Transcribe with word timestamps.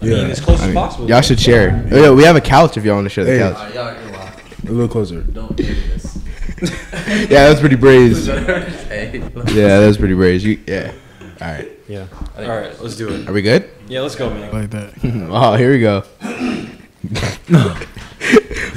I 0.00 0.04
mean, 0.04 0.30
as 0.30 0.40
close 0.40 0.60
as 0.62 0.74
possible. 0.74 1.08
Y'all 1.08 1.20
should 1.20 1.38
share. 1.40 1.86
Oh, 1.92 2.02
yeah, 2.02 2.10
we 2.10 2.24
have 2.24 2.36
a 2.36 2.40
couch 2.40 2.76
if 2.76 2.84
y'all 2.84 2.94
want 2.96 3.04
to 3.06 3.10
share 3.10 3.24
the 3.24 3.32
Hey. 3.32 3.38
couch. 3.38 3.56
Alright, 3.56 3.74
y'all 3.74 3.94
can. 3.94 4.68
A 4.68 4.72
little 4.72 4.88
closer. 4.88 5.22
Don't 5.22 5.54
do 5.56 5.64
this. 5.64 6.18
Yeah, 7.12 7.26
that 7.44 7.50
was 7.50 7.60
pretty 7.60 7.74
brazen. 7.76 8.44
Yeah, 8.46 9.78
that 9.80 9.86
was 9.86 9.96
pretty 9.98 10.14
brazen. 10.14 10.50
You, 10.50 10.60
yeah. 10.66 10.92
All 11.40 11.48
right. 11.48 11.68
Yeah. 11.88 12.06
All 12.38 12.46
right, 12.46 12.80
let's 12.80 12.96
do 12.96 13.08
it. 13.08 13.28
Are 13.28 13.32
we 13.32 13.42
good? 13.42 13.68
Yeah, 13.88 14.00
let's 14.00 14.14
go, 14.14 14.30
man. 14.30 14.52
like 14.52 14.70
that. 14.70 14.94
Oh, 15.30 15.54
here 15.56 15.72
we 15.72 15.80
go. 15.80 16.04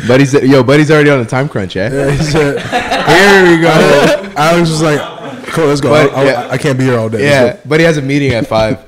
buddy's 0.08 0.34
yo, 0.34 0.64
buddy's 0.64 0.90
already 0.92 1.10
on 1.12 1.20
a 1.20 1.26
time 1.26 1.48
crunch, 1.48 1.76
eh? 1.76 1.90
Yeah, 1.94 2.12
he 2.12 2.24
said, 2.24 2.60
here 2.62 3.56
we 3.56 3.62
go. 3.62 4.34
I 4.36 4.60
was 4.60 4.70
just 4.70 4.82
like, 4.84 5.00
cool, 5.50 5.68
let's 5.68 5.82
go. 5.82 5.90
But, 5.90 6.12
I, 6.14 6.22
I, 6.22 6.26
yeah. 6.26 6.48
I 6.52 6.58
can't 6.58 6.78
be 6.78 6.86
here 6.86 6.98
all 6.98 7.10
day. 7.10 7.24
Yeah, 7.24 7.60
buddy 7.66 7.84
has 7.84 7.98
a 7.98 8.02
meeting 8.02 8.32
at 8.34 8.48
five. 8.48 8.84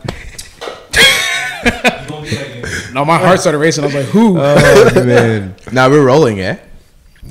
No, 2.98 3.06
my 3.06 3.20
heart 3.20 3.40
started 3.40 3.60
racing. 3.60 3.84
I 3.84 3.88
was 3.88 3.96
like, 3.96 4.06
who? 4.06 4.38
Oh 4.40 5.06
man. 5.06 5.56
Now 5.72 5.88
we're 5.88 6.04
rolling, 6.04 6.40
eh? 6.40 6.58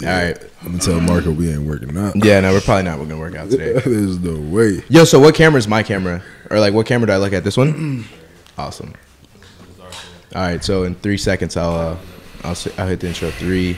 All 0.01 0.07
right. 0.07 0.39
I'm 0.63 0.73
gonna 0.73 0.79
tell 0.79 1.01
Marco 1.01 1.33
we 1.33 1.51
ain't 1.53 1.63
working 1.63 1.97
out. 1.99 2.15
Yeah, 2.25 2.39
no, 2.41 2.53
we're 2.53 2.61
probably 2.61 2.85
not 2.85 2.99
gonna 2.99 3.19
work 3.19 3.35
out 3.35 3.51
today. 3.51 3.73
There's 3.85 4.19
no 4.21 4.39
way. 4.55 4.83
Yo, 4.89 5.03
so 5.05 5.19
what 5.19 5.35
camera 5.35 5.59
is 5.59 5.67
my 5.67 5.83
camera? 5.83 6.23
Or 6.51 6.61
like, 6.61 6.73
what 6.73 6.87
camera 6.87 7.09
do 7.09 7.13
I 7.15 7.17
look 7.17 7.33
at? 7.33 7.43
This 7.45 7.57
one? 7.57 8.05
Awesome. 8.59 8.95
All 10.35 10.43
right, 10.43 10.65
so 10.65 10.85
in 10.85 10.95
three 10.95 11.19
seconds, 11.19 11.57
I'll 11.59 11.75
uh, 11.75 11.97
I'll 12.45 12.53
s- 12.53 12.79
I'll 12.79 12.87
hit 12.87 13.01
the 13.01 13.09
intro. 13.09 13.31
Three. 13.33 13.77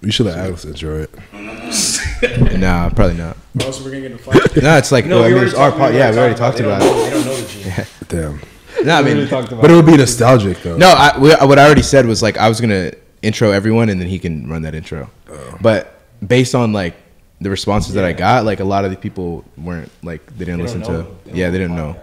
You 0.00 0.10
should 0.10 0.24
have 0.26 0.36
Alex 0.36 0.64
intro 0.64 1.02
it. 1.02 1.10
Nah, 2.58 2.88
probably 2.90 3.16
not. 3.18 3.36
Oh, 3.62 3.70
so 3.72 3.84
we're 3.84 3.90
gonna 3.90 4.00
get 4.02 4.12
in 4.12 4.16
a 4.16 4.18
fight. 4.18 4.62
No, 4.62 4.76
it's 4.78 4.90
like 4.92 5.04
No, 5.04 5.16
well, 5.20 5.24
I 5.26 5.34
mean, 5.34 5.44
it's 5.44 5.54
our 5.54 5.70
part. 5.72 5.92
Yeah, 5.92 6.10
we 6.12 6.16
already 6.18 6.34
talked 6.34 6.56
talked 6.58 6.60
about 6.60 6.80
about 6.82 6.96
it. 6.96 7.00
it. 7.00 7.04
They 7.04 7.10
don't 7.10 7.26
know 7.26 7.36
the 7.36 7.48
gene. 7.48 7.86
Damn. 8.40 8.40
No, 8.86 8.94
I 8.94 9.02
mean, 9.02 9.28
But 9.28 9.70
it 9.70 9.74
would 9.74 9.84
be 9.86 9.96
nostalgic 9.96 10.62
though. 10.62 10.76
no. 10.76 10.88
I, 10.88 11.18
we, 11.18 11.30
what 11.30 11.58
I 11.58 11.64
already 11.66 11.82
said 11.82 12.06
was 12.06 12.22
like 12.22 12.36
I 12.38 12.48
was 12.48 12.60
gonna 12.60 12.92
intro 13.20 13.50
everyone, 13.50 13.88
and 13.88 14.00
then 14.00 14.08
he 14.08 14.18
can 14.18 14.48
run 14.48 14.62
that 14.62 14.74
intro. 14.74 15.10
Oh. 15.28 15.58
But 15.60 16.00
based 16.26 16.54
on 16.54 16.72
like 16.72 16.94
the 17.40 17.50
responses 17.50 17.94
that 17.94 18.04
I 18.04 18.12
got, 18.12 18.44
like 18.44 18.60
a 18.60 18.64
lot 18.64 18.84
of 18.84 18.90
the 18.92 18.96
people 18.96 19.44
weren't 19.58 19.90
like 20.02 20.24
they 20.38 20.44
didn't 20.44 20.62
listen 20.62 20.80
know. 20.80 21.02
to. 21.26 21.34
Yeah, 21.36 21.50
they 21.50 21.58
didn't 21.58 21.76
know. 21.76 21.96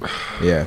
Yeah, 0.42 0.64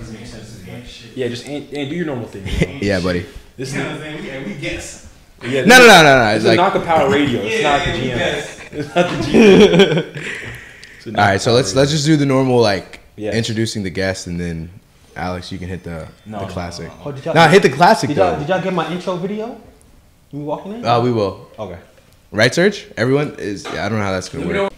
Yeah, 1.15 1.27
just 1.29 1.45
and, 1.45 1.63
and 1.73 1.89
do 1.89 1.95
your 1.95 2.05
normal 2.05 2.27
thing. 2.27 2.45
you 2.47 2.67
know? 2.73 2.79
yeah, 2.81 2.99
buddy. 2.99 3.25
This 3.57 3.69
is 3.69 3.75
And 3.75 4.45
we 4.45 4.55
guess. 4.55 5.07
yeah, 5.43 5.61
No, 5.65 5.77
no, 5.77 5.87
no, 5.87 6.03
no, 6.03 6.17
no. 6.23 6.25
It's 6.35 6.37
It's 6.37 6.45
like 6.45 6.57
like 6.57 6.59
all 6.59 6.65
knock 6.65 6.73
the 6.73 6.85
power 6.85 7.09
radio. 7.09 7.41
It's 7.43 7.63
not 7.63 7.85
the 7.85 7.91
GM. 7.91 8.57
It's 8.79 8.95
not 8.95 9.09
the 9.09 9.17
GM. 9.27 10.27
It's 10.97 11.05
a 11.07 11.11
knock 11.11 11.17
right. 11.27 11.33
the 11.33 11.39
So 11.39 11.51
let's 11.53 11.69
radio. 11.69 11.79
let's 11.81 11.91
just 11.91 12.05
do 12.05 12.15
the 12.17 12.25
normal 12.25 12.59
like 12.59 12.99
Yeah. 13.17 13.31
introducing 13.33 13.83
the 13.83 13.89
guest, 13.89 14.27
and 14.27 14.39
then 14.39 14.69
Alex, 15.15 15.51
you 15.51 15.57
can 15.59 15.67
hit 15.67 15.83
the 15.83 16.07
No, 16.25 16.39
the 16.39 16.45
no, 16.45 16.51
classic. 16.51 16.87
no, 16.87 16.93
Oh, 17.05 17.11
did 17.11 17.25
y'all, 17.25 17.33
Nah, 17.33 17.47
hit 17.47 17.61
the 17.63 17.69
classic 17.69 18.07
did 18.09 18.17
y'all, 18.17 18.33
though. 18.33 18.39
did 18.39 18.49
y'all 18.49 18.61
get 18.61 18.73
my 18.73 18.89
intro 18.91 19.15
video? 19.17 19.59
You 20.31 20.39
walking 20.39 20.73
in? 20.73 20.85
Uh, 20.85 21.01
we 21.01 21.11
will. 21.11 21.49
okay. 21.59 21.79
Right, 22.31 22.53
Serge? 22.55 22.87
Everyone 22.95 23.35
is. 23.37 23.65
Yeah, 23.65 23.85
I 23.85 23.89
don't 23.89 23.97
know 23.97 24.05
how 24.05 24.11
that's 24.11 24.29
gonna 24.29 24.47
work. 24.47 24.73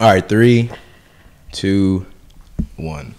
All 0.00 0.10
right, 0.12 0.28
three, 0.28 0.68
two, 1.52 2.04
one. 2.76 3.14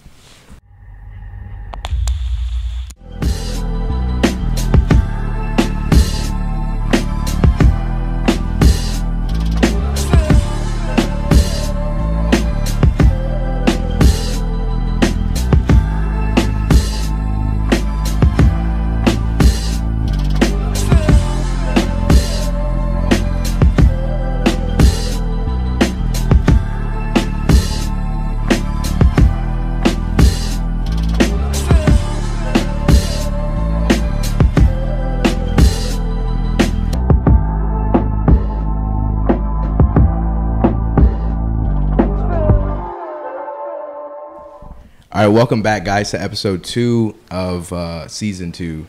All 45.24 45.30
right, 45.30 45.36
welcome 45.36 45.62
back, 45.62 45.86
guys, 45.86 46.10
to 46.10 46.20
episode 46.20 46.64
two 46.64 47.14
of 47.30 47.72
uh, 47.72 48.06
season 48.08 48.52
two. 48.52 48.84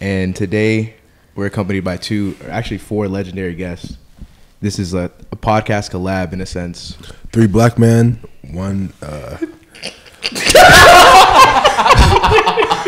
And 0.00 0.36
today 0.36 0.94
we're 1.34 1.46
accompanied 1.46 1.82
by 1.82 1.96
two, 1.96 2.36
or 2.44 2.50
actually 2.50 2.78
four 2.78 3.08
legendary 3.08 3.56
guests. 3.56 3.96
This 4.60 4.78
is 4.78 4.94
a, 4.94 5.10
a 5.32 5.36
podcast 5.36 5.90
collab 5.90 6.32
in 6.32 6.40
a 6.40 6.46
sense. 6.46 6.96
Three 7.32 7.48
black 7.48 7.76
men, 7.76 8.20
one. 8.52 8.92
uh 9.02 9.38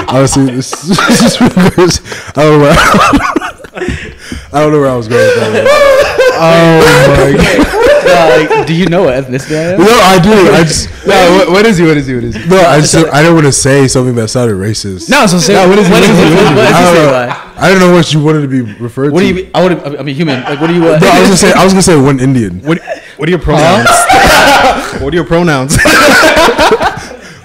Honestly, 0.09 0.47
this, 0.47 0.71
this 0.83 1.23
is 1.23 1.41
really 1.41 1.71
gross. 1.71 2.01
I 2.39 2.45
don't 2.45 2.53
know 2.53 2.59
where 2.61 2.73
I 4.53 4.61
don't 4.61 4.73
know 4.73 4.81
where 4.81 4.91
I 4.91 4.97
was 4.97 5.09
going 5.09 5.21
with 5.25 5.37
that. 5.37 5.93
Oh 6.39 6.79
my 7.17 7.33
god! 7.33 8.51
like, 8.51 8.67
do 8.67 8.75
you 8.75 8.85
know 8.87 9.05
what 9.05 9.15
ethnicity 9.25 9.57
I 9.57 9.73
am? 9.73 9.79
No, 9.81 9.87
I 9.89 10.19
do. 10.21 10.33
I 10.53 10.63
just 10.65 10.91
No, 11.07 11.17
what, 11.39 11.49
what 11.51 11.65
is 11.67 11.79
he? 11.79 11.87
What 11.87 11.97
is 11.97 12.07
he? 12.07 12.15
What 12.15 12.25
is 12.25 12.37
he? 12.37 12.47
no. 12.47 12.59
I 12.61 12.79
just 12.81 12.95
I 12.95 13.23
don't 13.23 13.33
want 13.35 13.47
to 13.47 13.53
say 13.53 13.89
something 13.89 14.15
that 14.17 14.29
sounded 14.29 14.53
racist. 14.55 15.09
No, 15.09 15.27
so 15.27 15.39
say 15.39 15.55
what 15.67 15.79
is 15.79 15.89
what 15.89 16.03
is 16.03 16.11
it? 16.11 16.35
What, 16.35 16.57
what 16.57 16.67
I 16.67 16.93
don't, 16.93 16.95
know. 16.95 17.53
I 17.57 17.71
don't 17.71 17.79
know 17.79 17.93
what 17.95 18.13
you 18.13 18.23
wanted 18.23 18.43
to 18.43 18.49
be 18.49 18.61
referred 18.61 19.13
what 19.13 19.21
to. 19.23 19.33
What 19.33 19.35
do 19.35 19.43
you? 19.45 19.51
I 19.55 19.63
would. 19.63 19.97
I'm 19.97 20.09
a 20.09 20.13
human. 20.13 20.43
Like, 20.43 20.61
what 20.61 20.67
do 20.67 20.75
you? 20.75 20.85
Uh, 20.87 20.99
No, 20.99 21.09
I 21.09 21.21
was 21.21 21.29
gonna 21.29 21.37
say 21.39 21.53
I 21.55 21.65
was 21.65 21.73
gonna 21.73 21.83
say 21.83 21.97
one 21.99 22.21
Indian, 22.21 22.61
What 22.69 22.81
What 23.17 23.29
are 23.29 23.31
your 23.31 23.39
pronouns? 23.41 23.89
what 25.01 25.15
are 25.15 25.17
your 25.17 25.25
pronouns? 25.25 25.77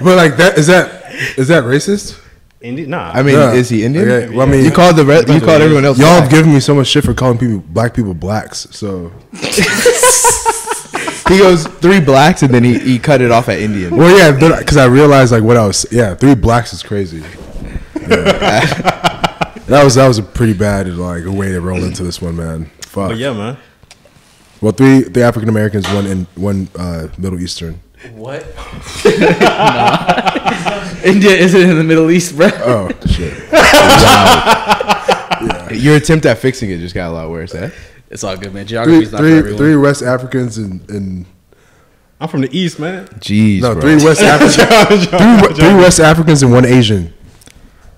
but 0.04 0.18
like 0.18 0.36
that 0.36 0.56
is 0.58 0.68
that 0.68 1.14
is 1.38 1.48
that 1.48 1.64
racist? 1.64 2.20
Indi- 2.62 2.86
nah. 2.86 3.12
I 3.12 3.24
mean, 3.24 3.36
Yeah. 3.36 3.54
is 3.54 3.70
he 3.70 3.84
Indian? 3.84 4.10
Okay, 4.10 4.30
well, 4.36 4.48
I 4.48 4.52
mean- 4.52 4.64
you 4.64 4.72
called 4.72 4.96
the 4.96 5.04
re- 5.06 5.20
you 5.28 5.40
called 5.42 5.62
everyone 5.62 5.84
else. 5.86 5.98
Y'all 5.98 6.22
have 6.22 6.30
given 6.30 6.54
me 6.54 6.60
so 6.60 6.76
much 6.76 6.88
shit 6.88 7.04
for 7.04 7.14
calling 7.14 7.38
people 7.40 7.60
black 7.70 7.94
people 7.94 8.14
blacks. 8.14 8.68
So 8.72 9.12
He 11.30 11.38
goes 11.38 11.66
three 11.66 12.02
blacks 12.02 12.44
and 12.44 12.54
then 12.54 12.64
he, 12.64 12.78
he 12.78 13.00
cut 13.00 13.22
it 13.22 13.32
off 13.32 13.48
at 13.48 13.60
Indian. 13.60 13.96
well, 13.96 14.16
yeah, 14.18 14.32
because 14.60 14.76
I 14.78 14.86
realized 14.86 15.32
like 15.32 15.44
what 15.44 15.56
I 15.56 15.66
was. 15.66 15.86
Yeah, 15.90 16.14
three 16.14 16.36
blacks 16.36 16.74
is 16.74 16.84
crazy. 16.84 17.24
Yeah. 18.12 18.60
that 19.68 19.84
was 19.86 19.96
that 19.96 20.08
was 20.08 20.18
a 20.18 20.24
pretty 20.24 20.54
bad 20.54 20.88
like 20.98 21.24
way 21.26 21.50
to 21.54 21.62
roll 21.62 21.82
into 21.82 22.04
this 22.04 22.22
one, 22.22 22.36
man. 22.36 22.66
Fuck. 22.82 23.10
but 23.12 23.18
yeah, 23.18 23.32
man. 23.32 23.58
Well, 24.60 24.74
three 24.74 25.02
the 25.04 25.22
African 25.24 25.48
Americans, 25.48 25.88
one 25.94 26.06
in 26.08 26.28
one 26.36 26.68
uh, 26.78 27.08
Middle 27.18 27.40
Eastern. 27.40 27.80
What? 28.16 28.42
India 31.06 31.32
isn't 31.32 31.62
in 31.70 31.78
the 31.78 31.84
Middle 31.84 32.10
East, 32.12 32.36
bro. 32.36 32.50
Oh 32.64 32.90
shit. 33.08 33.34
Your 35.82 35.96
attempt 35.98 36.26
at 36.26 36.38
fixing 36.40 36.70
it 36.72 36.80
just 36.80 36.94
got 36.96 37.10
a 37.10 37.14
lot 37.14 37.30
worse, 37.30 37.54
eh? 37.56 37.70
It's 38.10 38.24
all 38.24 38.36
good, 38.38 38.54
man. 38.54 38.66
Three 38.66 38.70
Geography's 38.76 39.12
not 39.12 39.18
for 39.20 39.24
three 39.24 39.38
everyone. 39.38 39.58
three 39.58 39.76
West 39.76 40.02
Africans 40.04 40.58
and 40.58 40.90
and 40.90 41.26
I'm 42.20 42.28
from 42.28 42.42
the 42.42 42.50
East, 42.58 42.80
man. 42.80 43.06
Jeez, 43.20 43.62
no 43.62 43.74
bro. 43.74 43.82
three 43.82 43.96
West 44.04 44.22
Africans. 44.22 44.56
three, 45.08 45.54
three 45.56 45.74
West 45.76 46.00
Africans 46.00 46.42
and 46.44 46.52
one 46.52 46.66
Asian. 46.66 47.14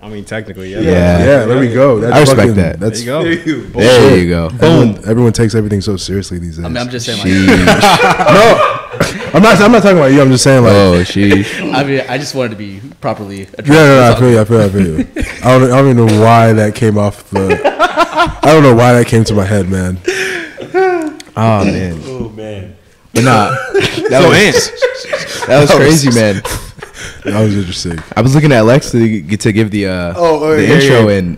I 0.01 0.09
mean, 0.09 0.25
technically, 0.25 0.71
yeah. 0.73 0.79
Yeah. 0.81 1.19
Yeah, 1.19 1.45
there 1.45 1.59
we 1.59 1.73
go. 1.73 1.99
That's 2.01 2.13
I 2.13 2.19
respect 2.19 2.39
fucking- 2.39 2.55
that. 2.55 2.79
That's 2.79 3.03
There 3.03 3.31
you 3.31 3.63
go. 3.69 3.79
There 3.79 4.17
you 4.17 4.29
go. 4.29 4.45
Everyone, 4.47 4.97
everyone 5.09 5.31
takes 5.33 5.55
everything 5.55 5.79
so 5.81 5.95
seriously 5.95 6.39
these 6.39 6.57
days. 6.57 6.65
I 6.65 6.67
mean, 6.67 6.77
I'm 6.77 6.89
just 6.89 7.05
saying, 7.05 7.19
like, 7.19 7.27
Jeez. 7.29 8.82
I'm 9.33 9.41
not. 9.41 9.59
I'm 9.59 9.71
not 9.71 9.81
talking 9.81 9.97
about 9.97 10.11
you. 10.11 10.21
I'm 10.21 10.29
just 10.29 10.43
saying 10.43 10.63
like. 10.63 10.71
oh, 10.73 11.01
sheesh. 11.03 11.73
I 11.73 11.83
mean, 11.83 12.01
I 12.07 12.17
just 12.17 12.35
wanted 12.35 12.49
to 12.49 12.55
be 12.55 12.79
properly. 13.01 13.43
Addressed. 13.43 13.67
Yeah, 13.67 13.73
no, 13.73 14.09
no, 14.09 14.11
I 14.11 14.19
feel 14.19 14.29
you. 14.31 14.39
I 14.39 14.45
feel 14.45 14.57
you. 14.59 14.63
I 14.63 14.69
feel 14.69 14.87
you. 14.99 15.07
I 15.43 15.59
don't. 15.59 15.63
I 15.71 15.75
don't 15.81 15.89
even 15.91 16.05
know 16.05 16.21
why 16.21 16.53
that 16.53 16.75
came 16.75 16.97
off 16.97 17.29
the. 17.31 17.59
I 17.65 18.39
don't 18.51 18.61
know 18.63 18.75
why 18.75 18.93
that 18.93 19.07
came 19.07 19.23
to 19.25 19.33
my 19.33 19.43
head, 19.45 19.69
man. 19.69 19.97
Oh 21.35 21.65
man. 21.65 21.99
Oh 22.05 22.29
man. 22.29 22.75
But 23.13 23.23
nah, 23.23 23.49
that 24.09 24.23
was 24.27 25.45
that 25.47 25.61
was 25.61 25.71
crazy, 25.71 26.11
man. 26.19 26.35
That 27.25 27.41
was 27.43 27.55
interesting. 27.57 27.99
I 28.15 28.21
was 28.21 28.35
looking 28.35 28.51
at 28.51 28.61
Lex 28.65 28.91
to 28.91 29.21
get 29.21 29.39
to 29.41 29.51
give 29.51 29.71
the 29.71 29.87
uh 29.87 30.13
Oh, 30.15 30.43
oh, 30.43 30.55
the 30.55 30.63
yeah, 30.63 30.73
intro 30.75 31.07
yeah. 31.09 31.17
and 31.17 31.37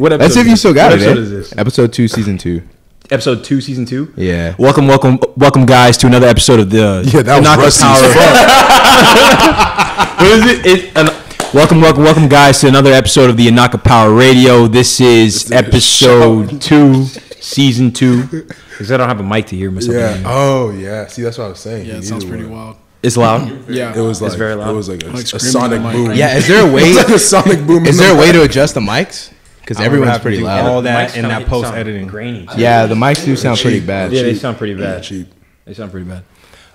What 0.00 0.12
episode 0.12 0.24
let's 0.24 0.36
if 0.36 0.46
you 0.46 0.56
still 0.56 0.74
got 0.74 0.92
what 0.92 1.00
it. 1.00 1.06
episode 1.06 1.18
eh? 1.18 1.22
is 1.22 1.30
this? 1.30 1.56
Episode 1.58 1.92
two, 1.92 2.08
season 2.08 2.36
two. 2.38 2.62
Episode 3.10 3.42
two, 3.42 3.60
season 3.62 3.86
two. 3.86 4.12
Yeah. 4.16 4.54
Welcome, 4.58 4.86
welcome, 4.86 5.18
welcome, 5.36 5.64
guys, 5.64 5.96
to 5.98 6.06
another 6.06 6.26
episode 6.26 6.60
of 6.60 6.68
the 6.68 7.08
Yeah, 7.12 7.22
that 7.22 7.38
was 7.38 7.44
Knock 7.44 7.58
rusty 7.58 7.82
Power. 7.84 8.04
as 8.04 8.14
what 10.18 10.30
is 10.30 10.44
it? 10.46 10.66
it 10.66 10.94
an, 10.98 11.06
welcome, 11.54 11.80
welcome, 11.80 12.02
welcome, 12.04 12.28
guys, 12.28 12.58
to 12.60 12.68
another 12.68 12.92
episode 12.92 13.30
of 13.30 13.38
the 13.38 13.46
Anaka 13.46 13.82
Power 13.82 14.12
Radio. 14.12 14.66
This 14.66 15.00
is 15.00 15.50
episode 15.50 16.60
two, 16.60 17.04
season 17.40 17.92
two. 17.92 18.24
Because 18.26 18.92
I 18.92 18.98
don't 18.98 19.08
have 19.08 19.20
a 19.20 19.22
mic 19.22 19.46
to 19.46 19.56
hear 19.56 19.70
myself. 19.70 19.96
Yeah. 19.96 20.22
Oh, 20.26 20.70
yeah. 20.72 21.06
See, 21.06 21.22
that's 21.22 21.38
what 21.38 21.46
I 21.46 21.48
was 21.48 21.60
saying. 21.60 21.86
Yeah, 21.86 21.94
You 21.94 22.00
it 22.00 22.04
sounds 22.04 22.26
pretty 22.26 22.44
one. 22.44 22.52
wild. 22.52 22.76
It's 23.02 23.16
loud. 23.16 23.70
Yeah. 23.70 23.96
It 23.96 24.02
was 24.02 24.20
like 24.20 24.36
very 24.36 24.54
loud. 24.54 24.68
it 24.70 24.74
was 24.74 24.88
like 24.90 25.02
a, 25.04 25.06
Like 25.06 25.24
a 25.32 25.38
sonic 25.38 25.78
in 25.78 25.82
the 25.84 25.92
boom. 25.92 26.12
Yeah, 26.14 26.36
is 26.36 26.46
there 26.46 26.68
a 26.68 26.72
way? 26.74 26.82
It's 26.82 26.98
like 26.98 27.08
a 27.16 27.18
sonic 27.18 27.66
boom. 27.66 27.86
Is 27.86 27.98
in 27.98 28.04
there 28.04 28.14
a 28.14 28.18
way 28.20 28.32
to 28.32 28.42
adjust 28.42 28.74
the 28.74 28.80
mics? 28.80 29.32
Because 29.68 29.84
everyone's 29.84 30.12
have 30.12 30.20
to 30.20 30.22
pretty 30.22 30.38
do 30.38 30.44
loud. 30.44 30.64
all 30.66 30.80
that 30.82 31.10
Mics 31.10 31.16
in 31.16 31.28
that 31.28 31.46
post 31.46 31.74
editing. 31.74 32.06
Grainy. 32.06 32.46
too. 32.46 32.58
Yeah, 32.58 32.86
the 32.86 32.94
mics 32.94 33.22
do 33.22 33.36
sound 33.36 33.58
pretty 33.58 33.80
bad. 33.80 34.12
Yeah, 34.12 34.22
they 34.22 34.34
sound 34.34 34.56
pretty 34.56 34.72
bad. 34.72 35.02
cheap? 35.02 35.28
They 35.66 35.74
sound 35.74 35.90
pretty 35.90 36.08
bad. 36.08 36.24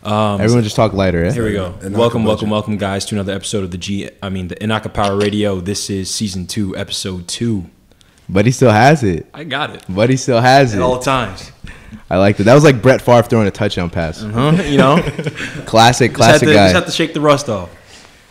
Um, 0.04 0.40
Everyone 0.40 0.63
just 0.63 0.75
talk 0.75 0.94
lighter. 0.94 1.25
Eh? 1.25 1.31
Here 1.34 1.44
we 1.44 1.54
go. 1.54 1.72
Inaka 1.72 1.92
welcome, 1.92 2.24
welcome, 2.24 2.24
budget. 2.25 2.50
welcome, 2.50 2.78
guys, 2.78 3.06
to 3.06 3.16
another 3.16 3.34
episode 3.34 3.63
of 3.63 3.72
the 3.72 3.80
G. 3.80 4.12
I 4.22 4.30
mean, 4.30 4.50
the 4.50 4.56
Inaka 4.57 4.94
Power 4.94 5.18
Radio. 5.18 5.60
This 5.60 5.90
is 5.90 6.13
season 6.13 6.45
two, 6.45 6.78
episode 6.78 7.28
two. 7.28 7.66
But 8.30 8.45
he 8.45 8.51
still 8.51 8.69
has 8.69 9.01
it. 9.04 9.25
I 9.34 9.44
got 9.44 9.72
it 9.72 9.84
But 9.89 10.12
he 10.12 10.16
still 10.18 10.39
has 10.39 10.74
at 10.74 10.80
it. 10.80 10.84
all 10.84 11.00
times. 11.00 11.51
I 12.12 12.18
liked 12.18 12.39
it. 12.42 12.44
That 12.44 12.54
was 12.54 12.63
like 12.63 12.80
Brett 12.84 13.01
Favre 13.01 13.24
throwing 13.24 13.48
a 13.48 13.51
touchdown 13.51 13.89
pass. 13.89 14.22
Huh? 14.22 14.51
You 14.66 14.78
know, 14.78 15.01
Classic, 15.66 16.12
just, 16.12 16.16
classic 16.18 16.48
to, 16.48 16.54
guy. 16.54 16.66
just 16.66 16.75
have 16.75 16.86
to 16.86 16.92
shake 16.92 17.16
the 17.16 17.22
rust 17.22 17.50
off. 17.50 17.72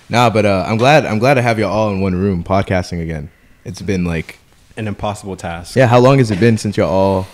Nah, 0.09 0.31
but 0.31 0.47
uh, 0.47 0.65
I'm 0.69 0.77
glad. 0.77 1.05
I'm 1.05 1.19
glad 1.19 1.35
to 1.35 1.43
have 1.43 1.59
you 1.59 1.67
all 1.67 1.91
in 1.91 2.01
one 2.01 2.15
room 2.15 2.45
podcasting 2.45 3.03
again. 3.03 3.29
It's 3.65 3.83
been 3.83 4.05
like, 4.05 4.39
An 4.77 4.89
impossible 4.89 5.37
task. 5.37 5.77
yeah. 5.77 5.87
How 5.87 5.99
long 6.01 6.19
has 6.19 6.31
it 6.31 6.41
been 6.41 6.57
since 6.59 6.77
y'all 6.77 6.91
all 6.91 7.27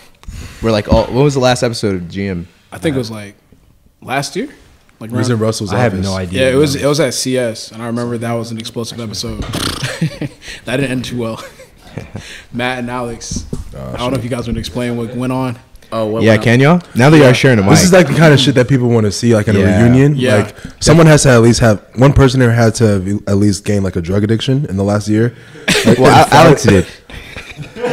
were 0.62 0.70
like 0.72 0.88
all? 0.92 1.04
What 1.04 1.22
was 1.22 1.34
the 1.34 1.40
last 1.40 1.62
episode 1.62 1.94
of 1.94 2.02
GM? 2.02 2.46
I 2.72 2.78
think 2.78 2.96
it 2.96 2.98
was 2.98 3.10
like 3.10 3.34
last 4.02 4.34
year. 4.36 4.48
Like 5.00 5.10
It 5.12 5.16
was 5.16 5.30
around- 5.30 5.38
in 5.38 5.42
Russell's 5.44 5.72
I 5.72 5.78
have 5.78 5.94
no 5.94 6.14
idea. 6.16 6.42
yeah, 6.46 6.52
it 6.54 6.56
was 6.56 6.74
it 6.74 6.86
was 6.86 6.98
at 6.98 7.14
CS, 7.14 7.70
and 7.70 7.80
I 7.82 7.86
remember 7.86 8.18
that 8.18 8.32
was 8.32 8.50
an 8.50 8.58
explosive 8.58 8.98
episode. 9.00 9.42
that 10.64 10.76
didn't 10.76 10.90
end 10.90 11.04
too 11.04 11.18
well. 11.18 11.44
Matt 12.52 12.80
and 12.80 12.90
Alex. 12.90 13.46
Oh, 13.76 13.92
I 13.94 13.96
don't 13.98 14.12
know 14.12 14.18
if 14.18 14.24
you 14.24 14.30
guys 14.30 14.46
want 14.46 14.54
to 14.56 14.60
explain 14.60 14.96
what 14.96 15.14
went 15.14 15.32
on. 15.32 15.58
Oh, 15.90 16.06
what 16.06 16.22
yeah, 16.22 16.32
went 16.32 16.42
can 16.42 16.60
y'all? 16.60 16.82
Now 16.94 17.08
that 17.10 17.16
y'all 17.16 17.28
are 17.28 17.34
sharing 17.34 17.58
a 17.58 17.62
mic, 17.62 17.70
This 17.70 17.84
is 17.84 17.92
like 17.92 18.08
the 18.08 18.14
kind 18.14 18.34
of 18.34 18.38
shit 18.40 18.54
that 18.56 18.68
people 18.68 18.88
want 18.88 19.04
to 19.06 19.12
see, 19.12 19.34
like 19.34 19.48
in 19.48 19.56
Yeah. 19.56 19.80
a 19.80 19.82
reunion. 19.84 20.16
Yeah. 20.16 20.36
Like 20.36 20.56
someone 20.80 21.06
has 21.06 21.22
to 21.22 21.30
at 21.30 21.40
least 21.42 21.60
have 21.60 21.82
one 21.96 22.12
person 22.12 22.40
here 22.40 22.52
had 22.52 22.74
to 22.76 22.84
have 22.84 23.08
at 23.28 23.36
least 23.36 23.64
gain 23.64 23.82
like 23.82 23.96
a 23.96 24.02
drug 24.02 24.22
addiction 24.22 24.66
in 24.66 24.76
the 24.76 24.84
last 24.84 25.08
year. 25.08 25.34
Like, 25.86 25.98
well, 25.98 26.26
Alex 26.30 26.64
did. 26.64 26.86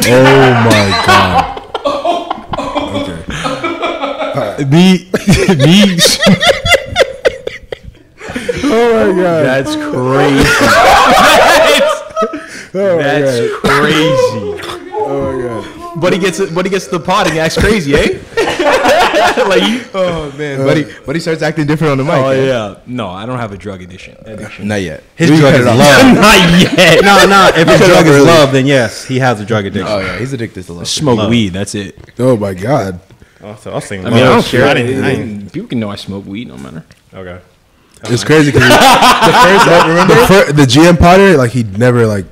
Oh 0.04 0.52
my 0.64 0.86
god. 1.06 1.62
Okay. 2.96 4.64
Me, 4.64 5.10
me. 5.56 5.98
oh 8.64 8.86
my 8.92 9.10
god. 9.22 9.40
That's 9.44 9.74
crazy. 9.76 10.46
Oh 12.78 12.98
That's 12.98 13.36
crazy. 13.60 14.60
Oh 14.92 15.32
my 15.32 15.36
god. 15.42 16.00
But 16.00 16.12
he 16.12 16.18
gets 16.18 16.40
it. 16.40 16.54
But 16.54 16.66
he 16.66 16.70
gets 16.70 16.86
the 16.88 17.00
pod 17.00 17.26
and 17.26 17.34
he 17.34 17.40
acts 17.40 17.56
crazy, 17.56 17.94
eh? 17.94 18.18
like, 19.48 19.62
you- 19.62 19.82
Oh 19.94 20.32
man, 20.36 20.58
but 20.64 20.76
he 20.76 20.84
uh, 20.84 20.88
but 21.06 21.14
he 21.16 21.20
starts 21.20 21.42
acting 21.42 21.66
different 21.66 21.92
on 21.92 21.98
the 21.98 22.04
mic. 22.04 22.14
oh 22.14 22.30
yeah. 22.32 22.80
No, 22.86 23.08
I 23.08 23.26
don't 23.26 23.38
have 23.38 23.52
a 23.52 23.56
drug 23.58 23.82
addiction. 23.82 24.16
Uh, 24.26 24.32
addiction. 24.32 24.68
Not 24.68 24.82
yet. 24.82 25.02
His 25.14 25.30
We 25.30 25.38
drug 25.38 25.54
is 25.54 25.60
it 25.60 25.66
off. 25.68 25.78
love. 25.78 26.14
Not 26.20 26.78
yet. 26.78 27.04
no, 27.04 27.26
no. 27.26 27.48
If 27.48 27.68
his 27.68 27.78
cut 27.78 27.88
it 27.88 27.92
drug 27.92 28.06
off 28.06 28.06
is 28.06 28.16
early. 28.16 28.26
love, 28.26 28.52
then 28.52 28.66
yes, 28.66 29.04
he 29.04 29.18
has 29.18 29.40
a 29.40 29.44
drug 29.46 29.64
oh, 29.64 29.68
addiction. 29.68 29.92
Oh 29.92 30.00
yeah, 30.00 30.18
he's 30.18 30.32
addicted 30.32 30.64
to 30.64 30.72
love. 30.72 30.88
Smoke 30.88 31.18
Love. 31.18 31.30
weed. 31.30 31.50
That's 31.50 31.74
it. 31.74 31.98
Oh 32.18 32.36
my 32.36 32.54
god. 32.54 33.00
Oh, 33.42 33.54
so 33.56 33.70
I 33.70 33.74
was 33.74 33.84
thinking. 33.86 34.06
I 34.06 34.10
mean, 34.10 34.22
I 34.22 34.26
oh, 34.26 34.34
don't 34.34 34.44
care. 34.44 34.66
I 34.66 34.74
didn't, 34.74 35.04
I 35.04 35.14
didn't- 35.14 35.52
People 35.52 35.68
can 35.68 35.78
know 35.80 35.90
I 35.90 35.96
smoke 35.96 36.24
weed. 36.26 36.48
No 36.48 36.56
matter. 36.56 36.84
Okay. 37.14 37.40
It's 38.04 38.24
crazy 38.24 38.52
because 38.52 38.68
the 38.68 39.32
first, 39.42 39.86
remember 39.86 40.14
the, 40.14 40.26
fir- 40.26 40.52
the 40.52 40.62
GM 40.62 40.98
Potter, 40.98 41.36
like 41.36 41.50
he 41.50 41.62
never 41.64 42.06
like 42.06 42.26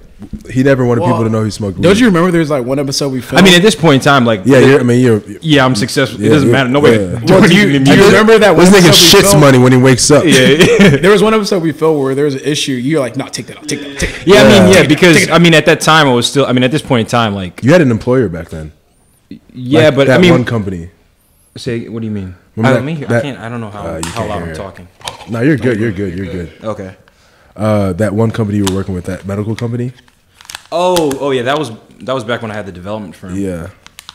he 0.50 0.62
never 0.62 0.84
wanted 0.84 1.02
people 1.04 1.22
to 1.24 1.28
know 1.30 1.44
he 1.44 1.50
smoked 1.50 1.76
weed. 1.78 1.82
Don't 1.82 1.98
you 1.98 2.06
remember 2.06 2.30
there 2.30 2.40
was 2.40 2.50
like 2.50 2.64
one 2.64 2.78
episode 2.78 3.10
we 3.12 3.20
filmed. 3.20 3.40
I 3.40 3.44
mean, 3.44 3.54
at 3.54 3.62
this 3.62 3.74
point 3.74 3.96
in 3.96 4.00
time, 4.00 4.24
like, 4.24 4.42
Yeah, 4.44 4.58
you're, 4.58 4.80
I 4.80 4.82
mean 4.82 5.00
you're. 5.00 5.22
yeah, 5.40 5.64
I'm 5.64 5.74
successful. 5.74 6.22
it 6.22 6.28
doesn't 6.28 6.48
yeah, 6.48 6.52
matter. 6.52 6.68
Nobody. 6.68 6.96
yeah. 6.96 7.20
Well, 7.26 7.48
do 7.48 7.54
you, 7.56 7.78
do 7.84 7.94
you 7.94 8.04
remember 8.06 8.38
that 8.38 8.54
one 8.56 8.64
This 8.64 8.74
nigga 8.74 8.88
episode 8.88 9.16
we 9.16 9.22
shits 9.22 9.30
filmed? 9.30 9.40
money 9.40 9.58
when 9.58 9.72
he 9.72 9.78
wakes 9.78 10.10
up. 10.10 10.24
Yeah. 10.24 10.96
There 11.04 11.10
was 11.10 11.22
one 11.22 11.34
episode 11.34 11.62
we 11.62 11.72
filmed 11.72 12.00
where 12.02 12.14
there 12.14 12.24
was 12.26 12.34
an 12.34 12.42
issue. 12.42 12.72
You're 12.72 13.00
like, 13.00 13.16
no, 13.16 13.26
take 13.28 13.46
that 13.46 13.58
out, 13.58 13.68
take 13.68 13.80
that 13.80 13.90
out, 13.92 13.98
take 13.98 14.10
that 14.10 14.20
out. 14.20 14.26
Yeah, 14.26 14.42
I 14.42 14.44
mean, 14.48 14.72
Yeah. 14.72 14.80
yeah, 14.82 14.86
because 14.88 15.28
I 15.30 15.38
mean, 15.38 15.54
at 15.54 15.66
that 15.66 15.80
time, 15.80 16.06
I 16.08 16.12
was 16.12 16.26
still. 16.28 16.46
I 16.46 16.52
mean, 16.52 16.62
at 16.62 16.70
this 16.70 16.82
point 16.82 17.00
in 17.06 17.10
time, 17.10 17.34
like, 17.34 17.62
You 17.62 17.72
had 17.72 17.80
an 17.80 17.90
employer 17.90 18.28
back 18.28 18.48
then. 18.50 18.72
yeah, 19.52 19.86
Like 19.86 19.96
but 19.96 20.06
that 20.08 20.18
I 20.18 20.22
mean, 20.22 20.32
one 20.32 20.44
company. 20.44 20.90
say, 21.56 21.88
what 21.88 22.00
do 22.00 22.06
you 22.06 22.12
mean? 22.12 22.34
Remember 22.56 22.78
I, 22.78 22.80
that- 22.80 22.84
mean, 22.84 23.04
I 23.04 23.20
can't. 23.20 23.38
I 23.38 23.48
don't 23.48 23.60
know 23.60 23.70
how 23.70 23.82
Uh, 23.86 24.00
you 24.04 24.10
how 24.10 24.26
loud 24.26 24.38
hear 24.42 24.48
I'm 24.50 24.54
talking. 24.56 24.88
No, 25.28 25.40
you're 25.40 25.56
good. 25.56 25.78
You're 25.80 25.92
good. 25.92 26.16
You're 26.16 26.26
good. 26.32 26.52
Okay. 26.62 26.96
Uh, 27.56 27.92
that 27.94 28.14
one 28.14 28.30
company 28.30 28.58
you 28.58 28.64
were 28.68 28.74
working 28.74 28.94
with, 28.94 29.04
that 29.06 29.26
medical 29.26 29.54
company. 29.56 29.92
Oh, 30.76 31.12
oh 31.20 31.30
yeah, 31.30 31.42
that 31.42 31.56
was 31.58 31.70
that 32.00 32.12
was 32.12 32.24
back 32.24 32.42
when 32.42 32.50
I 32.50 32.54
had 32.54 32.66
the 32.66 32.72
development 32.72 33.14
firm. 33.14 33.36
Yeah. 33.36 33.70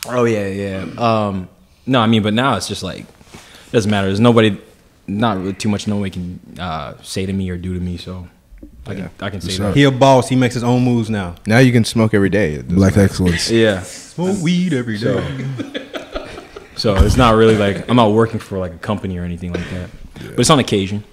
Oh 0.06 0.24
yeah, 0.24 0.46
yeah. 0.46 0.84
Um, 0.98 1.48
no, 1.86 2.00
I 2.00 2.06
mean, 2.06 2.22
but 2.22 2.34
now 2.34 2.56
it's 2.56 2.68
just 2.68 2.82
like 2.82 3.00
it 3.00 3.72
doesn't 3.72 3.90
matter. 3.90 4.08
There's 4.08 4.20
nobody, 4.20 4.60
not 5.06 5.38
really 5.38 5.54
too 5.54 5.70
much. 5.70 5.86
Nobody 5.86 6.10
can 6.10 6.40
uh, 6.58 6.94
say 7.02 7.24
to 7.24 7.32
me 7.32 7.48
or 7.48 7.56
do 7.56 7.72
to 7.72 7.80
me. 7.80 7.96
So 7.96 8.28
I 8.86 8.94
can 8.94 9.10
I 9.20 9.30
can 9.30 9.40
say 9.40 9.56
that. 9.56 9.74
He 9.74 9.84
a 9.84 9.90
boss. 9.90 10.28
He 10.28 10.36
makes 10.36 10.52
his 10.54 10.62
own 10.62 10.84
moves 10.84 11.08
now. 11.08 11.36
Now 11.46 11.58
you 11.60 11.72
can 11.72 11.84
smoke 11.84 12.12
every 12.12 12.28
day. 12.30 12.54
It 12.54 12.62
doesn't 12.64 12.76
Black 12.76 12.92
matter. 12.96 13.06
excellence. 13.06 13.50
Yeah. 13.50 13.82
Smoke 13.82 14.42
weed 14.42 14.74
every 14.74 14.98
day. 14.98 15.46
So 16.76 16.94
it's 16.96 17.18
not 17.18 17.34
really 17.34 17.58
like 17.58 17.90
I'm 17.90 17.96
not 17.96 18.12
working 18.12 18.40
for 18.40 18.56
like 18.56 18.72
a 18.72 18.78
company 18.78 19.18
or 19.18 19.22
anything 19.22 19.52
like 19.52 19.68
that. 19.68 19.90
But 20.14 20.40
it's 20.40 20.48
on 20.48 20.58
occasion. 20.60 21.04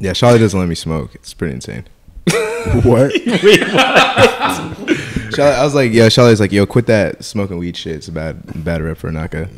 Yeah, 0.00 0.12
Charlie 0.12 0.40
doesn't 0.40 0.58
let 0.58 0.68
me 0.68 0.74
smoke. 0.74 1.14
It's 1.14 1.32
pretty 1.34 1.54
insane. 1.54 1.86
what? 2.84 3.12
Charlie, 5.32 5.54
I 5.56 5.64
was 5.64 5.74
like, 5.74 5.92
yeah, 5.92 6.08
Charlie's 6.10 6.40
like, 6.40 6.52
yo, 6.52 6.66
quit 6.66 6.86
that 6.86 7.24
smoking 7.24 7.56
weed 7.58 7.76
shit. 7.76 7.96
It's 7.96 8.08
a 8.08 8.12
bad, 8.12 8.64
bad 8.64 8.82
rep 8.82 8.98
for 8.98 9.10
Naka. 9.10 9.48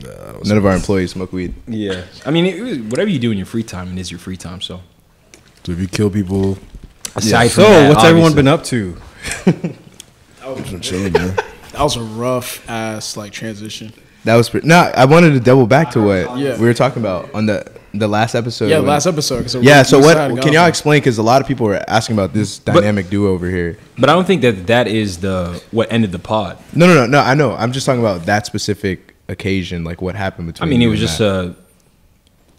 None 0.44 0.56
of 0.56 0.64
our 0.64 0.74
employees 0.74 1.10
smoke 1.12 1.32
weed. 1.32 1.52
Yeah. 1.66 2.04
I 2.24 2.30
mean, 2.30 2.46
it, 2.46 2.60
was- 2.62 2.78
whatever 2.78 3.10
you 3.10 3.18
do 3.18 3.30
in 3.32 3.36
your 3.36 3.46
free 3.46 3.64
time, 3.64 3.92
it 3.96 4.00
is 4.00 4.10
your 4.10 4.20
free 4.20 4.36
time. 4.36 4.60
So 4.60 4.80
So 5.64 5.72
if 5.72 5.80
you 5.80 5.88
kill 5.88 6.10
people, 6.10 6.58
aside 7.16 7.48
So, 7.48 7.62
from 7.64 7.72
that, 7.72 7.88
what's 7.88 8.04
everyone 8.04 8.34
been 8.34 8.48
up 8.48 8.62
to? 8.64 8.96
I'm 10.44 10.80
chilling, 10.80 11.12
man. 11.12 11.34
That 11.72 11.82
was 11.82 11.96
a 11.96 12.02
rough 12.02 12.68
ass 12.70 13.16
like 13.16 13.32
transition. 13.32 13.92
That 14.24 14.36
was 14.36 14.48
pretty. 14.48 14.68
No, 14.68 14.76
I 14.76 15.06
wanted 15.06 15.30
to 15.32 15.40
double 15.40 15.66
back 15.66 15.90
to 15.92 16.00
what 16.02 16.38
Yeah. 16.38 16.56
we 16.58 16.66
were 16.66 16.74
talking 16.74 17.02
about 17.02 17.34
on 17.34 17.46
the 17.46 17.70
the 17.98 18.08
last 18.08 18.34
episode. 18.34 18.68
Yeah, 18.68 18.78
when- 18.78 18.88
last 18.88 19.06
episode. 19.06 19.50
So 19.50 19.60
Yeah. 19.60 19.82
So 19.82 19.98
what? 19.98 20.16
Can 20.42 20.52
y'all 20.52 20.66
explain? 20.66 21.00
Because 21.00 21.18
a 21.18 21.22
lot 21.22 21.40
of 21.40 21.48
people 21.48 21.66
were 21.66 21.82
asking 21.88 22.16
about 22.16 22.32
this 22.32 22.58
dynamic 22.58 23.08
duo 23.10 23.30
over 23.30 23.48
here. 23.48 23.78
But 23.98 24.10
I 24.10 24.14
don't 24.14 24.26
think 24.26 24.42
that 24.42 24.66
that 24.66 24.86
is 24.88 25.18
the 25.18 25.62
what 25.70 25.92
ended 25.92 26.12
the 26.12 26.18
pod. 26.18 26.58
No, 26.74 26.86
no, 26.86 26.94
no, 26.94 27.06
no. 27.06 27.20
I 27.20 27.34
know. 27.34 27.54
I'm 27.54 27.72
just 27.72 27.86
talking 27.86 28.00
about 28.00 28.26
that 28.26 28.46
specific 28.46 29.14
occasion, 29.28 29.84
like 29.84 30.02
what 30.02 30.14
happened 30.14 30.48
between. 30.48 30.68
I 30.68 30.70
mean, 30.70 30.82
it 30.82 30.88
was 30.88 31.00
just 31.00 31.20
Matt. 31.20 31.56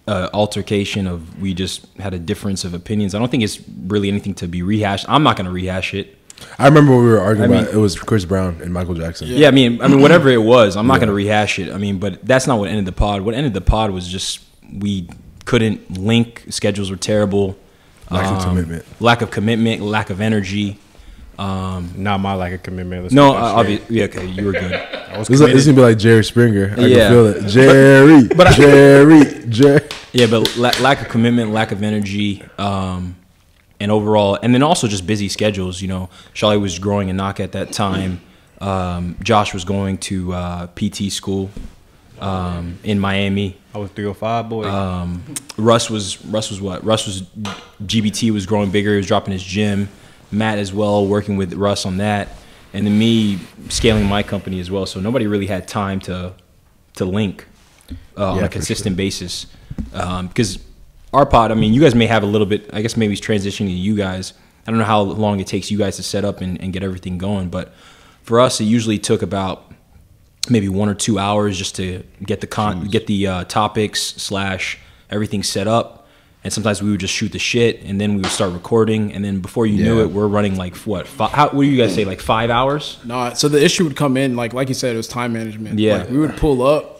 a, 0.08 0.12
a 0.12 0.34
altercation 0.34 1.08
of 1.08 1.42
we 1.42 1.54
just 1.54 1.86
had 1.98 2.14
a 2.14 2.20
difference 2.20 2.64
of 2.64 2.74
opinions. 2.74 3.14
I 3.14 3.20
don't 3.20 3.30
think 3.30 3.44
it's 3.44 3.60
really 3.88 4.08
anything 4.08 4.34
to 4.36 4.48
be 4.48 4.62
rehashed. 4.62 5.06
I'm 5.10 5.24
not 5.24 5.36
going 5.36 5.46
to 5.46 5.52
rehash 5.52 5.94
it. 5.94 6.18
I 6.60 6.68
remember 6.68 6.94
when 6.94 7.06
we 7.06 7.12
were 7.12 7.22
arguing 7.22 7.54
I 7.54 7.62
about 7.62 7.74
it 7.74 7.78
was 7.78 7.98
Chris 7.98 8.26
Brown 8.26 8.60
and 8.62 8.74
Michael 8.74 8.94
Jackson. 8.94 9.28
Yeah, 9.30 9.48
I 9.48 9.52
mean, 9.52 9.82
I 9.82 9.88
mean, 9.88 10.02
whatever 10.02 10.30
it 10.30 10.42
was, 10.42 10.76
I'm 10.76 10.86
not 10.86 10.98
going 10.98 11.08
to 11.08 11.14
rehash 11.14 11.60
it. 11.60 11.72
I 11.72 11.78
mean, 11.78 11.98
but 11.98 12.26
that's 12.26 12.46
not 12.46 12.60
what 12.60 12.70
ended 12.70 12.86
the 12.86 12.92
pod. 12.92 13.22
What 13.22 13.36
ended 13.36 13.54
the 13.54 13.62
pod 13.62 13.92
was 13.92 14.08
just 14.08 14.44
we 14.74 15.08
couldn't 15.46 15.98
link. 15.98 16.46
Schedules 16.50 16.90
were 16.92 16.98
terrible. 16.98 17.58
Lack 18.12 18.26
of 18.32 18.38
Um, 18.40 18.44
commitment. 18.50 18.86
Lack 19.02 19.22
of 19.22 19.32
commitment. 19.32 19.82
Lack 19.82 20.10
of 20.10 20.22
energy. 20.22 20.78
Um, 21.38 21.94
Not 21.98 22.20
my 22.22 22.34
lack 22.36 22.54
of 22.54 22.64
commitment. 22.64 23.04
Let's 23.04 23.14
no, 23.14 23.34
get 23.34 23.40
that 23.40 23.44
uh, 23.46 23.56
obviously, 23.56 23.96
yeah, 23.98 24.04
okay, 24.06 24.26
you 24.26 24.46
were 24.46 24.52
good. 24.54 24.72
I 25.12 25.18
was 25.18 25.28
This 25.28 25.36
is, 25.36 25.42
like, 25.42 25.52
this 25.52 25.62
is 25.62 25.66
gonna 25.68 25.76
be 25.76 25.82
like 25.82 25.98
Jerry 25.98 26.24
Springer. 26.24 26.74
I 26.78 26.82
Yeah. 26.86 26.96
can 26.96 27.12
feel 27.12 27.26
it. 27.28 27.48
Jerry, 27.50 28.28
But 28.30 28.48
I- 28.48 28.54
Jerry, 28.54 29.46
Jerry. 29.50 29.82
Yeah, 30.14 30.28
but 30.28 30.56
la- 30.58 30.72
lack 30.82 31.02
of 31.02 31.10
commitment, 31.10 31.52
lack 31.52 31.72
of 31.74 31.84
energy, 31.84 32.42
um, 32.58 33.16
and 33.82 33.92
overall, 33.92 34.40
and 34.42 34.54
then 34.54 34.64
also 34.64 34.88
just 34.88 35.06
busy 35.06 35.28
schedules. 35.28 35.82
You 35.82 35.90
know, 35.90 36.10
Charlie 36.34 36.58
was 36.58 36.80
growing 36.80 37.10
a 37.10 37.14
knock 37.14 37.42
at 37.42 37.52
that 37.52 37.74
time. 37.74 38.22
Um, 38.62 39.18
Josh 39.22 39.54
was 39.54 39.66
going 39.66 39.98
to 40.10 40.34
uh, 40.34 40.68
PT 40.68 41.12
school 41.12 41.50
um, 42.20 42.80
in 42.84 43.00
Miami. 43.00 43.58
I 43.74 43.78
was 43.78 43.92
305 43.92 44.50
boy. 44.50 44.66
Um, 44.66 45.24
Russ 45.58 45.90
was 45.90 46.24
Russ 46.26 46.50
was 46.50 46.62
what? 46.62 46.84
Russ 46.84 47.06
was 47.06 47.22
GBT 47.84 48.32
was 48.32 48.46
growing 48.46 48.72
bigger. 48.72 48.92
He 48.92 48.98
was 48.98 49.08
dropping 49.08 49.34
his 49.34 49.44
gym. 49.44 49.90
Matt 50.32 50.58
as 50.58 50.74
well, 50.74 51.06
working 51.06 51.38
with 51.38 51.54
Russ 51.54 51.86
on 51.86 51.98
that, 51.98 52.30
and 52.74 52.86
then 52.86 52.98
me 52.98 53.40
scaling 53.70 54.06
my 54.06 54.24
company 54.24 54.60
as 54.60 54.72
well. 54.72 54.86
So 54.86 55.00
nobody 55.00 55.28
really 55.28 55.48
had 55.48 55.68
time 55.68 56.00
to 56.02 56.34
to 56.96 57.06
link 57.06 57.46
uh, 58.18 58.34
on 58.34 58.44
a 58.44 58.50
consistent 58.50 58.98
basis 58.98 59.48
um, 59.94 60.28
because 60.28 60.60
our 61.14 61.26
pod. 61.26 61.52
I 61.52 61.56
mean, 61.56 61.74
you 61.74 61.82
guys 61.82 61.96
may 61.96 62.08
have 62.08 62.24
a 62.24 62.28
little 62.28 62.48
bit. 62.48 62.70
I 62.74 62.82
guess 62.82 62.98
maybe 62.98 63.14
it's 63.14 63.26
transitioning 63.26 63.68
to 63.68 63.72
you 63.72 63.96
guys. 63.96 64.34
I 64.68 64.72
don't 64.72 64.80
know 64.80 64.86
how 64.86 65.02
long 65.02 65.40
it 65.40 65.48
takes 65.48 65.70
you 65.70 65.78
guys 65.78 65.96
to 65.98 66.04
set 66.04 66.26
up 66.26 66.42
and, 66.42 66.60
and 66.60 66.74
get 66.74 66.82
everything 66.82 67.18
going, 67.18 67.50
but 67.50 67.72
for 68.24 68.40
us, 68.40 68.60
it 68.60 68.64
usually 68.64 68.98
took 68.98 69.22
about 69.22 69.65
maybe 70.50 70.70
one 70.70 70.90
or 70.90 70.94
two 70.96 71.18
hours 71.20 71.58
just 71.58 71.76
to 71.76 72.04
get 72.24 72.42
the 72.42 72.48
con 72.48 72.86
get 72.88 73.08
the 73.08 73.28
uh, 73.28 73.44
topics 73.46 74.02
slash 74.02 74.78
everything 75.10 75.44
set 75.44 75.68
up 75.68 76.08
and 76.44 76.54
sometimes 76.54 76.82
we 76.84 76.92
would 76.92 77.00
just 77.00 77.14
shoot 77.14 77.32
the 77.32 77.40
shit 77.40 77.82
and 77.84 78.00
then 78.00 78.12
we 78.16 78.22
would 78.22 78.32
start 78.32 78.54
recording 78.54 79.12
and 79.14 79.26
then 79.26 79.40
before 79.40 79.66
you 79.66 79.84
knew 79.84 79.98
Yeah. 79.98 80.04
it 80.04 80.12
we're 80.12 80.28
running 80.28 80.56
like 80.58 80.76
what 80.78 81.08
fi- 81.08 81.30
how 81.30 81.46
what 81.50 81.64
do 81.64 81.68
you 81.68 81.78
guys 81.78 81.94
say 81.96 82.06
like 82.06 82.20
five 82.22 82.50
hours 82.50 82.98
No, 83.04 83.34
so 83.34 83.48
the 83.50 83.64
issue 83.64 83.84
would 83.84 83.96
come 83.96 84.18
in 84.18 84.36
like 84.36 84.54
like 84.54 84.68
you 84.68 84.76
said, 84.76 84.94
it 84.94 84.98
was 84.98 85.08
time 85.08 85.34
management. 85.34 85.80
Yeah. 85.80 85.98
like, 85.98 86.10
we 86.10 86.18
would 86.20 86.38
pull 86.38 86.62
up, 86.62 86.95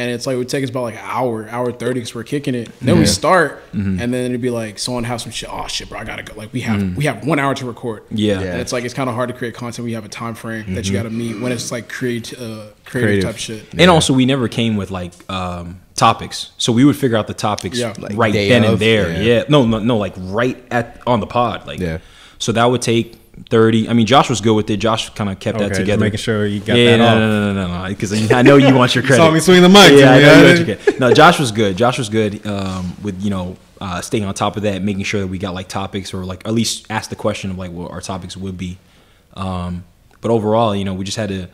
and 0.00 0.10
it's 0.10 0.26
like 0.26 0.34
it 0.34 0.38
would 0.38 0.48
take 0.48 0.64
us 0.64 0.70
about 0.70 0.82
like 0.82 0.94
an 0.94 1.00
hour, 1.04 1.48
hour 1.48 1.70
thirty 1.72 2.00
because 2.00 2.14
we're 2.14 2.24
kicking 2.24 2.54
it. 2.54 2.70
Then 2.80 2.98
we 2.98 3.06
start, 3.06 3.62
and 3.72 3.98
then 3.98 4.14
it'd 4.14 4.40
be 4.40 4.50
like 4.50 4.78
someone 4.78 5.04
have 5.04 5.20
some 5.20 5.30
shit. 5.32 5.48
Oh 5.52 5.66
shit, 5.68 5.88
bro, 5.88 5.98
I 5.98 6.04
gotta 6.04 6.22
go. 6.22 6.34
Like 6.34 6.52
we 6.52 6.60
have 6.62 6.96
we 6.96 7.04
have 7.04 7.24
one 7.26 7.38
hour 7.38 7.54
to 7.54 7.66
record. 7.66 8.02
Yeah. 8.10 8.40
and 8.40 8.60
it's 8.60 8.72
like 8.72 8.84
it's 8.84 8.94
kind 8.94 9.08
of 9.08 9.14
hard 9.14 9.28
to 9.28 9.34
create 9.34 9.54
content. 9.54 9.84
We 9.84 9.92
have 9.92 10.04
a 10.04 10.08
time 10.08 10.34
frame 10.34 10.74
that 10.74 10.86
you 10.86 10.92
got 10.92 11.04
to 11.04 11.10
meet 11.10 11.40
when 11.40 11.52
it's 11.52 11.70
like 11.70 11.88
create 11.88 12.32
uh, 12.32 12.36
creative, 12.38 12.74
Creative. 12.84 13.24
type 13.24 13.36
shit. 13.36 13.66
And 13.78 13.90
also, 13.90 14.12
we 14.12 14.26
never 14.26 14.48
came 14.48 14.76
with 14.76 14.90
like 14.90 15.12
um, 15.30 15.80
topics, 15.94 16.50
so 16.58 16.72
we 16.72 16.84
would 16.84 16.96
figure 16.96 17.16
out 17.16 17.26
the 17.26 17.34
topics 17.34 17.78
Yeah. 17.78 17.94
Like 17.98 18.16
right 18.16 18.32
then 18.32 18.64
of, 18.64 18.70
and 18.72 18.78
there. 18.80 19.10
yeah. 19.12 19.20
Yeah. 19.22 19.44
no, 19.48 19.66
no, 19.66 19.78
no, 19.78 19.96
like 19.98 20.14
right 20.16 20.56
at 20.70 21.00
on 21.06 21.20
the 21.20 21.26
pod. 21.26 21.66
Like, 21.66 21.78
Yeah. 21.80 21.98
So 22.38 22.52
that 22.52 22.64
would 22.64 22.80
take 22.80 23.19
thirty. 23.48 23.88
I 23.88 23.92
mean, 23.92 24.06
Josh 24.06 24.28
was 24.28 24.40
good 24.40 24.54
with 24.54 24.68
it. 24.70 24.76
Josh 24.78 25.10
kind 25.10 25.30
of 25.30 25.38
kept 25.38 25.56
Okay, 25.56 25.64
that 25.64 25.68
just 25.70 25.80
together, 25.80 26.04
making 26.04 26.18
sure 26.18 26.46
you 26.46 26.60
got 26.60 26.76
yeah, 26.76 26.96
that 26.96 26.96
no, 26.98 27.06
off. 27.06 27.14
no, 27.14 27.30
no, 27.30 27.52
no, 27.52 27.66
no, 27.68 27.82
no, 27.82 27.88
because 27.88 28.32
I 28.32 28.42
know 28.42 28.56
you 28.56 28.74
want 28.74 28.94
your 28.94 29.02
credit. 29.02 29.22
Saw 29.22 29.30
me 29.30 29.40
swing 29.40 29.62
the 29.62 29.68
mic. 29.68 29.92
Yeah, 29.92 30.12
I 30.12 30.18
know 30.18 30.18
you 30.18 30.24
huh? 30.26 30.42
want 30.44 30.68
your 30.68 30.76
credit. 30.76 31.00
No, 31.00 31.12
Josh 31.14 31.38
was 31.38 31.52
good. 31.52 31.76
Josh 31.76 31.98
was 31.98 32.08
good 32.08 32.46
um, 32.46 32.96
with 33.02 33.22
you 33.22 33.30
know 33.30 33.56
uh, 33.80 34.00
staying 34.00 34.24
on 34.24 34.34
top 34.34 34.56
of 34.56 34.62
that, 34.64 34.82
making 34.82 35.04
sure 35.04 35.20
that 35.20 35.28
we 35.28 35.38
got 35.38 35.54
like 35.54 35.68
topics 35.68 36.12
or 36.12 36.24
like 36.24 36.46
at 36.46 36.52
least 36.52 36.86
ask 36.90 37.08
the 37.10 37.16
question 37.16 37.50
of 37.50 37.58
like 37.58 37.72
what 37.72 37.90
our 37.90 38.00
topics 38.00 38.36
would 38.36 38.58
be. 38.58 38.78
Um, 39.34 39.84
but 40.20 40.30
overall, 40.30 40.74
you 40.74 40.84
know, 40.84 40.92
we 40.92 41.04
just 41.04 41.16
had 41.16 41.30
a, 41.30 41.48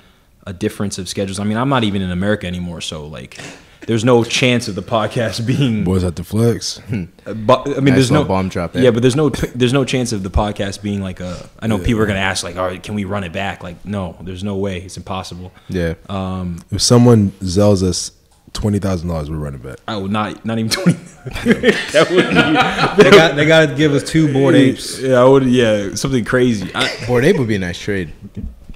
a 0.47 0.53
difference 0.53 0.99
of 0.99 1.09
schedules. 1.09 1.39
I 1.39 1.45
mean, 1.45 1.57
I'm 1.57 1.69
not 1.69 1.85
even 1.85 2.03
in 2.03 2.11
America 2.11 2.47
anymore, 2.47 2.81
so 2.81 3.07
like, 3.07 3.39
there's 3.87 4.05
no 4.05 4.25
chance 4.25 4.69
of 4.69 4.75
the 4.75 4.83
podcast 4.83 5.47
being. 5.47 5.85
Boys 5.85 6.05
at 6.05 6.17
the 6.17 6.25
flex. 6.25 6.81
But 7.27 7.69
I 7.77 7.81
mean, 7.81 7.95
there's 7.95 8.13
no 8.13 8.23
bomb 8.23 8.49
drop 8.49 8.73
there. 8.73 8.85
Yeah, 8.85 8.93
but 8.93 9.03
there's 9.03 9.17
no 9.17 9.31
there's 9.31 9.73
no 9.73 9.85
chance 9.85 10.13
of 10.13 10.23
the 10.23 10.31
podcast 10.31 10.81
being 10.81 11.01
like 11.03 11.19
a. 11.19 11.49
I 11.59 11.67
know 11.67 11.79
people 11.79 12.01
are 12.03 12.07
gonna 12.07 12.21
ask 12.21 12.45
like, 12.45 12.57
all 12.57 12.67
right, 12.67 12.81
can 12.81 12.95
we 12.95 13.05
run 13.05 13.25
it 13.25 13.33
back? 13.33 13.65
Like, 13.65 13.85
no, 13.85 14.17
there's 14.21 14.45
no 14.45 14.57
way. 14.57 14.79
It's 14.83 14.97
impossible. 14.97 15.53
Yeah. 15.69 15.95
Um, 16.09 16.61
If 16.71 16.83
someone 16.83 17.33
sells 17.41 17.83
us 17.83 18.13
twenty 18.53 18.79
thousand 18.79 19.09
dollars, 19.09 19.29
we're 19.29 19.39
running 19.39 19.59
back. 19.61 19.79
I 19.89 19.97
would 19.97 20.13
not 20.13 20.45
not 20.45 20.59
even 20.61 20.71
twenty. 20.71 20.93
that 21.35 22.07
would 22.11 23.05
They 23.05 23.11
got 23.11 23.35
they 23.35 23.45
got 23.45 23.71
to 23.71 23.75
give 23.75 23.93
us 23.93 24.05
two 24.05 24.33
Bored 24.33 24.55
Apes. 24.55 25.01
Yeah, 25.01 25.21
I 25.21 25.25
would. 25.25 25.45
Yeah, 25.47 25.95
something 25.97 26.25
crazy. 26.25 26.71
I, 26.77 26.89
Bored 27.09 27.25
Ape 27.25 27.39
would 27.39 27.49
be 27.49 27.57
a 27.57 27.59
nice 27.59 27.79
trade. 27.79 28.13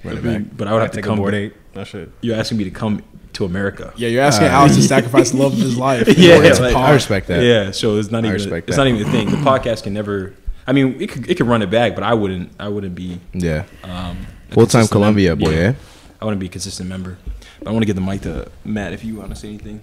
Run 0.02 0.16
it 0.18 0.24
back. 0.24 0.56
but 0.56 0.66
I 0.66 0.72
would 0.72 0.82
have 0.82 0.90
to 0.90 0.96
Take 0.96 1.04
come. 1.04 1.18
Bored 1.18 1.34
Ape. 1.34 1.54
That 1.74 1.86
shit. 1.86 2.10
You're 2.20 2.36
asking 2.36 2.58
me 2.58 2.64
to 2.64 2.70
come 2.70 3.02
to 3.34 3.44
America. 3.44 3.92
Yeah, 3.96 4.08
you're 4.08 4.22
asking 4.22 4.48
Alex 4.48 4.74
to 4.76 4.82
sacrifice 4.96 5.30
the 5.30 5.36
love 5.38 5.52
of 5.52 5.58
his 5.58 5.76
life. 5.88 6.08
in 6.08 6.14
Yeah, 6.18 6.36
order 6.36 6.54
to 6.54 6.62
like. 6.62 6.74
I 6.76 6.92
respect 6.92 7.28
that. 7.28 7.42
Yeah, 7.42 7.70
so 7.70 7.96
it's 7.96 8.10
not 8.10 8.24
I 8.24 8.28
even. 8.28 8.32
respect 8.34 8.68
It's 8.68 8.76
that. 8.76 8.84
not 8.84 8.92
even 8.94 9.06
a 9.06 9.10
thing. 9.10 9.30
The 9.30 9.36
podcast 9.36 9.84
can 9.84 9.92
never. 9.94 10.34
I 10.66 10.72
mean, 10.72 11.00
it 11.00 11.10
could 11.10 11.28
it 11.30 11.36
could 11.36 11.46
run 11.46 11.62
it 11.62 11.70
back, 11.70 11.94
but 11.94 12.04
I 12.04 12.14
wouldn't. 12.14 12.52
I 12.58 12.68
wouldn't 12.68 12.94
be. 12.94 13.20
Yeah. 13.32 13.64
Um, 13.84 14.26
Full 14.50 14.66
time 14.66 14.86
Columbia 14.88 15.30
member. 15.36 15.44
boy, 15.46 15.54
yeah. 15.56 15.74
I 16.20 16.24
wouldn't 16.24 16.40
be 16.40 16.46
a 16.46 16.50
consistent 16.50 16.88
member. 16.88 17.16
But 17.60 17.68
I 17.68 17.72
want 17.72 17.82
to 17.82 17.86
give 17.86 17.96
the 17.96 18.02
mic 18.02 18.22
to 18.22 18.50
Matt 18.64 18.92
if 18.92 19.04
you 19.04 19.16
want 19.16 19.30
to 19.30 19.36
say 19.36 19.48
anything. 19.48 19.80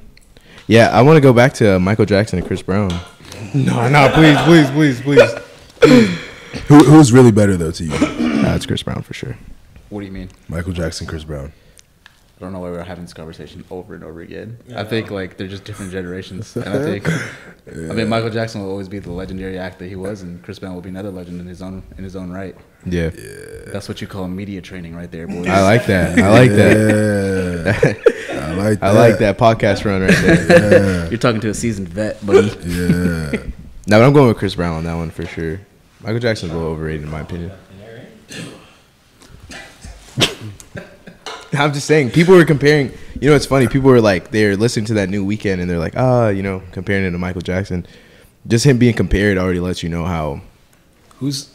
Yeah, 0.68 0.90
I 0.90 1.02
want 1.02 1.16
to 1.18 1.22
go 1.22 1.32
back 1.32 1.54
to 1.56 1.80
Michael 1.80 2.06
Jackson 2.06 2.38
and 2.40 2.48
Chris 2.48 2.62
Brown. 2.62 2.92
No, 3.54 3.88
no, 3.90 4.10
please, 4.14 4.38
please, 4.42 4.72
please, 4.72 5.02
please. 5.80 6.18
Who, 6.68 6.78
who's 6.84 7.12
really 7.12 7.32
better 7.32 7.56
though 7.58 7.72
to 7.72 7.84
you? 7.84 7.92
Uh, 8.48 8.56
it's 8.56 8.66
Chris 8.66 8.82
Brown 8.84 9.02
for 9.02 9.14
sure. 9.14 9.36
What 9.90 10.00
do 10.00 10.06
you 10.06 10.12
mean? 10.12 10.30
Michael 10.48 10.72
Jackson, 10.72 11.06
Chris 11.08 11.24
Brown. 11.26 11.52
I 12.38 12.40
don't 12.44 12.54
know 12.54 12.60
why 12.60 12.70
we're 12.70 12.84
having 12.84 13.04
this 13.04 13.16
conversation 13.16 13.66
over 13.72 13.96
and 13.96 14.04
over 14.04 14.22
again. 14.22 14.60
I 14.76 14.84
think 14.84 15.10
like 15.10 15.38
they're 15.38 15.48
just 15.48 15.64
different 15.64 15.92
generations, 15.92 16.56
and 16.56 16.70
I 16.70 16.78
think 16.84 17.10
I 17.68 17.94
mean 17.94 18.08
Michael 18.08 18.30
Jackson 18.30 18.62
will 18.62 18.70
always 18.70 18.88
be 18.88 19.00
the 19.00 19.12
legendary 19.12 19.58
act 19.58 19.80
that 19.80 19.88
he 19.88 19.96
was, 19.96 20.22
and 20.22 20.44
Chris 20.44 20.60
Brown 20.60 20.76
will 20.76 20.82
be 20.82 20.90
another 20.90 21.10
legend 21.10 21.42
in 21.42 21.48
his 21.48 21.64
own 21.64 21.82
in 21.98 22.04
his 22.04 22.16
own 22.16 22.30
right. 22.32 22.56
Yeah. 22.86 23.10
That's 23.68 23.90
what 23.90 24.02
you 24.02 24.08
call 24.08 24.28
media 24.28 24.62
training, 24.62 24.96
right 24.96 25.10
there, 25.10 25.28
boys. 25.28 25.48
I 25.48 25.64
like 25.64 25.88
that. 25.88 26.20
I 26.20 26.30
like 26.30 26.52
that. 26.52 27.78
I 28.32 28.54
like 28.54 28.80
that. 28.80 28.86
I 28.86 28.92
like 28.92 29.18
that 29.18 29.38
podcast 29.40 29.84
run 29.84 30.02
right 30.02 30.12
there. 30.12 31.08
You're 31.10 31.18
talking 31.18 31.42
to 31.42 31.50
a 31.50 31.54
seasoned 31.56 31.90
vet, 31.90 32.24
buddy. 32.26 32.48
Yeah. 32.66 33.32
No, 33.88 34.00
but 34.00 34.04
I'm 34.04 34.14
going 34.14 34.28
with 34.28 34.38
Chris 34.38 34.54
Brown 34.56 34.76
on 34.76 34.84
that 34.84 34.96
one 34.96 35.10
for 35.10 35.26
sure. 35.26 35.60
Michael 36.02 36.20
Jackson's 36.20 36.52
a 36.52 36.56
little 36.56 36.72
overrated 36.72 37.02
in 37.04 37.10
my 37.10 37.22
opinion. 37.22 37.52
I'm 41.54 41.74
just 41.74 41.88
saying, 41.88 42.12
people 42.12 42.36
were 42.36 42.46
comparing. 42.46 42.92
You 43.20 43.30
know, 43.30 43.36
it's 43.36 43.46
funny. 43.46 43.68
People 43.68 43.90
were 43.90 44.02
like, 44.02 44.32
they're 44.32 44.56
listening 44.56 44.86
to 44.88 44.94
that 44.96 45.10
new 45.10 45.26
Weeknd, 45.26 45.60
and 45.60 45.70
they're 45.70 45.80
like, 45.80 45.96
ah, 45.98 46.30
you 46.30 46.44
know, 46.44 46.62
comparing 46.72 47.06
it 47.06 47.12
to 47.12 47.18
Michael 47.18 47.42
Jackson. 47.42 47.86
Just 48.48 48.66
him 48.66 48.78
being 48.78 48.94
compared 48.94 49.38
already 49.38 49.60
lets 49.60 49.84
you 49.84 49.90
know 49.90 50.06
how. 50.06 50.42
Who's 51.20 51.50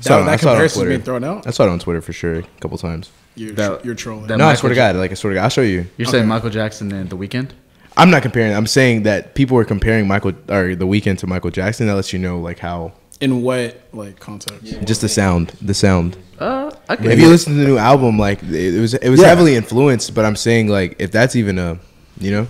Saw 0.00 0.18
that, 0.20 0.28
I 0.28 0.30
that 0.36 0.40
saw 0.40 0.58
it 0.58 0.76
on 0.82 0.88
being 0.88 1.02
thrown 1.02 1.24
out? 1.24 1.46
I 1.46 1.50
saw 1.50 1.64
it 1.64 1.68
on 1.68 1.78
Twitter 1.78 2.00
for 2.00 2.12
sure 2.14 2.36
a 2.36 2.42
couple 2.60 2.78
times. 2.78 3.10
You're, 3.34 3.52
That- 3.52 3.84
you're 3.84 3.94
trolling. 3.94 4.26
that- 4.28 4.38
no, 4.38 4.46
I 4.46 4.54
swear 4.54 4.70
to 4.70 4.74
God, 4.74 4.96
like 4.96 5.10
I 5.10 5.14
swear 5.14 5.32
to 5.32 5.34
God, 5.36 5.44
I'll 5.44 5.50
show 5.50 5.60
you. 5.60 5.86
You're 5.98 6.06
saying 6.08 6.26
Michael 6.26 6.50
Jackson 6.50 6.90
and 6.92 7.10
The 7.10 7.16
Weeknd? 7.16 7.50
I'm 7.96 8.10
not 8.10 8.22
comparing. 8.22 8.54
I'm 8.54 8.66
saying 8.66 9.02
that 9.02 9.34
people 9.34 9.56
were 9.56 9.64
comparing 9.64 10.08
Michael 10.08 10.32
or 10.48 10.74
the 10.74 10.86
Weeknd 10.86 11.18
to 11.18 11.26
Michael 11.26 11.50
Jackson. 11.50 11.86
That 11.86 11.94
lets 11.96 12.12
you 12.12 12.18
know 12.18 12.38
like 12.40 12.58
how 12.58 12.92
In 13.20 13.42
what 13.42 13.78
like 13.92 14.18
context? 14.18 14.80
just 14.86 15.02
the 15.02 15.08
sound, 15.08 15.48
the 15.60 15.74
sound. 15.74 16.16
Uh, 16.38 16.70
I 16.88 16.94
If 16.94 17.18
you 17.20 17.28
listen 17.28 17.52
to 17.54 17.58
the 17.58 17.66
new 17.66 17.76
album, 17.76 18.18
like 18.18 18.42
it 18.42 18.74
it 18.74 18.80
was, 18.80 18.94
it 18.94 19.10
was 19.10 19.20
Yeah. 19.20 19.26
heavily 19.26 19.56
influenced. 19.56 20.14
But 20.14 20.24
I'm 20.24 20.36
saying 20.36 20.68
like 20.68 20.96
if 20.98 21.10
that's 21.12 21.36
even 21.36 21.58
a, 21.58 21.78
you 22.18 22.30
know, 22.30 22.48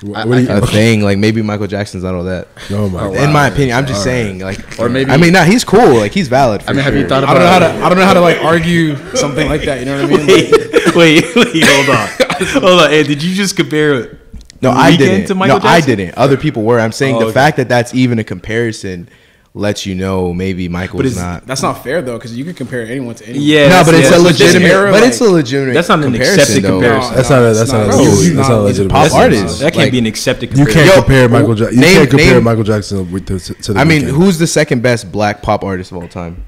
What, 0.00 0.26
I- 0.26 0.38
you, 0.40 0.48
a 0.50 0.66
thing, 0.66 1.02
like 1.02 1.18
maybe 1.18 1.42
Michael 1.42 1.66
Jackson's 1.66 2.02
not 2.02 2.14
all 2.14 2.24
that. 2.24 2.48
oh 2.70 2.88
my 2.88 3.08
In 3.24 3.30
my 3.30 3.48
opinion, 3.48 3.76
I'm 3.76 3.84
just 3.86 4.02
saying 4.02 4.38
like, 4.38 4.78
Or 4.80 4.88
maybe- 4.88 5.10
I 5.10 5.18
mean, 5.18 5.34
nah, 5.34 5.44
he's 5.44 5.64
cool. 5.64 5.96
Like 5.96 6.12
he's 6.12 6.28
valid. 6.28 6.62
For 6.62 6.70
I 6.70 6.72
mean, 6.72 6.82
have 6.82 6.94
you 6.94 7.00
sure. 7.00 7.08
thought 7.10 7.24
I 7.24 7.34
don't 7.34 7.42
know 7.42 7.48
how 7.50 7.58
to. 7.58 7.66
I 7.84 7.88
don't 7.90 7.98
know 7.98 8.06
how 8.06 8.14
to 8.14 8.20
like 8.22 8.42
argue 8.42 8.96
something 9.16 9.46
like 9.50 9.64
that. 9.66 9.80
You 9.80 9.84
know 9.84 10.00
what 10.02 10.12
I 10.12 10.16
mean? 10.16 10.50
Like, 10.50 10.94
wait, 10.94 11.24
wait, 11.36 11.62
hold 11.62 11.90
on, 11.90 12.08
hold 12.62 12.80
on. 12.80 12.90
Hey, 12.90 13.02
did 13.02 13.22
you 13.22 13.34
just 13.34 13.54
compare? 13.54 14.16
No, 14.62 14.70
I 14.70 14.96
didn't. 14.96 15.26
to 15.26 15.34
Michael 15.34 15.58
no, 15.60 15.66
I 15.68 15.82
didn't. 15.82 16.14
Other 16.16 16.38
people 16.38 16.62
were. 16.62 16.80
I'm 16.80 16.90
saying 16.92 17.16
Oh, 17.16 17.18
the 17.20 17.24
okay. 17.26 17.34
fact 17.34 17.58
that 17.58 17.68
that's 17.68 17.92
even 17.94 18.18
a 18.18 18.24
comparison 18.24 19.10
lets 19.58 19.86
you 19.86 19.94
know 19.94 20.34
maybe 20.34 20.68
Michael's 20.68 21.06
is- 21.06 21.16
not. 21.16 21.46
that's 21.46 21.62
not 21.62 21.82
fair 21.82 22.02
though, 22.02 22.18
because 22.18 22.36
you 22.36 22.44
can 22.44 22.52
compare 22.52 22.82
anyone 22.86 23.14
to 23.14 23.24
anyone. 23.26 23.42
Yeah, 23.48 23.68
no, 23.68 23.82
but 23.84 23.92
that's- 23.92 24.00
it's 24.02 24.10
yeah, 24.10 24.18
a 24.18 24.20
legitimate. 24.22 24.70
era, 24.70 24.90
but 24.92 25.00
like- 25.00 25.08
it's 25.08 25.20
a 25.22 25.24
legitimate. 25.24 25.72
That's 25.72 25.88
not 25.88 25.98
an 26.00 26.04
comparison, 26.12 26.40
accepted 26.40 26.62
though. 26.64 26.80
comparison. 26.80 27.14
That's 27.16 27.30
not 27.30 27.42
a- 27.42 27.48
it's 27.50 27.58
that's 27.60 27.72
not 27.72 27.82
a- 27.82 27.88
Bro, 27.88 28.00
it's 28.02 28.20
it's 28.26 28.34
not 28.36 28.36
not- 28.36 28.50
a 28.50 28.54
it's 28.54 28.64
legitimate- 28.78 28.90
pop 28.92 29.02
That's 29.04 29.14
artist. 29.14 29.60
That 29.60 29.72
can't 29.72 29.76
Like, 29.86 29.92
be 29.92 29.98
an 29.98 30.06
accepted 30.06 30.50
You 30.50 30.56
comparison. 30.66 30.82
can't 30.84 30.94
Yo, 30.96 31.02
compare 31.02 31.28
Michael. 31.30 31.58
Ja- 31.58 31.68
you 31.70 31.76
name- 31.80 31.94
can't 31.96 32.10
compare 32.10 32.34
name- 32.34 32.44
Michael 32.44 32.64
Jackson 32.64 33.10
with 33.10 33.26
the, 33.26 33.38
to 33.62 33.72
the. 33.72 33.80
I 33.80 33.84
mean, 33.84 34.02
Weeknd. 34.02 34.10
who's 34.10 34.38
the 34.38 34.46
second 34.46 34.82
best 34.82 35.10
black 35.10 35.40
pop 35.42 35.64
artist 35.64 35.90
of 35.90 35.96
all 35.96 36.08
time? 36.08 36.44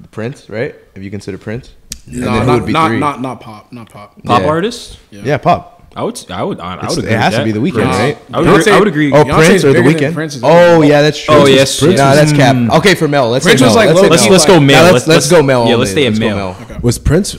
The 0.00 0.08
Prince, 0.08 0.48
right? 0.48 0.76
If 0.94 1.02
you 1.02 1.10
consider 1.10 1.38
Prince, 1.38 1.72
and 2.06 2.20
No, 2.20 2.44
not, 2.44 2.68
not, 2.68 2.92
not 2.92 3.20
not 3.20 3.40
pop, 3.40 3.72
not 3.72 3.90
pop. 3.90 4.22
Pop 4.24 4.42
Yeah. 4.42 4.46
artist? 4.48 4.98
yeah. 5.10 5.36
pop. 5.38 5.77
I 5.98 6.02
would, 6.04 6.30
I 6.30 6.42
would, 6.44 6.60
I, 6.60 6.74
I 6.74 6.74
It's- 6.76 6.96
would 6.96 7.04
agree. 7.06 7.14
it 7.14 7.18
has 7.20 7.32
with 7.32 7.40
to 7.40 7.44
be 7.44 7.52
the 7.52 7.58
Weeknd, 7.58 7.72
Prince. 7.82 7.96
right? 7.96 8.18
I 8.32 8.38
would, 8.40 8.48
agree, 8.60 8.72
I 8.72 8.78
would 8.78 8.88
agree. 8.88 9.12
Oh, 9.12 9.24
Beyonce's 9.24 9.46
Prince 9.48 9.64
or 9.64 9.72
the 9.72 9.78
Weeknd? 9.80 10.14
Prince 10.14 10.40
Oh, 10.44 10.82
yeah, 10.82 11.02
that's 11.02 11.24
true. 11.24 11.34
Oh, 11.34 11.46
yes, 11.46 11.82
Nah, 11.82 11.88
yes. 11.90 11.98
that's 11.98 12.32
cap. 12.32 12.54
Mm. 12.54 12.70
Okay, 12.78 12.94
for 12.94 13.08
Mel. 13.08 13.30
Let's 13.30 13.44
Prince 13.44 13.58
say 13.60 13.66
was 13.66 13.74
Mel. 13.74 13.86
like 13.86 13.94
let's, 13.94 14.02
low- 14.02 14.08
Let's 14.08 14.28
let's 14.30 14.44
go 14.46 14.60
male. 14.60 14.76
Nah, 14.84 14.90
let's, 14.92 15.06
let's, 15.06 15.08
let's 15.08 15.30
go 15.30 15.42
Mel. 15.42 15.66
Yeah, 15.68 15.74
let's 15.74 15.90
stay 15.90 16.04
Let's 16.04 16.18
in 16.18 16.22
go 16.28 16.36
male. 16.36 16.56
Okay. 16.62 16.78
was 16.82 16.98
Prince 17.00 17.36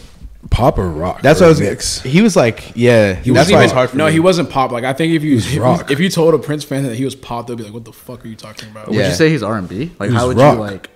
pop 0.50 0.78
or 0.78 0.90
rock? 0.90 1.22
That's 1.22 1.40
or 1.40 1.46
what 1.46 1.48
I 1.48 1.50
was. 1.52 1.62
mix? 1.62 2.02
He 2.02 2.22
was 2.22 2.36
like, 2.36 2.74
yeah. 2.76 3.14
He 3.14 3.32
that's 3.32 3.38
wasn't 3.50 3.56
why 3.58 3.64
it's 3.64 3.74
hard 3.74 3.90
for 3.92 3.98
No, 3.98 4.08
me. 4.08 4.12
he 4.12 4.20
wasn't 4.20 4.50
pop. 4.50 4.72
Like 4.72 4.84
I 4.84 4.92
think 4.94 5.14
if 5.14 5.24
you 5.24 5.38
if 5.38 5.54
you, 5.54 5.64
if 5.90 6.00
you 6.02 6.10
told 6.10 6.34
a 6.34 6.40
Prince 6.40 6.64
fan 6.66 6.84
that 6.84 6.96
he 6.96 7.06
was 7.06 7.16
pop, 7.16 7.48
they'll 7.48 7.56
be 7.56 7.64
like, 7.64 7.74
"What 7.74 7.86
the 7.86 7.94
fuck 7.94 8.26
are 8.26 8.28
you 8.28 8.36
talking 8.36 8.70
about?" 8.70 8.88
Would 8.90 8.98
you 8.98 9.12
say 9.14 9.30
he's 9.30 9.42
R 9.44 9.58
and 9.58 9.70
B? 9.70 9.92
Like, 10.00 10.12
how 10.12 10.28
would 10.28 10.38
rock. 10.38 10.56
you 10.56 10.60
like? 10.60 10.90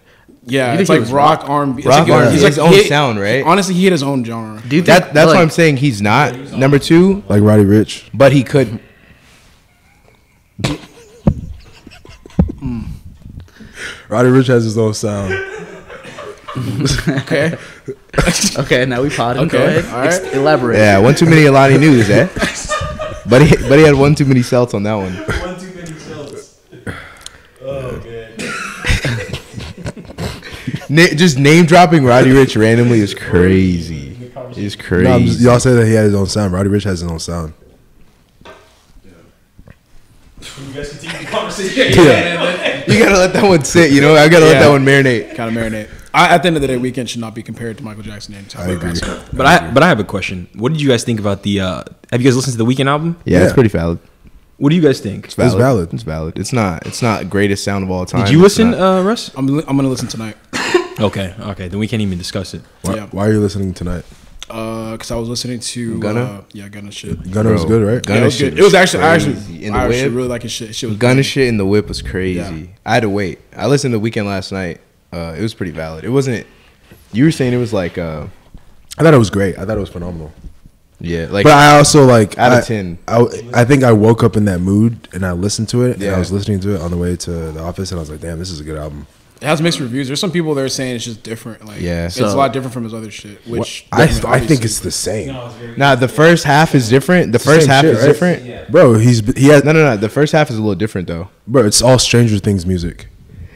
Yeah, 0.45 0.73
it's 0.73 0.89
like 0.89 1.01
rock, 1.09 1.41
rock? 1.43 1.49
R&B. 1.49 1.77
It's 1.79 1.87
Rock 1.87 2.07
like, 2.07 2.11
R&B. 2.25 2.31
he's 2.33 2.41
His 2.41 2.59
own 2.59 2.73
he- 2.73 2.83
sound, 2.83 3.19
right? 3.19 3.43
Honestly, 3.45 3.75
he 3.75 3.85
had 3.85 3.91
his 3.93 4.03
own 4.03 4.23
genre. 4.25 4.61
Do 4.67 4.75
you 4.75 4.81
think 4.83 4.87
That, 4.87 5.13
that's 5.13 5.27
like, 5.27 5.35
why 5.37 5.41
I'm 5.41 5.49
saying 5.49 5.77
he's 5.77 6.01
not 6.01 6.35
number 6.51 6.79
two, 6.79 7.23
like 7.29 7.41
Roddy 7.41 7.63
Ricch. 7.63 8.09
but 8.13 8.31
he 8.33 8.43
could. 8.43 8.79
Roddy 14.09 14.29
Ricch 14.29 14.47
has 14.47 14.63
his 14.63 14.77
own 14.77 14.93
sound. 14.93 15.33
Okay, 17.07 17.57
Okay, 18.59 18.85
now 18.85 19.01
we 19.01 19.09
pod. 19.09 19.37
him. 19.37 19.47
Go 19.47 19.57
Okay, 19.57 19.77
ahead. 19.79 19.85
all 19.93 19.99
right. 20.01 20.13
Ex- 20.13 20.35
elaborate. 20.35 20.77
Yeah, 20.77 20.99
one 20.99 21.15
too 21.15 21.25
many 21.25 21.45
Alani 21.45 21.77
Nus, 21.79 22.09
eh? 22.09 22.27
but 23.29 23.41
he 23.41 23.55
but 23.67 23.79
he 23.79 23.85
had 23.85 23.95
one 23.95 24.13
too 24.13 24.25
many 24.25 24.43
celts 24.43 24.73
on 24.75 24.83
that 24.83 24.93
one. 24.93 25.13
One 25.15 25.59
too 25.59 25.73
many 25.73 25.93
cells. 25.97 26.59
Oh 27.61 27.99
man. 28.03 28.33
Na- 30.93 31.07
just 31.15 31.37
name 31.39 31.65
dropping 31.65 32.03
Roddy 32.05 32.29
Ricch 32.31 32.59
randomly 32.59 32.99
is 32.99 33.13
crazy. 33.13 34.31
It's 34.55 34.75
crazy. 34.75 35.03
No, 35.09 35.19
just- 35.19 35.39
y'all 35.41 35.59
say 35.59 35.73
that 35.73 35.85
he 35.87 35.93
had 35.93 36.05
his 36.05 36.13
own 36.15 36.27
sound. 36.27 36.53
Roddy 36.53 36.69
Ricch 36.69 36.83
has 36.83 36.99
his 37.01 37.09
own 37.09 37.19
sound. 37.19 37.53
You 40.67 40.73
guys 40.73 40.89
continue 40.89 41.17
the 41.25 41.31
conversation. 41.31 41.87
you 42.93 42.99
gotta 42.99 43.17
let 43.17 43.33
that 43.33 43.43
one 43.43 43.63
sit. 43.63 43.91
You 43.91 44.01
know, 44.01 44.13
I 44.15 44.27
gotta 44.27 44.45
let 44.45 44.59
that 44.59 44.69
one 44.69 44.83
marinate. 44.85 45.35
kind 45.35 45.55
of 45.55 45.63
marinate. 45.63 45.89
I, 46.13 46.35
at 46.35 46.43
the 46.43 46.47
end 46.47 46.57
of 46.57 46.61
the 46.61 46.67
day, 46.67 46.77
Weeknd 46.77 47.07
should 47.09 47.21
not 47.21 47.33
be 47.33 47.41
compared 47.41 47.77
to 47.77 47.83
Michael 47.83 48.03
Jackson 48.03 48.35
anytime. 48.35 48.69
I 48.69 48.73
agree. 48.73 48.93
But 49.31 49.45
I 49.45 49.71
but 49.71 49.81
I 49.83 49.87
have 49.87 49.99
a 49.99 50.03
question. 50.03 50.47
What 50.55 50.71
did 50.73 50.81
you 50.81 50.89
guys 50.89 51.03
think 51.03 51.19
about 51.19 51.43
the? 51.43 51.61
uh 51.61 51.83
Have 52.11 52.21
you 52.21 52.27
guys 52.27 52.35
listened 52.35 52.57
to 52.57 52.57
the 52.63 52.65
Weeknd 52.65 52.87
album? 52.87 53.17
Yeah, 53.25 53.39
Yeah. 53.39 53.43
it's 53.45 53.53
pretty 53.53 53.69
valid. 53.69 53.99
What 54.57 54.69
do 54.69 54.75
you 54.75 54.81
guys 54.81 54.99
think? 54.99 55.25
It's 55.25 55.33
valid. 55.33 55.57
valid. 55.57 55.93
It's 55.93 56.03
valid. 56.03 56.37
It's 56.37 56.53
not. 56.53 56.85
It's 56.85 57.01
not 57.01 57.29
greatest 57.29 57.63
sound 57.63 57.83
of 57.83 57.89
all 57.89 58.05
time. 58.05 58.25
Did 58.25 58.31
you 58.31 58.37
It's 58.45 58.57
listen, 58.57 58.71
not- 58.71 58.99
uh, 58.99 59.03
Russ? 59.03 59.31
I'm 59.35 59.47
li- 59.47 59.63
I'm 59.67 59.75
gonna 59.75 59.87
listen 59.89 60.07
tonight. 60.07 60.35
Okay, 60.99 61.33
okay. 61.39 61.67
Then 61.67 61.79
we 61.79 61.87
can't 61.87 62.01
even 62.01 62.17
discuss 62.17 62.53
it. 62.53 62.61
Why, 62.83 62.95
Yeah. 62.95 63.07
why 63.11 63.27
are 63.27 63.31
you 63.33 63.39
listening 63.39 63.73
tonight? 63.73 64.05
Uh, 64.49 64.91
because 64.91 65.09
I 65.09 65.15
was 65.15 65.27
listening 65.29 65.59
to 65.59 65.99
Gunna? 65.99 66.21
Uh, 66.21 66.41
yeah, 66.53 66.69
Gunna 66.69 66.91
shit. 66.91 67.31
Gunna 67.31 67.51
was 67.51 67.65
good, 67.65 67.81
right? 67.81 68.01
Gunna 68.05 68.19
Yeah, 68.19 68.21
it 68.23 68.25
was 68.25 68.35
shit 68.35 68.51
good. 68.53 68.59
It 68.59 68.63
was 68.63 68.73
actually 68.73 69.03
I 69.03 69.11
crazy. 69.17 69.31
actually 69.31 69.65
in 69.65 69.73
the 69.73 69.79
I 69.79 69.83
actually 69.85 70.03
whip. 70.03 70.15
really 70.15 70.27
like 70.27 70.41
his 70.43 70.51
shit. 70.51 70.75
Shit 70.75 70.89
was 70.89 70.97
Gunna 70.99 71.15
good. 71.15 71.23
shit 71.25 71.47
in 71.47 71.57
the 71.57 71.65
whip 71.65 71.87
was 71.87 72.01
crazy. 72.01 72.39
Yeah. 72.39 72.65
I 72.85 72.93
had 72.95 72.99
to 73.01 73.09
wait. 73.09 73.39
I 73.55 73.67
listened 73.67 73.93
to 73.93 73.99
the 73.99 74.09
Weeknd 74.11 74.25
last 74.25 74.51
night. 74.51 74.81
Uh, 75.11 75.33
it 75.37 75.41
was 75.41 75.53
pretty 75.53 75.71
valid. 75.71 76.03
It 76.03 76.09
wasn't. 76.09 76.45
You 77.11 77.23
were 77.25 77.31
saying 77.31 77.53
it 77.53 77.57
was 77.57 77.73
like, 77.73 77.97
uh, 77.97 78.27
I 78.97 79.03
thought 79.03 79.13
it 79.13 79.17
was 79.17 79.29
great. 79.29 79.57
I 79.57 79.65
thought 79.65 79.77
it 79.77 79.81
was 79.81 79.89
phenomenal. 79.89 80.31
yeah, 80.99 81.27
like 81.31 81.43
but 81.45 81.53
I 81.53 81.77
also 81.77 82.05
like 82.05 82.37
Out 82.37 82.51
of 82.59 82.65
10. 82.65 82.99
I, 83.07 83.25
I 83.53 83.65
think 83.65 83.83
I 83.83 83.91
woke 83.93 84.23
up 84.23 84.35
in 84.37 84.45
that 84.45 84.59
mood 84.59 85.07
and 85.13 85.25
I 85.25 85.31
listened 85.31 85.69
to 85.69 85.83
it. 85.85 85.93
And 85.93 86.01
Yeah. 86.03 86.15
I 86.15 86.19
was 86.19 86.31
listening 86.31 86.59
to 86.61 86.75
it 86.75 86.81
on 86.81 86.91
the 86.91 86.97
way 86.97 87.15
to 87.15 87.31
the 87.51 87.61
office, 87.61 87.91
and 87.91 87.99
I 87.99 88.01
was 88.01 88.09
like, 88.11 88.21
"Damn, 88.21 88.37
this 88.39 88.51
is 88.51 88.59
a 88.59 88.63
good 88.63 88.77
album." 88.77 89.07
It 89.43 89.47
has 89.47 89.61
mixed 89.61 89.81
reviews. 89.81 90.07
There's 90.07 90.21
some 90.21 90.31
people 90.31 90.55
that 90.55 90.61
are 90.63 90.69
saying 90.69 90.95
it's 90.95 91.03
just 91.03 91.21
different. 91.21 91.65
Like 91.65 91.81
Yeah. 91.81 92.05
it's 92.05 92.15
So- 92.15 92.25
a 92.25 92.33
lot 92.33 92.53
different 92.53 92.73
from 92.73 92.85
his 92.85 92.93
other 92.93 93.11
shit. 93.11 93.45
Which 93.45 93.85
I 93.91 94.03
I, 94.03 94.05
I 94.35 94.39
think 94.39 94.63
it's 94.63 94.79
the 94.79 94.89
same, 94.91 95.35
nah. 95.75 95.95
The 95.95 96.07
first 96.07 96.45
half 96.45 96.73
is 96.73 96.87
different. 96.89 97.33
The 97.33 97.39
the 97.39 97.43
first 97.43 97.67
half 97.67 97.83
shit, 97.83 97.93
is 97.95 97.99
right? 97.99 98.07
different. 98.07 98.71
bro. 98.71 98.93
He's 98.93 99.19
he 99.35 99.47
has 99.49 99.63
No, 99.65 99.73
no, 99.73 99.83
no. 99.83 99.97
The 99.97 100.07
first 100.07 100.31
half 100.31 100.49
is 100.49 100.55
a 100.57 100.61
little 100.61 100.75
different 100.75 101.07
though. 101.09 101.27
bro. 101.45 101.65
It's 101.65 101.81
all 101.81 101.99
Stranger 101.99 102.39
Things 102.39 102.65
music. 102.65 103.07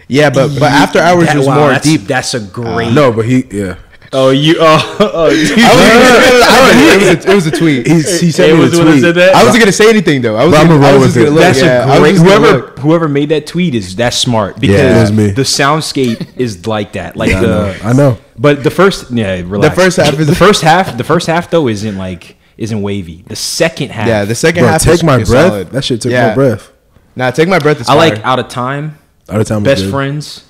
Yeah, 0.10 0.29
but 0.29 0.50
but 0.60 0.72
after 0.72 1.00
hours 1.00 1.27
That- 1.27 1.38
was 1.38 1.48
wow, 1.48 1.56
more 1.60 1.70
that's, 1.70 1.86
deep. 1.86 2.01
That's 2.01 2.34
a 2.34 2.38
uh, 2.38 2.48
great. 2.48 2.91
No, 2.94 3.12
but 3.13 3.25
he 3.25 3.46
yeah. 3.51 3.75
Oh, 4.14 4.30
you. 4.30 4.56
Oh, 4.60 4.98
oh 5.00 5.30
you- 5.30 5.56
I 5.58 5.74
was, 5.76 6.76
it, 6.80 6.98
was 7.18 7.26
a, 7.26 7.32
it 7.32 7.36
was 7.36 7.48
a 7.48 7.52
tweet. 7.52 7.88
He's, 7.88 8.20
he 8.22 8.32
sent 8.32 8.52
It 8.52 8.54
me 8.56 8.60
was 8.62 8.72
the 8.72 8.78
when 8.80 8.88
I 8.88 8.92
tweet. 8.92 9.02
said 9.04 9.16
that? 9.16 9.36
I 9.36 9.44
wasn't 9.44 9.62
gonna 9.64 9.72
say 9.72 9.90
anything 9.90 10.22
though. 10.22 10.36
I 10.36 10.46
was 10.46 10.54
But 10.54 10.64
gonna, 10.64 10.76
I'ma 10.76 10.88
roll 10.92 11.00
with 11.02 11.18
it. 11.18 11.30
look. 11.30 11.40
That's 11.40 11.62
yeah, 11.62 11.86
I 11.88 11.98
a 11.98 12.02
was 12.02 12.20
great. 12.20 12.40
Whoever 12.40 12.68
whoever 12.82 13.08
made 13.10 13.30
that 13.30 13.48
tweet 13.48 13.76
is 13.76 13.96
that's 13.96 14.18
smart 14.18 14.60
because 14.60 14.80
it 14.80 15.02
was 15.02 15.12
me. 15.12 15.32
the 15.32 15.42
soundscape 15.42 16.38
is 16.38 16.66
like 16.68 16.94
that. 16.94 17.16
Like 17.18 17.32
Yeah, 17.32 17.38
I 17.38 17.42
the 17.42 17.48
know. 17.48 17.60
Uh, 17.62 17.78
I 17.84 17.94
know. 17.94 18.18
But 18.38 18.64
the 18.64 18.72
first 18.72 19.12
yeah, 19.12 19.42
relax. 19.46 19.76
The 19.76 19.82
first 19.82 19.98
half 19.98 20.20
is- 20.20 20.28
the 20.28 20.36
first 20.36 20.62
half. 20.62 20.98
The 20.98 21.04
first 21.04 21.28
half 21.28 21.50
though 21.50 21.68
isn't 21.68 21.98
like 21.98 22.38
isn't 22.58 22.82
wavy. 22.82 23.24
The 23.28 23.36
second 23.36 23.92
half. 23.92 24.08
Yeah, 24.08 24.26
the 24.26 24.36
second 24.36 24.62
Bro, 24.64 24.70
half. 24.72 24.82
take 24.84 25.04
my 25.04 25.18
breath. 25.18 25.28
solid. 25.28 25.70
That 25.72 25.84
shit 25.84 26.02
took 26.02 26.12
Yeah. 26.12 26.30
my 26.30 26.34
breath. 26.36 26.72
Nah, 27.16 27.32
take 27.32 27.50
my 27.50 27.60
breath. 27.60 27.82
Is 27.82 27.90
I 27.90 27.94
like 27.96 28.24
out 28.26 28.40
of 28.40 28.48
time. 28.48 28.98
Out 29.30 29.42
of 29.42 29.48
time. 29.48 29.64
was 29.64 29.72
Best 29.74 29.84
good. 29.84 29.92
friends. 29.92 30.44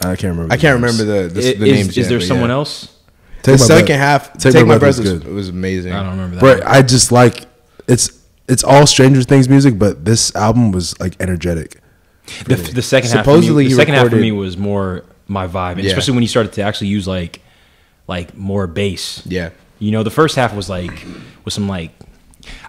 I 0.00 0.16
can't 0.16 0.22
remember. 0.36 0.52
I 0.52 0.56
can't 0.56 0.80
names. 0.80 0.98
remember 0.98 1.28
the 1.28 1.40
the, 1.40 1.48
I- 1.50 1.54
the 1.54 1.66
is, 1.66 1.72
names. 1.72 1.88
is 1.90 1.96
yet, 1.98 2.08
there 2.08 2.20
someone 2.20 2.50
yeah. 2.50 2.56
else? 2.56 2.96
Take 3.42 3.58
the 3.58 3.58
second 3.58 3.86
breath. 3.86 3.98
half. 3.98 4.32
Take 4.38 4.52
Take, 4.54 4.66
My 4.66 4.74
my 4.74 4.78
Breath 4.78 4.96
breath 4.96 4.98
was 4.98 5.12
was, 5.12 5.22
good. 5.24 5.32
was 5.34 5.48
amazing. 5.50 5.92
I 5.92 6.02
don't 6.02 6.12
remember 6.12 6.36
that. 6.36 6.40
Bro, 6.40 6.66
I 6.66 6.82
just 6.82 7.12
like 7.12 7.46
it's 7.86 8.10
it's 8.48 8.64
all 8.64 8.86
Stranger 8.86 9.22
Things 9.22 9.48
music, 9.48 9.78
but 9.78 10.04
this 10.04 10.34
album 10.34 10.72
was 10.72 10.98
like 10.98 11.16
energetic. 11.20 11.80
The, 12.46 12.54
the 12.56 12.80
second 12.82 13.10
Supposedly 13.10 13.64
half. 13.64 13.68
For 13.68 13.68
me, 13.68 13.68
the 13.68 13.74
second 13.76 13.94
half 13.94 14.08
for 14.08 14.16
me 14.16 14.32
was 14.32 14.56
more 14.56 15.04
my 15.28 15.46
vibe, 15.46 15.76
Yeah. 15.76 15.88
especially 15.90 16.14
when 16.14 16.22
you 16.22 16.28
started 16.28 16.52
to 16.54 16.62
actually 16.62 16.86
use 16.88 17.06
like 17.06 17.40
like 18.08 18.34
more 18.36 18.66
bass. 18.66 19.22
Yeah. 19.26 19.50
You 19.78 19.90
know, 19.92 20.02
the 20.02 20.10
first 20.10 20.36
half 20.36 20.54
was 20.54 20.70
like 20.70 21.04
was 21.44 21.52
some 21.54 21.68
like 21.68 21.90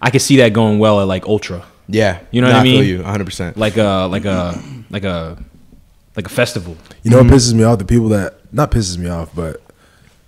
I 0.02 0.10
could 0.12 0.22
see 0.22 0.38
that 0.38 0.52
going 0.52 0.78
well 0.80 1.00
at 1.00 1.08
like 1.08 1.26
Ultra, 1.26 1.64
Yeah, 1.88 2.20
You 2.32 2.42
know 2.42 2.48
Nah, 2.48 2.54
what 2.56 2.60
I 2.60 2.64
feel 2.64 2.80
mean? 2.82 2.90
you 2.90 2.98
100. 2.98 3.26
percent 3.26 3.58
like 3.58 3.78
a 3.78 4.08
like 4.12 4.26
a 4.26 4.62
like 4.90 5.04
a 5.06 5.38
like 6.16 6.26
a 6.26 6.30
festival. 6.30 6.78
You 7.04 7.12
know 7.12 7.18
what 7.18 7.28
pisses 7.28 7.54
me 7.54 7.64
off? 7.64 7.80
The 7.80 7.86
people 7.86 8.10
that 8.10 8.36
not 8.54 8.72
pisses 8.72 8.98
me 8.98 9.10
off, 9.10 9.30
but 9.36 9.56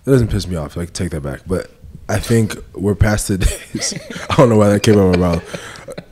it 0.06 0.10
doesn't 0.10 0.28
piss 0.28 0.46
me 0.46 0.56
off. 0.56 0.76
Like 0.76 0.92
take 0.92 1.10
that 1.10 1.22
back. 1.22 1.40
But 1.46 1.70
I 2.08 2.18
think 2.18 2.56
we're 2.74 2.94
past 2.94 3.28
the 3.28 3.38
days. 3.72 3.94
I 4.30 4.36
don't 4.36 4.48
know 4.48 4.56
why 4.56 4.68
that 4.70 4.82
came 4.82 4.94
out 4.98 5.14
of 5.14 5.20
my 5.20 5.34
mouth. 5.34 5.74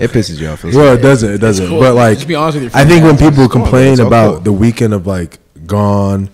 It 0.00 0.10
pisses 0.12 0.40
you 0.40 0.48
off. 0.48 0.64
Well, 0.64 0.96
it 0.96 1.02
doesn't. 1.02 1.30
It 1.30 1.38
doesn't. 1.38 1.68
cool. 1.68 1.80
But 1.80 1.94
like, 1.94 2.16
Just 2.16 2.26
be 2.28 2.34
honest 2.34 2.56
with 2.58 2.72
your 2.72 2.80
I 2.80 2.86
think 2.86 3.04
when 3.04 3.18
people 3.18 3.48
Come 3.48 3.62
complain 3.62 3.92
it's 3.92 4.00
about 4.00 4.42
cool. 4.44 4.54
the 4.58 4.72
Weeknd 4.72 4.94
of 4.94 5.06
like 5.06 5.38
Gone, 5.66 6.30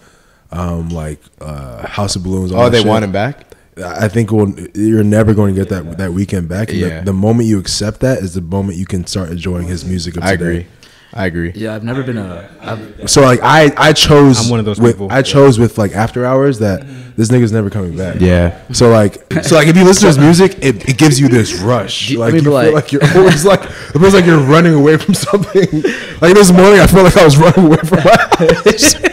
um, 0.52 0.88
like 0.90 1.18
uh, 1.40 1.84
House 1.86 2.14
of 2.14 2.22
Balloons. 2.22 2.52
all 2.52 2.60
Oh, 2.60 2.64
that 2.64 2.70
they 2.70 2.78
shit, 2.78 2.86
want 2.86 3.04
him 3.04 3.10
back. 3.10 3.54
I 3.84 4.06
think 4.06 4.30
we'll, 4.30 4.56
you're 4.76 5.02
never 5.02 5.34
going 5.34 5.52
to 5.52 5.60
get 5.60 5.68
that 5.70 5.98
that 5.98 6.10
Weeknd 6.12 6.46
back. 6.46 6.68
And 6.68 6.78
Yeah. 6.78 6.98
the, 7.00 7.06
the 7.06 7.12
moment 7.12 7.48
you 7.48 7.58
accept 7.58 8.00
that 8.00 8.18
is 8.18 8.34
the 8.34 8.40
moment 8.40 8.78
you 8.78 8.86
can 8.86 9.04
start 9.04 9.30
enjoying 9.30 9.66
his 9.66 9.84
music. 9.84 10.16
Of 10.16 10.22
I 10.22 10.36
today. 10.36 10.44
agree. 10.44 10.66
I 11.16 11.26
agree. 11.26 11.52
Yeah, 11.54 11.76
I've 11.76 11.84
never 11.84 12.02
been 12.02 12.18
a. 12.18 12.50
I've, 12.60 13.08
So 13.08 13.22
like 13.22 13.38
I 13.40 13.72
I 13.76 13.92
chose 13.92 14.44
I'm 14.44 14.50
one 14.50 14.58
of 14.58 14.66
those 14.66 14.80
with, 14.80 14.94
people. 14.96 15.12
I 15.12 15.22
chose 15.22 15.60
with 15.60 15.78
like 15.78 15.92
after 15.92 16.26
hours 16.26 16.58
that 16.58 16.84
this 17.16 17.28
nigga's 17.28 17.52
never 17.52 17.70
coming 17.70 17.96
back. 17.96 18.16
Yeah. 18.20 18.60
So 18.72 18.90
like 18.90 19.14
so 19.44 19.54
like 19.54 19.68
if 19.68 19.76
you 19.76 19.84
listen 19.84 20.00
to 20.02 20.06
his 20.08 20.18
music, 20.18 20.56
it, 20.60 20.88
it 20.88 20.98
gives 20.98 21.20
you 21.20 21.28
this 21.28 21.60
rush. 21.60 22.08
Do- 22.08 22.18
like 22.18 22.26
I 22.26 22.28
you 22.30 22.34
mean, 22.42 22.44
feel 22.44 22.52
like- 22.52 22.72
like 22.74 22.90
you're 22.92 23.04
always 23.16 23.44
like 23.44 23.62
it 23.62 23.98
feels 24.00 24.12
like 24.12 24.24
you're 24.26 24.40
running 24.40 24.74
away 24.74 24.96
from 24.96 25.14
something. 25.14 25.82
Like 26.20 26.34
this 26.34 26.50
morning, 26.50 26.80
I 26.80 26.86
felt 26.88 27.04
like 27.04 27.16
I 27.16 27.24
was 27.24 27.36
running 27.36 27.66
away 27.66 27.76
from 27.78 27.98
my 27.98 28.10
house. 28.10 28.94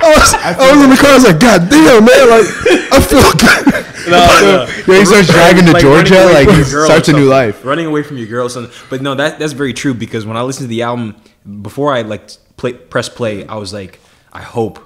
I 0.00 0.14
was, 0.14 0.34
I 0.34 0.72
was 0.74 0.84
in 0.84 0.90
the 0.90 0.96
car. 0.96 1.10
I 1.10 1.14
was 1.14 1.24
like, 1.24 1.40
God 1.40 1.68
damn, 1.70 2.04
man! 2.04 2.28
Like, 2.30 2.46
I 2.92 3.00
feel 3.00 3.32
good. 3.34 3.84
Yeah, 4.88 4.98
he 4.98 5.04
starts 5.04 5.28
driving 5.28 5.66
to 5.66 5.72
Like, 5.72 5.82
Georgia. 5.82 6.24
Like 6.26 6.48
he 6.48 6.56
your 6.56 6.64
girl 6.70 6.82
or 6.82 6.86
starts 6.86 7.08
a 7.08 7.12
new 7.12 7.26
life. 7.28 7.64
running 7.64 7.86
away 7.86 8.02
from 8.02 8.16
your 8.18 8.26
girl. 8.26 8.46
or 8.46 8.50
Something. 8.50 8.72
But 8.90 9.02
no, 9.02 9.14
that 9.14 9.38
that's 9.38 9.52
very 9.52 9.72
true 9.74 9.94
because 9.94 10.24
when 10.26 10.36
I 10.36 10.42
listened 10.42 10.64
to 10.64 10.68
the 10.68 10.82
album 10.82 11.16
before 11.62 11.92
I 11.94 12.02
like 12.02 12.28
play, 12.56 12.72
press 12.72 13.08
play, 13.08 13.46
I 13.46 13.56
was 13.56 13.72
like, 13.72 14.00
I 14.32 14.42
hope, 14.42 14.78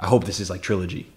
I 0.00 0.06
hope 0.06 0.24
this 0.24 0.40
is 0.40 0.50
like 0.50 0.62
trilogy. 0.62 1.10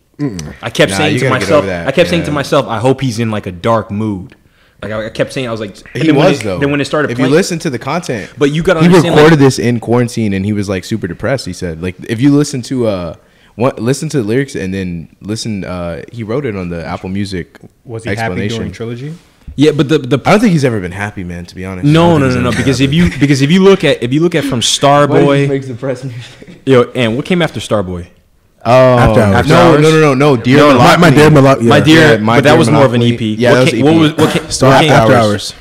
I 0.62 0.70
kept 0.70 0.92
Nah, 0.92 0.98
saying 0.98 1.20
to 1.20 1.30
myself, 1.30 1.66
I 1.66 1.92
kept 1.92 2.10
saying 2.10 2.24
to 2.24 2.32
myself, 2.32 2.68
I 2.68 2.80
hope 2.80 3.00
he's 3.02 3.20
in 3.20 3.32
like 3.32 3.46
a 3.46 3.52
dark 3.54 3.90
mood. 3.90 4.36
Like 4.82 4.92
I, 4.92 5.06
I 5.08 5.10
kept 5.10 5.32
saying, 5.34 5.48
I 5.48 5.52
was 5.52 5.60
like, 5.62 5.76
He 5.96 6.08
then 6.08 6.16
was 6.16 6.40
it- 6.40 6.44
though. 6.44 6.60
Then 6.60 6.72
when 6.72 6.80
it 6.82 6.86
started 6.86 7.12
if 7.12 7.18
playing, 7.18 7.32
you 7.32 7.36
listen 7.38 7.60
to 7.60 7.70
the 7.70 7.80
content, 7.80 8.32
but 8.38 8.52
you 8.52 8.62
got 8.64 8.76
to 8.76 8.82
he 8.82 8.88
recorded 8.88 9.32
like, 9.32 9.40
this 9.40 9.60
in 9.60 9.80
quarantine 9.80 10.34
and 10.34 10.46
he 10.46 10.54
was 10.54 10.68
like 10.70 10.84
super 10.86 11.08
depressed. 11.08 11.46
He 11.46 11.54
said, 11.54 11.82
like, 11.82 11.96
if 12.10 12.20
you 12.22 12.34
listen 12.36 12.62
to 12.64 12.88
uh, 12.88 13.16
what 13.60 13.80
listen 13.80 14.08
to 14.10 14.18
the 14.22 14.28
lyrics 14.28 14.56
and 14.56 14.74
then 14.74 15.16
listen, 15.22 15.64
uh, 15.66 16.04
he 16.12 16.24
wrote 16.24 16.46
it 16.46 16.56
on 16.56 16.70
the 16.70 16.82
Apple 16.86 17.10
Music 17.10 17.60
Was 17.86 18.04
he 18.04 18.16
happy 18.16 18.48
during 18.48 18.72
trilogy? 18.72 19.14
yeah, 19.56 19.72
but 19.72 19.90
the 19.90 19.98
the 19.98 20.18
I 20.26 20.32
don't 20.32 20.40
think 20.40 20.54
he's 20.54 20.64
ever 20.66 20.80
been 20.80 20.92
happy, 21.06 21.24
man. 21.24 21.46
To 21.46 21.56
be 21.56 21.66
honest. 21.66 21.88
I 21.88 21.92
no 21.92 22.18
no 22.18 22.30
no 22.30 22.40
no 22.48 22.52
because 22.52 22.80
if 22.82 22.94
you 22.94 23.10
because 23.20 23.42
if 23.42 23.52
you 23.52 23.62
look 23.64 23.84
at 23.84 24.02
if 24.02 24.14
you 24.14 24.22
look 24.22 24.36
at 24.36 24.44
from 24.46 24.62
Starboy, 24.62 25.48
makes 25.50 25.68
depressed 25.68 26.06
music. 26.06 26.62
yo, 26.66 26.84
and 26.96 27.16
what 27.16 27.26
came 27.26 27.42
after 27.42 27.60
Starboy? 27.60 28.08
Oh, 28.66 28.98
After 28.98 29.22
Hours. 29.22 29.48
no, 29.48 29.56
Hours? 29.56 29.82
no, 29.82 29.90
no, 29.90 30.00
no, 30.02 30.14
no, 30.14 30.36
dear 30.36 30.58
No, 30.58 30.78
My, 30.78 30.98
my 30.98 31.10
dear 31.10 31.30
Malak, 31.32 31.60
yeah. 31.62 31.70
My 31.70 31.80
dear, 31.80 32.12
Yeah, 32.12 32.18
My 32.18 32.38
but 32.38 32.44
that 32.44 32.50
Dear 32.52 32.60
was 32.60 32.70
more 32.70 32.84
of 32.84 32.94
an 32.94 33.02
EP. 33.02 33.22
Yeah, 33.22 33.52
what 33.52 33.56
that 33.56 33.62
was 33.62 33.70
came, 33.72 33.80
EP. 33.80 33.86
what 33.86 33.96
was 34.02 34.12
what 34.20 34.30
came, 34.34 34.52
Star 34.52 34.70
what 34.72 34.82
came 34.82 34.92
after 34.92 35.14
hours? 35.14 35.32
hours. 35.32 35.54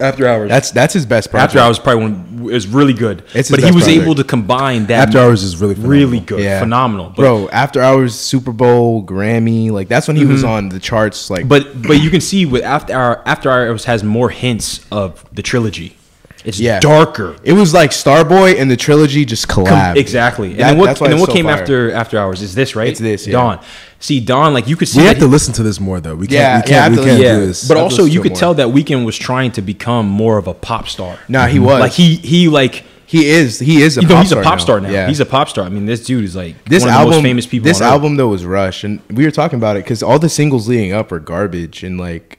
After 0.00 0.26
hours. 0.26 0.48
That's 0.48 0.70
that's 0.70 0.94
his 0.94 1.06
best 1.06 1.30
project. 1.30 1.50
After 1.50 1.58
Hours 1.60 1.78
probably 1.78 2.02
one 2.02 2.50
is 2.50 2.66
really 2.66 2.92
good. 2.92 3.22
It's 3.34 3.50
but 3.50 3.60
he 3.60 3.66
was 3.66 3.84
project. 3.84 4.02
able 4.02 4.14
to 4.16 4.24
combine 4.24 4.86
that. 4.86 5.08
After 5.08 5.18
Hours 5.18 5.42
is 5.42 5.56
really 5.56 5.74
phenomenal. 5.74 5.98
really 5.98 6.20
good, 6.20 6.40
Yeah. 6.40 6.60
phenomenal. 6.60 7.06
But, 7.10 7.16
bro. 7.16 7.48
After 7.48 7.80
Hours, 7.80 8.14
Super 8.14 8.52
Bowl, 8.52 9.04
Grammy, 9.04 9.70
like 9.70 9.88
that's 9.88 10.08
when 10.08 10.16
he 10.16 10.24
was 10.24 10.42
mm-hmm. 10.42 10.50
on 10.50 10.68
the 10.68 10.80
charts. 10.80 11.30
Like, 11.30 11.48
but 11.48 11.82
but 11.82 12.00
you 12.00 12.10
can 12.10 12.20
see 12.20 12.46
with 12.46 12.62
After 12.62 12.92
Hour, 12.92 13.22
After 13.26 13.50
Hours 13.50 13.84
has 13.84 14.02
more 14.02 14.30
hints 14.30 14.84
of 14.90 15.24
the 15.32 15.42
trilogy. 15.42 15.96
It's 16.44 16.60
Yeah. 16.60 16.78
darker. 16.80 17.36
it 17.42 17.54
was 17.54 17.72
like 17.72 17.90
Starboy 17.90 18.60
and 18.60 18.70
the 18.70 18.76
trilogy 18.76 19.24
just 19.24 19.48
Com- 19.48 19.64
collabed. 19.64 19.96
exactly. 19.96 20.50
And 20.50 20.60
That- 20.60 20.68
then 20.70 20.78
what, 20.78 21.00
and 21.00 21.12
then 21.12 21.18
what 21.20 21.30
so 21.30 21.32
came 21.34 21.46
fire. 21.46 21.54
after 21.54 21.92
After 21.92 22.18
Hours 22.18 22.42
is 22.42 22.54
this, 22.54 22.76
right? 22.76 22.88
It's 22.88 23.00
this, 23.00 23.26
yeah. 23.26 23.32
Dawn. 23.32 23.58
See, 23.98 24.20
Dawn, 24.20 24.52
like 24.52 24.68
you 24.68 24.76
could 24.76 24.88
see 24.88 25.00
We 25.00 25.06
have 25.06 25.18
to 25.18 25.24
he- 25.24 25.30
listen 25.30 25.54
to 25.54 25.62
this 25.62 25.80
more 25.80 26.00
though. 26.00 26.14
We 26.14 26.26
can't. 26.26 26.32
Yeah, 26.32 26.56
we 26.58 26.62
can't. 26.62 26.72
I 26.80 26.82
have 26.84 26.98
we 26.98 27.04
can't 27.04 27.20
yeah, 27.22 27.36
do 27.38 27.46
this. 27.46 27.66
but 27.66 27.78
also 27.78 28.04
you 28.04 28.20
could 28.20 28.32
more. 28.32 28.38
tell 28.38 28.54
that 28.54 28.68
Weeknd 28.68 29.04
was 29.06 29.16
trying 29.16 29.52
to 29.52 29.62
become 29.62 30.06
more 30.06 30.36
of 30.36 30.46
a 30.46 30.52
pop 30.54 30.88
star. 30.88 31.16
Nah, 31.28 31.46
he 31.46 31.58
was. 31.58 31.80
Like 31.80 31.92
he 31.92 32.16
he 32.16 32.48
like 32.48 32.84
He 33.06 33.28
is. 33.28 33.58
He 33.58 33.80
is 33.82 33.96
a 33.96 34.00
you 34.02 34.08
know, 34.08 34.14
pop 34.16 34.24
he's 34.24 34.32
a 34.32 34.42
pop 34.42 34.60
star 34.60 34.80
now. 34.80 34.88
Yeah. 34.90 35.06
He's 35.08 35.20
a 35.20 35.26
pop 35.26 35.48
star. 35.48 35.64
I 35.64 35.68
mean, 35.68 35.86
this 35.86 36.00
dude 36.04 36.24
is 36.24 36.34
like 36.34 36.56
this 36.66 36.82
one 36.82 36.90
of 36.90 36.94
album, 36.96 37.10
the 37.10 37.16
most 37.18 37.22
famous 37.22 37.46
people. 37.46 37.64
This 37.64 37.80
on 37.80 37.86
Earth. 37.86 37.92
album 37.92 38.16
though 38.16 38.28
was 38.28 38.44
Rush, 38.44 38.82
and 38.84 39.00
we 39.10 39.24
were 39.24 39.30
talking 39.30 39.58
about 39.58 39.76
it 39.76 39.84
because 39.84 40.02
all 40.02 40.18
the 40.18 40.28
singles 40.28 40.68
leading 40.68 40.92
up 40.92 41.10
are 41.12 41.20
garbage, 41.20 41.82
and 41.84 41.98
like, 41.98 42.38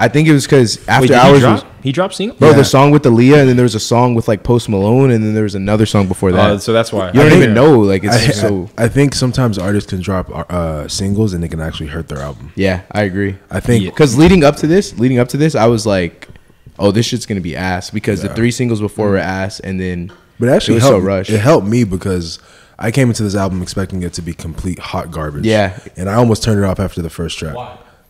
I 0.00 0.08
think 0.08 0.28
it 0.28 0.32
was 0.32 0.44
because 0.46 0.86
After 0.88 1.08
Wait, 1.08 1.16
Hours 1.18 1.34
he 1.36 1.40
drop? 1.40 1.54
was. 1.64 1.64
he 1.82 1.92
dropped 1.92 2.14
single. 2.14 2.36
Bro, 2.38 2.50
Yeah. 2.50 2.56
the 2.56 2.64
song 2.64 2.90
with 2.92 3.02
Aaliyah, 3.02 3.40
and 3.40 3.48
then 3.48 3.56
there 3.56 3.64
was 3.64 3.74
a 3.74 3.80
song 3.80 4.14
with 4.14 4.28
like 4.28 4.42
Post 4.44 4.68
Malone, 4.68 5.10
and 5.10 5.22
then 5.24 5.34
there 5.34 5.42
was 5.42 5.54
another 5.56 5.86
song 5.86 6.06
before 6.06 6.30
that. 6.32 6.50
Uh, 6.50 6.58
so 6.58 6.72
that's 6.72 6.92
why 6.92 7.08
you 7.08 7.14
don't 7.14 7.26
even 7.32 7.40
think- 7.40 7.52
know. 7.54 7.80
Like 7.80 8.04
it's 8.04 8.14
I, 8.16 8.26
just 8.26 8.40
so. 8.40 8.70
I, 8.78 8.84
I 8.84 8.88
think 8.88 9.14
sometimes 9.14 9.58
artists 9.58 9.90
can 9.90 10.00
drop 10.00 10.30
uh, 10.50 10.86
singles 10.88 11.32
and 11.34 11.42
they 11.42 11.48
can 11.48 11.60
actually 11.60 11.88
hurt 11.88 12.08
their 12.08 12.18
album. 12.18 12.52
Yeah, 12.54 12.82
I 12.92 13.02
agree. 13.02 13.36
I 13.50 13.60
think 13.60 13.82
Yeah. 13.84 13.90
Because 13.90 14.16
leading 14.16 14.44
up 14.44 14.56
to 14.56 14.66
this, 14.66 14.98
leading 14.98 15.18
up 15.18 15.28
to 15.28 15.36
this, 15.36 15.54
I 15.54 15.66
was 15.66 15.84
like, 15.84 16.28
"Oh, 16.78 16.90
this 16.92 17.06
shit's 17.06 17.26
gonna 17.26 17.40
be 17.40 17.56
ass." 17.56 17.90
Because 17.90 18.22
the 18.22 18.28
three 18.28 18.50
singles 18.52 18.80
before 18.80 19.10
were 19.10 19.16
ass, 19.18 19.58
and 19.60 19.80
then 19.80 20.12
But 20.38 20.48
it 20.48 20.52
actually 20.52 20.74
it 20.74 20.76
was 20.76 20.84
helped. 20.84 21.02
so 21.02 21.06
rushed. 21.06 21.30
It 21.30 21.38
helped 21.38 21.66
me 21.66 21.82
because 21.84 22.38
I 22.78 22.92
came 22.92 23.08
into 23.08 23.24
this 23.24 23.34
album 23.34 23.60
expecting 23.62 24.02
it 24.04 24.12
to 24.12 24.22
be 24.22 24.32
complete 24.32 24.78
hot 24.78 25.10
garbage. 25.10 25.44
Yeah. 25.44 25.76
and 25.96 26.08
I 26.08 26.14
almost 26.14 26.44
turned 26.44 26.60
it 26.62 26.64
off 26.64 26.78
after 26.78 27.02
the 27.02 27.10
first 27.10 27.36
track. 27.36 27.56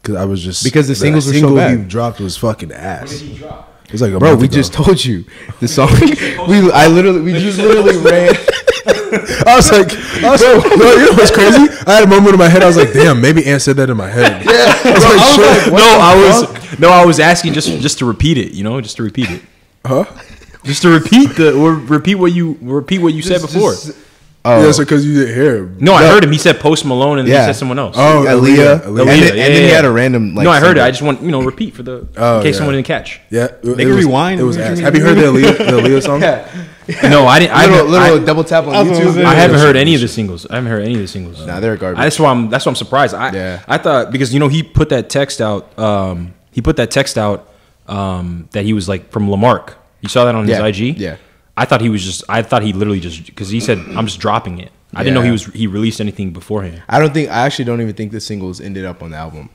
Because 0.03 0.17
I 0.17 0.25
was 0.25 0.43
just 0.43 0.65
Because 0.65 0.89
the 0.89 0.95
singles 0.95 1.27
were 1.27 1.33
so 1.33 1.39
single 1.41 1.57
bad. 1.57 1.79
he 1.79 1.85
dropped 1.85 2.21
was 2.21 2.37
fucking 2.37 2.73
ass. 2.73 3.21
It 3.23 3.93
was 3.93 4.03
like 4.03 4.13
a 4.13 4.19
bro, 4.19 4.31
month 4.31 4.41
we 4.43 4.47
ago. 4.47 4.55
just 4.55 4.73
told 4.75 5.03
you 5.05 5.25
the 5.61 5.69
song. 5.69 5.89
we, 6.49 6.71
I 6.73 6.87
literally, 6.89 7.21
we 7.23 7.33
just 7.33 7.59
literally 7.59 7.97
ran. 8.11 8.35
I 9.47 9.57
was 9.57 9.71
like, 9.73 9.91
I 10.23 10.31
was 10.31 10.43
like, 10.43 10.63
bro, 10.77 10.93
you 10.93 11.07
know 11.07 11.13
what's 11.13 11.31
crazy? 11.31 11.69
I 11.87 11.95
had 11.95 12.05
a 12.05 12.07
moment 12.07 12.35
in 12.35 12.39
my 12.39 12.49
head. 12.49 12.63
I 12.63 12.67
was 12.67 12.77
like, 12.77 12.93
damn, 12.93 13.21
maybe 13.21 13.45
Ant 13.47 13.63
said 13.63 13.77
that 13.77 13.89
in 13.89 13.97
my 13.97 14.09
head. 14.09 14.45
Yeah, 14.45 14.53
I 14.85 14.93
was 14.93 15.05
like, 15.05 15.65
shit. 15.65 15.73
no, 15.73 15.79
I 16.01 16.15
was 16.17 16.79
no, 16.79 16.91
I 16.91 17.05
was 17.07 17.19
asking 17.19 17.55
just 17.55 17.69
just 17.81 17.99
to 18.01 18.05
repeat 18.05 18.37
it. 18.39 18.53
You 18.53 18.65
know, 18.65 18.81
just 18.83 18.97
to 18.97 19.03
repeat 19.03 19.31
it. 19.31 19.43
Huh? 19.87 20.05
Just 20.65 20.83
to 20.83 20.91
repeat 20.91 21.37
the 21.37 21.55
or 21.57 21.73
repeat 21.75 22.17
what 22.17 22.33
you 22.33 22.59
repeat 22.61 22.99
what 22.99 23.15
you 23.15 23.23
said 23.23 23.41
before. 23.41 23.73
just- 23.73 23.97
Oh. 24.49 24.65
Yeah, 24.67 24.73
so 24.73 24.83
because 24.85 25.05
you 25.05 25.15
didn't 25.15 25.35
hear 25.35 25.57
him. 25.59 25.77
No, 25.81 25.93
I 25.95 26.07
heard 26.07 26.25
him. 26.25 26.33
He 26.33 26.39
said 26.39 26.59
Post 26.61 26.85
Malone, 26.85 27.19
and 27.19 27.29
then 27.29 27.35
Yeah. 27.35 27.41
he 27.47 27.53
said 27.53 27.59
someone 27.59 27.79
else. 27.79 27.97
Oh, 27.99 28.25
Aaliyah, 28.27 28.81
Aaliyah, 28.81 28.87
and, 28.87 28.97
then, 28.99 29.07
yeah, 29.09 29.45
and 29.45 29.55
then 29.55 29.63
he 29.63 29.69
had 29.69 29.85
a 29.85 29.91
random 29.91 30.35
like. 30.35 30.45
no, 30.45 30.51
I 30.51 30.61
heard 30.61 30.79
it. 30.79 30.83
I 30.83 30.91
just 30.91 31.03
want 31.03 31.21
you 31.23 31.31
know 31.31 31.43
repeat 31.43 31.75
for 31.75 31.83
the 31.83 32.07
Oh, 32.17 32.39
in 32.39 32.43
case 32.45 32.55
yeah. 32.55 32.59
someone 32.59 32.75
didn't 32.77 32.87
catch. 32.87 33.21
Yeah, 33.31 33.45
it, 33.45 33.63
They 33.63 33.71
it 33.73 33.77
can 33.77 33.89
was, 33.97 34.05
rewind. 34.05 34.41
It 34.41 34.45
was 34.45 34.57
We 34.57 34.63
ass. 34.63 34.79
Have 34.81 34.97
you 34.97 35.03
heard 35.03 35.17
the 35.17 35.23
Aaliyah, 35.23 35.59
the 35.59 35.65
Aaliyah 35.83 36.03
song? 36.03 36.21
No, 36.21 37.27
I 37.27 37.39
didn't. 37.41 37.53
I 37.53 37.61
little, 37.67 37.77
haven't, 37.77 37.91
little 37.93 38.23
I, 38.23 38.25
double 38.25 38.45
tap 38.45 38.67
on 38.67 38.75
I 38.75 38.83
YouTube. 38.85 39.23
I 39.25 39.35
haven't 39.35 39.59
heard 39.59 39.77
any 39.77 39.95
of 39.95 40.01
the 40.01 40.09
singles. 40.09 40.47
I 40.49 40.55
haven't 40.55 40.71
heard 40.71 40.83
any 40.85 40.95
of 40.95 41.01
the 41.01 41.09
singles. 41.09 41.45
Nah, 41.47 41.61
they're 41.61 41.77
garbage. 41.77 42.01
That's 42.03 42.19
why 42.19 42.31
I'm. 42.31 42.49
That's 42.49 42.65
why 42.65 42.71
I'm 42.71 42.77
surprised. 42.77 43.15
I 43.15 43.33
Yeah. 43.33 43.63
I 43.69 43.77
thought 43.79 44.11
because 44.11 44.33
you 44.33 44.41
know 44.41 44.49
he 44.49 44.63
put 44.63 44.89
that 44.89 45.11
text 45.11 45.41
out. 45.41 45.79
Um, 45.79 46.33
he 46.51 46.61
put 46.63 46.77
that 46.77 46.91
text 46.91 47.19
out. 47.19 47.47
Um, 47.87 48.49
that 48.53 48.65
he 48.67 48.73
was 48.75 48.87
like 48.89 49.11
from 49.11 49.31
Lamarck. 49.31 49.75
You 50.03 50.09
saw 50.11 50.25
that 50.27 50.35
on 50.35 50.47
his 50.47 50.59
IG. 50.59 50.99
yeah. 50.99 51.17
I 51.61 51.65
thought 51.65 51.81
he 51.81 51.89
was 51.89 52.05
just. 52.05 52.23
I 52.29 52.43
thought 52.43 52.63
he 52.63 52.73
literally 52.73 53.01
just 53.01 53.27
because 53.27 53.49
he 53.51 53.61
said 53.61 53.79
I'm 53.79 54.07
just 54.07 54.21
dropping 54.21 54.59
it. 54.59 54.71
I 54.95 55.03
didn't 55.03 55.15
know 55.15 55.23
he 55.23 55.31
was. 55.31 55.45
He 55.47 55.67
released 55.67 56.01
anything 56.01 56.31
beforehand. 56.33 56.83
I 56.89 56.99
don't 56.99 57.13
think. 57.13 57.29
I 57.29 57.45
actually 57.47 57.67
don't 57.67 57.81
even 57.81 57.95
think 57.95 58.13
the 58.13 58.21
singles 58.21 58.61
ended 58.61 58.85
up 58.85 59.03
on 59.03 59.11
the 59.11 59.17
album 59.17 59.51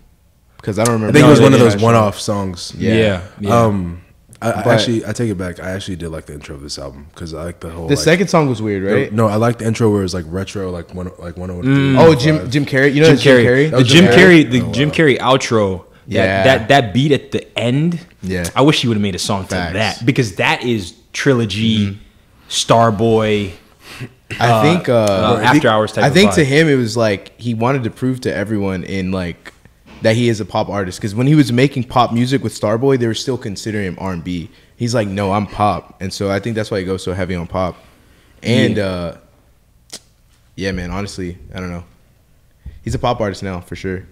because 0.57 0.77
I 0.77 0.83
don't 0.83 0.95
remember. 0.95 1.17
I 1.17 1.21
remember. 1.21 1.27
think 1.27 1.27
it 1.27 1.29
was 1.29 1.41
one 1.41 1.53
of 1.53 1.59
did. 1.59 1.71
those 1.71 1.81
one-off 1.81 2.19
songs. 2.19 2.73
Yeah. 2.77 2.93
Yeah. 2.93 3.21
yeah. 3.39 3.61
Um, 3.63 4.01
I, 4.41 4.51
I 4.51 4.73
actually, 4.73 5.05
I 5.05 5.13
take 5.13 5.29
it 5.29 5.37
back. 5.37 5.61
I 5.61 5.71
actually 5.71 5.95
did 5.95 6.09
like 6.09 6.25
the 6.25 6.33
intro 6.33 6.53
of 6.53 6.61
this 6.61 6.77
album 6.77 7.07
because 7.13 7.33
I 7.33 7.45
like 7.45 7.61
the 7.61 7.69
whole. 7.69 7.87
The 7.87 7.95
like, 7.95 8.03
second 8.03 8.27
song 8.27 8.49
was 8.49 8.61
weird, 8.61 8.83
the- 8.83 8.93
right? 8.93 9.13
No, 9.13 9.27
I 9.27 9.37
like 9.37 9.57
the 9.59 9.65
intro 9.65 9.89
where 9.89 10.03
it's 10.03 10.13
like 10.13 10.25
retro, 10.27 10.69
like 10.69 10.93
one, 10.93 11.09
like 11.17 11.37
one 11.37 11.49
hundred. 11.49 11.65
Mm. 11.65 11.97
Oh, 11.97 12.13
Jim 12.13 12.51
Jim 12.51 12.65
Carrey. 12.65 12.93
You 12.93 13.01
know 13.01 13.15
Jim 13.15 13.17
Jim 13.17 13.37
Carrey. 13.37 13.69
Carrey. 13.69 13.71
The 13.71 13.83
Jim 13.83 14.05
Jim 14.05 14.05
Carrey. 14.13 14.43
Carrey? 14.43 14.51
The 14.51 14.61
Oh, 14.61 14.71
Jim. 14.73 14.91
Carrey 14.91 15.17
outro. 15.17 15.85
Yeah. 16.05 16.43
That, 16.43 16.43
that 16.43 16.67
that 16.67 16.93
beat 16.93 17.13
at 17.13 17.31
the 17.31 17.57
end. 17.57 18.05
Yeah. 18.21 18.49
I 18.55 18.61
wish 18.63 18.81
he 18.81 18.89
would 18.89 18.97
have 18.97 19.01
made 19.01 19.15
a 19.15 19.19
song 19.19 19.43
to 19.43 19.49
Facts. 19.49 19.67
Mm-hmm. 19.69 19.77
that 19.77 20.05
because 20.05 20.35
that 20.35 20.63
is 20.63 20.93
trilogy, 21.13 21.99
Starboy. 22.49 23.53
I 24.39 24.61
think 24.63 24.89
uh, 24.89 24.93
uh, 24.93 25.41
after 25.43 25.67
hours 25.67 25.91
type 25.91 26.03
I 26.03 26.07
of 26.07 26.13
think 26.13 26.33
to 26.33 26.43
him 26.43 26.67
it 26.67 26.75
was 26.75 26.97
like 26.97 27.39
he 27.39 27.53
wanted 27.53 27.83
to 27.83 27.91
prove 27.91 28.21
to 28.21 28.33
everyone 28.33 28.83
in 28.83 29.11
like 29.11 29.53
that 30.01 30.15
he 30.15 30.27
is 30.27 30.39
a 30.39 30.45
pop 30.45 30.69
artist 30.69 30.99
because 30.99 31.13
when 31.15 31.27
he 31.27 31.35
was 31.35 31.51
making 31.53 31.83
pop 31.85 32.11
music 32.11 32.43
with 32.43 32.59
Starboy, 32.59 32.97
they 32.99 33.07
were 33.07 33.13
still 33.13 33.37
considering 33.37 33.85
him 33.85 33.97
R 33.99 34.11
and 34.13 34.23
B. 34.23 34.49
He's 34.75 34.93
like, 34.95 35.07
no, 35.07 35.31
I'm 35.31 35.45
pop, 35.47 36.01
and 36.01 36.11
so 36.11 36.29
I 36.31 36.39
think 36.39 36.55
that's 36.55 36.71
why 36.71 36.79
he 36.79 36.85
goes 36.85 37.03
so 37.03 37.13
heavy 37.13 37.35
on 37.35 37.47
pop. 37.47 37.77
And 38.41 38.77
Yeah. 38.77 38.85
uh, 38.85 39.17
yeah, 40.55 40.71
man, 40.71 40.91
honestly, 40.91 41.37
I 41.53 41.59
don't 41.59 41.71
know. 41.71 41.83
He's 42.83 42.95
a 42.95 42.99
pop 42.99 43.21
artist 43.21 43.43
now 43.43 43.61
for 43.61 43.75
sure. 43.75 44.05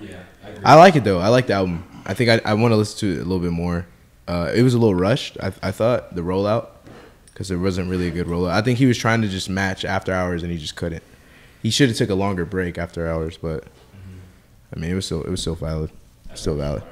Yeah. 0.00 0.22
I 0.64 0.76
like 0.76 0.96
it 0.96 1.04
though. 1.04 1.18
I 1.18 1.28
like 1.28 1.46
the 1.48 1.52
album. 1.54 1.84
I 2.06 2.14
think 2.14 2.30
I, 2.30 2.40
I 2.50 2.54
want 2.54 2.72
to 2.72 2.76
listen 2.76 2.98
to 3.00 3.12
it 3.12 3.20
a 3.20 3.24
little 3.24 3.40
bit 3.40 3.50
more. 3.52 3.86
Uh, 4.28 4.52
it 4.54 4.62
was 4.62 4.74
a 4.74 4.78
little 4.78 4.94
rushed. 4.94 5.38
I, 5.42 5.46
I 5.62 5.70
thought 5.72 6.14
the 6.14 6.20
rollout 6.20 6.68
because 7.32 7.48
there 7.48 7.58
wasn't 7.58 7.88
really 7.88 8.08
a 8.08 8.10
good 8.10 8.26
rollout. 8.26 8.50
I 8.50 8.60
think 8.60 8.78
he 8.78 8.86
was 8.86 8.98
trying 8.98 9.22
to 9.22 9.28
just 9.28 9.48
match 9.48 9.84
After 9.84 10.12
Hours 10.12 10.42
and 10.42 10.52
he 10.52 10.58
just 10.58 10.76
couldn't. 10.76 11.02
He 11.62 11.70
should 11.70 11.88
have 11.88 11.96
took 11.96 12.10
a 12.10 12.14
longer 12.14 12.44
break 12.44 12.76
After 12.76 13.08
Hours, 13.08 13.38
but 13.38 13.64
I 14.74 14.78
mean 14.78 14.90
it 14.90 14.94
was 14.94 15.06
still 15.06 15.22
it 15.22 15.30
was 15.30 15.40
still 15.40 15.54
valid, 15.54 15.90
still 16.34 16.56
valid. 16.56 16.82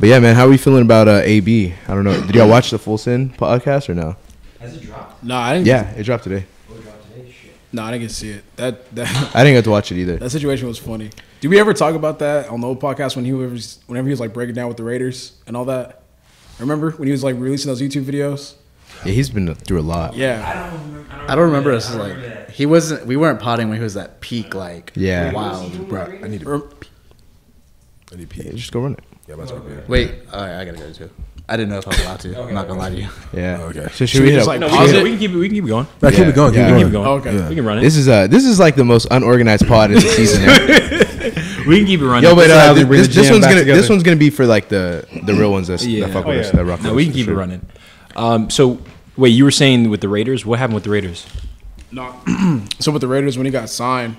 But 0.00 0.08
yeah, 0.08 0.18
man, 0.18 0.34
how 0.34 0.46
are 0.46 0.48
we 0.48 0.56
feeling 0.56 0.82
about 0.82 1.06
uh, 1.08 1.20
AB? 1.22 1.74
I 1.86 1.94
don't 1.94 2.04
know. 2.04 2.18
Did 2.26 2.34
y'all 2.34 2.48
watch 2.48 2.70
the 2.70 2.78
Full 2.78 2.98
Send 2.98 3.36
podcast 3.36 3.88
or 3.88 3.94
no? 3.94 4.16
Has 4.58 4.74
it 4.74 4.82
dropped? 4.82 5.22
No, 5.22 5.36
I 5.36 5.54
didn't. 5.54 5.66
Yeah, 5.66 5.90
it 5.90 6.04
dropped 6.04 6.24
today. 6.24 6.46
No, 7.72 7.82
I 7.82 7.90
didn't 7.92 8.02
get 8.02 8.08
to 8.08 8.14
see 8.16 8.30
it. 8.30 8.56
That 8.56 8.94
that 8.94 9.08
I 9.34 9.44
didn't 9.44 9.56
get 9.58 9.64
to 9.64 9.70
watch 9.70 9.92
it 9.92 9.98
either. 9.98 10.16
that 10.16 10.30
situation 10.30 10.66
was 10.68 10.78
funny. 10.78 11.10
Did 11.40 11.48
we 11.48 11.58
ever 11.60 11.72
talk 11.72 11.94
about 11.94 12.18
that 12.18 12.48
on 12.48 12.60
the 12.60 12.66
old 12.66 12.80
podcast 12.80 13.16
when 13.16 13.24
he 13.24 13.32
was 13.32 13.78
whenever 13.86 14.06
he 14.08 14.10
was 14.12 14.20
like 14.20 14.32
breaking 14.34 14.54
down 14.54 14.68
with 14.68 14.76
the 14.76 14.84
Raiders 14.84 15.32
and 15.46 15.56
all 15.56 15.64
that? 15.66 16.02
Remember 16.58 16.90
when 16.92 17.06
he 17.06 17.12
was 17.12 17.24
like 17.24 17.36
releasing 17.36 17.68
those 17.70 17.80
YouTube 17.80 18.04
videos? 18.04 18.54
Yeah, 19.06 19.12
he's 19.12 19.30
been 19.30 19.54
through 19.54 19.80
a 19.80 19.82
lot. 19.82 20.14
Yeah, 20.14 20.76
I 21.26 21.34
don't 21.34 21.46
remember 21.46 21.72
us 21.72 21.94
like 21.94 22.50
he 22.50 22.66
wasn't. 22.66 23.06
We 23.06 23.16
weren't 23.16 23.40
potting 23.40 23.68
when 23.68 23.78
he 23.78 23.82
was 23.84 23.96
at 23.96 24.20
peak 24.20 24.54
like 24.54 24.92
Yeah. 24.96 25.32
wild. 25.32 25.88
Bro, 25.88 26.18
I 26.22 26.28
need 26.28 26.40
to. 26.40 26.50
Rem- 26.50 26.68
I 28.12 28.16
need 28.16 28.28
pee. 28.28 28.42
Yeah, 28.42 28.52
just 28.52 28.72
go 28.72 28.80
run 28.80 28.94
it. 28.94 29.04
Yeah, 29.28 29.34
I'm 29.34 29.40
about 29.40 29.64
to 29.64 29.70
pee. 29.70 29.80
Wait, 29.86 30.14
all 30.32 30.40
right, 30.42 30.58
I 30.60 30.64
gotta 30.64 30.76
go 30.78 30.92
too. 30.92 31.08
I 31.52 31.56
didn't 31.56 31.70
know 31.70 31.78
if 31.78 31.86
I 31.86 31.90
was 31.90 32.00
allowed 32.00 32.20
to. 32.20 32.42
I'm 32.42 32.54
not 32.54 32.68
gonna 32.68 32.78
lie 32.78 32.90
to 32.90 32.96
you. 32.96 33.08
Yeah. 33.32 33.58
Okay. 33.62 33.82
So 33.82 33.88
should, 33.88 34.08
Should 34.10 34.20
we, 34.20 34.26
we 34.26 34.32
hit 34.32 34.38
just, 34.38 34.48
up- 34.48 34.52
like, 34.52 34.60
No, 34.60 34.68
should 34.68 34.78
we, 34.78 34.82
we 34.82 34.86
can, 34.86 34.94
hit- 34.94 35.04
we 35.04 35.10
can 35.10 35.18
keep 35.18 35.30
it. 35.30 35.36
We 35.36 35.48
can 35.48 35.54
keep 35.56 35.64
it 35.64 35.68
going. 35.68 35.86
Nah, 36.02 36.10
keep 36.10 36.18
it 36.26 36.34
going. 36.34 36.52
Keep 36.52 36.58
yeah. 36.58 36.68
it 36.70 36.74
We 36.76 36.82
can 36.82 36.92
going. 36.92 37.20
keep 37.22 37.26
it 37.26 37.32
going. 37.32 37.36
Okay. 37.38 37.48
We 37.48 37.54
can 37.56 37.64
run 37.64 37.78
it. 37.78 37.80
This 37.82 37.96
is 37.96 38.08
uh 38.08 38.26
this 38.28 38.44
is 38.44 38.58
like 38.60 38.76
the 38.76 38.84
most 38.84 39.08
unorganized 39.10 39.66
pod 39.66 39.90
in 39.90 39.96
the 39.96 40.00
season. 40.02 40.42
we 41.68 41.78
can 41.78 41.86
keep 41.86 42.00
it 42.00 42.06
running. 42.06 42.28
Yo, 42.28 42.34
but 42.36 42.42
This 42.48 42.52
is 42.52 42.58
how 42.62 42.70
uh, 42.70 42.74
they 42.74 42.84
bring 42.84 43.00
this, 43.00 43.14
this 43.14 43.30
one's 43.30 43.44
gonna 43.46 43.64
this 43.64 43.88
one's 43.88 44.02
gonna 44.02 44.16
be 44.16 44.30
for 44.30 44.46
like 44.46 44.68
the 44.68 45.06
the 45.24 45.34
real 45.34 45.50
ones 45.50 45.68
that's, 45.68 45.84
Yeah. 45.84 46.06
that 46.06 46.12
fuck 46.12 46.26
Oh, 46.26 46.28
with 46.28 46.46
us, 46.46 46.50
that 46.52 46.64
rock 46.64 46.82
no, 46.82 46.94
we 46.94 47.04
can 47.04 47.12
keep 47.14 47.24
sure. 47.26 47.34
it 47.34 47.38
running. 47.38 47.66
Um, 48.16 48.48
so 48.50 48.78
wait, 49.16 49.30
you 49.30 49.44
were 49.44 49.50
saying 49.50 49.90
with 49.90 50.00
the 50.00 50.08
Raiders? 50.08 50.46
What 50.46 50.58
happened 50.58 50.74
with 50.76 50.84
the 50.84 50.90
Raiders? 50.90 51.26
no. 51.92 52.14
so 52.78 52.92
with 52.92 53.00
the 53.02 53.08
Raiders 53.08 53.36
when 53.36 53.44
he 53.46 53.50
got 53.52 53.68
signed, 53.68 54.16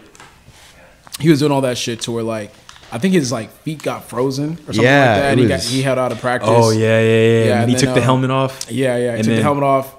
he 1.20 1.30
was 1.30 1.40
doing 1.40 1.52
all 1.52 1.62
that 1.62 1.78
shit 1.78 2.02
to 2.02 2.12
where 2.12 2.24
like 2.24 2.54
I 2.92 2.98
think 2.98 3.14
his 3.14 3.32
like 3.32 3.50
feet 3.64 3.82
got 3.84 4.04
frozen 4.06 4.54
or 4.54 4.74
something 4.74 4.84
Yeah, 4.84 5.06
like 5.12 5.22
that. 5.22 5.26
it 5.26 5.32
And 5.32 5.40
he 5.40 5.48
got 5.48 5.60
he 5.62 5.82
held 5.82 5.98
out 6.00 6.12
of 6.12 6.20
practice. 6.20 6.50
Oh 6.52 6.72
yeah, 6.72 6.80
yeah, 6.80 7.02
yeah. 7.02 7.46
Yeah, 7.46 7.62
and 7.62 7.70
he 7.70 7.76
and 7.76 7.80
took 7.80 7.88
then, 7.88 7.96
the 7.96 8.02
uh, 8.02 8.04
helmet 8.06 8.32
off. 8.32 8.72
Yeah, 8.72 8.98
yeah. 8.98 9.12
He 9.14 9.18
And 9.20 9.24
took 9.24 9.36
the 9.36 9.42
helmet 9.44 9.64
off. 9.64 9.96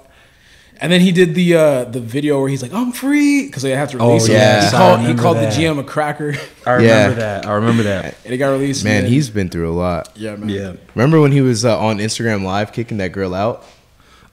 And 0.81 0.91
then 0.91 0.99
he 1.01 1.11
did 1.13 1.33
the 1.33 1.55
uh, 1.55 1.83
the 1.85 2.01
video 2.01 2.39
where 2.41 2.49
he's 2.49 2.61
like, 2.61 2.73
"I'm 2.73 2.91
free," 2.91 3.45
because 3.45 3.63
they 3.63 3.71
had 3.71 3.89
to 3.89 3.99
Oh, 3.99 4.07
release 4.07 4.25
him. 4.25 4.33
yes, 4.33 4.71
He 4.71 4.77
called, 4.77 4.99
he 4.99 5.05
remember 5.05 5.21
called 5.21 5.37
the. 5.37 5.41
GM 5.47 5.79
a 5.79 5.83
cracker, 5.83 6.33
I 6.65 6.71
remember 6.73 6.85
Yeah. 6.87 7.09
that. 7.19 7.45
I 7.45 7.53
remember 7.53 7.83
that. 7.83 8.15
and 8.25 8.31
he 8.33 8.37
got 8.37 8.49
released. 8.49 8.83
Man, 8.83 9.03
then- 9.03 9.11
he's 9.11 9.29
been 9.29 9.49
through 9.49 9.69
a 9.71 9.77
lot. 9.77 10.09
yeah, 10.15 10.35
man. 10.35 10.49
Yeah. 10.49 10.73
Remember 10.95 11.21
when 11.21 11.31
he 11.31 11.39
was 11.41 11.63
uh, 11.63 11.79
on 11.79 11.99
Instagram 11.99 12.43
Live 12.43 12.73
kicking 12.73 12.97
that 12.97 13.13
girl 13.13 13.33
out, 13.33 13.63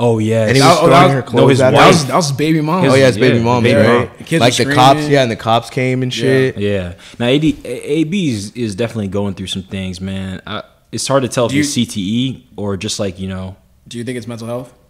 Oh 0.02 0.18
yeah. 0.18 0.46
and 0.46 0.56
he 0.56 0.60
That- 0.60 0.68
was 0.70 0.78
throwing 0.78 0.92
was- 1.04 1.12
her 1.12 1.20
no, 1.20 1.26
clothes 1.26 1.50
his 1.50 1.60
at 1.60 1.70
That 1.72 1.76
her? 1.76 1.82
wife- 1.84 1.94
was 1.94 2.04
that 2.06 2.16
was 2.16 2.32
baby 2.32 2.60
mom. 2.62 2.84
Oh 2.86 2.94
yeah, 2.94 3.06
his 3.06 3.18
baby 3.18 3.36
Yeah, 3.38 3.42
mom, 3.44 3.62
baby 3.62 3.80
right? 3.86 4.18
The 4.18 4.24
kids 4.24 4.40
Like 4.40 4.56
the 4.56 4.74
cops, 4.74 5.06
yeah, 5.08 5.22
and 5.22 5.30
the 5.30 5.36
cops 5.36 5.68
came 5.70 6.02
and 6.02 6.12
shit. 6.12 6.56
Yeah. 6.58 6.94
Now 7.18 7.26
AD, 7.26 7.44
AB 7.64 8.30
is, 8.30 8.52
is 8.52 8.74
definitely 8.74 9.08
going 9.08 9.34
through 9.34 9.48
some 9.48 9.62
things, 9.62 10.00
man. 10.00 10.40
I, 10.46 10.62
it's 10.90 11.06
hard 11.06 11.22
to 11.22 11.28
tell 11.28 11.46
if 11.46 11.50
Do 11.50 11.56
you- 11.58 11.62
it's 11.64 11.72
CTE 11.76 12.44
or 12.56 12.76
just 12.76 12.98
like 12.98 13.18
you 13.20 13.28
know. 13.28 13.56
Do 13.86 13.98
you 13.98 14.04
think 14.04 14.16
it's 14.16 14.26
mental 14.26 14.46
health? 14.46 14.72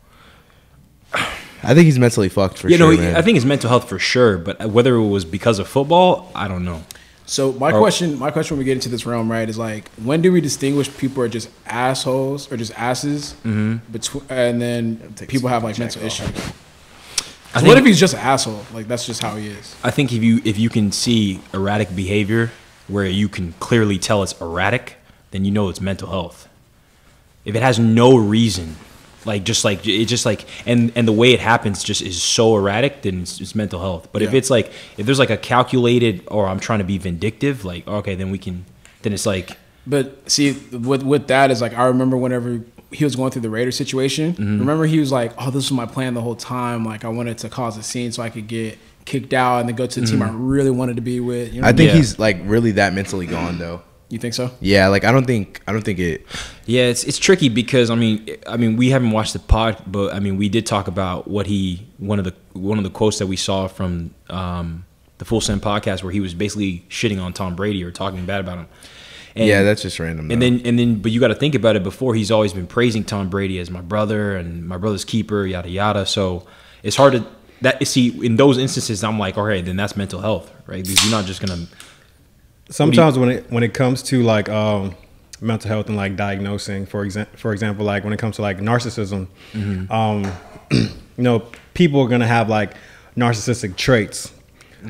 I 1.62 1.74
think 1.74 1.84
he's 1.86 1.98
mentally 1.98 2.28
fucked 2.28 2.56
for 2.58 2.68
you 2.68 2.76
sure, 2.78 2.92
You 2.92 2.96
know, 2.98 3.02
man. 3.02 3.16
I 3.16 3.22
think 3.22 3.36
it's 3.36 3.44
mental 3.44 3.68
health 3.68 3.88
for 3.88 3.98
sure, 3.98 4.38
but 4.38 4.70
whether 4.70 4.94
it 4.94 5.06
was 5.08 5.24
because 5.26 5.58
of 5.58 5.68
football, 5.68 6.30
I 6.34 6.48
don't 6.48 6.64
know. 6.64 6.84
So 7.30 7.52
my 7.52 7.70
Oh. 7.70 7.78
question, 7.78 8.18
my 8.18 8.32
question 8.32 8.56
when 8.56 8.58
we 8.58 8.64
get 8.64 8.72
into 8.72 8.88
this 8.88 9.06
realm, 9.06 9.30
right, 9.30 9.48
is 9.48 9.56
like, 9.56 9.88
when 10.02 10.20
do 10.20 10.32
we 10.32 10.40
distinguish 10.40 10.90
people 10.96 11.22
are 11.22 11.28
just 11.28 11.48
assholes 11.64 12.50
or 12.50 12.56
just 12.56 12.72
asses, 12.76 13.34
Mm-hmm. 13.44 13.92
between, 13.92 14.24
and 14.28 14.60
then 14.60 15.14
people 15.28 15.48
have 15.48 15.62
like 15.62 15.78
mental 15.78 16.02
issues? 16.02 16.28
I 17.54 17.60
So 17.60 17.66
what 17.68 17.78
if 17.78 17.84
he's 17.84 18.00
just 18.00 18.14
an 18.14 18.20
asshole? 18.20 18.64
Like 18.74 18.88
that's 18.88 19.06
just 19.06 19.22
how 19.22 19.36
he 19.36 19.46
is. 19.46 19.76
I 19.84 19.92
think 19.92 20.12
if 20.12 20.24
you 20.24 20.40
if 20.44 20.58
you 20.58 20.68
can 20.68 20.90
see 20.90 21.38
erratic 21.54 21.94
behavior 21.94 22.50
where 22.88 23.06
you 23.06 23.28
can 23.28 23.52
clearly 23.60 23.98
tell 23.98 24.24
it's 24.24 24.34
erratic, 24.40 24.96
then 25.30 25.44
you 25.44 25.52
know 25.52 25.68
it's 25.68 25.80
mental 25.80 26.08
health. 26.10 26.48
If 27.44 27.54
it 27.54 27.62
has 27.62 27.78
no 27.78 28.16
reason, 28.16 28.74
like 29.24 29.44
just 29.44 29.64
like 29.64 29.86
it 29.86 30.06
just 30.06 30.24
like 30.24 30.46
and 30.66 30.92
and 30.96 31.06
the 31.06 31.12
way 31.12 31.32
it 31.32 31.40
happens 31.40 31.82
just 31.82 32.02
is 32.02 32.22
so 32.22 32.56
erratic, 32.56 33.02
then 33.02 33.22
it's, 33.22 33.40
it's 33.40 33.54
mental 33.54 33.80
health. 33.80 34.08
But 34.12 34.22
if 34.22 34.32
it's 34.34 34.50
like 34.50 34.72
if 34.96 35.06
there's 35.06 35.18
like 35.18 35.30
a 35.30 35.36
calculated 35.36 36.22
or 36.28 36.46
I'm 36.46 36.60
trying 36.60 36.78
to 36.78 36.84
be 36.84 36.98
vindictive, 36.98 37.64
like 37.64 37.86
okay, 37.86 38.14
then 38.14 38.30
we 38.30 38.38
can 38.38 38.64
then 39.02 39.12
it's 39.12 39.26
like 39.26 39.56
But 39.86 40.30
see, 40.30 40.52
with 40.72 41.02
with 41.02 41.26
that 41.28 41.50
is 41.50 41.60
like 41.60 41.74
I 41.76 41.84
remember 41.86 42.16
whenever 42.16 42.62
he 42.92 43.04
was 43.04 43.14
going 43.14 43.30
through 43.30 43.42
the 43.42 43.50
Raider 43.50 43.70
situation. 43.70 44.32
Mm-hmm. 44.32 44.58
Remember 44.58 44.84
he 44.84 44.98
was 44.98 45.12
like, 45.12 45.32
"Oh, 45.38 45.46
this 45.50 45.70
was 45.70 45.72
my 45.72 45.86
plan 45.86 46.14
the 46.14 46.20
whole 46.22 46.34
time. 46.34 46.84
Like 46.84 47.04
I 47.04 47.08
wanted 47.08 47.38
to 47.38 47.48
cause 47.48 47.76
a 47.76 47.82
scene 47.82 48.10
so 48.12 48.22
I 48.22 48.30
could 48.30 48.48
get 48.48 48.78
kicked 49.04 49.32
out 49.32 49.60
and 49.60 49.68
then 49.68 49.76
go 49.76 49.86
to 49.86 50.00
the 50.00 50.06
team 50.06 50.22
I 50.22 50.30
really 50.30 50.70
wanted 50.70 50.96
to 50.96 51.02
be 51.02 51.20
with." 51.20 51.52
You 51.54 51.60
know 51.62 51.68
I 51.68 51.72
think 51.72 51.90
Yeah. 51.90 51.96
he's 51.96 52.18
like 52.18 52.38
really 52.44 52.72
that 52.72 52.92
mentally 52.94 53.26
gone 53.26 53.58
though. 53.58 53.82
You 54.10 54.18
think 54.18 54.34
so? 54.34 54.50
Yeah, 54.60 54.88
like 54.88 55.04
I 55.04 55.12
don't 55.12 55.24
think 55.24 55.62
I 55.68 55.72
don't 55.72 55.82
think 55.82 56.00
it. 56.00 56.26
Yeah, 56.66 56.82
it's 56.82 57.04
it's 57.04 57.18
tricky 57.18 57.48
because 57.48 57.90
I 57.90 57.94
mean 57.94 58.28
I 58.46 58.56
mean 58.56 58.76
we 58.76 58.90
haven't 58.90 59.12
watched 59.12 59.32
the 59.32 59.38
pod, 59.38 59.80
but 59.86 60.12
I 60.12 60.18
mean 60.18 60.36
we 60.36 60.48
did 60.48 60.66
talk 60.66 60.88
about 60.88 61.28
what 61.28 61.46
he 61.46 61.86
one 61.98 62.18
of 62.18 62.24
the 62.24 62.34
one 62.52 62.76
of 62.76 62.82
the 62.84 62.90
quotes 62.90 63.18
that 63.20 63.28
we 63.28 63.36
saw 63.36 63.68
from 63.68 64.12
um, 64.28 64.84
the 65.18 65.24
Full 65.24 65.40
Send 65.40 65.62
podcast 65.62 66.02
where 66.02 66.12
he 66.12 66.18
was 66.18 66.34
basically 66.34 66.84
shitting 66.88 67.22
on 67.22 67.32
Tom 67.32 67.54
Brady 67.54 67.84
or 67.84 67.92
talking 67.92 68.26
bad 68.26 68.40
about 68.40 68.58
him. 68.58 68.68
And, 69.36 69.46
yeah, 69.46 69.62
that's 69.62 69.82
just 69.82 70.00
random. 70.00 70.28
and 70.32 70.42
then 70.42 70.60
and 70.64 70.76
then 70.76 70.96
but 70.96 71.12
you 71.12 71.20
got 71.20 71.28
to 71.28 71.36
think 71.36 71.54
about 71.54 71.76
it. 71.76 71.84
Before 71.84 72.16
he's 72.16 72.32
always 72.32 72.52
been 72.52 72.66
praising 72.66 73.04
Tom 73.04 73.28
Brady 73.28 73.60
as 73.60 73.70
my 73.70 73.80
brother 73.80 74.36
and 74.36 74.66
my 74.66 74.76
brother's 74.76 75.04
keeper, 75.04 75.46
yada 75.46 75.70
yada. 75.70 76.04
So 76.04 76.48
it's 76.82 76.96
hard 76.96 77.12
to 77.12 77.26
that 77.60 77.86
see 77.86 78.26
in 78.26 78.34
those 78.34 78.58
instances. 78.58 79.04
I'm 79.04 79.20
like, 79.20 79.38
okay, 79.38 79.60
then 79.60 79.76
that's 79.76 79.96
mental 79.96 80.20
health, 80.20 80.52
right? 80.66 80.82
Because 80.82 81.04
you're 81.04 81.12
not 81.12 81.26
just 81.26 81.40
gonna 81.40 81.66
Sometimes 82.70 83.18
when 83.18 83.28
it 83.30 83.50
when 83.50 83.62
it 83.62 83.74
comes 83.74 84.02
to 84.04 84.22
like 84.22 84.48
um, 84.48 84.94
mental 85.40 85.68
health 85.68 85.88
and 85.88 85.96
like 85.96 86.16
diagnosing, 86.16 86.86
for 86.86 87.04
example, 87.04 87.36
for 87.38 87.52
example, 87.52 87.84
like 87.84 88.04
when 88.04 88.12
it 88.12 88.18
comes 88.18 88.36
to 88.36 88.42
like 88.42 88.58
narcissism, 88.58 89.26
um, 89.90 90.32
you 90.70 90.88
know, 91.18 91.42
people 91.74 92.00
are 92.00 92.08
gonna 92.08 92.26
have 92.26 92.48
like 92.48 92.74
narcissistic 93.16 93.76
traits, 93.76 94.32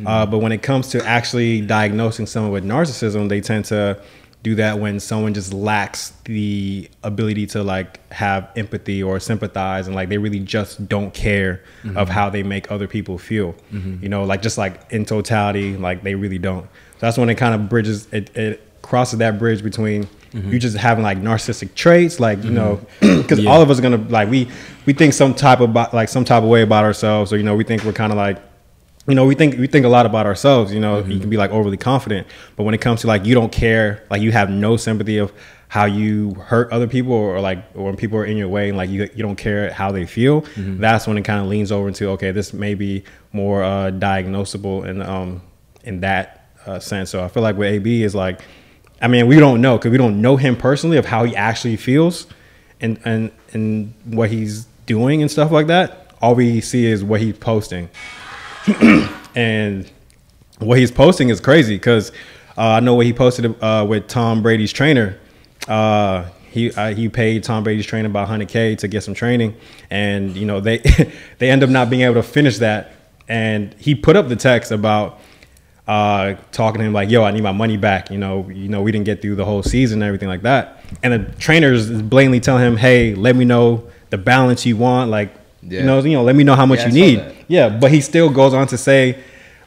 uh, 0.06 0.26
but 0.26 0.38
when 0.38 0.52
it 0.52 0.62
comes 0.62 0.88
to 0.88 1.04
actually 1.06 1.60
diagnosing 1.62 2.26
someone 2.26 2.52
with 2.52 2.64
narcissism, 2.64 3.28
they 3.28 3.40
tend 3.40 3.64
to 3.66 4.00
do 4.42 4.54
that 4.54 4.78
when 4.78 4.98
someone 5.00 5.34
just 5.34 5.52
lacks 5.52 6.12
the 6.24 6.88
ability 7.02 7.46
to 7.46 7.62
like 7.62 7.98
have 8.10 8.48
empathy 8.56 9.02
or 9.02 9.20
sympathize 9.20 9.86
and 9.86 9.94
like 9.94 10.08
they 10.08 10.16
really 10.16 10.38
just 10.40 10.88
don't 10.88 11.12
care 11.12 11.62
of 11.96 12.08
how 12.08 12.30
they 12.30 12.42
make 12.42 12.70
other 12.70 12.86
people 12.86 13.18
feel. 13.18 13.54
You 14.02 14.08
know 14.08 14.24
like 14.24 14.42
just 14.42 14.58
like 14.58 14.80
in 14.90 15.04
totality 15.04 15.76
like 15.76 16.02
they 16.02 16.14
really 16.14 16.38
don't 16.38 16.66
that's 17.00 17.18
when 17.18 17.28
it 17.28 17.34
kind 17.34 17.54
of 17.54 17.68
bridges 17.68 18.06
it, 18.12 18.34
it 18.36 18.62
crosses 18.82 19.18
that 19.18 19.38
bridge 19.38 19.62
between 19.62 20.08
you 20.32 20.58
just 20.60 20.76
having 20.76 21.02
like 21.02 21.18
narcissistic 21.18 21.74
traits 21.74 22.20
like 22.20 22.42
you 22.44 22.50
know 22.50 22.80
because 23.00 23.44
all 23.46 23.60
of 23.60 23.68
us 23.70 23.78
are 23.80 23.82
gonna 23.82 23.96
like 23.96 24.28
we 24.30 24.48
we 24.86 24.92
think 24.92 25.12
some 25.12 25.34
type 25.34 25.60
of 25.60 25.74
like 25.92 26.08
some 26.08 26.24
type 26.24 26.42
of 26.44 26.48
way 26.48 26.62
about 26.62 26.84
ourselves 26.84 27.32
or 27.32 27.36
you 27.36 27.42
know 27.42 27.56
we 27.56 27.64
think 27.64 27.82
we're 27.82 27.92
kind 27.92 28.12
of 28.12 28.16
like 28.16 28.38
you 29.06 29.14
know, 29.14 29.24
we 29.24 29.34
think 29.34 29.58
we 29.58 29.66
think 29.66 29.86
a 29.86 29.88
lot 29.88 30.06
about 30.06 30.26
ourselves. 30.26 30.72
You 30.72 30.78
know, 30.78 30.98
you 30.98 31.18
can 31.18 31.30
be 31.30 31.36
like 31.36 31.50
overly 31.50 31.76
confident, 31.76 32.26
but 32.54 32.64
when 32.64 32.74
it 32.74 32.80
comes 32.80 33.00
to 33.00 33.06
like 33.06 33.24
you 33.24 33.34
don't 33.34 33.50
care, 33.50 34.04
like 34.10 34.22
you 34.22 34.30
have 34.30 34.50
no 34.50 34.76
sympathy 34.76 35.18
of 35.18 35.32
how 35.68 35.84
you 35.84 36.34
hurt 36.34 36.70
other 36.72 36.86
people 36.86 37.12
or 37.12 37.40
like 37.40 37.64
or 37.74 37.86
when 37.86 37.96
people 37.96 38.18
are 38.18 38.24
in 38.24 38.36
your 38.36 38.48
way 38.48 38.68
and 38.68 38.76
like 38.76 38.90
you 38.90 39.08
you 39.14 39.22
don't 39.22 39.36
care 39.36 39.72
how 39.72 39.90
they 39.90 40.04
feel. 40.06 40.44
That's 40.56 41.06
when 41.06 41.16
it 41.16 41.22
kind 41.22 41.40
of 41.40 41.46
leans 41.48 41.72
over 41.72 41.88
into 41.88 42.08
okay, 42.10 42.30
this 42.30 42.52
may 42.52 42.74
be 42.74 43.02
more 43.32 43.64
uh, 43.64 43.90
diagnosable 43.90 44.84
and 44.84 45.02
um 45.02 45.42
in 45.82 46.00
that 46.00 46.39
uh, 46.66 46.78
sense. 46.78 47.10
So 47.10 47.22
I 47.24 47.28
feel 47.28 47.42
like 47.42 47.56
with 47.56 47.72
AB 47.72 48.02
is 48.02 48.14
like, 48.14 48.40
I 49.02 49.08
mean, 49.08 49.26
we 49.26 49.36
don't 49.36 49.60
know 49.60 49.78
because 49.78 49.90
we 49.90 49.98
don't 49.98 50.20
know 50.20 50.36
him 50.36 50.56
personally 50.56 50.96
of 50.96 51.06
how 51.06 51.24
he 51.24 51.34
actually 51.34 51.76
feels 51.76 52.26
and 52.80 53.00
and 53.04 53.30
and 53.52 53.94
what 54.04 54.30
he's 54.30 54.66
doing 54.86 55.22
and 55.22 55.30
stuff 55.30 55.50
like 55.50 55.68
that. 55.68 56.14
All 56.20 56.34
we 56.34 56.60
see 56.60 56.86
is 56.86 57.02
what 57.02 57.20
he's 57.20 57.38
posting 57.38 57.88
and 59.34 59.90
what 60.58 60.78
he's 60.78 60.90
posting 60.90 61.30
is 61.30 61.40
crazy 61.40 61.76
because 61.76 62.12
uh, 62.58 62.72
I 62.72 62.80
know 62.80 62.94
what 62.94 63.06
he 63.06 63.12
posted 63.12 63.56
uh, 63.62 63.86
with 63.88 64.06
Tom 64.06 64.42
Brady's 64.42 64.72
trainer. 64.72 65.18
Uh, 65.66 66.28
he 66.50 66.72
uh, 66.72 66.94
he 66.94 67.08
paid 67.08 67.44
Tom 67.44 67.64
Brady's 67.64 67.86
trainer 67.86 68.08
about 68.08 68.28
100k 68.28 68.76
to 68.78 68.88
get 68.88 69.02
some 69.02 69.14
training, 69.14 69.56
and 69.88 70.36
you 70.36 70.44
know 70.44 70.60
they 70.60 70.78
they 71.38 71.50
end 71.50 71.62
up 71.62 71.70
not 71.70 71.88
being 71.90 72.02
able 72.02 72.14
to 72.14 72.22
finish 72.22 72.58
that. 72.58 72.92
And 73.28 73.74
he 73.78 73.94
put 73.94 74.16
up 74.16 74.28
the 74.28 74.36
text 74.36 74.72
about 74.72 75.20
uh, 75.90 76.36
talking 76.52 76.78
to 76.78 76.84
him 76.86 76.92
like, 76.92 77.10
"Yo, 77.10 77.24
I 77.24 77.32
need 77.32 77.42
my 77.42 77.50
money 77.52 77.76
back." 77.76 78.10
You 78.10 78.18
know, 78.18 78.48
you 78.48 78.68
know, 78.68 78.80
we 78.80 78.92
didn't 78.92 79.06
get 79.06 79.20
through 79.20 79.34
the 79.34 79.44
whole 79.44 79.62
season 79.62 80.00
and 80.02 80.06
everything 80.06 80.28
like 80.28 80.42
that. 80.42 80.84
And 81.02 81.12
the 81.12 81.32
trainers 81.38 81.90
blatantly 81.90 82.38
telling 82.40 82.62
him, 82.64 82.76
"Hey, 82.76 83.14
let 83.14 83.34
me 83.34 83.44
know 83.44 83.84
the 84.10 84.18
balance 84.18 84.64
you 84.64 84.76
want. 84.76 85.10
Like, 85.10 85.30
Yeah. 85.62 85.80
you 85.80 85.86
know, 85.86 85.98
you 86.00 86.12
know, 86.12 86.22
let 86.22 86.36
me 86.36 86.44
know 86.44 86.54
how 86.54 86.66
much 86.66 86.80
Yeah, 86.80 86.86
you 86.88 86.92
need." 86.92 87.18
that. 87.18 87.32
Yeah, 87.48 87.68
but 87.68 87.90
he 87.90 88.00
still 88.00 88.30
goes 88.30 88.54
on 88.54 88.68
to 88.68 88.78
say, 88.78 89.16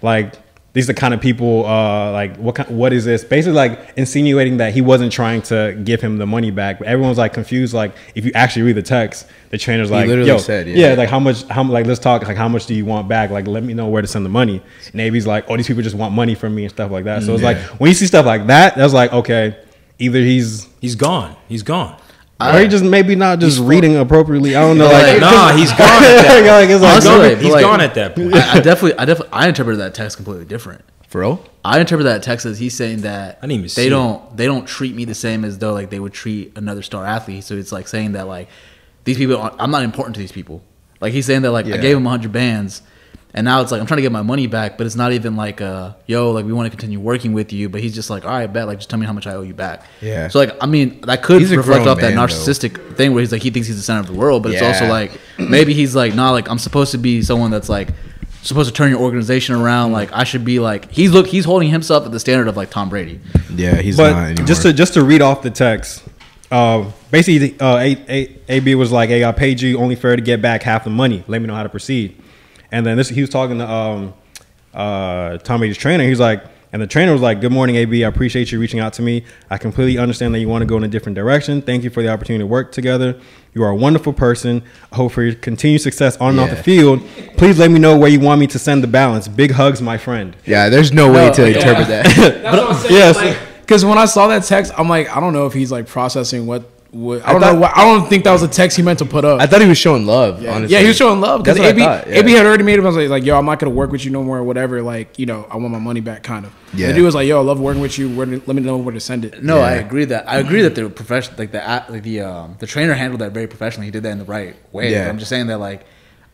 like, 0.01 0.33
these 0.73 0.89
are 0.89 0.93
the 0.93 0.99
kind 0.99 1.13
of 1.13 1.21
people, 1.21 1.65
uh, 1.65 2.11
like, 2.11 2.35
what 2.37 2.55
kind, 2.55 2.77
what 2.77 2.93
is 2.93 3.05
this? 3.05 3.23
Basically, 3.23 3.53
like 3.53 3.93
insinuating 3.95 4.57
that 4.57 4.73
he 4.73 4.81
wasn't 4.81 5.11
trying 5.11 5.41
to 5.43 5.79
give 5.83 6.01
him 6.01 6.17
the 6.17 6.25
money 6.25 6.51
back. 6.51 6.79
But 6.79 6.87
everyone's 6.87 7.17
like 7.17 7.33
confused. 7.33 7.73
Like, 7.73 7.95
if 8.15 8.25
you 8.25 8.31
actually 8.33 8.63
read 8.63 8.75
the 8.75 8.81
text, 8.81 9.27
the 9.51 9.57
trainer's 9.57 9.91
like, 9.91 10.07
literally 10.07 10.29
"Yo, 10.29 10.39
said, 10.39 10.67
yeah. 10.67 10.89
yeah, 10.89 10.93
like 10.95 11.09
how 11.09 11.19
much? 11.19 11.43
How 11.43 11.63
like 11.63 11.85
let's 11.85 11.99
talk. 11.99 12.23
Like, 12.23 12.37
how 12.37 12.49
much 12.49 12.65
do 12.65 12.73
you 12.73 12.85
want 12.85 13.07
back? 13.07 13.29
Like, 13.29 13.47
let 13.47 13.63
me 13.63 13.73
know 13.73 13.87
where 13.87 14.01
to 14.01 14.07
send 14.07 14.25
the 14.25 14.29
money." 14.29 14.61
And 14.91 14.99
AB's 14.99 15.27
like, 15.27 15.45
"Oh, 15.47 15.57
these 15.57 15.67
people 15.67 15.83
just 15.83 15.95
want 15.95 16.13
money 16.13 16.35
from 16.35 16.55
me 16.55 16.63
and 16.63 16.71
stuff 16.71 16.91
like 16.91 17.05
that." 17.05 17.23
So 17.23 17.33
it's 17.33 17.43
like 17.43 17.57
when 17.79 17.89
you 17.89 17.95
see 17.95 18.07
stuff 18.07 18.25
like 18.25 18.47
that, 18.47 18.75
that's 18.75 18.93
like, 18.93 19.13
okay, 19.13 19.55
either 19.99 20.19
he's 20.19 20.67
He's 20.83 20.95
gone. 20.95 21.33
He's 21.47 21.63
gone. 21.63 21.97
Or 22.51 22.59
he 22.59 22.67
just 22.67 22.83
maybe 22.83 23.15
not 23.15 23.39
just 23.39 23.59
reading 23.59 23.95
appropriately. 23.97 24.55
I 24.55 24.61
don't 24.61 24.77
know. 24.77 24.85
Like, 24.85 25.19
nah, 25.21 25.55
he's 25.55 25.69
gone. 25.71 25.79
At 25.81 26.21
that, 26.21 26.45
like, 26.61 26.69
it's 26.69 26.81
like, 26.81 26.93
he's 26.95 27.05
Honestly, 27.05 27.09
gone, 27.09 27.19
like, 27.19 27.37
he's 27.39 27.51
like- 27.53 27.61
gone 27.61 27.81
at 27.81 27.93
that 27.95 28.15
point. 28.15 28.35
I, 28.35 28.57
I 28.57 28.59
definitely, 28.61 28.97
I 28.97 29.05
definitely, 29.05 29.33
I 29.33 29.47
interpreted 29.47 29.79
that 29.79 29.93
text 29.93 30.17
completely 30.17 30.45
different. 30.45 30.83
For 31.07 31.21
real? 31.21 31.45
I 31.63 31.79
interpret 31.79 32.05
that 32.05 32.23
text 32.23 32.45
as 32.47 32.57
he's 32.57 32.75
saying 32.75 33.01
that 33.01 33.37
I 33.37 33.41
didn't 33.47 33.63
even 33.65 33.69
they 33.75 33.85
it. 33.85 33.89
don't 33.91 34.35
they 34.35 34.47
don't 34.47 34.65
treat 34.65 34.95
me 34.95 35.05
the 35.05 35.13
same 35.13 35.45
as 35.45 35.59
though 35.59 35.71
like 35.71 35.91
they 35.91 35.99
would 35.99 36.11
treat 36.11 36.57
another 36.57 36.81
star 36.81 37.05
athlete. 37.05 37.43
So 37.43 37.55
it's 37.55 37.71
like 37.71 37.87
saying 37.87 38.13
that 38.13 38.27
like 38.27 38.49
these 39.03 39.17
people 39.17 39.37
aren't, 39.37 39.61
I'm 39.61 39.69
not 39.69 39.83
important 39.83 40.15
to 40.15 40.19
these 40.21 40.31
people. 40.31 40.63
Like 41.01 41.13
he's 41.13 41.27
saying 41.27 41.43
that 41.43 41.51
like 41.51 41.67
I 41.67 41.77
gave 41.77 41.95
him 41.97 42.03
100 42.03 42.31
bands 42.31 42.81
and 43.35 43.45
now 43.45 43.61
it's 43.61 43.71
like 43.71 43.81
I'm 43.81 43.87
trying 43.87 43.97
to 43.97 44.01
get 44.03 44.11
my 44.11 44.21
money 44.21 44.47
back, 44.47 44.77
but 44.77 44.85
it's 44.85 44.95
not 44.95 45.11
even 45.11 45.35
like 45.35 45.59
uh 45.61 45.93
yo 46.05 46.31
like 46.31 46.45
we 46.45 46.53
want 46.53 46.65
to 46.67 46.69
continue 46.69 46.99
working 46.99 47.33
with 47.33 47.51
you, 47.51 47.69
but 47.69 47.81
he's 47.81 47.95
just 47.95 48.09
like 48.09 48.25
all 48.25 48.31
right, 48.31 48.47
bet 48.47 48.67
like 48.67 48.77
just 48.77 48.89
tell 48.89 48.99
me 48.99 49.05
how 49.05 49.13
much 49.13 49.25
I 49.27 49.33
owe 49.33 49.41
you 49.41 49.53
back. 49.53 49.83
Yeah. 50.01 50.27
So 50.27 50.39
like 50.39 50.55
I 50.61 50.65
mean 50.67 51.01
that 51.01 51.23
could 51.23 51.41
He's 51.41 51.49
reflect 51.55 51.83
grown 51.83 51.87
off 51.87 51.99
that 52.01 52.13
man, 52.13 52.15
though. 52.15 52.33
narcissistic 52.33 52.95
thing 52.95 53.13
where 53.13 53.21
he's 53.21 53.31
like 53.31 53.41
he 53.41 53.49
thinks 53.49 53.67
he's 53.67 53.77
the 53.77 53.83
center 53.83 53.99
of 54.01 54.07
the 54.07 54.13
world, 54.13 54.43
but 54.43 54.53
it's 54.53 54.61
also 54.61 54.87
like 54.87 55.19
maybe 55.37 55.73
he's 55.73 55.95
like 55.95 56.13
nah 56.13 56.31
like 56.31 56.49
I'm 56.49 56.59
supposed 56.59 56.91
to 56.91 56.97
be 56.97 57.21
someone 57.21 57.49
that's 57.51 57.69
like 57.69 57.89
supposed 58.43 58.69
to 58.69 58.75
turn 58.75 58.91
your 58.91 58.99
organization 58.99 59.55
around. 59.55 59.93
Like 59.93 60.11
I 60.11 60.25
should 60.25 60.45
be 60.45 60.59
like 60.59 60.91
he's 60.91 61.11
look 61.11 61.27
he's 61.27 61.45
holding 61.45 61.69
himself 61.69 62.05
at 62.05 62.11
the 62.11 62.19
standard 62.19 62.47
of 62.47 62.55
like 62.57 62.69
Tom 62.69 62.89
Brady. 62.89 63.19
Yeah, 63.55 63.75
he's 63.77 63.97
not 63.97 64.15
anymore. 64.15 64.45
just 64.45 64.61
to 64.63 64.73
just 64.73 64.93
to 64.95 65.03
read 65.03 65.21
off 65.21 65.41
the 65.41 65.49
text, 65.51 66.03
uh, 66.51 66.85
basically, 67.09 67.59
uh, 67.59 67.77
A, 67.77 68.05
A, 68.09 68.39
AB 68.49 68.75
was 68.75 68.91
like, 68.91 69.09
"Hey, 69.09 69.23
I 69.23 69.31
paid 69.31 69.61
you 69.61 69.79
only 69.79 69.95
fair 69.95 70.15
to 70.15 70.21
get 70.21 70.41
back 70.41 70.61
half 70.63 70.83
the 70.83 70.89
money. 70.89 71.23
Let 71.27 71.41
me 71.41 71.47
know 71.47 71.55
how 71.55 71.63
to 71.63 71.69
proceed." 71.69 72.19
And 72.73 72.83
then 72.83 72.97
this, 72.97 73.07
he 73.07 73.21
was 73.21 73.29
talking 73.29 73.59
to 73.59 73.69
um, 73.71 74.13
uh, 74.73 75.37
Tom 75.37 75.59
Brady's 75.59 75.77
trainer. 75.77 76.03
He's 76.03 76.19
like, 76.19 76.43
and 76.71 76.81
the 76.81 76.87
trainer 76.87 77.13
was 77.13 77.21
like, 77.21 77.39
"Good 77.39 77.51
morning, 77.51 77.75
AB. 77.75 78.03
I 78.03 78.07
appreciate 78.07 78.51
you 78.51 78.59
reaching 78.59 78.79
out 78.79 78.93
to 78.93 79.03
me. 79.03 79.25
I 79.51 79.59
completely 79.59 79.99
understand 79.99 80.33
that 80.33 80.39
you 80.39 80.49
want 80.49 80.63
to 80.63 80.65
go 80.65 80.75
in 80.75 80.83
a 80.83 80.87
different 80.87 81.15
direction. 81.15 81.61
Thank 81.61 81.83
you 81.83 81.91
for 81.91 82.01
the 82.01 82.09
opportunity 82.09 82.41
to 82.41 82.47
work 82.47 82.71
together. 82.71 83.19
You 83.53 83.61
are 83.61 83.69
a 83.69 83.75
wonderful 83.75 84.11
person. 84.11 84.63
I 84.91 84.95
hope 84.95 85.11
for 85.11 85.21
your 85.21 85.35
continued 85.35 85.81
success 85.81 86.17
on 86.17 86.31
and 86.31 86.39
off 86.39 86.49
the 86.49 86.55
field. 86.63 87.01
Please 87.37 87.59
let 87.59 87.69
me 87.69 87.77
know 87.77 87.95
where 87.95 88.09
you 88.09 88.19
want 88.19 88.39
me 88.39 88.47
to 88.47 88.57
send 88.57 88.81
the 88.81 88.87
balance. 88.87 89.27
Big 89.27 89.51
hugs, 89.51 89.79
my 89.79 89.99
friend." 89.99 90.35
yeah, 90.47 90.67
there's 90.69 90.91
no 90.91 91.11
way 91.11 91.31
to 91.31 91.41
yeah. 91.43 91.55
interpret 91.55 91.87
that. 91.89 92.05
That's 92.05 92.57
what 92.57 92.69
I'm 92.71 92.75
saying. 92.81 92.93
yes. 92.95 93.15
Like, 93.17 93.37
because 93.61 93.85
when 93.85 93.99
I 93.99 94.05
saw 94.05 94.25
that 94.29 94.43
text, 94.45 94.73
I'm 94.75 94.89
like, 94.89 95.15
I 95.15 95.19
don't 95.19 95.33
know 95.33 95.45
if 95.45 95.53
he's 95.53 95.71
like 95.71 95.85
processing 95.85 96.47
what. 96.47 96.67
What 96.93 97.25
I 97.25 97.31
don't 97.31 97.41
thought- 97.41 97.53
know. 97.55 97.59
What, 97.61 97.75
I 97.75 97.83
don't 97.83 98.07
think 98.07 98.23
that 98.23 98.31
was 98.31 98.43
a 98.43 98.47
text 98.47 98.77
he 98.77 98.83
meant 98.83 98.99
to 98.99 99.05
put 99.05 99.25
up. 99.25 99.41
I 99.41 99.47
thought 99.47 99.61
he 99.61 99.67
was 99.67 99.77
showing 99.77 100.05
love. 100.05 100.41
yeah. 100.41 100.53
honestly, 100.55 100.73
yeah, 100.75 100.81
he 100.81 100.87
was 100.87 100.95
showing 100.95 101.19
love 101.19 101.43
because 101.43 101.59
AB, 101.59 101.79
thought, 101.79 102.07
yeah. 102.07 102.17
AB 102.19 102.31
had 102.31 102.45
already 102.45 102.63
made 102.63 102.77
him. 102.77 102.85
I 102.85 102.87
was 102.89 102.95
like, 102.97 103.09
like, 103.09 103.23
yo, 103.25 103.37
I'm 103.37 103.45
not 103.45 103.59
gonna 103.59 103.73
work 103.73 103.91
with 103.91 104.05
you 104.05 104.11
no 104.11 104.23
more, 104.23 104.37
or 104.37 104.43
whatever. 104.43 104.81
Like, 104.81 105.17
you 105.17 105.25
know, 105.25 105.47
I 105.49 105.57
want 105.57 105.71
my 105.71 105.79
money 105.79 106.01
back, 106.01 106.23
kind 106.23 106.45
of. 106.45 106.53
Yeah. 106.73 106.87
The 106.87 106.93
dude 106.93 107.05
was 107.05 107.15
like, 107.15 107.27
yo, 107.27 107.39
I 107.39 107.43
love 107.43 107.59
working 107.59 107.81
with 107.81 107.97
you. 107.97 108.15
Where 108.15 108.25
to, 108.25 108.41
let 108.45 108.55
me 108.55 108.61
know 108.61 108.77
where 108.77 108.93
to 108.93 108.99
send 108.99 109.25
it. 109.25 109.43
No, 109.43 109.59
I 109.59 109.73
agree 109.73 110.05
that 110.05 110.29
I 110.29 110.37
agree 110.37 110.61
that 110.61 110.75
the 110.75 110.89
profession 110.89 111.33
like 111.37 111.51
the 111.51 111.59
like 111.89 112.03
the 112.03 112.21
um 112.21 112.55
the 112.59 112.67
trainer 112.67 112.93
handled 112.93 113.21
that 113.21 113.31
very 113.31 113.47
professionally. 113.47 113.87
He 113.87 113.91
did 113.91 114.03
that 114.03 114.11
in 114.11 114.19
the 114.19 114.25
right 114.25 114.55
way. 114.71 114.91
Yeah. 114.91 115.09
I'm 115.09 115.17
just 115.17 115.29
saying 115.29 115.47
that 115.47 115.57
like 115.59 115.85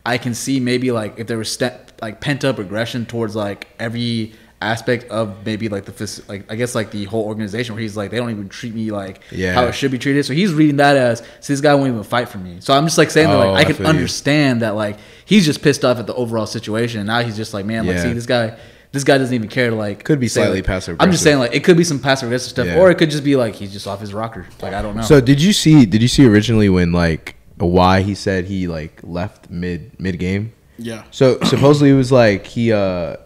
I 0.04 0.18
can 0.18 0.34
see 0.34 0.60
maybe 0.60 0.92
like 0.92 1.18
if 1.18 1.26
there 1.26 1.38
was 1.38 1.50
step 1.50 1.92
like 2.02 2.20
pent 2.20 2.44
up 2.44 2.58
aggression 2.58 3.04
towards 3.06 3.34
like 3.36 3.68
every 3.78 4.32
aspect 4.62 5.04
of 5.10 5.44
maybe 5.46 5.68
like 5.70 5.86
the 5.86 6.22
like 6.28 6.44
I 6.52 6.54
guess 6.56 6.74
like 6.74 6.90
the 6.90 7.04
whole 7.04 7.24
organization 7.24 7.74
where 7.74 7.80
he's 7.82 7.96
like 7.96 8.10
they 8.10 8.18
don't 8.18 8.30
even 8.30 8.48
treat 8.50 8.74
me 8.74 8.90
like 8.90 9.22
Yeah. 9.30 9.54
how 9.54 9.64
it 9.64 9.72
should 9.74 9.90
be 9.90 9.98
treated. 9.98 10.24
So 10.26 10.34
he's 10.34 10.52
reading 10.52 10.76
that 10.76 10.96
as 10.98 11.20
see 11.40 11.52
this 11.54 11.60
guy 11.62 11.74
won't 11.74 11.88
even 11.88 12.02
fight 12.02 12.28
for 12.28 12.38
me. 12.38 12.58
So 12.60 12.74
I'm 12.74 12.84
just 12.84 12.98
like 12.98 13.10
saying 13.10 13.28
that 13.28 13.36
Oh, 13.36 13.52
like 13.52 13.66
I 13.66 13.70
I 13.70 13.72
feel 13.72 13.76
can 13.76 13.84
you. 13.86 13.90
understand 13.90 14.60
that 14.62 14.74
like 14.76 14.98
he's 15.24 15.46
just 15.46 15.62
pissed 15.62 15.84
off 15.84 15.98
at 15.98 16.06
the 16.06 16.14
overall 16.14 16.46
situation 16.46 17.00
and 17.00 17.06
now 17.06 17.22
he's 17.22 17.36
just 17.36 17.54
like 17.54 17.64
man 17.64 17.86
like 17.86 17.96
Yeah. 17.96 18.02
see 18.02 18.12
this 18.12 18.26
guy 18.26 18.58
this 18.92 19.04
guy 19.04 19.16
doesn't 19.18 19.34
even 19.34 19.48
care 19.48 19.70
to 19.70 19.76
like 19.76 20.04
Could 20.04 20.20
be 20.20 20.28
say, 20.28 20.40
slightly 20.42 20.58
like- 20.58 20.66
passive 20.66 20.96
I'm 21.00 21.10
just 21.10 21.22
saying 21.22 21.38
like 21.38 21.54
it 21.54 21.64
could 21.64 21.78
be 21.78 21.84
some 21.84 21.98
passive 21.98 22.28
aggressive 22.28 22.50
stuff 22.50 22.66
Yeah. 22.66 22.78
or 22.80 22.90
it 22.90 22.96
could 22.98 23.10
just 23.10 23.24
be 23.24 23.36
like 23.36 23.54
he's 23.54 23.72
just 23.72 23.86
off 23.86 24.00
his 24.00 24.12
rocker. 24.12 24.46
Like 24.60 24.74
I 24.74 24.82
don't 24.82 24.94
know. 24.96 25.02
So 25.02 25.20
did 25.22 25.40
you 25.40 25.52
see? 25.54 25.86
Did 25.86 26.02
you 26.02 26.08
see 26.08 26.26
originally 26.26 26.68
when 26.68 26.92
like 26.92 27.36
why 27.56 28.02
he 28.02 28.14
said 28.14 28.44
he 28.46 28.66
like 28.68 29.00
left 29.02 29.48
mid 29.48 29.98
mid 29.98 30.18
game? 30.18 30.52
Yeah. 30.76 31.04
So 31.12 31.38
supposedly 31.44 31.90
it 31.90 31.94
was 31.94 32.10
like 32.12 32.46
he 32.46 32.72
uh 32.72 33.16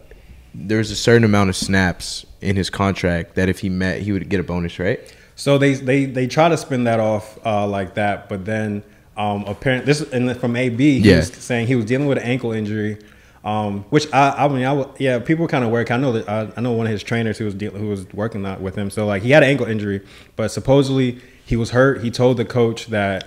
there 0.55 0.79
was 0.79 0.91
a 0.91 0.97
certain 0.97 1.25
amount 1.25 1.51
of 1.51 1.57
snaps 1.57 2.25
in 2.41 2.57
his 2.57 2.71
contract 2.71 3.35
that 3.35 3.49
if 3.49 3.59
he 3.59 3.69
met 3.69 4.01
he 4.03 4.13
would 4.13 4.29
get 4.29 4.41
a 4.41 4.45
bonus, 4.45 4.79
right? 4.79 5.01
So 5.37 5.59
they 5.59 5.75
they 5.75 6.05
they 6.05 6.27
try 6.27 6.49
to 6.49 6.57
spin 6.57 6.85
that 6.85 7.01
off 7.01 7.39
uh, 7.45 7.67
like 7.67 7.95
that, 7.95 8.29
but 8.29 8.45
then 8.45 8.83
um, 9.17 9.45
apparently 9.47 9.87
this 9.87 10.01
and 10.13 10.37
from 10.39 10.57
AB 10.57 11.01
he 11.01 11.09
Yeah. 11.11 11.17
was 11.19 11.29
saying 11.33 11.67
he 11.67 11.75
was 11.75 11.85
dealing 11.85 12.07
with 12.07 12.19
an 12.19 12.25
ankle 12.25 12.53
injury, 12.53 12.99
um, 13.45 13.81
which 13.91 14.07
I 14.13 14.45
I 14.45 14.49
mean 14.49 14.65
I 14.65 14.87
yeah 14.99 15.19
people 15.19 15.49
kind 15.49 15.65
of 15.65 15.71
work. 15.71 15.91
I 15.91 15.97
know 15.97 16.13
that 16.13 16.29
I, 16.29 16.53
I 16.57 16.61
know 16.61 16.73
one 16.73 16.87
of 16.87 16.93
his 16.93 17.03
trainers 17.03 17.39
who 17.39 17.45
was 17.47 17.55
deal, 17.55 17.73
who 17.73 17.89
was 17.89 18.07
working 18.13 18.43
that 18.45 18.61
with 18.61 18.77
him. 18.77 18.91
So 18.91 19.07
like 19.07 19.23
he 19.23 19.31
had 19.33 19.43
an 19.43 19.49
ankle 19.49 19.67
injury, 19.67 20.03
but 20.37 20.49
supposedly 20.53 21.21
he 21.45 21.57
was 21.57 21.71
hurt. 21.71 22.03
He 22.03 22.11
told 22.11 22.37
the 22.37 22.45
coach 22.45 22.87
that 22.87 23.27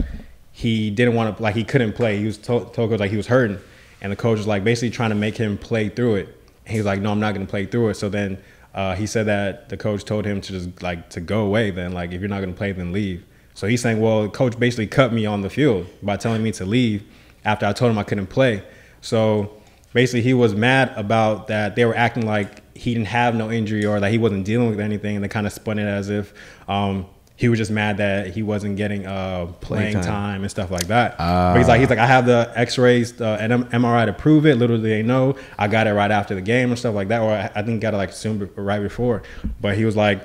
he 0.54 0.90
didn't 0.90 1.14
want 1.16 1.36
to 1.38 1.44
like 1.44 1.56
he 1.56 1.64
couldn't 1.66 1.94
play. 1.94 2.18
He 2.20 2.26
was 2.26 2.38
told, 2.38 2.74
told 2.74 2.90
coach 2.90 3.00
like 3.02 3.12
he 3.12 3.18
was 3.18 3.28
hurting, 3.28 3.60
and 4.02 4.12
the 4.12 4.16
coach 4.16 4.38
was 4.38 4.48
like 4.48 4.64
basically 4.64 4.92
trying 4.92 5.10
to 5.10 5.16
make 5.16 5.36
him 5.38 5.58
play 5.58 5.90
through 5.90 6.16
it. 6.16 6.37
He 6.68 6.78
was 6.78 6.86
like, 6.86 7.02
no, 7.02 7.12
I'm 7.12 7.20
not 7.20 7.34
going 7.34 7.46
to 7.46 7.50
play 7.50 7.66
through 7.66 7.90
it. 7.90 7.96
So 7.96 8.10
then 8.10 8.38
uh, 8.74 8.96
he 8.96 9.08
said 9.08 9.26
that 9.26 9.70
the 9.70 9.78
coach 9.78 10.04
told 10.04 10.26
him 10.26 10.42
to 10.42 10.52
just 10.52 10.84
like 10.84 11.10
to 11.12 11.22
go 11.22 11.46
away. 11.46 11.72
Then 11.72 11.94
like 11.94 12.12
if 12.12 12.22
you're 12.22 12.30
not 12.30 12.40
going 12.40 12.52
to 12.52 12.58
play, 12.58 12.72
then 12.72 12.92
leave. 12.92 13.26
So 13.54 13.66
he's 13.66 13.82
saying, 13.82 14.00
well, 14.00 14.30
coach 14.30 14.60
basically 14.60 14.88
cut 14.88 15.12
me 15.12 15.26
on 15.26 15.42
the 15.42 15.50
field 15.50 15.88
by 16.04 16.18
telling 16.18 16.44
me 16.44 16.52
to 16.54 16.66
leave 16.66 17.04
after 17.44 17.66
I 17.66 17.74
told 17.74 17.92
him 17.92 17.98
I 17.98 18.04
couldn't 18.04 18.28
play. 18.28 18.64
So 19.02 19.58
basically, 19.94 20.22
he 20.22 20.34
was 20.34 20.54
mad 20.54 20.94
about 20.96 21.48
that. 21.48 21.76
They 21.76 21.86
were 21.86 21.96
acting 21.96 22.28
like 22.28 22.62
he 22.78 22.94
didn't 22.94 23.08
have 23.08 23.34
no 23.34 23.50
injury 23.50 23.86
or 23.86 24.00
that 24.00 24.12
he 24.12 24.20
wasn't 24.20 24.46
dealing 24.46 24.70
with 24.70 24.80
anything, 24.80 25.16
and 25.16 25.24
they 25.24 25.30
kind 25.30 25.48
of 25.48 25.54
spun 25.54 25.80
it 25.80 25.88
as 25.88 26.10
if 26.10 26.34
um, 26.68 27.08
he 27.38 27.50
was 27.50 27.60
just 27.60 27.72
mad 27.72 27.98
that 27.98 28.34
he 28.34 28.42
wasn't 28.42 28.76
getting 28.78 29.06
uh, 29.06 29.46
playing 29.62 29.94
time. 29.94 30.04
time. 30.04 30.42
and 30.42 30.50
stuff 30.52 30.72
like 30.72 30.88
that. 30.88 31.16
but 31.54 31.60
he's 31.60 31.68
like, 31.68 31.80
he's 31.80 31.90
like, 31.90 32.00
I 32.00 32.08
have 32.08 32.26
the 32.26 32.52
X-rays 32.56 33.22
uh, 33.22 33.38
and 33.40 33.54
MRI 33.66 34.08
to 34.08 34.14
prove 34.14 34.46
it. 34.46 34.56
Literally, 34.56 34.90
they 34.90 35.04
know, 35.04 35.36
I 35.58 35.68
got 35.68 35.86
it 35.86 35.94
right 35.94 36.10
after 36.10 36.34
the 36.34 36.42
game 36.42 36.72
and 36.72 36.80
stuff 36.80 36.96
like 36.96 37.10
that, 37.10 37.22
or 37.22 37.32
I, 37.32 37.52
I 37.54 37.62
think 37.62 37.80
got 37.82 37.94
it 37.94 37.98
like 37.98 38.12
soon 38.12 38.50
right 38.56 38.82
before. 38.82 39.22
But 39.62 39.78
he 39.78 39.86
was 39.86 39.96
like, 39.96 40.22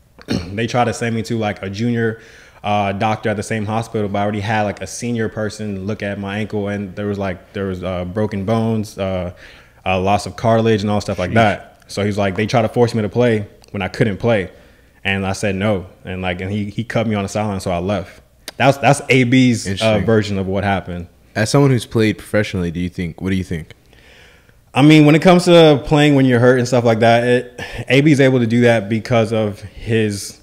they 0.26 0.68
tried 0.68 0.84
to 0.84 0.94
send 0.94 1.16
me 1.16 1.22
to 1.24 1.36
like 1.36 1.60
a 1.62 1.68
junior 1.68 2.20
uh, 2.62 2.92
doctor 2.92 3.28
at 3.28 3.36
the 3.36 3.42
same 3.42 3.66
hospital, 3.66 4.08
but 4.08 4.20
I 4.20 4.22
already 4.22 4.40
had 4.40 4.62
like 4.62 4.80
a 4.80 4.86
senior 4.86 5.28
person 5.28 5.86
look 5.86 6.02
at 6.02 6.18
my 6.18 6.38
ankle, 6.38 6.68
and 6.68 6.94
there 6.94 7.06
was 7.06 7.18
like 7.18 7.52
there 7.54 7.66
was 7.66 7.82
uh, 7.82 8.04
broken 8.04 8.44
bones, 8.44 8.96
uh, 8.98 9.34
uh, 9.84 10.00
loss 10.00 10.26
of 10.26 10.36
cartilage, 10.36 10.82
and 10.82 10.90
all 10.90 11.00
stuff 11.00 11.18
like 11.18 11.32
that. 11.34 11.82
So 11.88 12.04
he's 12.04 12.16
like, 12.16 12.36
they 12.36 12.46
tried 12.46 12.62
to 12.62 12.68
force 12.68 12.94
me 12.94 13.02
to 13.02 13.08
play 13.08 13.48
when 13.72 13.82
I 13.82 13.88
couldn't 13.88 14.18
play, 14.18 14.50
and 15.04 15.26
I 15.26 15.32
said 15.32 15.54
no, 15.54 15.86
and 16.04 16.22
like, 16.22 16.40
and 16.40 16.50
he 16.50 16.70
he 16.70 16.84
cut 16.84 17.06
me 17.06 17.14
on 17.14 17.22
the 17.22 17.28
sideline, 17.28 17.60
so 17.60 17.70
I 17.70 17.78
left. 17.78 18.22
That's 18.56 18.78
that's 18.78 19.00
AB's 19.08 19.82
uh, 19.82 20.00
version 20.00 20.38
of 20.38 20.46
what 20.46 20.64
happened. 20.64 21.08
As 21.34 21.50
someone 21.50 21.70
who's 21.70 21.86
played 21.86 22.18
professionally, 22.18 22.70
do 22.70 22.80
you 22.80 22.88
think? 22.88 23.20
What 23.20 23.30
do 23.30 23.36
you 23.36 23.44
think? 23.44 23.72
I 24.74 24.82
mean, 24.82 25.04
when 25.04 25.14
it 25.14 25.22
comes 25.22 25.44
to 25.46 25.82
playing 25.84 26.14
when 26.14 26.24
you're 26.24 26.40
hurt 26.40 26.58
and 26.58 26.66
stuff 26.66 26.84
like 26.84 27.00
that, 27.00 27.24
it, 27.24 27.60
AB 27.88 28.10
is 28.10 28.20
able 28.20 28.38
to 28.40 28.46
do 28.46 28.62
that 28.62 28.88
because 28.88 29.32
of 29.32 29.60
his 29.60 30.40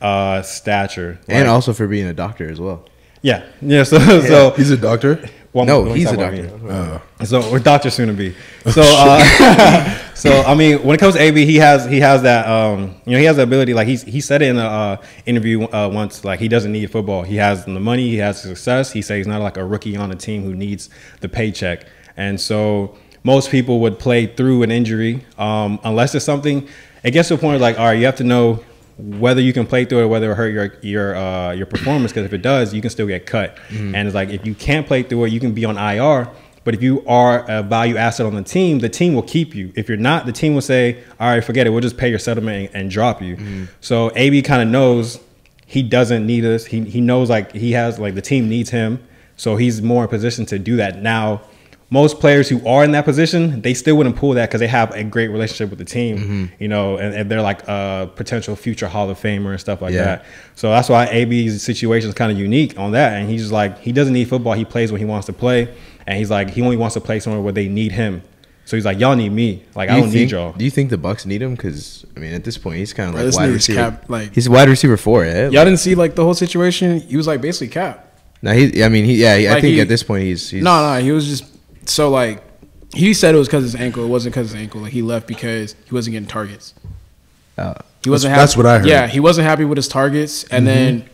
uh, 0.00 0.42
stature. 0.42 1.18
and 1.28 1.46
Like, 1.46 1.48
also 1.48 1.72
for 1.72 1.86
being 1.88 2.06
a 2.06 2.12
doctor 2.12 2.50
as 2.50 2.60
well. 2.60 2.84
yeah, 3.22 3.46
yeah. 3.62 3.84
So, 3.84 3.98
so 4.20 4.50
He's 4.50 4.70
a 4.70 4.76
doctor. 4.76 5.28
Well, 5.66 5.84
no, 5.84 5.92
he's 5.92 6.10
a 6.10 6.16
doctor. 6.16 6.50
Uh, 6.68 7.24
So 7.24 7.50
we're 7.50 7.58
doctor 7.58 7.90
soon 7.90 8.08
to 8.08 8.14
be. 8.14 8.34
So, 8.70 8.82
uh, 8.84 9.98
so 10.14 10.42
I 10.42 10.54
mean, 10.54 10.82
when 10.84 10.94
it 10.94 10.98
comes 10.98 11.14
to 11.14 11.20
AB, 11.20 11.44
he 11.44 11.56
has 11.56 11.84
he 11.86 12.00
has 12.00 12.22
that 12.22 12.46
um, 12.46 12.94
you 13.04 13.12
know 13.12 13.18
he 13.18 13.24
has 13.24 13.36
the 13.36 13.42
ability. 13.42 13.74
Like 13.74 13.88
he's 13.88 14.02
he 14.02 14.20
said 14.20 14.42
it 14.42 14.50
in 14.50 14.56
an 14.56 14.66
uh, 14.66 15.02
interview 15.26 15.64
uh, 15.64 15.90
once. 15.92 16.24
Like 16.24 16.38
he 16.40 16.48
doesn't 16.48 16.70
need 16.72 16.90
football. 16.90 17.22
He 17.22 17.36
has 17.36 17.64
the 17.64 17.80
money. 17.80 18.08
He 18.08 18.16
has 18.18 18.42
the 18.42 18.50
success. 18.50 18.92
He 18.92 19.02
says 19.02 19.16
he's 19.18 19.26
not 19.26 19.40
like 19.42 19.56
a 19.56 19.64
rookie 19.64 19.96
on 19.96 20.10
a 20.12 20.16
team 20.16 20.44
who 20.44 20.54
needs 20.54 20.90
the 21.20 21.28
paycheck. 21.28 21.86
And 22.16 22.40
so 22.40 22.96
most 23.24 23.50
people 23.50 23.80
would 23.80 23.98
play 23.98 24.26
through 24.26 24.62
an 24.62 24.70
injury 24.70 25.24
um, 25.38 25.80
unless 25.84 26.14
it's 26.14 26.24
something. 26.24 26.68
It 27.02 27.12
gets 27.12 27.28
to 27.28 27.34
a 27.34 27.38
point 27.38 27.60
like 27.60 27.78
all 27.78 27.86
right, 27.86 27.98
you 27.98 28.06
have 28.06 28.16
to 28.16 28.24
know 28.24 28.64
whether 28.98 29.40
you 29.40 29.52
can 29.52 29.64
play 29.66 29.84
through 29.84 30.00
it, 30.00 30.02
or 30.02 30.08
whether 30.08 30.32
it 30.32 30.34
hurt 30.34 30.52
your 30.52 30.74
your 30.82 31.16
uh, 31.16 31.52
your 31.52 31.66
performance. 31.66 32.12
Because 32.12 32.26
if 32.26 32.32
it 32.32 32.42
does, 32.42 32.74
you 32.74 32.80
can 32.80 32.90
still 32.90 33.06
get 33.06 33.26
cut. 33.26 33.56
And 33.94 34.08
it's 34.08 34.14
like 34.14 34.30
if 34.30 34.44
you 34.46 34.54
can't 34.54 34.86
play 34.86 35.02
through 35.02 35.24
it, 35.24 35.32
you 35.32 35.40
can 35.40 35.52
be 35.54 35.64
on 35.64 35.76
IR. 35.78 36.28
But 36.64 36.74
if 36.74 36.82
you 36.82 37.02
are 37.06 37.44
a 37.48 37.62
value 37.62 37.96
asset 37.96 38.26
on 38.26 38.34
the 38.34 38.42
team, 38.42 38.80
the 38.80 38.88
team 38.90 39.14
will 39.14 39.22
keep 39.22 39.54
you. 39.54 39.72
If 39.74 39.88
you're 39.88 39.96
not, 39.96 40.26
the 40.26 40.32
team 40.32 40.52
will 40.54 40.60
say, 40.60 40.98
"All 41.18 41.28
right, 41.30 41.42
forget 41.42 41.66
it. 41.66 41.70
We'll 41.70 41.80
just 41.80 41.96
pay 41.96 42.10
your 42.10 42.18
settlement 42.18 42.70
and, 42.74 42.82
and 42.82 42.90
drop 42.90 43.22
you." 43.22 43.68
So 43.80 44.10
AB 44.16 44.42
kind 44.42 44.60
of 44.62 44.68
knows 44.68 45.20
he 45.64 45.82
doesn't 45.82 46.26
need 46.26 46.44
us. 46.44 46.66
He 46.66 46.82
he 46.84 47.00
knows 47.00 47.30
like 47.30 47.52
he 47.52 47.72
has 47.72 47.98
like 47.98 48.14
the 48.14 48.22
team 48.22 48.48
needs 48.48 48.70
him, 48.70 49.02
so 49.36 49.56
he's 49.56 49.80
more 49.80 50.02
in 50.02 50.08
position 50.10 50.44
to 50.46 50.58
do 50.58 50.76
that 50.76 51.00
now. 51.00 51.40
Most 51.90 52.20
players 52.20 52.50
who 52.50 52.66
are 52.68 52.84
in 52.84 52.92
that 52.92 53.06
position, 53.06 53.62
they 53.62 53.72
still 53.72 53.96
wouldn't 53.96 54.16
pull 54.16 54.34
that 54.34 54.50
because 54.50 54.60
they 54.60 54.66
have 54.66 54.94
a 54.94 55.02
great 55.04 55.28
relationship 55.28 55.70
with 55.70 55.78
the 55.78 55.86
team, 55.86 56.18
mm-hmm. 56.18 56.44
you 56.58 56.68
know, 56.68 56.98
and, 56.98 57.14
and 57.14 57.30
they're 57.30 57.40
like 57.40 57.66
a 57.66 58.10
potential 58.14 58.54
future 58.56 58.86
Hall 58.88 59.08
of 59.08 59.18
Famer 59.18 59.52
and 59.52 59.58
stuff 59.60 59.80
like 59.80 59.94
Yeah. 59.94 60.04
that. 60.04 60.24
So 60.54 60.68
that's 60.68 60.90
why 60.90 61.06
AB's 61.06 61.62
situation 61.62 62.10
is 62.10 62.14
kind 62.14 62.30
of 62.30 62.38
unique 62.38 62.78
on 62.78 62.92
that. 62.92 63.14
And 63.14 63.30
he's 63.30 63.40
just 63.40 63.52
like, 63.52 63.78
he 63.78 63.92
doesn't 63.92 64.12
need 64.12 64.28
football. 64.28 64.52
He 64.52 64.66
plays 64.66 64.92
when 64.92 64.98
he 64.98 65.06
wants 65.06 65.26
to 65.28 65.32
play. 65.32 65.74
And 66.06 66.18
he's 66.18 66.30
like, 66.30 66.50
he 66.50 66.60
only 66.60 66.76
wants 66.76 66.92
to 66.94 67.00
play 67.00 67.20
somewhere 67.20 67.40
where 67.40 67.54
they 67.54 67.68
need 67.68 67.92
him. 67.92 68.20
So 68.66 68.76
he's 68.76 68.84
like, 68.84 68.98
y'all 69.00 69.16
need 69.16 69.30
me. 69.32 69.64
Like, 69.74 69.88
Do 69.88 69.94
I 69.94 70.00
don't 70.00 70.10
think, 70.10 70.14
need 70.14 70.30
y'all. 70.32 70.52
Do 70.52 70.62
you 70.66 70.70
think 70.70 70.90
the 70.90 70.98
Bucks 70.98 71.24
need 71.24 71.40
him? 71.40 71.54
Because 71.54 72.04
I 72.14 72.20
mean, 72.20 72.34
at 72.34 72.44
this 72.44 72.58
point, 72.58 72.76
he's 72.76 72.92
kind 72.92 73.08
of 73.08 73.14
like 73.14 73.34
wide 73.34 73.48
receiver. 73.50 73.78
cap, 73.92 74.04
like- 74.10 74.34
he's 74.34 74.46
wide 74.46 74.68
receiver 74.68 74.98
four. 74.98 75.24
Yeah. 75.24 75.44
Y'all 75.48 75.64
didn't 75.64 75.78
see 75.78 75.94
like 75.94 76.16
the 76.16 76.22
whole 76.22 76.34
situation. 76.34 77.00
He 77.00 77.16
was 77.16 77.26
like 77.26 77.40
basically 77.40 77.68
cap. 77.68 78.20
No, 78.42 78.52
he. 78.52 78.84
I 78.84 78.90
mean, 78.90 79.06
he. 79.06 79.14
Yeah. 79.14 79.38
He, 79.38 79.48
I 79.48 79.52
think 79.62 79.74
he- 79.76 79.80
at 79.80 79.88
this 79.88 80.02
point, 80.02 80.24
he's. 80.24 80.50
he's 80.50 80.62
No, 80.62 80.82
no, 80.94 81.00
he 81.02 81.12
was 81.12 81.26
just 81.26 81.44
so 81.88 82.10
like 82.10 82.42
he 82.94 83.12
said 83.14 83.34
it 83.34 83.38
was 83.38 83.48
because 83.48 83.64
his 83.64 83.74
ankle. 83.74 84.04
It 84.04 84.08
wasn't 84.08 84.34
because 84.34 84.50
his 84.52 84.60
ankle. 84.60 84.80
Like 84.80 84.92
he 84.92 85.02
left 85.02 85.26
because 85.26 85.74
he 85.86 85.94
wasn't 85.94 86.12
getting 86.14 86.28
targets. 86.28 86.74
Uh, 87.56 87.74
He 88.04 88.10
wasn't. 88.10 88.30
That's- 88.32 88.50
that's 88.50 88.56
what 88.56 88.66
I 88.66 88.78
heard. 88.78 88.86
Yeah, 88.86 89.06
he 89.08 89.20
wasn't 89.20 89.46
happy 89.46 89.64
with 89.64 89.76
his 89.76 89.88
targets, 89.88 90.44
and 90.44 90.66
then 90.66 91.04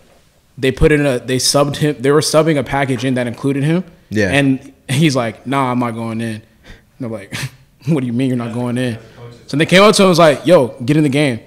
they 0.59 0.71
put 0.71 0.93
in 0.93 1.05
a 1.05 1.19
they 1.19 1.37
subbed 1.39 1.77
him. 1.77 1.97
They 1.99 2.11
were 2.13 2.21
subbing 2.21 2.59
a 2.59 2.63
package 2.63 3.05
in 3.05 3.15
that 3.15 3.27
included 3.27 3.65
him. 3.65 3.85
Yeah. 4.11 4.31
and 4.31 4.73
he's 4.89 5.17
like, 5.17 5.47
"Nah, 5.47 5.71
I'm 5.73 5.79
not 5.81 5.93
going 5.93 6.21
in." 6.21 6.35
And 6.37 6.43
they're 7.01 7.09
like, 7.09 7.35
"What 7.89 8.01
do 8.01 8.07
you 8.07 8.13
mean 8.13 8.29
you're 8.29 8.37
not 8.37 8.53
going 8.55 8.79
in?" 8.79 8.99
So 9.47 9.57
they 9.57 9.67
came 9.67 9.83
up 9.83 9.95
to 9.97 10.03
him 10.03 10.07
and 10.07 10.11
was 10.11 10.19
like, 10.19 10.47
"Yo, 10.47 10.69
get 10.85 10.97
in 10.97 11.03
the 11.03 11.09
game." 11.09 11.41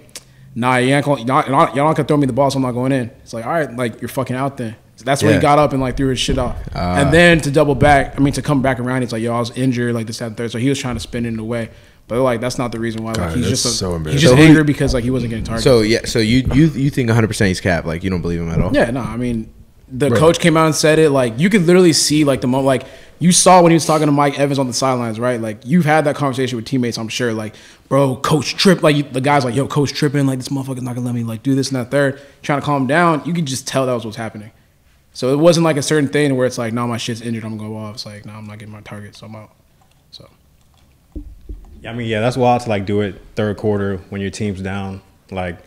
Nah, 0.55 0.77
you 0.77 0.93
ain't 0.93 1.05
gonna, 1.05 1.21
y'all, 1.21 1.47
y'all 1.47 1.85
not 1.85 1.95
gonna 1.95 2.07
throw 2.07 2.17
me 2.17 2.25
the 2.25 2.33
ball, 2.33 2.49
so 2.49 2.57
I'm 2.57 2.63
not 2.63 2.71
going 2.73 2.91
in. 2.91 3.11
It's 3.21 3.31
like, 3.33 3.45
all 3.45 3.53
right, 3.53 3.73
like 3.75 4.01
you're 4.01 4.09
fucking 4.09 4.35
out 4.35 4.57
then. 4.57 4.75
So 4.97 5.05
that's 5.05 5.23
when 5.23 5.33
he 5.35 5.39
got 5.39 5.59
up 5.59 5.71
and 5.73 5.81
like 5.81 5.95
threw 5.95 6.09
his 6.09 6.19
shit 6.19 6.37
off. 6.37 6.57
Ah. 6.75 6.97
and 6.97 7.13
then 7.13 7.39
to 7.41 7.51
double 7.51 7.75
back, 7.75 8.15
I 8.17 8.19
mean 8.19 8.33
to 8.33 8.41
come 8.41 8.61
back 8.61 8.79
around, 8.79 9.01
he's 9.03 9.11
like, 9.11 9.21
yo, 9.21 9.33
I 9.33 9.39
was 9.39 9.51
injured, 9.51 9.93
like 9.95 10.07
this, 10.07 10.17
that, 10.19 10.25
and 10.27 10.37
third. 10.37 10.51
So 10.51 10.57
he 10.57 10.67
was 10.69 10.79
trying 10.79 10.95
to 10.95 10.99
spin 10.99 11.25
it 11.25 11.39
away. 11.39 11.69
But 12.07 12.21
like 12.21 12.41
that's 12.41 12.57
not 12.57 12.71
the 12.71 12.79
reason 12.79 13.03
why. 13.03 13.11
Like 13.11 13.17
God, 13.17 13.37
he's 13.37 13.47
just 13.49 13.65
a, 13.65 13.69
so 13.69 13.97
he's 13.99 14.21
just 14.21 14.33
So 14.33 14.39
angry 14.39 14.63
because 14.63 14.93
like 14.93 15.03
he 15.03 15.11
wasn't 15.11 15.29
getting 15.29 15.45
targeted. 15.45 15.63
so 15.63 15.81
yeah. 15.81 16.05
So 16.05 16.19
you 16.19 16.49
you 16.53 16.67
you 16.67 16.89
think 16.89 17.07
100 17.09 17.27
percent 17.27 17.47
he's 17.49 17.61
cap? 17.61 17.85
Like 17.85 18.03
you 18.03 18.09
don't 18.09 18.21
believe 18.21 18.39
him 18.39 18.49
at 18.49 18.59
all? 18.61 18.73
Yeah, 18.73 18.89
no, 18.91 19.01
I 19.01 19.17
mean, 19.17 19.53
the 19.89 20.09
Right. 20.09 20.19
coach 20.19 20.39
came 20.39 20.57
out 20.57 20.65
and 20.65 20.75
said 20.75 20.99
it. 20.99 21.11
Like 21.11 21.37
you 21.37 21.49
could 21.49 21.63
literally 21.63 21.93
see 21.93 22.23
like 22.23 22.41
the 22.41 22.47
moment, 22.47 22.65
like 22.65 22.83
you 23.19 23.31
saw 23.31 23.61
when 23.61 23.71
he 23.71 23.75
was 23.75 23.85
talking 23.85 24.05
to 24.07 24.11
Mike 24.11 24.39
Evans 24.39 24.57
on 24.57 24.67
the 24.67 24.73
sidelines, 24.73 25.19
right? 25.19 25.39
Like 25.41 25.59
you've 25.65 25.85
had 25.85 26.05
that 26.05 26.15
conversation 26.15 26.55
with 26.55 26.65
teammates, 26.65 26.97
I'm 26.97 27.07
sure. 27.09 27.33
Like, 27.33 27.55
bro, 27.89 28.15
coach 28.15 28.55
trip. 28.55 28.81
Like 28.83 28.95
you, 28.95 29.03
the 29.03 29.21
guy's 29.21 29.43
like, 29.43 29.53
yo, 29.55 29.67
coach 29.67 29.91
tripping. 29.93 30.25
Like 30.27 30.39
this 30.39 30.47
motherfucker's 30.49 30.81
not 30.83 30.95
gonna 30.95 31.05
let 31.05 31.13
me 31.15 31.23
like 31.23 31.43
do 31.43 31.55
this 31.55 31.69
and 31.71 31.75
that 31.77 31.91
third. 31.91 32.19
Trying 32.41 32.61
to 32.61 32.65
calm 32.65 32.83
him 32.83 32.87
down. 32.87 33.21
You 33.25 33.33
could 33.33 33.45
just 33.45 33.67
tell 33.67 33.85
that 33.85 33.93
was 33.93 34.05
what's 34.05 34.17
happening. 34.17 34.51
So 35.17 35.33
it 35.33 35.37
wasn't 35.37 35.63
like 35.63 35.77
a 35.77 35.81
certain 35.81 36.07
thing 36.09 36.37
where 36.37 36.45
it's 36.45 36.59
like, 36.59 36.73
no, 36.73 36.85
my 36.85 36.97
shit's 36.97 37.21
injured. 37.21 37.43
I'm 37.43 37.57
gonna 37.57 37.69
go 37.71 37.75
off. 37.75 37.95
It's 37.95 38.05
like, 38.05 38.23
no, 38.23 38.33
I'm 38.33 38.45
not 38.45 38.59
getting 38.59 38.71
my 38.71 38.81
target, 38.81 39.15
so 39.15 39.25
I'm 39.25 39.35
out. 39.35 39.49
So 40.11 40.29
Yeah, 41.81 41.89
I 41.89 41.95
mean, 41.95 42.07
yeah, 42.07 42.19
that's 42.19 42.37
wild 42.37 42.61
to 42.61 42.69
like 42.69 42.85
do 42.85 43.01
it 43.01 43.19
third 43.35 43.57
quarter 43.57 43.97
when 44.11 44.21
your 44.21 44.29
team's 44.29 44.61
down. 44.61 45.01
Like, 45.31 45.57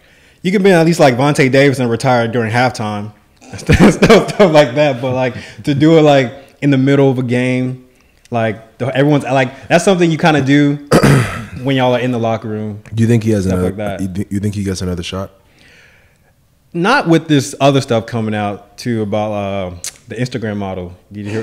you 0.42 0.52
can 0.52 0.62
be 0.62 0.70
at 0.70 0.86
least 0.86 1.00
like 1.00 1.14
Vontae 1.16 1.50
Davis 1.50 1.80
and 1.80 1.90
retire 1.90 2.28
during 2.28 2.52
halftime, 2.52 3.10
stuff, 3.58 3.94
stuff 3.94 4.52
like 4.52 4.76
that. 4.76 5.02
But 5.02 5.14
like 5.16 5.34
to 5.64 5.74
do 5.74 5.98
it 5.98 6.02
like 6.02 6.32
in 6.62 6.70
the 6.70 6.78
middle 6.78 7.10
of 7.10 7.18
a 7.18 7.24
game, 7.24 7.88
like 8.30 8.78
the, 8.78 8.96
everyone's 8.96 9.24
like 9.24 9.66
that's 9.66 9.84
something 9.84 10.12
you 10.12 10.18
kind 10.18 10.36
of 10.36 10.44
do 10.44 10.76
when 11.64 11.74
y'all 11.74 11.96
are 11.96 11.98
in 11.98 12.12
the 12.12 12.20
locker 12.20 12.46
room. 12.46 12.84
Do 12.94 13.02
you 13.02 13.08
think 13.08 13.24
he 13.24 13.30
has 13.30 13.46
another? 13.46 13.64
like 13.64 13.76
that. 13.78 14.00
You, 14.00 14.06
thi- 14.06 14.26
you 14.30 14.38
think 14.38 14.54
he 14.54 14.62
gets 14.62 14.80
another 14.80 15.02
shot? 15.02 15.32
Not 16.72 17.08
with 17.08 17.26
this 17.26 17.54
other 17.60 17.80
stuff 17.80 18.06
coming 18.06 18.34
out 18.34 18.78
too 18.78 19.02
about 19.02 19.32
uh, 19.32 19.70
the 20.08 20.14
Instagram 20.16 20.56
model. 20.56 20.96
Did 21.10 21.26
you 21.26 21.32
hear? 21.32 21.42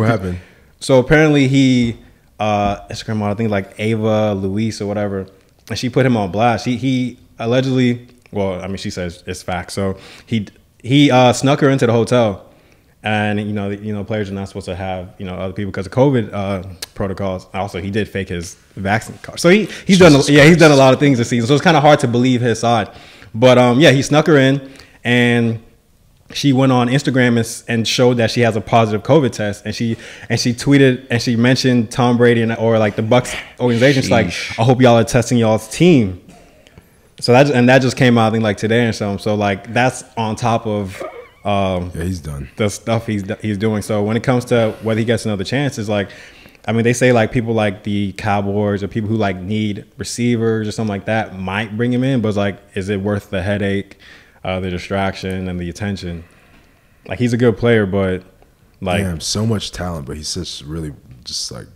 What 0.00 0.08
happened? 0.08 0.38
So 0.78 0.98
apparently 0.98 1.48
he 1.48 1.96
uh 2.38 2.86
Instagram 2.88 3.16
model, 3.16 3.32
I 3.32 3.36
think 3.36 3.50
like 3.50 3.74
Ava 3.78 4.34
Louise 4.34 4.82
or 4.82 4.86
whatever, 4.86 5.26
and 5.70 5.78
she 5.78 5.88
put 5.88 6.04
him 6.04 6.18
on 6.18 6.30
blast. 6.30 6.66
He 6.66 6.76
he 6.76 7.18
allegedly, 7.38 8.06
well, 8.30 8.62
I 8.62 8.66
mean 8.66 8.76
she 8.76 8.90
says 8.90 9.24
it's 9.26 9.42
fact. 9.42 9.72
So 9.72 9.98
he 10.26 10.46
he 10.82 11.10
uh, 11.10 11.32
snuck 11.32 11.60
her 11.60 11.70
into 11.70 11.86
the 11.86 11.92
hotel, 11.92 12.46
and 13.02 13.40
you 13.40 13.52
know 13.52 13.70
you 13.70 13.92
know 13.92 14.04
players 14.04 14.30
are 14.30 14.34
not 14.34 14.48
supposed 14.48 14.66
to 14.66 14.76
have 14.76 15.14
you 15.18 15.24
know 15.24 15.34
other 15.34 15.54
people 15.54 15.72
because 15.72 15.86
of 15.86 15.92
COVID 15.92 16.32
uh, 16.32 16.62
protocols. 16.94 17.46
Also, 17.54 17.80
he 17.80 17.90
did 17.90 18.08
fake 18.08 18.28
his 18.28 18.54
vaccine 18.74 19.18
card. 19.22 19.40
So 19.40 19.48
he 19.48 19.64
he's 19.86 19.98
done 19.98 20.12
yeah 20.28 20.44
he's 20.44 20.58
done 20.58 20.72
a 20.72 20.76
lot 20.76 20.92
of 20.92 21.00
things 21.00 21.18
this 21.18 21.28
season. 21.28 21.46
So 21.48 21.54
it's 21.54 21.64
kind 21.64 21.76
of 21.76 21.82
hard 21.82 22.00
to 22.00 22.08
believe 22.08 22.40
his 22.42 22.60
side, 22.60 22.90
but 23.40 23.58
um 23.58 23.80
yeah 23.80 23.90
he 23.90 24.02
snuck 24.02 24.26
her 24.26 24.36
in 24.36 24.70
and 25.04 25.62
she 26.32 26.52
went 26.52 26.72
on 26.72 26.88
Instagram 26.88 27.36
and, 27.38 27.68
and 27.68 27.86
showed 27.86 28.14
that 28.14 28.30
she 28.32 28.40
has 28.40 28.56
a 28.56 28.60
positive 28.60 29.04
COVID 29.04 29.30
test, 29.30 29.64
and 29.64 29.72
she 29.72 29.96
and 30.28 30.40
she 30.40 30.52
tweeted 30.52 31.06
and 31.08 31.22
she 31.22 31.36
mentioned 31.36 31.92
Tom 31.92 32.16
Brady 32.16 32.42
and 32.42 32.52
or 32.56 32.78
like 32.80 32.96
the 32.96 33.02
Bucks 33.02 33.32
organization. 33.60 34.02
She's 34.02 34.10
like, 34.10 34.26
I 34.58 34.64
hope 34.64 34.80
y'all 34.80 34.96
are 34.96 35.04
testing 35.04 35.38
y'all's 35.38 35.68
team. 35.68 36.20
So 37.20 37.32
that 37.32 37.50
and 37.50 37.68
that 37.68 37.80
just 37.80 37.96
came 37.96 38.18
out 38.18 38.28
I 38.28 38.30
think 38.32 38.42
like 38.42 38.56
today 38.56 38.86
or 38.86 38.92
something. 38.92 39.22
So 39.22 39.36
like 39.36 39.72
that's 39.72 40.02
on 40.16 40.34
top 40.36 40.66
of 40.66 41.00
um, 41.44 41.92
Yeah, 41.94 42.02
he's 42.02 42.18
done. 42.18 42.50
the 42.56 42.68
stuff 42.68 43.06
he's 43.06 43.22
he's 43.40 43.56
doing. 43.56 43.82
So 43.82 44.02
when 44.02 44.16
it 44.16 44.24
comes 44.24 44.44
to 44.46 44.74
whether 44.82 44.98
he 44.98 45.04
gets 45.04 45.26
another 45.26 45.44
chance, 45.44 45.78
is 45.78 45.88
like, 45.88 46.10
I 46.66 46.72
mean, 46.72 46.82
they 46.82 46.92
say 46.92 47.12
like 47.12 47.30
people 47.30 47.54
like 47.54 47.84
the 47.84 48.12
Cowboys 48.12 48.82
or 48.82 48.88
people 48.88 49.08
who 49.08 49.16
like 49.16 49.36
need 49.36 49.84
receivers 49.98 50.66
or 50.66 50.72
something 50.72 50.88
like 50.88 51.04
that 51.04 51.38
might 51.38 51.76
bring 51.76 51.92
him 51.92 52.02
in, 52.02 52.20
but 52.20 52.28
it's 52.28 52.36
like, 52.36 52.60
is 52.74 52.88
it 52.88 53.00
worth 53.00 53.30
the 53.30 53.42
headache, 53.42 53.98
uh, 54.42 54.58
the 54.58 54.70
distraction, 54.70 55.48
and 55.48 55.60
the 55.60 55.70
attention? 55.70 56.24
Like 57.06 57.20
he's 57.20 57.32
a 57.32 57.36
good 57.36 57.56
player, 57.56 57.86
but 57.86 58.24
like 58.80 59.02
Damn, 59.02 59.20
so 59.20 59.46
much 59.46 59.70
talent, 59.70 60.06
but 60.06 60.16
he's 60.16 60.34
just 60.34 60.62
really 60.62 60.92
just 61.24 61.50
like 61.52 61.66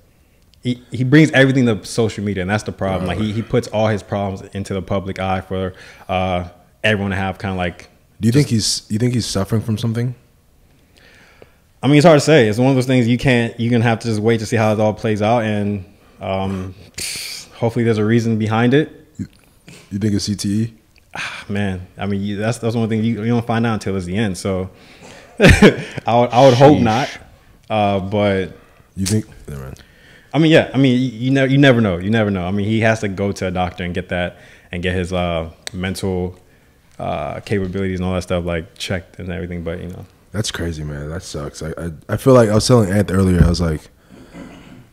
he, 0.63 0.83
he 0.91 1.05
brings 1.05 1.31
everything 1.31 1.67
to 1.67 1.85
social 1.85 2.23
media, 2.25 2.43
and 2.43 2.51
that's 2.51 2.65
the 2.65 2.73
problem. 2.73 3.07
Like 3.07 3.19
he, 3.19 3.33
he 3.33 3.43
puts 3.43 3.69
all 3.69 3.87
his 3.87 4.03
problems 4.03 4.43
into 4.55 4.75
the 4.75 4.83
public 4.83 5.19
eye 5.19 5.41
for 5.41 5.73
uh, 6.09 6.49
everyone 6.85 7.11
to 7.13 7.17
have 7.17 7.39
kind 7.39 7.53
of 7.53 7.59
like 7.59 7.89
Do 8.21 8.27
you 8.27 8.33
think 8.33 8.49
he's? 8.49 8.87
You 8.91 8.99
think 8.99 9.15
he's 9.15 9.27
suffering 9.27 9.63
from 9.63 9.79
something? 9.79 10.15
I 11.83 11.87
mean, 11.87 11.97
it's 11.97 12.07
hard 12.07 12.19
to 12.21 12.25
say. 12.25 12.49
It's 12.49 12.59
one 12.59 12.69
of 12.69 12.75
those 12.75 12.87
things 12.87 13.09
you 13.09 13.17
can't. 13.19 13.59
You're 13.59 13.71
gonna 13.71 13.85
have 13.85 14.01
to 14.01 14.09
just 14.09 14.21
wait 14.21 14.41
to 14.41 14.47
see 14.47 14.57
how 14.57 14.73
it 14.73 14.81
all 14.81 14.93
plays 14.93 15.23
out, 15.23 15.45
and 15.45 15.85
um, 16.21 16.75
hopefully, 17.55 17.85
there's 17.85 17.99
a 17.99 18.05
reason 18.05 18.39
behind 18.39 18.75
it. 18.75 19.07
You 19.91 19.99
think 19.99 20.15
it's? 20.15 20.29
CTE? 20.29 20.73
Man, 21.49 21.87
I 21.99 22.07
mean, 22.07 22.21
you, 22.23 22.37
that's 22.37 22.59
that's 22.59 22.77
one 22.77 22.89
thing 22.89 23.03
you, 23.03 23.23
you 23.23 23.29
don't 23.29 23.47
find 23.47 23.67
out 23.67 23.75
until 23.75 23.97
it's 23.97 24.07
the 24.07 24.17
end. 24.17 24.39
So, 24.39 24.71
I 25.41 25.85
would 26.07 26.31
I 26.31 26.45
would 26.45 26.55
hope 26.55 26.79
not. 26.79 27.09
Uh, 27.69 27.99
but 28.01 28.53
You 28.97 29.07
think? 29.07 29.27
Never 29.49 29.63
mind. 29.63 29.83
I 30.33 30.39
mean, 30.39 30.53
yeah. 30.53 30.71
I 30.73 30.77
mean, 30.77 31.01
you, 31.01 31.09
you 31.09 31.31
never 31.31 31.51
you 31.51 31.59
never 31.59 31.81
know. 31.81 31.97
You 31.99 32.11
never 32.11 32.31
know. 32.31 32.45
I 32.45 32.51
mean, 32.53 32.67
he 32.67 32.81
has 32.81 33.01
to 33.01 33.09
go 33.09 33.33
to 33.33 33.47
a 33.47 33.51
doctor 33.51 33.83
and 33.85 33.95
get 33.95 34.11
that 34.11 34.37
and 34.71 34.83
get 34.83 34.95
his 34.95 35.13
uh, 35.13 35.51
mental 35.73 36.39
uh, 36.99 37.41
capabilities 37.41 37.99
and 37.99 38.07
all 38.07 38.15
that 38.15 38.23
stuff 38.23 38.45
like 38.45 38.77
checked 38.77 39.19
and 39.19 39.31
everything. 39.31 39.65
But 39.65 39.81
you 39.81 39.89
know, 39.89 40.07
That's 40.33 40.51
crazy, 40.51 40.85
man. 40.85 41.09
That 41.11 41.23
sucks. 41.23 41.63
I, 41.63 41.71
I 41.77 41.91
I 42.09 42.17
feel 42.17 42.35
like 42.35 42.49
I 42.49 42.55
was 42.55 42.67
telling 42.67 42.91
Ant 42.91 43.11
earlier. 43.11 43.43
I 43.45 43.49
was 43.49 43.61
like, 43.61 43.91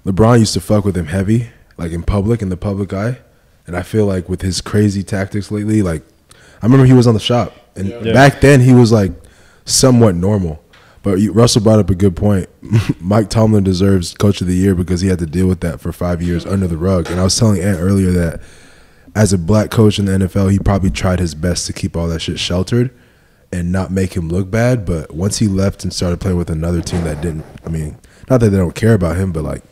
LeBron 0.06 0.40
used 0.40 0.54
to 0.54 0.62
fuck 0.62 0.84
with 0.86 0.96
him 0.98 1.08
heavy, 1.08 1.50
like 1.78 1.92
in 1.92 2.04
public, 2.04 2.42
in 2.42 2.50
the 2.50 2.58
public 2.58 2.94
eye, 2.94 3.20
and 3.68 3.76
I 3.76 3.84
feel 3.84 4.06
like 4.06 4.30
with 4.30 4.42
his 4.42 4.62
crazy 4.62 5.04
tactics 5.04 5.52
lately, 5.52 5.82
like 5.82 6.04
I 6.62 6.66
remember 6.66 6.86
he 6.86 6.94
was 6.94 7.08
on 7.08 7.14
the 7.14 7.20
shop, 7.20 7.54
and 7.76 7.90
Yeah. 7.90 8.14
back 8.14 8.42
then 8.42 8.62
he 8.62 8.74
was 8.74 8.92
like 8.92 9.12
somewhat 9.66 10.16
normal. 10.16 10.64
But 11.04 11.20
you- 11.20 11.32
Russell 11.32 11.62
brought 11.62 11.80
up 11.80 11.90
a 11.90 11.96
good 11.96 12.16
point. 12.16 12.50
Mike 13.00 13.30
Tomlin 13.30 13.64
deserves 13.64 14.14
Coach 14.16 14.42
of 14.42 14.48
the 14.48 14.56
Year 14.56 14.74
because 14.76 15.02
he 15.02 15.08
had 15.08 15.20
to 15.20 15.26
deal 15.28 15.48
with 15.48 15.60
that 15.62 15.80
for 15.80 15.92
five 15.92 16.22
years 16.22 16.46
under 16.46 16.68
the 16.68 16.78
rug. 16.78 17.10
And 17.12 17.20
I 17.20 17.24
was 17.24 17.38
telling 17.38 17.62
Ant 17.62 17.80
earlier 17.80 18.12
that 18.12 18.42
as 19.16 19.32
a 19.32 19.38
black 19.38 19.70
coach 19.72 20.00
in 20.00 20.06
the 20.06 20.14
NFL, 20.14 20.52
he 20.52 20.60
probably 20.60 20.90
tried 20.90 21.20
his 21.20 21.34
best 21.36 21.66
to 21.68 21.74
keep 21.74 21.96
all 21.96 22.08
that 22.08 22.20
shit 22.22 22.40
sheltered 22.40 22.92
and 23.52 23.72
not 23.72 23.92
make 23.92 24.14
him 24.16 24.30
look 24.30 24.50
bad. 24.50 24.86
But 24.86 25.14
once 25.14 25.40
he 25.40 25.48
left 25.48 25.84
and 25.84 25.94
started 25.94 26.20
playing 26.20 26.38
with 26.38 26.50
another 26.50 26.82
team 26.82 27.04
that 27.04 27.22
didn't, 27.22 27.46
I 27.66 27.70
mean, 27.70 27.98
not 28.30 28.40
that 28.40 28.50
they 28.50 28.58
don't 28.58 28.76
care 28.76 28.94
about 28.94 29.18
him, 29.18 29.32
but 29.32 29.44
like 29.44 29.64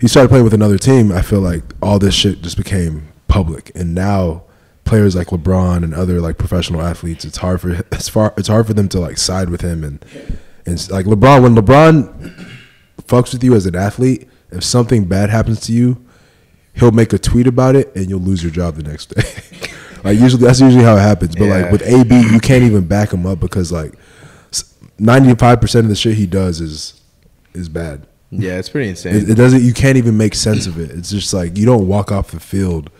he 0.00 0.08
started 0.08 0.28
playing 0.28 0.44
with 0.44 0.54
another 0.54 0.78
team, 0.78 1.10
I 1.10 1.22
feel 1.22 1.40
like 1.40 1.62
all 1.82 1.98
this 1.98 2.14
shit 2.14 2.42
just 2.42 2.56
became 2.56 3.08
public. 3.26 3.72
And 3.74 3.94
now 3.94 4.44
players 4.84 5.14
like 5.14 5.28
LeBron 5.28 5.82
and 5.82 5.94
other 5.94 6.20
like 6.20 6.38
professional 6.38 6.82
athletes, 6.82 7.24
it's 7.24 7.38
hard 7.38 7.60
for 7.60 7.70
it's 7.92 8.08
far 8.08 8.34
it's 8.36 8.48
hard 8.48 8.66
for 8.66 8.74
them 8.74 8.88
to 8.90 9.00
like 9.00 9.18
side 9.18 9.50
with 9.50 9.60
him 9.60 9.84
and 9.84 10.04
and 10.66 10.90
like 10.90 11.06
LeBron 11.06 11.42
when 11.42 11.54
LeBron 11.54 12.46
fucks 13.06 13.32
with 13.32 13.42
you 13.42 13.54
as 13.54 13.66
an 13.66 13.74
athlete, 13.74 14.28
if 14.50 14.62
something 14.62 15.06
bad 15.06 15.30
happens 15.30 15.60
to 15.60 15.72
you, 15.72 16.04
he'll 16.74 16.92
make 16.92 17.12
a 17.12 17.18
tweet 17.18 17.46
about 17.46 17.74
it 17.74 17.94
and 17.96 18.08
you'll 18.08 18.20
lose 18.20 18.42
your 18.42 18.52
job 18.52 18.76
the 18.76 18.82
next 18.82 19.06
day. 19.06 19.22
like 20.08 20.18
usually 20.18 20.44
that's 20.44 20.60
usually 20.60 20.84
how 20.84 20.96
it 20.96 21.00
happens. 21.00 21.36
But 21.36 21.48
like 21.48 21.70
with 21.70 21.82
AB, 21.82 22.14
you 22.32 22.40
can't 22.40 22.64
even 22.64 22.86
back 22.86 23.12
him 23.12 23.26
up 23.26 23.40
because 23.40 23.70
like 23.70 23.94
ninety 24.98 25.34
five 25.34 25.60
percent 25.60 25.84
of 25.84 25.90
the 25.90 25.96
shit 25.96 26.14
he 26.14 26.26
does 26.26 26.60
is 26.60 27.00
is 27.54 27.68
bad. 27.68 28.06
Yeah, 28.30 28.58
it's 28.58 28.68
pretty 28.68 28.88
insane. 28.88 29.14
It, 29.14 29.30
it 29.30 29.34
doesn't. 29.34 29.62
You 29.62 29.72
can't 29.72 29.96
even 29.96 30.16
make 30.16 30.34
sense 30.34 30.66
of 30.66 30.78
it. 30.78 30.90
It's 30.90 31.10
just 31.10 31.32
like 31.32 31.56
you 31.56 31.64
don't 31.64 31.88
walk 31.88 32.12
off 32.12 32.30
the 32.30 32.40
field 32.40 32.90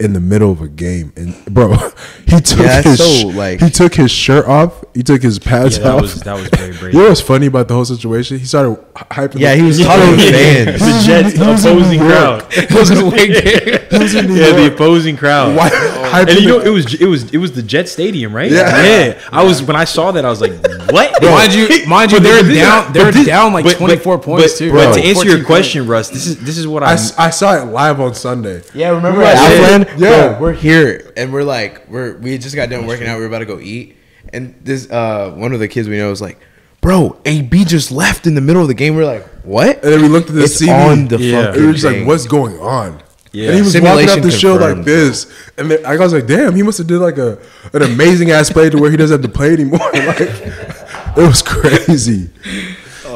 in 0.00 0.12
the 0.14 0.20
middle 0.20 0.50
of 0.50 0.60
a 0.62 0.68
game. 0.68 1.12
And 1.16 1.34
bro, 1.46 1.76
he 2.26 2.40
took 2.40 2.58
Yeah, 2.58 2.82
his 2.82 3.20
so, 3.22 3.28
like- 3.28 3.60
he 3.60 3.70
took 3.70 3.94
his 3.94 4.10
shirt 4.10 4.46
off. 4.46 4.82
He 4.94 5.02
took 5.02 5.22
his 5.22 5.38
pads 5.38 5.76
Yeah, 5.78 5.84
that 5.84 5.94
off. 5.94 6.00
was 6.02 6.14
that 6.22 6.34
was 6.34 6.48
very 6.48 6.72
brave. 6.76 6.94
you 6.94 7.00
know 7.02 7.08
what's 7.08 7.20
funny 7.20 7.46
about 7.46 7.68
the 7.68 7.74
whole 7.74 7.84
situation? 7.84 8.38
He 8.38 8.44
started 8.46 8.76
hyping. 8.94 9.38
yeah, 9.40 9.52
the- 9.54 9.60
he 9.60 9.62
was 9.62 9.78
talking 9.78 10.10
with 10.10 10.30
fans. 10.30 10.80
the 10.80 11.02
Jets, 11.06 11.34
the 11.38 11.52
opposing 11.54 12.00
crowd. 12.00 12.46
It 12.50 12.72
was 12.72 12.90
a 12.90 13.04
late 13.04 13.44
game. 13.44 13.80
He 13.90 13.98
was 13.98 14.14
in 14.14 14.26
New 14.26 14.34
Yeah, 14.34 14.52
the 14.52 14.74
opposing 14.74 15.16
crowd. 15.16 15.56
Why- 15.56 15.70
oh. 15.72 16.10
hyping 16.12 16.30
And 16.30 16.40
you 16.40 16.48
know, 16.48 16.60
it 16.60 16.70
was 16.70 16.94
it 16.94 17.06
was 17.06 17.30
it 17.32 17.38
was 17.38 17.52
the 17.52 17.62
Jet 17.62 17.88
Stadium, 17.88 18.34
right? 18.34 18.50
Yeah. 18.50 18.82
yeah. 18.84 19.20
I 19.30 19.44
was 19.44 19.62
when 19.62 19.76
I 19.76 19.84
saw 19.84 20.10
that, 20.12 20.24
I 20.24 20.30
was 20.30 20.40
like, 20.40 20.52
"What?" 20.90 21.22
mind 21.22 21.54
you, 21.54 21.86
mind 21.86 22.10
you, 22.12 22.18
But 22.18 22.24
they're 22.24 22.42
this- 22.42 22.58
down. 22.58 22.92
They're 22.92 23.12
this- 23.12 23.26
down 23.26 23.52
like 23.52 23.64
but- 23.64 23.74
but- 23.74 23.78
24 23.78 24.18
points 24.18 24.52
but- 24.54 24.58
too. 24.58 24.72
But 24.72 24.94
to 24.94 25.00
answer 25.02 25.28
your 25.28 25.44
question, 25.44 25.86
Russ, 25.86 26.08
this 26.08 26.26
is 26.26 26.38
this 26.40 26.58
is 26.58 26.66
what 26.66 26.82
I, 26.82 26.92
I'm. 27.18 27.32
saw 27.32 27.54
it 27.62 27.66
live 27.66 28.00
on 28.00 28.14
Sunday. 28.14 28.62
Yeah, 28.74 28.88
remember 28.88 29.20
Remember 29.20 29.22
at 29.24 29.36
I 29.38 29.48
said- 29.48 29.64
Outland? 29.82 29.89
Yeah. 29.98 30.28
Bro, 30.34 30.40
we're 30.40 30.52
here 30.52 31.12
and 31.16 31.32
we're 31.32 31.42
like, 31.44 31.88
we're 31.88 32.16
we 32.18 32.36
just 32.38 32.54
got 32.54 32.68
done 32.70 32.86
working 32.86 33.06
out. 33.06 33.18
We 33.18 33.24
are 33.24 33.28
about 33.28 33.40
to 33.40 33.46
go 33.46 33.58
eat, 33.60 33.96
and 34.32 34.54
this 34.62 34.90
uh 34.90 35.30
one 35.32 35.52
of 35.52 35.58
the 35.60 35.68
kids 35.68 35.88
we 35.88 35.96
know 35.98 36.10
was 36.10 36.20
like, 36.22 36.38
"Bro, 36.80 37.20
AB 37.24 37.64
just 37.64 37.90
left 37.90 38.26
in 38.26 38.34
the 38.34 38.40
middle 38.40 38.62
of 38.62 38.68
the 38.68 38.74
game." 38.74 38.94
We're 38.96 39.04
like, 39.04 39.26
"What?" 39.44 39.82
And 39.82 39.92
then 39.92 40.02
we 40.02 40.08
looked 40.08 40.28
at 40.28 40.34
the 40.34 40.44
It's 40.44 40.60
CV. 40.60 40.70
on 40.90 41.08
the 41.08 41.18
Yeah. 41.18 41.46
fucking 41.46 41.62
It 41.62 41.66
was 41.66 41.84
like, 41.84 42.06
what's 42.06 42.26
going 42.26 42.58
on? 42.58 43.02
Yeah. 43.32 43.46
And 43.48 43.56
he 43.56 43.62
was 43.62 43.72
Simulation 43.72 44.08
walking 44.08 44.24
up 44.24 44.30
the 44.30 44.36
show 44.36 44.54
like 44.56 44.84
this, 44.84 45.26
and 45.56 45.70
then 45.70 45.86
I 45.86 45.96
was 45.96 46.12
like, 46.12 46.26
"Damn, 46.26 46.54
he 46.56 46.62
must 46.64 46.78
have 46.78 46.88
did 46.88 46.98
like 46.98 47.16
a 47.18 47.38
an 47.72 47.82
amazing 47.82 48.30
ass 48.32 48.50
play 48.50 48.70
to 48.70 48.78
where 48.78 48.90
he 48.90 48.96
doesn't 48.96 49.22
have 49.22 49.30
to 49.30 49.36
play 49.36 49.52
anymore." 49.52 49.78
like, 49.94 50.20
it 50.20 51.16
was 51.16 51.40
crazy. 51.42 52.30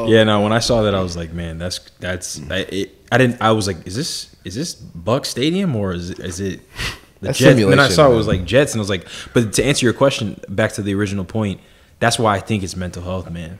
Yeah, 0.07 0.23
no. 0.23 0.41
When 0.41 0.53
I 0.53 0.59
saw 0.59 0.83
that, 0.83 0.93
I 0.95 1.01
was 1.01 1.17
like, 1.17 1.33
"Man, 1.33 1.57
that's 1.57 1.79
that's." 1.99 2.39
I, 2.49 2.57
it, 2.59 2.95
I 3.11 3.17
didn't. 3.17 3.41
I 3.41 3.51
was 3.51 3.67
like, 3.67 3.85
"Is 3.87 3.95
this 3.95 4.34
is 4.45 4.55
this 4.55 4.73
Buck 4.73 5.25
Stadium 5.25 5.75
or 5.75 5.91
is 5.93 6.11
it, 6.11 6.19
is 6.19 6.39
it 6.39 6.61
the 7.19 7.27
That's 7.27 7.39
Jets?" 7.39 7.59
And 7.59 7.71
then 7.71 7.79
I 7.79 7.89
saw 7.89 8.09
it 8.09 8.15
was 8.15 8.27
like 8.27 8.45
Jets, 8.45 8.73
and 8.73 8.79
I 8.79 8.83
was 8.83 8.89
like, 8.89 9.07
"But 9.33 9.51
to 9.53 9.65
answer 9.65 9.85
your 9.85 9.93
question, 9.93 10.39
back 10.47 10.71
to 10.73 10.81
the 10.81 10.93
original 10.95 11.25
point, 11.25 11.59
that's 11.99 12.17
why 12.17 12.35
I 12.35 12.39
think 12.39 12.63
it's 12.63 12.75
mental 12.75 13.03
health, 13.03 13.29
man. 13.29 13.59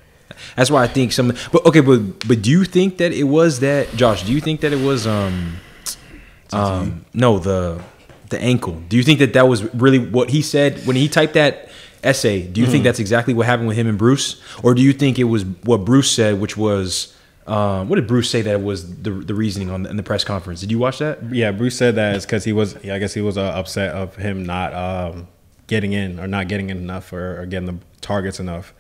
That's 0.56 0.70
why 0.70 0.84
I 0.84 0.88
think 0.88 1.12
some. 1.12 1.34
But 1.52 1.66
okay, 1.66 1.82
but 1.82 2.28
but 2.28 2.42
do 2.42 2.52
you 2.52 2.64
think 2.64 2.98
that 3.00 3.12
it 3.12 3.24
was 3.24 3.60
that 3.60 3.96
Josh? 3.96 4.24
Do 4.24 4.32
you 4.32 4.42
think 4.42 4.62
that 4.62 4.72
it 4.72 4.84
was 4.84 5.08
um 5.08 5.58
um 6.54 7.06
no 7.14 7.40
the 7.40 7.82
the 8.30 8.40
ankle? 8.40 8.82
Do 8.88 8.98
you 8.98 9.04
think 9.04 9.20
that 9.20 9.34
that 9.34 9.48
was 9.48 9.74
really 9.74 10.00
what 10.00 10.30
he 10.30 10.42
said 10.42 10.86
when 10.86 10.96
he 10.96 11.10
typed 11.10 11.34
that? 11.34 11.70
essay 12.04 12.46
do 12.46 12.62
you 12.62 12.68
think 12.68 12.84
that's 12.84 13.00
exactly 13.00 13.34
what 13.34 13.48
happened 13.48 13.68
with 13.68 13.76
him 13.76 13.88
and 13.88 13.98
bruce 13.98 14.40
or 14.62 14.76
do 14.76 14.82
you 14.84 14.94
think 14.94 15.18
it 15.18 15.24
was 15.24 15.44
what 15.64 15.78
bruce 15.78 16.12
said 16.12 16.40
which 16.40 16.56
was 16.56 17.16
um, 17.48 17.88
what 17.90 17.96
did 17.98 18.08
bruce 18.08 18.30
say 18.30 18.42
that 18.42 18.62
was 18.64 19.02
the, 19.04 19.12
the 19.12 19.34
reasoning 19.36 19.70
on 19.70 19.84
the, 19.84 19.90
in 19.90 19.98
the 19.98 20.04
press 20.04 20.24
conference 20.24 20.62
did 20.62 20.72
you 20.72 20.80
watch 20.80 20.98
that 21.00 21.20
yeah, 21.32 21.52
Bruce 21.52 21.78
said 21.78 21.96
that 21.96 22.16
it's 22.16 22.26
because 22.26 22.44
he 22.44 22.54
was. 22.54 22.76
Yeah, 22.84 22.96
I 22.96 23.00
guess 23.00 23.14
he 23.14 23.22
was 23.22 23.38
uh, 23.38 23.42
upset 23.44 23.94
of 23.96 24.16
him 24.16 24.46
not 24.46 24.74
um, 24.74 25.28
getting 25.68 25.94
in 25.94 26.20
or 26.20 26.28
not 26.28 26.48
getting 26.48 26.70
in 26.70 26.78
enough 26.78 27.12
or, 27.14 27.42
or 27.42 27.46
getting 27.46 27.66
the 27.68 27.78
targets 28.02 28.40
enough. 28.40 28.74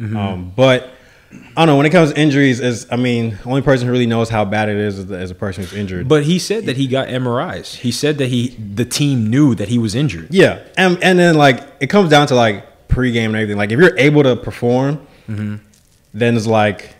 Um, 0.00 0.52
but 0.54 0.90
I 1.32 1.36
don't 1.56 1.66
know. 1.66 1.76
When 1.76 1.86
it 1.86 1.90
comes 1.90 2.12
to 2.12 2.18
injuries, 2.20 2.60
is 2.60 2.86
I 2.90 2.96
mean, 2.96 3.30
the 3.42 3.44
only 3.48 3.62
person 3.62 3.86
who 3.86 3.92
really 3.92 4.06
knows 4.06 4.28
how 4.28 4.44
bad 4.44 4.68
it 4.68 4.76
is 4.76 4.98
is, 4.98 5.06
the, 5.06 5.20
is 5.20 5.30
a 5.30 5.34
person 5.34 5.64
who's 5.64 5.72
injured. 5.72 6.08
but 6.08 6.24
he 6.24 6.38
said 6.38 6.66
that 6.66 6.76
he 6.76 6.86
got 6.86 7.08
mris 7.08 7.76
he 7.76 7.90
said 7.90 8.18
that 8.18 8.28
he 8.28 8.48
the 8.48 8.84
team 8.84 9.28
knew 9.28 9.54
that 9.54 9.68
he 9.68 9.78
was 9.78 9.94
injured 9.94 10.28
Yeah, 10.30 10.62
and 10.76 11.02
and 11.02 11.18
then 11.18 11.34
like 11.36 11.60
it 11.80 11.88
comes 11.88 12.10
down 12.10 12.26
to 12.28 12.34
like 12.34 12.88
pregame 12.88 13.26
and 13.26 13.36
everything. 13.36 13.56
Like 13.58 13.72
if 13.72 13.78
you're 13.78 13.98
able 13.98 14.22
to 14.22 14.36
perform, 14.36 15.06
then 15.26 16.36
it's 16.36 16.46
like 16.46 16.95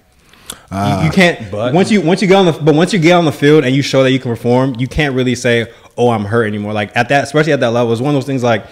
Uh, 0.70 0.98
you, 1.00 1.06
you 1.06 1.12
can't. 1.12 1.50
but- 1.50 1.74
once 1.74 1.90
you 1.90 2.00
once 2.00 2.22
you 2.22 2.28
get 2.28 2.36
on 2.36 2.46
the 2.46 2.52
but 2.52 2.74
once 2.74 2.92
you 2.92 2.98
get 2.98 3.12
on 3.12 3.24
the 3.24 3.32
field 3.32 3.64
and 3.64 3.74
you 3.74 3.82
show 3.82 4.02
that 4.02 4.10
you 4.10 4.18
can 4.18 4.30
perform, 4.30 4.74
you 4.78 4.88
can't 4.88 5.14
really 5.14 5.34
say, 5.34 5.72
"Oh, 5.96 6.10
I'm 6.10 6.24
hurt 6.24 6.46
anymore." 6.46 6.72
Like 6.72 6.96
at 6.96 7.08
that, 7.08 7.24
especially 7.24 7.52
at 7.52 7.60
that 7.60 7.70
level, 7.70 7.92
it's 7.92 8.02
one 8.02 8.14
of 8.14 8.14
those 8.14 8.26
things 8.26 8.42
like 8.42 8.66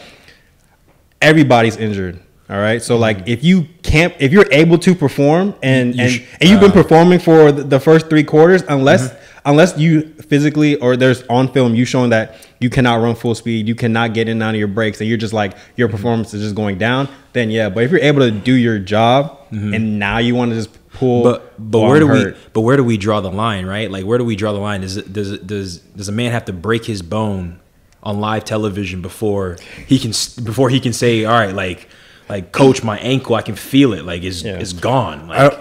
everybody's 1.21 1.77
injured. 1.77 2.21
All 2.51 2.59
right, 2.59 2.83
so 2.83 2.99
like 2.99 3.19
mm-hmm. 3.19 3.29
if 3.29 3.43
you 3.43 3.67
can't, 3.83 4.15
if 4.21 4.31
you're 4.31 4.51
able 4.53 4.77
to 4.79 4.95
perform 4.95 5.55
and 5.63 5.95
You 5.95 6.03
and, 6.03 6.13
sh- 6.13 6.23
and 6.41 6.51
you've 6.51 6.61
been 6.61 6.73
uh. 6.73 6.83
performing 6.83 7.19
for 7.19 7.51
the, 7.51 7.81
first 7.81 8.11
three 8.11 8.23
quarters, 8.23 8.63
unless 8.69 9.09
mm-hmm. 9.09 9.41
unless 9.47 9.79
you 9.79 10.03
physically 10.29 10.77
or 10.77 10.95
there's 10.95 11.23
on 11.29 11.51
film 11.51 11.75
you 11.75 11.87
showing 11.87 12.11
that 12.11 12.37
you 12.61 12.69
cannot 12.69 12.97
run 12.97 13.15
full 13.15 13.35
speed, 13.35 13.67
you 13.67 13.75
cannot 13.75 14.13
get 14.13 14.29
in 14.29 14.33
and 14.33 14.43
out 14.43 14.51
of 14.51 14.59
your 14.59 14.69
breaks, 14.69 15.01
and 15.01 15.09
you're 15.09 15.17
just 15.17 15.33
like 15.33 15.55
your 15.77 15.89
mm-hmm. 15.89 15.97
performance 15.97 16.35
is 16.35 16.43
just 16.43 16.55
going 16.55 16.77
down, 16.77 17.09
then 17.33 17.51
yeah. 17.51 17.71
But 17.71 17.85
if 17.85 17.91
you're 17.91 18.01
able 18.01 18.21
to 18.21 18.31
do 18.31 18.53
your 18.53 18.79
job 18.79 19.39
and 19.51 19.99
now 19.99 20.19
you 20.19 20.35
want 20.35 20.51
to 20.51 20.57
just 20.57 20.84
pull, 20.95 21.23
but 21.23 21.53
but 21.59 21.81
where 21.81 21.97
I'm 21.97 22.01
do 22.01 22.09
we 22.09 22.35
but 22.53 22.61
where 22.63 22.77
do 22.77 22.85
we 22.85 22.97
draw 22.97 23.21
the 23.21 23.31
line 23.31 23.67
right 23.67 23.91
like 23.91 24.05
where 24.05 24.17
do 24.19 24.25
we 24.25 24.37
draw 24.37 24.53
the 24.53 24.59
line 24.59 24.81
does 24.81 24.97
does 25.03 25.39
does 25.41 25.79
does 25.79 26.09
a 26.09 26.13
man 26.13 26.33
have 26.33 26.47
to 26.47 26.53
break 26.53 26.85
his 26.87 27.03
bone 27.03 27.61
on 28.03 28.21
live 28.21 28.45
television 28.45 29.03
before 29.03 29.57
he 29.87 29.99
can 29.99 30.11
before 30.45 30.71
he 30.71 30.81
can 30.81 30.93
say 30.93 31.25
all 31.25 31.33
right 31.39 31.55
like 31.55 31.89
like 32.29 32.53
coach 32.53 32.83
my 32.83 32.99
ankle 32.99 33.35
i 33.35 33.43
can 33.43 33.55
feel 33.55 33.93
it 33.93 34.05
like 34.05 34.23
it's 34.23 34.43
Yeah. 34.43 34.57
it's 34.59 34.73
gone 34.73 35.29
like 35.29 35.59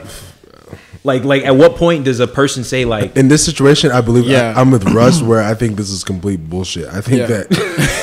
like 1.04 1.24
like 1.24 1.44
at 1.44 1.56
what 1.56 1.76
point 1.76 2.06
does 2.06 2.20
a 2.20 2.28
person 2.28 2.64
say 2.64 2.86
like 2.86 3.16
in 3.18 3.28
this 3.28 3.44
situation, 3.44 3.92
I 3.92 4.00
believe 4.02 4.26
Yeah. 4.26 4.54
I, 4.56 4.62
am 4.62 4.72
with 4.72 4.84
Russ, 4.92 5.22
where 5.30 5.42
I 5.42 5.54
think 5.54 5.76
this 5.76 5.90
is 5.90 6.04
complete 6.04 6.50
bullshit. 6.50 6.88
I 6.88 7.02
think 7.02 7.18
Yeah. 7.20 7.28
that. 7.28 7.48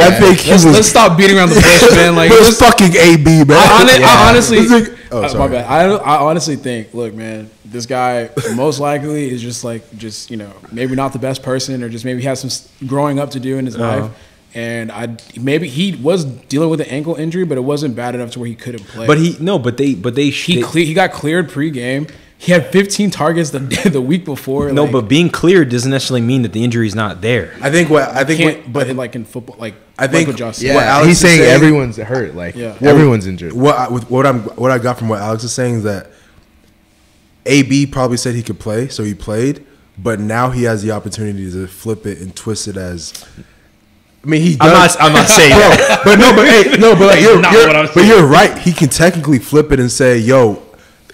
I 0.00 0.10
think 0.18 0.38
he 0.38 0.50
Let's, 0.50 0.64
was. 0.64 0.74
let's 0.74 0.88
stop 0.88 1.16
beating 1.18 1.36
around 1.36 1.50
the 1.50 1.54
bush, 1.56 1.90
man. 1.96 2.16
Like, 2.16 2.30
it 2.30 2.38
was 2.38 2.58
fucking 2.58 2.94
AB, 2.96 3.44
man. 3.44 3.56
I, 3.56 3.66
hon- 3.66 4.02
I 4.02 4.28
honestly, 4.30 4.66
like- 4.68 4.92
oh, 5.12 5.22
uh, 5.24 5.38
my 5.38 5.48
bad. 5.48 5.66
I, 5.66 5.84
I 5.94 6.16
honestly 6.18 6.56
think, 6.56 6.92
look, 6.94 7.14
man, 7.14 7.50
this 7.64 7.86
guy 7.86 8.30
most 8.54 8.80
likely 8.80 9.30
is 9.30 9.40
just 9.42 9.64
like, 9.64 9.82
just 9.96 10.30
you 10.30 10.36
know, 10.36 10.52
maybe 10.72 10.94
not 10.96 11.12
the 11.12 11.18
best 11.18 11.42
person, 11.42 11.82
or 11.82 11.88
just 11.88 12.04
maybe 12.04 12.20
he 12.20 12.26
has 12.26 12.40
some 12.40 12.88
growing 12.88 13.18
up 13.18 13.30
to 13.32 13.40
do 13.40 13.58
in 13.58 13.66
his 13.66 13.76
Uh-huh. 13.76 14.02
life. 14.06 14.26
And 14.52 14.90
I 14.90 15.16
maybe 15.40 15.68
he 15.68 15.94
was 15.94 16.24
dealing 16.24 16.70
with 16.70 16.80
an 16.80 16.88
ankle 16.88 17.14
injury, 17.14 17.44
but 17.44 17.56
it 17.56 17.60
wasn't 17.60 17.94
bad 17.94 18.16
enough 18.16 18.32
to 18.32 18.40
where 18.40 18.48
he 18.48 18.56
couldn't 18.56 18.82
play. 18.84 19.06
but 19.06 19.16
he 19.16 19.36
no 19.38 19.60
but 19.60 19.76
they 19.76 19.94
but 19.94 20.16
they, 20.16 20.30
he 20.30 20.56
they 20.56 20.62
cle- 20.62 20.82
he 20.82 20.92
got 20.92 21.12
cleared 21.12 21.48
pregame. 21.48 22.10
He 22.42 22.52
had 22.52 22.72
15 22.72 23.10
targets 23.10 23.50
the 23.50 23.58
the 23.92 24.00
week 24.00 24.24
before. 24.24 24.72
no 24.72 24.84
like, 24.84 24.92
but 24.92 25.02
being 25.02 25.28
cleared 25.28 25.68
doesn't 25.68 25.90
necessarily 25.90 26.22
mean 26.26 26.40
that 26.42 26.52
the 26.52 26.64
injury 26.64 26.86
is 26.86 26.94
not 26.94 27.20
there 27.20 27.52
I 27.60 27.70
think 27.70 27.90
what 27.90 28.04
I 28.08 28.24
think. 28.24 28.64
What, 28.64 28.72
but 28.72 28.88
in, 28.88 28.96
like 28.96 29.14
in 29.14 29.24
football, 29.26 29.56
like 29.58 29.74
I 29.98 30.06
think- 30.06 30.26
like 30.28 30.40
what 30.40 30.60
Yeah, 30.62 30.74
What 30.74 30.84
Alex 30.84 31.06
he's 31.08 31.16
is 31.18 31.20
saying, 31.22 31.38
saying- 31.40 31.52
everyone's 31.54 31.96
hurt. 31.98 32.34
Like 32.34 32.56
Yeah. 32.56 32.76
everyone's 32.80 33.26
injured. 33.26 33.52
what 33.52 33.76
I, 33.76 33.88
with 33.90 34.10
what 34.10 34.24
I'm 34.26 34.40
what 34.56 34.70
I 34.70 34.78
got 34.78 34.98
from 34.98 35.08
what 35.10 35.20
Alex 35.20 35.44
is 35.44 35.52
saying 35.52 35.74
is 35.76 35.82
that 35.82 36.06
AB 37.46 37.86
probably 37.86 38.16
said 38.16 38.34
he 38.34 38.42
could 38.42 38.58
play, 38.58 38.88
so 38.88 39.02
he 39.02 39.14
played, 39.14 39.64
but 39.98 40.20
now 40.20 40.50
he 40.50 40.62
has 40.64 40.82
the 40.82 40.90
opportunity 40.92 41.50
to 41.52 41.66
flip 41.66 42.06
it 42.06 42.20
and 42.20 42.34
twist 42.34 42.68
it 42.68 42.76
as. 42.76 43.12
I 44.24 44.26
mean, 44.28 44.42
he. 44.42 44.56
Does, 44.56 44.60
i'm 44.60 44.72
not 44.72 44.96
i'm 45.00 45.12
not 45.14 45.28
saying 45.38 45.50
that 45.50 46.02
but 46.04 46.18
no, 46.18 46.34
but 46.34 46.46
hey, 46.48 46.76
no, 46.78 46.94
but 46.94 47.06
like 47.06 47.20
you're, 47.20 47.40
not 47.40 47.52
you're- 47.52 47.66
what 47.66 47.76
I'm 47.76 47.88
but 47.94 48.04
you're 48.06 48.26
right. 48.26 48.56
He 48.58 48.72
can 48.72 48.88
technically 48.88 49.38
flip 49.38 49.72
it 49.72 49.80
and 49.80 49.90
say, 49.90 50.18
"Yo," 50.18 50.62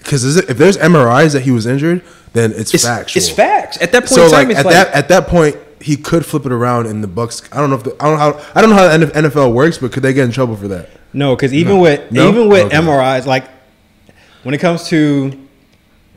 because 0.07 0.37
if 0.37 0.57
there's 0.57 0.77
MRIs 0.77 1.33
that 1.33 1.41
he 1.41 1.51
was 1.51 1.65
injured, 1.67 2.01
then 2.31 2.53
it's, 2.53 2.73
it's, 2.73 2.85
factual. 2.85 3.17
it's 3.19 3.29
facts 3.29 3.77
at 3.81 3.91
that 3.91 4.03
point 4.03 4.09
So 4.11 4.25
in 4.25 4.31
time 4.31 4.47
like 4.47 4.49
it's 4.51 4.59
at 4.59 4.65
like 4.65 4.73
that 4.73 4.93
at 4.93 5.07
that 5.09 5.27
point, 5.27 5.57
he 5.81 5.97
could 5.97 6.25
flip 6.25 6.45
it 6.45 6.51
around 6.53 6.85
in 6.87 7.01
the 7.01 7.07
Bucks. 7.07 7.43
I 7.51 7.57
don't 7.57 7.69
know 7.69 7.75
if 7.75 7.83
the, 7.83 7.95
I 7.99 8.05
don't 8.05 8.17
know 8.17 8.37
how 8.39 8.51
I 8.55 8.61
don't 8.61 8.69
know 8.69 8.75
how 8.77 8.97
the 8.97 9.05
NFL 9.29 9.53
works, 9.53 9.77
but 9.77 9.91
could 9.91 10.01
they 10.03 10.13
get 10.13 10.23
in 10.25 10.31
trouble 10.31 10.55
for 10.55 10.69
that? 10.69 10.89
No, 11.13 11.35
because 11.35 11.53
even 11.53 11.75
No. 11.75 11.81
with 11.81 12.11
No? 12.11 12.29
even 12.29 12.47
with 12.47 12.67
Okay. 12.67 12.77
MRIs, 12.77 13.25
like 13.25 13.45
when 14.43 14.55
it 14.55 14.59
comes 14.59 14.87
to 14.89 15.37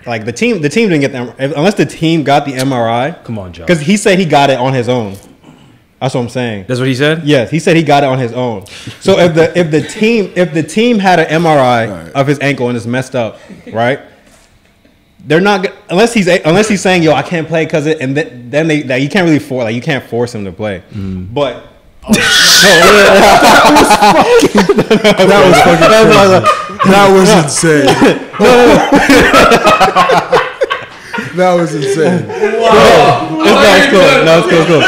like 0.07 0.25
the 0.25 0.33
team, 0.33 0.63
the 0.63 0.69
team 0.69 0.89
didn't 0.89 1.01
get 1.03 1.13
the 1.13 1.55
unless 1.57 1.75
the 1.75 1.85
team 1.85 2.23
got 2.23 2.45
the 2.45 2.53
MRI. 2.53 3.23
Come 3.25 3.39
on, 3.39 3.53
Joe. 3.53 3.65
Because 3.65 3.81
he 3.81 3.97
said 3.97 4.19
he 4.19 4.25
got 4.25 4.51
it 4.51 4.59
on 4.59 4.73
his 4.73 4.89
own. 4.89 5.17
That's 6.01 6.15
what 6.15 6.23
I'm 6.23 6.29
saying. 6.31 6.65
That's 6.67 6.81
what 6.81 6.89
he 6.89 6.95
said. 6.95 7.25
Yes, 7.25 7.51
he 7.51 7.59
said 7.59 7.77
he 7.77 7.83
got 7.83 8.03
it 8.05 8.07
on 8.07 8.19
his 8.19 8.33
own. 8.33 8.65
So 9.01 9.19
if 9.19 9.35
the 9.35 9.53
if 9.59 9.71
the 9.71 9.83
team 9.83 10.33
if 10.35 10.55
the 10.55 10.63
team 10.63 10.99
had 10.99 11.21
an 11.21 11.27
MRI 11.43 11.91
Right. 12.05 12.13
of 12.15 12.27
his 12.27 12.39
ankle 12.41 12.69
and 12.69 12.77
it's 12.77 12.87
messed 12.87 13.15
up, 13.15 13.39
right? 13.73 14.01
They're 15.27 15.43
not 15.43 15.63
go- 15.65 15.73
unless 15.91 16.15
he's 16.15 16.27
unless 16.27 16.69
he's 16.69 16.81
saying 16.81 17.03
yo 17.03 17.13
I 17.13 17.21
can't 17.23 17.47
play 17.47 17.67
because 17.67 17.85
it 17.87 18.01
and 18.01 18.15
th- 18.17 18.29
then 18.33 18.67
they 18.69 18.83
like, 18.83 19.03
you 19.03 19.11
can't 19.11 19.27
really 19.27 19.39
force 19.39 19.65
like 19.65 19.75
you 19.75 19.83
can't 19.83 20.03
force 20.05 20.35
him 20.35 20.47
to 20.47 20.53
play. 20.53 20.83
Mm. 20.93 21.35
But 21.35 21.65
oh, 22.09 22.13
That 25.29 25.43
was 25.45 25.59
fucking 25.61 25.91
That 26.91 27.11
was 27.13 27.29
insane. 27.45 27.87
That 31.37 31.55
was 31.55 31.75
insane. 31.75 32.25
it's, 32.27 32.31
no, 32.31 33.73
it's 33.77 33.89
cool. 33.91 34.01
No, 34.25 34.39
it's 34.39 34.49
cool. 34.49 34.65
Cool. 34.67 34.83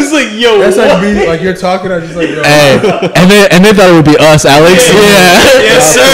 It's 0.00 0.12
like 0.12 0.32
yo, 0.40 0.58
That's 0.58 0.76
like 0.76 1.02
me, 1.02 1.26
like 1.26 1.42
you're 1.42 1.54
talking. 1.54 1.92
I'm 1.92 2.00
just 2.02 2.16
like, 2.16 2.28
yo, 2.28 2.42
Hey, 2.42 2.78
and 3.14 3.30
they 3.30 3.48
and 3.50 3.64
they 3.64 3.72
thought 3.72 3.90
it 3.90 3.94
would 3.94 4.04
be 4.04 4.16
us, 4.18 4.44
Alex. 4.44 4.88
Yeah. 4.88 5.38
Yes, 5.62 5.94
sir. 5.94 6.08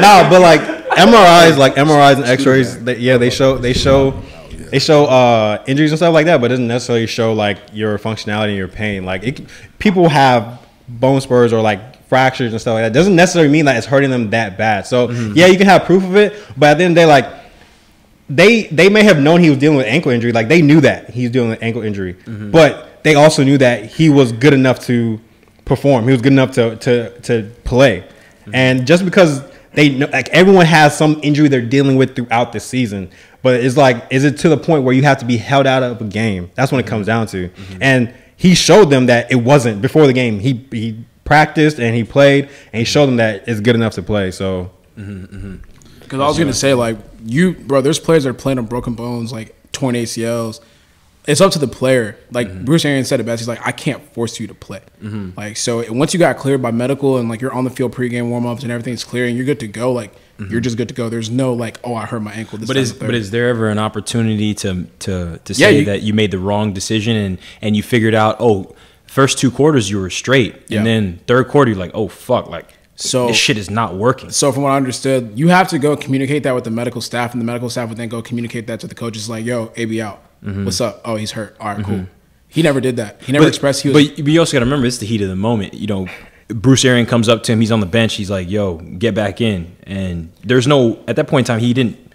No, 0.00 0.26
but 0.28 0.40
like 0.40 0.60
MRIs, 0.96 1.56
like 1.58 1.74
MRIs 1.74 2.16
and 2.16 2.24
X-rays, 2.24 2.82
they, 2.84 2.98
yeah, 2.98 3.16
they 3.16 3.30
show 3.30 3.56
they 3.58 3.72
show 3.72 4.12
they 4.70 4.78
show 4.78 5.06
uh, 5.06 5.62
injuries 5.66 5.90
and 5.90 5.98
stuff 5.98 6.14
like 6.14 6.26
that, 6.26 6.40
but 6.40 6.46
it 6.46 6.54
doesn't 6.54 6.66
necessarily 6.66 7.06
show 7.06 7.32
like 7.32 7.58
your 7.72 7.98
functionality 7.98 8.48
and 8.48 8.56
your 8.56 8.68
pain. 8.68 9.04
Like 9.04 9.22
it, 9.22 9.46
people 9.78 10.08
have 10.08 10.60
bone 10.88 11.20
spurs 11.20 11.52
or 11.52 11.60
like 11.60 12.01
fractures 12.12 12.52
and 12.52 12.60
stuff 12.60 12.74
like 12.74 12.84
that. 12.84 12.92
Doesn't 12.92 13.16
necessarily 13.16 13.50
mean 13.50 13.64
that 13.64 13.78
it's 13.78 13.86
hurting 13.86 14.10
them 14.10 14.28
that 14.30 14.58
bad. 14.58 14.86
So 14.86 15.08
mm-hmm. 15.08 15.32
yeah, 15.34 15.46
you 15.46 15.56
can 15.56 15.66
have 15.66 15.84
proof 15.84 16.04
of 16.04 16.14
it, 16.14 16.34
but 16.58 16.72
at 16.72 16.76
the 16.76 16.84
end 16.84 16.90
of 16.90 16.96
the 16.96 17.00
day, 17.00 17.06
like 17.06 17.24
they 18.28 18.64
they 18.64 18.90
may 18.90 19.02
have 19.02 19.18
known 19.18 19.40
he 19.40 19.48
was 19.48 19.58
dealing 19.58 19.78
with 19.78 19.86
ankle 19.86 20.12
injury. 20.12 20.30
Like 20.30 20.48
they 20.48 20.60
knew 20.60 20.82
that 20.82 21.08
he 21.08 21.22
was 21.22 21.30
dealing 21.30 21.48
with 21.48 21.62
ankle 21.62 21.80
injury, 21.80 22.12
mm-hmm. 22.12 22.50
but 22.50 23.02
they 23.02 23.14
also 23.14 23.42
knew 23.42 23.56
that 23.56 23.86
he 23.86 24.10
was 24.10 24.30
good 24.30 24.52
enough 24.52 24.78
to 24.80 25.18
perform. 25.64 26.04
He 26.04 26.12
was 26.12 26.20
good 26.20 26.34
enough 26.34 26.52
to 26.52 26.76
to 26.76 27.18
to 27.20 27.50
play. 27.64 28.00
Mm-hmm. 28.00 28.54
And 28.54 28.86
just 28.86 29.06
because 29.06 29.42
they 29.72 29.88
know, 29.88 30.06
like 30.12 30.28
everyone 30.28 30.66
has 30.66 30.94
some 30.94 31.18
injury 31.22 31.48
they're 31.48 31.62
dealing 31.62 31.96
with 31.96 32.14
throughout 32.14 32.52
the 32.52 32.60
season, 32.60 33.10
but 33.40 33.58
it's 33.64 33.78
like, 33.78 34.06
is 34.10 34.24
it 34.24 34.36
to 34.40 34.50
the 34.50 34.58
point 34.58 34.84
where 34.84 34.92
you 34.92 35.04
have 35.04 35.16
to 35.20 35.24
be 35.24 35.38
held 35.38 35.66
out 35.66 35.82
of 35.82 35.98
a 36.02 36.04
game? 36.04 36.50
That's 36.56 36.70
when 36.72 36.78
it 36.78 36.86
comes 36.86 37.06
down 37.06 37.26
to. 37.28 37.48
And 37.80 38.12
he 38.36 38.54
showed 38.54 38.90
them 38.90 39.06
that 39.06 39.32
it 39.32 39.36
wasn't 39.36 39.80
before 39.80 40.06
the 40.06 40.12
game. 40.12 40.40
He 40.40 40.66
he 40.70 41.04
practiced 41.32 41.78
and 41.80 41.94
he 41.96 42.04
played, 42.04 42.44
and 42.72 42.78
he 42.80 42.84
showed 42.84 43.06
them 43.06 43.16
that 43.16 43.48
it's 43.48 43.60
good 43.60 43.74
enough 43.74 43.94
to 43.94 44.02
play. 44.02 44.30
So 44.30 44.70
Because 44.94 46.20
I 46.20 46.26
was 46.26 46.38
gonna 46.38 46.52
say 46.52 46.74
like 46.74 46.98
you, 47.24 47.54
bro. 47.54 47.80
There's 47.80 47.98
players 47.98 48.24
that 48.24 48.30
are 48.30 48.34
playing 48.34 48.58
on 48.58 48.66
broken 48.66 48.94
bones, 48.94 49.32
like 49.32 49.54
torn 49.72 49.94
ACLs. 49.94 50.60
It's 51.24 51.40
up 51.40 51.52
to 51.52 51.58
the 51.58 51.68
player. 51.68 52.18
Like 52.32 52.48
mm-hmm. 52.48 52.64
Bruce 52.64 52.84
Arians 52.84 53.08
said 53.08 53.20
it 53.20 53.22
best. 53.24 53.40
He's 53.40 53.48
like, 53.48 53.64
I 53.64 53.70
can't 53.70 54.02
force 54.12 54.40
you 54.40 54.48
to 54.48 54.54
play. 54.54 54.80
Mm-hmm. 55.00 55.30
Like 55.36 55.56
so, 55.56 55.90
once 55.92 56.12
you 56.12 56.18
got 56.18 56.36
cleared 56.36 56.60
by 56.60 56.72
medical 56.72 57.16
and 57.16 57.28
like 57.28 57.40
you're 57.40 57.52
on 57.52 57.64
the 57.64 57.70
field 57.70 57.94
pregame 57.94 58.28
warm 58.28 58.44
ups 58.44 58.64
and 58.64 58.72
everything's 58.72 59.04
clear 59.04 59.26
and 59.26 59.36
you're 59.36 59.46
good 59.46 59.60
to 59.60 59.68
go, 59.68 59.92
like 59.92 60.12
mm-hmm. 60.12 60.50
you're 60.50 60.60
just 60.60 60.76
good 60.76 60.88
to 60.88 60.94
go. 60.94 61.08
There's 61.08 61.30
no 61.30 61.54
like, 61.54 61.78
oh, 61.84 61.94
I 61.94 62.06
hurt 62.06 62.20
my 62.20 62.32
ankle. 62.32 62.58
This 62.58 62.66
But 62.66 62.76
is 62.76 62.92
but 62.92 63.14
is 63.14 63.30
there 63.30 63.48
ever 63.48 63.70
an 63.70 63.78
opportunity 63.78 64.52
to 64.56 64.84
to 64.98 65.38
to 65.44 65.52
Yeah, 65.54 65.68
say 65.68 65.78
you- 65.78 65.84
that 65.86 66.02
you 66.02 66.12
made 66.12 66.30
the 66.30 66.38
wrong 66.38 66.74
decision 66.74 67.16
and 67.16 67.38
and 67.62 67.76
you 67.76 67.82
figured 67.82 68.14
out 68.14 68.36
oh 68.40 68.74
first 69.12 69.38
two 69.38 69.50
quarters 69.50 69.90
you 69.90 69.98
were 70.00 70.10
straight 70.10 70.54
Yeah. 70.68 70.78
and 70.78 70.86
then 70.86 71.20
third 71.26 71.48
quarter 71.48 71.70
you're 71.70 71.78
like 71.86 71.92
oh 71.94 72.08
fuck 72.08 72.48
like 72.48 72.68
So- 72.96 73.26
this 73.28 73.36
shit 73.36 73.56
is 73.58 73.68
not 73.70 73.94
working. 73.96 74.30
So 74.30 74.52
from 74.52 74.62
what 74.64 74.72
I 74.72 74.76
understood, 74.76 75.32
you 75.34 75.48
have 75.48 75.68
to 75.68 75.78
go 75.78 75.96
communicate 75.96 76.42
that 76.44 76.54
with 76.54 76.64
the 76.64 76.70
medical 76.70 77.00
staff, 77.00 77.32
and 77.32 77.40
the 77.40 77.44
medical 77.44 77.68
staff 77.70 77.88
would 77.88 77.98
then 77.98 78.08
go 78.08 78.22
communicate 78.22 78.66
that 78.68 78.78
to 78.80 78.86
the 78.86 78.94
coaches. 78.94 79.28
Like, 79.28 79.44
yo, 79.44 79.72
AB 79.76 80.00
out. 80.00 80.18
Mm-hmm. 80.44 80.64
What's 80.66 80.80
up? 80.80 81.00
Oh, 81.04 81.16
he's 81.16 81.32
hurt. 81.32 81.56
All 81.58 81.68
right, 81.74 81.84
cool. 81.84 81.94
Mm-hmm. 81.96 82.04
He 82.48 82.62
never 82.62 82.80
did 82.80 82.96
that. 82.96 83.20
He 83.22 83.32
never 83.32 83.48
expressed 83.48 83.82
he 83.82 83.88
was. 83.88 84.08
But, 84.08 84.16
but 84.24 84.28
you 84.32 84.38
also 84.38 84.52
got 84.52 84.60
to 84.60 84.66
remember 84.66 84.86
it's 84.86 84.98
the 84.98 85.06
heat 85.06 85.22
of 85.22 85.28
the 85.28 85.36
moment. 85.36 85.74
You 85.74 85.86
know, 85.88 86.06
Bruce 86.48 86.84
Arian 86.84 87.06
comes 87.06 87.28
up 87.28 87.42
to 87.44 87.52
him. 87.52 87.60
He's 87.60 87.72
on 87.72 87.80
the 87.80 87.86
bench. 87.86 88.14
He's 88.14 88.30
like, 88.30 88.48
"Yo, 88.48 88.76
get 88.76 89.14
back 89.14 89.40
in." 89.40 89.74
And 89.84 90.30
there's 90.44 90.66
no 90.66 90.98
at 91.08 91.16
that 91.16 91.26
point 91.28 91.48
in 91.48 91.54
time 91.54 91.60
he 91.60 91.72
didn't. 91.72 92.11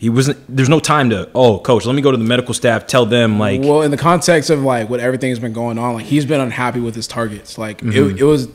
He 0.00 0.08
wasn't. 0.08 0.38
There's 0.48 0.70
no 0.70 0.80
time 0.80 1.10
to. 1.10 1.28
Oh, 1.34 1.58
coach, 1.58 1.84
let 1.84 1.94
me 1.94 2.00
go 2.00 2.10
to 2.10 2.16
the 2.16 2.24
medical 2.24 2.54
staff. 2.54 2.86
Tell 2.86 3.04
them 3.04 3.38
like. 3.38 3.60
well, 3.60 3.82
in 3.82 3.90
the 3.90 3.98
context 3.98 4.48
of 4.48 4.62
like 4.62 4.88
what 4.88 4.98
everything's 4.98 5.38
been 5.38 5.52
going 5.52 5.76
on, 5.76 5.92
like 5.92 6.06
he's 6.06 6.24
been 6.24 6.40
unhappy 6.40 6.80
with 6.80 6.94
his 6.94 7.06
targets. 7.06 7.58
Like 7.58 7.82
it, 7.82 7.88
mm-hmm. 7.88 8.16
it 8.16 8.22
was. 8.22 8.48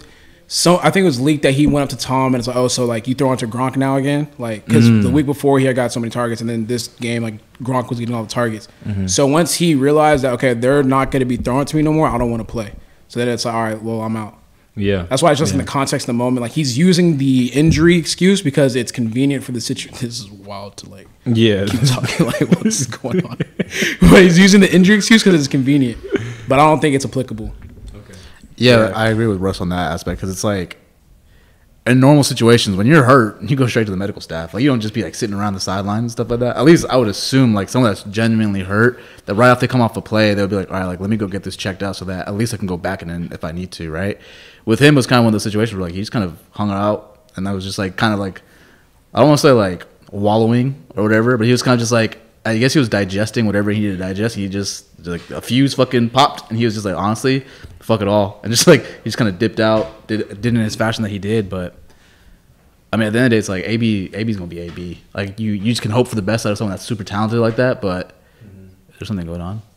So 0.47 0.77
I 0.79 0.89
think 0.89 1.03
it 1.03 1.05
was 1.05 1.21
leaked 1.21 1.43
that 1.43 1.51
he 1.51 1.67
went 1.67 1.83
up 1.83 1.89
to 1.95 2.03
Tom 2.03 2.33
and 2.33 2.39
it's 2.39 2.47
like, 2.47 2.55
oh, 2.57 2.67
so 2.67 2.85
like 2.85 3.07
you 3.07 3.13
throw 3.13 3.31
into 3.31 3.47
Gronk 3.47 3.77
now 3.77 3.95
again, 3.95 4.27
like 4.39 4.65
because 4.65 4.85
the 4.85 5.09
mm. 5.09 5.11
week 5.11 5.27
before 5.27 5.59
he 5.59 5.65
had 5.67 5.75
got 5.75 5.91
so 5.91 5.99
many 5.99 6.09
targets, 6.09 6.41
and 6.41 6.49
then 6.49 6.65
this 6.65 6.87
game 6.87 7.21
like 7.21 7.35
Gronk 7.59 7.89
was 7.89 7.99
getting 7.99 8.15
all 8.15 8.23
the 8.23 8.29
targets. 8.29 8.67
Mm-hmm. 8.83 9.05
So 9.05 9.27
once 9.27 9.53
he 9.53 9.75
realized 9.75 10.23
that 10.23 10.33
okay, 10.33 10.55
they're 10.55 10.81
not 10.81 11.11
going 11.11 11.19
to 11.19 11.27
be 11.27 11.37
throwing 11.37 11.65
to 11.67 11.75
me 11.75 11.83
no 11.83 11.93
more, 11.93 12.07
I 12.07 12.17
don't 12.17 12.31
want 12.31 12.41
to 12.41 12.51
play. 12.51 12.73
So 13.07 13.19
then 13.19 13.29
it's 13.29 13.45
like, 13.45 13.53
all 13.53 13.63
right, 13.63 13.79
well, 13.79 14.01
I'm 14.01 14.15
out. 14.15 14.39
Yeah. 14.75 15.03
That's 15.09 15.21
why 15.21 15.31
it's 15.31 15.39
just 15.39 15.53
in 15.53 15.57
the 15.57 15.63
context 15.63 16.03
of 16.03 16.07
the 16.07 16.13
moment. 16.13 16.41
Like 16.41 16.51
he's 16.51 16.77
using 16.77 17.17
the 17.17 17.47
injury 17.53 17.97
excuse 17.97 18.41
because 18.41 18.75
it's 18.75 18.91
convenient 18.91 19.43
for 19.43 19.51
the 19.51 19.61
situation. 19.61 19.97
This 20.05 20.19
is 20.19 20.29
wild 20.29 20.77
to 20.77 20.89
like 20.89 21.07
yeah. 21.25 21.65
keep 21.65 21.81
talking 21.83 22.25
like 22.25 22.41
what's 22.41 22.85
going 22.85 23.25
on. 23.25 23.37
but 24.01 24.21
he's 24.23 24.37
using 24.37 24.61
the 24.61 24.73
injury 24.73 24.97
excuse 24.97 25.23
because 25.23 25.39
it's 25.39 25.47
convenient. 25.47 25.97
But 26.47 26.59
I 26.59 26.63
don't 26.63 26.79
think 26.79 26.95
it's 26.95 27.05
applicable. 27.05 27.53
Okay. 27.95 28.19
Yeah, 28.57 28.91
I 28.93 29.09
agree 29.09 29.27
with 29.27 29.39
Russ 29.39 29.61
on 29.61 29.69
that 29.69 29.93
aspect 29.93 30.19
because 30.19 30.29
it's 30.29 30.43
like 30.43 30.77
in 31.87 31.99
normal 31.99 32.23
situations 32.23 32.75
when 32.75 32.87
you're 32.87 33.03
hurt, 33.03 33.41
you 33.43 33.55
go 33.55 33.67
straight 33.67 33.85
to 33.85 33.91
the 33.91 33.97
medical 33.97 34.21
staff. 34.21 34.53
Like 34.53 34.63
you 34.63 34.69
don't 34.69 34.81
just 34.81 34.93
be 34.93 35.03
like 35.03 35.13
sitting 35.13 35.35
around 35.35 35.53
the 35.53 35.59
sidelines 35.59 36.03
and 36.03 36.11
stuff 36.11 36.29
like 36.31 36.39
that. 36.39 36.57
At 36.57 36.65
least 36.65 36.85
I 36.89 36.97
would 36.97 37.07
assume 37.07 37.53
like 37.53 37.69
someone 37.69 37.91
that's 37.91 38.03
genuinely 38.03 38.61
hurt 38.61 38.99
that 39.25 39.35
right 39.35 39.49
after 39.49 39.67
they 39.67 39.71
come 39.71 39.81
off 39.81 39.95
a 39.95 40.01
play, 40.01 40.33
they'll 40.33 40.47
be 40.47 40.55
like, 40.55 40.71
all 40.71 40.79
right, 40.79 40.85
like 40.85 40.99
let 40.99 41.09
me 41.09 41.17
go 41.17 41.27
get 41.27 41.43
this 41.43 41.55
checked 41.55 41.83
out 41.83 41.95
so 41.95 42.05
that 42.05 42.27
at 42.27 42.33
least 42.33 42.53
I 42.53 42.57
can 42.57 42.67
go 42.67 42.77
back 42.77 43.03
and 43.03 43.11
then 43.11 43.29
if 43.31 43.43
I 43.43 43.51
need 43.51 43.71
to, 43.73 43.91
right? 43.91 44.19
With 44.65 44.79
him, 44.79 44.95
it 44.95 44.97
was 44.97 45.07
kind 45.07 45.19
of 45.19 45.25
one 45.25 45.29
of 45.29 45.33
those 45.33 45.43
situations 45.43 45.77
where 45.77 45.87
like 45.87 45.93
he 45.93 46.01
just 46.01 46.11
kind 46.11 46.25
of 46.25 46.39
hung 46.51 46.71
out 46.71 47.15
and 47.35 47.45
that 47.45 47.51
was 47.51 47.63
just 47.63 47.77
like 47.77 47.95
kind 47.97 48.13
of 48.13 48.19
like 48.19 48.41
I 49.13 49.19
don't 49.19 49.29
want 49.29 49.39
to 49.39 49.47
say 49.47 49.51
like 49.51 49.85
wallowing 50.11 50.83
or 50.95 51.03
whatever, 51.03 51.37
but 51.37 51.45
he 51.45 51.51
was 51.51 51.61
kind 51.61 51.73
of 51.73 51.79
just 51.79 51.91
like 51.91 52.19
I 52.45 52.57
guess 52.57 52.73
he 52.73 52.79
was 52.79 52.89
digesting 52.89 53.47
whatever 53.47 53.71
he 53.71 53.79
needed 53.79 53.97
to 53.97 54.03
digest. 54.03 54.35
He 54.35 54.47
just 54.47 54.85
like 55.07 55.27
a 55.31 55.41
fuse 55.41 55.73
fucking 55.73 56.11
popped, 56.11 56.49
and 56.49 56.57
he 56.59 56.65
was 56.65 56.75
just 56.75 56.85
like, 56.85 56.95
honestly, 56.95 57.43
fuck 57.79 58.01
it 58.01 58.07
all, 58.07 58.39
and 58.43 58.51
just 58.51 58.67
like 58.67 58.85
he 58.85 59.03
just 59.05 59.17
kind 59.17 59.29
of 59.29 59.39
dipped 59.39 59.59
out, 59.59 60.07
did 60.07 60.41
did 60.41 60.53
in 60.53 60.55
his 60.57 60.75
fashion 60.75 61.03
that 61.03 61.09
he 61.09 61.19
did. 61.19 61.49
But 61.49 61.75
I 62.93 62.97
mean, 62.97 63.07
at 63.07 63.13
the 63.13 63.19
end 63.19 63.25
of 63.25 63.29
the 63.31 63.35
day, 63.35 63.39
it's 63.39 63.49
like 63.49 63.63
AB 63.65 64.11
AB's 64.13 64.37
gonna 64.37 64.47
be 64.47 64.59
AB. 64.59 65.01
Like 65.13 65.39
you 65.39 65.53
you 65.53 65.71
just 65.71 65.81
can 65.81 65.91
hope 65.91 66.07
for 66.07 66.15
the 66.15 66.21
best 66.21 66.45
out 66.45 66.51
of 66.51 66.57
someone 66.57 66.71
that's 66.71 66.85
super 66.85 67.03
talented 67.03 67.39
like 67.39 67.55
that, 67.55 67.81
but 67.81 68.09
mm-hmm. 68.45 68.67
there's 68.91 69.07
something 69.07 69.25
going 69.25 69.41
on. 69.41 69.61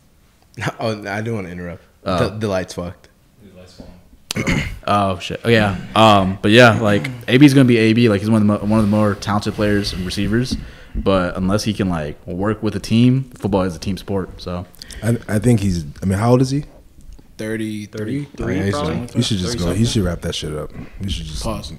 Oh, 0.77 0.93
no, 0.93 1.09
I 1.09 1.21
do 1.21 1.35
want 1.35 1.47
to 1.47 1.53
interrupt. 1.53 1.83
Oh. 2.03 2.27
the, 2.29 2.37
the 2.37 2.47
lights 2.49 2.73
fucked. 2.73 3.07
Oh 4.91 5.19
shit! 5.19 5.39
Oh 5.45 5.49
yeah. 5.49 5.77
Um, 5.95 6.39
but 6.41 6.49
yeah, 6.51 6.79
like 6.79 7.07
AB's 7.27 7.53
gonna 7.53 7.65
be 7.65 7.77
AB. 7.77 8.09
Like 8.09 8.21
he's 8.21 8.29
one 8.29 8.41
of 8.41 8.47
the 8.47 8.53
mo- 8.65 8.69
one 8.69 8.79
of 8.79 8.85
the 8.85 8.91
more 8.91 9.13
talented 9.15 9.53
players 9.53 9.93
and 9.93 10.03
receivers. 10.05 10.57
But 10.95 11.37
unless 11.37 11.63
he 11.63 11.73
can 11.73 11.87
like 11.89 12.25
work 12.25 12.63
with 12.63 12.75
a 12.75 12.79
team, 12.79 13.25
football 13.37 13.61
is 13.61 13.75
a 13.75 13.79
team 13.79 13.97
sport. 13.97 14.41
So 14.41 14.65
I, 15.03 15.17
I 15.27 15.39
think 15.39 15.59
he's. 15.59 15.85
I 16.01 16.05
mean, 16.05 16.17
how 16.17 16.31
old 16.31 16.41
is 16.41 16.49
he? 16.49 16.65
33. 17.37 18.55
Yeah, 18.57 18.63
he 18.65 18.71
should, 18.71 19.11
he 19.11 19.21
should 19.21 19.37
just 19.37 19.59
go. 19.59 19.73
He 19.73 19.85
should 19.85 20.03
wrap 20.03 20.21
that 20.21 20.33
shit 20.33 20.53
up. 20.53 20.71
He 21.01 21.09
should 21.09 21.25
just 21.25 21.43
Pause. 21.43 21.73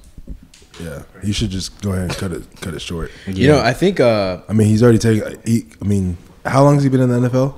Yeah, 0.79 1.03
he 1.21 1.33
should 1.33 1.49
just 1.49 1.79
go 1.81 1.91
ahead 1.91 2.05
and 2.05 2.13
cut 2.13 2.31
it 2.31 2.43
cut 2.61 2.73
it 2.73 2.81
short. 2.81 3.11
You 3.27 3.49
know, 3.49 3.59
I 3.59 3.73
think 3.73 3.99
uh, 3.99 4.41
I 4.47 4.53
mean, 4.53 4.67
he's 4.67 4.81
already 4.81 4.97
taken. 4.97 5.39
He, 5.45 5.65
I 5.81 5.85
mean, 5.85 6.17
how 6.45 6.63
long 6.63 6.75
has 6.75 6.83
he 6.83 6.89
been 6.89 7.01
in 7.01 7.09
the 7.09 7.29
NFL? 7.29 7.55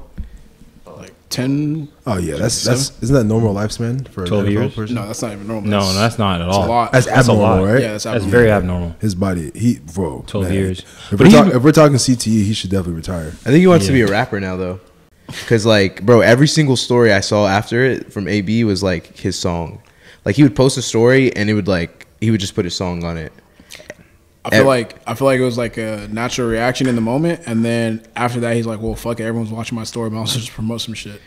Like 1.38 1.46
10. 1.48 1.88
Oh 2.08 2.18
yeah, 2.18 2.36
that's 2.36 2.64
that's 2.64 3.02
isn't 3.04 3.16
that 3.16 3.24
normal 3.26 3.54
lifespan 3.54 4.08
for 4.08 4.22
an 4.24 4.28
12 4.30 4.46
NFL 4.46 4.52
years? 4.52 4.76
person? 4.76 4.96
No, 4.96 5.08
that's 5.08 5.22
not 5.22 5.32
even 5.34 5.48
normal. 5.48 5.70
No, 5.70 5.80
no, 5.80 5.94
that's 5.94 6.18
not 6.20 6.42
at 6.42 6.46
That's 6.46 6.58
all. 6.58 6.66
a 6.66 6.68
lot. 6.68 6.92
That's, 6.92 7.06
That's 7.06 7.28
a 7.28 7.32
abnormal, 7.32 7.64
lot. 7.66 7.72
right? 7.74 7.82
Yeah, 7.82 7.92
that's 7.94 8.04
That's 8.04 8.16
abnormal. 8.24 8.32
very 8.32 8.52
abnormal. 8.52 8.96
His 9.02 9.16
body, 9.16 9.52
he 9.56 9.80
bro, 9.94 10.24
12 10.28 10.52
years. 10.52 10.80
If 10.80 11.10
But 11.12 11.20
we're, 11.22 11.26
he- 11.28 11.32
talk, 11.32 11.48
if 11.54 11.64
we're 11.64 11.72
talking 11.72 11.96
CTE, 11.98 12.44
he 12.44 12.54
should 12.54 12.70
definitely 12.70 12.94
retire. 12.96 13.28
I 13.28 13.50
think 13.50 13.58
he 13.58 13.68
wants 13.68 13.86
to 13.88 13.92
be 13.94 14.02
a 14.02 14.08
rapper 14.08 14.40
now 14.40 14.56
though. 14.58 14.80
Cause 15.48 15.66
like, 15.66 16.06
bro, 16.06 16.22
every 16.22 16.48
single 16.48 16.76
story 16.76 17.12
I 17.14 17.22
saw 17.22 17.48
after 17.48 17.84
it 17.84 18.12
from 18.12 18.28
AB 18.28 18.64
was 18.66 18.84
like 18.84 19.18
his 19.18 19.38
song. 19.40 19.82
Like 20.26 20.36
he 20.36 20.44
would 20.44 20.56
post 20.56 20.78
a 20.78 20.82
story 20.82 21.34
and 21.36 21.50
it 21.50 21.54
would 21.54 21.68
like 21.68 22.08
he 22.22 22.30
would 22.32 22.40
just 22.40 22.56
put 22.56 22.66
his 22.66 22.76
song 22.76 23.04
on 23.04 23.18
it. 23.18 23.32
I 24.46 24.50
feel 24.50 24.66
like 24.66 24.98
I 25.08 25.16
feel 25.16 25.26
like 25.26 25.40
it 25.40 25.44
was 25.44 25.58
like 25.58 25.78
a 25.78 26.08
natural 26.12 26.50
reaction 26.50 26.88
in 26.88 26.96
the 26.96 27.02
moment, 27.02 27.42
and 27.46 27.64
then 27.64 28.06
after 28.16 28.42
that, 28.42 28.56
he's 28.56 28.66
like, 28.66 28.82
"Well, 28.82 28.96
fuck 28.96 29.20
it, 29.20 29.24
everyone's 29.24 29.52
watching 29.52 29.78
my 29.78 29.86
story, 29.86 30.10
but 30.10 30.18
I'll 30.18 30.26
just 30.42 30.52
promote 30.52 30.82
some 30.82 30.94
shit." 30.94 31.22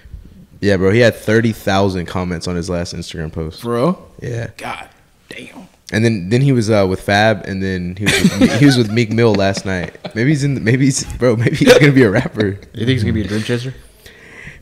Yeah, 0.60 0.76
bro, 0.76 0.90
he 0.90 1.00
had 1.00 1.14
thirty 1.14 1.52
thousand 1.52 2.06
comments 2.06 2.46
on 2.46 2.56
his 2.56 2.68
last 2.68 2.94
Instagram 2.94 3.32
post. 3.32 3.62
Bro. 3.62 4.02
Yeah, 4.20 4.50
God 4.56 4.88
damn. 5.28 5.68
And 5.92 6.04
then 6.04 6.28
then 6.28 6.42
he 6.42 6.52
was 6.52 6.70
uh, 6.70 6.86
with 6.88 7.00
Fab, 7.00 7.46
and 7.46 7.62
then 7.62 7.96
he 7.96 8.04
was 8.04 8.22
with, 8.22 8.60
he 8.60 8.66
was 8.66 8.76
with 8.76 8.90
Meek 8.90 9.12
Mill 9.12 9.34
last 9.34 9.64
night. 9.64 9.96
Maybe 10.14 10.30
he's 10.30 10.44
in. 10.44 10.54
The, 10.54 10.60
maybe 10.60 10.86
he's 10.86 11.04
bro. 11.14 11.36
Maybe 11.36 11.56
he's 11.56 11.78
gonna 11.78 11.92
be 11.92 12.02
a 12.02 12.10
rapper. 12.10 12.46
You 12.48 12.56
think 12.74 12.88
he's 12.88 13.04
gonna 13.04 13.12
be 13.14 13.22
a 13.22 13.28
dream 13.28 13.42
chaser? 13.42 13.72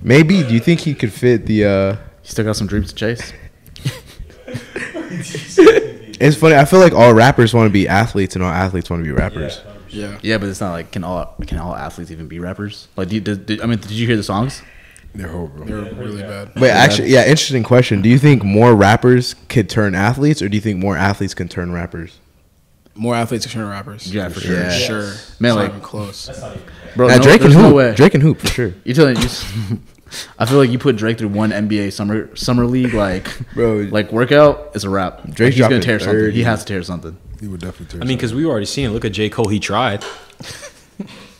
Maybe. 0.01 0.43
Do 0.43 0.53
you 0.53 0.61
think 0.61 0.81
he 0.81 0.95
could 0.95 1.13
fit 1.13 1.47
the? 1.47 1.65
uh 1.65 1.97
He 2.23 2.29
still 2.29 2.45
got 2.45 2.57
some 2.57 2.67
dreams 2.67 2.93
to 2.93 2.95
chase. 2.95 3.33
It's 6.25 6.37
funny. 6.37 6.55
I 6.57 6.65
feel 6.65 6.81
like 6.81 6.93
all 6.93 7.13
rappers 7.15 7.53
want 7.55 7.67
to 7.69 7.73
be 7.73 7.87
athletes, 7.89 8.35
and 8.35 8.43
all 8.45 8.51
athletes 8.51 8.89
want 8.91 9.01
to 9.01 9.05
be 9.05 9.13
rappers. 9.13 9.61
Yeah. 9.89 10.19
Yeah, 10.23 10.39
but 10.39 10.49
it's 10.49 10.61
not 10.61 10.73
like 10.73 10.91
can 10.91 11.05
all 11.05 11.35
can 11.47 11.59
all 11.59 11.75
athletes 11.77 12.11
even 12.11 12.27
be 12.29 12.39
rappers? 12.41 12.89
Like, 12.97 13.09
do 13.09 13.15
you, 13.17 13.21
did, 13.21 13.47
did- 13.47 13.61
I 13.61 13.67
mean, 13.67 13.79
did 13.79 13.91
you 13.93 14.07
hear 14.07 14.17
the 14.17 14.23
songs? 14.25 14.63
They're 15.15 15.29
horrible. 15.29 15.65
They're 15.65 15.95
really 15.95 16.23
bad. 16.23 16.53
But 16.55 16.71
actually, 16.71 17.11
yeah, 17.11 17.21
interesting 17.23 17.63
question. 17.63 18.03
Do 18.03 18.09
you 18.09 18.19
think 18.19 18.43
more 18.43 18.75
rappers 18.75 19.35
could 19.49 19.69
turn 19.71 19.95
athletes, 19.95 20.43
or 20.43 20.49
do 20.49 20.57
you 20.57 20.61
think 20.61 20.81
more 20.81 20.97
athletes 20.97 21.35
can 21.35 21.47
turn 21.49 21.73
rappers? 21.73 22.19
More 22.97 23.15
athletes 23.15 23.45
can 23.47 23.53
turn 23.61 23.69
rappers. 23.69 24.13
Yeah, 24.13 24.29
for 24.29 24.41
sure. 24.41 24.57
Yeah. 24.57 24.71
Sure. 24.71 25.03
Man, 25.03 25.13
It's 25.13 25.41
not 25.41 25.55
like- 25.57 25.69
even 25.71 25.81
close. 25.81 26.29
Bro, 26.97 27.09
Now, 27.09 27.17
no, 27.17 27.23
Drake 27.23 27.41
and 27.43 27.53
there's 27.53 27.55
hoop. 27.65 27.75
no. 27.77 27.95
Drake 27.95 28.13
can 28.13 28.21
hoop 28.21 28.39
for 28.41 28.47
sure. 28.49 28.75
You 28.85 28.95
telling 28.95 29.17
you? 29.17 29.29
s- 30.15 30.29
I 30.39 30.47
feel 30.47 30.59
like 30.59 30.71
you 30.71 30.79
put 30.79 30.97
Drake 30.97 31.19
through 31.19 31.29
one 31.29 31.51
NBA 31.51 31.93
summer 31.93 32.35
summer 32.37 32.65
league 32.67 32.95
like 32.95 33.29
Bro. 33.55 33.89
like 33.91 34.13
workout. 34.13 34.71
It's 34.75 34.85
a 34.85 34.91
wrap. 34.91 35.23
Drake's 35.25 35.41
Like, 35.41 35.53
he's 35.53 35.59
gonna 35.61 35.69
dropping 35.81 35.81
tear 35.83 35.99
something. 36.01 36.31
He 36.33 36.43
has 36.45 36.61
to 36.65 36.73
tear 36.73 36.83
something. 36.83 37.17
He 37.41 37.49
would 37.49 37.61
definitely. 37.61 37.87
Tear. 37.87 37.91
Something. 37.91 38.03
I 38.03 38.09
mean, 38.09 38.17
because 38.17 38.33
we 38.35 38.45
already 38.47 38.67
seen 38.67 38.87
it. 38.87 38.93
Look 38.93 39.05
at 39.05 39.13
J 39.13 39.29
Cole. 39.29 39.49
He 39.49 39.61
tried. 39.61 40.05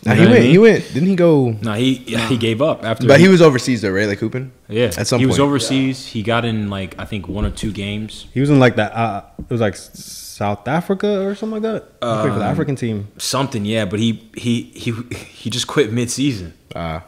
Nah, 0.07 0.13
he 0.13 0.21
know 0.21 0.29
what 0.29 0.37
I 0.37 0.41
went. 0.41 0.45
He 0.51 0.59
went. 0.59 0.85
Didn't 0.93 1.09
he 1.09 1.17
go? 1.17 1.57
No, 1.63 1.73
he 1.73 1.95
he 1.95 2.37
gave 2.37 2.61
up 2.61 2.85
after. 2.85 3.07
But 3.07 3.21
he 3.21 3.29
was 3.29 3.41
overseas 3.41 3.81
though, 3.81 3.91
right? 3.91 4.07
Like 4.07 4.19
hooping. 4.19 4.53
yeah. 4.69 4.91
At 4.99 5.07
some 5.07 5.19
he 5.19 5.25
point. 5.25 5.29
was 5.31 5.41
overseas. 5.41 6.07
He 6.07 6.23
got 6.23 6.45
in 6.45 6.69
like 6.69 6.95
I 6.99 7.07
think 7.07 7.27
one 7.27 7.47
or 7.47 7.51
two 7.51 7.73
games. 7.73 8.27
He 8.35 8.41
was 8.41 8.51
in 8.51 8.59
like 8.59 8.77
that. 8.77 8.93
Uh, 8.93 9.23
it 9.39 9.49
was 9.51 9.63
like 9.63 9.77
South 9.77 10.69
Africa 10.69 11.25
or 11.25 11.35
something 11.35 11.63
like 11.63 11.73
that. 11.73 11.85
He 11.85 11.99
played 12.01 12.33
for 12.35 12.39
the 12.39 12.45
African 12.45 12.77
team. 12.77 13.09
Something, 13.17 13.65
yeah. 13.65 13.87
But 13.87 13.99
he 13.99 14.29
he 14.37 14.65
he 14.75 14.93
he 15.15 15.49
just 15.49 15.67
quit 15.69 15.91
mid 15.91 16.11
season. 16.11 16.53
Uh, 16.75 17.01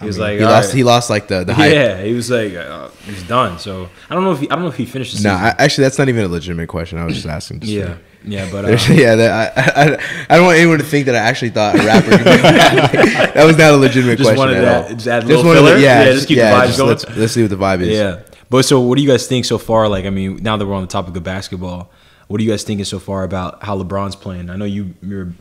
He 0.00 0.06
was 0.06 0.18
like, 0.18 0.38
he 0.38 0.44
lost. 0.44 0.68
right." 0.68 0.76
He 0.76 0.84
lost 0.84 1.10
like 1.10 1.28
the 1.28 1.44
the 1.44 1.54
hype. 1.54 1.72
Yeah, 1.72 2.02
he 2.02 2.12
was 2.14 2.30
like, 2.30 2.54
uh, 2.54 2.88
he's 3.04 3.22
done. 3.24 3.58
So 3.58 3.88
I 4.08 4.14
don't 4.14 4.24
know 4.24 4.32
if 4.32 4.40
he, 4.40 4.50
I 4.50 4.54
don't 4.54 4.62
know 4.64 4.70
if 4.70 4.76
he 4.76 4.86
finished 4.86 5.16
the 5.16 5.22
No. 5.28 5.34
I, 5.34 5.54
actually, 5.58 5.82
that's 5.84 5.98
not 5.98 6.08
even 6.08 6.24
a 6.24 6.28
legitimate 6.28 6.68
question. 6.68 6.98
I 6.98 7.04
was 7.04 7.14
just 7.14 7.26
asking. 7.26 7.60
Just 7.60 7.72
yeah, 7.72 7.96
yeah, 8.24 8.48
but 8.50 8.64
uh, 8.66 8.68
yeah, 8.92 9.14
that, 9.16 9.58
I, 9.58 9.82
I, 9.82 9.84
I 10.30 10.36
don't 10.36 10.46
want 10.46 10.58
anyone 10.58 10.78
to 10.78 10.84
think 10.84 11.06
that 11.06 11.14
I 11.14 11.18
actually 11.18 11.50
thought 11.50 11.74
a 11.74 11.78
rapper. 11.78 12.10
Could 12.10 12.18
be 12.18 12.24
that 13.34 13.44
was 13.44 13.56
not 13.56 13.72
a 13.72 13.76
legitimate 13.76 14.18
Just 14.18 14.28
question 14.30 14.38
wanted 14.38 14.56
at 14.58 14.62
that- 14.62 14.84
all. 14.90 14.94
just 14.94 15.06
add 15.08 15.24
a 15.24 15.26
little 15.26 15.44
wanted 15.44 15.60
to- 15.60 15.66
filler? 15.66 15.78
yeah, 15.78 16.04
Yeah, 16.04 16.12
just 16.12 16.28
keep 16.28 16.38
the 16.38 16.42
vibes 16.44 16.76
going. 16.76 16.88
Let's, 16.90 17.08
let's 17.16 17.32
see 17.32 17.42
what 17.42 17.50
the 17.50 17.56
vibe 17.56 17.80
is. 17.82 17.88
yeah. 17.96 18.20
But 18.50 18.64
so, 18.64 18.80
what 18.80 18.96
do 18.96 19.02
you 19.02 19.08
guys 19.08 19.26
think 19.26 19.44
so 19.44 19.58
far? 19.58 19.88
Like, 19.88 20.04
I 20.06 20.10
mean, 20.10 20.36
now 20.42 20.56
that 20.56 20.64
we're 20.66 20.74
on 20.74 20.80
the 20.82 20.88
topic 20.88 21.14
of 21.16 21.22
basketball, 21.22 21.90
what 22.28 22.40
are 22.40 22.44
you 22.44 22.50
guys 22.50 22.62
thinking 22.64 22.84
so 22.84 22.98
far 22.98 23.24
about 23.24 23.62
how 23.62 23.76
LeBron's 23.82 24.16
playing? 24.16 24.48
I 24.50 24.56
know 24.56 24.64
you 24.64 24.94
you're 25.02 25.32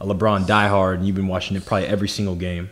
a 0.00 0.06
LeBron 0.06 0.44
diehard, 0.46 0.96
and 0.96 1.06
you've 1.06 1.16
been 1.16 1.26
watching 1.28 1.56
it 1.56 1.64
probably 1.64 1.86
every 1.86 2.08
single 2.08 2.34
game. 2.34 2.70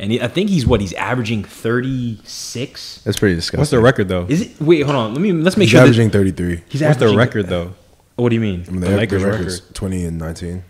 And 0.00 0.10
he, 0.12 0.20
I 0.20 0.28
think 0.28 0.48
he's 0.50 0.66
what 0.66 0.80
he's 0.80 0.94
averaging 0.94 1.44
thirty 1.44 2.18
six. 2.24 3.02
that's 3.04 3.18
pretty 3.18 3.34
disgusting. 3.34 3.60
What's 3.60 3.70
the 3.70 3.78
record 3.80 4.08
though? 4.08 4.24
Is 4.28 4.40
it? 4.40 4.60
Wait, 4.60 4.80
hold 4.80 4.96
on. 4.96 5.12
Let 5.12 5.20
me 5.20 5.30
let's 5.32 5.56
make 5.58 5.66
He's 5.66 5.72
sure. 5.72 5.82
averaging 5.82 6.10
33. 6.10 6.62
he's 6.68 6.80
What's 6.80 6.80
the 6.80 6.86
averaging- 7.04 7.16
record 7.18 7.46
though? 7.48 7.74
What 8.16 8.30
do 8.30 8.34
you 8.34 8.40
mean? 8.40 8.64
I 8.66 8.70
mean, 8.70 8.80
The 8.80 8.88
the, 8.88 8.96
Lakers 8.96 9.22
the 9.22 9.28
record's 9.30 9.60
record. 9.60 9.74
20 9.74 10.04
and 10.06 10.18
19. 10.18 10.64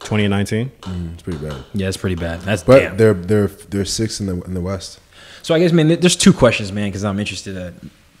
20 0.00 0.24
and 0.24 0.30
19. 0.30 0.70
Mm, 0.82 1.14
it's 1.14 1.22
pretty 1.22 1.38
bad. 1.38 1.64
Yeah, 1.74 1.88
it's 1.88 1.96
pretty 1.96 2.16
bad. 2.16 2.40
That's 2.42 2.62
But 2.62 2.78
damn. 2.78 2.96
they're 2.96 3.14
they're 3.14 3.46
they're 3.48 3.84
sixth 3.84 4.20
in 4.20 4.26
the 4.26 4.40
in 4.42 4.54
the 4.54 4.60
West. 4.60 5.00
So 5.42 5.54
I 5.54 5.58
guess, 5.58 5.72
man, 5.72 5.88
there's 5.88 6.16
two 6.16 6.32
questions, 6.32 6.70
man, 6.72 6.88
because 6.88 7.04
I'm 7.04 7.18
interested 7.18 7.54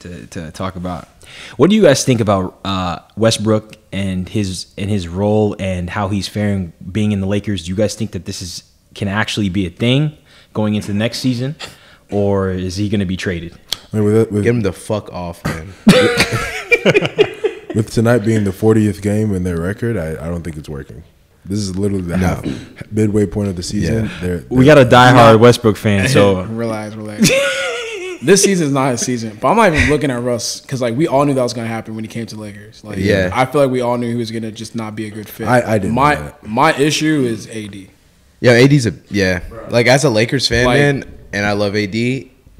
to, 0.00 0.08
to 0.08 0.26
to 0.26 0.50
talk 0.50 0.74
about. 0.76 1.08
What 1.56 1.70
do 1.70 1.76
you 1.76 1.82
guys 1.82 2.04
think 2.04 2.20
about 2.20 2.58
uh, 2.64 3.00
Westbrook 3.16 3.76
and 3.92 4.28
his 4.28 4.66
and 4.78 4.90
his 4.90 5.06
role 5.08 5.54
and 5.60 5.88
how 5.90 6.08
he's 6.08 6.26
faring 6.28 6.72
being 6.90 7.12
in 7.12 7.20
the 7.20 7.26
Lakers? 7.28 7.64
Do 7.64 7.70
you 7.70 7.76
guys 7.76 7.94
think 7.94 8.10
that 8.12 8.24
this 8.24 8.42
is 8.42 8.64
can 8.94 9.08
actually 9.08 9.48
be 9.48 9.66
a 9.66 9.70
thing 9.70 10.16
going 10.56 10.74
into 10.74 10.88
the 10.88 10.94
next 10.98 11.18
season, 11.20 11.54
or 12.10 12.50
is 12.50 12.76
he 12.76 12.88
going 12.88 13.00
to 13.00 13.06
be 13.06 13.16
traded? 13.16 13.52
I 13.92 13.96
mean, 13.98 14.04
with, 14.06 14.30
with, 14.32 14.42
Get 14.42 14.50
him 14.50 14.60
the 14.62 14.72
fuck 14.72 15.12
off, 15.12 15.44
man. 15.44 15.72
with 17.74 17.90
tonight 17.92 18.18
being 18.20 18.44
the 18.44 18.50
40th 18.50 19.02
game 19.02 19.34
in 19.34 19.44
their 19.44 19.60
record, 19.60 19.96
I, 19.96 20.12
I 20.12 20.28
don't 20.28 20.42
think 20.42 20.56
it's 20.56 20.68
working. 20.68 21.02
This 21.44 21.58
is 21.60 21.76
literally 21.76 22.02
the 22.04 22.16
half 22.16 22.44
midway 22.90 23.26
point 23.26 23.48
of 23.48 23.56
the 23.56 23.62
season. 23.62 24.06
Yeah. 24.06 24.18
They're, 24.20 24.44
We 24.48 24.64
they're- 24.64 24.74
got 24.74 24.78
a 24.78 24.88
diehard 24.88 25.38
Westbrook 25.38 25.76
fan, 25.76 26.08
so 26.08 26.42
relax, 26.46 26.94
relax. 26.96 27.28
this 28.22 28.42
season 28.42 28.66
is 28.68 28.72
not 28.72 28.92
his 28.92 29.02
season, 29.02 29.38
but 29.40 29.48
I'm 29.50 29.56
not 29.56 29.72
even 29.72 29.88
looking 29.90 30.10
at 30.10 30.20
Russ 30.22 30.60
because 30.62 30.80
like 30.80 30.96
we 30.96 31.06
all 31.06 31.24
knew 31.24 31.34
that 31.34 31.42
was 31.42 31.52
gonna 31.54 31.68
happen 31.68 31.94
when 31.94 32.02
he 32.02 32.08
came 32.08 32.26
to 32.26 32.36
Lakers. 32.36 32.82
Like, 32.82 32.96
Yeah. 32.98 33.30
I 33.32 33.44
feel 33.46 33.60
like 33.60 33.70
we 33.70 33.80
all 33.82 33.96
knew 33.98 34.08
he 34.08 34.16
was 34.16 34.30
gonna 34.32 34.50
just 34.50 34.74
not 34.74 34.96
be 34.96 35.06
a 35.06 35.10
good 35.10 35.28
fit. 35.28 35.46
I- 35.46 35.74
I 35.74 35.78
didn't 35.78 35.94
My 35.94 36.14
know 36.14 36.22
that. 36.24 36.46
my 36.46 36.74
issue 36.74 37.24
is 37.28 37.46
AD. 37.48 37.90
Yeah, 38.40 38.52
AD's 38.52 38.86
a 38.86 38.94
yeah. 39.10 39.40
Like 39.70 39.86
as 39.86 40.04
a 40.04 40.10
Lakers 40.10 40.46
fan, 40.48 40.66
Like- 40.66 40.78
man, 40.78 41.04
and 41.32 41.46
I 41.46 41.52
love 41.52 41.74
AD. 41.76 41.94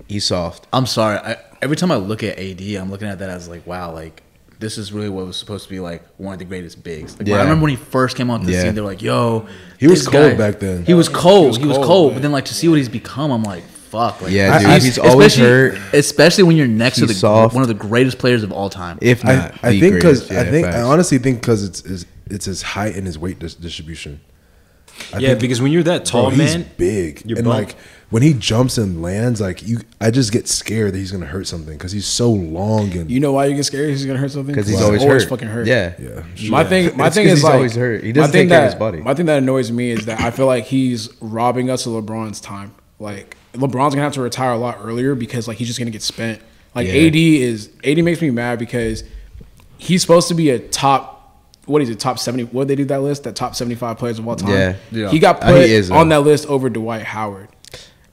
He's 0.09 0.24
soft. 0.24 0.66
I'm 0.72 0.87
sorry. 0.87 1.18
I, 1.18 1.37
every 1.61 1.77
time 1.77 1.91
I 1.91 1.97
look 1.97 2.22
at 2.22 2.39
AD, 2.39 2.61
I'm 2.77 2.91
looking 2.91 3.09
at 3.09 3.18
that 3.18 3.29
as 3.31 3.49
like, 3.49 3.66
wow, 3.66 3.93
like 3.93 4.22
this 4.59 4.79
is 4.79 4.91
really 4.93 5.09
what 5.11 5.27
was 5.27 5.37
supposed 5.37 5.64
to 5.64 5.70
be 5.70 5.81
like 5.81 6.03
one 6.16 6.33
of 6.33 6.39
the 6.39 6.45
greatest 6.45 6.83
bigs. 6.83 7.18
Like, 7.18 7.29
Yeah. 7.29 7.37
I 7.37 7.43
remember 7.43 7.64
when 7.64 7.70
he 7.70 7.77
first 7.77 8.16
came 8.16 8.31
onto 8.31 8.47
the 8.47 8.53
Yeah. 8.53 8.62
scene, 8.62 8.74
they're 8.74 8.85
like, 8.85 9.03
yo, 9.03 9.47
He 9.79 9.87
was 9.87 10.01
this 10.05 10.09
cold 10.09 10.39
back 10.39 10.61
then. 10.61 10.85
He 10.87 10.95
was 10.95 11.09
cold. 11.09 11.57
He 11.57 11.62
He 11.62 11.66
was 11.68 11.77
was 11.77 11.77
cold, 11.79 11.87
cold. 11.87 12.12
But 12.14 12.22
then 12.22 12.33
like 12.33 12.47
to 12.47 12.55
see 12.55 12.68
what 12.68 12.79
he's 12.79 12.89
become, 12.89 13.31
I'm 13.33 13.43
like, 13.43 13.64
fuck. 13.64 14.22
Like, 14.22 14.33
Yeah, 14.33 14.59
dude. 14.59 14.68
I- 14.68 14.79
he's 14.79 14.99
always 14.99 15.37
hurt. 15.37 15.79
Especially 15.93 16.45
when 16.45 16.57
you're 16.57 16.66
next 16.68 16.99
to 17.01 17.07
the 17.07 17.12
soft. 17.14 17.55
one 17.55 17.62
of 17.62 17.68
the 17.68 17.74
greatest 17.74 18.16
players 18.18 18.43
of 18.45 18.51
all 18.53 18.70
time. 18.70 18.97
If 19.03 19.27
I, 19.27 19.35
not, 19.35 19.55
I 19.62 19.72
the 19.72 19.81
think 19.81 19.95
because 19.97 20.20
greatest. 20.20 20.31
I 20.33 20.35
Yeah, 20.45 20.51
think 20.51 20.66
I 20.68 20.81
honestly 20.83 21.18
think 21.18 21.41
because 21.41 21.62
it's, 21.64 21.83
it's 21.83 22.07
it's 22.31 22.45
his 22.47 22.62
height 22.62 22.95
and 22.97 23.07
his 23.07 23.18
weight 23.18 23.39
dis- 23.41 23.55
distribution. 23.55 24.20
I 25.13 25.19
yeah, 25.19 25.29
think- 25.31 25.41
because 25.41 25.61
when 25.63 25.73
you're 25.73 25.83
that 25.85 26.05
tall, 26.05 26.31
bro, 26.31 26.31
he's 26.39 26.55
man, 26.57 26.67
big 26.77 27.23
you're 27.25 27.39
and 27.39 27.47
bummed. 27.47 27.67
like 27.69 27.77
when 28.11 28.23
he 28.23 28.33
jumps 28.35 28.79
and 28.79 29.03
lands, 29.03 29.41
like 29.41 29.67
you, 29.67 29.79
I 30.01 30.11
just 30.11 30.33
get 30.33 30.47
scared 30.49 30.95
that 30.95 30.99
he's 30.99 31.11
gonna 31.13 31.27
hurt 31.27 31.47
something 31.47 31.77
because 31.77 31.93
he's 31.93 32.07
so 32.07 32.31
long 32.31 32.93
and 32.93 33.11
You 33.11 33.19
know 33.21 33.33
why 33.33 33.47
you 33.47 33.57
get 33.57 33.65
scared? 33.65 33.91
He's 33.91 34.05
gonna 34.07 34.19
hurt 34.19 34.31
something 34.31 34.55
because 34.55 34.69
he's 34.69 34.81
always 34.81 35.03
hurt. 35.03 35.29
fucking 35.29 35.49
hurt. 35.49 35.67
Yeah. 35.67 35.93
yeah. 35.99 36.23
My 36.51 36.63
thing, 36.65 36.97
my 36.97 37.07
It's 37.09 37.17
thing 37.17 37.25
'cause 37.27 37.33
is 37.33 37.39
he's 37.39 37.45
like 37.45 37.55
always 37.55 37.75
hurt. 37.75 38.03
He 38.03 38.09
my 38.09 38.13
doesn't 38.13 38.33
thing 38.33 38.43
take 38.45 38.49
care 38.51 38.59
of 38.59 38.65
that- 38.65 38.75
his 38.75 38.79
body. 38.79 38.99
My 39.01 39.15
thing 39.15 39.27
that 39.27 39.39
annoys 39.39 39.71
me 39.73 39.91
is 39.91 40.07
that 40.07 40.21
I 40.21 40.31
feel 40.31 40.47
like 40.47 40.65
he's 40.65 41.09
robbing 41.21 41.69
us 41.71 41.87
of 41.87 41.93
LeBron's 41.93 42.41
time. 42.41 42.73
Like 43.01 43.37
LeBron's 43.55 43.95
gonna 43.95 44.03
have 44.03 44.13
to 44.13 44.21
retire 44.23 44.53
a 44.53 44.59
lot 44.59 44.79
earlier 44.83 45.15
because 45.15 45.49
like 45.49 45.59
he's 45.59 45.67
just 45.67 45.79
gonna 45.79 45.91
get 45.91 46.03
spent. 46.03 46.41
Like 46.75 46.87
Yeah. 46.87 46.95
AD 47.09 47.17
is 47.43 47.71
AD 47.85 48.03
makes 48.03 48.21
me 48.23 48.31
mad 48.31 48.59
because 48.59 49.03
he's 49.79 50.01
supposed 50.03 50.29
to 50.29 50.35
be 50.35 50.51
a 50.51 50.59
top. 50.59 51.15
What 51.67 51.83
is 51.83 51.91
it? 51.91 51.99
Top 52.01 52.19
seventy? 52.19 52.45
What 52.45 52.67
did 52.67 52.69
they 52.79 52.83
do 52.83 52.85
that 52.87 53.03
list? 53.03 53.25
That 53.25 53.37
top 53.37 53.55
seventy-five 53.55 53.99
players 53.99 54.19
of 54.19 54.27
all 54.27 54.37
time. 54.37 54.51
Yeah. 54.51 54.77
Yeah. 54.91 55.11
He 55.11 55.19
got 55.19 55.43
Uh, 55.43 55.53
put 55.53 55.67
he 55.67 55.73
is, 55.75 55.91
on 55.91 56.09
that 56.09 56.21
list 56.21 56.47
over 56.47 56.71
Dwight 56.71 57.03
Howard. 57.03 57.49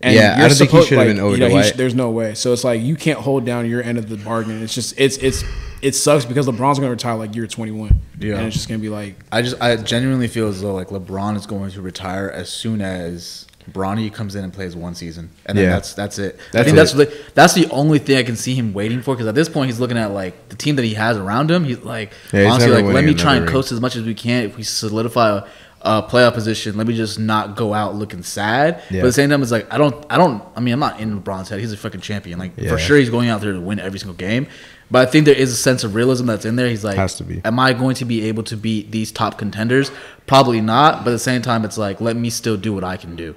Yeah, 0.01 0.09
I 0.35 0.39
you're 0.39 0.49
don't 0.49 0.57
think 0.57 0.71
he 0.71 0.83
should 0.83 0.97
have 0.97 1.07
been 1.07 1.19
over 1.21 1.33
you 1.35 1.39
know, 1.39 1.49
Dwight. 1.49 1.65
sh- 1.67 1.71
there's 1.77 1.95
no 1.95 2.09
way. 2.09 2.33
So 2.33 2.51
it's 2.51 2.65
like 2.65 2.81
you 2.81 2.97
can't 2.97 3.19
hold 3.19 3.45
down 3.45 3.69
your 3.69 3.81
end 3.81 3.97
of 3.97 4.09
the 4.09 4.17
bargain. 4.17 4.61
It's 4.61 4.73
just 4.75 4.99
it's 4.99 5.15
it's 5.17 5.45
it 5.81 5.95
sucks 5.95 6.25
because 6.25 6.45
LeBron's 6.45 6.77
gonna 6.79 6.91
retire 6.91 7.15
like 7.15 7.35
year 7.35 7.47
21. 7.47 8.01
Yeah. 8.19 8.35
and 8.37 8.47
it's 8.47 8.55
just 8.55 8.67
gonna 8.67 8.79
be 8.79 8.89
like 8.89 9.15
I 9.31 9.41
just 9.41 9.61
I 9.61 9.75
genuinely 9.77 10.27
feel 10.27 10.47
as 10.47 10.61
though 10.61 10.73
like 10.73 10.89
LeBron 10.89 11.37
is 11.37 11.45
going 11.45 11.71
to 11.71 11.81
retire 11.81 12.29
as 12.29 12.49
soon 12.49 12.81
as 12.81 13.47
Bronny 13.71 14.13
comes 14.13 14.35
in 14.35 14.43
and 14.43 14.51
plays 14.53 14.75
one 14.75 14.93
season, 14.95 15.29
and 15.45 15.57
then 15.57 15.65
Yeah. 15.65 15.71
that's 15.71 15.93
that's 15.93 16.19
it. 16.19 16.39
I 16.53 16.63
think 16.63 16.69
it. 16.69 16.75
that's 16.75 16.91
the, 16.93 17.13
that's 17.33 17.53
the 17.53 17.69
only 17.69 17.99
thing 17.99 18.17
I 18.17 18.23
can 18.23 18.35
see 18.35 18.55
him 18.55 18.73
waiting 18.73 19.01
for 19.01 19.15
because 19.15 19.27
at 19.27 19.35
this 19.35 19.47
point 19.49 19.69
he's 19.69 19.79
looking 19.79 19.97
at 19.97 20.11
like 20.11 20.49
the 20.49 20.55
team 20.55 20.75
that 20.75 20.83
he 20.85 20.93
has 20.95 21.17
around 21.17 21.49
him. 21.49 21.63
He's 21.63 21.79
like 21.79 22.11
Yeah, 22.31 22.45
honestly 22.49 22.71
never 22.71 22.83
like 22.83 22.93
let 22.93 23.05
me 23.05 23.13
try 23.13 23.35
and 23.35 23.47
coast 23.47 23.71
as 23.71 23.79
much 23.79 23.95
as 23.95 24.03
we 24.03 24.13
can. 24.13 24.43
If 24.43 24.57
we 24.57 24.63
solidify 24.63 25.29
a, 25.37 25.43
a 25.81 26.03
playoff 26.03 26.33
position, 26.33 26.77
let 26.77 26.87
me 26.87 26.95
just 26.95 27.19
not 27.19 27.55
go 27.55 27.73
out 27.73 27.95
looking 27.95 28.23
sad. 28.23 28.81
But 28.89 28.97
at 28.97 29.03
the 29.03 29.13
same 29.13 29.29
time, 29.29 29.41
it's 29.41 29.51
like 29.51 29.71
I 29.73 29.77
don't 29.77 30.05
I 30.09 30.17
don't 30.17 30.43
I 30.55 30.59
mean 30.59 30.73
I'm 30.73 30.79
not 30.79 30.99
in 30.99 31.21
LeBron's 31.21 31.49
head. 31.49 31.59
He's 31.59 31.71
a 31.73 31.77
fucking 31.77 32.01
champion. 32.01 32.39
Like 32.39 32.51
Yeah. 32.57 32.69
for 32.69 32.77
sure 32.77 32.97
he's 32.97 33.09
going 33.09 33.29
out 33.29 33.41
there 33.41 33.53
to 33.53 33.61
win 33.61 33.79
every 33.79 33.99
single 33.99 34.15
game. 34.15 34.47
But 34.91 35.07
I 35.07 35.11
think 35.11 35.25
there 35.25 35.35
is 35.35 35.51
a 35.51 35.55
sense 35.55 35.83
of 35.83 35.95
realism 35.95 36.27
that's 36.27 36.45
in 36.45 36.55
there. 36.55 36.69
He's 36.69 36.83
like, 36.83 36.97
Has 36.97 37.15
to 37.15 37.23
be. 37.23 37.41
Am 37.43 37.59
I 37.59 37.73
going 37.73 37.95
to 37.95 38.05
be 38.05 38.23
able 38.27 38.43
to 38.43 38.57
beat 38.57 38.91
these 38.91 39.11
top 39.11 39.37
contenders? 39.37 39.91
Probably 40.27 40.61
not. 40.61 41.03
But 41.03 41.09
at 41.09 41.13
the 41.13 41.19
same 41.19 41.41
time, 41.41 41.65
it's 41.65 41.77
like, 41.77 41.99
let 41.99 42.15
me 42.15 42.29
still 42.29 42.57
do 42.57 42.73
what 42.73 42.83
I 42.83 42.97
can 42.97 43.15
do. 43.15 43.35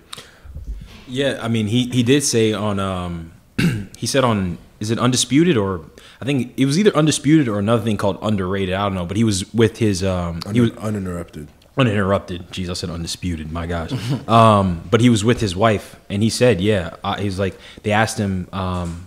Yeah, 1.08 1.38
I 1.40 1.48
mean, 1.48 1.68
he 1.68 1.88
he 1.88 2.02
did 2.02 2.24
say 2.24 2.52
on 2.52 2.80
um, 2.80 3.32
he 3.96 4.06
said 4.06 4.24
on 4.24 4.58
is 4.80 4.90
it 4.90 4.98
undisputed 4.98 5.56
or 5.56 5.84
I 6.20 6.24
think 6.24 6.52
it 6.56 6.66
was 6.66 6.78
either 6.78 6.94
undisputed 6.94 7.48
or 7.48 7.58
another 7.58 7.82
thing 7.82 7.96
called 7.96 8.18
underrated. 8.22 8.74
I 8.74 8.82
don't 8.84 8.94
know, 8.94 9.06
but 9.06 9.16
he 9.16 9.24
was 9.24 9.52
with 9.54 9.78
his 9.78 10.02
um, 10.02 10.40
he 10.52 10.60
was 10.60 10.72
uninterrupted. 10.72 11.48
uninterrupted. 11.76 12.48
Jeez, 12.50 12.68
I 12.68 12.72
said 12.72 12.90
undisputed. 12.90 13.52
My 13.52 13.66
gosh. 13.66 13.92
um, 14.28 14.86
but 14.90 15.00
he 15.00 15.10
was 15.10 15.24
with 15.24 15.40
his 15.40 15.54
wife, 15.54 15.96
and 16.08 16.22
he 16.22 16.30
said, 16.30 16.60
yeah, 16.60 16.96
uh, 17.04 17.16
he's 17.16 17.38
like 17.38 17.56
they 17.82 17.92
asked 17.92 18.18
him. 18.18 18.48
Um, 18.52 19.05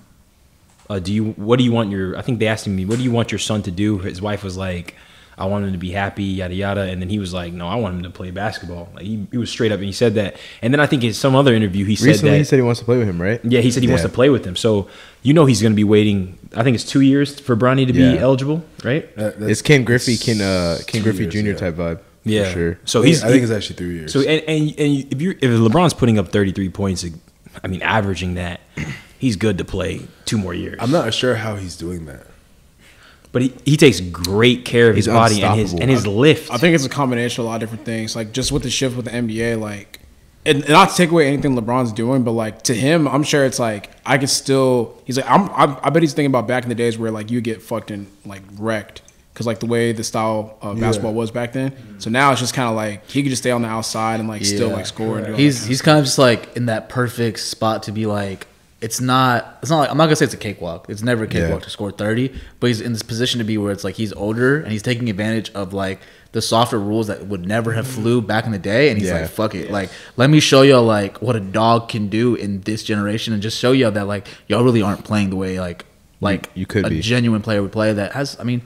uh, 0.89 0.99
do 0.99 1.13
you 1.13 1.31
what 1.31 1.57
do 1.59 1.63
you 1.65 1.71
want 1.71 1.91
your? 1.91 2.17
I 2.17 2.21
think 2.21 2.39
they 2.39 2.47
asked 2.47 2.67
me 2.67 2.85
what 2.85 2.97
do 2.97 3.03
you 3.03 3.11
want 3.11 3.31
your 3.31 3.39
son 3.39 3.61
to 3.63 3.71
do? 3.71 3.99
His 3.99 4.21
wife 4.21 4.43
was 4.43 4.57
like. 4.57 4.95
I 5.37 5.45
want 5.45 5.63
him 5.63 5.71
to 5.71 5.77
be 5.77 5.91
happy, 5.91 6.25
yada 6.25 6.53
yada. 6.53 6.81
And 6.81 7.01
then 7.01 7.07
he 7.07 7.17
was 7.17 7.33
like, 7.33 7.53
no, 7.53 7.65
I 7.65 7.75
want 7.75 7.95
him 7.95 8.03
to 8.03 8.09
play 8.09 8.29
basketball. 8.29 8.89
Like 8.93 9.05
he, 9.05 9.25
he 9.31 9.37
was 9.37 9.49
straight 9.49 9.71
up 9.71 9.77
and 9.77 9.85
he 9.85 9.93
said 9.93 10.15
that. 10.15 10.35
And 10.61 10.73
then 10.73 10.81
I 10.81 10.85
think 10.85 11.01
in 11.05 11.13
some 11.13 11.33
other 11.33 11.53
interview 11.53 11.85
he 11.85 11.95
said 11.95 12.07
Recently, 12.07 12.31
that 12.31 12.37
he 12.39 12.43
said 12.43 12.57
he 12.57 12.61
wants 12.61 12.79
to 12.81 12.85
play 12.85 12.97
with 12.97 13.07
him, 13.07 13.21
right? 13.21 13.39
yeah, 13.45 13.61
he 13.61 13.71
said 13.71 13.81
he 13.81 13.87
wants 13.87 14.03
to 14.03 14.09
play 14.09 14.29
with 14.29 14.43
him. 14.43 14.57
So 14.57 14.89
you 15.23 15.33
know 15.33 15.45
he's 15.45 15.61
going 15.61 15.71
to 15.71 15.77
be 15.77 15.85
waiting. 15.85 16.37
I 16.57 16.63
think 16.63 16.75
it's 16.75 16.83
two 16.83 16.99
years 16.99 17.39
for 17.39 17.55
Bronny 17.55 17.87
to 17.87 17.93
Yeah. 17.93 18.11
be 18.11 18.19
eligible, 18.19 18.65
right? 18.83 19.15
That- 19.15 19.35
that's- 19.35 19.49
It's 19.49 19.61
Ken 19.61 19.85
Griffey, 19.85 20.17
Ken 20.17 20.41
uh, 20.41 20.79
Ken 20.85 21.03
Griffey 21.03 21.19
years, 21.23 21.33
Jr. 21.33 21.39
yeah. 21.39 21.55
type 21.55 21.75
vibe. 21.75 21.99
Yeah, 22.25 22.43
for 22.43 22.51
sure. 22.51 22.79
So 22.83 23.01
I 23.01 23.05
he's 23.05 23.23
I 23.23 23.29
think 23.29 23.43
it's 23.43 23.51
actually 23.53 23.77
three 23.77 23.93
years. 23.93 24.11
so 24.11 24.19
and 24.19 24.43
and, 24.45 24.77
and 24.77 25.13
if 25.13 25.21
you 25.21 25.29
if 25.41 25.51
LeBron's 25.51 25.93
putting 25.93 26.19
up 26.19 26.33
thirty 26.33 26.51
three 26.51 26.67
points, 26.67 27.05
I 27.63 27.67
mean 27.69 27.81
averaging 27.81 28.33
that, 28.33 28.59
he's 29.19 29.35
good 29.35 29.57
to 29.59 29.65
play 29.65 30.01
two 30.25 30.37
more 30.37 30.53
years. 30.53 30.77
I'm 30.79 30.91
not 30.91 31.13
sure 31.13 31.35
how 31.35 31.55
he's 31.55 31.77
doing 31.77 32.05
that. 32.05 32.25
But 33.31 33.43
he, 33.43 33.53
he 33.63 33.77
takes 33.77 33.99
great 33.99 34.65
care 34.65 34.89
of 34.89 34.95
He's 34.95 35.05
his 35.05 35.13
body 35.13 35.43
and 35.43 35.59
his 35.59 35.73
and 35.73 35.89
his 35.89 36.07
lift. 36.07 36.51
I 36.51 36.57
think 36.57 36.73
it's 36.73 36.85
a 36.85 36.89
combination 36.89 37.41
of 37.41 37.45
a 37.45 37.49
lot 37.49 37.55
of 37.55 37.59
different 37.61 37.85
things. 37.85 38.15
Like 38.15 38.31
just 38.31 38.51
with 38.51 38.63
the 38.63 38.71
shift 38.71 38.95
with 38.95 39.05
the 39.05 39.11
NBA, 39.11 39.59
like 39.59 39.99
and, 40.45 40.63
and 40.63 40.69
not 40.69 40.89
to 40.89 40.95
take 40.95 41.11
away 41.11 41.27
anything 41.27 41.55
LeBron's 41.55 41.91
doing, 41.91 42.23
but 42.23 42.31
like 42.31 42.63
to 42.63 42.73
him, 42.73 43.07
I'm 43.07 43.23
sure 43.23 43.45
it's 43.45 43.59
like 43.59 43.91
I 44.03 44.17
could 44.17 44.29
still. 44.29 44.99
He's 45.05 45.17
like 45.17 45.29
I'm. 45.29 45.49
I, 45.51 45.79
I 45.83 45.89
bet 45.91 46.01
he's 46.01 46.13
thinking 46.13 46.31
about 46.31 46.47
back 46.47 46.63
in 46.63 46.69
the 46.69 46.75
days 46.75 46.97
where 46.97 47.11
like 47.11 47.29
you 47.29 47.39
get 47.39 47.61
fucked 47.61 47.91
and 47.91 48.07
like 48.25 48.41
wrecked 48.57 49.03
because 49.33 49.45
like 49.45 49.59
the 49.59 49.67
way 49.67 49.91
the 49.91 50.03
style 50.03 50.57
of 50.61 50.79
basketball 50.79 51.13
was 51.13 51.29
back 51.29 51.53
then. 51.53 51.99
So 51.99 52.09
now 52.09 52.31
it's 52.31 52.41
just 52.41 52.53
kind 52.53 52.67
of 52.67 52.75
like 52.75 53.07
he 53.09 53.21
could 53.21 53.29
just 53.29 53.43
stay 53.43 53.51
on 53.51 53.61
the 53.61 53.67
outside 53.67 54.19
and 54.19 54.27
like 54.27 54.43
still 54.43 54.69
like 54.69 54.85
score 54.87 55.17
and 55.17 55.27
do 55.27 55.33
He's 55.33 55.61
that 55.61 55.67
he's 55.67 55.81
kind 55.81 55.99
of 55.99 56.05
just 56.05 56.17
like 56.17 56.57
in 56.57 56.65
that 56.65 56.89
perfect 56.89 57.39
spot 57.39 57.83
to 57.83 57.91
be 57.91 58.05
like. 58.05 58.47
It's 58.81 59.01
not. 59.01 59.57
It's 59.61 59.69
not 59.69 59.79
like 59.79 59.91
I'm 59.91 59.97
not 59.97 60.05
gonna 60.05 60.15
say 60.15 60.25
it's 60.25 60.33
a 60.33 60.37
cakewalk. 60.37 60.85
It's 60.89 61.03
never 61.03 61.25
a 61.25 61.27
cakewalk 61.27 61.59
Yeah. 61.61 61.65
to 61.65 61.69
score 61.69 61.91
30, 61.91 62.33
but 62.59 62.67
he's 62.67 62.79
in 62.79 62.93
this 62.93 63.03
position 63.03 63.39
to 63.39 63.43
be 63.43 63.57
where 63.57 63.73
it's 63.73 63.83
like 63.83 63.95
he's 63.95 64.13
older 64.13 64.57
and 64.61 64.71
he's 64.71 64.81
taking 64.81 65.09
advantage 65.09 65.51
of 65.53 65.73
like 65.73 65.99
the 66.31 66.41
softer 66.41 66.79
rules 66.79 67.07
that 67.07 67.27
would 67.27 67.45
never 67.45 67.73
have 67.73 67.87
flew 67.87 68.19
mm-hmm. 68.19 68.27
back 68.27 68.45
in 68.45 68.51
the 68.51 68.59
day, 68.59 68.89
and 68.89 68.97
he's 68.97 69.09
Yeah. 69.09 69.21
like, 69.21 69.29
"Fuck 69.29 69.55
it, 69.55 69.69
like 69.71 69.89
let 70.15 70.29
me 70.29 70.39
show 70.39 70.61
y'all 70.61 70.83
like 70.83 71.21
what 71.21 71.35
a 71.35 71.39
dog 71.41 71.89
can 71.89 72.07
do 72.07 72.35
in 72.35 72.61
this 72.61 72.83
generation, 72.83 73.33
and 73.33 73.41
just 73.41 73.57
show 73.57 73.73
y'all 73.73 73.91
that 73.91 74.07
like 74.07 74.27
y'all 74.47 74.63
really 74.63 74.81
aren't 74.81 75.03
playing 75.03 75.29
the 75.31 75.35
way 75.35 75.59
like 75.59 75.83
like 76.21 76.49
you 76.53 76.65
could 76.65 76.85
a 76.85 76.89
be. 76.89 77.01
genuine 77.01 77.41
player 77.41 77.61
would 77.61 77.71
play 77.73 77.91
that 77.91 78.13
has. 78.13 78.37
I 78.39 78.43
mean, 78.43 78.61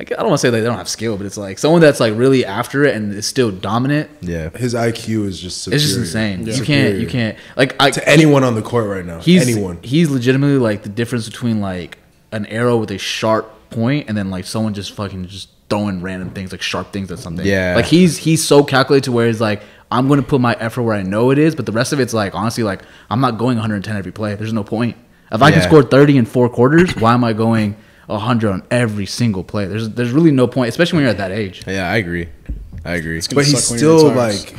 I 0.00 0.14
don't 0.16 0.28
want 0.28 0.34
to 0.34 0.38
say 0.38 0.50
that 0.50 0.58
they 0.60 0.66
don't 0.66 0.78
have 0.78 0.88
skill, 0.88 1.16
but 1.16 1.26
it's 1.26 1.36
like 1.36 1.58
someone 1.58 1.80
that's 1.80 2.00
like 2.00 2.14
really 2.16 2.44
after 2.44 2.84
it 2.84 2.94
and 2.94 3.12
is 3.12 3.26
still 3.26 3.50
dominant. 3.50 4.10
Yeah. 4.20 4.50
His 4.50 4.74
IQ 4.74 5.26
is 5.26 5.40
just 5.40 5.62
superior. 5.62 5.76
It's 5.76 5.84
just 5.86 5.98
insane. 5.98 6.46
You 6.46 6.52
Superior. 6.52 6.88
can't. 6.90 7.00
You 7.00 7.06
can't. 7.06 7.38
Like 7.56 7.76
I, 7.80 7.90
to 7.90 8.08
anyone 8.08 8.44
on 8.44 8.54
the 8.54 8.62
court 8.62 8.88
right 8.88 9.04
now. 9.04 9.20
He's 9.20 9.42
anyone. 9.42 9.78
He's 9.82 10.10
legitimately 10.10 10.58
like 10.58 10.82
the 10.82 10.88
difference 10.88 11.28
between 11.28 11.60
like 11.60 11.98
an 12.32 12.46
arrow 12.46 12.76
with 12.76 12.90
a 12.90 12.98
sharp 12.98 13.52
point 13.70 14.08
and 14.08 14.16
then 14.16 14.30
like 14.30 14.44
someone 14.44 14.74
just 14.74 14.92
fucking 14.92 15.26
just 15.26 15.48
throwing 15.68 16.02
random 16.02 16.30
things 16.30 16.50
like 16.52 16.62
sharp 16.62 16.92
things 16.92 17.10
at 17.12 17.18
something. 17.18 17.46
Yeah. 17.46 17.74
Like 17.76 17.86
he's 17.86 18.16
he's 18.16 18.44
so 18.46 18.64
calculated 18.64 19.04
to 19.04 19.12
where 19.12 19.26
he's 19.26 19.40
like 19.40 19.62
I'm 19.92 20.06
going 20.08 20.20
to 20.20 20.26
put 20.26 20.40
my 20.40 20.54
effort 20.60 20.82
where 20.82 20.94
I 20.94 21.02
know 21.02 21.30
it 21.30 21.38
is, 21.38 21.54
but 21.54 21.66
the 21.66 21.72
rest 21.72 21.92
of 21.92 22.00
it's 22.00 22.14
like 22.14 22.34
honestly 22.34 22.64
like 22.64 22.82
I'm 23.10 23.20
not 23.20 23.38
going 23.38 23.56
110 23.56 23.96
every 23.96 24.12
play. 24.12 24.34
There's 24.34 24.52
no 24.52 24.64
point. 24.64 24.96
If 25.32 25.42
I 25.42 25.52
can 25.52 25.62
score 25.62 25.84
30 25.84 26.16
in 26.18 26.26
four 26.26 26.48
quarters, 26.48 26.96
why 26.96 27.14
am 27.14 27.22
I 27.22 27.32
going 27.32 27.76
100 28.10 28.50
on 28.50 28.62
every 28.70 29.06
single 29.06 29.44
play? 29.44 29.66
There's 29.66 29.88
there's 29.90 30.10
really 30.12 30.30
no 30.30 30.46
point, 30.46 30.68
especially 30.68 30.96
when 30.98 31.02
you're 31.04 31.10
at 31.10 31.18
that 31.18 31.32
age. 31.32 31.62
Yeah, 31.66 31.90
I 31.90 31.96
agree. 31.96 32.28
I 32.84 32.94
agree. 32.94 33.20
but 33.34 33.44
he's 33.44 33.62
suck 33.62 33.70
when 33.70 33.78
he 33.78 33.78
still 33.78 34.12
like 34.12 34.54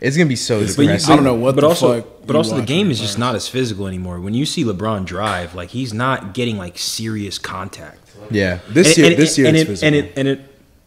It's 0.00 0.16
gonna 0.16 0.28
be 0.28 0.36
so 0.36 0.60
But 0.60 0.78
you- 0.78 0.90
I 0.92 0.96
don't 0.98 1.24
know 1.24 1.34
what 1.34 1.54
but 1.56 1.60
the 1.60 1.66
also, 1.68 2.00
fuck 2.00 2.26
but 2.26 2.36
also 2.36 2.56
the 2.56 2.62
game 2.62 2.90
is 2.90 2.98
just 3.00 3.18
not 3.18 3.34
as 3.34 3.48
physical 3.48 3.86
anymore. 3.86 4.18
When 4.20 4.32
you 4.34 4.46
see 4.46 4.64
LeBron 4.64 5.04
drive, 5.04 5.54
like 5.54 5.70
he's 5.70 5.92
not 5.92 6.32
getting 6.32 6.56
like 6.56 6.78
serious 6.78 7.38
contact. 7.38 7.98
yeah. 8.30 8.60
this 8.68 8.88
And- 8.88 8.96
year. 8.98 9.06
and- 9.08 9.16
this 9.16 9.38
year 9.38 9.46
and 9.48 9.56
it's 9.56 9.64
it, 9.64 9.66
physical. 9.68 9.86
and 9.86 9.96
it 9.96 10.12
and 10.16 10.28
it 10.28 10.40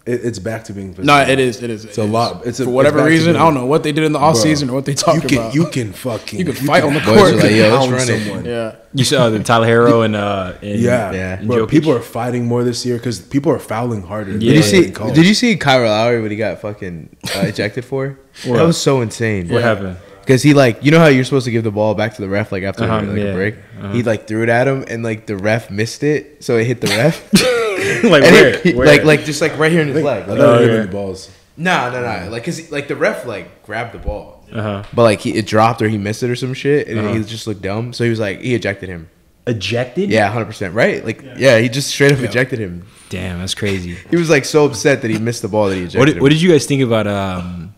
It- 0.05 0.21
it's 0.25 0.37
back 0.39 0.65
to 0.65 0.73
being 0.73 0.89
physical. 0.93 1.05
No, 1.05 1.21
it 1.21 1.39
is. 1.39 1.63
It 1.63 1.69
is. 1.69 1.85
It's 1.85 1.97
a 1.97 2.03
lot. 2.03 2.45
It's 2.45 2.59
a, 2.59 2.65
for 2.65 2.71
whatever 2.71 2.97
back 2.97 3.05
to 3.05 3.09
reason. 3.11 3.35
I 3.37 3.39
don't 3.39 3.53
know 3.53 3.65
what 3.65 3.83
they 3.83 3.93
did 3.93 4.03
in 4.03 4.11
the 4.11 4.19
off 4.19 4.33
Bro, 4.35 4.43
season 4.43 4.69
or 4.69 4.73
what 4.73 4.83
they 4.85 4.93
talked 4.95 5.23
you 5.23 5.29
can, 5.29 5.37
about. 5.37 5.55
You 5.55 5.65
can 5.67 5.93
fucking. 5.93 6.39
You 6.39 6.45
can 6.45 6.55
fight 6.55 6.83
on 6.83 6.93
the 6.93 6.99
court. 6.99 7.19
are 7.19 7.35
like, 7.37 7.51
yo, 7.51 7.69
let's 7.69 7.77
pound 7.85 7.91
run 7.93 8.01
it. 8.09 8.19
someone. 8.25 8.45
yeah. 8.45 8.75
you 8.93 9.05
saw 9.05 9.29
the 9.29 9.39
Tyler 9.41 9.65
Herro 9.67 10.03
and 10.03 10.15
uh 10.15 10.53
and, 10.61 10.79
Yeah, 10.79 11.11
Yeah. 11.13 11.39
and 11.39 11.47
Bro, 11.47 11.67
people 11.67 11.91
are 11.93 12.01
fighting 12.01 12.45
more 12.45 12.65
this 12.65 12.85
year 12.85 12.97
because 12.97 13.21
people 13.21 13.49
are 13.53 13.59
fouling 13.59 14.01
harder. 14.01 14.31
Yeah. 14.33 14.39
Did 14.39 14.55
you 14.57 14.63
see? 14.63 14.85
in 14.87 14.93
college. 14.93 15.15
Did 15.15 15.25
you 15.25 15.33
see 15.33 15.55
Kyle 15.55 15.81
Lowry 15.87 16.21
what 16.21 16.31
he 16.31 16.37
got 16.37 16.59
fucking 16.59 17.15
uh, 17.35 17.39
ejected 17.45 17.85
for? 17.85 18.19
What? 18.45 18.57
That 18.57 18.63
was 18.63 18.79
so 18.81 18.99
insane. 19.01 19.47
What 19.47 19.61
happened? 19.63 19.95
Because 20.19 20.41
he 20.43 20.53
like, 20.53 20.83
you 20.83 20.91
know 20.91 20.99
how 20.99 21.07
you're 21.07 21.23
supposed 21.25 21.45
to 21.45 21.51
give 21.51 21.63
the 21.63 21.71
ball 21.71 21.95
back 21.95 22.13
to 22.15 22.21
the 22.21 22.29
ref 22.29 22.51
like 22.51 22.63
after 22.63 22.83
Uh-huh, 22.83 23.01
like 23.07 23.17
yeah. 23.17 23.23
a 23.25 23.33
break. 23.35 23.55
Uh-huh. 23.55 23.91
He 23.93 24.03
like 24.03 24.27
threw 24.27 24.43
it 24.43 24.49
at 24.49 24.67
him 24.67 24.83
and 24.87 25.01
like 25.03 25.27
the 25.27 25.35
ref 25.37 25.69
missed 25.71 26.03
it, 26.03 26.43
so 26.43 26.57
it 26.57 26.65
hit 26.65 26.81
the 26.81 26.87
ref. 26.87 27.29
like 28.11 28.23
and 28.23 28.31
where? 28.33 28.57
he- 28.61 28.73
Where? 28.73 28.87
like 28.87 29.03
like 29.03 29.23
just 29.25 29.41
like 29.41 29.57
right 29.57 29.71
here 29.71 29.81
in 29.81 29.87
his 29.89 30.03
leg. 30.03 30.23
I 30.23 30.27
Like, 30.27 30.37
thought 30.39 30.57
Oh, 30.57 30.61
he 30.61 30.67
hit 30.69 30.81
the 30.83 30.91
balls. 30.91 31.29
no, 31.57 31.91
no, 31.91 32.01
no. 32.01 32.29
Like 32.29 32.43
cause 32.43 32.57
he- 32.57 32.67
like 32.71 32.87
the 32.87 32.95
ref 32.95 33.25
like 33.25 33.63
grabbed 33.63 33.93
the 33.93 33.99
ball, 33.99 34.45
uh-huh. 34.51 34.83
but 34.93 35.03
like 35.03 35.21
he 35.21 35.35
it 35.35 35.45
dropped 35.47 35.81
or 35.81 35.87
he 35.89 35.97
missed 35.97 36.23
it 36.23 36.29
or 36.29 36.35
some 36.35 36.53
shit, 36.53 36.87
and 36.87 36.99
Uh-huh. 36.99 37.13
he 37.13 37.23
just 37.23 37.47
looked 37.47 37.61
dumb. 37.61 37.93
So 37.93 38.03
he 38.03 38.09
was 38.09 38.19
like 38.19 38.41
he 38.41 38.53
ejected 38.55 38.89
him. 38.89 39.09
ejected. 39.47 40.09
Yeah, 40.09 40.29
hundred 40.29 40.45
percent. 40.45 40.73
Right? 40.73 41.03
Like 41.05 41.21
yeah. 41.37 41.59
he 41.59 41.69
just 41.69 41.89
straight 41.89 42.11
up 42.11 42.19
ejected 42.19 42.59
him. 42.59 42.85
Damn, 43.09 43.39
that's 43.39 43.53
crazy. 43.55 43.95
He 44.09 44.15
was 44.15 44.29
like 44.29 44.45
so 44.45 44.65
upset 44.65 45.01
that 45.03 45.11
he 45.11 45.19
missed 45.19 45.41
the 45.43 45.47
ball 45.47 45.69
that 45.69 45.75
he 45.75 45.81
ejected 45.81 45.99
What 45.99 46.05
did, 46.05 46.17
him. 46.17 46.23
what 46.23 46.29
did 46.31 46.41
you 46.41 46.51
guys 46.51 46.65
think 46.65 46.81
about 46.81 47.05
um 47.07 47.73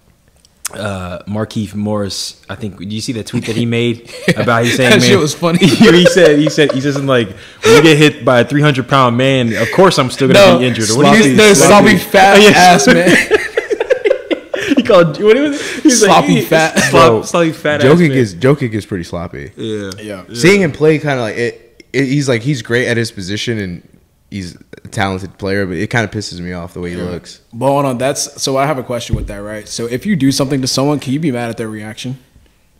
uh 0.73 1.19
Markieff 1.27 1.75
Morris? 1.75 2.41
I 2.49 2.55
think 2.55 2.77
did 2.79 2.91
you 2.91 3.01
see 3.01 3.13
that 3.13 3.27
tweet 3.27 3.45
that 3.45 3.55
he 3.55 3.65
made 3.65 4.11
about 4.35 4.65
he's 4.65 4.75
saying 4.75 4.89
That 4.91 4.99
man, 5.01 5.09
shit 5.09 5.19
was 5.19 5.33
funny. 5.35 5.59
he 5.65 6.05
said 6.07 6.39
he 6.39 6.49
said 6.49 6.71
he 6.71 6.81
says 6.81 6.93
something 6.95 7.07
like 7.07 7.29
when 7.63 7.75
you 7.75 7.81
get 7.83 7.97
hit 7.97 8.25
by 8.25 8.39
a 8.41 8.45
three 8.45 8.61
hundred 8.61 8.87
pound 8.89 9.15
man, 9.17 9.53
of 9.55 9.71
course 9.73 9.99
I'm 9.99 10.09
still 10.09 10.27
gonna 10.27 10.39
No, 10.53 10.59
be 10.59 10.65
injured. 10.65 10.89
Or 10.89 10.97
what 10.97 11.11
do 11.13 11.17
Sloppy, 11.17 11.29
you 11.31 11.35
no, 11.37 11.53
sloppy? 11.53 11.97
sloppy 11.97 12.11
fat 12.11 12.37
Oh, 12.37 12.41
yeah. 12.41 12.49
ass 12.55 12.87
man. 12.87 14.75
he 14.75 14.83
called 14.83 15.21
what 15.21 15.37
was 15.37 15.61
it? 15.61 15.81
He 15.83 15.87
was 15.89 16.01
Sloppy 16.01 16.35
like, 16.39 16.47
fat. 16.47 16.77
slop, 16.79 17.07
Bro, 17.09 17.21
sloppy 17.23 17.51
fat 17.51 17.81
ass 17.81 17.87
Jokic 17.87 18.09
man. 18.09 18.17
is 18.17 18.35
Jokic 18.35 18.71
is 18.73 18.85
pretty 18.85 19.03
sloppy. 19.03 19.51
yeah. 19.55 19.91
Yeah. 20.01 20.23
Seeing 20.33 20.61
him 20.61 20.71
play 20.71 20.97
kind 20.99 21.19
of 21.19 21.25
like 21.25 21.35
it, 21.37 21.83
it, 21.93 22.05
he's 22.05 22.27
like 22.27 22.41
he's 22.41 22.61
great 22.61 22.87
at 22.87 22.97
his 22.97 23.11
position 23.11 23.59
and 23.59 23.87
he's 24.31 24.55
a 24.83 24.87
talented 24.89 25.37
player, 25.37 25.65
but 25.65 25.77
it 25.77 25.87
kind 25.89 26.03
of 26.05 26.11
pisses 26.11 26.39
me 26.39 26.53
off 26.53 26.73
the 26.73 26.79
way 26.81 26.91
he 26.91 26.95
looks. 26.97 27.41
But 27.53 27.67
hold 27.67 27.85
on, 27.85 27.97
that's 27.97 28.41
so. 28.41 28.57
I 28.57 28.65
have 28.65 28.77
a 28.77 28.83
question 28.83 29.15
with 29.15 29.27
that, 29.27 29.37
right? 29.37 29.67
So 29.67 29.85
if 29.85 30.05
you 30.05 30.15
do 30.15 30.31
something 30.31 30.61
to 30.61 30.67
someone, 30.67 30.99
can 30.99 31.13
you 31.13 31.19
be 31.19 31.31
mad 31.31 31.49
at 31.49 31.57
their 31.57 31.69
reaction? 31.69 32.17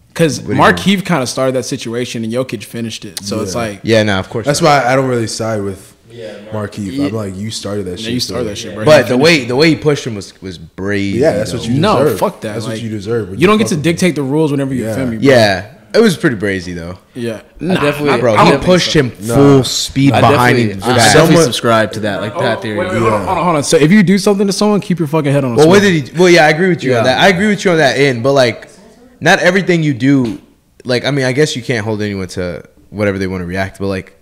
Because 0.10 0.40
do 0.40 0.56
Mark 0.56 0.78
mean? 0.78 0.86
Heave 0.86 1.04
kind 1.04 1.22
of 1.22 1.28
started 1.30 1.56
that 1.56 1.64
situation, 1.64 2.24
and 2.24 2.32
Jokic 2.32 2.64
finished 2.64 3.04
it. 3.06 3.22
So 3.24 3.42
it's 3.42 3.54
like, 3.56 3.82
Yeah, 3.84 4.02
no, 4.04 4.18
of 4.20 4.30
course. 4.30 4.46
That's 4.46 4.62
not. 4.62 4.84
why 4.86 4.92
I 4.92 4.96
don't 4.96 5.10
really 5.10 5.28
side 5.28 5.62
with 5.62 5.94
Markieff. 6.10 7.06
I'm 7.08 7.14
like, 7.14 7.36
you 7.36 7.52
started 7.52 7.84
that 7.88 8.00
shit. 8.00 8.14
you 8.14 8.20
started 8.22 8.46
that 8.46 8.56
shit, 8.58 8.74
bro. 8.76 8.86
But 8.86 9.10
the 9.10 9.18
way 9.18 9.44
the 9.44 9.56
way 9.58 9.70
he 9.70 9.76
pushed 9.76 10.08
him 10.08 10.16
was 10.16 10.40
was 10.42 10.58
brazy. 10.58 11.16
Yeah, 11.16 11.34
that's 11.34 11.52
though. 11.52 11.58
what 11.58 11.68
you 11.68 11.74
No, 11.80 12.04
deserve. 12.04 12.20
fuck 12.20 12.42
that. 12.42 12.54
That's 12.54 12.66
Like, 12.66 12.76
what 12.76 12.82
you 12.82 12.90
deserve. 12.90 13.40
You 13.40 13.46
don't 13.48 13.58
get 13.58 13.68
to 13.68 13.76
fuck 13.76 13.78
with 13.80 13.84
dictate 13.84 14.16
the 14.16 14.24
rules 14.24 14.52
whenever 14.52 14.74
you 14.74 14.86
Yeah. 14.86 14.96
feel 14.96 15.08
me. 15.08 15.18
Bro. 15.18 15.26
Yeah, 15.28 15.74
it 15.96 16.02
was 16.02 16.18
pretty 16.18 16.36
brazy 16.36 16.76
though. 16.76 16.98
yeah. 17.14 17.42
definitely- 17.60 18.20
Bro, 18.20 18.38
he 18.38 18.52
don't 18.52 18.64
pushed 18.64 18.92
so. 18.94 19.00
him 19.00 19.10
full 19.12 19.64
speed 19.64 20.14
I 20.14 20.22
behind 20.22 20.58
him. 20.58 20.78
I 20.84 20.88
back. 20.88 20.98
definitely 20.98 21.28
Someone- 21.28 21.44
subscribe 21.44 21.92
to 21.94 22.00
that, 22.02 22.22
like 22.22 22.34
that 22.38 22.58
Oh, 22.58 22.62
theory. 22.62 22.78
wait, 22.78 22.90
wait, 22.92 23.00
hold, 23.00 23.14
on, 23.14 23.26
hold 23.26 23.38
on, 23.38 23.44
hold 23.44 23.56
on. 23.58 23.64
So 23.64 23.78
if 23.78 23.92
you 23.92 24.04
do 24.04 24.18
something 24.18 24.48
to 24.48 24.54
someone, 24.54 24.80
keep 24.82 25.00
your 25.00 25.08
fucking 25.08 25.32
head 25.32 25.44
on. 25.44 25.54
a 25.54 25.56
Well, 25.56 25.68
what 25.70 25.82
did 25.82 26.08
he? 26.10 26.18
Well, 26.18 26.30
yeah, 26.30 26.46
I 26.46 26.50
agree 26.50 26.70
with 26.70 26.84
you 26.84 26.96
on 26.96 27.04
that. 27.06 27.20
I 27.20 27.30
agree 27.30 27.48
with 27.48 27.64
you 27.66 27.72
on 27.72 27.78
that 27.78 27.98
end, 27.98 28.24
but 28.24 28.34
like, 28.34 28.70
not 29.20 29.40
everything 29.40 29.84
you 29.84 29.94
do. 29.94 30.42
Like, 30.84 31.06
I 31.06 31.12
mean, 31.12 31.26
I 31.26 31.32
guess 31.32 31.56
you 31.56 31.64
can't 31.64 31.84
hold 31.86 32.02
anyone 32.02 32.28
to 32.30 32.64
whatever 32.90 33.18
they 33.18 33.28
want 33.28 33.42
to 33.42 33.46
react, 33.48 33.80
but 33.80 33.88
like, 33.88 34.16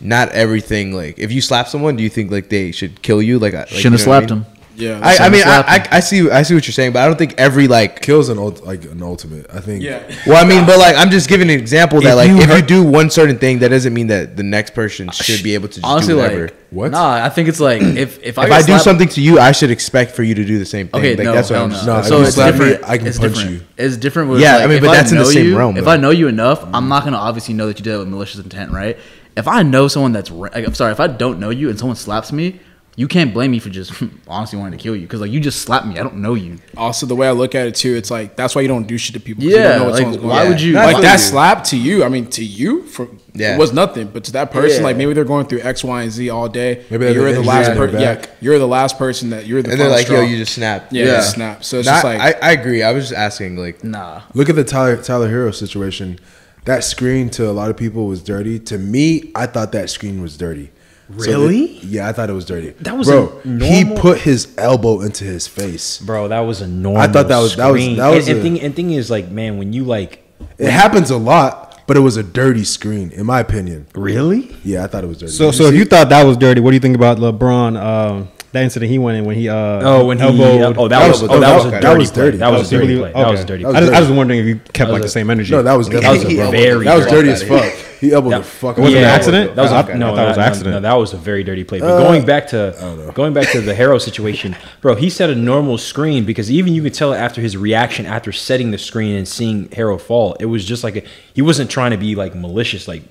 not 0.00 0.28
everything. 0.30 0.92
Like, 0.94 1.18
if 1.18 1.32
you 1.32 1.40
slap 1.40 1.66
someone, 1.68 1.96
do 1.96 2.02
you 2.02 2.08
think 2.10 2.30
like 2.30 2.48
they 2.50 2.70
should 2.72 3.02
kill 3.02 3.20
you? 3.22 3.38
Like, 3.38 3.54
like 3.54 3.68
Shouldn't 3.68 3.98
have 3.98 4.00
you 4.00 4.06
know 4.06 4.12
what 4.12 4.24
I 4.24 4.26
slapped 4.26 4.30
mean? 4.30 4.42
him. 4.42 4.53
Yeah. 4.76 5.00
I, 5.02 5.26
I 5.26 5.28
mean, 5.28 5.42
I, 5.44 5.60
I, 5.66 5.88
I 5.96 6.00
see, 6.00 6.28
I 6.30 6.42
see 6.42 6.54
what 6.54 6.66
you're 6.66 6.72
saying, 6.72 6.92
but 6.92 7.02
I 7.02 7.06
don't 7.06 7.16
think 7.16 7.34
every 7.38 7.68
like. 7.68 8.00
Kills 8.02 8.28
an 8.28 8.38
ult, 8.38 8.62
like 8.64 8.84
an 8.84 9.02
ultimate. 9.02 9.46
I 9.52 9.60
think. 9.60 9.82
yeah. 9.82 10.02
Well, 10.26 10.44
I 10.44 10.48
mean, 10.48 10.66
but 10.66 10.78
like, 10.78 10.96
I'm 10.96 11.10
just 11.10 11.28
giving 11.28 11.48
an 11.50 11.58
example 11.58 12.00
that 12.00 12.10
If 12.10 12.16
like, 12.16 12.28
you 12.28 12.38
if 12.38 12.50
you 12.60 12.66
do 12.66 12.82
one 12.84 13.10
certain 13.10 13.38
thing, 13.38 13.60
that 13.60 13.68
doesn't 13.68 13.94
mean 13.94 14.08
that 14.08 14.36
the 14.36 14.42
next 14.42 14.74
person 14.74 15.10
should 15.10 15.42
be 15.44 15.54
able 15.54 15.68
to 15.68 15.74
just 15.74 15.84
Honestly, 15.86 16.14
do 16.14 16.18
whatever. 16.18 16.42
like 16.46 16.54
What? 16.70 16.90
Nah, 16.92 17.24
I 17.24 17.28
think 17.28 17.48
it's 17.48 17.60
like 17.60 17.82
if 17.82 18.18
if 18.22 18.38
I, 18.38 18.44
if 18.44 18.48
get 18.48 18.52
I 18.52 18.60
do 18.60 18.66
slapped- 18.66 18.84
something 18.84 19.08
to 19.10 19.20
you, 19.22 19.38
I 19.38 19.52
should 19.52 19.70
expect 19.70 20.12
for 20.12 20.22
you 20.22 20.34
to 20.34 20.44
do 20.44 20.58
the 20.58 20.64
same 20.66 20.88
thing. 20.88 21.00
Okay, 21.00 21.16
like, 21.16 21.24
no, 21.24 21.32
that's 21.34 21.50
what 21.50 21.60
I'm 21.60 21.68
no. 21.70 21.74
just. 21.74 21.86
No, 21.86 21.98
if 22.00 22.06
so 22.06 22.18
you 22.18 22.24
it's 22.24 22.34
slap 22.34 22.54
me, 22.54 22.58
different. 22.60 22.84
I 22.88 22.98
can 22.98 23.06
it's 23.06 23.18
punch 23.18 23.34
different. 23.34 23.50
you. 23.60 23.66
It's 23.76 23.96
different. 23.96 24.30
With 24.30 24.40
Yeah, 24.40 24.56
like, 24.56 24.64
I 24.64 24.66
mean, 24.66 24.80
but 24.80 24.92
that's 24.92 25.12
in 25.12 25.18
the 25.18 25.24
know 25.24 25.30
same 25.30 25.46
you, 25.46 25.56
realm, 25.58 25.76
If 25.76 25.84
though. 25.84 25.90
I 25.92 25.96
know 25.96 26.10
you 26.10 26.26
enough, 26.28 26.64
I'm 26.74 26.88
not 26.88 27.04
gonna 27.04 27.16
obviously 27.16 27.54
know 27.54 27.66
that 27.68 27.78
you 27.78 27.84
did 27.84 27.94
it 27.94 27.98
with 27.98 28.08
malicious 28.08 28.40
intent, 28.40 28.72
right? 28.72 28.98
If 29.36 29.46
I 29.48 29.62
know 29.62 29.88
someone 29.88 30.12
that's, 30.12 30.30
ra- 30.30 30.50
like, 30.54 30.66
I'm 30.66 30.74
sorry, 30.74 30.92
if 30.92 31.00
I 31.00 31.06
don't 31.08 31.38
know 31.40 31.50
you 31.50 31.68
and 31.68 31.78
someone 31.78 31.96
slaps 31.96 32.30
me, 32.32 32.60
you 32.96 33.08
can't 33.08 33.34
blame 33.34 33.50
me 33.50 33.58
for 33.58 33.70
just 33.70 33.92
honestly 34.28 34.56
wanting 34.58 34.78
to 34.78 34.82
kill 34.82 34.94
you 34.94 35.02
because 35.02 35.20
like 35.20 35.30
you 35.32 35.40
just 35.40 35.62
slapped 35.62 35.84
me. 35.86 35.98
I 35.98 36.02
don't 36.04 36.16
know 36.18 36.34
you. 36.34 36.58
Also, 36.76 37.06
the 37.06 37.16
way 37.16 37.26
I 37.26 37.32
look 37.32 37.54
at 37.56 37.66
it 37.66 37.74
too, 37.74 37.94
it's 37.96 38.10
like 38.10 38.36
that's 38.36 38.54
why 38.54 38.62
you 38.62 38.68
don't 38.68 38.86
do 38.86 38.96
shit 38.96 39.14
to 39.14 39.20
people. 39.20 39.42
'cause 39.42 39.50
you 39.50 39.56
Yeah, 39.56 39.68
don't 39.70 39.78
know 39.78 39.84
what 39.86 39.92
like, 39.94 40.02
going 40.04 40.22
why 40.28 40.40
through. 40.42 40.48
would 40.50 40.60
you- 40.60 40.74
like 40.74 41.02
that 41.02 41.12
you. 41.14 41.18
slap 41.18 41.64
to 41.64 41.76
you? 41.76 42.04
I 42.04 42.08
mean, 42.08 42.26
to 42.28 42.44
you, 42.44 42.84
for 42.86 43.08
Yeah. 43.34 43.56
it 43.56 43.58
was 43.58 43.72
nothing, 43.72 44.10
but 44.12 44.22
to 44.24 44.32
that 44.32 44.52
person, 44.52 44.78
Yeah. 44.82 44.84
like 44.84 44.96
maybe 44.96 45.12
they're 45.12 45.24
going 45.24 45.46
through 45.46 45.60
X, 45.62 45.82
Y, 45.82 46.02
and 46.02 46.12
Z 46.12 46.30
all 46.30 46.48
day. 46.48 46.82
Maybe 46.88 47.06
you're 47.12 47.32
the 47.32 47.42
last 47.42 47.72
person. 47.76 47.98
Yeah, 48.00 48.22
you're 48.40 48.58
the 48.60 48.68
last 48.68 48.96
person 48.96 49.30
that 49.30 49.46
you're 49.46 49.60
the. 49.60 49.72
and 49.72 49.80
they're 49.80 49.88
like, 49.88 50.06
straw. 50.06 50.18
"Yo, 50.20 50.22
you 50.26 50.36
just 50.36 50.54
snapped." 50.54 50.92
yeah, 50.92 51.04
Yeah. 51.06 51.16
you 51.16 51.22
snap. 51.22 51.64
So 51.64 51.78
it's 51.80 51.86
Not- 51.86 51.94
just 51.94 52.04
like 52.04 52.20
I, 52.20 52.34
I 52.40 52.52
agree. 52.52 52.82
I 52.84 52.92
was 52.92 53.08
just 53.08 53.18
asking, 53.18 53.56
like, 53.56 53.82
Nah. 53.82 54.20
Look 54.34 54.48
at 54.48 54.54
the 54.56 54.62
Tyler 54.64 54.96
Tyler 54.96 55.28
Herro 55.28 55.52
situation. 55.52 56.20
That 56.64 56.82
screen 56.84 57.28
to 57.30 57.50
a 57.50 57.52
lot 57.52 57.68
of 57.70 57.76
people 57.76 58.06
was 58.06 58.22
dirty. 58.22 58.58
To 58.60 58.78
me, 58.78 59.30
I 59.34 59.46
thought 59.46 59.72
that 59.72 59.90
screen 59.90 60.22
was 60.22 60.36
dirty. 60.38 60.70
So 61.18 61.30
Really? 61.42 61.64
it- 61.64 61.84
yeah, 61.84 62.08
I 62.08 62.12
thought 62.12 62.30
it 62.30 62.32
was 62.32 62.44
dirty. 62.46 62.72
That 62.80 62.96
was 62.96 63.08
bro. 63.08 63.32
a 63.44 63.64
he 63.64 63.84
put 63.84 64.18
his 64.20 64.48
elbow 64.56 65.00
into 65.02 65.24
his 65.24 65.46
face. 65.46 65.98
Bro, 65.98 66.28
that 66.28 66.40
was 66.40 66.60
a 66.62 66.66
normal. 66.66 67.02
I 67.02 67.06
thought 67.08 67.28
that 67.28 67.38
was- 67.38 67.56
that 67.56 67.70
was- 67.70 67.96
that 67.96 68.08
was 68.08 68.26
and, 68.28 68.36
and 68.38 68.42
thing. 68.42 68.60
And 68.62 68.74
thing 68.74 68.90
is, 68.90 69.10
like, 69.10 69.30
man, 69.30 69.58
when 69.58 69.72
you 69.72 69.84
like, 69.84 70.20
It 70.58 70.70
happens 70.70 71.10
a 71.10 71.16
lot, 71.16 71.78
but 71.86 71.96
it 71.96 72.00
was 72.00 72.16
a 72.16 72.22
dirty 72.22 72.64
screen, 72.64 73.12
in 73.14 73.26
my 73.26 73.40
opinion. 73.40 73.86
really? 73.94 74.50
Yeah, 74.64 74.84
I 74.84 74.86
thought 74.86 75.04
it 75.04 75.08
was 75.08 75.18
dirty. 75.18 75.32
So, 75.32 75.50
Did 75.50 75.56
so 75.58 75.64
if 75.66 75.74
you 75.74 75.84
thought 75.84 76.08
that 76.08 76.24
was 76.24 76.36
dirty, 76.38 76.60
what 76.60 76.70
do 76.70 76.74
you 76.76 76.80
think 76.80 76.96
about 76.96 77.18
LeBron? 77.18 77.76
Um, 77.80 78.28
that 78.52 78.62
incident 78.62 78.90
he 78.90 78.98
went 78.98 79.18
in 79.18 79.24
when 79.24 79.34
he 79.36 79.48
uh 79.48 79.54
Oh, 79.82 80.04
when 80.06 80.16
he, 80.18 80.24
elbowed. 80.24 80.78
oh, 80.78 80.86
that, 80.88 81.00
That 81.00 81.08
was, 81.08 81.22
was- 81.22 81.30
oh, 81.30 81.40
that 81.40 81.40
that 81.40 81.56
was 81.56 81.64
a 81.66 81.70
dirty 81.70 81.82
that 81.82 81.98
was 81.98 82.10
play. 82.12 82.22
dirty. 82.24 82.36
That 82.38 82.48
was 82.52 82.72
a 82.72 82.74
You 82.76 82.80
dirty 82.80 82.98
play. 82.98 83.12
That 83.12 83.30
was 83.30 83.44
dirty 83.44 83.64
I, 83.64 83.72
just, 83.72 83.82
I 83.82 83.86
dirty. 83.86 84.00
was 84.00 84.10
wondering 84.16 84.40
if 84.40 84.46
you 84.46 84.60
kept 84.72 84.90
like 84.90 85.02
was 85.02 85.10
the 85.12 85.18
same 85.18 85.28
energy. 85.30 85.50
no, 85.52 85.62
that 85.62 85.74
was 85.74 85.88
That 85.88 86.08
was 86.10 86.24
a 86.24 86.50
very 86.50 86.84
that 86.84 86.94
was 86.96 87.06
dirty 87.06 87.28
dirty 87.28 87.30
as 87.30 87.42
fuck. 87.42 87.72
He 88.00 88.12
elbowed 88.12 88.32
That- 88.32 88.38
the 88.38 88.44
fuck. 88.44 88.76
Wasn't 88.78 88.96
out 88.96 89.02
an 89.02 89.04
accident? 89.10 89.56
That 89.56 89.62
was 89.62 89.72
I- 89.72 89.80
a, 89.80 89.92
I 89.92 89.96
no, 89.96 90.14
thought 90.14 90.24
it 90.24 90.28
was 90.28 90.36
an 90.36 90.42
accident. 90.42 90.74
no, 90.74 90.80
that 90.80 90.94
was 90.94 91.12
a 91.12 91.16
very 91.16 91.44
dirty 91.44 91.64
play. 91.64 91.80
But 91.80 91.90
Uh, 91.90 91.98
going 92.02 92.24
back 92.24 92.48
to 92.48 93.10
going 93.14 93.32
back 93.32 93.50
to 93.52 93.60
the 93.60 93.74
Herro 93.74 94.00
situation, 94.00 94.56
bro, 94.80 94.94
he 94.94 95.08
set 95.10 95.30
a 95.30 95.34
normal 95.34 95.78
screen 95.78 96.24
because 96.24 96.50
even 96.50 96.74
you 96.74 96.82
could 96.82 96.94
tell 96.94 97.12
after 97.14 97.40
his 97.40 97.56
reaction 97.56 98.06
after 98.06 98.32
setting 98.32 98.70
the 98.70 98.78
screen 98.78 99.16
and 99.16 99.26
seeing 99.26 99.68
Herro 99.70 99.98
fall, 100.00 100.34
it 100.40 100.46
was 100.46 100.64
just 100.64 100.84
like 100.84 100.96
a, 100.96 101.02
he 101.34 101.42
wasn't 101.42 101.70
trying 101.70 101.90
to 101.92 101.96
be 101.98 102.14
like 102.14 102.34
malicious, 102.34 102.86
like 102.88 103.02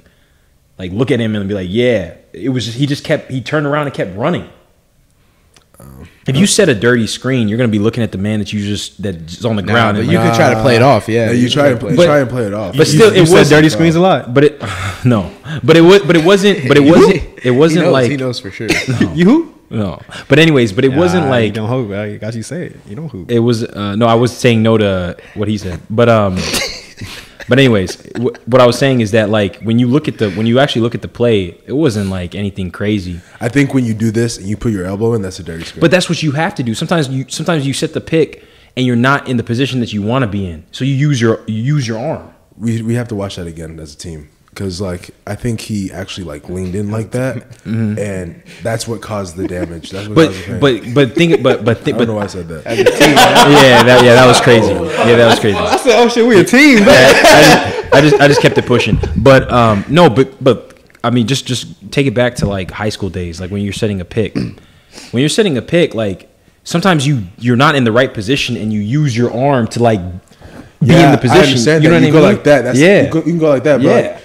like 0.80 0.92
look 0.92 1.12
at 1.12 1.20
him 1.20 1.36
and 1.36 1.48
be 1.48 1.54
like, 1.56 1.68
yeah. 1.70 2.16
It 2.34 2.50
was 2.50 2.66
just, 2.66 2.78
he 2.78 2.86
just 2.88 3.04
kept 3.04 3.32
he 3.32 3.42
turned 3.42 3.66
around 3.68 3.86
and 3.88 3.94
kept 3.96 4.16
running. 4.18 4.50
If 6.28 6.38
you 6.38 6.46
set 6.48 6.70
a 6.70 6.76
dirty 6.76 7.08
screen, 7.08 7.48
you're 7.48 7.58
gonna 7.58 7.68
be 7.68 7.80
looking 7.80 8.04
at 8.04 8.12
the 8.12 8.18
man 8.18 8.40
that 8.40 8.54
you 8.54 8.60
just 8.66 9.02
that's 9.02 9.44
on 9.44 9.56
the 9.56 9.62
Nah, 9.62 9.72
ground. 9.74 9.98
but 9.98 10.02
and 10.04 10.12
you 10.12 10.18
like, 10.18 10.30
could 10.32 10.38
try 10.38 10.54
to 10.54 10.62
play 10.62 10.76
it 10.76 10.82
off. 10.82 11.10
Yeah, 11.10 11.28
Yeah, 11.28 11.32
you 11.34 11.50
try 11.50 11.70
to 11.70 11.78
can 11.78 11.90
you 11.90 11.96
But- 11.98 12.06
try 12.06 12.20
and 12.20 12.30
play 12.30 12.46
it 12.46 12.54
off. 12.54 12.78
but 12.78 12.88
still, 12.88 13.14
You 13.14 13.24
it 13.24 13.28
said 13.28 13.40
was 13.40 13.50
dirty 13.50 13.70
screens 13.70 13.96
a 13.96 14.00
lot. 14.00 14.34
But 14.34 14.44
it 14.46 14.62
no, 15.06 15.32
but 15.64 15.76
it 15.76 15.82
was 15.82 16.02
but 16.04 16.16
it 16.16 16.24
wasn't 16.24 16.68
but 16.68 16.78
it 16.78 16.82
wasn't 16.94 17.22
it 17.44 17.52
wasn't 17.52 17.86
knows, 17.86 17.94
like 17.94 18.12
he 18.12 18.18
knows 18.18 18.40
for 18.40 18.52
sure. 18.52 18.68
You 19.14 19.26
who? 19.26 19.54
no. 19.70 20.00
But 20.30 20.40
anyways, 20.40 20.72
but 20.72 20.86
it 20.86 20.94
wasn't 20.94 21.28
like 21.30 21.46
you 21.48 21.52
don't 21.52 21.70
hoop. 21.70 21.92
I 21.92 22.18
got 22.18 22.34
you 22.36 22.44
say 22.44 22.68
it. 22.68 22.80
You 22.88 22.96
don't 22.96 23.10
hoop. 23.10 23.30
it 23.32 23.40
was 23.40 23.64
uh, 23.64 23.96
no 23.96 24.06
i 24.08 24.14
was 24.16 24.32
saying 24.36 24.62
no 24.64 24.78
to 24.78 25.18
what 25.34 25.48
he 25.48 25.58
said 25.58 25.80
but 25.90 26.08
um 26.10 26.38
but 27.50 27.60
anyways 27.60 27.96
wh- 28.18 28.36
what 28.48 28.62
i 28.62 28.66
was 28.66 28.78
saying 28.78 29.02
is 29.02 29.12
that 29.12 29.30
like 29.30 29.62
when 29.62 29.80
you 29.80 29.88
look 29.88 30.08
at 30.08 30.18
the 30.18 30.32
when 30.32 30.46
you 30.46 30.60
actually 30.60 30.82
look 30.82 30.96
at 30.96 31.02
the 31.02 31.08
play 31.08 31.46
it 31.66 31.74
wasn't 31.74 32.10
like 32.10 32.36
anything 32.36 32.72
crazy. 32.72 33.20
I 33.40 33.50
think 33.50 33.74
when 33.74 33.86
you 33.86 33.94
do 33.94 34.12
this 34.12 34.38
and 34.38 34.48
you 34.48 34.58
put 34.58 34.72
your 34.72 34.86
elbow 34.86 35.14
in, 35.14 35.22
that's 35.22 35.40
a 35.40 35.44
dirty 35.44 35.64
screen. 35.66 35.82
but 35.82 35.92
that's 35.92 36.10
what 36.10 36.22
you 36.24 36.32
have 36.34 36.56
to 36.56 36.64
do. 36.64 36.74
Sometimes 36.76 37.08
you 37.10 37.26
sometimes 37.30 37.66
you 37.68 37.74
set 37.74 37.94
the 37.94 38.02
pick 38.02 38.44
and 38.76 38.86
you're 38.86 38.96
not 38.96 39.28
in 39.28 39.38
the 39.38 39.44
position 39.44 39.80
that 39.82 39.94
you 39.94 40.02
want 40.02 40.24
to 40.24 40.28
be 40.28 40.46
in. 40.46 40.66
So 40.72 40.84
you 40.86 40.94
use 40.96 41.20
your 41.22 41.44
you 41.48 41.62
use 41.62 41.88
your 41.88 42.00
arm. 42.00 42.34
We 42.58 42.82
we 42.82 42.94
have 42.96 43.08
to 43.10 43.16
watch 43.16 43.36
that 43.38 43.48
again 43.48 43.80
as 43.80 43.94
a 43.94 43.98
team 43.98 44.30
because 44.54 44.80
like 44.80 45.10
I 45.26 45.36
think 45.36 45.62
he 45.62 45.92
actually 45.92 46.26
like 46.26 46.48
leaned 46.50 46.76
in 46.76 46.92
like 46.92 47.12
that, 47.12 47.46
and 47.66 48.44
that's 48.62 48.88
what 48.88 49.02
caused 49.02 49.36
the 49.36 49.48
damage. 49.48 49.90
That's 49.92 50.08
what 50.08 50.16
caused 50.18 50.48
the 50.48 50.52
Mm-hmm. 50.54 50.60
but 50.60 50.82
pain. 50.84 50.94
but 50.94 51.08
but 51.08 51.16
think 51.16 51.44
but 51.44 51.66
but 51.66 51.78
I 51.78 51.80
think 51.82 51.98
don't 51.98 52.08
but 52.08 52.12
know 52.12 52.16
why 52.18 52.24
I 52.24 52.28
said 52.28 52.48
that. 52.50 52.64
yeah 52.78 53.84
that 53.84 54.04
yeah 54.04 54.14
that 54.16 54.26
was 54.28 54.40
crazy 54.42 54.72
yeah 54.74 55.16
that 55.16 55.28
was 55.30 55.40
crazy 55.40 55.58
I 55.58 55.78
said, 55.78 56.00
"Oh 56.04 56.08
shit, 56.10 56.26
we 56.26 56.40
a 56.40 56.44
team." 56.44 56.80
I 56.84 56.86
just, 56.86 57.94
I 57.94 58.02
just 58.02 58.16
I 58.22 58.28
just 58.28 58.42
kept 58.42 58.58
it 58.58 58.66
pushing. 58.66 59.00
But 59.18 59.52
um, 59.52 59.84
no, 59.90 60.10
but 60.10 60.44
but 60.44 60.78
I 61.04 61.10
mean, 61.10 61.28
just 61.28 61.46
just 61.46 61.92
take 61.92 62.08
it 62.08 62.14
back 62.14 62.36
to 62.36 62.46
like 62.48 62.72
high 62.72 62.90
school 62.90 63.10
days, 63.10 63.42
like 63.42 63.52
when 63.52 63.62
you're 63.62 63.74
setting 63.74 64.00
a 64.02 64.06
pick. 64.06 64.36
when 64.36 65.22
you're 65.22 65.30
setting 65.30 65.58
a 65.58 65.62
pick, 65.62 65.94
like 65.94 66.30
sometimes 66.64 67.06
you 67.06 67.24
you're 67.40 67.56
not 67.58 67.76
in 67.76 67.84
the 67.84 67.92
right 67.92 68.14
position 68.14 68.56
and 68.58 68.72
you 68.72 68.80
use 68.80 69.16
your 69.18 69.34
arm 69.34 69.68
to 69.68 69.82
like 69.84 70.00
be 70.80 70.94
in 70.94 71.12
the 71.12 71.18
position. 71.18 71.42
I 71.44 71.48
understand 71.48 71.84
you 71.84 71.90
that. 71.90 72.00
know 72.00 72.08
you 72.08 72.14
what 72.14 72.20
go 72.22 72.26
I 72.26 72.30
mean? 72.30 72.36
like 72.38 72.44
that. 72.46 72.62
That's, 72.64 72.80
yeah. 72.80 73.04
you, 73.04 73.10
go, 73.12 73.18
you 73.20 73.24
can 73.26 73.38
go 73.38 73.50
like 73.50 73.64
that. 73.64 73.82
Yeah. 73.82 74.14
But 74.14 74.23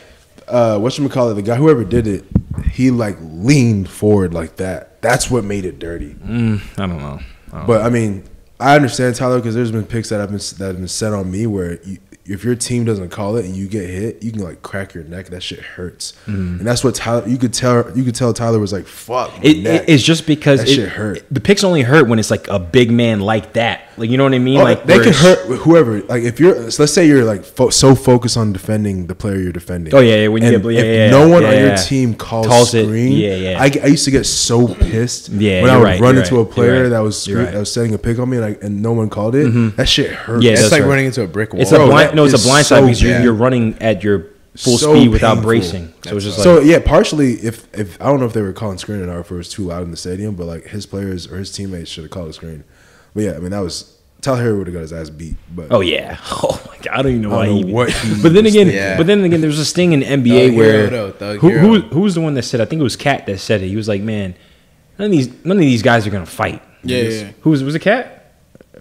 uh, 0.51 0.79
what 0.79 0.97
you 0.99 1.09
call 1.09 1.31
it? 1.31 1.35
The 1.35 1.43
guy, 1.43 1.57
whoever 1.57 1.85
did 1.85 2.07
it, 2.07 2.25
he 2.71 2.91
like 2.91 3.17
leaned 3.21 3.89
forward 3.89 4.35
like 4.35 4.57
that. 4.57 5.01
That's 5.03 5.31
what 5.31 5.45
made 5.45 5.65
it 5.65 5.79
dirty. 5.79 6.15
Mm, 6.15 6.61
I 6.79 6.87
don't 6.87 6.99
know. 6.99 7.21
I 7.53 7.59
don't 7.59 7.67
But 7.67 7.83
I 7.83 7.89
mean, 7.91 8.25
I 8.61 8.75
understand 8.77 9.15
Tyler 9.15 9.39
because 9.39 9.55
there's 9.55 9.71
been 9.73 9.87
picks 9.87 10.09
that 10.09 10.19
have 10.21 10.31
been 10.31 10.39
that 10.59 10.67
have 10.67 10.77
been 10.79 10.89
set 10.89 11.13
on 11.13 11.31
me 11.31 11.47
where 11.47 11.81
you, 11.83 11.99
if 12.27 12.45
your 12.45 12.55
team 12.57 12.85
doesn't 12.85 13.09
call 13.09 13.37
it 13.37 13.47
and 13.47 13.57
you 13.57 13.69
get 13.69 13.89
hit, 13.89 14.23
you 14.23 14.33
can 14.33 14.43
like 14.43 14.63
crack 14.63 14.93
your 14.93 15.05
neck. 15.05 15.27
That 15.29 15.43
shit 15.43 15.61
hurts, 15.61 16.13
and 16.27 16.61
that's 16.61 16.85
what 16.85 16.95
Tyler. 16.95 17.27
You 17.27 17.39
could 17.39 17.55
tell. 17.55 17.91
You 17.97 18.05
could 18.05 18.15
tell 18.15 18.33
Tyler 18.35 18.59
was 18.59 18.73
like, 18.73 18.87
"Fuck." 18.87 19.33
my 19.39 19.39
Mm. 19.39 19.45
It, 19.45 19.63
neck." 19.63 19.83
it- 19.83 19.89
it's 19.95 20.03
just 20.03 20.27
because 20.27 20.61
That 20.61 20.69
it, 20.69 20.75
shit 20.75 20.89
hurt. 20.91 21.23
The 21.31 21.41
picks 21.41 21.65
only 21.65 21.83
hurt 21.83 22.07
when 22.09 22.19
it's 22.19 22.31
like 22.31 22.47
a 22.49 22.59
big 22.59 22.91
man 22.91 23.21
like 23.21 23.55
that. 23.55 23.83
Like 23.99 24.11
you 24.11 24.17
know 24.17 24.25
what 24.25 24.35
I 24.35 24.39
mean? 24.39 24.59
Oh, 24.61 24.65
like 24.65 24.85
they 24.85 24.97
where 24.97 25.05
can 25.05 25.13
hurt 25.13 25.39
whoever. 25.59 26.01
Like 26.03 26.23
if 26.23 26.39
you're, 26.41 26.71
so 26.71 26.83
let's 26.83 26.93
say 26.93 27.07
you're 27.07 27.25
like 27.25 27.45
fo- 27.45 27.71
so 27.71 27.95
focused 27.95 28.37
on 28.37 28.53
defending 28.53 29.07
the 29.07 29.15
player 29.15 29.39
you're 29.39 29.53
defending. 29.53 29.95
Oh, 29.95 30.01
yeah, 30.01 30.17
yeah, 30.23 30.29
when 30.29 30.43
you 30.43 30.55
And 30.55 30.63
get- 30.63 30.73
yeah, 30.73 30.81
if 30.81 30.97
yeah, 30.97 31.11
no 31.11 31.29
one 31.29 31.43
yeah, 31.43 31.49
on 31.49 31.55
your 31.55 31.67
yeah. 31.69 31.77
team 31.77 32.15
calls, 32.15 32.47
Calls 32.47 32.75
it, 32.75 32.85
screen, 32.87 33.13
yeah, 33.13 33.35
yeah. 33.35 33.59
I, 33.61 33.65
I 33.83 33.87
used 33.89 34.05
to 34.05 34.11
get 34.11 34.25
so 34.25 34.73
pissed. 34.75 35.29
Yeah, 35.31 35.63
when 35.63 35.71
I 35.71 35.77
would 35.77 35.85
right, 35.85 36.01
run 36.01 36.17
into 36.19 36.37
right, 36.37 36.43
a 36.43 36.45
player 36.45 36.83
right, 36.85 36.89
that 36.91 37.01
was 37.01 37.21
screen, 37.23 37.39
right. 37.39 37.53
that 37.53 37.59
was 37.59 37.73
setting 37.73 37.95
a 37.95 37.99
pick 37.99 38.19
on 38.19 38.31
me 38.31 38.37
and, 38.39 38.47
I, 38.47 38.57
and 38.63 38.83
no 38.83 38.93
one 38.93 39.09
called 39.11 39.35
it. 39.35 39.47
Mm-hmm. 39.47 39.77
That 39.77 39.89
shit 39.89 40.11
hurt. 40.13 40.43
Yeah, 40.43 40.53
It's 40.53 40.71
like 40.73 40.83
right. 40.83 40.89
running 40.89 41.07
into 41.07 41.23
a 41.23 41.27
brick 41.27 41.53
wall. 41.53 41.63
It's 41.63 41.71
Bro, 41.71 41.85
a 41.85 41.89
blind. 41.89 42.15
No, 42.17 42.25
it's 42.25 42.35
a 42.35 42.37
is 42.37 42.45
blind 42.45 42.67
so 42.67 42.77
side 42.77 42.83
because 42.83 43.03
you're, 43.03 43.21
you're 43.21 43.35
running 43.35 43.77
at 43.81 44.03
your 44.05 44.27
full 44.57 44.77
So 44.79 44.95
speed 44.95 45.09
without 45.11 45.35
painful. 45.35 45.49
bracing. 45.49 45.95
So 46.05 46.17
it's 46.17 46.25
just 46.25 46.39
like 46.39 46.45
so 46.45 46.61
yeah, 46.61 46.81
partially 46.81 47.35
if 47.35 47.73
if 47.79 48.01
I 48.01 48.07
don't 48.07 48.19
know 48.19 48.27
if 48.27 48.33
they 48.33 48.43
were 48.43 48.53
calling 48.53 48.77
screen 48.79 49.01
or 49.01 49.07
not, 49.07 49.19
if 49.21 49.31
it 49.31 49.35
was 49.35 49.49
too 49.49 49.65
loud 49.65 49.83
in 49.85 49.91
the 49.93 49.97
stadium, 49.97 50.35
but 50.35 50.47
like 50.47 50.65
his 50.69 50.85
players 50.87 51.31
or 51.31 51.37
his 51.39 51.53
teammates 51.53 51.91
should 51.91 52.05
have 52.05 52.11
called 52.11 52.29
a 52.29 52.33
screen. 52.33 52.65
But 53.15 53.25
yeah, 53.25 53.33
I 53.33 53.39
mean 53.39 53.51
that 53.51 53.61
was 53.61 53.97
Tyler 54.21 54.43
Herro 54.43 54.59
would 54.59 54.67
have 54.67 54.75
got 54.75 54.81
his 54.81 54.93
ass 54.93 55.11
beat. 55.11 55.37
But 55.55 55.69
Oh 55.71 55.81
yeah. 55.81 56.19
Oh 56.43 56.61
my 56.69 56.77
god. 56.79 56.89
I 56.99 57.03
don't 57.03 57.13
even 57.13 57.23
know 57.23 57.33
I 57.33 57.37
why 57.37 57.47
don't 57.47 57.57
he. 57.67 57.73
what 57.73 57.91
he 57.91 58.15
but 58.23 58.33
then 58.33 58.45
was 58.45 58.55
again, 58.55 58.67
thinking. 58.69 58.97
but 58.97 59.07
then 59.07 59.25
again, 59.25 59.41
there's 59.41 59.59
this 59.59 59.73
thing 59.73 59.93
in 59.93 60.01
NBA 60.01 60.49
Thug 60.49 60.57
where 60.57 60.73
hero, 60.73 60.91
though, 60.91 61.11
thug 61.13 61.39
who, 61.41 61.51
who 61.51 61.75
hero. 61.75 61.89
who 61.89 62.01
was 62.01 62.15
the 62.15 62.21
one 62.21 62.35
that 62.35 62.43
said? 62.45 62.61
I 62.61 62.65
think 62.65 62.81
it 62.81 62.85
was 62.85 62.97
Cat 62.97 63.27
that 63.27 63.39
said 63.39 63.63
it. 63.63 63.69
He 63.69 63.77
was 63.77 63.89
like, 63.89 64.03
"Man, 64.03 64.35
none 64.99 65.07
of 65.07 65.11
these 65.13 65.29
none 65.45 65.57
of 65.57 65.61
these 65.61 65.83
guys 65.83 66.07
are 66.07 66.11
gonna 66.11 66.27
fight." 66.27 66.63
Yeah, 66.85 66.99
yeah, 66.99 67.09
yeah. 67.09 67.31
Who 67.43 67.51
was 67.51 67.63
was 67.65 67.75
it? 67.75 67.81
Cat? 67.81 68.15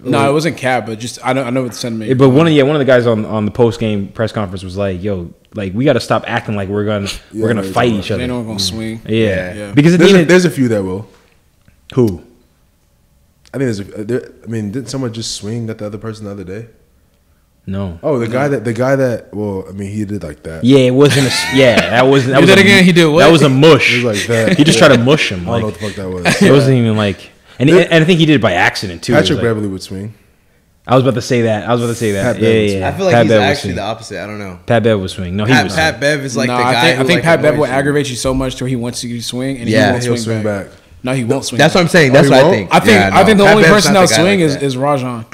No, 0.04 0.30
it 0.30 0.34
wasn't 0.34 0.58
Cap, 0.58 0.86
but 0.86 1.00
just 1.00 1.18
I 1.26 1.34
know 1.34 1.44
I 1.44 1.50
know 1.50 1.64
what 1.64 1.72
the 1.72 1.78
sentiment. 1.78 2.10
Yeah, 2.10 2.14
But 2.16 2.30
one 2.30 2.46
of 2.46 2.54
yeah, 2.54 2.62
one 2.64 2.76
of 2.76 2.80
the 2.80 2.86
guys 2.86 3.08
on, 3.08 3.26
on 3.26 3.46
the 3.46 3.52
post 3.52 3.80
game 3.80 4.10
press 4.10 4.32
conference 4.32 4.64
was 4.64 4.78
like, 4.78 5.02
"Yo, 5.02 5.34
like 5.56 5.74
we 5.74 5.86
got 5.86 5.94
to 5.94 6.00
stop 6.00 6.24
acting 6.28 6.56
like 6.56 6.70
we're 6.70 6.86
gonna 6.86 7.08
Yeah, 7.32 7.42
we're 7.42 7.48
gonna 7.48 7.64
fight 7.64 7.92
each 7.92 8.12
Ain't 8.12 8.22
other." 8.22 8.28
no 8.28 8.38
one 8.38 8.46
gonna 8.48 8.60
swing. 8.60 9.02
Yeah. 9.08 9.54
Yeah. 9.56 9.72
because 9.72 9.96
at 9.96 10.00
the 10.00 10.22
a, 10.22 10.26
there's 10.26 10.46
a 10.46 10.52
few 10.52 10.68
that 10.68 10.84
will. 10.84 11.08
who? 11.96 12.24
I 13.62 13.66
think 13.66 13.76
there's 13.76 13.80
a. 14.00 14.04
There, 14.06 14.32
I 14.44 14.48
mean, 14.48 14.72
didn't 14.72 14.90
someone 14.90 15.14
just 15.14 15.36
swing 15.36 15.70
at 15.70 15.78
the 15.78 15.86
other 15.86 15.98
person 15.98 16.26
the 16.26 16.32
other 16.32 16.44
day? 16.44 16.68
No. 17.66 18.00
Oh, 18.02 18.18
the 18.18 18.28
guy 18.30 18.48
that 18.48 18.64
the 18.64 18.72
guy 18.74 18.96
that. 18.96 19.34
Well, 19.34 19.66
I 19.68 19.72
mean, 19.74 19.92
he 19.92 20.06
did 20.06 20.24
like 20.24 20.44
that. 20.44 20.64
Yeah, 20.64 20.80
it 20.80 20.92
wasn't. 20.92 21.26
A, 21.28 21.30
s- 21.30 21.54
yeah, 21.54 21.76
that 21.90 22.04
wasn't. 22.08 22.32
That 22.34 22.42
was 22.42 22.50
did 22.50 22.60
a, 22.60 22.62
again, 22.62 22.84
he 22.86 22.92
did 22.94 23.08
what? 23.08 23.20
That 23.20 23.32
was 23.32 23.42
a 23.42 23.50
mush. 23.50 23.94
It 23.94 24.06
was 24.06 24.18
like 24.20 24.28
that. 24.28 24.58
he 24.58 24.64
just 24.64 24.78
tried 24.80 24.96
to 24.96 24.98
mush 25.04 25.32
him. 25.32 25.42
I 25.50 25.60
don't 25.60 25.60
know 25.60 25.66
what 25.68 25.74
the 25.74 25.80
fuck 25.88 25.96
that 25.96 26.10
was. 26.10 26.42
it 26.42 26.52
wasn't 26.52 26.78
even 26.78 26.96
like. 26.96 27.32
And, 27.60 27.70
and 27.70 28.04
I 28.04 28.06
think 28.06 28.20
he 28.20 28.26
did 28.26 28.36
it 28.36 28.42
by 28.42 28.54
accident 28.54 29.04
too. 29.04 29.14
It 29.14 29.16
was 29.18 29.24
Patrick 29.24 29.38
like- 29.38 29.44
Beverley 29.50 29.68
would 29.68 29.82
swing. 29.82 30.14
I 30.90 30.96
was 30.96 31.04
about 31.04 31.16
to 31.16 31.22
say 31.22 31.42
that. 31.42 31.68
I 31.68 31.74
was 31.74 31.82
about 31.82 31.90
to 31.90 31.96
say 31.96 32.14
that. 32.14 32.36
Pat 32.36 32.42
yeah, 32.42 32.50
yeah, 32.50 32.78
yeah. 32.80 32.88
I 32.88 32.94
feel 32.94 33.04
like 33.06 33.14
Pat 33.16 33.26
he's 33.26 33.32
Bev 33.34 33.40
was 33.42 33.58
actually 33.58 33.74
the 33.74 33.82
opposite. 33.82 34.24
I 34.24 34.26
don't 34.28 34.40
know. 34.40 34.58
Pat 34.66 34.84
Bev 34.84 35.02
was 35.02 35.12
swing. 35.12 35.36
No, 35.36 35.44
he 35.44 35.52
Pat, 35.52 35.66
was. 35.66 35.76
Pat 35.76 36.00
Bev 36.00 36.24
is 36.24 36.38
like 36.38 36.48
no, 36.48 36.56
the 36.56 36.64
guy. 36.64 36.70
I 36.70 36.82
think 36.82 36.96
who, 36.96 37.04
I 37.04 37.08
think 37.08 37.18
like, 37.18 37.24
Pat 37.26 37.42
Bev 37.42 37.58
will 37.58 37.66
aggravate 37.66 38.10
you 38.10 38.16
so 38.16 38.34
much 38.34 38.56
till 38.56 38.68
he 38.68 38.78
wants 38.78 39.04
you 39.04 39.18
to 39.18 39.22
swing 39.22 39.58
and 39.58 39.68
Yeah. 39.68 39.88
he 39.88 39.92
won't 39.92 40.04
He'll 40.06 40.14
swing, 40.16 40.24
swing 40.24 40.44
back. 40.46 40.68
back. 40.68 40.77
No, 41.04 41.14
he 41.14 41.24
won't 41.24 41.46
swing. 41.46 41.60
That's 41.60 41.76
what 41.76 41.82
I'm 41.82 41.88
saying. 41.88 42.12
Oh, 42.12 42.14
That's 42.16 42.28
he 42.28 42.32
what 42.32 42.40
I 42.40 42.44
won't? 42.44 42.56
think. 42.56 42.74
I 42.74 42.80
think 42.80 42.92
Yeah, 42.92 43.10
I 43.14 43.24
think 43.24 43.38
the. 43.38 43.44
Pat 43.46 43.52
only 43.56 43.64
Bev's 43.64 43.74
person 43.76 43.94
that'll 43.94 44.08
swing 44.08 44.40
like 44.40 44.48
is 44.48 44.54
that. 44.56 44.64
is 44.64 44.76
Rajon. 44.78 45.26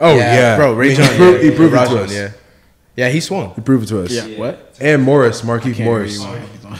Oh 0.00 0.14
Yeah, 0.16 0.34
yeah, 0.34 0.56
bro. 0.56 0.74
Ray 0.74 0.86
I 0.86 0.88
mean, 0.88 0.96
John, 0.98 1.10
he, 1.12 1.16
proved, 1.16 1.44
yeah, 1.44 1.50
he 1.50 1.56
proved 1.56 1.72
it 1.74 1.76
to 1.76 1.82
Rajon, 1.82 1.98
us. 1.98 2.12
Yeah, 2.14 2.32
yeah, 2.96 3.08
he 3.08 3.20
swung. 3.20 3.54
He 3.54 3.60
proved 3.62 3.84
it 3.84 3.88
to 3.88 4.02
us. 4.02 4.10
Yeah. 4.12 4.38
What? 4.38 4.76
And 4.80 5.02
Morris, 5.02 5.42
Markieff 5.42 5.82
Morris. 5.82 6.22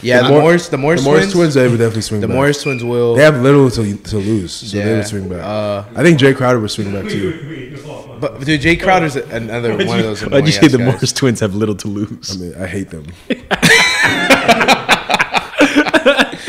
Yeah, 0.03 0.21
the 0.23 0.29
Mor- 0.29 0.41
Morris, 0.41 0.67
the 0.69 0.77
Morris, 0.77 1.01
the 1.01 1.05
Morris 1.09 1.21
twins, 1.23 1.33
twins, 1.33 1.53
they 1.55 1.67
would 1.67 1.77
definitely 1.79 2.01
swing 2.03 2.21
the 2.21 2.27
back. 2.27 2.35
Morris 2.35 2.61
twins 2.61 2.83
will. 2.83 3.15
They 3.15 3.23
have 3.23 3.41
little 3.41 3.71
to, 3.71 3.95
to 3.97 4.17
lose, 4.17 4.51
so 4.53 4.77
they 4.77 4.93
would 4.93 5.07
swing 5.07 5.27
back. 5.29 5.41
Uh, 5.41 5.85
I 5.95 6.03
think 6.03 6.19
Jae 6.19 6.35
Crowder 6.35 6.59
would 6.59 6.69
swing 6.69 6.91
back 6.93 7.09
too. 7.09 7.79
but 8.19 8.39
dude, 8.41 8.61
Jae 8.61 8.79
Crowder's 8.79 9.15
another 9.15 9.71
one 9.71 9.81
of 9.97 10.05
those. 10.05 10.21
Why'd 10.21 10.45
you 10.45 10.51
say 10.51 10.67
the 10.67 10.77
guys. 10.77 10.85
Morris 10.87 11.13
twins 11.13 11.39
have 11.39 11.55
little 11.55 11.75
to 11.75 11.87
lose? 11.87 12.29
I 12.39 12.43
mean, 12.45 12.55
I 12.61 12.67
hate 12.67 12.89
them. 12.91 13.05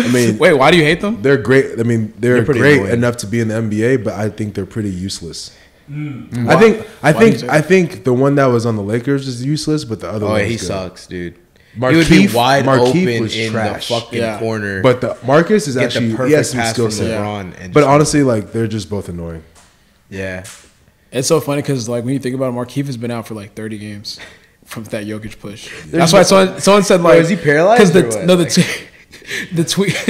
I 0.08 0.12
mean, 0.12 0.38
Wait, 0.38 0.52
why 0.54 0.70
do 0.70 0.76
you 0.76 0.84
hate 0.84 1.00
them? 1.00 1.20
they're 1.22 1.36
great. 1.36 1.78
I 1.78 1.82
mean, 1.82 2.12
they're, 2.18 2.34
They're 2.36 2.44
pretty 2.44 2.60
great 2.60 2.76
annoying. 2.78 2.92
enough 2.94 3.16
to 3.18 3.26
be 3.26 3.40
in 3.40 3.48
the 3.48 3.54
NBA, 3.54 4.04
but 4.04 4.14
I 4.14 4.28
think 4.28 4.54
they're 4.54 4.66
pretty 4.66 4.90
useless. 4.90 5.56
Hmm. 5.86 6.48
I 6.48 6.56
think 6.56 6.86
I 7.02 7.12
Why 7.12 7.18
think 7.30 7.44
I 7.50 7.60
think 7.62 8.04
the 8.04 8.12
one 8.12 8.34
that 8.34 8.46
was 8.46 8.66
on 8.66 8.76
the 8.76 8.82
Lakers 8.82 9.26
is 9.26 9.44
useless, 9.44 9.84
but 9.84 10.00
the 10.00 10.08
other 10.10 10.26
Oh, 10.26 10.30
one 10.30 10.44
he 10.44 10.56
good. 10.56 10.60
sucks, 10.66 11.06
dude. 11.06 11.34
Markieff- 11.78 11.90
he 11.90 11.96
would 11.96 12.08
be 12.30 12.34
wide 12.34 12.64
Markieff 12.64 12.88
open 13.06 13.22
was 13.22 13.36
in 13.36 13.52
trash. 13.52 13.88
the 13.88 13.94
fucking 14.00 14.18
Yeah. 14.18 14.38
corner. 14.38 14.82
But 14.82 15.00
the 15.00 15.16
Marcus 15.24 15.66
is 15.68 15.74
Get 15.76 15.80
the 15.80 15.86
actually 15.86 16.08
he 16.10 16.16
perfect 16.16 16.36
has 16.36 16.50
some 16.50 16.64
skill 16.66 16.90
set. 16.90 17.18
LeBron 17.20 17.72
But 17.72 17.84
honestly, 17.84 18.22
like 18.22 18.52
they're 18.52 18.66
just 18.66 18.90
both 18.90 19.08
annoying. 19.08 19.42
yeah, 20.10 20.44
It's 21.12 21.28
so 21.28 21.40
funny 21.40 21.62
because 21.62 21.88
like 21.88 22.04
when 22.04 22.12
you 22.14 22.20
think 22.20 22.34
about 22.34 22.48
it, 22.52 22.56
Markieff 22.56 22.86
has 22.86 22.96
been 22.98 23.10
out 23.10 23.26
for 23.26 23.34
like 23.34 23.54
30 23.54 23.78
games 23.78 24.18
from 24.66 24.84
that 24.84 25.06
Jokic 25.06 25.38
push. 25.38 25.70
That's 25.86 26.12
why 26.12 26.22
someone 26.22 26.60
someone 26.60 26.82
said 26.82 27.00
like 27.00 27.20
is 27.20 27.28
he 27.30 27.36
paralyzed 27.36 27.94
Because 27.94 27.96
or 27.96 28.10
the 28.10 28.16
what? 28.18 28.26
no 28.26 28.36
the 28.36 28.42
Like- 28.44 28.52
t- 28.52 28.64
the 29.52 29.64
tweet 29.64 29.94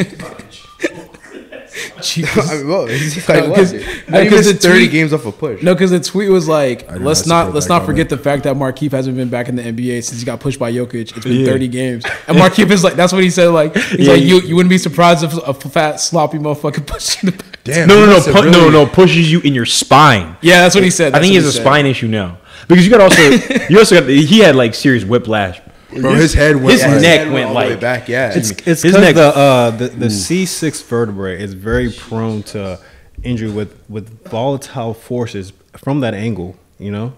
Jesus. 2.02 2.50
I 2.50 2.56
mean, 2.56 2.68
well, 2.68 2.86
he's 2.86 3.28
like, 3.28 3.44
No, 3.44 3.50
what? 3.50 3.56
'cause- 3.58 3.72
How 3.72 3.78
no, 3.78 4.18
do 4.18 4.24
you 4.24 4.30
'cause 4.30 4.46
miss 4.52 4.62
30 4.62 4.88
games 4.88 5.12
off 5.12 5.26
a 5.26 5.32
push? 5.32 5.62
No, 5.62 5.74
because 5.74 5.90
the 5.90 6.00
tweet 6.00 6.28
was 6.30 6.48
like, 6.48 6.88
I 6.90 6.96
let's 6.96 7.26
not 7.26 7.46
not 7.46 7.54
let's 7.54 7.68
not 7.68 7.84
forget 7.84 8.08
comment. 8.08 8.10
the 8.10 8.18
fact 8.18 8.44
that 8.44 8.56
Markieff 8.56 8.92
hasn't 8.92 9.16
been 9.16 9.28
back 9.28 9.48
in 9.48 9.54
the 9.56 9.62
NBA 9.62 10.02
since 10.02 10.18
he 10.20 10.24
got 10.26 10.40
pushed 10.40 10.58
by 10.58 10.72
Jokic. 10.72 11.16
It's 11.16 11.24
been 11.24 11.40
Yeah. 11.40 11.46
30 11.52 11.68
games, 11.68 12.04
and 12.28 12.36
Markieff 12.38 12.70
is 12.70 12.82
like, 12.82 12.94
that's 12.94 13.12
what 13.12 13.22
he 13.22 13.30
said. 13.30 13.48
Like, 13.48 13.76
he's 13.76 14.06
Yeah, 14.06 14.12
like, 14.14 14.22
you- 14.22 14.40
you 14.40 14.48
you 14.48 14.56
wouldn't 14.56 14.70
be 14.70 14.78
surprised 14.78 15.22
if 15.24 15.32
a 15.36 15.54
fat 15.54 16.00
sloppy 16.00 16.38
motherfucker 16.38 16.84
pushed 16.86 17.22
you 17.22 17.30
the 17.30 17.36
back. 17.36 17.58
Damn. 17.64 17.88
no, 17.88 18.06
no, 18.06 18.12
no, 18.18 18.22
pu- 18.24 18.32
no, 18.50 18.58
really- 18.60 18.70
no, 18.72 18.86
pushes 18.86 19.30
you 19.30 19.40
in 19.40 19.54
your 19.54 19.66
spine. 19.66 20.36
Yeah, 20.40 20.62
that's 20.62 20.74
what 20.74 20.84
he 20.84 20.90
said. 20.90 21.14
I 21.14 21.20
think 21.20 21.30
he 21.30 21.36
has 21.36 21.44
what 21.44 21.50
a 21.50 21.52
said. 21.52 21.62
spine 21.62 21.86
issue 21.86 22.08
now 22.08 22.38
because 22.66 22.84
you 22.84 22.90
got 22.90 23.00
also 23.00 23.20
you 23.68 23.78
also 23.78 24.00
got 24.00 24.08
he 24.08 24.38
had 24.40 24.56
like 24.56 24.74
serious 24.74 25.04
whiplash. 25.04 25.60
Bro, 25.90 26.14
his 26.14 26.34
head 26.34 26.56
went. 26.56 26.72
his 26.72 26.82
like- 26.82 27.00
neck 27.00 27.20
Head 27.20 27.32
went 27.32 27.46
all 27.48 27.54
the 27.54 27.60
way 27.60 27.70
like- 27.70 27.80
back. 27.80 28.08
Yeah, 28.08 28.32
It's 28.34 28.50
it's 28.50 28.60
His 28.64 28.82
because 28.82 29.00
neck- 29.00 29.14
the 29.14 29.22
uh 29.36 29.70
the, 29.70 29.88
the 29.88 30.10
C 30.10 30.44
six 30.46 30.82
vertebrae 30.82 31.40
is 31.42 31.54
very 31.54 31.90
prone 31.90 32.42
to 32.44 32.78
injury 33.22 33.50
with 33.50 33.74
with 33.88 34.28
volatile 34.28 34.92
forces 34.94 35.52
from 35.76 36.00
that 36.00 36.12
angle. 36.14 36.56
You 36.78 36.90
know. 36.92 37.12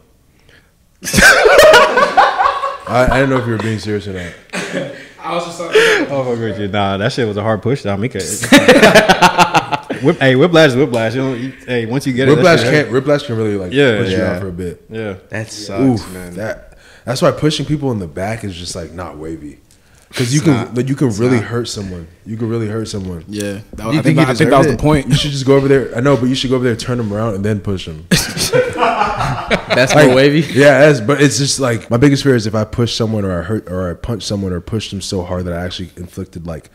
I, 2.93 3.07
I 3.11 3.15
didn't 3.21 3.31
know 3.31 3.39
if 3.39 3.47
you 3.47 3.53
were 3.53 3.59
being 3.59 3.79
serious 3.79 4.07
or 4.09 4.13
not. 4.15 4.33
I 5.23 5.35
was 5.35 5.45
just 5.47 5.61
like, 5.61 5.71
Oh 6.11 6.25
fuck 6.25 6.39
with 6.41 6.59
you. 6.59 6.69
Nah, 6.69 6.97
that 6.97 7.13
shit 7.13 7.27
was 7.29 7.37
a 7.37 7.43
hard 7.43 7.63
push 7.63 7.83
down. 7.83 8.01
Mika. 8.01 8.19
Whip, 10.03 10.17
hey, 10.19 10.35
whiplash 10.35 10.71
is 10.71 10.77
whiplash. 10.77 11.15
You 11.15 11.21
know, 11.21 11.35
you- 11.35 11.53
hey, 11.67 11.85
once 11.87 12.07
you 12.07 12.13
get 12.15 12.27
it, 12.29 12.31
that 12.31 12.37
Whiplash 12.37 12.63
can't. 12.63 12.91
Whiplash 12.91 13.25
can 13.27 13.37
really 13.37 13.57
like 13.57 13.73
Yeah. 13.73 13.99
push 13.99 14.11
you 14.11 14.17
Yeah. 14.17 14.33
out 14.33 14.41
for 14.41 14.49
a 14.49 14.53
bit. 14.53 14.83
Yeah. 14.89 15.17
that 15.29 15.51
sucks, 15.51 15.83
Oof, 16.03 16.13
man. 16.15 16.35
that 16.37 16.70
that's 17.11 17.23
why 17.23 17.33
pushing 17.33 17.67
people 17.67 17.91
in 17.93 17.99
the 17.99 18.07
back 18.07 18.45
is 18.45 18.55
just 18.57 18.75
like 18.77 18.93
not 18.93 19.17
wavy. 19.19 19.59
Because 20.09 20.35
you 20.35 20.41
can, 20.41 20.75
like, 20.75 20.89
you 20.89 20.97
can 20.97 21.11
really 21.11 21.37
not. 21.37 21.45
hurt 21.45 21.67
someone. 21.69 22.09
You 22.27 22.37
can 22.37 22.49
really 22.49 22.67
hurt 22.67 22.87
someone. 22.89 23.25
yeah, 23.29 23.61
that, 23.75 23.87
was, 23.87 23.97
I 23.97 24.03
think, 24.03 24.05
think 24.05 24.17
that, 24.17 24.29
I 24.29 24.35
think 24.35 24.51
that 24.51 24.59
was 24.59 24.67
the 24.67 24.77
point. 24.77 25.07
You 25.07 25.15
should 25.15 25.31
just 25.31 25.47
go 25.47 25.57
over 25.57 25.69
there. 25.69 25.97
I 25.97 26.01
know, 26.01 26.17
but 26.17 26.27
you 26.27 26.35
should 26.35 26.51
go 26.51 26.57
over 26.57 26.65
there, 26.65 26.75
turn 26.75 26.99
them 26.99 27.13
around, 27.13 27.35
and 27.35 27.45
then 27.45 27.61
push 27.61 27.87
them. 27.87 28.07
That's 28.11 29.95
more 29.95 30.15
wavy. 30.15 30.41
yeah, 30.53 30.81
that's, 30.81 31.01
but 31.01 31.21
it's 31.23 31.39
just 31.39 31.61
like 31.61 31.91
my 31.91 31.97
biggest 31.97 32.23
fear 32.25 32.35
is 32.35 32.47
if 32.47 32.55
I 32.57 32.65
push 32.65 32.95
someone 32.95 33.25
or 33.25 33.41
I 33.41 33.45
hurt 33.45 33.71
or 33.71 33.91
I 33.91 33.95
punch 33.95 34.25
someone 34.25 34.53
or 34.53 34.61
push 34.61 34.91
them 34.91 35.01
so 35.01 35.23
hard 35.23 35.45
that 35.45 35.53
I 35.53 35.65
actually 35.65 35.91
inflicted 35.97 36.47
like 36.47 36.71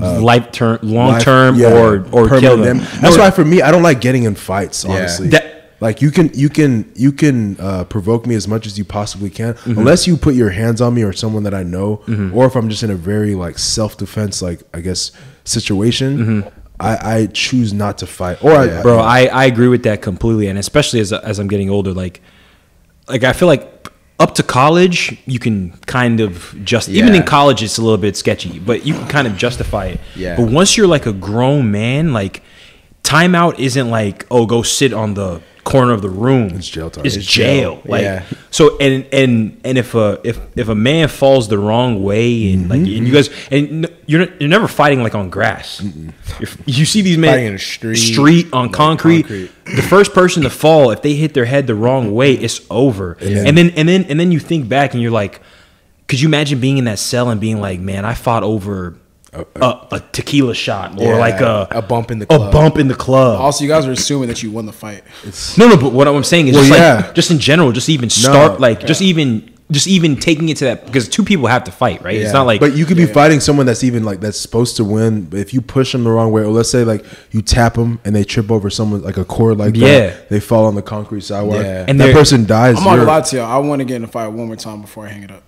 uh, 0.00 0.20
life 0.20 0.50
term, 0.50 0.80
long 0.82 1.12
life- 1.12 1.22
term, 1.22 1.54
yeah, 1.56 1.72
or 1.72 1.98
or 2.12 2.26
permanent 2.28 2.40
kill 2.40 2.56
them. 2.56 2.78
dam- 2.78 3.00
That's 3.00 3.16
why 3.16 3.30
for 3.30 3.44
me, 3.44 3.62
I 3.62 3.70
don't 3.70 3.82
like 3.84 4.00
getting 4.00 4.24
in 4.24 4.34
fights. 4.34 4.84
Honestly, 4.84 5.28
That- 5.28 5.43
like 5.86 5.96
you 6.04 6.10
can 6.16 6.26
you 6.34 6.48
can 6.58 6.70
you 7.04 7.12
can 7.22 7.56
uh, 7.60 7.84
provoke 7.94 8.22
me 8.30 8.34
as 8.40 8.46
much 8.48 8.64
as 8.66 8.72
you 8.80 8.84
possibly 8.98 9.30
can, 9.40 9.52
Mm-hmm. 9.54 9.78
unless 9.80 10.06
you 10.08 10.16
put 10.16 10.34
your 10.42 10.50
hands 10.50 10.80
on 10.80 10.90
me 10.96 11.02
or 11.08 11.12
someone 11.12 11.42
that 11.46 11.54
I 11.62 11.64
know, 11.74 11.88
or 12.36 12.46
if 12.46 12.54
I'm 12.56 12.68
just 12.74 12.82
in 12.86 12.90
a 12.90 13.00
very 13.12 13.34
like 13.44 13.56
self 13.58 13.92
defense 14.04 14.34
like 14.48 14.60
I 14.78 14.80
guess 14.80 15.12
situation. 15.44 16.44
I, 16.80 16.92
I 17.14 17.26
choose 17.26 17.72
not 17.72 17.98
to 17.98 18.06
fight, 18.06 18.36
or 18.42 18.50
I, 18.52 18.66
Mm-hmm. 18.66 18.82
bro 18.82 18.98
I, 18.98 19.20
I 19.26 19.44
agree 19.52 19.68
with 19.68 19.84
that 19.84 20.02
completely 20.02 20.48
and 20.48 20.58
especially 20.58 20.98
as, 21.04 21.12
as 21.12 21.38
i'm 21.38 21.46
getting 21.54 21.70
older 21.70 21.92
like 22.02 22.20
like 23.08 23.22
i 23.30 23.32
feel 23.32 23.46
like 23.54 23.64
up 24.18 24.34
to 24.38 24.42
college 24.42 24.98
you 25.34 25.38
can 25.38 25.56
kind 25.86 26.18
of 26.26 26.52
just 26.64 26.88
even 26.88 27.14
in 27.14 27.22
college 27.22 27.62
it's 27.62 27.78
a 27.78 27.82
little 27.86 28.02
bit 28.06 28.16
sketchy 28.16 28.58
but 28.58 28.84
you 28.84 28.92
can 28.98 29.06
kind 29.16 29.26
of 29.28 29.36
justify 29.36 29.84
it 29.94 30.00
Yeah. 30.16 30.34
but 30.36 30.46
once 30.60 30.76
you're 30.76 30.88
like 30.96 31.06
a 31.06 31.12
grown 31.28 31.70
man 31.70 32.12
like 32.12 32.42
timeout 33.04 33.54
isn't 33.60 33.88
like 33.90 34.26
oh 34.30 34.44
go 34.46 34.62
sit 34.62 34.92
on 34.92 35.14
the 35.14 35.40
corner 35.64 35.92
of 35.92 36.02
the 36.02 36.10
room 36.10 36.50
It's 36.54 36.68
jail 36.68 36.90
time. 36.90 37.06
it's 37.06 37.16
It's 37.16 37.26
jail, 37.26 37.80
like 37.86 38.02
Yeah. 38.02 38.22
so 38.50 38.76
and 38.78 39.06
and 39.12 39.60
and 39.64 39.78
if 39.78 39.94
a 39.94 40.20
if 40.22 40.38
if 40.56 40.68
a 40.68 40.74
man 40.74 41.08
falls 41.08 41.48
the 41.48 41.58
wrong 41.58 42.02
way 42.02 42.52
and 42.52 42.68
like 42.68 42.80
Mm-hmm. 42.82 42.96
and 42.98 43.08
you 43.08 43.12
guys 43.14 43.30
and 43.50 43.86
you're 44.06 44.26
you're 44.38 44.48
never 44.50 44.68
fighting 44.68 45.02
like 45.02 45.14
on 45.14 45.30
grass 45.30 45.82
You're, 46.38 46.48
you 46.66 46.84
see 46.84 47.00
these 47.02 47.16
men 47.18 47.30
Fighting 47.32 47.46
in 47.46 47.54
a 47.54 47.58
street, 47.58 47.96
street 47.96 48.46
on 48.52 48.70
concrete. 48.70 49.22
concrete. 49.22 49.50
The 49.64 49.82
first 49.82 50.12
person 50.12 50.42
to 50.42 50.50
fall, 50.50 50.90
if 50.90 51.00
they 51.00 51.14
hit 51.14 51.32
their 51.32 51.46
head 51.46 51.66
the 51.66 51.74
wrong 51.74 52.12
way, 52.14 52.34
it's 52.34 52.60
over. 52.70 53.16
And 53.20 53.56
then 53.56 53.70
and 53.70 53.88
then 53.88 54.04
and 54.10 54.20
then 54.20 54.30
you 54.30 54.38
think 54.40 54.68
back 54.68 54.92
and 54.92 55.02
you're 55.02 55.10
like, 55.22 55.40
could 56.08 56.20
you 56.20 56.28
imagine 56.28 56.60
being 56.60 56.76
in 56.78 56.84
that 56.84 56.98
cell 56.98 57.30
and 57.30 57.40
being 57.40 57.60
like, 57.60 57.80
man, 57.80 58.04
I 58.04 58.12
fought 58.14 58.42
over 58.42 58.96
a, 59.56 59.86
a 59.92 60.00
tequila 60.12 60.54
shot 60.54 60.98
or 61.00 61.04
Yeah, 61.04 61.16
like 61.16 61.40
a 61.40 61.66
a 61.70 61.82
bump 61.82 62.10
in 62.10 62.18
the 62.20 62.24
a 62.24 62.36
club. 62.38 62.52
bump 62.52 62.78
in 62.78 62.88
the 62.88 62.94
club. 62.94 63.40
Also, 63.40 63.64
you 63.64 63.70
guys 63.70 63.86
are 63.86 63.92
assuming 63.92 64.28
that 64.28 64.42
you 64.42 64.50
won 64.50 64.66
the 64.66 64.72
fight. 64.72 65.02
No, 65.58 65.68
no, 65.68 65.76
but 65.76 65.92
what 65.92 66.06
I'm 66.08 66.22
saying 66.24 66.48
is 66.48 66.54
Well, 66.54 66.64
just 66.64 66.78
yeah. 66.78 66.94
like 67.06 67.14
just 67.14 67.30
in 67.30 67.38
general, 67.38 67.72
just 67.72 67.88
even 67.88 68.10
start 68.10 68.60
like 68.60 68.86
just 68.86 69.02
even 69.02 69.50
just 69.70 69.86
even 69.88 70.14
taking 70.16 70.50
it 70.50 70.58
to 70.58 70.66
that 70.66 70.84
because 70.84 71.08
two 71.08 71.24
people 71.24 71.46
have 71.46 71.64
to 71.64 71.72
fight, 71.72 72.02
right? 72.02 72.16
It's 72.16 72.32
not 72.34 72.46
like 72.46 72.60
but 72.60 72.76
you 72.76 72.84
could 72.84 72.98
be 72.98 73.06
fighting 73.06 73.40
someone 73.40 73.64
that's 73.66 73.82
even 73.82 74.04
like 74.04 74.20
that's 74.20 74.38
supposed 74.38 74.76
to 74.76 74.84
win. 74.84 75.22
But 75.24 75.40
if 75.40 75.54
you 75.54 75.60
push 75.62 75.92
them 75.92 76.04
the 76.04 76.10
wrong 76.10 76.30
way, 76.32 76.42
or 76.42 76.48
let's 76.52 76.68
say 76.70 76.84
like 76.84 77.04
you 77.32 77.40
tap 77.40 77.74
them 77.74 77.98
and 78.04 78.14
they 78.14 78.24
trip 78.24 78.50
over 78.50 78.68
someone 78.70 79.02
like 79.02 79.16
a 79.16 79.24
cord 79.24 79.56
like 79.58 79.74
Yeah. 79.74 79.86
that, 80.10 80.28
they 80.28 80.38
fall 80.38 80.66
on 80.66 80.74
the 80.74 80.82
concrete 80.82 81.22
sidewalk, 81.22 81.62
Yeah. 81.62 81.80
and 81.80 81.90
And 81.90 82.00
that 82.00 82.12
person 82.12 82.44
dies. 82.44 82.76
I'm 82.76 82.84
not 82.84 82.90
gonna 82.90 83.02
you're- 83.02 83.06
lie 83.12 83.20
to 83.22 83.36
you. 83.36 83.42
I 83.42 83.58
want 83.58 83.80
to 83.80 83.84
get 83.86 83.96
in 83.96 84.04
a 84.04 84.06
fight 84.08 84.28
one 84.28 84.46
more 84.48 84.56
time 84.56 84.82
before 84.82 85.06
I 85.06 85.08
hang 85.08 85.22
it 85.22 85.30
up. 85.30 85.42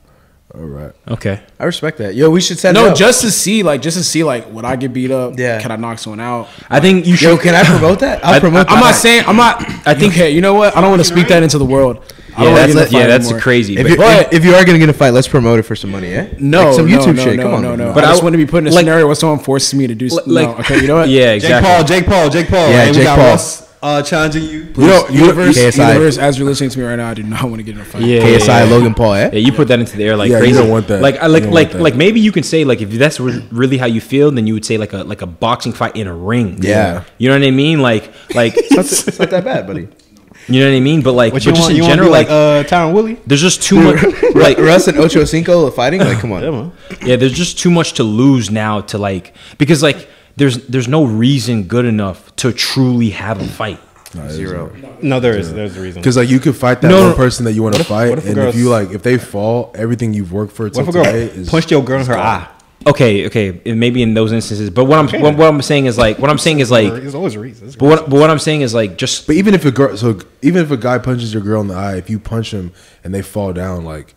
All 0.57 0.63
right. 0.63 0.93
okay. 1.09 1.43
I 1.61 1.65
respect 1.65 1.99
that. 1.99 2.15
Yo, 2.15 2.31
we 2.31 2.41
should 2.41 2.59
set 2.59 2.73
No, 2.73 2.95
just 2.95 3.21
to 3.21 3.31
see, 3.31 3.63
like, 3.63 3.83
just 3.83 3.99
to 3.99 4.03
see, 4.05 4.25
like, 4.25 4.51
would 4.53 4.65
I 4.65 4.77
get 4.77 4.93
beat 4.95 5.11
up? 5.11 5.39
Yeah. 5.39 5.61
Can 5.61 5.71
I 5.71 5.77
knock 5.77 5.99
someone 5.99 6.21
out? 6.21 6.49
I 6.71 6.81
think 6.81 7.07
you 7.07 7.15
should. 7.17 7.27
Yo, 7.29 7.37
can 7.37 7.55
I 7.55 7.63
promote 7.65 8.01
that? 8.01 8.25
I'll 8.25 8.35
I- 8.35 8.41
promote 8.41 8.71
I'm 8.71 8.81
not 8.81 8.95
saying 8.95 9.25
I'm 9.27 9.37
not. 9.37 9.61
I 9.87 9.93
think. 9.95 10.15
Okay, 10.15 10.31
you 10.31 10.41
know 10.41 10.55
what? 10.55 10.75
I 10.77 10.81
don't 10.81 10.91
want 10.91 11.01
to 11.01 11.05
speak 11.05 11.29
that 11.29 11.43
into 11.43 11.59
the 11.59 11.65
world. 11.67 12.03
I 12.39 12.45
Yeah, 12.45 12.67
that's, 12.67 12.93
a 12.93 12.95
yeah, 12.97 13.07
that's 13.07 13.33
crazy. 13.41 13.77
If, 13.79 13.97
but- 13.97 14.33
if, 14.33 14.45
you 14.45 14.55
are 14.55 14.65
gonna 14.65 14.79
get 14.79 14.89
a 14.91 14.93
fight, 14.95 15.11
let's 15.11 15.29
promote 15.29 15.59
it 15.59 15.63
for 15.65 15.75
some 15.77 15.91
money, 15.91 16.09
eh? 16.13 16.29
No, 16.39 16.67
Like 16.67 16.75
some 16.75 16.91
no, 16.91 16.99
YouTube 16.99 17.17
no, 17.17 17.25
shit. 17.25 17.37
No, 17.37 17.43
Come 17.45 17.55
on, 17.55 17.63
no, 17.63 17.77
no. 17.77 17.93
But 17.95 18.05
I 18.05 18.09
I 18.09 18.11
just 18.11 18.21
w- 18.21 18.25
want 18.25 18.35
to 18.35 18.39
be 18.47 18.51
put 18.51 18.59
in 18.59 18.67
a 18.67 18.71
like- 18.71 18.81
scenario 18.81 19.07
where 19.07 19.15
someone 19.15 19.39
forces 19.39 19.73
me 19.75 19.87
to 19.87 19.95
do. 19.95 20.07
s- 20.07 20.19
like- 20.27 20.49
no, 20.49 20.57
okay, 20.59 20.81
you 20.81 20.87
know 20.87 20.97
what? 20.97 21.09
yeah, 21.09 21.33
exactly. 21.33 21.67
Jake. 21.67 21.67
Paul, 21.67 21.85
Jake 21.85 22.07
Paul, 22.07 22.31
Jake 22.31 22.49
Paul. 22.49 22.71
Yeah, 22.71 22.85
Hey, 22.87 22.93
Jake 22.93 23.07
Paul. 23.07 23.17
Russ, 23.19 23.66
uh, 23.87 24.03
challenging 24.03 24.43
you. 24.45 24.61
You 24.77 24.87
know, 24.91 25.07
you 25.09 25.21
Universe, 25.21 25.57
KSI. 25.57 25.89
universe, 25.89 26.19
as 26.19 26.39
you're 26.39 26.49
listening 26.49 26.71
to 26.71 26.79
me 26.79 26.85
right 26.85 26.97
now, 26.97 27.09
I 27.11 27.15
do 27.15 27.23
not 27.23 27.45
want 27.45 27.57
to 27.59 27.63
get 27.63 27.75
in 27.77 27.81
a 27.81 27.85
fight. 27.85 28.03
Yeah, 28.03 28.21
KSI, 28.21 28.47
yeah, 28.49 28.65
yeah. 28.65 28.71
Logan 28.71 28.95
Paul, 28.95 29.15
eh? 29.15 29.31
Yeah, 29.33 29.39
you 29.39 29.53
put 29.53 29.69
that 29.69 29.79
into 29.79 29.97
the 29.97 30.05
air 30.05 30.17
like 30.17 30.31
Yeah, 30.31 30.39
you 30.39 30.43
crazy. 30.45 30.59
don't 30.61 30.71
want 30.71 30.89
that. 30.89 31.01
Like, 31.03 31.17
I 31.19 31.27
like, 31.29 31.45
like, 31.47 31.73
that. 31.73 31.81
like 31.81 31.95
maybe 31.95 32.21
you 32.21 32.33
can 32.33 32.43
say 32.43 32.65
like 32.65 32.81
if 32.81 32.91
that's 32.91 33.21
really 33.21 33.79
how 33.79 33.87
you 33.87 34.01
feel, 34.01 34.31
then 34.31 34.47
you 34.47 34.55
would 34.55 34.65
say 34.65 34.77
like 34.79 34.93
a 34.93 35.05
like 35.05 35.23
a 35.23 35.27
boxing 35.27 35.73
fight 35.73 35.97
in 35.97 36.07
a 36.09 36.15
ring. 36.15 36.59
Yeah. 36.61 37.05
you 37.19 37.29
know 37.29 37.39
what 37.39 37.47
I 37.47 37.51
mean. 37.53 37.81
Like, 37.81 38.13
like 38.35 38.55
It's 38.81 39.07
it's 39.09 39.19
not 39.19 39.31
that 39.31 39.45
bad, 39.45 39.67
buddy. 39.67 39.89
you 40.49 40.61
know 40.61 40.69
what 40.71 40.77
I 40.77 40.81
mean. 40.81 41.03
But 41.03 41.13
like, 41.13 41.33
What 41.33 41.45
but 41.45 41.51
just 41.55 41.61
want? 41.61 41.71
in 41.73 41.77
You 41.79 41.85
general, 41.85 42.09
be 42.09 42.13
like 42.19 42.29
like, 42.29 42.35
uh, 42.35 42.65
Tyron 42.71 42.93
Woodley? 42.93 43.15
there's 43.27 43.41
just 43.43 43.63
too 43.63 43.81
much. 43.81 44.03
like, 44.35 44.59
Russ 44.59 44.89
and 44.89 44.99
Ocho 44.99 45.25
Cinco 45.25 45.71
fighting? 45.71 46.01
Like, 46.01 46.19
come 46.19 46.33
on. 46.33 46.43
Yeah, 46.43 46.71
yeah, 47.09 47.17
there's 47.17 47.33
just 47.33 47.59
too 47.59 47.71
much 47.71 47.95
to 47.95 48.03
lose 48.05 48.51
now 48.51 48.81
to 48.93 48.99
like 48.99 49.35
because 49.59 49.83
like 49.83 50.09
there's 50.37 50.67
there's 50.67 50.89
no 50.89 51.05
reason 51.05 51.65
good 51.65 51.85
enough 51.85 52.35
to 52.37 52.53
truly 52.53 53.11
have 53.11 53.41
a 53.41 53.47
fight. 53.47 53.81
Zero. 54.29 54.73
No, 55.03 55.21
there 55.21 55.37
is. 55.37 55.53
There's 55.53 55.77
a 55.77 55.81
reason. 55.81 56.01
Because 56.01 56.17
like 56.17 56.29
you 56.31 56.39
could 56.41 56.57
fight 56.57 56.81
that 56.81 56.89
No, 56.89 57.01
one 57.01 57.11
no. 57.11 57.17
person 57.17 57.45
that 57.45 57.53
you 57.53 57.63
want 57.63 57.75
to 57.77 57.85
fight, 57.85 58.09
what 58.11 58.19
if 58.19 58.25
a 58.25 58.29
and 58.31 58.39
if 58.39 58.45
girl's- 58.45 58.57
you 58.57 58.69
like, 58.71 58.91
if 58.91 59.03
they 59.03 59.19
fall, 59.19 59.73
everything 59.75 60.15
you've 60.15 60.33
worked 60.33 60.53
for 60.53 60.65
What 60.65 60.73
till 60.75 60.83
if 60.85 60.89
a 60.89 60.93
girl 60.93 61.05
today 61.05 61.25
is 61.25 61.51
punched 61.51 61.71
your 61.71 61.83
girl 61.85 62.01
in 62.01 62.07
her 62.07 62.17
eye? 62.17 62.49
Okay, 62.87 63.27
okay, 63.27 63.61
and 63.67 63.81
maybe 63.81 64.01
in 64.03 64.15
those 64.15 64.33
instances, 64.33 64.71
but 64.71 64.85
what 64.85 64.99
I'm 64.99 65.21
what, 65.21 65.37
what 65.37 65.49
I'm 65.49 65.61
saying 65.61 65.87
is 65.87 65.99
like 65.99 66.19
what 66.19 66.31
I'm 66.31 66.39
saying 66.39 66.61
is 66.61 66.71
like, 66.71 66.93
There's 66.93 67.15
always 67.17 67.35
a 67.35 67.41
reason. 67.41 67.69
but 67.79 67.87
what 67.87 68.09
but 68.09 68.19
what 68.21 68.31
I'm 68.31 68.39
saying 68.39 68.61
is 68.63 68.73
like 68.75 68.97
just 68.97 69.27
But 69.27 69.37
even 69.37 69.55
if 69.55 69.65
a 69.65 69.71
girl, 69.73 69.97
so 69.97 70.19
even 70.41 70.63
if 70.63 70.71
a 70.71 70.77
guy 70.77 70.97
punches 70.99 71.35
your 71.35 71.43
girl 71.43 71.61
in 71.61 71.67
the 71.69 71.75
eye, 71.75 71.97
if 71.97 72.09
you 72.09 72.19
punch 72.19 72.53
him 72.55 72.73
and 73.03 73.13
they 73.13 73.23
fall 73.23 73.53
down, 73.53 73.85
like, 73.85 74.15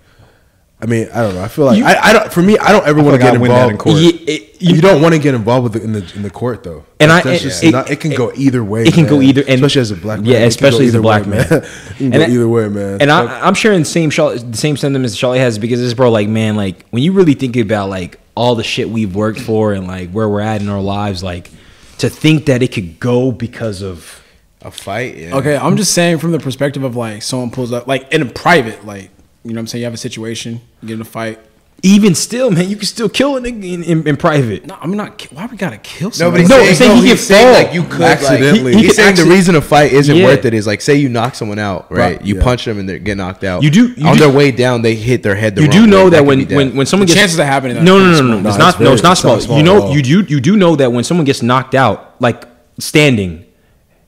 I 0.82 0.86
mean, 0.86 1.10
I 1.14 1.22
don't 1.22 1.36
know. 1.36 1.44
I 1.44 1.50
feel 1.50 1.66
like 1.66 1.78
You- 1.78 1.84
I, 1.84 1.98
I 2.10 2.14
don't. 2.14 2.32
For 2.32 2.42
me, 2.42 2.58
I 2.58 2.72
don't 2.72 2.88
ever 2.88 3.04
want 3.04 3.16
to 3.16 3.22
get 3.22 3.36
I 3.36 3.38
win 3.38 3.52
that 3.52 3.70
involved. 3.70 3.72
in 3.72 3.78
court. 3.78 3.98
Yeah, 3.98 4.12
it- 4.34 4.62
You, 4.62 4.80
don't 4.82 5.02
want 5.02 5.14
to 5.14 5.20
get 5.20 5.36
involved 5.36 5.64
with 5.64 5.74
the, 5.74 5.84
in 5.84 5.92
the 5.94 6.12
in 6.16 6.22
the 6.22 6.30
court 6.30 6.64
though, 6.64 6.86
And 7.02 7.12
That's- 7.12 7.26
I- 7.26 7.30
that's 7.32 7.42
it- 7.42 7.48
just 7.48 7.64
it- 7.66 7.72
not, 7.72 7.90
it 7.92 8.00
can 8.00 8.12
go 8.12 8.32
either 8.36 8.64
way. 8.64 8.84
it 8.84 8.94
can 8.94 9.06
go 9.06 9.18
man. 9.20 9.28
either- 9.28 9.42
and- 9.42 9.50
especially 9.56 9.82
as 9.82 9.92
a 9.92 9.96
black 9.96 10.20
man. 10.20 10.28
Yeah, 10.28 10.38
it 10.38 10.40
can 10.40 10.44
go 10.44 10.48
especially 10.48 10.86
as 10.88 10.96
a 10.96 11.02
black 11.02 11.24
way, 11.26 11.32
man. 11.32 11.42
it 11.52 11.64
can 11.98 12.10
go 12.12 12.16
And 12.16 12.24
I- 12.24 12.34
either 12.34 12.48
way, 12.48 12.70
man. 12.70 13.02
And 13.02 13.10
Fuck- 13.10 13.30
I, 13.30 13.40
I'm 13.42 13.54
sharing 13.56 13.80
the 13.80 13.86
same 13.86 14.10
Charlotte, 14.10 14.50
the 14.52 14.58
same 14.58 14.78
sentiments 14.78 15.16
Charlie 15.18 15.40
has 15.40 15.58
because 15.60 15.80
this 15.82 15.94
bro, 15.94 16.12
like, 16.12 16.30
man, 16.30 16.56
like 16.56 16.86
when 16.92 17.04
you 17.04 17.12
really 17.12 17.34
think 17.34 17.58
about 17.58 17.90
like 17.90 18.18
all 18.36 18.56
the 18.56 18.64
shit 18.64 18.90
we've 18.90 19.14
worked 19.16 19.40
for 19.42 19.74
and 19.74 19.86
like 19.86 20.12
where 20.12 20.30
we're 20.30 20.40
at 20.40 20.62
in 20.62 20.70
our 20.70 20.82
lives, 20.82 21.22
like 21.24 21.50
to 21.98 22.10
think 22.10 22.46
that 22.46 22.64
it 22.64 22.72
could 22.72 23.00
go 23.02 23.34
because 23.34 23.82
of 23.82 24.24
A 24.62 24.72
fight? 24.72 25.18
Yeah. 25.18 25.36
Okay, 25.36 25.58
I'm 25.58 25.76
just 25.76 25.94
saying 25.94 26.20
from 26.20 26.32
the 26.32 26.40
perspective 26.40 26.84
of 26.84 26.96
like 26.96 27.22
someone 27.22 27.52
pulls 27.52 27.74
up, 27.74 27.86
like 27.88 28.14
in 28.14 28.22
a 28.22 28.26
private, 28.26 28.86
like 28.86 29.10
you 29.44 29.52
know 29.52 29.56
what 29.56 29.60
I'm 29.62 29.68
saying. 29.68 29.82
You 29.82 29.86
have 29.86 29.94
a 29.94 29.98
situation, 29.98 30.62
you 30.82 30.88
get 30.90 30.94
in 30.96 31.02
a 31.02 31.06
fight. 31.06 31.40
even 31.82 32.14
still, 32.14 32.52
man, 32.52 32.70
you 32.70 32.76
can 32.76 32.86
still 32.86 33.08
kill 33.08 33.38
a 33.38 33.40
nigga 33.40 33.64
in, 33.74 33.84
in, 33.84 34.06
in 34.08 34.18
private. 34.18 34.66
No, 34.66 34.78
I'm 34.82 34.98
not. 34.98 35.22
Why 35.32 35.46
we 35.46 35.56
gotta 35.56 35.78
kill 35.78 36.10
No, 36.10 36.12
somebody? 36.12 36.32
but 36.32 36.40
he's 36.42 36.50
No, 36.50 36.58
saying, 36.58 36.70
I'm 36.70 36.76
saying 36.76 36.90
no, 36.90 37.02
he 37.02 37.08
he's 37.08 37.12
can 37.12 37.26
saying 37.26 37.54
fall. 37.56 37.64
like 37.64 37.74
you 37.74 37.84
could 37.84 38.02
Accidentally. 38.02 38.64
Like, 38.64 38.74
He- 38.74 38.80
he's 38.82 38.88
he 38.88 38.94
saying 39.02 39.16
can 39.16 39.26
the 39.30 39.32
reason 39.34 39.56
a 39.56 39.62
fight 39.62 39.94
isn't 39.94 40.14
Yeah. 40.18 40.26
worth 40.26 40.44
it 40.44 40.54
is 40.54 40.68
like 40.68 40.82
say 40.82 40.96
you 40.96 41.08
knock 41.08 41.36
someone 41.36 41.58
out, 41.58 41.90
right? 41.90 42.22
You 42.22 42.36
yeah. 42.36 42.44
punch 42.44 42.66
them 42.66 42.80
and 42.80 42.90
they 42.90 43.00
get 43.00 43.16
knocked 43.16 43.46
out. 43.46 43.64
You 43.64 43.70
do- 43.70 43.94
you 43.96 44.06
on 44.06 44.16
do- 44.18 44.20
their 44.20 44.30
way 44.30 44.52
down, 44.52 44.82
they 44.82 44.96
hit 44.96 45.24
their 45.24 45.36
head. 45.36 45.56
The 45.56 45.62
You 45.62 45.68
wrong 45.70 45.78
do 45.86 45.88
know 45.88 46.04
way. 46.06 46.10
that 46.10 46.18
could 46.18 46.28
when, 46.28 46.38
be 46.40 46.46
death. 46.46 46.56
when 46.58 46.76
when 46.76 46.86
someone 46.86 47.08
The 47.08 47.14
gets 47.14 47.20
chances 47.22 47.40
of 47.40 47.46
happening 47.46 47.76
that 47.78 47.84
no 47.84 47.96
are 47.96 48.00
no 48.02 48.06
no 48.06 48.12
pretty 48.12 48.28
no 48.28 48.28
no 48.28 48.42
small. 48.42 48.50
it's 48.50 48.58
No, 48.60 48.66
not 48.66 48.70
it's 48.74 48.80
no 48.80 48.84
very- 48.84 48.94
it's 48.96 49.04
not 49.04 49.12
it's 49.14 49.24
not 49.24 49.32
small. 49.32 49.40
small 49.40 49.58
You 49.58 49.62
at 49.64 49.66
know 49.66 49.82
all. 49.84 49.96
you 49.96 50.02
do 50.02 50.26
you 50.28 50.40
do 50.42 50.58
know 50.58 50.76
that 50.76 50.92
when 50.92 51.06
someone 51.06 51.24
gets 51.26 51.42
knocked 51.42 51.76
out 51.76 52.16
like 52.20 52.44
standing 52.78 53.46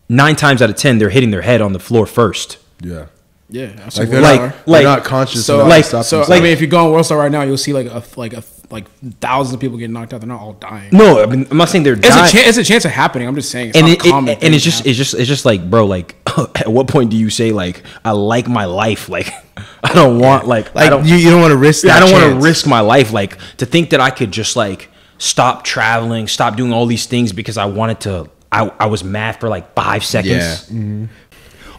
nine 0.10 0.36
times 0.36 0.62
out 0.62 0.70
of 0.70 0.76
ten 0.76 0.98
they're 0.98 1.10
hitting 1.10 1.32
their 1.32 1.42
head 1.42 1.62
on 1.62 1.72
the 1.72 1.80
floor 1.80 2.06
first. 2.06 2.58
yeah, 2.84 3.06
yeah, 3.52 3.68
that's 3.76 3.98
like 4.00 4.10
they're 4.10 4.22
Like- 4.22 4.42
not, 4.42 4.68
like- 4.68 4.84
they're 4.84 4.96
not 4.96 5.04
conscious. 5.04 5.46
So, 5.46 5.66
like- 5.68 5.84
to 5.84 5.90
stop 5.90 6.06
so 6.06 6.18
themselves. 6.20 6.40
I 6.40 6.44
mean, 6.44 6.54
if 6.54 6.62
you 6.62 6.68
go 6.68 6.86
on 6.86 6.92
World 6.92 7.06
Star 7.06 7.18
right 7.20 7.32
now, 7.32 7.44
you'll 7.44 7.58
see 7.58 7.74
like 7.74 7.86
a 7.88 8.02
like 8.16 8.34
a 8.34 8.44
like 8.72 8.86
thousands 9.20 9.54
of 9.54 9.60
people 9.60 9.78
getting 9.78 9.92
knocked 9.94 10.14
out. 10.14 10.22
They're 10.22 10.28
not 10.30 10.40
all 10.40 10.54
dying. 10.54 10.90
No, 10.94 11.22
I 11.22 11.26
mean, 11.26 11.46
I'm 11.52 11.58
not 11.58 11.68
saying 11.70 11.84
they're 11.84 11.94
It's 11.94 12.08
dying. 12.08 12.24
a 12.26 12.32
chance. 12.32 12.48
It's 12.48 12.58
a 12.58 12.64
chance 12.64 12.86
of 12.86 12.92
happening. 12.92 13.28
I'm 13.28 13.36
just 13.36 13.52
saying. 13.52 13.70
It's 13.76 13.78
and 13.78 13.88
not 13.88 14.30
it, 14.30 14.38
it- 14.38 14.44
and 14.44 14.56
it's 14.56 14.64
just 14.64 14.78
happen. 14.80 14.90
it's 14.90 14.98
just 14.98 15.14
it's 15.14 15.28
just 15.28 15.44
like 15.46 15.70
bro 15.70 15.86
like 15.86 16.16
at 16.56 16.72
what 16.72 16.88
point 16.88 17.12
do 17.12 17.18
you 17.18 17.30
say 17.30 17.52
like 17.52 17.84
I 18.06 18.12
like 18.12 18.48
my 18.48 18.66
life 18.66 19.10
like 19.10 19.30
I 19.84 19.94
don't 19.94 20.20
want 20.20 20.48
like, 20.48 20.70
I 20.76 20.82
Like 20.82 20.90
don't 20.92 21.06
you, 21.06 21.16
you 21.16 21.30
don't 21.30 21.42
want 21.42 21.52
to 21.52 21.58
risk. 21.58 21.84
Yeah, 21.86 21.96
I 21.96 22.00
don't 22.00 22.12
want 22.12 22.24
to 22.34 22.40
risk 22.48 22.66
my 22.68 22.80
life. 22.80 23.12
Like 23.12 23.38
to 23.58 23.66
think 23.66 23.90
that 23.90 24.00
I 24.00 24.10
could 24.12 24.32
just 24.32 24.56
like 24.56 24.90
stop 25.18 25.64
traveling, 25.66 26.28
stop 26.28 26.56
doing 26.56 26.72
all 26.72 26.86
these 26.86 27.06
things 27.06 27.34
because 27.34 27.58
I 27.58 27.66
wanted 27.66 28.00
to. 28.02 28.30
I, 28.54 28.70
I 28.80 28.86
was 28.88 29.02
mad 29.04 29.40
for 29.40 29.48
like 29.50 29.74
five 29.76 30.04
seconds. 30.04 30.70
Yeah. 30.70 30.78
Mm-hmm. 30.78 31.06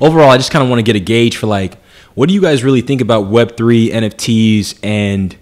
Overall, 0.01 0.31
I 0.31 0.37
just 0.37 0.51
kind 0.51 0.63
of 0.63 0.69
want 0.69 0.79
to 0.79 0.83
get 0.83 0.97
a 0.97 1.01
gauge 1.01 1.37
for 1.37 1.47
like, 1.47 1.79
what 2.15 2.29
do 2.29 2.35
you 2.35 2.41
guys 2.41 2.63
really 2.65 2.81
think 2.81 3.01
about 3.01 3.27
Web 3.27 3.57
three 3.57 3.91
NFTs 3.91 4.79
and 4.83 5.37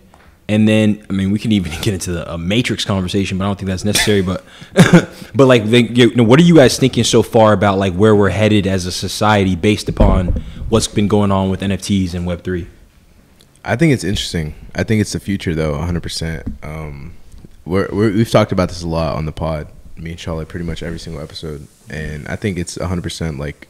and 0.48 0.66
then 0.66 1.07
I 1.09 1.12
mean 1.12 1.30
we 1.30 1.38
can 1.38 1.53
even 1.53 1.72
get 1.82 1.94
into 1.94 2.12
the 2.12 2.32
a 2.32 2.38
Matrix 2.38 2.84
conversation, 2.84 3.38
but 3.38 3.44
I 3.44 3.48
don't 3.48 3.57
think 3.57 3.68
that's 3.68 3.84
necessary. 3.84 4.22
but 4.22 4.44
but 5.34 5.46
like, 5.46 5.64
you 5.66 6.14
know, 6.14 6.24
what 6.24 6.38
are 6.38 6.44
you 6.44 6.57
guys 6.57 6.78
thinking 6.78 7.05
so 7.05 7.22
far 7.22 7.53
about 7.53 7.78
like 7.78 7.94
where 7.94 8.14
we're 8.14 8.30
headed 8.30 8.66
as 8.66 8.86
a 8.86 8.92
society 8.92 9.57
based 9.57 9.88
upon 9.88 10.42
what's 10.68 10.88
been 10.88 11.09
going 11.09 11.32
on 11.32 11.51
with 11.51 11.61
NFTs 11.61 12.14
and 12.14 12.26
Web 12.26 12.42
three? 12.42 12.66
I 13.64 13.76
think 13.76 13.92
it's 13.92 14.05
interesting. 14.05 14.55
I 14.74 14.84
think 14.84 15.01
it's 15.01 15.12
the 15.12 15.20
future, 15.20 15.55
though, 15.55 15.74
100%. 15.74 16.64
Um, 16.64 17.12
we're, 17.64 17.88
we're, 17.92 18.12
we've 18.12 18.30
talked 18.30 18.53
about 18.53 18.68
this 18.68 18.82
a 18.82 18.88
lot 18.88 19.16
on 19.16 19.26
the 19.26 19.32
pod, 19.32 19.68
me 19.96 20.11
and 20.11 20.20
Charlotte, 20.20 20.48
pretty 20.48 20.64
much 20.64 20.82
every 20.82 20.98
single 20.98 21.22
episode. 21.22 21.66
And 21.90 22.26
I 22.28 22.36
think 22.36 22.59
it's 22.59 22.78
100% 22.78 23.38
like 23.38 23.68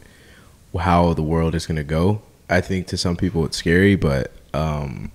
how 0.79 1.14
the 1.14 1.23
world 1.23 1.55
is 1.55 1.66
going 1.66 1.77
to 1.77 1.85
go. 1.85 2.23
I 2.49 2.61
think 2.61 2.87
to 2.89 2.97
some 2.97 3.16
people 3.16 3.45
it's 3.45 3.57
scary, 3.57 3.97
but 3.97 4.33
um, 4.55 5.12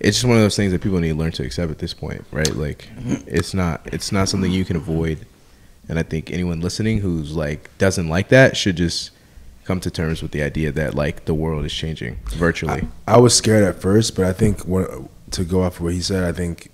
it's 0.00 0.16
just 0.18 0.24
one 0.24 0.36
of 0.36 0.42
those 0.42 0.56
things 0.56 0.72
that 0.72 0.80
people 0.80 0.98
need 0.98 1.08
to 1.08 1.14
learn 1.14 1.32
to 1.32 1.44
accept 1.44 1.70
at 1.70 1.78
this 1.78 1.92
point, 1.94 2.24
right? 2.30 2.54
Like, 2.54 2.88
it's 3.26 3.54
not 3.54 3.86
it's 3.92 4.12
not 4.12 4.28
something 4.28 4.50
you 4.50 4.64
can 4.64 4.76
avoid. 4.76 5.26
And 5.88 5.98
I 5.98 6.02
think 6.02 6.30
anyone 6.30 6.60
listening 6.60 6.98
who's 6.98 7.34
like 7.34 7.76
doesn't 7.78 8.08
like 8.08 8.28
that 8.28 8.56
should 8.56 8.76
just 8.76 9.10
come 9.64 9.80
to 9.80 9.90
terms 9.90 10.22
with 10.22 10.32
the 10.32 10.42
idea 10.42 10.72
that 10.72 10.94
like 10.94 11.26
the 11.26 11.34
world 11.34 11.64
is 11.64 11.72
changing 11.72 12.18
virtually. 12.30 12.88
I 13.06 13.18
was 13.18 13.36
scared 13.36 13.64
at 13.64 13.80
first, 13.80 14.16
but 14.16 14.24
I 14.24 14.32
think 14.32 14.64
to 14.64 15.44
go 15.44 15.62
off 15.62 15.76
of 15.76 15.82
what 15.82 15.92
he 15.92 16.00
said, 16.00 16.24
I 16.24 16.32
think 16.32 16.70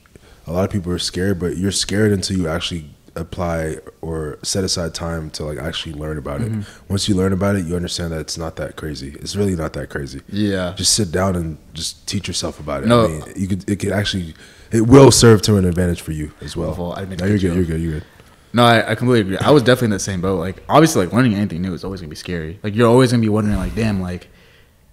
a 0.46 0.52
lot 0.52 0.64
of 0.64 0.70
people 0.70 0.92
are 0.92 0.98
scared, 0.98 1.40
but 1.40 1.56
you're 1.56 1.72
scared 1.72 2.12
until 2.12 2.36
you 2.36 2.48
actually 2.48 2.93
apply 3.16 3.76
or 4.00 4.38
set 4.42 4.64
aside 4.64 4.94
time 4.94 5.30
to 5.30 5.44
like 5.44 5.58
actually 5.58 5.94
learn 5.94 6.18
about 6.18 6.40
it. 6.40 6.50
Mm-hmm. 6.50 6.86
Once 6.88 7.08
you 7.08 7.14
learn 7.14 7.32
about 7.32 7.56
it, 7.56 7.64
you 7.64 7.76
understand 7.76 8.12
that 8.12 8.20
it's 8.20 8.36
not 8.36 8.56
that 8.56 8.76
crazy. 8.76 9.16
It's 9.20 9.36
really 9.36 9.54
not 9.54 9.72
that 9.74 9.88
crazy. 9.90 10.20
Yeah. 10.28 10.74
Just 10.76 10.94
sit 10.94 11.12
down 11.12 11.36
and 11.36 11.58
just 11.74 12.06
teach 12.08 12.26
yourself 12.26 12.58
about 12.58 12.82
it. 12.82 12.86
No. 12.86 13.04
I 13.04 13.08
mean, 13.08 13.22
you 13.36 13.48
could 13.48 13.68
it 13.68 13.76
could 13.76 13.92
actually 13.92 14.34
it 14.72 14.82
will 14.82 15.10
serve 15.10 15.42
to 15.42 15.56
an 15.56 15.64
advantage 15.64 16.00
for 16.00 16.12
you 16.12 16.32
as 16.40 16.56
well. 16.56 16.74
Well, 16.74 16.92
I 16.96 17.04
mean 17.04 17.18
no, 17.18 17.26
you're 17.26 17.38
good. 17.38 17.54
You're 17.54 17.64
good. 17.64 17.80
You're 17.80 17.92
good. 18.00 18.04
No, 18.52 18.64
I, 18.64 18.92
I 18.92 18.94
completely 18.94 19.34
agree. 19.34 19.44
I 19.44 19.50
was 19.50 19.64
definitely 19.64 19.86
in 19.86 19.90
the 19.92 19.98
same 19.98 20.20
boat. 20.20 20.38
Like, 20.38 20.62
obviously, 20.68 21.04
like 21.04 21.12
learning 21.12 21.34
anything 21.34 21.60
new 21.60 21.74
is 21.74 21.82
always 21.82 22.00
gonna 22.00 22.08
be 22.08 22.16
scary. 22.16 22.60
Like, 22.62 22.76
you're 22.76 22.88
always 22.88 23.10
gonna 23.10 23.20
be 23.20 23.28
wondering, 23.28 23.56
like, 23.56 23.74
damn, 23.74 24.00
like, 24.00 24.28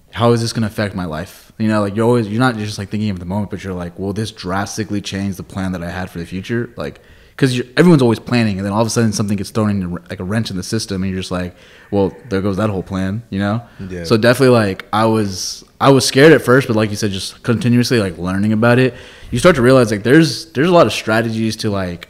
how 0.09 0.31
is 0.31 0.41
this 0.41 0.51
gonna 0.51 0.65
affect 0.65 0.95
my 0.95 1.05
life? 1.05 1.51
You 1.59 1.67
know, 1.67 1.81
like 1.81 1.95
you're 1.95 2.05
always 2.05 2.27
you're 2.27 2.39
not 2.39 2.55
just 2.55 2.79
like 2.79 2.89
thinking 2.89 3.11
of 3.11 3.19
the 3.19 3.25
moment, 3.25 3.51
but 3.51 3.63
you're 3.63 3.73
like, 3.73 3.99
will 3.99 4.13
this 4.13 4.31
drastically 4.31 4.99
change 4.99 5.35
the 5.35 5.43
plan 5.43 5.73
that 5.73 5.83
I 5.83 5.91
had 5.91 6.09
for 6.09 6.17
the 6.17 6.25
future? 6.25 6.71
Like, 6.75 7.01
because 7.31 7.59
everyone's 7.77 8.01
always 8.01 8.19
planning, 8.19 8.57
and 8.57 8.65
then 8.65 8.71
all 8.71 8.81
of 8.81 8.87
a 8.87 8.89
sudden 8.89 9.11
something 9.13 9.37
gets 9.37 9.49
thrown 9.49 9.69
in 9.69 9.91
like 10.09 10.19
a 10.19 10.23
wrench 10.23 10.51
in 10.51 10.57
the 10.57 10.63
system, 10.63 11.03
and 11.03 11.11
you're 11.11 11.19
just 11.19 11.31
like, 11.31 11.55
well, 11.89 12.15
there 12.29 12.41
goes 12.41 12.57
that 12.57 12.69
whole 12.69 12.83
plan. 12.83 13.23
You 13.29 13.39
know? 13.39 13.67
Yeah. 13.79 14.03
So 14.03 14.17
definitely, 14.17 14.55
like, 14.55 14.85
I 14.93 15.05
was 15.05 15.63
I 15.79 15.89
was 15.89 16.05
scared 16.05 16.33
at 16.33 16.41
first, 16.41 16.67
but 16.67 16.75
like 16.75 16.89
you 16.89 16.95
said, 16.95 17.11
just 17.11 17.41
continuously 17.43 17.99
like 17.99 18.17
learning 18.17 18.53
about 18.53 18.79
it, 18.79 18.93
you 19.31 19.39
start 19.39 19.55
to 19.55 19.61
realize 19.61 19.91
like 19.91 20.03
there's 20.03 20.51
there's 20.51 20.69
a 20.69 20.73
lot 20.73 20.85
of 20.85 20.93
strategies 20.93 21.55
to 21.57 21.69
like 21.69 22.07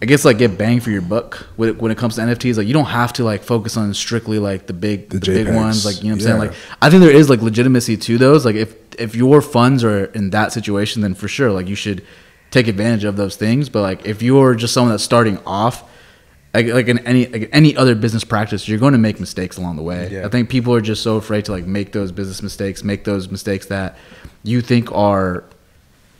I 0.00 0.06
guess 0.06 0.24
like 0.24 0.38
get 0.38 0.56
bang 0.56 0.78
for 0.78 0.90
your 0.90 1.02
buck 1.02 1.34
when 1.56 1.70
it, 1.70 1.78
when 1.78 1.90
it 1.90 1.98
comes 1.98 2.14
to 2.14 2.20
NFTs. 2.20 2.56
Like 2.56 2.68
you 2.68 2.72
don't 2.72 2.86
have 2.86 3.12
to 3.14 3.24
like 3.24 3.42
focus 3.42 3.76
on 3.76 3.92
strictly 3.94 4.38
like 4.38 4.66
the 4.68 4.72
big 4.72 5.10
The 5.10 5.18
the, 5.18 5.44
big 5.44 5.54
ones. 5.54 5.84
Like 5.84 6.02
you 6.02 6.10
know 6.10 6.10
what 6.10 6.14
I'm 6.14 6.20
saying. 6.20 6.38
Like 6.38 6.52
I 6.80 6.88
think 6.88 7.02
there 7.02 7.14
is 7.14 7.28
like 7.28 7.42
legitimacy 7.42 7.96
to 7.96 8.18
those. 8.18 8.44
Like 8.44 8.54
if 8.54 8.76
if 8.96 9.16
your 9.16 9.42
funds 9.42 9.82
are 9.82 10.04
in 10.06 10.30
that 10.30 10.52
situation, 10.52 11.02
then 11.02 11.14
for 11.14 11.26
sure 11.26 11.50
like 11.50 11.66
you 11.66 11.74
should 11.74 12.04
take 12.50 12.68
advantage 12.68 13.04
of 13.04 13.16
those 13.16 13.36
things. 13.36 13.68
But 13.68 13.82
like 13.82 14.06
if 14.06 14.22
you're 14.22 14.54
just 14.54 14.74
someone 14.74 14.92
that's 14.92 15.04
starting 15.04 15.38
off, 15.46 15.84
like, 16.54 16.66
like 16.68 16.88
in 16.88 16.98
any 17.00 17.26
like 17.26 17.50
any 17.52 17.76
other 17.76 17.94
business 17.94 18.24
practice, 18.24 18.68
you're 18.68 18.78
going 18.78 18.92
to 18.92 18.98
make 18.98 19.20
mistakes 19.20 19.56
along 19.58 19.76
the 19.76 19.82
way. 19.82 20.08
Yeah. 20.10 20.26
I 20.26 20.28
think 20.28 20.48
people 20.48 20.74
are 20.74 20.80
just 20.80 21.02
so 21.02 21.16
afraid 21.16 21.44
to 21.46 21.52
like 21.52 21.66
make 21.66 21.92
those 21.92 22.10
business 22.12 22.42
mistakes, 22.42 22.82
make 22.82 23.04
those 23.04 23.30
mistakes 23.30 23.66
that 23.66 23.96
you 24.42 24.60
think 24.60 24.90
are 24.92 25.44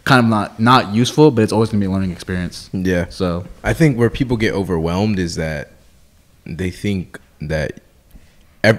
kind 0.04 0.24
of 0.24 0.30
not 0.30 0.60
not 0.60 0.94
useful, 0.94 1.30
but 1.30 1.42
it's 1.42 1.52
always 1.52 1.70
going 1.70 1.80
to 1.80 1.86
be 1.86 1.90
a 1.90 1.94
learning 1.94 2.12
experience. 2.12 2.70
Yeah. 2.72 3.06
So 3.08 3.46
I 3.62 3.72
think 3.72 3.96
where 3.96 4.10
people 4.10 4.36
get 4.36 4.54
overwhelmed 4.54 5.18
is 5.18 5.36
that 5.36 5.72
they 6.44 6.70
think 6.70 7.18
that 7.40 7.80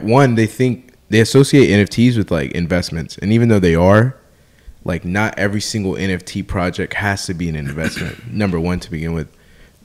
one 0.02 0.36
they 0.36 0.47
think 0.47 0.93
they 1.10 1.20
associate 1.20 1.70
NFTs 1.70 2.18
with 2.18 2.32
like 2.32 2.52
investments, 2.52 3.18
and 3.18 3.34
even 3.34 3.50
though 3.50 3.60
they 3.60 3.76
are, 3.76 4.16
like 4.84 5.06
not 5.06 5.38
every 5.38 5.62
single 5.62 5.94
NFT 5.94 6.48
project 6.48 6.94
has 6.94 7.26
to 7.26 7.34
be 7.34 7.50
an 7.50 7.56
investment. 7.56 8.28
number 8.32 8.60
one 8.60 8.80
to 8.82 8.92
begin 8.92 9.14
with, 9.14 9.28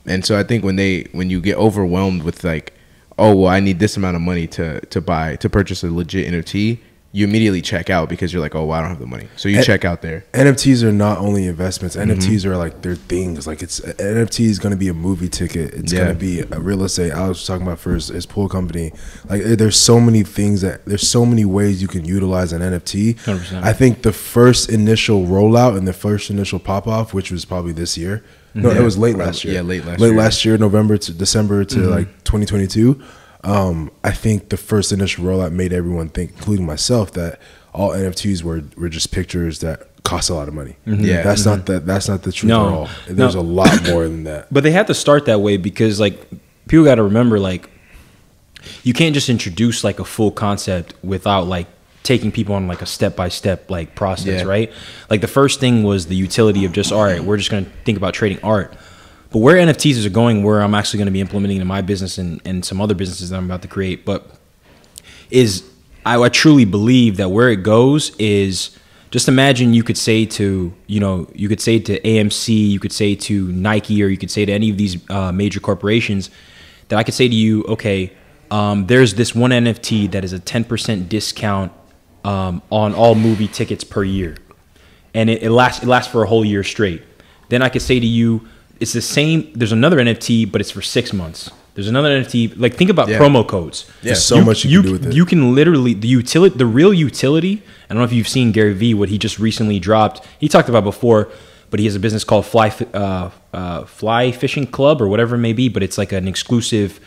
and 0.07 0.25
so 0.25 0.39
I 0.39 0.43
think 0.43 0.65
when 0.65 0.77
they 0.77 1.05
when 1.13 1.31
you 1.31 1.41
get 1.41 1.57
overwhelmed 1.57 2.23
with 2.23 2.45
like, 2.45 2.75
oh 3.19 3.35
well, 3.35 3.49
I 3.49 3.61
need 3.61 3.79
this 3.79 3.97
amount 3.97 4.17
of 4.17 4.23
money 4.23 4.47
to 4.49 4.81
to 4.81 5.01
buy 5.01 5.37
to 5.37 5.51
purchase 5.51 5.83
a 5.83 5.91
legit 5.91 6.33
NFT, 6.33 6.79
you 7.17 7.25
immediately 7.25 7.63
check 7.63 7.91
out 7.91 8.09
because 8.09 8.33
you're 8.33 8.43
like, 8.43 8.57
oh, 8.57 8.65
well, 8.65 8.77
I 8.77 8.81
don't 8.81 8.91
have 8.91 8.99
the 8.99 9.07
money, 9.07 9.29
so 9.37 9.49
you 9.49 9.59
And- 9.59 9.65
check 9.65 9.85
out 9.85 10.03
there. 10.03 10.25
NFTs 10.35 10.83
are 10.83 10.91
not 10.91 11.19
only 11.19 11.47
investments. 11.47 11.95
Mm-hmm. 11.95 12.11
NFTs 12.11 12.45
are 12.45 12.57
like 12.57 12.83
they're 12.83 12.97
things. 12.97 13.47
Like 13.47 13.63
it's 13.63 13.79
NFT 13.81 14.47
is 14.47 14.59
going 14.59 14.73
to 14.73 14.77
be 14.77 14.89
a 14.89 14.95
movie 14.95 15.29
ticket. 15.29 15.73
It's 15.75 15.93
Yeah. 15.93 16.07
going 16.07 16.15
to 16.15 16.19
be 16.21 16.41
a 16.41 16.59
real 16.59 16.83
estate. 16.83 17.13
I 17.13 17.29
was 17.29 17.47
talking 17.47 17.65
about 17.65 17.79
first 17.79 18.09
his 18.09 18.27
pool 18.27 18.49
company. 18.49 18.93
Like 19.31 19.43
there's 19.45 19.77
so 19.79 20.01
many 20.01 20.25
things 20.25 20.61
that 20.63 20.85
there's 20.87 21.07
so 21.09 21.25
many 21.25 21.45
ways 21.45 21.81
you 21.81 21.87
can 21.87 22.05
utilize 22.05 22.53
an 22.53 22.63
NFT. 22.63 23.15
100%. 23.15 23.63
I 23.63 23.73
think 23.73 24.03
the 24.03 24.13
first 24.13 24.69
initial 24.69 25.25
rollout 25.25 25.79
and 25.79 25.87
the 25.87 25.93
first 25.93 26.31
initial 26.31 26.59
pop 26.59 26.89
off, 26.89 27.15
which 27.15 27.31
was 27.31 27.45
probably 27.45 27.73
this 27.73 27.97
year. 27.97 28.25
No, 28.55 28.73
Yeah. 28.73 28.79
it 28.81 28.83
was 28.83 28.99
late 28.99 29.17
last 29.17 29.45
year. 29.45 29.55
yeah, 29.55 29.61
late 29.63 29.85
last 29.85 30.01
late 30.01 30.09
year. 30.11 30.17
last 30.19 30.45
year, 30.45 30.59
November 30.59 30.97
to 30.97 31.13
December 31.13 31.65
to 31.65 31.79
like 31.79 32.09
2022. 32.25 33.01
Um, 33.45 33.91
I 34.03 34.11
think 34.11 34.49
the 34.49 34.57
first 34.57 34.91
initial 34.93 35.25
rollout 35.25 35.53
made 35.53 35.73
everyone 35.73 36.09
think, 36.09 36.33
including 36.33 36.67
myself, 36.67 37.13
that 37.13 37.39
all 37.73 37.91
NFTs 37.91 38.43
were 38.43 38.63
were 38.77 38.89
just 38.89 39.13
pictures 39.13 39.59
that 39.61 39.89
cost 40.05 40.31
a 40.31 40.35
lot 40.35 40.49
of 40.49 40.55
money. 40.55 40.77
Yeah. 40.87 41.23
that's 41.23 41.45
not 41.47 41.67
that. 41.67 41.87
That's 41.87 42.09
not 42.09 42.23
the 42.23 42.33
truth 42.33 42.49
No. 42.49 42.67
at 42.67 42.73
all. 42.73 42.89
There's 43.09 43.35
No. 43.35 43.41
a 43.41 43.43
lot 43.43 43.85
more 43.89 44.05
than 44.05 44.25
that. 44.25 44.49
But 44.53 44.63
they 44.65 44.71
had 44.71 44.87
to 44.89 44.95
start 44.95 45.27
that 45.27 45.41
way 45.41 45.57
because 45.57 45.99
like 46.01 46.27
people 46.69 46.85
got 46.85 46.97
to 46.97 47.03
remember 47.03 47.39
like 47.39 47.69
you 48.83 48.93
can't 48.95 49.15
just 49.15 49.29
introduce 49.29 49.85
like 49.85 49.99
a 50.01 50.05
full 50.05 50.31
concept 50.31 50.95
without 51.03 51.47
like 51.47 51.67
taking 52.03 52.31
people 52.33 52.55
on 52.55 52.67
like 52.69 52.83
a 52.83 52.87
step 52.87 53.17
by 53.17 53.29
step 53.29 53.71
like 53.71 53.95
process, 53.95 54.41
Yeah. 54.43 54.49
right? 54.49 54.73
Like 55.11 55.21
the 55.23 55.27
first 55.29 55.59
thing 55.61 55.83
was 55.83 56.07
the 56.07 56.17
utility 56.17 56.65
of 56.65 56.73
just 56.73 56.93
all 56.93 57.03
right, 57.05 57.23
we're 57.23 57.37
just 57.39 57.51
going 57.51 57.65
to 57.65 57.71
think 57.85 57.97
about 57.99 58.15
trading 58.15 58.39
art. 58.43 58.75
But 59.35 59.41
where 59.41 59.57
NFTs 59.57 60.07
are 60.07 60.11
going, 60.11 60.45
where 60.45 60.63
I'm 60.63 60.77
actually 60.77 60.99
going 60.99 61.07
to 61.07 61.13
be 61.13 61.21
implementing 61.21 61.61
in 61.61 61.67
my 61.67 61.83
business 61.83 62.19
and, 62.19 62.41
and 62.45 62.65
some 62.65 62.81
other 62.81 62.95
businesses 62.95 63.31
that 63.31 63.37
I'm 63.37 63.47
about 63.47 63.63
to 63.63 63.69
create, 63.69 64.05
but 64.05 64.31
is 65.29 65.69
I, 66.07 66.23
I 66.23 66.29
truly 66.29 66.65
believe 66.65 67.17
that 67.17 67.31
where 67.31 67.49
it 67.51 67.65
goes 67.65 68.15
is 68.21 68.79
just 69.11 69.27
imagine 69.27 69.75
you 69.75 69.83
could 69.83 69.99
say 69.99 70.25
to 70.25 70.73
you 70.87 71.01
know 71.01 71.29
you 71.35 71.49
could 71.49 71.61
say 71.61 71.81
to 71.81 72.01
AMC, 72.03 72.71
you 72.71 72.79
could 72.79 72.93
say 72.93 73.17
to 73.17 73.51
Nike, 73.51 74.01
or 74.05 74.07
you 74.07 74.17
could 74.17 74.31
say 74.31 74.45
to 74.45 74.53
any 74.53 74.71
of 74.71 74.79
these 74.79 75.11
uh, 75.11 75.33
major 75.33 75.59
corporations 75.59 76.31
that 76.87 76.97
I 76.97 77.03
could 77.03 77.15
say 77.15 77.29
to 77.29 77.35
you, 77.35 77.65
okay, 77.65 78.13
um, 78.53 78.87
there's 78.87 79.15
this 79.15 79.35
one 79.35 79.51
NFT 79.51 80.13
that 80.13 80.23
is 80.23 80.33
a 80.33 80.39
10% 80.39 81.09
discount 81.09 81.73
um, 82.25 82.63
on 82.71 82.95
all 82.95 83.17
movie 83.17 83.49
tickets 83.49 83.83
per 83.83 84.05
year, 84.05 84.37
and 85.13 85.29
it, 85.29 85.43
it 85.43 85.51
lasts 85.51 85.83
it 85.83 85.89
lasts 85.89 86.13
for 86.13 86.23
a 86.23 86.29
whole 86.29 86.45
year 86.45 86.63
straight. 86.63 87.03
Then 87.49 87.63
I 87.63 87.69
could 87.69 87.83
say 87.83 87.99
to 87.99 88.07
you, 88.07 88.49
it's 88.85 88.93
the 88.93 89.03
same. 89.19 89.39
There's 89.59 89.73
another 89.81 89.99
NFT, 89.99 90.51
but 90.53 90.61
it's 90.63 90.71
for 90.77 90.83
six 90.83 91.13
months. 91.13 91.51
There's 91.75 91.89
another 91.89 92.11
NFT. 92.19 92.39
Like 92.65 92.75
think 92.81 92.91
about 92.91 93.09
Yeah. 93.09 93.19
promo 93.19 93.43
codes. 93.55 93.79
There's 94.03 94.23
so 94.23 94.39
much 94.49 94.65
you 94.65 94.81
can 94.81 94.87
do 94.87 94.93
with 94.97 95.07
it. 95.09 95.15
You 95.15 95.25
can 95.33 95.41
literally 95.59 95.93
the 96.05 96.07
utility, 96.21 96.57
the 96.65 96.67
real 96.81 96.93
utility. 97.09 97.55
I 97.89 97.95
don't 97.95 97.99
know 98.03 98.05
if 98.11 98.13
you've 98.19 98.29
seen 98.39 98.53
Gary 98.53 98.75
Vee, 98.83 98.95
what 99.01 99.09
he 99.09 99.19
just 99.27 99.37
recently 99.49 99.79
dropped. 99.89 100.17
He 100.39 100.49
talked 100.55 100.69
about 100.69 100.85
before, 100.85 101.23
but 101.71 101.81
he 101.81 101.87
has 101.87 101.97
a 101.97 102.01
business 102.07 102.23
called 102.31 102.45
Fly 102.47 102.69
uh, 103.03 103.31
uh, 103.53 103.85
Fly 104.01 104.31
Fishing 104.43 104.67
Club 104.77 105.03
or 105.03 105.09
whatever 105.09 105.35
it 105.35 105.43
may 105.49 105.53
be. 105.53 105.69
But 105.69 105.83
it's 105.83 105.99
like 105.99 106.13
an 106.13 106.29
exclusive 106.29 107.01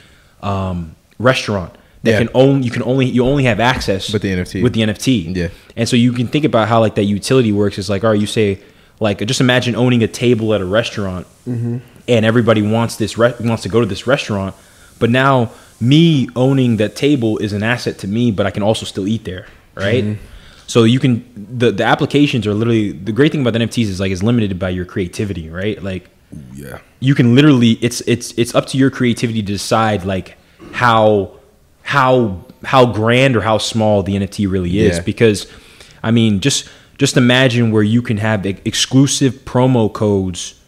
um, 0.44 0.96
restaurant 1.20 1.72
that 2.04 2.12
Yeah. 2.12 2.18
can 2.24 2.30
own. 2.34 2.64
You 2.64 2.72
can 2.72 2.84
only 2.92 3.06
you 3.06 3.24
only 3.32 3.46
have 3.46 3.60
access 3.74 4.12
With 4.12 4.22
the 4.22 4.32
NFT. 4.38 4.62
With 4.64 4.74
the 4.74 4.82
NFT. 4.82 5.14
Yeah. 5.36 5.48
And 5.78 5.88
so 5.90 5.96
you 5.96 6.12
can 6.12 6.28
think 6.28 6.44
about 6.46 6.68
how 6.68 6.80
like 6.82 6.96
that 6.96 7.06
utility 7.06 7.52
works. 7.54 7.78
Is 7.78 7.90
like, 7.90 8.04
all 8.04 8.12
right, 8.12 8.20
you 8.20 8.28
say 8.28 8.60
like 9.00 9.20
just 9.26 9.42
imagine 9.42 9.76
owning 9.76 10.04
a 10.04 10.08
table 10.08 10.54
at 10.54 10.62
a 10.62 10.66
restaurant, 10.66 11.28
Mm-hmm. 11.48 11.78
and 12.10 12.26
everybody 12.26 12.62
wants 12.62 12.98
this 12.98 13.18
re- 13.18 13.34
wants 13.40 13.64
to 13.64 13.70
go 13.70 13.80
to 13.80 13.86
this 13.86 14.06
restaurant, 14.08 14.54
but 15.00 15.10
now 15.10 15.52
me 15.80 16.28
owning 16.36 16.78
that 16.78 16.96
table 16.96 17.38
is 17.38 17.54
an 17.54 17.64
asset 17.64 18.00
to 18.00 18.08
me, 18.08 18.32
but 18.32 18.46
I 18.46 18.52
can 18.52 18.64
also 18.64 18.86
still 18.86 19.08
eat 19.08 19.24
there, 19.24 19.46
right? 19.76 20.04
Mm-hmm. 20.04 20.24
So 20.68 20.84
you 20.84 21.00
can 21.00 21.24
the 21.60 21.72
the 21.72 21.84
applications 21.86 22.46
are 22.48 22.54
literally 22.54 22.92
the 22.92 23.12
great 23.14 23.32
thing 23.32 23.42
about 23.42 23.54
the 23.54 23.60
NFTs 23.60 23.86
is 23.88 24.00
like 24.00 24.12
it's 24.12 24.24
limited 24.24 24.58
by 24.60 24.70
your 24.70 24.84
creativity, 24.86 25.50
right? 25.50 25.82
Like 25.82 26.10
Yeah. 26.54 26.80
you 27.00 27.16
can 27.16 27.36
literally 27.36 27.74
it's 27.82 28.02
it's 28.02 28.34
it's 28.36 28.54
up 28.56 28.66
to 28.68 28.78
your 28.78 28.90
creativity 28.90 29.42
to 29.42 29.48
decide 29.54 30.04
like 30.04 30.36
how 30.74 31.32
how 31.84 32.44
how 32.66 32.86
grand 32.92 33.38
or 33.38 33.42
how 33.42 33.58
small 33.60 34.04
the 34.04 34.16
NFT 34.16 34.50
really 34.52 34.80
is 34.80 34.98
Yeah. 34.98 35.04
because 35.04 35.48
I 36.04 36.12
mean 36.12 36.42
just 36.42 36.68
just 36.98 37.18
imagine 37.18 37.72
where 37.72 37.84
you 37.84 38.02
can 38.02 38.18
have 38.18 38.46
exclusive 38.46 39.34
promo 39.46 39.92
codes 39.92 40.60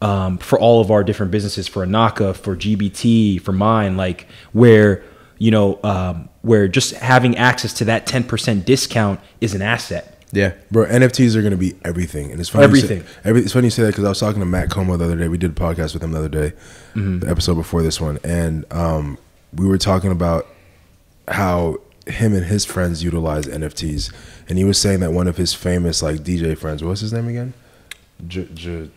um, 0.00 0.38
for 0.38 0.58
all 0.58 0.80
of 0.80 0.90
our 0.90 1.04
different 1.04 1.30
businesses 1.32 1.68
for 1.68 1.86
Anaka, 1.86 2.34
for 2.36 2.56
GBT, 2.56 3.40
for 3.40 3.52
mine, 3.52 3.96
like 3.96 4.26
where 4.52 5.02
you 5.38 5.50
know 5.50 5.78
um, 5.82 6.28
where 6.42 6.68
just 6.68 6.94
having 6.94 7.36
access 7.36 7.72
to 7.74 7.84
that 7.86 8.06
10% 8.06 8.64
discount 8.64 9.20
is 9.40 9.54
an 9.54 9.62
asset. 9.62 10.08
Yeah. 10.32 10.54
Bro, 10.70 10.86
NFTs 10.86 11.36
are 11.36 11.42
gonna 11.42 11.56
be 11.56 11.74
everything, 11.84 12.30
and 12.32 12.40
it's 12.40 12.48
funny. 12.48 12.64
Everything. 12.64 12.98
You 12.98 13.04
say, 13.04 13.10
every, 13.24 13.42
it's 13.42 13.52
funny 13.52 13.66
you 13.66 13.70
say 13.70 13.82
that 13.82 13.90
because 13.90 14.04
I 14.04 14.08
was 14.08 14.18
talking 14.18 14.40
to 14.40 14.46
Matt 14.46 14.70
Komo 14.70 14.98
the 14.98 15.04
other 15.04 15.16
day. 15.16 15.28
We 15.28 15.38
did 15.38 15.50
a 15.50 15.54
podcast 15.54 15.94
with 15.94 16.02
him 16.02 16.12
the 16.12 16.18
other 16.18 16.28
day, 16.28 16.52
the 16.94 17.28
episode 17.28 17.54
before 17.56 17.82
this 17.82 18.00
one, 18.00 18.18
and 18.24 18.64
um, 18.72 19.18
we 19.54 19.66
were 19.66 19.78
talking 19.78 20.10
about 20.10 20.46
how 21.28 21.78
him 22.06 22.34
and 22.34 22.44
his 22.44 22.64
friends 22.64 23.04
utilize 23.04 23.46
NFTs, 23.46 24.12
and 24.52 24.58
he 24.58 24.64
was 24.66 24.76
saying 24.76 25.00
that 25.00 25.12
one 25.14 25.28
of 25.28 25.38
his 25.38 25.54
famous 25.54 26.02
like 26.02 26.16
DJ 26.20 26.58
friends, 26.58 26.84
what's 26.84 27.00
his 27.00 27.10
name 27.10 27.26
again? 27.26 27.54
J- 28.28 28.48
J- 28.52 28.90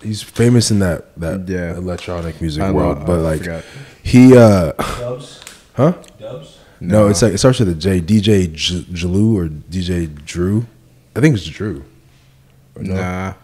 he's 0.00 0.22
famous 0.22 0.70
in 0.70 0.78
that 0.78 1.18
that 1.18 1.48
Yeah. 1.48 1.74
electronic 1.76 2.40
music 2.40 2.62
I 2.62 2.68
know, 2.68 2.74
world, 2.74 3.04
but 3.04 3.18
I 3.18 3.22
like 3.22 3.38
forgot. 3.40 3.64
he 4.04 4.36
uh 4.36 4.70
Dubs, 5.00 5.40
huh. 5.74 5.94
Dubs. 6.20 6.58
No, 6.78 7.08
it's 7.08 7.20
like 7.20 7.32
it 7.34 7.38
starts 7.38 7.58
with 7.58 7.68
a 7.70 7.74
J. 7.74 8.00
DJ 8.00 8.46
J- 8.52 8.86
Jalou 8.92 9.34
or 9.34 9.48
DJ 9.48 10.06
Drew. 10.24 10.66
I 11.16 11.20
think 11.20 11.34
it's 11.34 11.46
Drew. 11.46 11.82
No? 12.76 12.94
Nah. 12.94 13.34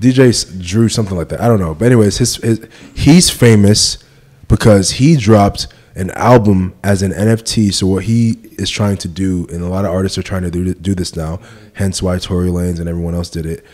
DJ 0.00 0.30
Drew 0.64 0.88
something 0.88 1.16
like 1.16 1.30
that. 1.30 1.40
I 1.40 1.48
don't 1.48 1.58
know. 1.58 1.74
But 1.74 1.86
anyways, 1.86 2.18
his, 2.18 2.36
his 2.36 2.64
he's 2.94 3.28
famous 3.28 3.98
because 4.46 4.92
he 4.92 5.16
dropped 5.16 5.66
an 5.94 6.10
album 6.12 6.74
as 6.82 7.02
an 7.02 7.12
NFT. 7.12 7.72
So 7.72 7.86
what 7.86 8.04
he 8.04 8.38
is 8.58 8.70
trying 8.70 8.96
to 8.98 9.08
do, 9.08 9.46
and 9.52 9.62
a 9.62 9.68
lot 9.68 9.84
of 9.84 9.90
artists 9.90 10.16
are 10.18 10.22
trying 10.22 10.42
to 10.42 10.50
do 10.50 10.74
do 10.74 10.94
this 10.94 11.16
now. 11.16 11.40
Hence 11.74 12.02
why 12.02 12.18
Tory 12.18 12.48
Lanez 12.48 12.80
and 12.80 12.88
everyone 12.88 13.14
else 13.14 13.30
did 13.30 13.46
it. 13.46 13.64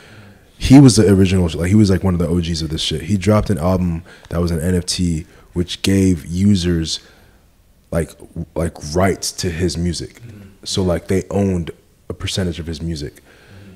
He 0.56 0.80
was 0.80 0.96
the 0.96 1.08
original. 1.12 1.48
Like 1.48 1.68
he 1.68 1.74
was 1.74 1.90
like 1.90 2.02
one 2.02 2.14
of 2.14 2.20
the 2.20 2.28
OGs 2.28 2.62
of 2.62 2.70
this 2.70 2.82
shit. 2.82 3.02
He 3.02 3.16
dropped 3.16 3.50
an 3.50 3.58
album 3.58 4.02
that 4.30 4.40
was 4.40 4.50
an 4.50 4.58
NFT, 4.58 5.26
which 5.52 5.82
gave 5.82 6.26
users 6.26 7.00
like 7.90 8.10
like 8.54 8.76
rights 8.94 9.32
to 9.32 9.50
his 9.50 9.76
music. 9.76 10.20
So 10.64 10.82
like 10.82 11.06
they 11.06 11.24
owned 11.30 11.70
a 12.08 12.14
percentage 12.14 12.58
of 12.58 12.66
his 12.66 12.82
music. 12.82 13.22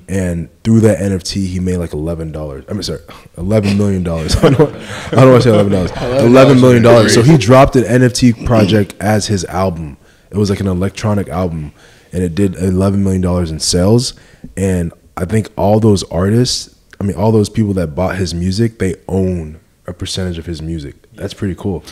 And 0.09 0.49
through 0.65 0.81
that 0.81 0.99
NFT, 0.99 1.47
he 1.47 1.61
made 1.61 1.77
like 1.79 1.93
eleven 1.93 2.33
dollars. 2.33 2.65
I 2.69 2.73
mean, 2.73 2.83
sorry, 2.83 3.01
eleven 3.39 3.79
million 3.79 4.03
dollars. 4.03 4.37
I 4.45 4.51
don't, 4.51 4.75
I 4.75 5.11
don't 5.11 5.31
want 5.31 5.43
to 5.43 5.49
say 5.49 5.55
eleven 5.55 5.73
dollars. 5.73 5.91
Eleven 6.23 6.61
million 6.61 6.83
dollars. 6.83 7.15
So 7.15 7.23
he 7.23 7.37
dropped 7.39 7.77
an 7.77 7.85
NFT 7.85 8.45
project 8.47 8.95
as 9.01 9.27
his 9.27 9.45
album. 9.47 9.97
It 10.31 10.37
was 10.37 10.51
like 10.51 10.61
an 10.61 10.67
electronic 10.67 11.29
album, 11.29 11.73
and 12.13 12.23
it 12.23 12.35
did 12.35 12.57
eleven 12.57 13.03
million 13.05 13.23
dollars 13.23 13.51
in 13.51 13.61
sales. 13.61 14.15
And 14.57 14.93
I 15.17 15.25
think 15.25 15.49
all 15.57 15.79
those 15.81 16.03
artists, 16.05 16.75
I 17.01 17.05
mean, 17.05 17.17
all 17.17 17.33
those 17.33 17.49
people 17.49 17.73
that 17.75 17.95
bought 17.95 18.17
his 18.17 18.35
music, 18.35 18.79
they 18.79 18.97
own 19.09 19.61
a 19.87 19.93
percentage 19.93 20.39
of 20.39 20.47
his 20.47 20.61
music. 20.63 20.95
That's 21.15 21.35
pretty 21.35 21.55
cool. 21.55 21.85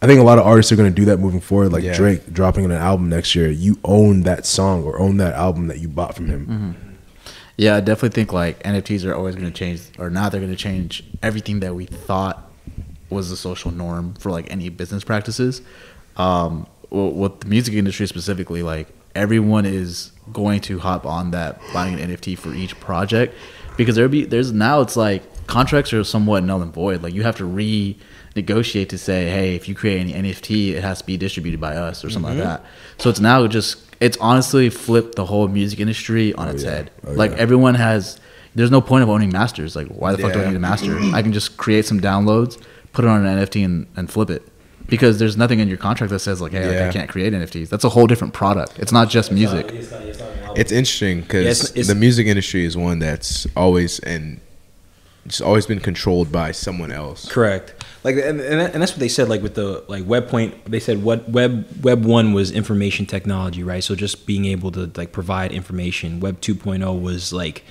I 0.00 0.06
think 0.06 0.20
a 0.20 0.22
lot 0.24 0.38
of 0.38 0.46
artists 0.46 0.70
are 0.70 0.76
going 0.76 0.88
to 0.92 0.94
do 0.94 1.06
that 1.06 1.18
moving 1.18 1.40
forward. 1.40 1.72
Like 1.72 1.82
Yeah. 1.82 1.94
Drake 1.96 2.32
dropping 2.32 2.64
an 2.64 2.72
album 2.72 3.08
next 3.08 3.34
year, 3.34 3.50
you 3.50 3.78
own 3.84 4.22
that 4.22 4.46
song 4.46 4.84
or 4.84 4.98
own 4.98 5.16
that 5.16 5.34
album 5.34 5.66
that 5.68 5.78
you 5.80 5.88
bought 5.88 6.14
from 6.14 6.28
him. 6.28 6.76
Yeah, 7.58 7.74
I 7.74 7.80
definitely 7.80 8.14
think 8.14 8.32
like 8.32 8.62
NFTs 8.62 9.04
are 9.04 9.14
always 9.14 9.34
going 9.34 9.50
to 9.50 9.52
change, 9.52 9.80
or 9.98 10.10
now 10.10 10.28
they're 10.28 10.40
going 10.40 10.52
to 10.52 10.56
change 10.56 11.02
everything 11.24 11.58
that 11.60 11.74
we 11.74 11.86
thought 11.86 12.48
was 13.10 13.30
the 13.30 13.36
social 13.36 13.72
norm 13.72 14.14
for 14.14 14.30
like 14.30 14.48
any 14.48 14.68
business 14.68 15.02
practices. 15.02 15.60
Um, 16.16 16.68
with 16.90 17.40
the 17.40 17.48
music 17.48 17.74
industry 17.74 18.06
specifically, 18.06 18.62
like 18.62 18.86
everyone 19.16 19.66
is 19.66 20.12
going 20.32 20.60
to 20.62 20.78
hop 20.78 21.04
on 21.04 21.32
that 21.32 21.60
buying 21.74 21.98
an 21.98 22.10
NFT 22.10 22.38
for 22.38 22.54
each 22.54 22.78
project 22.78 23.34
because 23.76 23.96
there 23.96 24.08
be 24.08 24.24
there's 24.24 24.52
now 24.52 24.80
it's 24.80 24.96
like 24.96 25.24
contracts 25.48 25.92
are 25.92 26.04
somewhat 26.04 26.44
null 26.44 26.62
and 26.62 26.72
void. 26.72 27.02
Like 27.02 27.14
you 27.14 27.24
have 27.24 27.36
to 27.36 27.44
renegotiate 27.44 28.88
to 28.90 28.98
say, 28.98 29.28
hey, 29.30 29.56
if 29.56 29.68
you 29.68 29.74
create 29.74 29.98
any 29.98 30.12
NFT, 30.12 30.74
it 30.74 30.84
has 30.84 30.98
to 30.98 31.06
be 31.06 31.16
distributed 31.16 31.60
by 31.60 31.74
us 31.74 32.04
or 32.04 32.10
something 32.10 32.36
like 32.36 32.38
mm-hmm. 32.38 32.62
that. 32.62 32.64
So 32.98 33.10
it's 33.10 33.18
now 33.18 33.44
just 33.48 33.82
it's 34.00 34.16
honestly 34.18 34.70
flipped 34.70 35.16
the 35.16 35.24
whole 35.24 35.48
music 35.48 35.80
industry 35.80 36.32
on 36.34 36.46
oh, 36.46 36.52
its 36.52 36.62
yeah. 36.62 36.70
head. 36.70 36.90
Oh, 37.04 37.12
like 37.12 37.32
yeah. 37.32 37.38
everyone 37.38 37.74
has. 37.74 38.20
There's 38.54 38.70
no 38.70 38.80
point 38.80 39.02
of 39.02 39.08
owning 39.08 39.30
masters. 39.30 39.74
Like 39.74 39.88
why 39.88 40.12
the 40.12 40.18
fuck 40.18 40.32
do 40.32 40.42
I 40.42 40.48
need 40.48 40.56
a 40.56 40.60
master? 40.60 40.92
Mm-hmm. 40.92 41.14
I 41.14 41.22
can 41.22 41.32
just 41.32 41.56
create 41.56 41.86
some 41.86 42.00
downloads, 42.00 42.60
put 42.92 43.04
it 43.04 43.08
on 43.08 43.24
an 43.24 43.38
NFT, 43.38 43.64
and, 43.64 43.86
and 43.96 44.10
flip 44.10 44.30
it. 44.30 44.42
Because 44.86 45.18
there's 45.18 45.36
nothing 45.36 45.60
in 45.60 45.68
your 45.68 45.76
contract 45.76 46.10
that 46.10 46.20
says 46.20 46.40
like, 46.40 46.52
hey, 46.52 46.66
like, 46.66 46.88
I 46.88 46.92
can't 46.92 47.10
create 47.10 47.34
NFTs. 47.34 47.68
That's 47.68 47.84
a 47.84 47.90
whole 47.90 48.06
different 48.06 48.32
product. 48.32 48.78
It's 48.78 48.90
not 48.90 49.10
just 49.10 49.30
music. 49.30 49.70
It's 49.70 50.72
interesting 50.72 51.20
because 51.20 51.44
Yeah, 51.44 51.50
it's- 51.50 51.70
it's- 51.70 51.86
the 51.88 51.94
music 51.94 52.26
industry 52.26 52.64
is 52.64 52.74
one 52.74 52.98
that's 52.98 53.46
always 53.54 53.98
and 54.00 54.40
it's 55.28 55.42
always 55.42 55.66
been 55.66 55.78
controlled 55.80 56.32
by 56.32 56.52
someone 56.52 56.90
else. 56.90 57.30
Correct. 57.30 57.74
Like, 58.02 58.16
and, 58.16 58.40
and, 58.40 58.80
that's 58.80 58.92
what 58.92 59.00
they 59.00 59.08
said. 59.08 59.28
Like 59.28 59.42
with 59.42 59.54
the 59.54 59.84
like 59.88 60.06
web 60.06 60.28
point, 60.28 60.64
they 60.64 60.80
said 60.80 61.02
what 61.02 61.28
web 61.28 61.66
web 61.82 62.04
one 62.04 62.32
was 62.32 62.50
information 62.50 63.04
technology, 63.04 63.62
right? 63.62 63.84
So 63.84 63.94
just 63.94 64.26
being 64.26 64.46
able 64.46 64.70
to 64.72 64.90
like 64.96 65.12
provide 65.12 65.52
information. 65.52 66.20
Web 66.20 66.40
2.0 66.40 67.00
was 67.02 67.32
like 67.32 67.64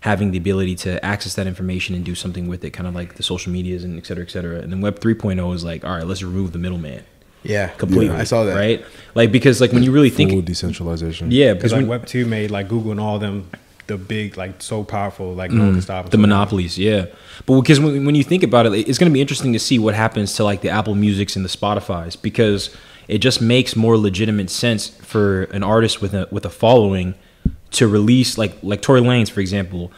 having 0.00 0.30
the 0.30 0.38
ability 0.38 0.74
to 0.76 1.04
access 1.04 1.34
that 1.34 1.46
information 1.46 1.94
and 1.94 2.04
do 2.04 2.14
something 2.14 2.46
with 2.48 2.64
it, 2.64 2.70
kind 2.70 2.86
of 2.86 2.94
like 2.94 3.14
the 3.14 3.22
social 3.22 3.52
medias 3.52 3.84
and 3.84 3.98
et 3.98 4.06
cetera, 4.06 4.24
et 4.24 4.30
cetera. 4.30 4.58
And 4.60 4.72
then 4.72 4.80
Web 4.80 5.00
3.0 5.00 5.54
is 5.54 5.64
like, 5.64 5.84
all 5.84 5.96
right, 5.96 6.06
let's 6.06 6.22
remove 6.22 6.52
the 6.52 6.58
middleman 6.58 7.04
Yeah, 7.42 7.68
completely. 7.68 8.14
I 8.16 8.24
saw 8.24 8.44
that. 8.44 8.54
right? 8.54 8.84
Like 9.14 9.32
because 9.32 9.60
like 9.60 9.72
when 9.72 9.82
you 9.82 9.92
really 9.92 10.10
Full 10.10 10.28
think, 10.28 10.44
decentralization. 10.44 11.30
yeah, 11.30 11.52
Because 11.54 11.72
because 11.72 11.72
like 11.72 11.80
when, 11.80 11.88
Web 12.00 12.06
two 12.06 12.24
made 12.26 12.50
like 12.50 12.68
Google 12.68 12.90
and 12.92 13.00
all 13.00 13.18
them 13.18 13.50
the 13.86 13.96
big 13.98 14.36
like 14.36 14.62
so 14.62 14.82
powerful 14.84 15.34
like 15.34 15.50
no 15.50 15.64
one 15.64 15.72
can 15.74 15.82
stop 15.82 16.06
Mm, 16.06 16.10
the 16.10 16.18
monopolies 16.18 16.78
yeah. 16.78 17.06
But 17.46 17.60
because 17.60 17.80
when, 17.80 18.04
when 18.06 18.14
you 18.14 18.24
think 18.24 18.42
about 18.42 18.66
it 18.66 18.72
it's 18.72 18.98
going 18.98 19.10
to 19.10 19.14
be 19.14 19.20
interesting 19.20 19.52
to 19.52 19.58
see 19.58 19.78
what 19.78 19.94
happens 19.94 20.34
to 20.34 20.44
like 20.44 20.60
the 20.62 20.70
apple 20.70 20.94
musics 20.94 21.36
and 21.36 21.44
the 21.44 21.48
spotify's 21.50 22.16
because 22.16 22.74
it 23.08 23.18
just 23.18 23.40
makes 23.42 23.76
more 23.76 23.96
legitimate 23.98 24.48
sense 24.50 24.88
for 24.88 25.44
an 25.44 25.62
artist 25.62 26.00
with 26.00 26.14
a 26.14 26.26
with 26.30 26.46
a 26.46 26.50
following 26.50 27.14
to 27.72 27.86
release 27.88 28.38
like 28.38 28.56
like 28.62 28.80
Tory 28.80 29.00
Lanez 29.02 29.30
for 29.30 29.40
example 29.40 29.92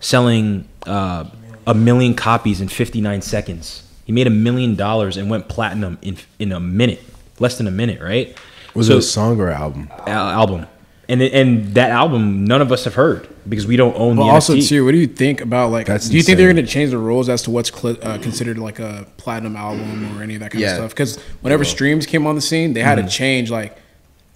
selling 0.00 0.68
uh, 0.86 1.24
a 1.66 1.74
million 1.74 2.14
copies 2.14 2.60
in 2.60 2.68
59 2.68 3.22
seconds. 3.22 3.82
He 4.04 4.12
made 4.12 4.26
a 4.26 4.30
million 4.30 4.74
dollars 4.74 5.16
and 5.16 5.30
went 5.30 5.48
platinum 5.48 5.98
in 6.02 6.16
in 6.38 6.52
a 6.52 6.60
minute 6.60 7.02
less 7.38 7.56
than 7.58 7.66
a 7.66 7.70
minute 7.70 8.00
right? 8.02 8.36
Was 8.74 8.88
So- 8.88 8.94
it 8.94 8.98
a 8.98 9.02
song 9.02 9.40
or 9.40 9.50
album? 9.50 9.88
al- 10.06 10.28
album. 10.28 10.66
And 11.08 11.22
and 11.22 11.74
that 11.74 11.90
album 11.90 12.44
none 12.44 12.60
of 12.62 12.70
us 12.72 12.84
have 12.84 12.94
heard 12.94 13.28
because 13.48 13.66
we 13.66 13.76
don't 13.76 13.96
own 13.96 14.16
But 14.16 14.24
the 14.24 14.30
also 14.30 14.54
NFT. 14.54 14.68
too, 14.68 14.84
what 14.84 14.92
do 14.92 14.98
you 14.98 15.06
think 15.06 15.40
about 15.40 15.70
like? 15.70 15.86
That's 15.86 16.08
do 16.08 16.16
you 16.16 16.22
think 16.22 16.38
they're 16.38 16.52
going 16.52 16.64
to 16.64 16.70
change 16.70 16.90
the 16.90 16.98
rules 16.98 17.28
as 17.28 17.42
to 17.42 17.50
what's 17.50 17.70
cl- 17.72 17.96
uh, 18.02 18.18
considered 18.18 18.58
like 18.58 18.78
a 18.78 19.06
platinum 19.16 19.56
album 19.56 20.16
or 20.18 20.22
any 20.22 20.34
of 20.34 20.40
that 20.40 20.50
kind 20.52 20.62
Yeah. 20.62 20.70
of 20.72 20.76
stuff? 20.76 20.90
Because 20.90 21.16
whenever 21.42 21.64
streams 21.64 22.06
came 22.06 22.26
on 22.26 22.34
the 22.34 22.40
scene, 22.40 22.72
they 22.74 22.80
had 22.82 22.98
Mm-hmm. 22.98 23.08
to 23.08 23.12
change 23.12 23.50
like 23.50 23.76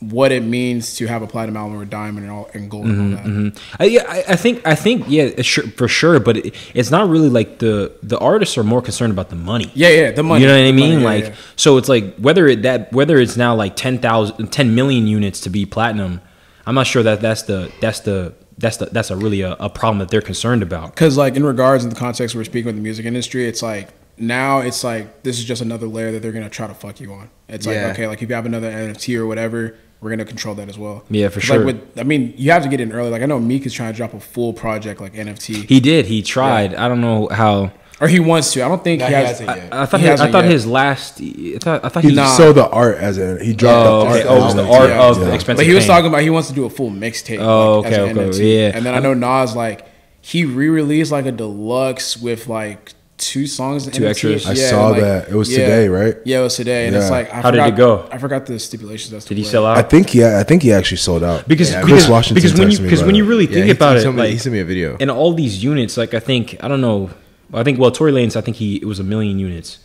what 0.01 0.33
it 0.33 0.43
means 0.43 0.97
to 0.97 1.07
have 1.07 1.23
a 1.23 1.27
platinum 1.27 1.57
album 1.57 1.79
or 1.81 1.85
diamond 1.87 2.27
and 2.27 2.31
all 2.31 2.51
and 2.53 2.71
gold 2.71 2.85
and 2.85 3.17
all 3.17 3.23
that. 3.23 3.61
I, 3.79 3.85
yeah, 3.85 4.05
I, 4.07 4.25
I 4.33 4.37
think 4.37 4.67
I 4.67 4.75
think 4.75 5.05
yeah, 5.09 5.41
sure, 5.41 5.65
for 5.69 5.89
sure. 5.89 6.21
But 6.21 6.37
it, 6.39 6.55
it's 6.75 6.91
not 6.91 7.09
really 7.09 7.31
like 7.31 7.59
the 7.61 7.93
the 8.03 8.19
artists 8.19 8.59
are 8.59 8.65
more 8.65 8.83
concerned 8.83 9.13
about 9.13 9.31
the 9.31 9.37
money. 9.37 9.71
Yeah, 9.75 9.89
yeah, 9.89 10.11
the 10.11 10.23
money. 10.23 10.43
You 10.43 10.49
know 10.49 10.61
what 10.61 10.69
I 10.69 10.73
mean? 10.73 10.91
money, 10.91 11.01
yeah, 11.03 11.09
like 11.09 11.25
yeah. 11.27 11.35
so, 11.57 11.79
it's 11.79 11.89
like 11.89 12.17
whether 12.17 12.47
it 12.49 12.63
that 12.63 12.93
whether 12.93 13.17
it's 13.19 13.37
now 13.39 13.55
like 13.55 13.77
10,000 13.77 14.49
10 14.49 14.75
million 14.75 15.07
units 15.07 15.41
to 15.41 15.49
be 15.51 15.65
platinum. 15.65 16.21
I'm 16.67 16.75
not 16.75 16.87
sure 16.87 17.03
that 17.03 17.21
that's 17.23 17.43
the 17.43 17.71
that's 17.81 18.01
the 18.01 18.35
that's 18.59 18.77
the 18.79 18.87
that's 18.87 19.11
a 19.11 19.17
really 19.17 19.41
a, 19.43 19.53
a 19.55 19.69
problem 19.69 19.99
that 19.99 20.09
they're 20.11 20.21
concerned 20.23 20.63
about. 20.63 20.91
Because 20.95 21.17
like 21.17 21.37
in 21.37 21.45
regards 21.45 21.85
in 21.85 21.91
the 21.91 21.97
context 21.97 22.35
we're 22.35 22.45
speaking 22.45 22.67
with 22.67 22.77
the 22.77 22.83
music 22.83 23.05
industry, 23.07 23.47
it's 23.47 23.63
like 23.63 23.89
now 24.17 24.61
it's 24.61 24.85
like 24.85 25.23
this 25.25 25.39
is 25.39 25.45
just 25.45 25.61
another 25.63 25.87
layer 25.87 26.13
that 26.13 26.23
they're 26.23 26.33
gonna 26.33 26.49
try 26.51 26.67
to 26.67 26.75
fuck 26.75 27.01
you 27.01 27.13
on. 27.13 27.31
It's 27.49 27.67
like 27.67 27.75
Yeah. 27.77 27.91
okay, 27.93 28.07
like 28.07 28.23
if 28.23 28.29
you 28.29 28.35
have 28.35 28.47
another 28.47 28.71
NFT 28.71 29.17
or 29.19 29.27
whatever, 29.27 29.77
we're 30.01 30.11
gonna 30.11 30.25
control 30.25 30.55
that 30.57 30.69
as 30.69 30.79
well. 30.79 31.03
Yeah, 31.11 31.29
for 31.29 31.41
'Cause, 31.41 31.45
sure. 31.45 31.57
Like 31.65 31.67
with, 31.67 31.99
I 31.99 32.05
mean, 32.05 32.33
you 32.37 32.51
have 32.53 32.63
to 32.63 32.69
get 32.69 32.81
in 32.81 32.93
early. 32.93 33.11
Like 33.11 33.23
I 33.23 33.27
know 33.27 33.41
Meek 33.41 33.67
is 33.67 33.73
trying 33.73 33.93
to 33.93 33.97
drop 33.97 34.15
a 34.15 34.21
full 34.21 34.53
project 34.53 35.01
like 35.01 35.15
NFT, 35.15 35.67
He 35.69 35.81
did. 35.81 36.07
He 36.07 36.23
tried. 36.23 36.75
I 36.75 36.89
don't 36.89 37.01
know 37.01 37.29
how. 37.33 37.73
Or 38.01 38.09
he 38.09 38.19
wants 38.21 38.53
to. 38.53 38.65
I 38.65 38.69
don't 38.69 38.83
think 38.83 39.01
No, 39.01 39.07
he 39.07 39.13
he 39.13 39.17
has. 39.21 39.29
hasn't 39.29 39.49
I- 39.49 39.57
yet. 39.57 39.69
I 39.73 39.87
thought 39.87 40.01
He 40.01 40.07
his, 40.07 40.09
I 40.09 40.11
hasn't 40.13 40.33
thought 40.33 40.45
yet. 40.45 40.53
his 40.53 40.67
last. 40.67 41.21
I 41.21 41.59
thought 41.61 41.85
I 41.85 41.89
thought 41.89 42.03
He 42.03 42.11
he. 42.11 42.15
Nah. 42.17 42.27
sold 42.37 42.57
the 42.57 42.69
art 42.69 42.99
as 42.99 43.19
a 43.19 43.43
he 43.43 43.53
dropped 43.53 43.87
Oh, 43.89 44.01
the 44.01 44.07
art. 44.11 44.27
Oh, 44.29 44.37
it 44.37 44.41
was 44.41 44.55
the 44.55 44.63
album. 44.63 44.77
art 44.81 44.91
Yeah. 44.91 45.09
of 45.09 45.21
the 45.21 45.35
expensive. 45.35 45.57
But 45.59 45.67
he 45.67 45.75
was 45.75 45.85
Pain. 45.85 45.89
talking 45.89 46.07
about 46.09 46.23
he 46.23 46.31
wants 46.31 46.49
to 46.49 46.55
do 46.55 46.65
a 46.65 46.71
full 46.71 46.91
mixtape. 46.91 47.39
Oh, 47.41 47.81
like, 47.81 47.93
as 47.93 47.99
okay, 47.99 48.11
an 48.11 48.19
okay, 48.19 48.29
NFT. 48.31 48.59
yeah. 48.59 48.73
And 48.77 48.85
then 48.87 48.95
I 48.95 48.99
know 49.01 49.15
Nas 49.15 49.55
like 49.55 49.87
he 50.21 50.45
re-released 50.45 51.13
like 51.13 51.27
a 51.27 51.33
deluxe 51.33 52.17
with 52.17 52.49
like 52.49 52.93
two 53.17 53.47
songs. 53.47 53.87
Two 53.87 54.03
NFT. 54.03 54.09
extras. 54.11 54.47
I 54.47 54.53
Yeah, 54.55 54.71
saw 54.71 54.89
like- 54.89 55.01
that. 55.01 55.29
It 55.29 55.35
was 55.35 55.49
yeah. 55.51 55.59
today, 55.59 55.89
right? 55.89 56.17
Yeah, 56.25 56.41
it 56.41 56.43
was 56.43 56.57
today, 56.57 56.89
and 56.89 56.97
it's 56.97 57.11
like 57.11 57.33
I 57.33 57.43
How 57.43 57.51
did 57.53 57.65
it 57.65 57.77
go? 57.77 58.09
I 58.11 58.19
forgot 58.19 58.45
the 58.47 58.59
stipulations. 58.59 59.13
As 59.15 59.23
to 59.25 59.29
Did 59.29 59.39
he 59.39 59.45
what- 59.45 59.51
sell 59.53 59.67
I 59.67 59.79
out? 59.79 59.89
think 59.91 60.13
yeah, 60.15 60.41
I 60.41 60.43
think 60.43 60.63
he 60.63 60.73
actually 60.73 60.97
sold 60.97 61.23
out. 61.23 61.47
Because 61.47 61.71
Yeah, 61.71 61.83
because, 61.83 61.91
Chris 62.03 62.09
Washington 62.09 62.43
because 62.43 62.59
when 62.59 62.71
you 62.73 62.79
because 62.81 63.05
when 63.05 63.15
you 63.15 63.25
really 63.25 63.47
think 63.47 63.71
about 63.71 63.97
it, 63.99 64.03
told 64.03 64.17
me- 64.17 64.23
like 64.23 64.31
he 64.31 64.39
sent 64.39 64.53
me 64.53 64.59
a 64.61 64.65
video. 64.65 64.97
and 64.99 65.11
all 65.13 65.33
these 65.33 65.63
units, 65.63 65.97
like 65.97 66.13
I 66.13 66.19
think 66.21 66.57
I 66.61 66.67
don't 66.69 66.81
know, 66.81 67.11
I 67.53 67.63
think 67.63 67.79
well 67.79 67.91
Tory 67.91 68.13
Lanez, 68.13 68.37
I 68.37 68.41
think 68.41 68.57
he 68.57 68.77
it 68.77 68.85
was 68.87 68.99
a 68.99 69.05
million 69.05 69.39
units, 69.39 69.79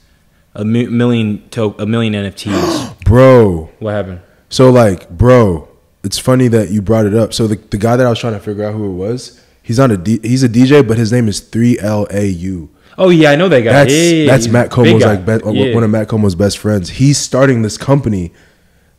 a 0.56 0.64
mi- 0.65 0.88
million 0.88 1.48
to 1.52 1.76
a 1.80 1.86
million 1.86 2.14
NFTs. 2.14 2.99
bro. 3.06 3.69
what 3.80 3.91
happened? 3.91 4.22
So 4.49 4.69
like, 4.72 5.10
bro, 5.10 5.68
it's 6.03 6.18
funny 6.18 6.48
that 6.49 6.69
you 6.69 6.81
brought 6.81 7.06
it 7.06 7.14
up. 7.14 7.34
So 7.34 7.45
the, 7.48 7.56
the 7.56 7.77
guy 7.77 7.95
that 7.98 8.06
I 8.06 8.10
was 8.10 8.19
trying 8.19 8.34
to 8.34 8.40
figure 8.40 8.64
out 8.64 8.73
who 8.73 8.86
it 8.91 8.95
was, 8.95 9.44
he's 9.61 9.77
not 9.77 9.91
a 9.91 9.98
D, 9.98 10.19
he's 10.23 10.44
a 10.44 10.49
DJ, 10.49 10.88
but 10.88 10.98
his 10.98 11.11
name 11.11 11.27
is 11.27 11.40
Three 11.40 11.77
L 11.80 12.07
A 12.10 12.26
U. 12.27 12.69
Oh 12.98 13.10
yeah, 13.10 13.31
I 13.31 13.36
know 13.36 13.48
that 13.49 13.61
guy. 13.61 13.72
That's 13.72 13.94
Yeah, 13.94 13.99
yeah, 14.02 14.11
yeah, 14.26 14.31
that's 14.31 14.48
Matt 14.48 14.69
Komo's 14.72 15.03
like 15.06 15.26
be, 15.26 15.31
uh, 15.34 15.52
Yeah. 15.52 15.73
one 15.76 15.84
of 15.84 15.90
Matt 15.90 16.07
Komo's 16.10 16.36
best 16.36 16.57
friends. 16.57 16.90
He's 16.90 17.18
starting 17.18 17.61
this 17.61 17.77
company 17.77 18.31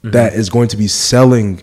Mm-hmm. 0.02 0.12
that 0.12 0.32
is 0.32 0.48
going 0.48 0.68
to 0.68 0.78
be 0.78 0.88
selling 0.88 1.62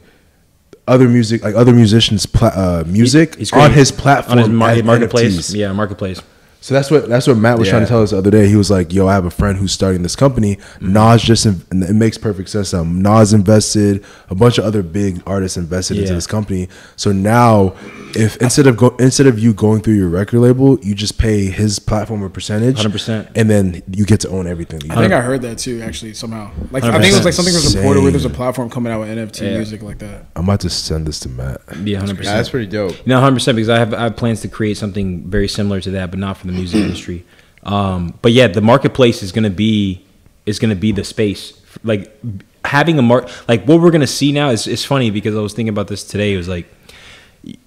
other 0.88 1.10
music, 1.10 1.44
like 1.44 1.56
other 1.56 1.74
musicians' 1.74 2.28
pla- 2.28 2.50
uh, 2.50 2.84
music 2.86 3.36
He's 3.36 3.52
on 3.52 3.72
his 3.72 3.92
platform 3.92 4.34
on 4.38 4.44
his 4.44 4.50
mar- 4.50 4.84
marketplace. 4.84 5.36
NFTs. 5.52 5.56
Yeah, 5.56 5.72
marketplace. 5.74 6.22
So 6.60 6.74
that's 6.74 6.92
what 6.92 7.08
that's 7.08 7.28
what 7.28 7.38
Matt 7.38 7.60
was 7.60 7.68
Yeah. 7.68 7.74
trying 7.74 7.84
to 7.84 7.88
tell 7.90 8.04
us 8.04 8.12
the 8.12 8.18
other 8.18 8.32
day. 8.32 8.48
He 8.50 8.56
was 8.56 8.70
like, 8.70 8.92
"Yo, 8.94 9.08
I 9.08 9.14
have 9.14 9.26
a 9.26 9.30
friend 9.32 9.58
who's 9.58 9.72
starting 9.72 10.04
this 10.04 10.16
company. 10.16 10.56
Mm-hmm. 10.56 10.94
Nas 10.94 11.22
just 11.22 11.46
in, 11.46 11.62
and 11.72 11.84
it 11.84 11.94
makes 11.94 12.18
perfect 12.18 12.50
sense. 12.50 12.74
Now. 12.74 12.84
Nas 12.84 13.32
invested, 13.34 14.04
a 14.30 14.36
bunch 14.36 14.58
of 14.58 14.66
other 14.66 14.82
big 14.84 15.22
artists 15.26 15.56
invested 15.58 15.98
into 15.98 16.14
this 16.14 16.28
company. 16.28 16.68
So 16.96 17.12
now, 17.12 17.74
if 18.16 18.38
instead 18.38 18.68
of 18.68 18.76
go 18.76 18.96
instead 19.00 19.28
of 19.28 19.40
you 19.40 19.54
going 19.54 19.82
through 19.82 19.94
your 19.94 20.10
record 20.10 20.40
label, 20.40 20.78
you 20.82 20.94
just 20.96 21.18
pay 21.18 21.46
his 21.46 21.80
platform 21.80 22.24
a 22.24 22.30
percentage, 22.30 22.78
100%. 22.84 23.28
and 23.36 23.50
then 23.50 23.82
you 23.92 24.04
get 24.06 24.20
to 24.22 24.30
own 24.30 24.48
everything. 24.48 24.82
I 24.92 24.96
think 24.96 25.14
I 25.14 25.22
heard 25.22 25.44
that 25.44 25.60
too. 25.60 25.82
Actually, 25.82 26.16
somehow, 26.16 26.50
like 26.72 26.84
I 26.84 26.92
think 27.00 27.14
it 27.14 27.18
was 27.18 27.26
like 27.26 27.34
something 27.34 27.54
was 27.54 27.76
reported 27.76 28.02
where 28.02 28.12
there's 28.12 28.26
a 28.26 28.30
platform 28.30 28.70
coming 28.70 28.92
out 28.92 29.00
with 29.02 29.10
NFT 29.10 29.46
Yeah. 29.46 29.58
music 29.58 29.84
like 29.84 30.00
that. 30.00 30.26
I'm 30.36 30.44
about 30.46 30.62
to 30.62 30.70
send 30.70 31.06
this 31.08 31.20
to 31.22 31.30
Matt. 31.30 31.62
Yeah, 31.84 32.00
hundred 32.00 32.18
percent. 32.18 32.36
that's 32.38 32.50
pretty 32.50 32.66
dope. 32.68 32.96
No, 33.06 33.20
hundred 33.22 33.36
percent. 33.36 33.56
Because 33.56 33.70
I 33.70 33.78
have 33.80 33.94
I 33.94 34.04
have 34.04 34.16
plans 34.18 34.42
to 34.42 34.48
create 34.48 34.78
something 34.78 35.24
very 35.30 35.48
similar 35.48 35.80
to 35.82 35.92
that, 35.92 36.10
but 36.10 36.20
not 36.20 36.38
for 36.38 36.47
the 36.48 36.54
music 36.54 36.82
industry. 36.82 37.26
Um, 37.64 38.14
but 38.22 38.32
yeah, 38.32 38.48
the 38.48 38.62
marketplace 38.62 39.22
is 39.24 39.32
gonna 39.32 39.50
be 39.50 40.04
is 40.46 40.60
gonna 40.60 40.76
be 40.76 40.92
the 40.92 41.04
space. 41.04 41.60
Like 41.84 42.18
having 42.66 42.98
a 42.98 43.02
mark, 43.02 43.30
like 43.48 43.66
what 43.66 43.82
we're 43.82 43.92
gonna 43.92 44.08
see 44.08 44.32
now 44.32 44.50
is 44.50 44.68
is 44.68 44.84
funny 44.86 45.10
because 45.12 45.36
I 45.36 45.40
was 45.40 45.54
thinking 45.54 45.70
about 45.70 45.88
this 45.88 46.04
today. 46.04 46.34
It 46.34 46.38
was 46.38 46.48
like, 46.48 46.66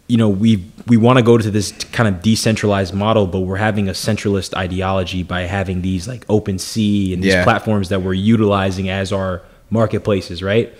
you 0.09 0.17
know, 0.17 0.29
we 0.29 0.65
we 0.87 0.97
want 0.97 1.19
to 1.19 1.23
go 1.23 1.37
to 1.39 1.51
this 1.51 1.73
kind 1.93 2.09
of 2.09 2.23
decentralized 2.23 2.95
model, 2.95 3.27
but 3.27 3.41
we're 3.41 3.57
having 3.57 3.89
a 3.89 3.93
centralist 3.93 4.55
ideology 4.57 5.23
by 5.23 5.43
having 5.43 5.83
these 5.83 6.09
like 6.09 6.27
OpenSea 6.27 7.13
and 7.15 7.23
these 7.23 7.33
Yeah. 7.35 7.45
platforms 7.45 7.89
that 7.91 8.03
we're 8.03 8.15
utilizing 8.15 8.89
as 8.89 9.13
our 9.13 9.43
marketplaces, 9.71 10.43
right? 10.43 10.73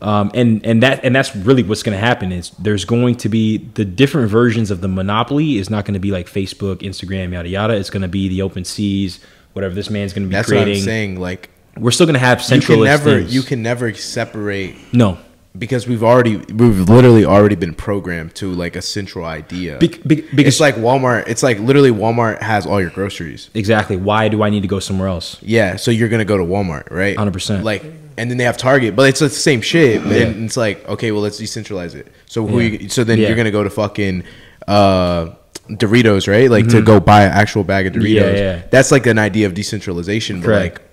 Um, 0.00 0.30
and 0.34 0.64
and 0.64 0.82
that 0.82 1.04
and 1.04 1.14
that's 1.14 1.34
really 1.34 1.62
what's 1.64 1.82
going 1.82 1.98
to 1.98 2.04
happen 2.04 2.30
is 2.30 2.50
there's 2.50 2.84
going 2.84 3.16
to 3.16 3.28
be 3.28 3.58
the 3.58 3.84
different 3.84 4.30
versions 4.30 4.70
of 4.70 4.80
the 4.80 4.88
monopoly 4.88 5.58
is 5.58 5.70
not 5.70 5.84
going 5.84 5.94
to 5.94 6.00
be 6.00 6.12
like 6.12 6.26
Facebook, 6.28 6.76
Instagram, 6.82 7.32
yada 7.32 7.48
yada. 7.48 7.74
It's 7.74 7.90
going 7.90 8.02
to 8.02 8.08
be 8.08 8.28
the 8.28 8.38
OpenSeas, 8.40 9.18
whatever 9.54 9.74
this 9.74 9.90
man's 9.90 10.12
going 10.12 10.22
to 10.24 10.28
be 10.28 10.34
That's 10.34 10.48
creating. 10.48 10.74
what 10.74 10.78
I'm 10.78 10.84
saying. 10.84 11.20
Like 11.20 11.50
We're 11.76 11.90
still 11.90 12.06
going 12.06 12.14
to 12.14 12.20
have 12.20 12.40
central. 12.42 12.78
you 12.78 12.84
can 12.84 12.90
never 12.92 13.18
things. 13.20 13.34
you 13.34 13.42
can 13.42 13.62
never 13.62 13.92
separate 13.94 14.76
no 14.92 15.18
because 15.58 15.88
we've 15.88 16.04
already 16.04 16.36
we've 16.36 16.88
literally 16.88 17.24
already 17.24 17.56
been 17.56 17.74
programmed 17.74 18.34
to 18.36 18.52
like 18.52 18.76
a 18.76 18.82
central 18.82 19.24
idea. 19.24 19.78
Bec- 19.78 20.02
bec- 20.06 20.30
because 20.30 20.46
it's 20.54 20.60
like 20.60 20.76
Walmart. 20.76 21.26
It's 21.26 21.42
like 21.42 21.58
literally 21.58 21.90
Walmart 21.90 22.40
has 22.40 22.66
all 22.66 22.80
your 22.80 22.90
groceries. 22.90 23.50
exactly 23.54 23.96
why 23.96 24.28
do 24.28 24.44
I 24.44 24.50
need 24.50 24.60
to 24.62 24.68
go 24.68 24.78
somewhere 24.78 25.08
else? 25.08 25.42
Yeah, 25.42 25.74
so 25.74 25.90
you're 25.90 26.08
gonna 26.08 26.24
go 26.24 26.36
to 26.36 26.44
Walmart, 26.44 26.90
right? 26.92 27.16
100%. 27.16 27.64
Like, 27.64 27.82
and 28.18 28.30
then 28.30 28.36
they 28.38 28.44
have 28.44 28.56
Target, 28.56 28.94
but 28.96 29.08
it's 29.08 29.20
the 29.20 29.30
same 29.30 29.60
shit. 29.60 30.02
But 30.02 30.12
Yeah. 30.12 30.18
then 30.24 30.44
it's 30.44 30.56
like, 30.56 30.86
okay, 30.88 31.12
well, 31.12 31.22
let's 31.22 31.40
decentralize 31.40 31.94
it. 31.94 32.08
So 32.26 32.46
who? 32.46 32.60
Yeah. 32.60 32.78
You, 32.80 32.88
so 32.88 33.04
then 33.04 33.18
Yeah. 33.18 33.28
you're 33.28 33.36
gonna 33.36 33.50
go 33.50 33.62
to 33.64 33.70
fucking 33.70 34.24
uh, 34.66 35.30
Doritos, 35.70 36.28
right? 36.28 36.50
Like 36.50 36.68
to 36.68 36.82
go 36.82 36.98
buy 37.00 37.24
an 37.24 37.32
actual 37.32 37.64
bag 37.64 37.86
of 37.86 37.92
Doritos. 37.94 38.22
Mm-hmm. 38.22 38.36
Yeah, 38.36 38.42
yeah. 38.56 38.62
That's 38.70 38.90
like 38.90 39.06
an 39.06 39.18
idea 39.18 39.46
of 39.46 39.54
decentralization. 39.54 40.40
But 40.40 40.46
Correct. 40.46 40.78
like, 40.78 40.84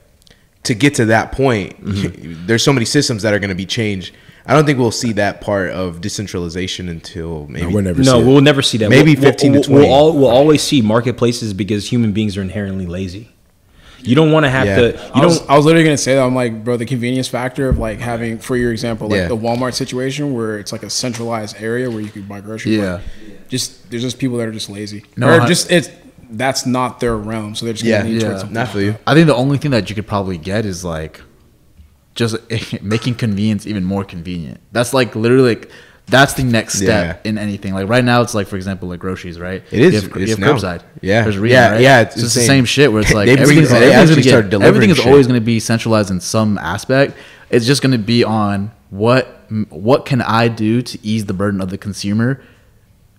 to 0.64 0.74
get 0.76 0.96
to 0.96 1.06
that 1.06 1.32
point, 1.32 1.84
Mm-hmm. 1.84 2.46
there's 2.48 2.64
so 2.64 2.74
many 2.74 2.86
systems 2.86 3.22
that 3.24 3.34
are 3.34 3.40
gonna 3.40 3.56
be 3.56 3.66
changed. 3.66 4.14
I 4.48 4.54
don't 4.54 4.66
think 4.66 4.78
we'll 4.78 4.92
see 4.92 5.14
that 5.14 5.42
part 5.42 5.72
of 5.72 6.02
decentralization 6.02 6.88
until 6.88 7.48
maybe. 7.48 7.66
No, 7.68 7.74
we're 7.74 7.82
never. 7.82 8.02
No, 8.04 8.14
see 8.14 8.20
it. 8.20 8.26
we'll 8.28 8.42
never 8.42 8.62
see 8.62 8.78
that. 8.78 8.90
Maybe 8.90 9.16
We'll- 9.16 9.24
15 9.24 9.54
to 9.54 9.58
we'll, 9.60 9.64
20. 9.64 9.86
We'll, 9.88 9.94
all, 9.94 10.14
we'll 10.14 10.28
always 10.28 10.62
see 10.62 10.82
marketplaces 10.82 11.54
because 11.54 11.90
human 11.92 12.12
beings 12.12 12.38
are 12.38 12.42
inherently 12.44 12.86
lazy. 12.86 13.30
You 14.08 14.16
don't 14.16 14.32
want 14.32 14.46
to 14.46 14.50
have 14.50 14.66
Yeah. 14.66 14.76
to. 14.76 14.88
You 14.94 15.22
I 15.22 15.26
was, 15.26 15.40
don't. 15.40 15.50
I 15.52 15.58
was 15.58 15.66
literally 15.66 15.84
gonna 15.86 15.98
say 15.98 16.16
that. 16.16 16.24
I'm 16.24 16.36
like, 16.36 16.64
bro, 16.64 16.78
the 16.78 16.86
convenience 16.86 17.28
factor 17.28 17.70
of 17.70 17.78
like 17.78 18.00
having, 18.00 18.38
for 18.40 18.56
your 18.58 18.72
example, 18.72 19.08
like 19.10 19.18
Yeah. 19.18 19.28
the 19.28 19.38
Walmart 19.38 19.74
situation 19.74 20.34
where 20.34 20.58
it's 20.60 20.72
like 20.72 20.84
a 20.84 20.90
centralized 20.90 21.56
area 21.60 21.90
where 21.90 22.02
you 22.02 22.10
could 22.10 22.28
buy 22.28 22.42
groceries. 22.42 22.78
Yeah. 22.78 23.00
just 23.50 23.90
there's 23.92 24.02
just 24.02 24.18
people 24.20 24.38
that 24.38 24.48
are 24.48 24.52
just 24.52 24.70
lazy. 24.70 25.04
No, 25.18 25.30
or 25.44 25.46
just 25.48 25.72
it's 25.72 25.90
that's 26.32 26.66
not 26.66 27.00
their 27.00 27.16
realm, 27.16 27.54
so 27.56 27.66
they're 27.66 27.74
just 27.74 27.86
Yeah, 27.86 28.00
gonna 28.00 28.10
lean 28.10 28.20
yeah. 28.20 28.28
towards 28.28 28.40
something. 28.42 28.54
Not 28.56 28.70
for 28.70 28.80
you. 28.82 28.96
I 29.06 29.14
think 29.14 29.28
the 29.28 29.36
only 29.36 29.58
thing 29.60 29.72
that 29.72 29.90
you 29.90 29.96
could 29.96 30.08
probably 30.08 30.38
get 30.38 30.66
is 30.66 30.84
like 30.84 31.22
just 32.16 32.36
making 32.82 33.16
convenience 33.16 33.68
even 33.68 33.84
more 33.84 34.04
convenient. 34.04 34.60
That's 34.72 34.94
like 34.94 35.16
literally 35.16 35.56
like 35.56 35.70
that's 36.08 36.34
the 36.34 36.44
next 36.44 36.76
step 36.76 37.22
Yeah. 37.24 37.30
in 37.30 37.38
anything. 37.38 37.74
Like 37.74 37.90
right 37.90 38.04
now, 38.04 38.22
it's 38.22 38.36
like 38.36 38.48
for 38.48 38.56
example, 38.56 38.90
like 38.90 39.00
groceries, 39.00 39.40
right? 39.40 39.64
It 39.72 39.80
is. 39.80 39.94
You 39.94 40.02
have, 40.10 40.18
you 40.18 40.24
It's 40.24 40.32
have 40.32 40.40
now. 40.40 40.54
curbside. 40.54 40.82
Yeah. 41.02 41.24
There's 41.24 41.36
Yeah, 41.38 41.72
right? 41.72 41.82
yeah, 41.82 42.02
it's 42.02 42.16
So 42.16 42.26
it's 42.26 42.34
the 42.36 42.42
same 42.42 42.66
shit 42.66 42.92
where 42.92 43.02
it's 43.02 43.14
like 43.20 43.28
everything's, 43.28 43.70
they 43.70 43.92
everything's 43.92 44.26
get, 44.26 44.50
delivering 44.50 44.68
everything 44.68 44.90
is 44.92 44.98
shit. 44.98 45.08
always 45.08 45.28
going 45.28 45.40
to 45.40 45.46
be 45.46 45.60
centralized 45.60 46.12
in 46.12 46.20
some 46.22 46.58
aspect. 46.60 47.16
It's 47.50 47.66
just 47.66 47.82
going 47.82 47.94
to 47.94 47.98
be 47.98 48.24
on 48.24 48.72
what 48.90 49.28
what 49.70 50.06
can 50.06 50.22
I 50.22 50.48
do 50.48 50.82
to 50.82 51.00
ease 51.06 51.26
the 51.26 51.34
burden 51.34 51.62
of 51.62 51.70
the 51.70 51.78
consumer. 51.78 52.42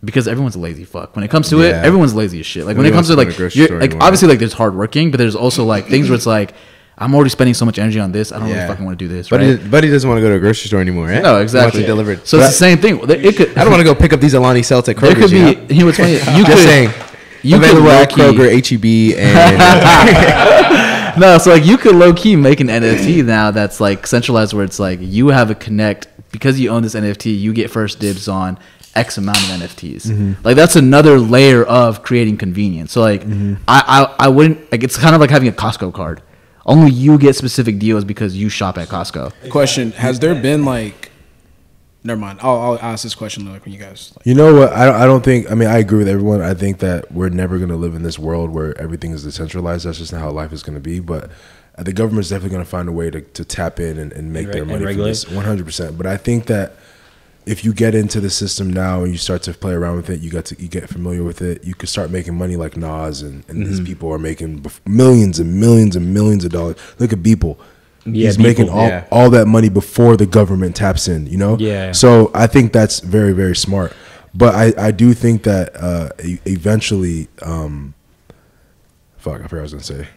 Because 0.05 0.29
everyone's 0.29 0.55
a 0.55 0.61
lazy 0.61 0.85
fuck. 0.85 1.17
When 1.17 1.25
it 1.25 1.29
comes 1.29 1.49
to 1.49 1.63
it, 1.63 1.73
everyone's 1.75 2.15
lazy 2.15 2.39
as 2.39 2.47
shit. 2.47 2.67
Like 2.67 2.77
when 2.77 2.85
Nobody 2.85 2.91
it 2.91 2.97
comes 2.97 3.09
to 3.09 3.17
like, 3.17 3.35
to 3.35 3.75
like 3.79 3.91
anymore. 3.91 4.03
obviously 4.03 4.29
like 4.29 4.39
there's 4.39 4.53
hard 4.53 4.77
working, 4.77 5.11
but 5.11 5.17
there's 5.17 5.35
also 5.35 5.65
like 5.65 5.87
things 5.89 6.09
where 6.09 6.15
it's 6.17 6.27
like 6.27 6.53
I'm 6.99 7.15
already 7.15 7.29
spending 7.31 7.53
so 7.55 7.65
much 7.67 7.79
energy 7.79 8.01
on 8.01 8.11
this. 8.13 8.33
I 8.33 8.39
don't 8.39 8.49
really 8.49 8.67
fucking 8.67 8.85
want 8.85 8.99
to 8.99 9.05
do 9.05 9.13
this. 9.13 9.29
But 9.29 9.41
right? 9.41 9.59
he, 9.61 9.69
but 9.69 9.85
he 9.85 9.91
doesn't 9.91 10.09
want 10.09 10.17
to 10.19 10.23
go 10.23 10.31
to 10.31 10.37
a 10.37 10.39
grocery 10.39 10.69
store 10.69 10.81
anymore, 10.81 11.09
right? 11.09 11.23
No, 11.23 11.41
exactly. 11.41 11.83
It 11.85 11.87
delivered. 11.87 12.27
So 12.27 12.39
it's 12.39 12.47
the 12.49 12.53
same 12.53 12.79
thing. 12.79 13.01
It 13.11 13.37
could. 13.37 13.51
I 13.57 13.63
don't 13.65 13.71
want 13.71 13.81
to 13.81 13.85
go 13.85 13.95
pick 13.95 14.13
up 14.15 14.21
these 14.21 14.33
Alani 14.35 14.63
Celtic 14.63 14.97
There 14.99 15.13
Kroger's. 15.15 15.31
could 15.31 15.69
be. 15.69 15.75
you 15.75 15.85
know? 15.85 15.93
funny? 15.93 16.13
You 16.39 16.45
Just 16.45 16.47
could. 16.47 16.59
saying. 16.59 16.91
You 17.43 17.61
could 17.61 17.75
low 17.79 17.91
at 17.91 18.09
key. 18.11 18.21
Kroger, 18.23 18.49
HEB, 18.51 19.19
and 19.19 21.17
No, 21.21 21.39
so 21.39 21.51
like 21.53 21.65
you 21.65 21.77
could 21.79 21.95
low 21.95 22.13
key 22.13 22.35
make 22.37 22.61
an 22.61 22.69
NFT 22.69 23.25
now 23.25 23.51
that's 23.51 23.79
like 23.81 24.07
centralized, 24.07 24.53
where 24.55 24.65
it's 24.65 24.79
like 24.79 24.99
you 25.03 25.29
have 25.29 25.51
a 25.51 25.55
connect 25.55 26.09
because 26.33 26.59
you 26.61 26.71
own 26.71 26.83
this 26.83 26.95
NFT, 26.95 27.39
you 27.39 27.53
get 27.53 27.71
first 27.71 28.01
dibs 28.01 28.27
on 28.29 28.59
X 28.95 29.17
amount 29.19 29.39
of 29.39 29.45
NFTs. 29.45 30.07
Mm-hmm. 30.09 30.33
Like 30.45 30.57
that's 30.57 30.77
another 30.77 31.19
layer 31.19 31.63
of 31.65 32.03
creating 32.03 32.37
convenience. 32.39 32.93
So 32.93 33.01
like 33.03 33.23
Mm-hmm. 33.23 33.55
I, 33.69 34.09
I 34.19 34.27
I 34.27 34.29
wouldn't 34.29 34.71
like 34.73 34.83
it's 34.83 34.97
kind 34.99 35.15
of 35.15 35.21
like 35.21 35.31
having 35.31 35.49
a 35.49 35.53
Costco 35.53 35.93
card. 35.95 36.23
Only 36.67 36.91
you 36.91 37.17
get 37.17 37.37
specific 37.37 37.79
deals 37.79 38.05
because 38.05 38.37
you 38.37 38.49
shop 38.49 38.77
at 38.77 38.89
Costco. 38.89 39.33
Question: 39.51 39.93
Has 39.93 40.19
there 40.19 40.35
been 40.35 40.65
like? 40.65 41.13
Never 42.03 42.21
mind. 42.21 42.39
I'll, 42.43 42.57
I'll 42.61 42.79
ask 42.79 43.03
this 43.03 43.17
question 43.17 43.51
like 43.51 43.65
when 43.65 43.73
you 43.75 43.81
guys. 43.81 44.13
Like, 44.17 44.27
You 44.27 44.35
know 44.35 44.55
what? 44.55 44.73
I 44.73 44.85
don't, 44.87 44.95
I 44.95 45.07
don't 45.07 45.25
think. 45.25 45.51
I 45.51 45.55
mean, 45.55 45.69
I 45.69 45.79
agree 45.79 45.99
with 45.99 46.09
everyone. 46.09 46.41
I 46.41 46.55
think 46.55 46.79
that 46.79 47.11
we're 47.11 47.31
never 47.31 47.59
going 47.59 47.71
to 47.71 47.77
live 47.77 47.95
in 47.97 48.03
this 48.05 48.17
world 48.19 48.51
where 48.51 48.81
everything 48.81 49.11
is 49.13 49.25
decentralized. 49.25 49.87
That's 49.87 49.99
just 49.99 50.13
not 50.13 50.21
how 50.21 50.31
life 50.31 50.53
is 50.53 50.63
going 50.63 50.75
to 50.77 50.81
be. 50.81 51.01
But 51.01 51.31
uh, 51.77 51.83
the 51.83 51.93
government's 51.93 52.29
definitely 52.29 52.51
going 52.51 52.65
to 52.65 52.71
find 52.71 52.89
a 52.89 52.93
way 52.93 53.11
to, 53.11 53.21
to 53.23 53.45
tap 53.45 53.81
in 53.81 53.99
and, 53.99 54.13
and 54.13 54.33
make 54.33 54.45
And 54.45 54.55
their 54.55 54.65
money 54.65 54.79
from 54.79 54.87
regulate. 54.87 55.09
this. 55.11 55.29
One 55.31 55.45
hundred 55.45 55.67
percent. 55.67 55.97
But 55.99 56.07
I 56.07 56.17
think 56.17 56.47
that 56.47 56.75
if 57.47 57.65
you 57.65 57.73
get 57.73 57.95
into 57.95 58.21
the 58.21 58.29
system 58.31 58.73
now 58.73 59.03
and 59.05 59.13
you 59.13 59.19
start 59.19 59.43
to 59.45 59.53
play 59.55 59.73
around 59.73 59.97
with 59.97 60.11
it, 60.11 60.21
you 60.21 60.31
got 60.31 60.45
to 60.47 60.61
you 60.61 60.69
get 60.69 60.89
familiar 60.89 61.23
with 61.23 61.41
it. 61.43 61.65
You 61.65 61.75
could 61.75 61.89
start 61.89 62.11
making 62.11 62.35
money 62.37 62.57
like 62.57 62.77
Nas 62.77 63.23
and, 63.23 63.45
and 63.49 63.65
these 63.67 63.77
Mm-hmm. 63.79 63.87
people 63.87 64.13
are 64.13 64.19
making 64.19 64.67
millions 64.85 65.39
and 65.39 65.59
millions 65.61 65.95
and 65.97 66.13
millions 66.13 66.45
of 66.45 66.51
dollars. 66.53 66.77
Look 66.99 67.13
at 67.13 67.21
Beeple. 67.21 67.57
Yeah, 68.05 68.27
He's 68.27 68.37
Beeple, 68.37 68.43
making 68.43 68.69
all, 68.69 68.89
yeah. 68.89 69.07
all 69.11 69.31
that 69.31 69.47
money 69.47 69.69
before 69.69 70.17
the 70.17 70.27
government 70.27 70.77
taps 70.77 71.09
in, 71.09 71.27
you 71.27 71.37
know? 71.37 71.57
Yeah. 71.59 71.93
So 71.93 72.31
I 72.35 72.47
think 72.47 72.73
that's 72.73 73.01
very, 73.01 73.33
very 73.33 73.57
smart. 73.57 73.93
But 74.35 74.55
I, 74.55 74.89
I 74.89 74.91
do 74.91 75.15
think 75.15 75.45
that 75.45 75.75
uh, 75.77 76.11
eventually, 76.47 77.29
um, 77.43 77.95
fuck, 79.19 79.41
I 79.43 79.47
forgot 79.47 79.53
what 79.53 79.59
I 79.59 79.63
was 79.63 79.73
gonna 79.73 79.83
say. 79.85 80.09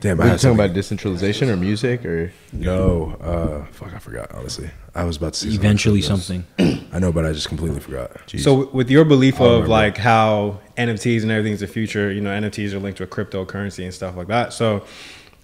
Damn, 0.00 0.20
I 0.20 0.22
Are 0.22 0.26
you 0.26 0.30
talking 0.32 0.38
something. 0.38 0.64
about 0.64 0.74
decentralization 0.74 1.50
or 1.50 1.56
music 1.56 2.04
or? 2.06 2.32
no, 2.52 3.16
uh, 3.20 3.64
fuck, 3.72 3.92
I 3.94 3.98
forgot. 3.98 4.32
Honestly, 4.32 4.70
I 4.98 5.04
was 5.04 5.16
about 5.16 5.34
to 5.34 5.40
say 5.40 5.48
Eventually, 5.54 5.98
else. 6.00 6.06
something. 6.06 6.44
I 6.92 6.98
know, 6.98 7.12
but 7.12 7.24
I 7.24 7.32
just 7.32 7.48
completely 7.48 7.80
forgot. 7.80 8.12
Jeez. 8.26 8.40
So 8.40 8.68
with 8.70 8.90
your 8.90 9.04
belief 9.04 9.34
of 9.40 9.40
remember. 9.52 9.68
like 9.68 9.96
how 9.96 10.60
NFTs 10.76 11.22
and 11.22 11.30
everything's 11.30 11.60
the 11.60 11.66
future, 11.66 12.10
you 12.10 12.20
know, 12.20 12.30
NFTs 12.30 12.72
are 12.72 12.78
linked 12.80 12.98
with 13.00 13.10
cryptocurrency 13.10 13.84
and 13.84 13.94
stuff 13.94 14.16
like 14.16 14.26
that. 14.28 14.52
So, 14.52 14.84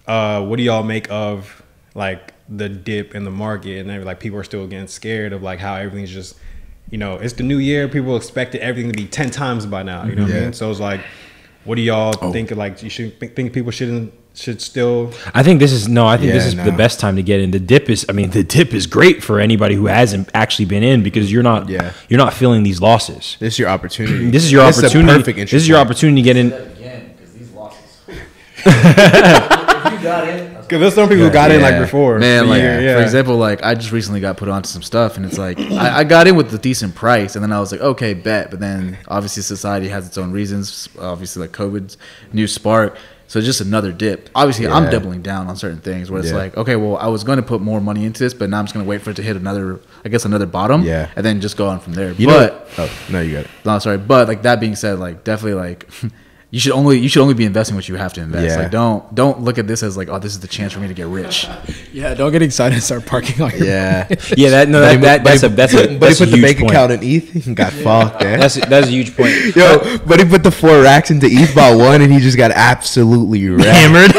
uh, 0.07 0.45
what 0.45 0.57
do 0.57 0.63
y'all 0.63 0.83
make 0.83 1.09
of 1.09 1.63
like 1.93 2.33
the 2.49 2.67
dip 2.69 3.15
in 3.15 3.23
the 3.23 3.31
market 3.31 3.79
and 3.79 3.89
every, 3.89 4.03
like 4.05 4.19
people 4.19 4.37
are 4.37 4.43
still 4.43 4.67
getting 4.67 4.87
scared 4.87 5.31
of 5.33 5.41
like 5.41 5.59
how 5.59 5.75
everything's 5.75 6.11
just, 6.11 6.35
you 6.91 6.97
know, 6.97 7.15
it's 7.15 7.33
the 7.33 7.43
new 7.43 7.57
year. 7.57 7.87
People 7.87 8.15
expected 8.17 8.61
everything 8.61 8.91
to 8.91 8.97
be 8.97 9.07
ten 9.07 9.29
times 9.31 9.65
by 9.65 9.83
now. 9.83 10.05
You 10.05 10.15
know 10.15 10.23
what 10.23 10.31
I 10.31 10.39
mean? 10.41 10.53
So 10.53 10.69
it's 10.69 10.79
like, 10.81 11.01
what 11.63 11.75
do 11.75 11.81
y'all 11.81 12.13
Oh. 12.21 12.31
think? 12.31 12.51
Like, 12.51 12.83
you 12.83 12.89
should 12.89 13.19
think, 13.19 13.35
think 13.35 13.53
people 13.53 13.71
shouldn't 13.71 14.13
should 14.37 14.61
still. 14.61 15.13
I 15.33 15.43
think 15.43 15.59
this 15.59 15.71
is 15.71 15.87
no. 15.87 16.05
I 16.05 16.17
think 16.17 16.31
this 16.31 16.45
is 16.45 16.55
no. 16.55 16.63
the 16.63 16.71
best 16.71 16.99
time 16.99 17.15
to 17.15 17.23
get 17.23 17.39
in. 17.39 17.51
The 17.51 17.59
dip 17.59 17.89
is. 17.89 18.05
I 18.09 18.11
mean, 18.11 18.31
the 18.31 18.43
dip 18.43 18.73
is 18.73 18.87
great 18.87 19.23
for 19.23 19.39
anybody 19.39 19.75
who 19.75 19.87
hasn't 19.87 20.29
actually 20.33 20.65
been 20.65 20.83
in 20.83 21.03
because 21.03 21.31
you're 21.31 21.43
not. 21.43 21.69
Yeah. 21.69 21.93
You're 22.09 22.19
not 22.19 22.33
feeling 22.33 22.63
these 22.63 22.81
losses. 22.81 23.37
This 23.39 23.53
is 23.53 23.59
your 23.59 23.69
opportunity. 23.69 24.29
This 24.29 24.43
is 24.43 24.51
your 24.51 24.63
a 24.63 24.67
opportunity. 24.67 25.17
perfect 25.17 25.37
this 25.37 25.53
is 25.53 25.67
your 25.67 25.77
opportunity 25.77 26.21
to 26.21 26.25
get 26.25 26.37
in. 26.37 26.51
Again, 26.51 27.15
because 27.15 27.33
these 27.33 27.51
losses. 27.51 28.01
if 28.07 29.93
you 29.93 30.03
got 30.03 30.27
in, 30.27 30.53
Because 30.53 30.79
there's 30.79 30.95
some 30.95 31.07
people 31.07 31.25
who 31.25 31.31
got 31.31 31.51
in 31.51 31.61
like 31.61 31.79
before. 31.79 32.19
Man, 32.19 32.43
for 32.43 32.49
like 32.49 32.61
years, 32.61 32.97
for 32.97 33.03
example, 33.03 33.37
like 33.37 33.63
I 33.63 33.75
just 33.75 33.91
recently 33.91 34.19
got 34.19 34.37
put 34.37 34.49
onto 34.49 34.67
some 34.67 34.81
stuff, 34.81 35.15
and 35.17 35.25
it's 35.25 35.37
like 35.37 35.59
I, 35.59 35.99
I 35.99 36.03
got 36.03 36.27
in 36.27 36.35
with 36.35 36.53
a 36.53 36.57
decent 36.57 36.95
price, 36.95 37.35
and 37.35 37.43
then 37.43 37.51
I 37.51 37.59
was 37.59 37.71
like, 37.71 37.81
okay, 37.81 38.13
bet. 38.13 38.49
But 38.51 38.59
then 38.59 38.97
obviously 39.07 39.43
society 39.43 39.87
has 39.89 40.07
its 40.07 40.17
own 40.17 40.31
reasons. 40.31 40.89
Obviously, 40.99 41.41
like 41.41 41.51
COVID's 41.51 41.97
new 42.33 42.47
spark, 42.47 42.97
so 43.27 43.41
just 43.41 43.61
another 43.61 43.91
dip. 43.91 44.29
Obviously, 44.35 44.67
I'm 44.67 44.89
doubling 44.89 45.21
down 45.21 45.47
on 45.47 45.55
certain 45.55 45.79
things 45.79 46.09
where 46.11 46.19
it's 46.21 46.29
Yeah. 46.31 46.37
like, 46.37 46.57
okay, 46.57 46.75
well, 46.75 46.97
I 46.97 47.07
was 47.07 47.23
going 47.23 47.37
to 47.37 47.43
put 47.43 47.59
more 47.61 47.81
money 47.81 48.05
into 48.05 48.23
this, 48.23 48.33
but 48.33 48.49
now 48.49 48.59
I'm 48.59 48.65
just 48.65 48.73
going 48.73 48.85
to 48.85 48.89
wait 48.89 49.01
for 49.01 49.09
it 49.11 49.15
to 49.15 49.23
hit 49.23 49.35
another, 49.35 49.79
I 50.03 50.09
guess, 50.09 50.25
another 50.25 50.45
bottom, 50.45 50.83
Yeah. 50.83 51.09
and 51.15 51.25
then 51.25 51.41
just 51.41 51.57
go 51.57 51.67
on 51.67 51.79
from 51.79 51.93
there. 51.93 52.11
You 52.13 52.27
but 52.27 52.77
know. 52.77 52.85
Oh 52.85 52.89
no, 53.11 53.21
you 53.21 53.33
got 53.33 53.45
it. 53.45 53.51
no, 53.65 53.79
sorry. 53.79 53.97
But 53.97 54.27
like 54.27 54.43
that 54.43 54.59
being 54.59 54.75
said, 54.75 54.99
like 54.99 55.23
definitely 55.23 55.55
like 55.59 55.89
you 56.55 56.61
should 56.61 56.71
only 56.71 56.97
you 56.99 57.09
should 57.09 57.21
only 57.21 57.33
be 57.33 57.43
investing 57.43 57.75
what 57.75 57.89
you 57.89 57.95
have 57.97 58.13
to 58.13 58.21
invest. 58.21 58.55
Yeah. 58.55 58.61
Like 58.63 58.71
don't 58.71 59.13
don't 59.13 59.41
look 59.41 59.57
at 59.57 59.67
this 59.67 59.83
as 59.83 59.97
like 59.97 60.07
oh 60.07 60.19
this 60.19 60.31
is 60.31 60.39
the 60.39 60.47
chance 60.47 60.71
for 60.71 60.79
me 60.79 60.87
to 60.87 60.93
get 60.93 61.07
rich. 61.07 61.47
Yeah, 61.91 62.13
don't 62.13 62.33
get 62.33 62.41
excited 62.41 62.73
and 62.73 62.83
start 62.83 63.05
parking 63.05 63.41
on 63.41 63.51
your. 63.51 63.65
Yeah. 63.67 64.07
Yeah, 64.37 64.49
that 64.49 64.67
no, 64.67 64.81
that, 64.81 64.99
that 65.01 65.23
that's 65.23 65.43
a 65.43 65.49
that's 65.49 65.73
a 65.73 65.87
But 65.97 65.99
that's 66.07 66.19
he 66.19 66.25
a 66.25 66.27
put 66.27 66.31
the 66.31 66.37
huge 66.37 66.41
bank 66.45 66.57
point. 66.59 66.71
account 66.71 66.91
in 66.91 66.99
ETH 67.03 67.47
and 67.47 67.55
got 67.55 67.71
fucked. 67.71 68.21
Man. 68.23 68.39
That's 68.39 68.55
that's 68.55 68.87
a 68.87 68.89
huge 68.89 69.15
point. 69.15 69.31
Yo, 69.55 69.97
but 70.05 70.19
he 70.19 70.25
put 70.25 70.43
the 70.43 70.51
four 70.51 70.81
racks 70.81 71.09
into 71.11 71.27
ETH 71.29 71.55
by 71.55 71.73
one, 71.73 72.01
and 72.01 72.11
he 72.11 72.19
just 72.19 72.35
got 72.37 72.51
absolutely 72.51 73.47
wrecked. 73.47 73.69
Hammered. 73.69 74.11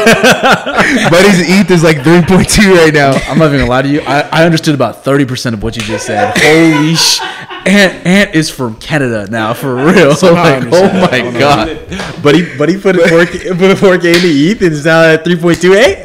but 1.11 1.25
his 1.25 1.41
ETH 1.47 1.69
is 1.69 1.83
like 1.83 2.03
three 2.03 2.21
point 2.23 2.49
two 2.49 2.73
right 2.73 2.93
now. 2.93 3.11
I'm 3.29 3.37
not 3.37 3.47
even 3.47 3.59
gonna 3.59 3.69
lie 3.69 3.81
to 3.83 3.89
you. 3.89 4.01
I, 4.01 4.21
I 4.41 4.45
understood 4.45 4.73
about 4.73 5.03
thirty 5.03 5.25
percent 5.25 5.53
of 5.55 5.61
what 5.61 5.75
you 5.75 5.83
just 5.83 6.07
said. 6.07 6.33
Holy 6.35 6.95
sh! 6.95 7.19
Ant 7.67 8.05
Ant 8.07 8.35
is 8.35 8.49
from 8.49 8.75
Canada 8.79 9.27
now 9.29 9.53
for 9.53 9.75
real. 9.75 10.15
Somehow 10.15 10.43
like 10.43 10.63
oh 10.71 10.93
my 10.93 11.09
I 11.11 11.21
don't 11.21 11.33
know. 11.33 11.39
god. 11.39 12.23
but 12.23 12.26
he 12.35 12.43
but 12.57 12.69
he 12.69 12.77
put 12.77 12.95
a 12.95 13.07
four 13.07 13.25
put 13.55 13.71
a 13.71 13.75
four 13.75 13.97
K 13.97 14.15
into 14.15 14.27
ETH 14.27 14.61
and 14.61 14.73
it's 14.73 14.85
now 14.85 15.03
at 15.03 15.23
three 15.23 15.35
point 15.37 15.61
two 15.61 15.73
eight. 15.73 16.03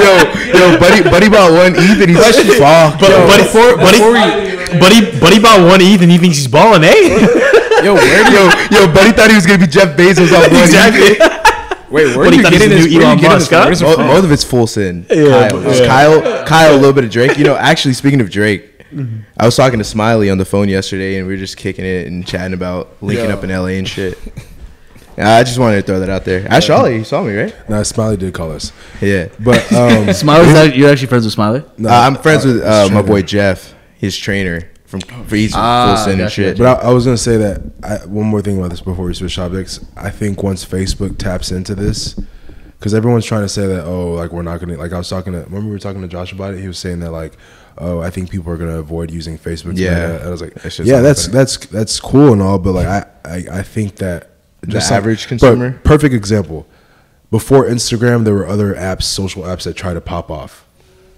Yo, 0.00 0.12
yo, 0.56 0.78
buddy, 0.80 1.02
buddy 1.02 1.28
bought 1.28 1.52
one 1.52 1.74
ETH 1.76 2.00
and 2.00 2.10
he's 2.10 2.58
fucked. 2.58 3.00
But 3.00 3.10
yo. 3.10 3.26
buddy, 3.26 3.44
buddy, 3.76 3.98
buddy, 4.78 5.20
buddy 5.20 5.38
bought 5.40 5.60
one 5.68 5.80
ETH 5.82 6.00
and 6.02 6.10
he 6.10 6.18
thinks 6.18 6.36
he's 6.38 6.48
balling, 6.48 6.84
eh? 6.84 6.90
Yo, 7.84 7.94
where 7.94 8.24
do 8.24 8.30
you, 8.32 8.38
yo, 8.38 8.86
yo, 8.86 8.92
buddy 8.92 9.12
thought 9.12 9.28
he 9.30 9.36
was 9.36 9.46
gonna 9.46 9.58
be 9.58 9.66
Jeff 9.66 9.96
Bezos 9.96 10.32
on 10.32 10.52
one 10.52 10.62
exactly. 10.62 11.18
wait? 11.90 12.16
Where 12.16 12.18
What, 12.18 12.24
do 12.24 12.30
he 12.30 12.36
you 12.36 12.42
thought 12.42 12.52
get 12.52 12.62
in 12.62 12.70
this? 12.70 12.86
new 12.86 12.98
Where 12.98 13.06
Elon 13.08 13.18
get 13.18 13.32
in 13.32 13.38
this 13.38 13.50
Musk, 13.50 13.50
from? 13.50 13.58
huh? 13.58 13.64
Where's 13.66 13.82
it 13.82 13.84
Mo- 13.84 13.94
from? 13.96 14.06
most 14.06 14.24
of 14.24 14.32
it's 14.32 14.44
Full 14.44 14.66
Send. 14.66 15.06
Yeah, 15.10 15.48
Kyle. 15.48 15.62
Yeah. 15.62 15.86
Kyle, 15.86 16.44
Kyle, 16.46 16.74
a 16.74 16.76
little 16.76 16.92
bit 16.92 17.04
of 17.04 17.10
Drake. 17.10 17.36
You 17.38 17.44
know, 17.44 17.56
actually, 17.56 17.94
speaking 17.94 18.20
of 18.20 18.30
Drake, 18.30 18.69
I 19.38 19.44
was 19.46 19.56
talking 19.56 19.78
to 19.78 19.84
Smiley 19.84 20.30
on 20.30 20.38
the 20.38 20.44
phone 20.44 20.68
yesterday, 20.68 21.18
and 21.18 21.26
we 21.26 21.34
were 21.34 21.38
just 21.38 21.56
kicking 21.56 21.84
it 21.84 22.06
and 22.06 22.26
chatting 22.26 22.54
about 22.54 22.96
linking 23.00 23.26
Yeah. 23.26 23.34
up 23.34 23.44
in 23.44 23.50
LA 23.50 23.78
and 23.78 23.88
shit. 23.88 24.18
I 25.18 25.42
just 25.44 25.58
wanted 25.58 25.76
to 25.76 25.82
throw 25.82 26.00
that 26.00 26.08
out 26.08 26.24
there. 26.24 26.46
Actually, 26.48 26.96
you 26.96 27.04
saw 27.04 27.22
me, 27.22 27.34
right? 27.34 27.54
Nah, 27.68 27.82
Smiley 27.82 28.16
did 28.16 28.32
call 28.32 28.52
us, 28.52 28.72
Yeah. 29.02 29.28
but 29.38 29.70
um, 29.72 30.12
Smiley's 30.14 30.54
act- 30.56 30.76
you're 30.76 30.88
actually 30.90 31.08
friends 31.08 31.24
with 31.24 31.34
Smiley? 31.34 31.62
no, 31.76 31.90
Uh, 31.90 31.92
I'm 31.92 32.16
friends 32.16 32.44
with 32.46 32.62
uh, 32.62 32.88
my 32.92 33.02
boy 33.02 33.22
Jeff, 33.22 33.74
his 33.98 34.16
trainer 34.16 34.62
from 34.86 35.00
for 35.00 35.34
East 35.36 35.54
Ah, 35.56 35.94
Full 35.94 36.04
Send 36.06 36.20
and 36.22 36.32
shit. 36.32 36.56
But 36.58 36.82
I, 36.82 36.88
I 36.88 36.92
was 36.92 37.04
gonna 37.04 37.16
say 37.18 37.36
that 37.36 37.60
I, 37.82 37.96
one 38.06 38.26
more 38.26 38.40
thing 38.40 38.58
about 38.58 38.70
this 38.70 38.80
before 38.80 39.04
we 39.04 39.14
switch 39.14 39.36
topics. 39.36 39.78
I 39.96 40.10
think 40.10 40.42
once 40.42 40.64
Facebook 40.64 41.18
taps 41.18 41.52
into 41.52 41.74
this, 41.74 42.18
because 42.78 42.94
everyone's 42.94 43.26
trying 43.26 43.42
to 43.42 43.48
say 43.48 43.66
that 43.66 43.84
oh, 43.84 44.12
like 44.14 44.32
we're 44.32 44.42
not 44.42 44.58
gonna 44.58 44.76
like 44.78 44.92
I 44.92 44.98
was 44.98 45.08
talking 45.08 45.32
to 45.34 45.40
remember 45.40 45.66
we 45.66 45.72
were 45.72 45.78
talking 45.78 46.00
to 46.02 46.08
Josh 46.08 46.32
about 46.32 46.54
it. 46.54 46.60
He 46.60 46.66
was 46.66 46.78
saying 46.78 47.00
that 47.00 47.10
like 47.12 47.34
oh, 47.80 48.00
I 48.00 48.10
think 48.10 48.30
people 48.30 48.52
are 48.52 48.56
gonna 48.56 48.78
avoid 48.78 49.10
using 49.10 49.38
Facebook. 49.38 49.76
Yeah. 49.78 49.90
Meta. 49.90 50.16
And 50.20 50.24
I 50.28 50.30
was 50.30 50.40
like, 50.40 50.54
That's 50.54 50.76
just 50.76 50.88
yeah, 50.88 51.00
that's 51.00 51.22
happening. 51.26 51.38
that's 51.38 51.56
that's 51.66 52.00
cool 52.00 52.32
and 52.32 52.42
all, 52.42 52.58
but 52.58 52.72
like 52.72 52.86
I 52.86 53.06
I, 53.24 53.44
I 53.58 53.62
think 53.62 53.96
that 53.96 54.30
The 54.60 54.78
average 54.78 55.24
but 55.24 55.28
consumer? 55.28 55.80
perfect 55.84 56.14
example. 56.14 56.66
Before 57.30 57.64
Instagram, 57.64 58.24
there 58.24 58.34
were 58.34 58.46
other 58.46 58.74
apps, 58.74 59.04
social 59.04 59.44
apps 59.44 59.62
that 59.64 59.74
tried 59.76 59.94
to 59.94 60.00
pop 60.00 60.30
off. 60.30 60.66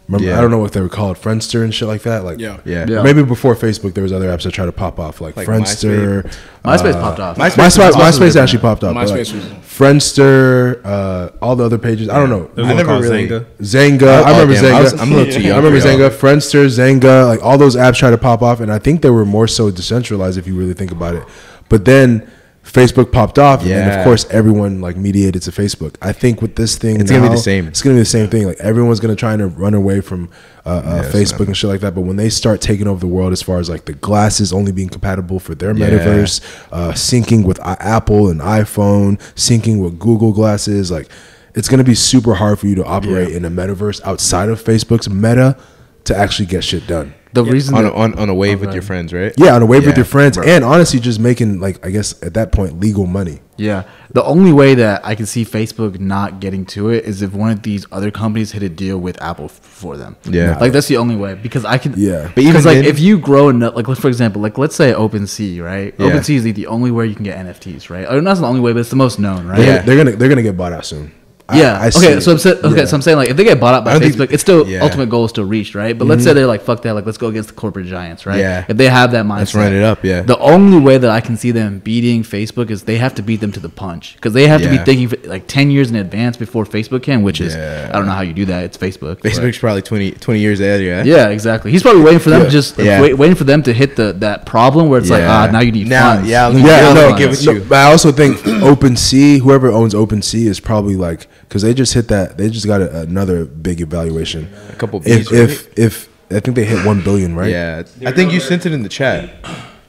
Remember, 0.09 0.27
Yeah. 0.29 0.37
I 0.39 0.41
don't 0.41 0.51
know 0.51 0.59
what 0.59 0.73
they 0.73 0.81
were 0.81 0.89
called, 0.89 1.17
Friendster 1.17 1.63
and 1.63 1.73
shit 1.73 1.87
like 1.89 2.03
that. 2.03 2.25
Like, 2.25 2.39
Yeah. 2.41 2.59
Yeah. 2.65 2.85
Yeah. 2.89 3.03
Maybe 3.03 3.23
before 3.23 3.55
Facebook, 3.55 3.95
there 3.95 4.03
was 4.03 4.13
other 4.13 4.29
apps 4.29 4.43
that 4.43 4.51
tried 4.53 4.67
to 4.67 4.73
pop 4.73 4.99
off, 4.99 5.21
like, 5.21 5.37
Like 5.37 5.47
Friendster. 5.47 6.25
MySpace 6.65 6.95
uh, 6.95 7.01
popped 7.01 7.21
off. 7.21 7.37
MySpace 7.39 7.51
MySpace, 7.79 7.97
was 7.97 8.19
MySpace, 8.19 8.37
actually 8.43 8.59
popped 8.61 8.85
up. 8.85 8.95
but, 8.95 9.07
MySpace 9.07 9.33
like, 9.33 9.53
was- 9.53 9.63
Friendster, 9.79 10.81
uh, 10.85 11.31
all 11.41 11.57
the 11.57 11.65
other 11.65 11.79
pages. 11.79 12.09
I 12.09 12.19
don't 12.19 12.31
know. 12.31 12.51
There's 12.55 12.69
I 12.69 12.75
never 12.75 12.99
really- 12.99 13.29
Xanga. 13.29 13.45
Xanga. 13.61 14.03
Oh, 14.03 14.23
I 14.23 14.31
remember 14.33 14.55
damn, 14.55 14.65
I 14.65 14.69
Xanga. 14.79 14.83
was- 14.83 14.93
I'm 15.01 15.13
a 15.13 15.15
little 15.17 15.33
too 15.33 15.41
young 15.41 15.53
I 15.53 15.57
remember 15.57 15.81
for 15.81 15.89
y'all. 15.89 15.99
Xanga, 15.99 16.11
Friendster, 16.11 16.67
Xanga, 17.01 17.27
like 17.29 17.43
all 17.43 17.57
those 17.59 17.77
apps 17.77 17.97
tried 17.97 18.11
to 18.11 18.19
pop 18.19 18.43
off, 18.43 18.61
and 18.61 18.73
I 18.73 18.79
think 18.79 19.03
they 19.03 19.11
were 19.11 19.25
more 19.25 19.47
so 19.49 19.71
decentralized 19.71 20.37
if 20.39 20.47
you 20.47 20.55
really 20.55 20.75
think 20.75 20.91
about 20.93 21.15
it. 21.15 21.23
But 21.69 21.85
then 21.85 22.23
Facebook 22.65 23.11
popped 23.13 23.39
off, 23.39 23.65
and 23.67 23.91
of 23.91 24.05
course 24.05 24.25
everyone 24.31 24.81
like 24.81 24.97
mediated 24.97 25.43
to 25.43 25.51
Facebook. 25.51 25.97
I 26.01 26.13
think 26.13 26.41
with 26.41 26.55
this 26.57 26.77
thing, 26.77 27.01
It's 27.01 27.11
gonna 27.11 27.23
be 27.23 27.29
the 27.29 27.35
now, 27.35 27.41
same. 27.41 27.67
It's 27.67 27.83
gonna 27.83 27.97
be 27.97 28.01
the 28.01 28.05
same 28.07 28.29
thing. 28.31 28.47
Like 28.47 28.59
everyone's 28.61 29.01
gonna 29.01 29.17
try 29.17 29.37
to 29.37 29.47
run 29.49 29.75
away 29.75 30.01
from 30.01 30.31
uh, 30.65 30.69
uh, 30.69 30.83
Yeah, 31.05 31.11
Facebook 31.11 31.47
and 31.49 31.57
shit 31.57 31.69
like 31.69 31.81
that. 31.81 31.95
But 31.95 32.03
when 32.03 32.17
they 32.17 32.29
start 32.31 32.61
taking 32.61 32.87
over 32.87 33.01
the 33.01 33.09
world, 33.09 33.33
as 33.33 33.43
far 33.43 33.59
as 33.59 33.69
like 33.69 33.87
the 33.87 33.95
glasses 33.95 34.53
only 34.53 34.71
being 34.73 34.89
compatible 34.89 35.41
for 35.41 35.55
their 35.55 35.77
Yeah. 35.77 35.91
metaverse, 35.91 36.41
uh, 36.71 36.93
syncing 36.93 37.45
with 37.45 37.61
I- 37.61 37.77
Apple 37.81 38.29
and 38.31 38.41
iPhone, 38.41 39.19
syncing 39.35 39.83
with 39.83 39.99
Google 39.99 40.33
glasses, 40.33 40.91
like 40.91 41.09
it's 41.55 41.69
to 41.69 41.85
be 41.85 41.95
super 41.97 42.35
hard 42.35 42.59
for 42.61 42.69
you 42.69 42.77
to 42.77 42.85
operate 42.85 43.31
in 43.31 43.45
a 43.45 43.51
metaverse 43.51 44.01
outside 44.05 44.49
of 44.49 44.63
Facebook's 44.63 45.11
meta 45.11 45.57
to 46.05 46.17
actually 46.17 46.47
get 46.47 46.65
shit 46.65 46.87
done. 46.87 47.13
The 47.35 47.45
reason 47.45 47.75
on 47.75 47.85
a, 47.87 47.91
that, 47.91 47.97
on, 47.97 48.19
on 48.19 48.29
a 48.29 48.35
wave 48.35 48.61
with 48.61 48.73
your 48.75 48.83
friends, 48.83 49.13
right? 49.13 49.33
Yeah, 49.39 49.55
on 49.55 49.63
a 49.63 49.67
wave 49.67 49.87
with 49.87 49.97
your 49.97 50.05
friends, 50.05 50.37
bro. 50.37 50.47
and 50.47 50.63
honestly, 50.65 51.01
just 51.01 51.19
making 51.21 51.61
like 51.61 51.85
I 51.87 51.91
guess 51.91 52.21
at 52.23 52.35
that 52.35 52.53
point 52.53 52.79
legal 52.79 53.07
money. 53.07 53.41
yeah, 53.57 53.85
the 54.13 54.23
only 54.25 54.53
way 54.53 54.75
that 54.75 55.05
I 55.05 55.15
can 55.15 55.25
see 55.27 55.45
Facebook 55.45 55.99
not 55.99 56.41
getting 56.41 56.67
to 56.67 56.91
it 56.91 57.05
is 57.05 57.23
if 57.23 57.33
one 57.33 57.51
of 57.51 57.63
these 57.63 57.87
other 57.93 58.11
companies 58.11 58.53
hit 58.53 58.63
a 58.63 58.69
deal 58.69 58.99
with 58.99 59.21
Apple 59.23 59.47
f- 59.47 59.53
for 59.61 59.97
them. 59.97 60.17
Yeah. 60.25 60.59
like 60.59 60.73
that's 60.73 60.89
the 60.89 60.97
only 60.99 61.17
way 61.17 61.35
because 61.35 61.65
I 61.65 61.79
can. 61.79 61.95
Yeah. 61.97 62.31
But 62.35 62.41
even 62.43 62.53
because 62.53 62.67
like 62.67 62.77
then- 62.77 62.85
if 62.85 62.99
you 63.01 63.19
grow 63.19 63.49
enough, 63.49 63.75
like 63.77 63.87
for 63.97 64.09
example, 64.09 64.43
like 64.43 64.59
let's 64.59 64.77
say 64.77 64.93
OpenSea, 64.93 65.63
right? 65.65 65.95
Yeah. 65.99 66.11
OpenSea 66.11 66.35
is 66.37 66.43
the, 66.45 66.53
the 66.53 66.67
only 66.67 66.91
way 66.91 67.07
you 67.07 67.15
can 67.15 67.25
get 67.25 67.39
NFTs, 67.47 67.89
right? 67.89 68.07
Or 68.07 68.21
not 68.21 68.37
the 68.37 68.47
only 68.47 68.61
way, 68.61 68.73
but 68.73 68.81
it's 68.81 68.91
the 68.91 68.97
most 68.97 69.19
known, 69.19 69.47
right? 69.47 69.57
They're, 69.59 69.77
Yeah. 69.77 69.83
they're 69.83 69.97
gonna 69.97 70.17
they're 70.17 70.29
gonna 70.29 70.43
get 70.43 70.57
bought 70.57 70.73
out 70.75 70.85
soon. 70.85 71.13
I- 71.53 71.59
Yeah. 71.59 71.79
I 71.81 71.91
see 71.91 72.07
okay. 72.07 72.17
it. 72.19 72.21
So 72.23 72.33
I'm 72.33 72.39
saying, 72.39 72.57
okay. 72.65 72.77
Yeah. 72.81 72.85
So 72.87 72.97
I'm 72.97 73.03
saying 73.03 73.17
like 73.19 73.29
if 73.31 73.37
they 73.37 73.45
get 73.45 73.61
bought 73.61 73.75
out 73.75 73.85
by 73.85 73.99
Facebook, 73.99 74.17
think- 74.19 74.33
it's 74.33 74.43
still 74.43 74.67
yeah. 74.67 74.81
ultimate 74.83 75.09
goal 75.09 75.25
is 75.25 75.31
still 75.31 75.45
reached, 75.45 75.75
right? 75.75 75.97
But 75.97 76.07
let's 76.09 76.25
say 76.25 76.33
they're 76.33 76.47
like, 76.47 76.63
fuck 76.63 76.83
that, 76.83 76.95
like 76.95 77.07
let's 77.07 77.19
go 77.19 77.29
against 77.29 77.49
the 77.51 77.55
corporate 77.55 77.87
giants, 77.87 78.27
right? 78.27 78.39
Yeah. 78.39 78.65
If 78.69 78.77
they 78.77 78.89
have 78.89 79.13
that 79.13 79.25
mindset, 79.27 79.39
Let's 79.39 79.55
run 79.55 79.73
it 79.73 79.83
up, 79.83 80.05
yeah. 80.05 80.23
The 80.23 80.39
only 80.39 80.79
way 80.79 80.99
that 80.99 81.11
I 81.11 81.21
can 81.21 81.37
see 81.37 81.51
them 81.51 81.79
beating 81.81 82.23
Facebook 82.23 82.71
is 82.71 82.85
they 82.85 82.99
have 82.99 83.15
to 83.17 83.23
beat 83.23 83.41
them 83.41 83.53
to 83.53 83.61
the 83.61 83.69
punch 83.69 84.15
because 84.15 84.33
they 84.33 84.47
have 84.49 84.63
to 84.63 84.69
be 84.71 84.79
thinking 84.79 85.07
f- 85.13 85.27
like 85.27 85.47
ten 85.47 85.71
years 85.71 85.91
in 85.91 85.97
advance 85.97 86.37
before 86.37 86.65
Facebook 86.65 87.03
can, 87.03 87.23
which 87.23 87.41
is 87.41 87.55
Yeah. 87.55 87.91
I 87.93 87.97
don't 87.97 88.07
know 88.07 88.13
how 88.13 88.23
you 88.23 88.33
do 88.33 88.45
that. 88.47 88.65
It's 88.65 88.79
Facebook. 88.79 89.21
Facebook's 89.21 89.59
probably 89.59 89.83
20, 89.83 90.13
20 90.13 90.41
years 90.41 90.61
ahead, 90.61 90.83
yeah. 90.83 91.03
Yeah, 91.05 91.29
exactly. 91.29 91.71
He's 91.71 91.83
probably 91.83 92.03
waiting 92.03 92.21
for 92.21 92.31
them 92.31 92.45
to 92.45 92.51
just 92.51 92.79
Yeah. 92.79 93.01
wait, 93.03 93.15
waiting 93.19 93.37
for 93.37 93.45
them 93.45 93.63
to 93.65 93.73
hit 93.73 93.97
the 93.97 94.13
that 94.21 94.47
problem 94.47 94.89
where 94.89 94.99
it's 95.01 95.11
like 95.11 95.21
Yeah. 95.23 95.49
ah 95.49 95.51
now 95.51 95.61
you 95.61 95.73
need 95.73 95.89
Now- 95.89 96.15
funds. 96.15 96.29
yeah, 96.29 96.49
need 96.51 96.65
Yeah, 96.65 96.89
Yeah, 96.89 96.93
no. 96.95 97.09
I'll 97.09 97.19
give 97.19 97.33
it 97.33 97.45
no, 97.45 97.53
you. 97.53 97.61
but 97.69 97.79
I 97.79 97.91
also 97.91 98.13
think 98.13 98.37
OpenSea, 98.73 99.41
whoever 99.41 99.69
owns 99.71 99.95
OpenSea, 99.95 100.47
is 100.47 100.61
probably 100.61 100.97
like 100.97 101.27
because 101.53 101.61
they 101.61 101.75
just 101.75 101.93
hit 101.93 102.09
that. 102.09 102.39
They 102.39 102.49
just 102.49 102.67
got 102.67 102.81
a, 102.81 103.01
another 103.03 103.45
big 103.45 103.83
evaluation. 103.83 104.51
A 104.71 104.77
couple 104.77 105.03
If 105.05 105.29
Bs, 105.29 105.33
if 105.39 105.79
if 105.79 106.09
I 106.31 106.41
think 106.41 106.57
they 106.57 106.65
hit 106.65 106.87
one 106.87 107.03
billion, 107.05 107.37
right? 107.37 107.51
Yeah. 107.51 107.83
I 108.07 108.13
think 108.13 108.33
you 108.33 108.41
sent 108.41 108.65
it 108.65 108.73
in 108.73 108.83
the 108.83 108.89
chat. 108.89 109.35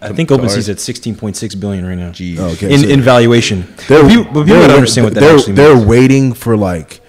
I 0.01 0.11
think 0.11 0.27
OpenSea's 0.29 0.67
at 0.67 0.75
16.6 0.77 1.57
billion 1.61 1.85
right 1.85 1.95
now. 1.97 2.09
Jeez. 2.09 2.37
Oh, 2.37 2.47
okay. 2.49 2.73
In, 2.73 2.81
so- 2.81 2.87
in 2.89 2.99
valuation. 2.99 3.61
They're, 3.87 4.01
but 4.03 4.09
people, 4.09 4.23
people 4.25 4.43
they're 4.43 4.59
gotta 4.59 4.73
wait- 4.73 4.75
understand 4.75 5.05
what 5.05 5.13
that 5.13 5.19
they're, 5.21 5.37
actually 5.37 5.53
They're 5.53 5.75
means. 5.75 5.87
waiting 5.87 6.33
for 6.33 6.57
like 6.57 6.99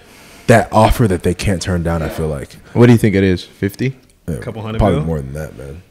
that 0.46 0.72
offer 0.72 1.08
that 1.08 1.24
they 1.24 1.34
can't 1.34 1.60
turn 1.60 1.82
down. 1.82 2.00
I 2.02 2.08
feel 2.08 2.28
like 2.28 2.52
What 2.74 2.86
do 2.86 2.92
you 2.92 2.98
think 2.98 3.16
it 3.16 3.24
is? 3.24 3.42
50? 3.42 3.96
Yeah, 4.28 4.38
Couple 4.38 4.62
hundred 4.62 4.78
probably 4.78 4.98
mil? 4.98 5.06
more 5.06 5.20
than 5.20 5.32
that, 5.32 5.56
man. 5.58 5.82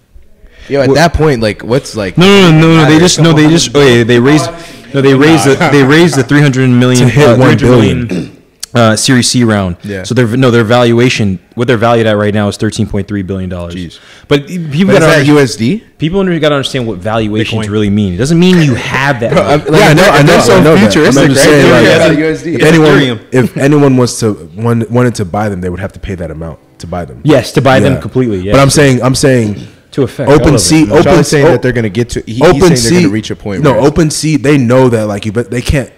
Yo, 0.69 0.79
at 0.81 0.93
that 0.93 1.13
point, 1.13 1.41
like, 1.41 1.61
what's 1.61 1.97
like. 1.97 2.17
No, 2.17 2.25
no, 2.25 2.51
no, 2.51 2.59
no, 2.61 2.83
no. 2.83 2.89
They 2.89 2.97
just 2.97 3.19
no. 3.19 3.33
They 3.33 3.49
just. 3.49 3.75
Oh, 3.75 3.81
yeah, 3.85 4.05
they 4.05 4.17
raised. 4.21 4.49
No, 4.93 5.01
they 5.01 5.13
raised 5.13 5.45
the. 5.45 5.55
They 5.73 5.83
raised 5.83 6.15
the 6.15 6.23
300 6.23 6.69
million. 6.69 7.03
To 7.05 7.09
hit 7.09 7.27
uh, 7.27 7.35
1 7.35 7.57
300 7.57 7.69
million, 7.69 8.32
Uh, 8.73 8.95
Series 8.95 9.29
C 9.29 9.43
round. 9.43 9.77
Yeah. 9.83 10.01
So 10.01 10.15
their 10.15 10.25
no 10.35 10.49
their 10.49 10.63
valuation 10.63 11.37
what 11.53 11.67
they're 11.67 11.77
valued 11.77 12.07
at 12.07 12.13
right 12.17 12.33
now 12.33 12.47
is 12.47 12.57
13.3 12.57 13.27
billion 13.27 13.47
dollars. 13.49 13.75
Jeez. 13.75 13.99
But 14.27 14.47
people 14.47 14.93
gotta 14.93 15.05
understand, 15.05 15.37
USD? 15.37 15.97
people 15.99 16.19
under, 16.19 16.39
gotta 16.39 16.55
understand 16.55 16.87
what 16.87 16.97
valuations 16.97 17.67
Bitcoin. 17.67 17.69
really 17.69 17.89
mean. 17.91 18.13
It 18.13 18.17
doesn't 18.17 18.39
mean 18.39 18.57
you 18.63 18.73
have 18.73 19.19
that. 19.19 19.33
I'm- 19.37 19.59
like, 19.59 19.79
yeah, 19.79 19.87
I 19.89 19.93
know. 19.93 20.03
I 20.03 20.21
know. 20.21 20.27
they're 20.27 20.41
so 20.41 20.57
I 20.57 20.63
know 20.63 20.77
futuristic, 20.77 21.23
I'm 21.23 21.29
just 21.29 21.45
right? 21.45 21.51
saying, 21.51 21.71
like, 21.71 21.83
yeah, 22.17 22.25
if- 22.29 22.41
USD. 22.41 22.55
if 22.55 22.63
anyone 22.63 23.27
if 23.31 23.57
anyone 23.57 23.97
wants 23.97 24.19
to 24.21 24.33
one, 24.33 24.85
wanted 24.89 25.13
to 25.15 25.25
buy 25.25 25.49
them, 25.49 25.61
they 25.61 25.69
would 25.69 25.79
have 25.79 25.93
to 25.93 25.99
pay 25.99 26.15
that 26.15 26.31
amount 26.31 26.57
to 26.79 26.87
buy 26.87 27.05
them. 27.05 27.21
yes, 27.23 27.51
to 27.51 27.61
buy 27.61 27.75
Yeah. 27.77 27.89
them 27.89 28.01
completely. 28.01 28.39
Yeah. 28.39 28.53
But 28.53 28.61
I'm 28.61 28.71
saying 28.71 29.03
I'm 29.03 29.13
saying 29.15 29.67
To 29.91 30.01
affect 30.01 30.27
all 30.29 30.35
of 30.35 30.41
Open 30.41 30.55
it. 30.55 30.59
Sea, 30.59 30.89
Open 30.89 31.03
Charlie's 31.03 31.27
saying 31.27 31.45
o- 31.45 31.51
that 31.51 31.61
they're 31.61 31.71
going 31.73 31.83
to 31.83 31.89
get 31.91 32.09
to. 32.09 32.21
He, 32.25 32.41
Open 32.41 32.55
he's 32.55 32.63
saying 32.63 32.75
Sea, 32.77 32.89
they're 32.89 32.93
going 33.01 33.03
to 33.03 33.13
reach 33.13 33.29
a 33.29 33.35
point. 33.35 33.61
No, 33.61 33.73
where 33.73 33.81
Open 33.81 34.09
Sea, 34.09 34.37
they 34.37 34.57
know 34.57 34.89
that 34.89 35.03
like 35.05 35.27
you, 35.27 35.31
but 35.31 35.51
they 35.51 35.61
can't 35.61 35.91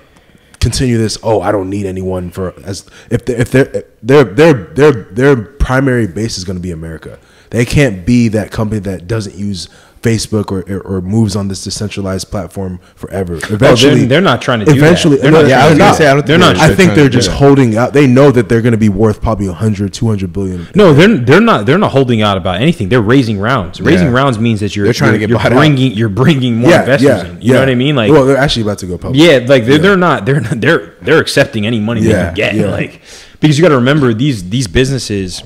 continue 0.66 0.98
this. 0.98 1.16
Oh, 1.22 1.42
I 1.42 1.52
don't 1.52 1.70
need 1.70 1.86
anyone 1.86 2.32
for 2.32 2.56
as 2.64 2.90
if 3.12 3.24
they, 3.26 3.36
if 3.36 3.52
their 3.52 3.84
their 4.02 4.24
their 4.24 4.54
their 4.54 4.92
their 4.92 5.36
primary 5.36 6.08
base 6.08 6.40
is 6.40 6.44
going 6.44 6.58
to 6.58 6.62
be 6.62 6.72
America. 6.72 7.20
They 7.52 7.66
can't 7.66 8.04
be 8.04 8.30
that 8.30 8.52
company 8.52 8.80
that 8.80 9.08
doesn't 9.08 9.36
use 9.36 9.70
Facebook 10.06 10.52
or 10.52 10.62
or, 10.72 10.82
or 10.98 11.02
moves 11.02 11.36
on 11.36 11.48
this 11.48 11.64
decentralized 11.64 12.30
platform 12.30 12.80
forever. 12.96 13.40
Oh, 13.50 13.54
eventually, 13.56 14.06
they're 14.06 14.22
not 14.22 14.42
trying 14.42 14.60
to 14.60 14.66
do 14.66 14.72
that. 14.72 14.78
Eventually, 14.78 15.18
They're 15.18 15.32
not 15.32 15.48
Yeah, 15.48 15.66
I 15.66 15.70
was 15.70 15.78
to 15.80 15.94
say 15.96 16.08
I 16.08 16.14
don't. 16.14 16.26
They're 16.26 16.38
not- 16.38 16.58
I 16.58 16.74
think 16.76 16.94
they're 16.94 17.10
just 17.10 17.30
holding 17.30 17.76
out. 17.76 17.94
They 17.94 18.08
know 18.08 18.30
that 18.32 18.48
they're 18.50 18.62
going 18.62 18.74
to 18.74 18.78
be 18.78 18.90
worth 18.90 19.22
probably 19.22 19.48
100, 19.48 19.94
200 19.94 20.32
billion. 20.32 20.68
No, 20.76 20.94
they're 20.94 21.18
they're 21.18 21.42
not 21.42 21.66
they're 21.66 21.78
not 21.86 21.92
holding 21.92 22.22
out 22.22 22.38
about 22.38 22.62
anything. 22.62 22.90
They're 22.90 23.02
raising 23.02 23.40
rounds. 23.40 23.82
Raising 23.82 24.08
Yeah. 24.08 24.14
rounds 24.14 24.38
means 24.40 24.60
that 24.60 24.76
you're 24.76 24.86
They're 24.86 24.94
trying 24.94 25.14
to 25.14 25.20
you're, 25.20 25.28
get 25.28 25.30
you're 25.30 25.40
bought 25.40 25.54
out. 25.54 25.80
you're 25.98 26.10
bringing 26.10 26.58
more 26.58 26.72
investors 26.72 27.08
Yeah, 27.08 27.26
in. 27.28 27.42
You 27.42 27.54
know 27.54 27.60
what 27.60 27.70
I 27.70 27.76
mean? 27.76 27.96
Like 27.96 28.12
well, 28.12 28.26
they're 28.26 28.38
actually 28.38 28.64
about 28.64 28.78
to 28.80 28.86
go 28.86 28.98
public. 28.98 29.20
yeah, 29.22 29.40
like 29.48 29.66
they're, 29.66 29.80
they're 29.80 29.98
not 29.98 30.26
they're 30.26 30.42
not, 30.42 30.62
they're 30.62 30.94
they're 31.02 31.20
accepting 31.20 31.66
any 31.66 31.80
money 31.80 32.02
they 32.02 32.12
can 32.12 32.34
get. 32.36 32.54
yeah. 32.56 32.66
Like 32.80 33.02
because 33.40 33.58
you 33.58 33.64
got 33.64 33.70
to 33.70 33.76
remember 33.76 34.14
these 34.14 34.50
these 34.50 34.68
businesses. 34.68 35.44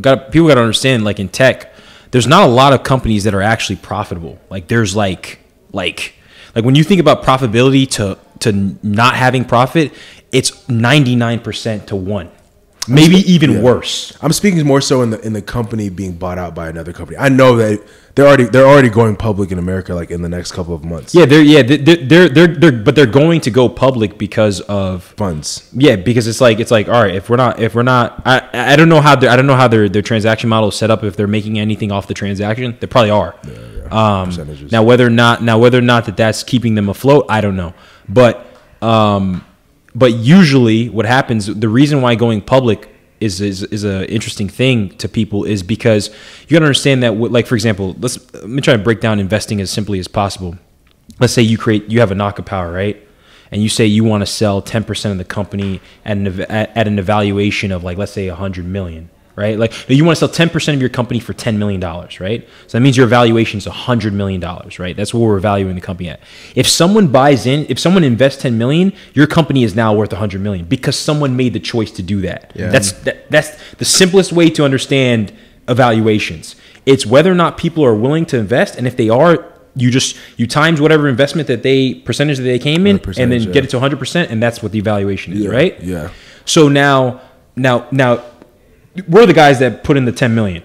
Got 0.00 0.30
people 0.30 0.46
got 0.46 0.54
to 0.54 0.60
understand 0.60 1.02
like 1.02 1.18
in 1.18 1.28
tech, 1.28 1.69
there's 2.10 2.26
not 2.26 2.42
a 2.42 2.52
lot 2.52 2.72
of 2.72 2.82
companies 2.82 3.24
that 3.24 3.34
are 3.34 3.42
actually 3.42 3.76
profitable. 3.76 4.38
Like 4.50 4.68
there's 4.68 4.96
like 4.96 5.40
like 5.72 6.14
like 6.54 6.64
when 6.64 6.74
you 6.74 6.84
think 6.84 7.00
about 7.00 7.22
profitability 7.22 7.88
to 7.92 8.18
to 8.40 8.76
not 8.82 9.14
having 9.14 9.44
profit, 9.44 9.92
it's 10.32 10.68
99 10.68 11.40
percent 11.40 11.88
to 11.88 11.96
one, 11.96 12.30
maybe 12.88 13.16
even 13.16 13.52
yeah. 13.52 13.60
worse. 13.60 14.16
I'm 14.22 14.32
speaking 14.32 14.64
more 14.66 14.80
so 14.80 15.02
in 15.02 15.10
the 15.10 15.20
in 15.20 15.32
the 15.32 15.42
company 15.42 15.88
being 15.88 16.14
bought 16.14 16.38
out 16.38 16.54
by 16.54 16.68
another 16.68 16.92
company. 16.92 17.18
I 17.18 17.28
know 17.28 17.56
that 17.56 17.84
they're 18.14 18.26
already 18.26 18.44
they're 18.44 18.66
already 18.66 18.88
going 18.88 19.16
public 19.16 19.52
in 19.52 19.58
America 19.58 19.94
like 19.94 20.10
in 20.10 20.20
the 20.22 20.28
next 20.28 20.52
couple 20.52 20.74
of 20.74 20.84
months. 20.84 21.14
Yeah, 21.14 21.26
they're 21.26 21.42
yeah 21.42 21.62
they're 21.62 21.78
they're 21.78 22.28
they're, 22.28 22.46
they're 22.48 22.72
but 22.72 22.94
they're 22.96 23.06
going 23.06 23.40
to 23.42 23.50
go 23.50 23.68
public 23.68 24.18
because 24.18 24.60
of 24.62 25.04
funds. 25.16 25.68
yeah 25.72 25.96
because 25.96 26.26
it's 26.26 26.40
like 26.40 26.58
it's 26.60 26.70
like 26.70 26.88
all 26.88 27.02
right 27.02 27.14
if 27.14 27.30
we're 27.30 27.36
not 27.36 27.60
if 27.60 27.74
we're 27.74 27.82
not 27.84 28.20
I 28.26 28.48
I 28.52 28.76
don't 28.76 28.88
know 28.88 29.00
how 29.00 29.14
their 29.16 29.30
I 29.30 29.36
don't 29.36 29.46
know 29.46 29.56
how 29.56 29.68
their 29.68 29.88
their 29.88 30.02
transaction 30.02 30.48
model 30.50 30.70
is 30.70 30.74
set 30.76 30.90
up 30.90 31.04
if 31.04 31.16
they're 31.16 31.28
making 31.28 31.58
anything 31.58 31.92
off 31.92 32.06
the 32.08 32.14
transaction 32.14 32.76
they 32.80 32.86
probably 32.86 33.10
are. 33.10 33.34
Um, 33.90 34.26
Percentages. 34.28 34.70
now 34.72 34.82
whether 34.82 35.06
or 35.06 35.10
not 35.10 35.42
now 35.42 35.58
whether 35.58 35.78
or 35.78 35.82
not 35.82 36.04
that 36.06 36.16
that's 36.16 36.42
keeping 36.42 36.74
them 36.74 36.88
afloat 36.88 37.26
I 37.28 37.40
don't 37.40 37.56
know 37.56 37.74
but 38.08 38.46
um 38.82 39.44
but 39.94 40.12
usually 40.12 40.88
what 40.88 41.06
happens 41.06 41.46
the 41.46 41.68
reason 41.68 42.00
why 42.02 42.14
going 42.14 42.40
public 42.40 42.88
is 43.20 43.40
is 43.40 43.62
is 43.64 43.84
a 43.84 44.10
interesting 44.10 44.48
thing 44.48 44.90
to 44.96 45.08
people 45.08 45.44
is 45.44 45.62
because 45.62 46.08
you 46.48 46.54
got 46.54 46.60
to 46.60 46.66
understand 46.66 47.02
that 47.02 47.12
like 47.12 47.46
for 47.46 47.54
example 47.54 47.94
let's 48.00 48.32
let 48.34 48.48
me 48.48 48.62
try 48.62 48.74
to 48.74 48.82
break 48.82 49.00
down 49.00 49.20
investing 49.20 49.60
as 49.60 49.70
simply 49.70 49.98
as 49.98 50.08
possible. 50.08 50.56
Let's 51.18 51.32
say 51.32 51.42
you 51.42 51.58
create 51.58 51.90
you 51.90 52.00
have 52.00 52.10
a 52.10 52.14
knock 52.14 52.38
of 52.38 52.46
power 52.46 52.72
right? 52.72 53.06
And 53.52 53.62
you 53.62 53.68
say 53.68 53.84
you 53.84 54.04
want 54.04 54.22
to 54.22 54.26
sell 54.26 54.62
10% 54.62 55.10
of 55.10 55.18
the 55.18 55.24
company 55.24 55.80
at 56.04 56.16
an, 56.16 56.40
at, 56.42 56.76
at 56.76 56.86
an 56.86 57.00
evaluation 57.00 57.72
of 57.72 57.82
like 57.82 57.98
let's 57.98 58.12
say 58.12 58.28
100 58.28 58.64
million 58.64 59.10
right? 59.40 59.58
Like 59.58 59.72
you 59.88 60.04
want 60.04 60.18
to 60.18 60.28
sell 60.28 60.46
10% 60.46 60.74
of 60.74 60.80
your 60.80 60.90
company 60.90 61.18
for 61.20 61.32
10 61.32 61.58
million 61.58 61.80
dollars 61.80 62.20
right? 62.20 62.46
So 62.66 62.76
that 62.78 62.82
means 62.82 62.96
your 62.96 63.06
valuation 63.06 63.58
is 63.58 63.66
100 63.66 64.12
million 64.12 64.40
dollars 64.40 64.78
right? 64.78 64.94
That's 64.96 65.12
what 65.14 65.20
we're 65.20 65.40
valuing 65.40 65.74
the 65.74 65.80
company 65.80 66.08
at. 66.10 66.20
If 66.54 66.68
someone 66.68 67.08
buys 67.08 67.46
in 67.46 67.66
if 67.68 67.78
someone 67.78 68.04
invests 68.04 68.42
10 68.42 68.56
million 68.58 68.92
your 69.14 69.26
company 69.26 69.64
is 69.64 69.74
now 69.74 69.94
worth 69.94 70.12
100 70.12 70.40
million 70.40 70.64
because 70.66 70.96
someone 70.96 71.36
made 71.36 71.52
the 71.54 71.60
choice 71.72 71.90
to 71.92 72.02
do 72.02 72.20
that. 72.22 72.52
Yeah. 72.54 72.68
that's 72.70 72.92
that, 73.06 73.30
that's 73.30 73.50
the 73.82 73.84
simplest 73.84 74.32
way 74.32 74.50
to 74.50 74.64
understand 74.64 75.32
evaluations. 75.68 76.56
It's 76.86 77.04
whether 77.06 77.30
or 77.30 77.34
not 77.34 77.56
people 77.56 77.84
are 77.84 77.94
willing 77.94 78.26
to 78.26 78.38
invest 78.38 78.76
and 78.76 78.86
if 78.86 78.96
they 78.96 79.08
are 79.08 79.46
you 79.76 79.90
just 79.90 80.16
you 80.36 80.46
times 80.46 80.80
whatever 80.80 81.08
investment 81.08 81.46
that 81.48 81.62
they 81.62 81.94
percentage 81.94 82.38
that 82.38 82.42
they 82.44 82.58
came 82.58 82.86
in 82.86 82.96
and 82.96 82.98
then 82.98 83.04
percentage, 83.04 83.52
get 83.52 83.64
it 83.64 83.70
to 83.70 83.78
100% 83.78 84.28
and 84.28 84.42
that's 84.42 84.62
what 84.62 84.72
the 84.72 84.78
evaluation 84.78 85.32
is 85.32 85.40
Yeah, 85.40 85.50
right? 85.50 85.80
yeah. 85.80 86.10
so 86.44 86.68
now 86.68 87.20
now 87.56 87.86
now 87.92 88.22
we're 89.08 89.26
the 89.26 89.32
guys 89.34 89.58
that 89.60 89.84
put 89.84 89.96
in 89.96 90.04
the 90.04 90.12
10 90.12 90.34
million 90.34 90.62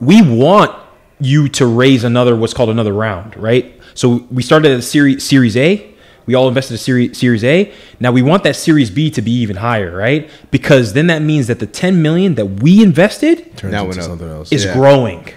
we 0.00 0.22
want 0.22 0.72
you 1.20 1.48
to 1.48 1.66
raise 1.66 2.04
another 2.04 2.34
what's 2.36 2.54
called 2.54 2.70
another 2.70 2.92
round 2.92 3.36
right 3.36 3.80
so 3.94 4.26
we 4.30 4.42
started 4.42 4.72
at 4.72 4.82
series 4.84 5.24
series 5.24 5.56
a 5.56 5.90
we 6.26 6.34
all 6.34 6.48
invested 6.48 6.74
in 6.74 6.78
series 6.78 7.18
series 7.18 7.44
a 7.44 7.72
now 8.00 8.10
we 8.10 8.22
want 8.22 8.42
that 8.44 8.56
series 8.56 8.90
b 8.90 9.10
to 9.10 9.22
be 9.22 9.30
even 9.32 9.56
higher 9.56 9.94
right 9.96 10.28
because 10.50 10.92
then 10.92 11.06
that 11.08 11.22
means 11.22 11.46
that 11.46 11.58
the 11.60 11.66
10 11.66 12.00
million 12.02 12.34
that 12.34 12.46
we 12.62 12.82
invested 12.82 13.56
Turns 13.56 13.72
Now 13.72 13.84
into 13.86 14.02
something 14.02 14.28
else. 14.28 14.50
is 14.52 14.64
Yeah. 14.64 14.74
growing, 14.74 15.28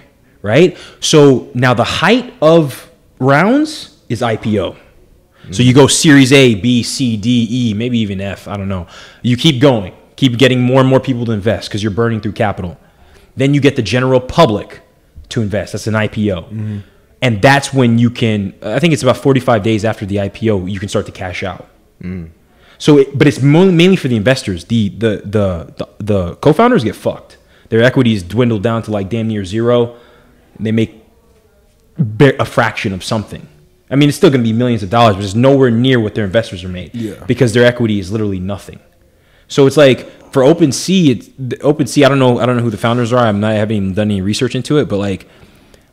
right? 0.42 0.76
So 1.00 1.48
now 1.54 1.74
the 1.74 1.84
height 1.84 2.32
of 2.42 2.90
rounds 3.20 3.96
is 4.08 4.20
IPO. 4.22 4.76
So 5.50 5.62
you 5.62 5.72
go 5.72 5.86
Series 5.86 6.30
A, 6.32 6.54
B, 6.56 6.82
C, 6.82 7.16
D, 7.16 7.46
E, 7.50 7.74
maybe 7.74 7.98
even 8.00 8.20
F. 8.20 8.46
I 8.48 8.56
don't 8.58 8.68
know. 8.68 8.86
You 9.22 9.36
keep 9.36 9.60
going, 9.62 9.94
keep 10.18 10.36
getting 10.36 10.60
more 10.60 10.80
and 10.80 10.88
more 10.88 10.98
people 10.98 11.24
to 11.24 11.30
invest 11.30 11.68
because 11.68 11.80
you're 11.80 11.92
burning 11.92 12.20
through 12.20 12.32
capital. 12.32 12.76
Then 13.36 13.54
you 13.54 13.60
get 13.60 13.76
the 13.76 13.82
general 13.82 14.20
public 14.20 14.80
to 15.28 15.40
invest. 15.40 15.72
That's 15.72 15.86
an 15.86 15.94
IPO. 15.94 16.44
Mm-hmm. 16.46 16.78
And 17.22 17.40
that's 17.40 17.72
when 17.72 18.00
you 18.00 18.10
can, 18.10 18.52
uh, 18.60 18.72
I 18.72 18.80
think 18.80 18.92
it's 18.92 19.04
about 19.04 19.18
45 19.18 19.62
days 19.62 19.84
after 19.84 20.04
the 20.04 20.16
IPO, 20.16 20.68
you 20.68 20.80
can 20.80 20.88
start 20.88 21.06
to 21.06 21.12
cash 21.12 21.44
out. 21.44 21.68
Mm. 22.02 22.30
So, 22.78 22.98
it, 22.98 23.16
but 23.16 23.28
it's 23.28 23.40
mainly 23.40 23.94
for 23.94 24.08
the 24.08 24.16
investors. 24.16 24.64
The 24.64 24.88
the 24.88 25.22
the 25.24 25.74
the, 25.78 25.88
the 25.98 26.36
co-founders 26.36 26.82
get 26.82 26.96
fucked. 26.96 27.36
Their 27.68 27.82
equities 27.82 28.22
dwindle 28.24 28.58
down 28.58 28.82
to 28.84 28.90
like 28.90 29.08
damn 29.08 29.28
near 29.28 29.44
zero. 29.44 29.96
They 30.58 30.72
make 30.72 31.04
a 31.96 32.44
fraction 32.44 32.92
of 32.92 33.04
something. 33.04 33.46
I 33.90 33.96
mean, 33.96 34.08
it's 34.08 34.18
still 34.18 34.30
going 34.30 34.42
to 34.42 34.48
be 34.48 34.52
millions 34.52 34.82
of 34.82 34.90
dollars, 34.90 35.16
but 35.16 35.24
it's 35.24 35.34
nowhere 35.34 35.70
near 35.70 35.98
what 35.98 36.14
their 36.14 36.24
investors 36.24 36.62
are 36.64 36.68
made. 36.68 36.94
Yeah. 36.94 37.24
Because 37.26 37.52
their 37.52 37.64
equity 37.64 37.98
is 37.98 38.12
literally 38.12 38.40
nothing. 38.40 38.80
So 39.48 39.66
it's 39.66 39.76
like 39.76 40.10
for 40.32 40.42
OpenSea, 40.42 41.08
it's 41.08 41.28
OpenSea. 41.28 42.04
I 42.04 42.08
don't 42.08 42.18
know. 42.18 42.38
I 42.38 42.46
don't 42.46 42.56
know 42.56 42.62
who 42.62 42.70
the 42.70 42.76
founders 42.78 43.12
are. 43.12 43.26
I'm 43.26 43.40
not. 43.40 43.52
I 43.52 43.54
haven't 43.54 43.76
even 43.76 43.94
done 43.94 44.10
any 44.10 44.20
research 44.20 44.54
into 44.54 44.78
it. 44.78 44.88
But 44.88 44.98
like, 44.98 45.26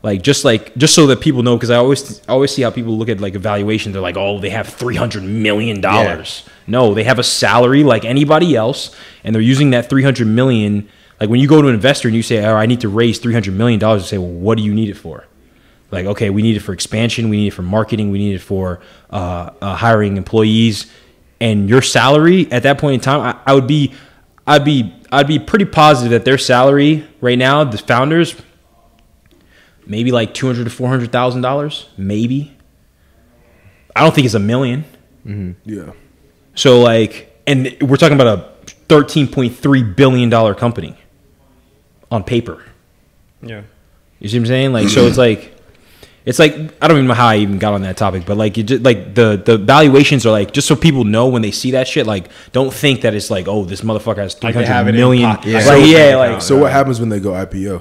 like 0.02 0.22
just 0.22 0.44
like 0.44 0.74
just 0.76 0.94
so 0.94 1.06
that 1.08 1.20
people 1.20 1.42
know, 1.42 1.56
because 1.56 1.70
I 1.70 1.76
always 1.76 2.20
I 2.28 2.32
always 2.32 2.54
see 2.54 2.62
how 2.62 2.70
people 2.70 2.96
look 2.96 3.08
at 3.08 3.20
like 3.20 3.34
evaluation. 3.34 3.92
They're 3.92 4.02
like, 4.02 4.16
oh, 4.16 4.38
they 4.38 4.50
have 4.50 4.68
three 4.68 4.96
hundred 4.96 5.24
million 5.24 5.80
dollars. 5.80 6.44
No, 6.66 6.94
they 6.94 7.04
have 7.04 7.18
a 7.18 7.24
salary 7.24 7.82
like 7.82 8.04
anybody 8.04 8.54
else, 8.54 8.94
and 9.24 9.34
they're 9.34 9.42
using 9.42 9.70
that 9.70 9.88
three 9.88 10.02
hundred 10.02 10.26
million. 10.28 10.88
Like 11.18 11.30
when 11.30 11.40
you 11.40 11.48
go 11.48 11.62
to 11.62 11.68
an 11.68 11.74
investor 11.74 12.08
and 12.08 12.16
you 12.16 12.22
say, 12.22 12.44
oh, 12.44 12.54
I 12.54 12.66
need 12.66 12.82
to 12.82 12.90
raise 12.90 13.18
three 13.18 13.32
hundred 13.32 13.54
million 13.54 13.80
dollars, 13.80 14.02
they 14.02 14.08
say, 14.08 14.18
well, 14.18 14.30
what 14.30 14.58
do 14.58 14.64
you 14.64 14.74
need 14.74 14.90
it 14.90 14.96
for? 14.96 15.24
Like, 15.90 16.06
okay, 16.06 16.30
we 16.30 16.42
need 16.42 16.56
it 16.56 16.60
for 16.60 16.72
expansion, 16.72 17.28
we 17.28 17.36
need 17.36 17.48
it 17.48 17.52
for 17.52 17.62
marketing, 17.62 18.10
we 18.10 18.18
need 18.18 18.34
it 18.34 18.40
for 18.40 18.80
uh, 19.10 19.50
uh, 19.62 19.76
hiring 19.76 20.16
employees, 20.16 20.90
and 21.40 21.68
your 21.68 21.82
salary 21.82 22.50
at 22.50 22.62
that 22.62 22.78
point 22.78 22.94
in 22.94 23.00
time, 23.00 23.20
I, 23.20 23.50
I 23.50 23.54
would 23.54 23.66
be, 23.66 23.94
I'd 24.46 24.64
be, 24.64 24.94
I'd 25.12 25.26
be 25.26 25.38
pretty 25.38 25.64
positive 25.64 26.10
that 26.10 26.24
their 26.24 26.38
salary 26.38 27.06
right 27.20 27.38
now, 27.38 27.64
the 27.64 27.78
founders, 27.78 28.34
maybe 29.86 30.12
like 30.12 30.34
two 30.34 30.46
hundred 30.46 30.64
to 30.64 30.70
four 30.70 30.88
hundred 30.88 31.12
thousand 31.12 31.42
dollars, 31.42 31.88
maybe. 31.96 32.56
I 33.94 34.00
don't 34.00 34.14
think 34.14 34.24
it's 34.24 34.34
a 34.34 34.38
million. 34.38 34.84
Mm-hmm. 35.26 35.52
Yeah. 35.64 35.92
So 36.54 36.80
like, 36.80 37.40
and 37.46 37.76
we're 37.80 37.96
talking 37.96 38.20
about 38.20 38.38
a 38.38 38.68
thirteen 38.88 39.28
point 39.28 39.56
three 39.56 39.82
billion 39.82 40.28
dollar 40.28 40.54
company 40.54 40.96
on 42.10 42.24
paper. 42.24 42.64
Yeah. 43.42 43.62
You 44.18 44.28
see 44.28 44.38
what 44.38 44.42
I'm 44.42 44.46
saying? 44.46 44.72
Like, 44.72 44.88
so 44.88 45.02
it's 45.06 45.18
like, 45.18 45.55
it's 46.26 46.38
like 46.38 46.52
I 46.82 46.88
don't 46.88 46.96
even 46.98 47.06
know 47.06 47.14
how 47.14 47.28
I 47.28 47.36
even 47.36 47.58
got 47.58 47.72
on 47.72 47.82
that 47.82 47.96
topic, 47.96 48.24
but 48.26 48.36
like, 48.36 48.56
you 48.58 48.64
just 48.64 48.82
like 48.82 49.14
the 49.14 49.40
the 49.42 49.56
valuations 49.56 50.26
are 50.26 50.32
like 50.32 50.52
just 50.52 50.66
so 50.68 50.76
people 50.76 51.04
know 51.04 51.28
when 51.28 51.40
they 51.40 51.52
see 51.52 51.70
that 51.70 51.88
shit. 51.88 52.06
Like, 52.06 52.28
don't 52.52 52.72
think 52.74 53.00
that 53.02 53.14
it's 53.14 53.30
like, 53.30 53.46
oh, 53.48 53.64
this 53.64 53.80
motherfucker 53.80 54.18
has 54.18 54.34
three 54.34 54.48
Like 54.48 54.56
they 54.56 54.66
have 54.66 54.84
hundred 54.86 54.90
it 54.90 54.94
in 54.94 55.00
million. 55.00 55.30
pocket. 55.30 55.52
Like, 55.54 55.64
Yeah. 55.64 55.84
yeah, 55.84 56.10
So- 56.12 56.18
like 56.18 56.42
So 56.42 56.56
what 56.58 56.72
happens 56.72 57.00
when 57.00 57.08
they 57.08 57.20
go 57.20 57.30
IPO? 57.30 57.80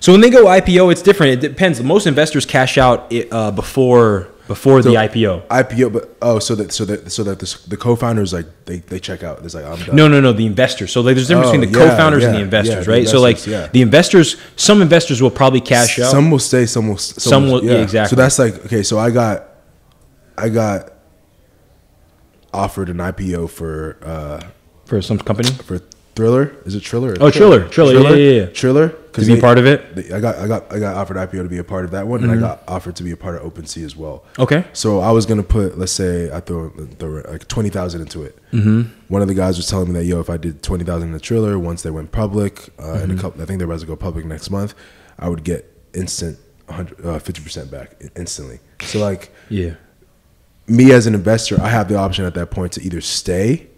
so 0.00 0.12
when 0.12 0.20
they 0.20 0.30
go 0.30 0.44
IPO, 0.44 0.92
it's 0.92 1.02
different. 1.02 1.32
It 1.32 1.40
depends. 1.48 1.82
Most 1.82 2.06
investors 2.06 2.46
cash 2.46 2.78
out 2.78 3.12
uh, 3.32 3.50
before 3.50 4.28
before 4.48 4.82
the 4.82 4.94
IPO. 4.94 5.46
IPO, 5.46 5.92
but 5.92 6.16
oh, 6.20 6.40
so 6.40 6.56
that 6.56 6.72
so 6.72 6.84
that 6.86 7.12
so 7.12 7.22
that 7.22 7.38
the, 7.38 7.58
the 7.68 7.76
co-founders 7.76 8.32
like 8.32 8.46
they, 8.64 8.78
they 8.78 8.98
check 8.98 9.22
out. 9.22 9.44
It's 9.44 9.54
like 9.54 9.64
I'm 9.64 9.78
done. 9.78 9.94
No, 9.94 10.08
no, 10.08 10.20
no. 10.20 10.32
The 10.32 10.46
investors. 10.46 10.90
So 10.90 11.02
like, 11.02 11.14
there's 11.14 11.30
a 11.30 11.34
difference 11.34 11.48
Oh, 11.50 11.52
between 11.52 11.70
the 11.72 11.78
yeah, 11.78 11.90
co-founders 11.90 12.24
and 12.24 12.34
the 12.34 12.40
investors, 12.40 12.74
yeah, 12.74 12.80
the 12.80 12.90
right? 12.90 13.08
so 13.08 13.20
like 13.20 13.46
yeah. 13.46 13.68
the 13.68 13.82
investors, 13.82 14.36
some 14.56 14.82
investors 14.82 15.22
will 15.22 15.30
probably 15.30 15.60
cash 15.60 15.98
out. 16.00 16.10
Some 16.10 16.30
will 16.32 16.40
stay, 16.40 16.66
some 16.66 16.88
will. 16.88 16.96
Some, 16.98 17.20
Some 17.20 17.50
will- 17.50 17.64
yeah, 17.64 17.82
exactly. 17.82 18.10
So 18.10 18.16
that's 18.16 18.38
like 18.38 18.64
okay. 18.66 18.82
So 18.82 18.98
I 18.98 19.10
got, 19.10 19.44
I 20.36 20.48
got 20.48 20.92
offered 22.52 22.88
an 22.88 22.96
IPO 22.96 23.50
for 23.50 23.98
uh 24.02 24.40
for 24.86 25.02
some 25.02 25.18
company 25.18 25.50
for 25.50 25.80
Thriller. 26.18 26.52
Is 26.66 26.74
it 26.74 26.80
Triller? 26.82 27.14
Oh, 27.20 27.30
Triller. 27.30 27.68
Triller, 27.68 27.92
yeah, 27.94 28.14
yeah, 28.16 28.40
yeah. 28.40 28.46
Triller. 28.46 28.88
to 29.12 29.24
be 29.24 29.38
a 29.38 29.40
part 29.40 29.56
of 29.56 29.66
it. 29.66 29.94
they- 29.94 30.10
I 30.12 30.20
got 30.20 30.34
I 30.36 30.48
got 30.48 30.72
I 30.72 30.78
got 30.80 30.96
offered 30.96 31.16
IPO 31.16 31.44
to 31.44 31.48
be 31.48 31.58
a 31.58 31.64
part 31.64 31.84
of 31.84 31.92
that 31.92 32.08
one, 32.08 32.20
Mm-hmm. 32.22 32.30
and 32.30 32.44
I 32.44 32.48
got 32.48 32.64
offered 32.66 32.96
to 32.96 33.04
be 33.04 33.12
a 33.12 33.16
part 33.16 33.36
of 33.36 33.42
OpenSea 33.48 33.84
as 33.84 33.94
well. 33.94 34.24
Okay. 34.36 34.64
So 34.72 34.98
I 34.98 35.12
was 35.12 35.26
gonna 35.26 35.44
put, 35.44 35.78
let's 35.78 35.92
say, 35.92 36.28
I 36.32 36.40
throw, 36.40 36.70
throw 36.98 37.22
like 37.30 37.46
twenty 37.46 37.68
thousand 37.70 38.00
into 38.00 38.24
it. 38.24 38.36
Mm-hmm. 38.52 38.82
One 39.14 39.22
of 39.22 39.28
the 39.28 39.34
guys 39.34 39.56
was 39.58 39.68
telling 39.68 39.88
me 39.92 39.94
that 40.00 40.06
yo, 40.06 40.18
if 40.18 40.28
I 40.28 40.36
did 40.38 40.60
twenty 40.62 40.84
thousand 40.84 41.08
in 41.10 41.12
the 41.14 41.20
Triller, 41.20 41.56
once 41.56 41.82
they 41.82 41.90
went 41.90 42.10
public, 42.10 42.68
uh, 42.80 42.82
Mm-hmm. 42.82 43.02
and 43.02 43.12
a 43.12 43.22
couple, 43.22 43.40
I 43.40 43.44
think 43.46 43.58
they're 43.60 43.68
about 43.70 43.80
to 43.80 43.86
go 43.86 43.94
public 43.94 44.24
next 44.24 44.50
month, 44.50 44.74
I 45.20 45.28
would 45.28 45.44
get 45.44 45.60
instant 45.94 46.36
100 46.66 47.00
uh, 47.06 47.18
50% 47.20 47.70
back 47.70 47.88
instantly. 48.16 48.58
So 48.82 48.98
like 48.98 49.30
Yeah. 49.48 49.74
me 50.66 50.90
as 50.92 51.06
an 51.06 51.14
investor, 51.14 51.60
I 51.60 51.68
have 51.68 51.88
the 51.88 51.96
option 51.96 52.24
at 52.26 52.34
that 52.34 52.50
point 52.50 52.72
to 52.72 52.82
either 52.82 53.00
stay 53.00 53.68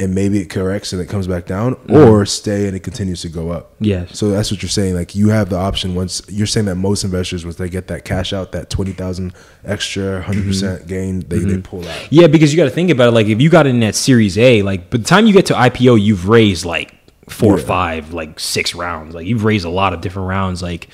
and 0.00 0.14
maybe 0.14 0.40
it 0.40 0.50
corrects 0.50 0.92
and 0.92 1.00
it 1.00 1.06
comes 1.06 1.26
back 1.26 1.46
down, 1.46 1.74
mm-hmm. 1.74 1.94
or 1.94 2.26
stay 2.26 2.66
and 2.66 2.76
it 2.76 2.80
continues 2.80 3.22
to 3.22 3.28
go 3.28 3.50
up. 3.50 3.74
Yes. 3.78 4.18
So 4.18 4.30
that's 4.30 4.50
what 4.50 4.62
you're 4.62 4.70
saying. 4.70 4.94
Like 4.94 5.14
you 5.14 5.28
have 5.28 5.48
the 5.48 5.56
option 5.56 5.94
once 5.94 6.22
you're 6.28 6.46
saying 6.46 6.66
that 6.66 6.76
most 6.76 7.04
investors, 7.04 7.44
once 7.44 7.56
they 7.56 7.68
get 7.68 7.86
that 7.88 8.04
cash 8.04 8.32
out, 8.32 8.52
that 8.52 8.70
twenty 8.70 8.92
thousand 8.92 9.34
extra, 9.64 10.14
100 10.14 10.38
mm-hmm. 10.38 10.48
percent 10.48 10.86
gain, 10.86 11.20
they 11.20 11.38
they 11.38 11.44
mm-hmm. 11.44 11.60
pull 11.62 11.86
out. 11.86 12.08
Yeah, 12.10 12.26
because 12.26 12.52
you 12.52 12.56
got 12.56 12.64
to 12.64 12.70
think 12.70 12.90
about 12.90 13.08
it. 13.08 13.12
Like, 13.12 13.26
if 13.26 13.40
you 13.40 13.50
got 13.50 13.66
in 13.66 13.80
that 13.80 13.94
Series 13.94 14.38
A, 14.38 14.62
like, 14.62 14.90
by 14.90 14.98
the 14.98 15.04
time 15.04 15.26
you 15.26 15.32
get 15.32 15.46
to 15.46 15.54
IPO, 15.54 16.00
you've 16.00 16.28
raised 16.28 16.64
like 16.64 16.94
four 17.28 17.54
or 17.54 17.58
five, 17.58 18.12
like 18.12 18.40
six 18.40 18.74
rounds. 18.74 19.14
Like, 19.14 19.26
you've 19.26 19.44
raised 19.44 19.64
a 19.64 19.70
lot 19.70 19.92
of 19.92 20.00
different 20.00 20.28
rounds. 20.28 20.62
Like, 20.62 20.88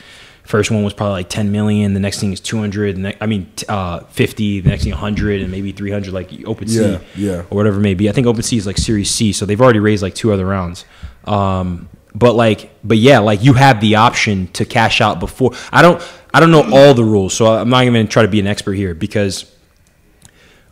first 0.48 0.70
one 0.70 0.82
was 0.82 0.94
probably 0.94 1.12
like 1.12 1.28
10 1.28 1.52
million. 1.52 1.92
The 1.92 2.00
next 2.00 2.20
thing 2.20 2.32
is 2.32 2.40
200. 2.40 2.96
The 2.96 3.00
next, 3.00 3.18
I 3.20 3.26
mean, 3.26 3.52
uh, 3.68 4.00
50. 4.00 4.60
The 4.60 4.70
next 4.70 4.84
thing 4.84 4.92
100 4.92 5.42
and 5.42 5.50
maybe 5.50 5.72
300, 5.72 6.12
like 6.14 6.30
OpenSea 6.30 7.02
Yeah, 7.14 7.32
yeah. 7.32 7.40
or 7.50 7.56
whatever 7.56 7.76
it 7.78 7.82
may 7.82 7.92
be. 7.92 8.08
I 8.08 8.12
think 8.12 8.26
OpenSea 8.26 8.56
is 8.56 8.66
like 8.66 8.78
Series 8.78 9.10
C. 9.10 9.34
So 9.34 9.44
they've 9.44 9.60
already 9.60 9.78
raised 9.78 10.02
like 10.02 10.14
two 10.14 10.32
other 10.32 10.46
rounds. 10.46 10.86
Um, 11.24 11.90
but 12.14 12.32
like, 12.32 12.70
but 12.82 12.96
yeah, 12.96 13.18
like 13.18 13.44
you 13.44 13.52
have 13.52 13.82
the 13.82 13.96
option 13.96 14.46
to 14.54 14.64
cash 14.64 15.02
out 15.02 15.20
before. 15.20 15.52
I 15.70 15.82
don't, 15.82 16.02
I 16.32 16.40
don't 16.40 16.50
know 16.50 16.64
all 16.72 16.94
the 16.94 17.04
rules, 17.04 17.34
so 17.34 17.52
I'm 17.52 17.68
not 17.68 17.82
even 17.82 17.92
going 17.92 18.06
to 18.06 18.12
try 18.12 18.22
to 18.22 18.28
be 18.28 18.40
an 18.40 18.46
expert 18.46 18.72
here 18.72 18.94
because 18.94 19.54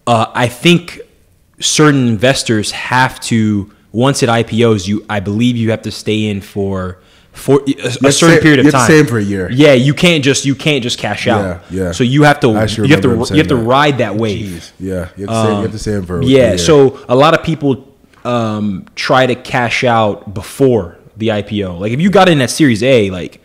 uh, 0.06 0.32
I 0.34 0.48
think 0.48 1.00
certain 1.60 2.08
investors 2.08 2.70
have 2.70 3.20
to 3.20 3.70
once 3.92 4.22
it 4.22 4.28
IPOs, 4.28 4.88
you 4.88 5.04
I 5.08 5.20
believe 5.20 5.56
you 5.56 5.70
have 5.70 5.82
to 5.82 5.90
stay 5.90 6.26
in 6.26 6.40
for 6.40 6.98
for 7.36 7.60
a, 7.66 7.72
a 7.72 7.82
have 7.82 7.92
to 8.00 8.12
certain 8.12 8.40
period 8.40 8.58
of 8.60 8.64
you 8.66 8.72
have 8.72 8.88
time. 8.88 8.96
in 8.98 9.06
for 9.06 9.18
a 9.18 9.22
year. 9.22 9.50
Yeah, 9.50 9.74
you 9.74 9.94
can't 9.94 10.24
just 10.24 10.44
you 10.44 10.54
can't 10.54 10.82
just 10.82 10.98
cash 10.98 11.26
out. 11.28 11.62
Yeah, 11.70 11.84
yeah. 11.84 11.92
So 11.92 12.02
you 12.02 12.22
have 12.24 12.40
to 12.40 12.48
you 12.48 12.54
have 12.54 12.70
to 12.74 12.82
you 12.82 13.38
have 13.38 13.48
to 13.48 13.56
that. 13.56 13.56
ride 13.56 13.98
that 13.98 14.16
wave. 14.16 14.72
Yeah, 14.78 15.08
you 15.16 15.26
have 15.26 15.50
you 15.64 15.68
have 15.68 15.72
to 15.72 16.02
for 16.02 16.16
a 16.16 16.24
Um, 16.24 16.28
Yeah, 16.28 16.56
so 16.56 16.98
a 17.08 17.14
lot 17.14 17.34
of 17.34 17.42
people 17.44 17.86
um, 18.24 18.86
try 18.94 19.26
to 19.26 19.34
cash 19.34 19.84
out 19.84 20.34
before 20.34 20.96
the 21.16 21.28
IPO. 21.28 21.78
Like 21.78 21.92
if 21.92 22.00
you 22.00 22.10
got 22.10 22.28
in 22.28 22.40
at 22.40 22.50
Series 22.50 22.82
A, 22.82 23.10
like 23.10 23.40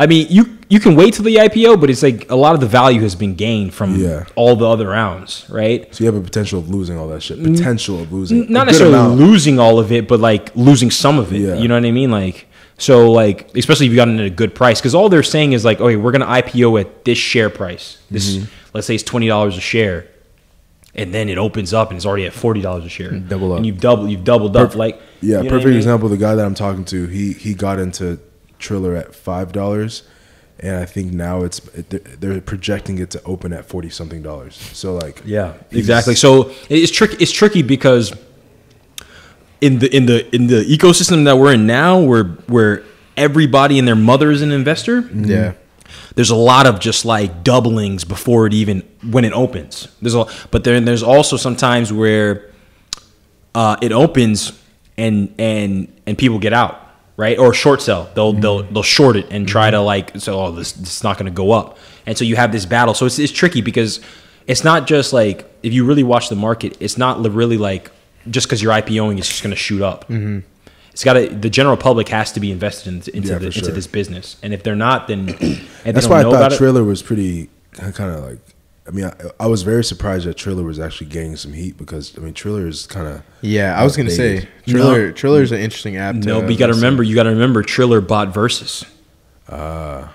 I 0.00 0.06
mean, 0.06 0.26
you 0.30 0.58
you 0.70 0.80
can 0.80 0.96
wait 0.96 1.14
till 1.14 1.24
the 1.24 1.36
IPO, 1.36 1.80
but 1.80 1.90
it's 1.90 2.02
like 2.02 2.30
a 2.30 2.34
lot 2.36 2.54
of 2.54 2.60
the 2.60 2.66
value 2.66 3.00
has 3.02 3.14
been 3.14 3.34
gained 3.34 3.74
from 3.74 3.96
Yeah. 3.96 4.24
all 4.36 4.54
the 4.56 4.66
other 4.68 4.88
rounds, 4.88 5.44
right? 5.48 5.92
So 5.94 6.04
you 6.04 6.06
have 6.12 6.14
a 6.20 6.24
potential 6.24 6.58
of 6.60 6.68
losing 6.68 6.98
all 6.98 7.08
that 7.08 7.22
shit. 7.22 7.42
Potential 7.42 8.00
of 8.02 8.12
losing. 8.12 8.50
Not 8.52 8.66
necessarily 8.66 8.94
amount. 8.96 9.18
losing 9.18 9.58
all 9.58 9.78
of 9.78 9.90
it, 9.92 10.06
but 10.08 10.20
like 10.20 10.50
losing 10.54 10.90
some 10.90 11.18
of 11.18 11.32
it. 11.32 11.40
Yeah. 11.40 11.54
You 11.54 11.68
know 11.68 11.74
what 11.74 11.84
I 11.86 11.90
mean? 11.90 12.10
Like 12.10 12.47
so, 12.78 13.10
like 13.12 13.54
especially 13.56 13.86
if 13.86 13.92
you 13.92 13.96
got 13.96 14.08
in 14.08 14.18
at 14.20 14.26
a 14.26 14.30
good 14.30 14.54
price, 14.54 14.80
because 14.80 14.94
all 14.94 15.08
they're 15.08 15.22
saying 15.22 15.52
is 15.52 15.64
like, 15.64 15.80
okay, 15.80 15.96
we're 15.96 16.12
gonna 16.12 16.26
IPO 16.26 16.80
at 16.80 17.04
this 17.04 17.18
share 17.18 17.50
price. 17.50 17.98
This 18.10 18.36
Mm-hmm. 18.36 18.44
let's 18.74 18.86
say 18.86 18.94
it's 18.94 19.02
twenty 19.04 19.26
dollars 19.28 19.56
a 19.56 19.60
share, 19.60 20.06
and 20.94 21.12
then 21.12 21.28
it 21.28 21.38
opens 21.38 21.74
up 21.74 21.88
and 21.90 21.96
it's 21.96 22.06
already 22.06 22.26
at 22.26 22.32
forty 22.32 22.60
dollars 22.62 22.84
a 22.84 22.88
share. 22.88 23.10
Double 23.12 23.52
up. 23.52 23.56
and 23.58 23.66
you've 23.66 23.80
doubled 23.80 24.10
you've 24.10 24.24
doubled 24.24 24.56
up. 24.56 24.74
Like 24.74 25.00
Yeah, 25.20 25.28
you 25.28 25.32
know 25.32 25.38
what 25.38 25.46
I 25.46 25.50
perfect 25.50 25.66
mean? 25.66 25.76
example. 25.76 26.08
The 26.08 26.16
guy 26.16 26.34
that 26.34 26.44
I'm 26.46 26.54
talking 26.54 26.84
to, 26.86 27.06
he 27.06 27.32
he 27.32 27.52
got 27.54 27.78
into 27.78 28.18
Triller 28.58 28.94
at 28.96 29.14
five 29.14 29.52
dollars, 29.52 30.02
and 30.60 30.76
I 30.76 30.84
think 30.84 31.12
now 31.12 31.42
it's 31.42 31.58
it, 31.74 32.20
they're 32.20 32.40
projecting 32.40 32.98
it 32.98 33.10
to 33.10 33.22
open 33.24 33.52
at 33.52 33.64
forty 33.66 33.90
something 33.90 34.22
dollars. 34.22 34.54
So 34.56 34.94
like, 34.94 35.22
Yeah, 35.24 35.54
exactly. 35.72 36.14
So 36.14 36.52
it's 36.68 36.90
tricky. 36.92 37.16
It's 37.20 37.32
tricky 37.32 37.62
because 37.62 38.12
in 39.60 39.78
the 39.78 39.94
in 39.94 40.06
the 40.06 40.34
in 40.34 40.46
the 40.46 40.64
ecosystem 40.64 41.24
that 41.24 41.36
we're 41.36 41.54
in 41.54 41.66
now, 41.66 42.00
where 42.00 42.24
where 42.46 42.84
everybody 43.16 43.78
and 43.78 43.86
their 43.86 43.96
mother 43.96 44.30
is 44.30 44.42
an 44.42 44.52
investor. 44.52 45.02
Mm-hmm. 45.02 45.24
Yeah. 45.24 45.52
There's 46.14 46.30
a 46.30 46.36
lot 46.36 46.66
of 46.66 46.80
just 46.80 47.04
like 47.04 47.44
doublings 47.44 48.04
before 48.04 48.46
it 48.46 48.54
even 48.54 48.82
when 49.02 49.24
it 49.24 49.32
opens. 49.32 49.88
There's 50.02 50.14
a 50.14 50.26
but 50.50 50.64
then 50.64 50.84
there's 50.84 51.02
also 51.02 51.36
sometimes 51.36 51.92
where 51.92 52.50
uh, 53.54 53.76
it 53.80 53.92
opens 53.92 54.52
and 54.96 55.34
and 55.38 55.92
and 56.06 56.18
people 56.18 56.38
get 56.38 56.52
out 56.52 56.84
right 57.16 57.38
or 57.38 57.54
short 57.54 57.80
sell 57.80 58.10
they'll 58.14 58.32
mm-hmm. 58.32 58.40
they'll 58.40 58.62
they'll 58.64 58.82
short 58.82 59.16
it 59.16 59.26
and 59.30 59.48
try 59.48 59.70
to 59.70 59.78
mm-hmm. 59.78 59.86
like 59.86 60.16
so 60.18 60.40
oh 60.40 60.52
this 60.52 60.72
this 60.72 60.96
is 60.96 61.04
not 61.04 61.16
going 61.16 61.26
to 61.26 61.34
go 61.34 61.52
up 61.52 61.78
and 62.04 62.18
so 62.18 62.24
you 62.24 62.36
have 62.36 62.52
this 62.52 62.66
battle 62.66 62.94
so 62.94 63.06
it's, 63.06 63.18
it's 63.18 63.32
tricky 63.32 63.60
because 63.60 64.00
it's 64.46 64.64
not 64.64 64.86
just 64.86 65.12
like 65.12 65.50
if 65.62 65.72
you 65.72 65.84
really 65.84 66.02
watch 66.02 66.28
the 66.28 66.36
market 66.36 66.76
it's 66.80 66.98
not 66.98 67.22
really 67.32 67.58
like 67.58 67.90
just 68.30 68.46
because 68.46 68.62
you're 68.62 68.72
IPOing 68.72 69.18
it's 69.18 69.28
just 69.28 69.42
going 69.42 69.50
to 69.50 69.56
shoot 69.56 69.82
up 69.82 70.08
mm-hmm. 70.08 70.40
it's 70.90 71.04
got 71.04 71.14
to 71.14 71.28
the 71.28 71.50
general 71.50 71.76
public 71.76 72.08
has 72.08 72.32
to 72.32 72.40
be 72.40 72.50
invested 72.52 72.92
into 72.92 73.16
into, 73.16 73.28
Yeah, 73.28 73.38
the, 73.38 73.50
for 73.50 73.58
into 73.58 73.72
this 73.72 73.86
business 73.86 74.36
and 74.42 74.52
if 74.54 74.62
they're 74.62 74.76
not 74.76 75.08
then 75.08 75.28
and 75.28 75.38
they 75.38 75.92
that's 75.92 76.06
don't 76.06 76.10
why 76.10 76.20
I 76.20 76.22
thought 76.22 76.34
about 76.34 76.52
it 76.52 76.56
Triller 76.56 76.84
was 76.84 77.02
pretty 77.02 77.48
kind 77.78 78.12
of 78.12 78.24
like. 78.24 78.38
I 78.86 78.90
mean, 78.90 79.04
I, 79.04 79.12
I 79.40 79.46
was 79.46 79.62
very 79.62 79.84
surprised 79.84 80.26
that 80.26 80.34
Triller 80.34 80.62
was 80.62 80.80
actually 80.80 81.08
getting 81.08 81.36
some 81.36 81.52
heat 81.52 81.76
because 81.76 82.16
I 82.16 82.22
mean, 82.22 82.34
Triller 82.34 82.66
is 82.66 82.86
kind 82.86 83.06
of 83.06 83.22
Yeah, 83.42 83.78
I 83.78 83.84
was 83.84 83.96
gonna 83.96 84.10
say 84.10 84.38
outdated. 84.38 84.48
Triller. 84.66 85.12
Triller's 85.12 85.52
an 85.52 85.60
interesting 85.60 85.96
app. 85.96 86.14
To 86.14 86.20
No, 86.20 86.40
but 86.40 86.50
you 86.50 86.58
got 86.58 86.68
to 86.68 86.74
remember. 86.74 87.02
You 87.02 87.14
got 87.14 87.24
to 87.24 87.30
remember. 87.30 87.62
Triller 87.62 88.00
bought 88.00 88.28
Versus. 88.32 88.84
Uh, 89.46 90.08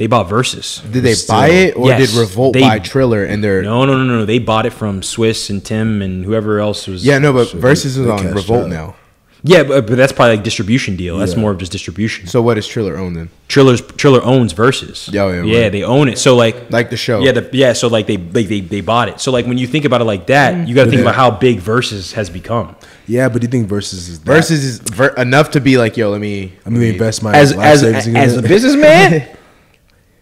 they 0.00 0.06
bought 0.06 0.30
Versus. 0.30 0.80
Did 0.90 1.02
they 1.02 1.12
Still- 1.12 1.36
buy 1.36 1.48
it 1.50 1.76
or 1.76 1.88
Yes, 1.88 2.10
did 2.10 2.18
Revolt 2.18 2.54
they- 2.54 2.60
buy 2.62 2.78
Triller 2.78 3.22
and 3.22 3.44
they're 3.44 3.60
No, 3.60 3.84
no, 3.84 4.02
no, 4.02 4.18
no. 4.20 4.24
They 4.24 4.38
bought 4.38 4.64
it 4.64 4.72
from 4.72 5.02
Swizz 5.02 5.50
and 5.50 5.62
Tim 5.62 6.00
and 6.00 6.24
whoever 6.24 6.58
else 6.58 6.86
was. 6.86 7.04
yeah 7.04 7.18
no 7.18 7.34
but 7.34 7.48
So 7.48 7.58
Versus 7.58 7.96
they- 7.96 8.00
is 8.00 8.06
they 8.06 8.12
on 8.28 8.32
Revolt 8.34 8.64
out. 8.64 8.70
now. 8.70 8.94
yeah, 9.42 9.62
but, 9.62 9.86
but 9.86 9.96
that's 9.98 10.12
probably 10.12 10.36
like 10.36 10.44
distribution 10.44 10.96
deal. 10.96 11.18
That's 11.18 11.34
Yeah. 11.34 11.40
more 11.40 11.50
of 11.50 11.58
just 11.58 11.70
distribution. 11.72 12.26
So 12.28 12.40
what 12.40 12.54
does 12.54 12.66
Triller 12.66 12.96
own 12.96 13.12
then? 13.12 13.28
Triller's 13.48 13.82
Triller 13.82 14.22
owns 14.24 14.52
Versus. 14.54 15.10
Yeah, 15.12 15.26
yeah, 15.30 15.42
yeah. 15.42 15.62
right. 15.64 15.72
They 15.72 15.82
own 15.82 16.08
it. 16.08 16.16
So 16.18 16.34
like, 16.34 16.70
Like 16.70 16.88
the 16.88 16.96
show. 16.96 17.20
yeah, 17.20 17.32
the, 17.32 17.48
yeah. 17.52 17.74
So 17.74 17.88
like 17.88 18.06
they, 18.06 18.16
they 18.16 18.44
they 18.44 18.60
they 18.60 18.80
bought 18.80 19.08
it. 19.10 19.20
So 19.20 19.30
like 19.32 19.44
when 19.46 19.58
you 19.58 19.66
think 19.66 19.84
about 19.84 20.00
it 20.00 20.04
like 20.04 20.26
that, 20.28 20.66
you 20.66 20.74
got 20.74 20.82
to 20.84 20.86
mm-hmm. 20.86 20.90
think 20.96 21.02
about 21.02 21.14
how 21.14 21.30
big 21.30 21.58
Versus 21.60 22.12
has 22.14 22.30
become. 22.30 22.74
yeah. 23.06 23.28
But 23.28 23.42
do 23.42 23.46
you 23.46 23.50
think 23.50 23.68
versus 23.68 24.08
is 24.08 24.18
that? 24.20 24.24
Versus 24.26 24.64
is 24.64 24.78
ver- 24.78 25.14
enough 25.16 25.50
to 25.52 25.60
be 25.60 25.76
like 25.76 25.96
yo 25.98 26.08
let 26.10 26.20
me 26.22 26.52
I'm 26.64 26.72
gonna 26.74 26.86
invest 26.86 27.22
my 27.22 27.34
As 27.36 27.54
life 27.54 27.66
as 27.66 27.80
savings 27.80 28.06
in 28.06 28.16
as 28.16 28.36
a 28.36 28.42
businessman, 28.42 29.26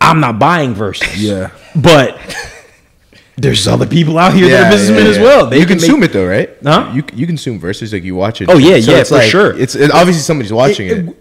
I'm 0.09 0.21
not 0.21 0.39
buying 0.39 0.75
Versus. 0.75 1.23
Yeah, 1.23 1.51
but 1.75 2.19
there's 3.37 3.67
other 3.69 3.87
people 3.87 4.19
out 4.19 4.35
here 4.35 4.49
that 4.49 4.67
are 4.67 4.71
businessmen 4.71 5.05
yeah, 5.05 5.11
as 5.11 5.19
well. 5.19 5.47
They 5.47 5.61
you 5.61 5.67
can 5.67 5.79
consume 5.79 6.01
make, 6.01 6.11
it 6.11 6.13
though, 6.13 6.27
right? 6.27 6.51
Huh? 6.63 6.93
You 6.95 7.05
you 7.15 7.27
consume 7.27 7.59
Versus 7.59 7.93
like 7.93 8.03
you 8.03 8.15
watch 8.15 8.41
it. 8.41 8.49
Oh, 8.49 8.59
yeah, 8.59 8.77
yeah, 8.77 8.99
it's 8.99 9.11
for 9.11 9.21
sure. 9.23 9.57
It's 9.59 9.75
it, 9.75 9.91
obviously 9.91 10.23
somebody's 10.23 10.53
watching 10.53 10.89
it. 10.89 11.17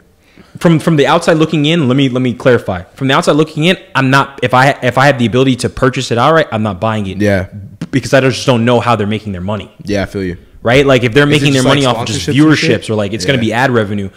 from 0.59 0.79
from 0.79 0.95
the 0.95 1.07
outside 1.07 1.37
looking 1.37 1.65
in. 1.65 1.87
Let 1.87 1.95
me 1.95 2.09
let 2.09 2.21
me 2.21 2.33
clarify. 2.33 2.83
From 2.95 3.07
the 3.07 3.13
outside 3.13 3.33
looking 3.33 3.65
in, 3.65 3.77
I'm 3.93 4.09
not 4.09 4.39
if 4.43 4.53
I 4.53 4.71
if 4.81 4.97
I 4.97 5.07
have 5.07 5.19
the 5.19 5.25
ability 5.25 5.57
to 5.57 5.69
purchase 5.69 6.11
it 6.11 6.17
outright, 6.17 6.47
I'm 6.51 6.63
not 6.63 6.79
buying 6.79 7.07
it. 7.07 7.17
Yeah. 7.17 7.49
because 7.91 8.13
I 8.13 8.21
just 8.21 8.45
don't 8.45 8.65
know 8.65 8.79
how 8.79 8.95
they're 8.95 9.07
making 9.07 9.31
their 9.31 9.41
money. 9.41 9.71
Yeah, 9.83 10.03
I 10.03 10.05
feel 10.05 10.23
you. 10.23 10.37
Right, 10.61 10.85
like 10.85 11.03
if 11.03 11.13
they're 11.13 11.23
it 11.23 11.27
making 11.27 11.53
their 11.53 11.63
just 11.63 11.67
money 11.67 11.85
off 11.85 11.97
of 11.97 12.07
just 12.07 12.21
sponsorships 12.27 12.27
and 12.27 12.57
shit? 12.57 12.81
viewerships 12.81 12.89
or 12.89 12.95
like 12.95 13.13
it's 13.13 13.25
going 13.25 13.39
to 13.39 13.45
be 13.45 13.53
ad 13.53 13.71
revenue. 13.71 14.09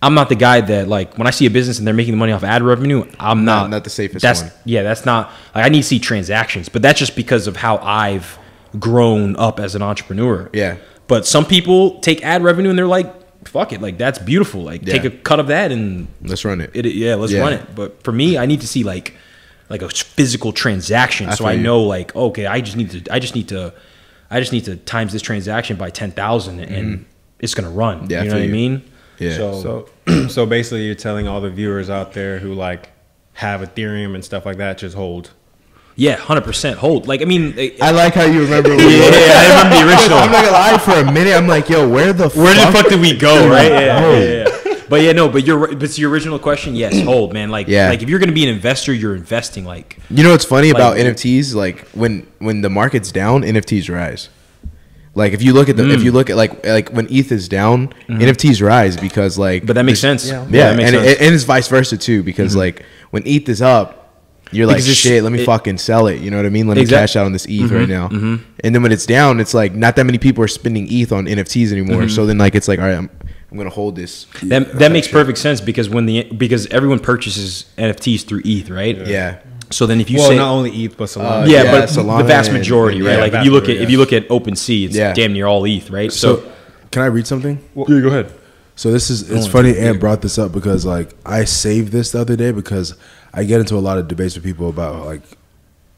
I'm 0.00 0.14
not 0.14 0.28
the 0.28 0.36
guy 0.36 0.60
that 0.60 0.86
like 0.88 1.18
when 1.18 1.26
I 1.26 1.30
see 1.30 1.46
a 1.46 1.50
business 1.50 1.78
and 1.78 1.86
they're 1.86 1.94
making 1.94 2.12
the 2.12 2.18
money 2.18 2.32
off 2.32 2.44
ad 2.44 2.62
revenue. 2.62 3.04
I'm 3.18 3.44
Not- 3.44 3.62
not 3.64 3.70
not 3.70 3.84
the 3.84 3.90
safest 3.90 4.22
that's, 4.22 4.42
one. 4.42 4.52
Yeah, 4.64 4.82
that's 4.84 5.04
not. 5.04 5.32
Like, 5.54 5.64
I 5.66 5.68
need 5.68 5.82
to 5.82 5.86
see 5.88 5.98
transactions, 5.98 6.68
but 6.68 6.82
that's 6.82 6.98
just 6.98 7.16
because 7.16 7.46
of 7.46 7.56
how 7.56 7.78
I've 7.78 8.38
grown 8.78 9.34
up 9.36 9.58
as 9.58 9.74
an 9.74 9.82
entrepreneur. 9.82 10.50
Yeah. 10.52 10.76
But 11.08 11.26
some 11.26 11.44
people 11.46 11.98
take 12.00 12.22
ad 12.24 12.44
revenue 12.44 12.68
and 12.70 12.78
they're 12.78 12.86
like, 12.86 13.12
"Fuck 13.48 13.72
it, 13.72 13.80
like 13.80 13.98
that's 13.98 14.18
beautiful. 14.18 14.62
Like 14.62 14.84
take 14.84 15.04
a 15.04 15.10
cut 15.10 15.40
of 15.40 15.46
that 15.48 15.72
and 15.72 16.06
Let's 16.22 16.44
run 16.44 16.60
it. 16.60 16.70
it, 16.74 16.84
yeah, 16.86 17.14
let's 17.16 17.32
Yeah. 17.32 17.40
run 17.40 17.54
it. 17.54 17.74
But 17.74 18.02
for 18.04 18.12
me, 18.12 18.36
I 18.38 18.46
need 18.46 18.60
to 18.60 18.68
see 18.68 18.84
like 18.84 19.14
like 19.70 19.82
a 19.82 19.88
physical 19.88 20.52
transaction, 20.52 21.28
I 21.28 21.34
so 21.34 21.44
I 21.44 21.52
you. 21.52 21.62
know 21.62 21.80
like 21.82 22.14
okay, 22.14 22.46
I 22.46 22.60
just 22.60 22.76
need 22.76 22.90
to 22.92 23.12
I 23.12 23.18
just 23.18 23.34
need 23.34 23.48
to 23.48 23.72
I 24.30 24.38
just 24.40 24.52
need 24.52 24.66
to 24.66 24.76
times 24.76 25.12
this 25.12 25.22
transaction 25.22 25.76
by 25.76 25.90
ten 25.90 26.10
thousand 26.12 26.60
and 26.60 27.04
it's 27.40 27.54
gonna 27.54 27.70
run. 27.70 28.02
Mm-hmm. 28.02 28.10
Yeah, 28.12 28.22
you 28.24 28.28
know 28.28 28.34
what 28.36 28.42
I 28.44 28.46
mean? 28.48 28.84
Yeah. 29.18 29.36
So, 29.36 29.88
So, 30.06 30.28
so 30.28 30.46
basically, 30.46 30.86
you're 30.86 30.94
telling 30.94 31.26
all 31.28 31.40
the 31.40 31.50
viewers 31.50 31.90
out 31.90 32.12
there 32.12 32.38
who 32.38 32.54
like 32.54 32.90
have 33.34 33.60
Ethereum 33.60 34.14
and 34.14 34.24
stuff 34.24 34.44
like 34.46 34.56
that, 34.58 34.78
just 34.78 34.96
hold. 34.96 35.30
yeah, 35.96 36.16
hundred 36.16 36.42
percent 36.44 36.78
hold. 36.78 37.06
Like 37.08 37.22
I 37.22 37.24
mean, 37.24 37.54
I 37.82 37.90
like 37.90 38.14
how 38.14 38.24
you 38.24 38.42
remember. 38.42 38.70
yeah, 38.74 38.76
I 38.78 39.46
remember 39.62 39.76
the 39.76 39.88
original. 39.90 40.18
I'm 40.18 40.30
not 40.32 40.44
gonna 40.44 40.52
lie. 40.52 40.78
For 40.78 41.08
a 41.08 41.12
minute, 41.12 41.34
I'm 41.34 41.46
like, 41.48 41.68
yo, 41.68 41.88
where 41.88 42.12
the 42.12 42.28
Where 42.30 42.54
the 42.54 42.60
fuck? 42.72 42.72
fuck 42.84 42.88
did 42.88 43.00
we 43.00 43.16
go? 43.16 43.48
Right? 43.48 43.70
Yeah, 43.70 44.10
yeah, 44.10 44.18
yeah, 44.18 44.48
yeah. 44.48 44.82
But 44.88 45.02
yeah, 45.02 45.12
no. 45.12 45.28
But 45.28 45.44
you're 45.46 45.74
but 45.76 45.90
to 45.90 46.00
your 46.00 46.10
original 46.10 46.38
question, 46.38 46.74
yes, 46.74 47.00
hold, 47.04 47.32
man. 47.34 47.50
Like, 47.50 47.68
Yeah. 47.68 47.88
like 47.90 48.02
if 48.02 48.08
you're 48.08 48.18
gonna 48.20 48.32
be 48.32 48.44
an 48.48 48.54
investor, 48.54 48.92
you're 48.92 49.14
investing. 49.16 49.64
Like, 49.64 49.98
You 50.10 50.22
know 50.24 50.30
what's 50.30 50.44
funny 50.44 50.70
about 50.70 50.96
NFTs? 50.96 51.54
Like 51.54 51.86
when 51.88 52.26
when 52.38 52.62
the 52.62 52.70
market's 52.70 53.10
down, 53.12 53.42
NFTs 53.42 53.92
rise. 53.92 54.28
Like 55.18 55.32
if 55.34 55.42
you 55.42 55.52
look 55.52 55.68
at 55.68 55.76
the 55.76 55.82
Mm. 55.82 55.94
if 55.94 56.02
you 56.04 56.12
look 56.12 56.30
at 56.30 56.36
like 56.36 56.64
like 56.64 56.88
when 56.90 57.06
ETH 57.10 57.30
is 57.32 57.48
down, 57.48 57.92
NFTs 58.08 58.62
rise 58.66 58.96
because 58.96 59.36
like 59.38 59.58
Mm-hmm. 59.62 59.66
but 59.66 59.72
that 59.74 59.82
makes 59.84 60.00
sense. 60.00 60.26
Yeah, 60.28 60.46
yeah, 60.48 60.74
makes 60.74 60.88
and, 60.88 60.94
sense. 60.94 60.94
Mm-hmm. 60.96 61.22
it, 61.22 61.26
and 61.26 61.34
it's 61.34 61.44
vice 61.44 61.68
versa 61.68 61.96
too 61.98 62.22
because 62.22 62.54
like 62.56 62.84
when 63.10 63.22
ETH 63.26 63.48
is 63.48 63.60
up, 63.60 63.88
you're 64.52 64.66
like 64.66 64.76
Because 64.76 64.86
it's- 64.88 64.96
shit. 64.96 65.22
Let 65.22 65.32
me 65.32 65.40
it- 65.42 65.44
fucking 65.46 65.78
sell 65.78 66.06
it. 66.06 66.20
You 66.22 66.30
know 66.30 66.36
what 66.38 66.46
I 66.46 66.50
mean? 66.50 66.68
Let 66.68 66.76
me 66.76 66.82
Exact- 66.82 67.00
cash 67.02 67.16
out 67.16 67.26
on 67.26 67.32
this 67.32 67.46
ETH 67.48 67.70
right 67.70 67.88
now. 67.88 68.08
mhm. 68.08 68.40
And 68.64 68.74
then 68.74 68.82
when 68.82 68.92
it's 68.92 69.04
down, 69.06 69.40
it's 69.40 69.52
like 69.54 69.74
not 69.74 69.96
that 69.96 70.06
many 70.06 70.18
people 70.18 70.42
are 70.44 70.48
spending 70.48 70.86
ETH 70.90 71.12
on 71.12 71.26
NFTs 71.26 71.72
anymore. 71.72 72.02
Mm-hmm. 72.02 72.14
So 72.14 72.24
then 72.24 72.38
like 72.38 72.54
it's 72.54 72.68
like 72.68 72.78
all 72.78 72.86
right, 72.86 72.96
I'm 72.96 73.10
I'm 73.50 73.56
gonna 73.58 73.70
hold 73.70 73.96
this. 73.96 74.26
That 74.44 74.78
that 74.78 74.92
makes 74.92 75.08
perfect 75.08 75.38
sense 75.38 75.60
because 75.60 75.88
when 75.90 76.06
the 76.06 76.24
because 76.44 76.66
everyone 76.68 76.98
purchases 77.00 77.64
NFTs 77.76 78.22
through 78.26 78.42
ETH, 78.44 78.70
right? 78.70 78.96
Yeah. 79.06 79.38
So 79.70 79.86
then 79.86 80.00
if 80.00 80.10
you 80.10 80.18
well, 80.18 80.28
say 80.28 80.36
not 80.36 80.50
only 80.52 80.70
ETH 80.84 80.96
but 80.96 81.04
Solana. 81.04 81.42
Uh, 81.42 81.46
yeah, 81.46 81.64
yeah, 81.64 81.70
but 81.72 81.88
Solana 81.88 82.18
the 82.18 82.24
vast 82.24 82.52
majority, 82.52 82.98
and- 82.98 83.06
right? 83.06 83.14
yeah, 83.16 83.20
like 83.20 83.32
if 83.34 83.44
you 83.44 83.50
look 83.50 83.64
at 83.64 83.68
majority, 83.68 83.84
if 83.84 83.90
you 83.90 83.98
look 83.98 84.12
at 84.12 84.28
OpenSea, 84.28 84.86
it's 84.86 84.96
Yeah. 84.96 85.12
damn 85.12 85.32
near 85.32 85.46
all 85.46 85.64
ETH, 85.66 85.90
right? 85.90 86.12
So, 86.12 86.36
So, 86.36 86.52
can 86.90 87.02
I 87.02 87.06
read 87.06 87.26
something? 87.26 87.58
yeah, 87.76 87.84
go 88.00 88.08
ahead. 88.08 88.32
So 88.76 88.92
this 88.92 89.10
is 89.10 89.28
it's 89.28 89.46
funny 89.48 89.76
Ant 89.76 89.98
brought 89.98 90.22
this 90.22 90.38
up 90.38 90.52
because 90.52 90.86
like 90.86 91.10
I 91.26 91.44
saved 91.44 91.90
this 91.92 92.12
the 92.12 92.20
other 92.20 92.36
day 92.36 92.52
because 92.52 92.94
I 93.34 93.42
get 93.44 93.58
into 93.60 93.74
a 93.76 93.80
lot 93.80 93.98
of 93.98 94.06
debates 94.06 94.36
with 94.36 94.44
people 94.44 94.68
about 94.68 95.04
like 95.04 95.22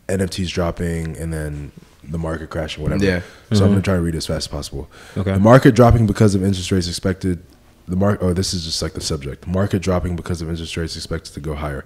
NFTs 0.08 0.48
dropping 0.50 1.16
and 1.18 1.32
then 1.32 1.72
the 2.02 2.18
market 2.18 2.48
crashing, 2.50 2.82
whatever. 2.82 3.04
Yeah. 3.04 3.20
So 3.52 3.64
I'm 3.64 3.70
gonna 3.70 3.82
try 3.82 3.96
to 3.96 4.00
read 4.00 4.14
as 4.14 4.26
fast 4.26 4.44
as 4.44 4.48
possible. 4.48 4.88
Okay. 5.16 5.32
The 5.32 5.38
market 5.38 5.74
dropping 5.74 6.06
because 6.06 6.34
of 6.34 6.42
interest 6.42 6.72
rates 6.72 6.88
expected. 6.88 7.40
The 7.86 7.96
mark. 7.96 8.18
Oh, 8.22 8.32
this 8.32 8.54
is 8.54 8.64
just 8.64 8.80
like 8.82 8.94
the 8.94 9.00
subject. 9.00 9.46
Market 9.46 9.82
dropping 9.82 10.16
because 10.16 10.40
of 10.40 10.48
interest 10.48 10.76
rates 10.76 10.96
expected 10.96 11.34
to 11.34 11.40
go 11.40 11.54
higher. 11.56 11.84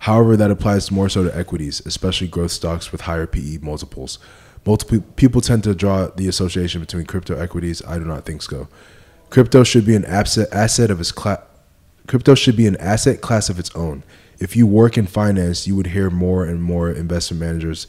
However, 0.00 0.36
that 0.36 0.50
applies 0.50 0.90
more 0.90 1.08
so 1.08 1.24
to 1.24 1.36
equities, 1.36 1.82
especially 1.86 2.28
growth 2.28 2.52
stocks 2.52 2.92
with 2.92 3.02
higher 3.02 3.26
PE 3.26 3.58
multiples. 3.62 4.18
Multiple 4.66 5.00
people 5.16 5.40
tend 5.40 5.64
to 5.64 5.74
draw 5.74 6.06
the 6.08 6.28
association 6.28 6.80
between 6.80 7.04
crypto 7.04 7.38
equities. 7.38 7.82
I 7.86 7.98
do 7.98 8.04
not 8.04 8.24
think 8.24 8.42
so. 8.42 8.68
Crypto 9.30 9.64
should 9.64 9.84
be 9.84 9.96
an 9.96 10.04
asset 10.04 10.48
asset 10.52 10.90
of 10.90 11.00
its 11.00 11.12
class. 11.12 11.40
Crypto 12.06 12.34
should 12.34 12.56
be 12.56 12.66
an 12.66 12.76
asset 12.76 13.20
class 13.20 13.48
of 13.48 13.58
its 13.58 13.74
own. 13.74 14.04
If 14.38 14.56
you 14.56 14.66
work 14.66 14.98
in 14.98 15.06
finance, 15.06 15.66
you 15.66 15.76
would 15.76 15.88
hear 15.88 16.10
more 16.10 16.44
and 16.44 16.62
more 16.62 16.90
investment 16.90 17.40
managers, 17.40 17.86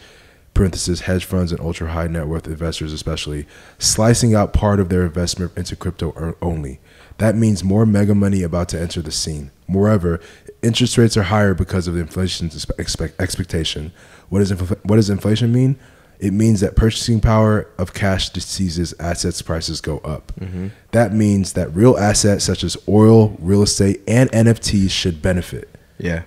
parenthesis 0.53 1.01
hedge 1.01 1.25
funds 1.25 1.51
and 1.51 1.59
ultra 1.59 1.89
high 1.89 2.07
net 2.07 2.27
worth 2.27 2.47
investors 2.47 2.93
especially, 2.93 3.45
slicing 3.77 4.33
out 4.33 4.53
part 4.53 4.79
of 4.79 4.89
their 4.89 5.05
investment 5.05 5.51
into 5.57 5.75
crypto 5.75 6.13
er- 6.15 6.37
only. 6.41 6.79
That 7.17 7.35
means 7.35 7.63
more 7.63 7.85
mega 7.85 8.15
money 8.15 8.41
about 8.43 8.69
to 8.69 8.79
enter 8.79 9.01
the 9.01 9.11
scene. 9.11 9.51
Moreover, 9.67 10.19
interest 10.65 10.97
rates 10.97 11.15
are 11.15 11.23
higher 11.23 11.53
because 11.53 11.87
of 11.87 11.93
the 11.93 12.01
inflation 12.01 12.47
expect- 12.79 13.19
expectation. 13.21 13.91
What 14.29 14.39
does 14.39 14.51
infl- 14.51 14.83
what 14.83 14.95
does 14.97 15.09
inflation 15.09 15.51
mean? 15.53 15.77
It 16.19 16.31
means 16.31 16.61
that 16.61 16.75
purchasing 16.77 17.19
power 17.19 17.67
of 17.77 17.93
cash 17.93 18.29
diseases 18.29 18.93
assets 18.99 19.41
prices 19.41 19.81
go 19.81 19.97
up. 19.99 20.31
Mm-hmm. 20.39 20.67
That 20.91 21.13
means 21.13 21.53
that 21.53 21.73
real 21.75 21.97
assets 21.97 22.43
such 22.45 22.63
as 22.63 22.77
oil, 22.87 23.35
real 23.39 23.61
estate, 23.61 24.01
and 24.07 24.31
NFTs 24.31 24.91
should 24.91 25.21
benefit. 25.21 25.69
Yeah. 25.97 26.23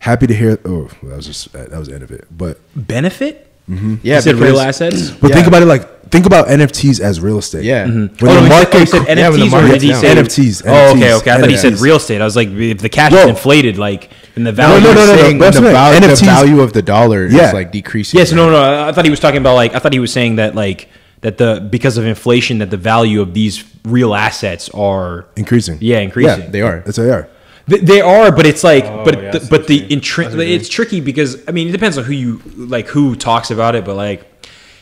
Happy 0.00 0.26
to 0.26 0.34
hear. 0.34 0.58
Oh, 0.64 0.88
that 1.02 1.16
was 1.16 1.26
just 1.26 1.52
that 1.52 1.70
was 1.72 1.88
the 1.88 1.94
end 1.94 2.02
of 2.04 2.10
it. 2.10 2.26
But 2.30 2.60
benefit? 2.76 3.50
Mm-hmm. 3.68 3.96
Yeah. 4.02 4.16
You 4.16 4.22
said 4.22 4.34
real 4.36 4.60
assets? 4.60 5.10
but 5.10 5.30
Yeah. 5.30 5.36
think 5.36 5.46
about 5.48 5.62
it 5.62 5.66
like 5.66 5.88
think 6.10 6.26
about 6.26 6.48
NFTs 6.48 7.00
as 7.00 7.20
real 7.20 7.38
estate. 7.38 7.64
Yeah. 7.64 7.86
Mm-hmm. 7.86 8.24
When 8.26 8.36
oh, 8.36 8.40
the 8.42 8.48
no, 8.48 8.48
he 8.48 8.48
said, 8.48 8.48
market, 8.50 8.74
oh, 8.74 8.78
he 8.80 8.86
said 8.86 9.18
yeah, 9.18 9.28
when 9.28 9.40
the 9.40 9.46
NFTs 9.46 9.48
or 9.48 9.50
market's 9.60 9.72
did 9.72 9.82
he 9.82 9.88
down. 9.92 10.00
say 10.00 10.14
NFTs, 10.14 10.62
Oh, 10.66 10.90
okay, 10.96 11.14
okay. 11.14 11.30
I 11.30 11.40
thought 11.40 11.50
he 11.50 11.56
said 11.56 11.78
real 11.78 11.96
estate. 11.96 12.20
I 12.20 12.24
was 12.24 12.36
like, 12.36 12.48
if 12.48 12.78
the 12.78 12.88
cash 12.88 13.12
No. 13.12 13.18
is 13.22 13.28
inflated, 13.28 13.78
like 13.78 14.10
in 14.36 14.44
the 14.44 14.52
No, 14.52 14.56
value. 14.56 14.84
no, 14.84 14.94
no, 14.94 15.06
no, 15.06 15.16
saying 15.16 15.38
that's 15.38 15.56
the, 15.56 15.62
what 15.62 15.74
I 15.74 15.98
value, 15.98 16.08
the 16.16 16.24
value 16.24 16.60
of 16.60 16.72
the 16.72 16.82
dollar 16.82 17.26
Yeah. 17.26 17.48
is 17.48 17.52
like 17.54 17.72
decreasing. 17.72 18.18
Yes, 18.18 18.32
no, 18.32 18.50
no. 18.50 18.56
I- 18.62 18.88
I 18.88 18.92
thought 18.92 19.04
he 19.04 19.10
was 19.10 19.20
talking 19.20 19.38
about 19.38 19.54
like 19.54 19.74
I 19.74 19.78
thought 19.78 19.92
he 19.92 19.98
was 20.00 20.12
saying 20.12 20.36
that 20.36 20.54
like 20.54 20.88
that 21.20 21.38
the 21.38 21.66
because 21.70 21.96
of 21.98 22.06
inflation 22.06 22.58
that 22.58 22.70
the 22.70 22.76
value 22.76 23.20
of 23.20 23.34
these 23.34 23.62
real 23.84 24.14
assets 24.14 24.68
are 24.70 25.26
increasing. 25.36 25.78
yeah 25.80 25.98
increasing. 26.00 26.40
Yeah, 26.42 26.48
they 26.50 26.62
are. 26.62 26.80
That's 26.80 26.98
what 26.98 27.04
they 27.04 27.10
are. 27.10 27.28
They 27.68 28.00
are, 28.00 28.32
but 28.32 28.46
it's 28.46 28.64
like, 28.64 28.84
Oh, 28.84 29.04
but 29.04 29.22
yeah, 29.22 29.30
the, 29.30 29.46
but 29.48 29.68
the 29.68 29.76
you 29.76 29.96
intri- 30.00 30.26
I 30.26 30.30
see 30.30 30.36
what 30.38 30.46
you 30.48 30.54
it's 30.56 30.68
tricky 30.68 31.00
because 31.00 31.36
I 31.46 31.52
mean 31.52 31.68
it 31.68 31.72
depends 31.72 31.98
on 31.98 32.04
who 32.04 32.12
you 32.12 32.40
like 32.56 32.88
who 32.88 33.14
talks 33.14 33.50
about 33.52 33.74
it, 33.76 33.84
but 33.84 33.94
like 33.96 34.26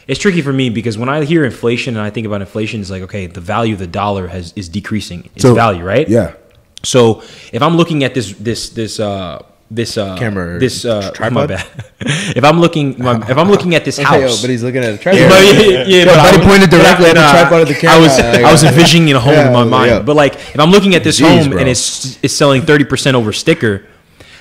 it's 0.09 0.19
tricky 0.19 0.43
for 0.43 0.53
me 0.53 0.71
because 0.71 0.97
when 0.99 1.09
I 1.09 1.25
hear 1.25 1.45
inflation 1.45 1.97
and 1.97 2.05
I 2.05 2.11
think 2.11 2.27
about 2.27 2.41
inflation, 2.41 2.81
it's 2.81 2.91
like 2.91 3.03
okay, 3.03 3.27
the 3.27 3.41
value 3.41 3.75
of 3.75 3.79
the 3.79 3.87
dollar 3.87 4.27
has 4.29 4.53
is 4.57 4.69
decreasing 4.69 5.29
its 5.35 5.43
So, 5.43 5.55
value, 5.55 5.85
right? 5.85 6.09
Yeah. 6.09 6.35
So 6.83 7.23
if 7.53 7.61
I'm 7.63 7.77
looking 7.77 8.03
at 8.05 8.15
this 8.15 8.33
this 8.35 8.71
this 8.71 8.99
uh 8.99 9.43
this 9.71 9.99
uh 9.99 10.17
Camera, 10.17 10.59
this 10.59 10.85
uh 10.87 11.03
my 11.03 11.11
tripod? 11.11 11.49
bad. 11.49 11.67
if 12.01 12.43
I'm 12.43 12.59
looking 12.59 12.97
my, 13.03 13.17
if 13.29 13.37
I'm 13.37 13.51
looking 13.51 13.75
at 13.75 13.85
this 13.85 13.99
house, 14.11 14.41
but 14.41 14.49
he's 14.49 14.63
looking 14.63 14.83
at 14.83 14.91
a 14.91 14.93
yeah, 14.93 14.97
tripod. 14.97 15.29
but, 15.29 15.43
yeah, 15.45 15.85
yeah, 15.87 16.05
but 16.07 16.17
buddy 16.17 16.39
I- 16.43 16.49
pointed 16.49 16.71
but 16.71 16.81
I- 16.81 16.83
directly 16.85 17.07
at 17.11 17.15
the 17.15 17.21
nah, 17.21 17.33
tripod 17.33 17.61
of 17.63 17.69
the 17.69 17.75
camera. 17.75 17.97
I 17.97 18.01
was 18.01 18.19
like- 18.19 18.45
I 18.49 18.53
was 18.53 18.65
envisioning 18.65 19.13
a 19.13 19.21
home 19.21 19.35
Yeah, 19.35 19.47
in 19.49 19.53
my 19.53 19.61
I 19.61 19.63
was 19.65 19.71
like, 19.71 19.81
mind. 19.81 19.91
yeah. 19.93 20.03
But 20.03 20.17
like 20.17 20.35
if 20.37 20.59
I'm 20.59 20.71
looking 20.71 20.95
at 20.95 21.05
this 21.05 21.21
Jeez, 21.21 21.29
home 21.43 21.51
bro. 21.51 21.59
and 21.61 21.69
it's 21.69 22.19
it's 22.25 22.33
selling 22.33 22.63
thirty 22.63 22.85
percent 22.85 23.15
over 23.15 23.33
sticker, 23.33 23.85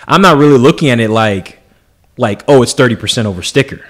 I'm 0.08 0.22
not 0.22 0.38
really 0.38 0.58
looking 0.58 0.90
at 0.92 1.00
it 1.02 1.10
like 1.10 1.60
like 2.18 2.44
oh 2.48 2.62
it's 2.64 2.74
thirty 2.74 2.96
percent 2.96 3.28
over 3.28 3.42
sticker. 3.44 3.84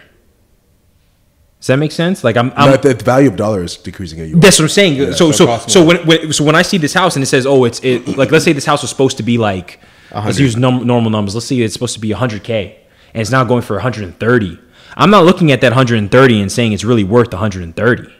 Does 1.59 1.67
that 1.67 1.77
make 1.77 1.91
sense? 1.91 2.23
Like 2.23 2.37
I'm, 2.37 2.51
I'm 2.55 2.71
the, 2.81 2.93
the 2.93 3.03
value 3.03 3.29
of 3.29 3.35
dollar 3.35 3.63
is 3.63 3.77
decreasing 3.77 4.19
at 4.21 4.27
you. 4.29 4.39
that's 4.39 4.59
what 4.59 4.65
I'm 4.65 4.69
saying. 4.69 5.13
so 5.13 5.31
so 5.31 5.57
so 5.57 5.57
so 5.67 5.85
when, 5.85 5.97
when 6.05 6.31
so 6.31 6.43
when 6.43 6.55
I 6.55 6.61
see 6.61 6.77
this 6.77 6.93
house 6.93 7.15
and 7.15 7.23
it 7.23 7.27
says 7.27 7.45
oh 7.47 7.63
it's 7.65 7.79
it 7.83 8.15
like 8.17 8.31
let's 8.31 8.45
say 8.45 8.53
this 8.53 8.65
house 8.65 8.81
was 8.83 8.89
supposed 8.91 9.17
to 9.17 9.23
be 9.23 9.37
like 9.37 9.79
let's 10.13 10.39
use 10.39 10.55
num- 10.55 10.85
normal 10.85 11.09
numbers. 11.09 11.33
Let's 11.35 11.47
say 11.47 11.57
it's 11.59 11.73
supposed 11.73 11.95
to 11.95 11.99
be 11.99 12.09
100k 12.09 12.75
and 13.13 13.21
it's 13.21 13.31
now 13.31 13.43
going 13.43 13.63
for 13.63 13.73
130. 13.75 14.59
I'm 14.95 15.09
not 15.09 15.25
looking 15.25 15.51
at 15.51 15.61
that 15.61 15.71
130 15.71 16.41
and 16.41 16.51
saying 16.51 16.73
it's 16.73 16.83
really 16.83 17.03
worth 17.03 17.31
130. 17.33 18.13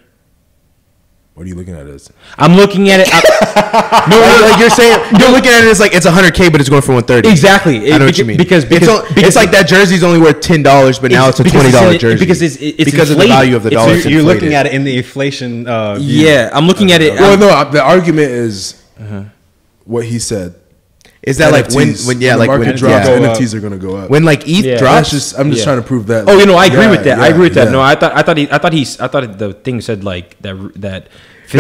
What 1.38 1.44
are 1.46 1.50
you 1.50 1.54
looking 1.54 1.76
at? 1.76 1.86
As 1.86 2.12
I'm 2.40 2.54
looking 2.56 2.90
at 2.90 3.00
it. 3.00 3.10
I- 3.14 4.08
no, 4.10 4.18
like, 4.20 4.50
like 4.54 4.60
you're 4.60 4.72
saying, 4.72 4.98
you're 5.20 5.30
looking 5.30 5.52
at 5.52 5.64
it 5.64 5.68
as 5.70 5.80
like 5.80 5.94
it's 5.94 6.08
100k, 6.08 6.52
but 6.52 6.60
it's 6.60 6.68
going 6.68 6.82
for 6.82 6.94
130. 6.94 7.30
Exactly. 7.30 7.94
I 7.94 8.00
know 8.00 8.06
It- 8.06 8.08
what 8.08 8.18
you 8.18 8.26
mean. 8.26 8.38
because- 8.38 8.64
it's, 8.64 8.74
because- 8.74 8.90
o- 8.90 9.08
because- 9.08 9.24
it's 9.24 9.36
like 9.36 9.52
that 9.52 9.68
jersey's 9.68 10.02
only 10.04 10.18
worth 10.20 10.42
ten 10.42 10.64
dollars, 10.64 10.98
but 10.98 11.12
now 11.12 11.30
it's 11.30 11.40
a 11.40 11.44
twenty 11.44 11.70
dollar 11.70 11.96
jersey 11.96 12.18
because 12.26 12.42
it's- 12.42 12.58
it's 12.60 12.90
because 12.90 13.12
of 13.12 13.20
the 13.20 13.28
value 13.28 13.56
of 13.56 13.62
the 13.62 13.68
It's- 13.70 13.86
dollar. 13.86 13.98
you're- 13.98 14.14
You're 14.14 14.24
looking 14.24 14.56
at 14.56 14.66
it 14.66 14.74
in 14.74 14.84
the 14.84 14.98
inflation. 14.98 15.68
Uh, 15.68 16.00
yeah, 16.02 16.50
I'm 16.54 16.66
looking 16.66 16.92
at 16.92 17.04
it. 17.04 17.14
well, 17.14 17.30
I'm- 17.30 17.40
no. 17.40 17.70
The 17.72 17.84
argument 17.84 18.32
is 18.32 18.74
what 19.86 20.06
he 20.06 20.18
said. 20.18 20.56
Is 21.28 21.38
that 21.38 21.52
like 21.52 21.70
when 21.72 21.94
when 22.08 22.22
yeah 22.22 22.34
the 22.34 22.40
like 22.40 22.50
when 22.50 22.76
drops, 22.76 23.08
yeah. 23.08 23.20
NFTs 23.20 23.54
are 23.54 23.60
gonna 23.60 23.78
go 23.78 23.98
up. 23.98 24.10
when 24.10 24.24
like 24.24 24.48
ETH 24.48 24.66
Yeah. 24.66 24.78
Drops, 24.78 25.12
just 25.12 25.38
I'm 25.38 25.50
just 25.52 25.60
Yeah. 25.62 25.66
trying 25.74 25.82
to 25.82 25.88
prove 25.88 26.08
that. 26.08 26.26
Oh, 26.28 26.38
you 26.40 26.46
know, 26.46 26.56
I 26.56 26.66
agree 26.68 26.80
Yeah, 26.82 26.92
with 26.92 27.04
that. 27.04 27.20
I 27.20 27.28
agree 27.28 27.44
with 27.44 27.54
that. 27.56 27.66
yeah. 27.66 27.72
No, 27.72 27.82
I 27.82 27.96
thought 27.96 28.14
I 28.16 28.22
thought 28.24 28.38
he 28.38 28.48
I 28.52 28.58
thought 28.58 28.74
he 28.74 28.82
I 29.00 29.08
thought 29.08 29.38
the 29.38 29.54
thing 29.54 29.82
said 29.82 30.04
like 30.04 30.40
that 30.42 30.56
that 30.82 31.04
no, 31.04 31.10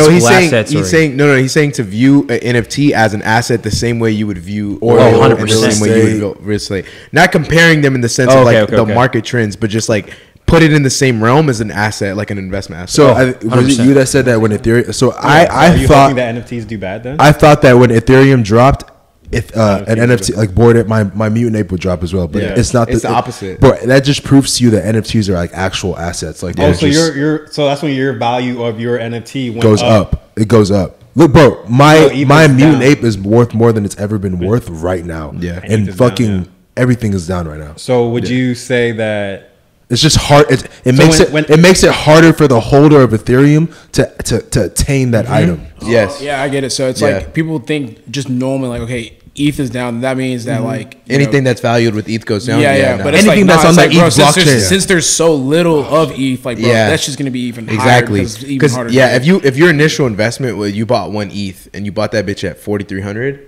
physical 0.03 0.11
he's 0.13 0.27
saying 0.27 0.65
he's 0.67 0.75
are- 0.75 0.83
saying 0.85 1.15
no, 1.17 1.27
no, 1.27 1.35
he's 1.37 1.51
saying 1.51 1.71
to 1.73 1.83
view 1.83 2.21
an 2.29 2.39
NFT 2.39 2.91
as 2.91 3.13
an 3.13 3.21
asset 3.21 3.63
the 3.63 3.71
same 3.71 3.99
way 3.99 4.11
you 4.11 4.25
would 4.27 4.37
view 4.37 4.79
Oil, 4.81 4.99
oil, 4.99 5.23
and 5.23 5.31
the 5.33 5.45
100%. 5.45 5.71
same 5.71 5.81
way 5.81 5.97
you 5.97 6.21
would 6.21 6.35
go 6.35 6.41
real 6.41 6.55
estate. 6.57 6.85
Not 7.11 7.31
comparing 7.31 7.81
them 7.81 7.93
in 7.95 8.01
the 8.01 8.09
sense 8.09 8.31
Oh, 8.31 8.41
of 8.41 8.47
okay, 8.47 8.59
like 8.61 8.63
okay, 8.69 8.75
the 8.75 8.81
okay. 8.83 8.93
market 8.93 9.23
trends, 9.25 9.55
but 9.55 9.69
just 9.69 9.89
like 9.89 10.11
put 10.45 10.63
it 10.63 10.71
in 10.71 10.81
the 10.83 10.89
same 10.89 11.21
realm 11.21 11.49
as 11.49 11.59
an 11.59 11.71
asset, 11.71 12.15
like 12.15 12.31
an 12.31 12.37
investment 12.37 12.81
asset. 12.83 12.89
So 12.95 13.07
Oh, 13.09 13.13
I, 13.13 13.25
was 13.61 13.79
it 13.79 13.83
you 13.85 13.93
that 13.95 14.07
said 14.07 14.23
that 14.25 14.39
when 14.39 14.51
Ethereum? 14.51 14.93
So 14.93 15.11
I 15.11 15.45
Are 15.45 15.51
I 15.51 15.75
you 15.75 15.87
thought 15.87 16.15
that 16.15 16.35
NFTs 16.35 16.65
do 16.67 16.77
bad 16.77 17.03
then? 17.03 17.17
I 17.19 17.31
thought 17.33 17.61
that 17.63 17.73
when 17.73 17.89
Ethereum 17.89 18.43
dropped, 18.45 18.85
if 19.31 19.55
uh, 19.57 19.83
an 19.87 19.97
NFT 19.97 20.35
like 20.37 20.55
bored 20.55 20.87
my 20.87 21.03
my 21.03 21.27
mutant 21.29 21.57
ape 21.57 21.71
would 21.71 21.81
drop 21.81 22.01
as 22.03 22.13
well, 22.13 22.27
but 22.27 22.41
Yeah. 22.41 22.55
it's 22.57 22.73
not. 22.73 22.89
It's 22.89 23.01
the 23.01 23.09
opposite. 23.11 23.59
Bro, 23.59 23.77
that 23.85 24.03
just 24.03 24.23
proves 24.23 24.57
to 24.57 24.63
you 24.63 24.69
that 24.71 24.83
NFTs 24.95 25.27
are 25.29 25.33
like 25.33 25.51
actual 25.53 25.97
assets. 25.97 26.41
Like 26.43 26.55
oh, 26.59 26.71
so 26.73 26.85
your 26.85 27.15
your 27.17 27.47
so 27.47 27.65
that's 27.65 27.81
when 27.81 27.93
your 27.93 28.13
value 28.13 28.63
of 28.63 28.79
your 28.79 28.97
NFT 28.97 29.49
went 29.51 29.61
goes 29.61 29.81
up. 29.81 30.13
up. 30.13 30.31
It 30.37 30.47
goes 30.47 30.71
up. 30.71 31.03
Look, 31.15 31.33
bro, 31.33 31.65
my 31.67 31.95
So 31.97 32.09
ETH 32.13 32.27
my 32.27 32.47
mutant 32.47 32.73
down. 32.81 32.81
ape 32.83 33.03
is 33.03 33.17
worth 33.17 33.53
more 33.53 33.73
than 33.73 33.83
it's 33.85 33.97
ever 33.97 34.17
been 34.19 34.39
worth 34.39 34.69
right 34.69 35.03
now. 35.03 35.33
Yeah. 35.37 35.59
And 35.63 35.63
and 35.63 35.83
ETH 35.83 35.89
is 35.89 35.97
down, 35.97 36.09
fucking 36.09 36.35
yeah. 36.43 36.43
everything 36.77 37.13
is 37.13 37.27
down 37.27 37.47
right 37.47 37.59
now. 37.59 37.73
So 37.75 38.09
would 38.09 38.29
you 38.29 38.53
say 38.55 38.91
that? 38.93 39.51
It's 39.89 40.01
just 40.01 40.17
hard. 40.17 40.51
It, 40.51 40.65
it 40.83 40.95
So 40.95 41.03
makes 41.03 41.17
when- 41.19 41.27
it 41.27 41.33
when- 41.33 41.45
it 41.45 41.59
makes 41.61 41.81
it 41.83 41.91
harder 41.91 42.33
for 42.33 42.47
the 42.47 42.59
holder 42.59 43.01
of 43.01 43.11
Ethereum 43.11 43.73
to 43.93 44.05
to 44.25 44.41
to 44.41 44.65
attain 44.65 45.11
that 45.11 45.29
item. 45.29 45.61
yes, 45.81 46.21
Yeah, 46.21 46.41
I 46.43 46.49
get 46.49 46.63
it. 46.63 46.71
So 46.71 46.87
it's 46.89 47.01
Yeah. 47.01 47.07
like 47.07 47.33
people 47.33 47.57
think 47.59 48.09
just 48.11 48.29
normally 48.29 48.69
like, 48.69 48.81
okay, 48.81 49.16
ETH 49.37 49.59
is 49.59 49.69
down. 49.69 50.01
That 50.01 50.17
means 50.17 50.45
that 50.45 50.57
mm-hmm. 50.57 50.65
like 50.65 50.97
anything 51.09 51.43
know, 51.43 51.49
that's 51.49 51.61
valued 51.61 51.93
with 51.95 52.09
ETH 52.09 52.25
goes 52.25 52.45
down. 52.47 52.59
yeah, 52.59 52.75
yeah, 52.75 52.95
no. 52.97 53.03
but 53.03 53.13
it's 53.13 53.23
Anything 53.23 53.47
like, 53.47 53.61
that's 53.61 53.63
nah, 53.63 53.69
on 53.69 53.73
it's 53.75 53.77
the 53.77 53.87
like, 53.87 53.97
bro, 53.97 54.07
ETH 54.07 54.13
since 54.13 54.35
there's, 54.35 54.47
blockchain. 54.47 54.69
since 54.69 54.85
there's 54.87 55.09
so 55.09 55.35
little 55.35 55.85
oh, 55.85 56.03
of 56.03 56.11
ETH, 56.13 56.43
like 56.45 56.59
bro, 56.59 56.67
Yeah. 56.67 56.89
that's 56.89 57.05
just 57.05 57.17
gonna 57.17 57.31
be 57.31 57.41
even 57.41 57.67
higher 57.67 57.75
Exactly. 57.75 58.19
because 58.19 58.35
it's 58.35 58.43
even 58.51 58.69
harder. 58.71 58.89
yeah, 58.91 59.09
to 59.09 59.15
if 59.15 59.25
you 59.25 59.41
if 59.43 59.57
your 59.57 59.69
initial 59.69 60.07
investment 60.07 60.57
was 60.57 60.75
you 60.75 60.85
bought 60.85 61.11
one 61.11 61.29
ETH 61.31 61.69
and 61.73 61.85
you 61.85 61.91
bought 61.91 62.11
that 62.13 62.25
bitch 62.25 62.43
at 62.49 62.57
forty 62.57 62.83
three 62.83 63.01
hundred, 63.01 63.47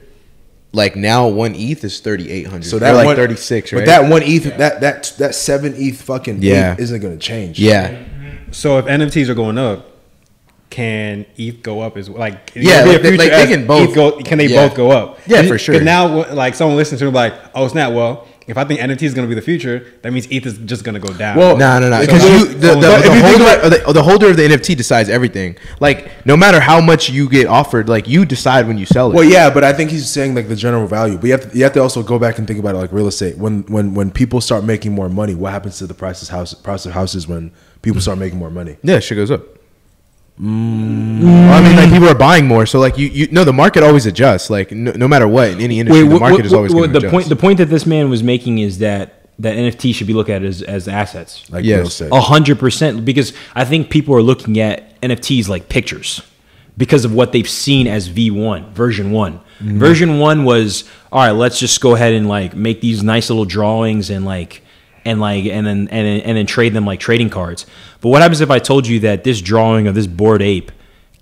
like 0.74 0.96
now 0.96 1.28
one 1.28 1.56
ETH 1.56 1.84
is 1.84 2.00
thirty 2.00 2.30
eight 2.30 2.48
hundred. 2.48 2.66
So 2.66 2.72
So 2.72 2.80
that 2.80 2.92
that 2.92 2.98
like 2.98 3.06
one- 3.08 3.16
thirty 3.16 3.36
six, 3.36 3.74
right? 3.74 3.80
But 3.80 3.86
that 3.88 4.10
one 4.10 4.22
ETH, 4.24 4.58
that 4.58 4.82
that 4.82 5.14
that 5.18 5.34
seven 5.36 5.74
ETH 5.76 6.02
fucking 6.02 6.42
Yeah. 6.44 6.74
ape 6.74 6.80
isn't 6.80 7.02
gonna 7.02 7.18
change. 7.18 7.60
yeah, 7.60 7.98
So 8.52 8.78
if 8.78 8.86
NFTs 8.86 9.28
are 9.30 9.36
going 9.36 9.58
up, 9.58 9.89
can 10.70 11.26
ETH 11.38 11.64
go 11.64 11.82
up 11.82 11.98
as 11.98 12.10
well? 12.10 12.20
Like 12.20 12.52
Yeah, 12.56 12.84
there'll 12.84 13.02
be 13.02 13.08
a 13.08 13.12
like 13.12 13.18
they- 13.18 13.18
like 13.18 13.48
they 13.50 13.54
can 13.56 13.66
both. 13.68 13.90
ETH 13.90 13.96
go, 13.96 14.12
can 14.22 14.38
they 14.38 14.48
Yeah. 14.48 14.68
both 14.68 14.78
go 14.78 14.92
up? 14.92 15.20
Yeah, 15.28 15.40
And- 15.40 15.48
for 15.48 15.58
sure. 15.58 15.76
But 15.76 15.84
now, 15.84 16.32
like 16.34 16.54
someone 16.56 16.78
listens 16.78 17.00
to 17.02 17.08
it, 17.08 17.12
like, 17.14 17.34
oh 17.56 17.68
snap! 17.68 17.92
Well, 17.94 18.28
if 18.48 18.58
I 18.58 18.64
think 18.64 18.80
NFT 18.80 19.04
is 19.04 19.14
going 19.14 19.28
to 19.28 19.30
be 19.30 19.36
the 19.40 19.46
future, 19.46 19.86
that 20.02 20.12
means 20.12 20.28
ETH 20.32 20.46
is 20.46 20.58
just 20.60 20.84
going 20.84 20.94
to 20.94 21.00
go 21.00 21.14
down. 21.14 21.38
Well, 21.38 21.56
no, 21.58 21.80
no, 21.80 21.90
no. 21.90 22.00
Because 22.02 22.22
then- 22.24 22.40
you 22.40 22.46
the, 22.48 22.54
the, 22.54 22.74
so 22.74 22.80
the, 22.82 22.98
if 22.98 23.06
you 23.06 23.12
think 23.12 23.26
holder 23.26 23.44
about- 23.44 23.64
of 23.66 23.86
the, 23.88 23.94
the 23.94 24.04
holder 24.04 24.30
of 24.30 24.38
the 24.38 24.44
NFT 24.44 24.76
decides 24.78 25.10
everything. 25.10 25.56
Like 25.80 26.26
no 26.26 26.36
matter 26.38 26.60
how 26.60 26.80
much 26.82 27.10
you 27.10 27.30
get 27.30 27.48
offered, 27.48 27.90
like 27.90 28.08
you 28.08 28.26
decide 28.26 28.68
when 28.68 28.78
you 28.78 28.86
sell 28.86 29.12
it. 29.12 29.16
Well, 29.16 29.24
yeah, 29.24 29.50
but 29.52 29.64
I 29.64 29.74
think 29.74 29.90
he's 29.92 30.08
saying 30.10 30.36
like 30.36 30.48
the 30.50 30.56
general 30.56 30.86
value. 30.88 31.18
But 31.18 31.26
you 31.26 31.32
have 31.32 31.52
to, 31.52 31.58
you 31.58 31.64
have 31.64 31.74
to 31.74 31.80
also 31.82 32.04
go 32.04 32.20
back 32.20 32.38
and 32.38 32.48
think 32.48 32.60
about 32.60 32.76
it 32.76 32.80
like 32.80 32.92
real 32.92 33.08
estate. 33.08 33.38
When 33.38 33.64
when 33.68 33.94
when 33.96 34.12
people 34.12 34.40
start 34.42 34.64
making 34.64 34.94
more 34.94 35.10
money, 35.10 35.34
what 35.36 35.52
happens 35.52 35.78
to 35.80 35.88
the 35.88 35.94
prices 35.96 36.30
house 36.30 36.54
price 36.54 36.86
of 36.86 36.92
houses 36.94 37.28
when 37.28 37.52
people 37.82 38.02
start 38.02 38.18
making 38.20 38.38
more 38.40 38.50
money? 38.52 38.78
yeah, 38.84 39.00
shit 39.00 39.16
goes 39.18 39.32
up. 39.32 39.42
Well, 40.40 41.54
I 41.54 41.62
mean, 41.62 41.76
like 41.76 41.92
people 41.92 42.08
are 42.08 42.16
buying 42.16 42.48
more, 42.48 42.66
so 42.66 42.80
like 42.80 42.98
you, 42.98 43.08
you 43.10 43.28
no, 43.32 43.44
the 43.44 43.52
market 43.54 43.84
always 43.84 44.06
adjusts. 44.06 44.50
Like 44.50 44.72
no, 44.72 44.92
no 44.92 45.08
matter 45.08 45.28
what 45.28 45.50
in 45.50 45.60
any 45.60 45.80
industry, 45.80 46.04
the 46.04 46.14
what- 46.14 46.22
market 46.22 46.38
what- 46.38 46.46
is 46.46 46.54
always 46.54 46.74
what- 46.74 46.80
going 46.82 46.94
to 46.94 47.00
the 47.00 47.08
adjust. 47.08 47.12
point. 47.14 47.30
The 47.30 47.36
point 47.36 47.58
that 47.58 47.66
this 47.66 47.86
man 47.86 48.10
was 48.10 48.24
making 48.24 48.60
is 48.60 48.80
that 48.80 49.26
that 49.40 49.56
NFT 49.58 49.94
should 49.94 50.08
be 50.08 50.14
looked 50.14 50.30
at 50.30 50.44
as 50.44 50.62
as 50.62 50.88
assets. 50.88 51.44
Like 51.52 51.66
Yes. 51.66 52.00
A 52.02 52.22
hundred 52.22 52.58
percent, 52.60 53.04
because 53.04 53.34
I 53.56 53.66
think 53.66 53.90
people 53.90 54.16
are 54.16 54.22
looking 54.22 54.60
at 54.60 55.00
NFTs 55.02 55.50
like 55.50 55.68
pictures 55.68 56.22
because 56.78 57.04
of 57.04 57.14
what 57.14 57.32
they've 57.34 57.50
seen 57.50 57.88
as 57.88 58.08
V 58.08 58.32
one 58.32 58.72
version 58.74 59.12
one. 59.12 59.42
Mm-hmm. 59.62 59.78
Version 59.80 60.20
one 60.20 60.46
was 60.46 60.86
all 61.12 61.20
right. 61.22 61.32
Let's 61.32 61.60
just 61.60 61.82
go 61.82 61.96
ahead 61.96 62.14
and 62.14 62.30
like 62.30 62.56
make 62.56 62.80
these 62.80 63.04
nice 63.04 63.30
little 63.30 63.44
drawings 63.46 64.10
and 64.10 64.24
like 64.26 64.62
and 65.06 65.20
like 65.20 65.46
and 65.46 65.66
then 65.66 65.88
and 65.92 66.08
then, 66.08 66.22
and 66.22 66.38
then 66.38 66.46
trade 66.46 66.74
them 66.74 66.86
like 66.86 67.00
trading 67.00 67.30
cards. 67.30 67.66
But 68.02 68.10
what 68.10 68.22
happens 68.22 68.42
if 68.42 68.52
I 68.52 68.60
told 68.60 68.88
you 68.88 69.00
that 69.02 69.24
this 69.24 69.42
drawing 69.42 69.88
of 69.88 69.96
this 69.96 70.08
Bored 70.08 70.42
Ape 70.42 70.72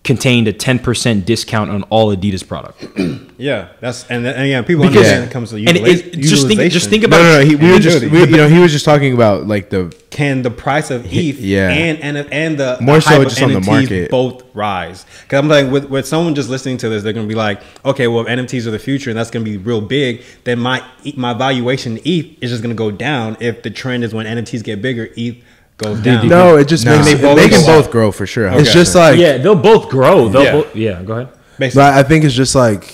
contained 0.08 0.48
a 0.48 0.54
ten 0.54 0.80
percent 0.80 1.26
discount 1.28 1.70
on 1.70 1.84
all 1.84 2.16
Adidas 2.16 2.46
product? 2.48 2.88
Yeah, 3.40 3.68
that's 3.82 4.10
and, 4.10 4.26
and 4.26 4.50
yeah, 4.50 4.64
people 4.64 4.86
Because- 4.88 4.98
understand 4.98 5.20
when 5.22 5.30
it 5.30 5.32
comes 5.32 5.50
to 5.52 5.58
And 5.58 5.78
it- 5.78 6.16
it- 6.16 6.22
just 6.22 6.48
think 6.48 6.60
just 6.72 6.90
think 6.90 7.04
about 7.04 7.18
no, 7.22 7.34
no, 7.34 7.40
no. 7.42 7.46
He, 7.46 7.56
we 7.56 7.72
were 7.72 7.78
just, 7.78 8.02
we, 8.06 8.22
you 8.22 8.36
know, 8.36 8.50
he 8.50 8.58
was 8.58 8.72
just 8.72 8.84
talking 8.84 9.14
about 9.14 9.46
like 9.46 9.70
the 9.70 9.96
can 10.10 10.42
the 10.42 10.50
price 10.50 10.90
of 10.90 11.06
ETH 11.06 11.40
Yeah. 11.40 11.70
and 11.70 12.00
and 12.02 12.18
and 12.34 12.58
the 12.60 12.80
More 12.82 12.96
the 12.96 13.02
so 13.02 13.24
just 13.26 13.40
on 13.44 13.54
the 13.54 13.62
market. 13.62 14.10
both 14.10 14.42
rise? 14.56 15.06
Because 15.22 15.38
I'm 15.38 15.48
like, 15.50 15.70
with, 15.72 15.86
with 15.86 16.08
someone 16.08 16.34
just 16.34 16.50
listening 16.50 16.78
to 16.78 16.90
this, 16.90 17.04
they're 17.04 17.14
gonna 17.14 17.28
be 17.28 17.36
like, 17.36 17.62
okay, 17.86 18.08
well, 18.08 18.26
if 18.26 18.28
NFTs 18.28 18.66
are 18.66 18.72
the 18.72 18.80
future 18.80 19.12
and 19.12 19.20
that's 19.20 19.30
gonna 19.30 19.46
be 19.46 19.58
real 19.58 19.82
big, 19.82 20.24
then 20.44 20.58
my 20.58 20.84
E, 21.04 21.14
my 21.16 21.34
valuation 21.36 22.00
ETH 22.06 22.42
is 22.42 22.50
just 22.50 22.64
gonna 22.64 22.74
go 22.74 22.90
down. 22.90 23.38
If 23.40 23.62
the 23.62 23.70
trend 23.70 24.04
is 24.04 24.16
when 24.16 24.26
NFTs 24.26 24.64
get 24.64 24.82
bigger, 24.82 25.10
ETH 25.16 25.36
goes 25.78 26.02
down. 26.02 26.28
No, 26.28 26.58
it 26.58 26.68
just 26.68 26.86
Nah, 26.86 26.96
makes 26.96 27.06
they, 27.06 27.14
it 27.14 27.22
both 27.22 27.38
they 27.38 27.50
can 27.50 27.66
both 27.66 27.92
grow 27.92 28.12
for 28.12 28.26
sure. 28.28 28.48
It's 28.60 28.74
just 28.74 28.96
like 28.96 29.18
yeah, 29.20 29.38
they'll 29.38 29.56
both 29.56 29.90
grow. 29.90 30.28
They'll 30.30 30.44
Yeah. 30.44 30.52
both, 30.52 30.76
yeah. 30.76 31.04
Go 31.04 31.14
ahead. 31.14 31.30
Basically, 31.60 31.84
No, 31.84 31.90
I 31.90 32.04
think 32.04 32.24
it's 32.26 32.34
just 32.36 32.56
like 32.56 32.94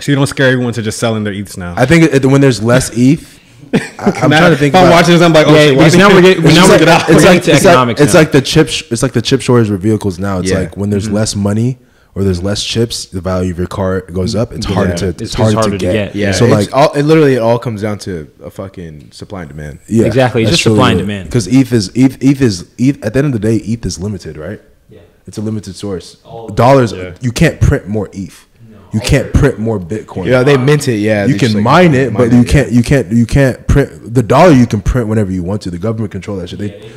so 0.00 0.10
you 0.10 0.16
don't 0.16 0.26
scare 0.26 0.50
everyone 0.50 0.72
to 0.74 0.82
just 0.82 0.98
selling 0.98 1.22
their 1.24 1.32
ETHs 1.34 1.56
now. 1.58 1.74
I 1.76 1.86
think 1.86 2.04
it, 2.12 2.24
when 2.26 2.40
there's 2.40 2.62
less 2.62 2.90
ETH, 2.96 3.38
I, 3.72 3.78
I'm 4.22 4.30
Now, 4.30 4.38
trying 4.38 4.50
to 4.52 4.56
think. 4.56 4.74
If 4.74 4.80
I'm 4.80 4.90
watching 4.90 5.12
this, 5.14 5.22
I'm 5.22 5.32
like, 5.32 5.46
oh, 5.46 5.54
Yeah, 5.54 5.66
shit, 5.68 5.78
because 5.78 5.96
now 6.02 6.08
we're 6.08 6.22
getting- 6.22 6.44
It's 6.44 6.54
now 6.56 6.62
we're 6.64 6.68
like, 6.70 6.78
getting- 6.80 6.94
it's 6.94 7.08
we're 7.08 7.14
like, 7.14 7.22
getting 7.22 7.40
to 7.42 7.52
it's 7.52 7.64
like- 7.64 8.00
it's 8.00 8.14
like 8.14 8.32
the 8.32 8.40
chip. 8.40 8.68
sh- 8.68 8.82
It's 8.90 9.02
like 9.02 9.12
the 9.12 9.22
chip 9.22 9.40
shortage 9.42 9.70
with 9.70 9.80
vehicles 9.82 10.18
now. 10.18 10.40
It's 10.40 10.50
Yeah. 10.50 10.58
like 10.60 10.76
when 10.76 10.90
there's 10.90 11.06
mm-hmm. 11.06 11.14
less 11.14 11.36
money 11.36 11.78
or 12.14 12.24
there's 12.24 12.42
less 12.42 12.62
chips, 12.62 13.06
the 13.06 13.20
value 13.22 13.50
of 13.52 13.58
your 13.58 13.66
car 13.66 14.02
goes 14.02 14.34
up. 14.34 14.52
It's 14.52 14.66
harder 14.66 14.94
to 14.96 15.08
It's 15.08 15.22
it's, 15.22 15.34
harder, 15.34 15.54
harder 15.54 15.70
to 15.70 15.78
to 15.78 15.84
get. 15.84 15.92
get. 15.92 16.14
yeah. 16.14 16.32
So 16.32 16.40
So 16.46 16.54
like 16.54 16.70
like, 16.70 16.74
all, 16.76 16.92
it 16.92 17.04
literally 17.04 17.34
it 17.36 17.38
all 17.42 17.58
comes 17.58 17.80
down 17.82 17.98
to 18.00 18.30
a 18.42 18.50
fucking 18.50 19.12
supply 19.12 19.40
and 19.42 19.48
demand. 19.48 19.78
yeah, 19.88 20.04
Exactly. 20.06 20.42
It's 20.42 20.50
that's 20.50 20.62
just 20.62 20.74
supply 20.74 20.90
and 20.90 20.98
truly 21.00 21.14
it. 21.14 21.16
demand. 21.16 21.28
Because 21.30 21.46
ETH 21.48 21.72
is 21.72 21.88
ETH, 21.94 22.22
ETH 22.22 22.40
is 22.42 22.70
ETH. 22.78 23.02
At 23.04 23.14
the 23.14 23.18
end 23.20 23.26
of 23.26 23.32
the 23.32 23.38
day, 23.38 23.56
ETH 23.56 23.84
is 23.86 23.98
limited, 23.98 24.36
right? 24.36 24.60
Yeah. 24.90 25.00
It's 25.26 25.38
a 25.38 25.42
limited 25.42 25.74
source. 25.74 26.16
Dollars. 26.54 26.92
You 27.22 27.32
can't 27.32 27.60
print 27.60 27.88
more 27.88 28.10
ETH. 28.12 28.46
No, 28.68 28.78
You 28.92 29.00
can't 29.00 29.32
print 29.32 29.58
more 29.58 29.78
Bitcoin. 29.80 30.26
Yeah, 30.26 30.42
they 30.42 30.56
mint 30.58 30.88
it. 30.88 30.96
Yeah, 30.98 31.24
you 31.24 31.38
can 31.38 31.54
like, 31.54 31.62
mine 31.62 31.94
it, 31.94 32.12
but 32.12 32.28
mine 32.28 32.32
you 32.32 32.42
yeah. 32.46 32.52
can't. 32.52 32.72
You 32.72 32.82
can't. 32.82 33.10
You 33.12 33.24
can't 33.26 33.66
print 33.66 34.12
the 34.14 34.22
dollar. 34.22 34.52
You 34.52 34.66
can 34.66 34.82
print 34.82 35.08
whenever 35.08 35.30
you 35.32 35.42
want 35.42 35.62
to. 35.62 35.70
The 35.70 35.78
government 35.78 36.12
control 36.12 36.36
that 36.38 36.48
shit. 36.50 36.58
They 36.58 36.90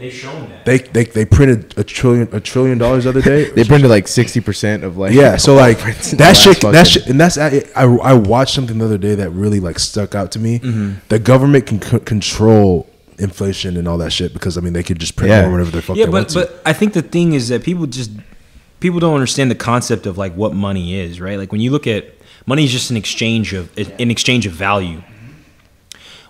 They've 0.00 0.12
shown 0.12 0.48
that. 0.48 0.64
they 0.64 0.78
they, 0.78 1.04
they 1.04 1.24
printed 1.24 1.76
a 1.78 1.84
trillion 1.84 2.28
a 2.32 2.40
trillion 2.40 2.78
dollars 2.78 3.04
the 3.04 3.10
other 3.10 3.22
day. 3.22 3.50
They 3.50 3.64
printed 3.64 3.90
like 3.90 4.08
sixty 4.08 4.40
percent 4.40 4.82
of 4.82 4.96
like 4.96 5.12
yeah, 5.12 5.36
so 5.36 5.54
like 5.54 5.78
that 6.16 6.36
shit. 6.36 6.62
last 6.64 6.72
That 6.72 6.86
shit, 6.86 7.06
and 7.06 7.20
that's 7.20 7.36
I, 7.38 7.62
I 7.76 7.84
I 7.84 8.12
watched 8.14 8.54
something 8.54 8.78
the 8.78 8.84
other 8.86 8.98
day 8.98 9.14
that 9.14 9.30
really 9.30 9.60
like 9.60 9.78
stuck 9.78 10.14
out 10.14 10.32
to 10.32 10.38
me. 10.38 10.58
Mm-hmm. 10.60 10.92
The 11.08 11.18
government 11.18 11.66
can 11.66 11.80
c- 11.82 11.98
control 12.00 12.88
inflation 13.18 13.76
and 13.76 13.86
all 13.86 13.98
that 13.98 14.10
shit 14.12 14.32
because 14.32 14.56
I 14.56 14.62
mean 14.62 14.72
they 14.72 14.82
could 14.82 14.98
just 14.98 15.14
print 15.16 15.30
Yeah. 15.30 15.42
more 15.42 15.52
whatever 15.52 15.70
the 15.72 15.82
fuck 15.82 15.96
yeah, 15.96 16.06
they 16.06 16.10
want 16.10 16.32
but 16.32 16.46
to. 16.48 16.52
but 16.54 16.62
I 16.64 16.72
think 16.72 16.94
the 16.94 17.02
thing 17.02 17.34
is 17.34 17.48
that 17.50 17.62
people 17.62 17.86
just 17.86 18.10
people 18.80 18.98
don't 19.00 19.12
understand 19.14 19.50
the 19.50 19.54
concept 19.54 20.06
of 20.06 20.16
like 20.16 20.32
what 20.34 20.54
money 20.54 20.94
is, 20.98 21.20
right? 21.20 21.36
Like 21.38 21.52
when 21.52 21.60
you 21.60 21.70
look 21.70 21.86
at 21.86 22.14
money 22.46 22.64
is 22.64 22.72
just 22.72 22.90
an 22.90 22.96
exchange 22.96 23.52
of 23.52 23.70
an 23.76 24.10
exchange 24.10 24.46
of 24.46 24.52
value. 24.54 25.02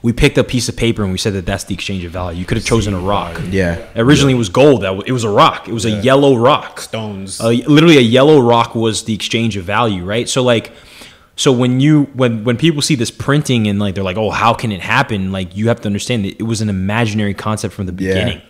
We 0.03 0.13
picked 0.15 0.39
a 0.39 0.45
piece 0.45 0.69
of 0.69 0.77
paper 0.77 1.03
and 1.03 1.13
we 1.13 1.19
said 1.19 1.35
that 1.35 1.45
that's 1.45 1.65
the 1.65 1.75
exchange 1.75 2.05
of 2.05 2.13
value. 2.13 2.39
You 2.39 2.47
could 2.47 2.57
have 2.57 2.65
chosen 2.67 2.95
a 2.95 2.99
rock. 3.01 3.39
Yeah. 3.51 3.85
Originally, 3.97 4.33
it 4.33 4.39
was 4.39 4.49
gold. 4.49 4.83
That 4.83 5.03
it 5.07 5.13
was 5.13 5.25
a 5.25 5.29
rock. 5.29 5.69
It 5.69 5.75
was 5.75 5.85
a 5.85 5.91
yellow 5.91 6.37
rock. 6.37 6.81
stones. 6.81 7.39
Uh, 7.41 7.49
literally, 7.67 7.99
a 7.99 8.03
yellow 8.03 8.41
rock 8.41 8.75
was 8.75 9.05
the 9.05 9.13
exchange 9.15 9.57
of 9.59 9.65
value, 9.65 10.03
right? 10.05 10.27
So 10.29 10.43
like, 10.43 10.73
so 11.37 11.53
when 11.53 11.81
you 11.81 12.05
when 12.15 12.45
when 12.45 12.57
people 12.57 12.81
see 12.83 12.95
this 12.95 13.11
printing 13.11 13.67
and 13.67 13.79
like 13.79 13.95
they're 13.95 14.05
like, 14.05 14.17
oh, 14.17 14.31
how 14.31 14.55
can 14.55 14.73
it 14.73 14.81
happen? 14.81 15.33
Like 15.33 15.55
you 15.57 15.69
have 15.69 15.81
to 15.83 15.87
understand 15.87 16.25
that 16.25 16.39
it 16.39 16.45
was 16.45 16.61
an 16.63 16.69
imaginary 16.71 17.35
concept 17.35 17.75
from 17.75 17.85
the 17.87 17.93
beginning. 17.93 18.41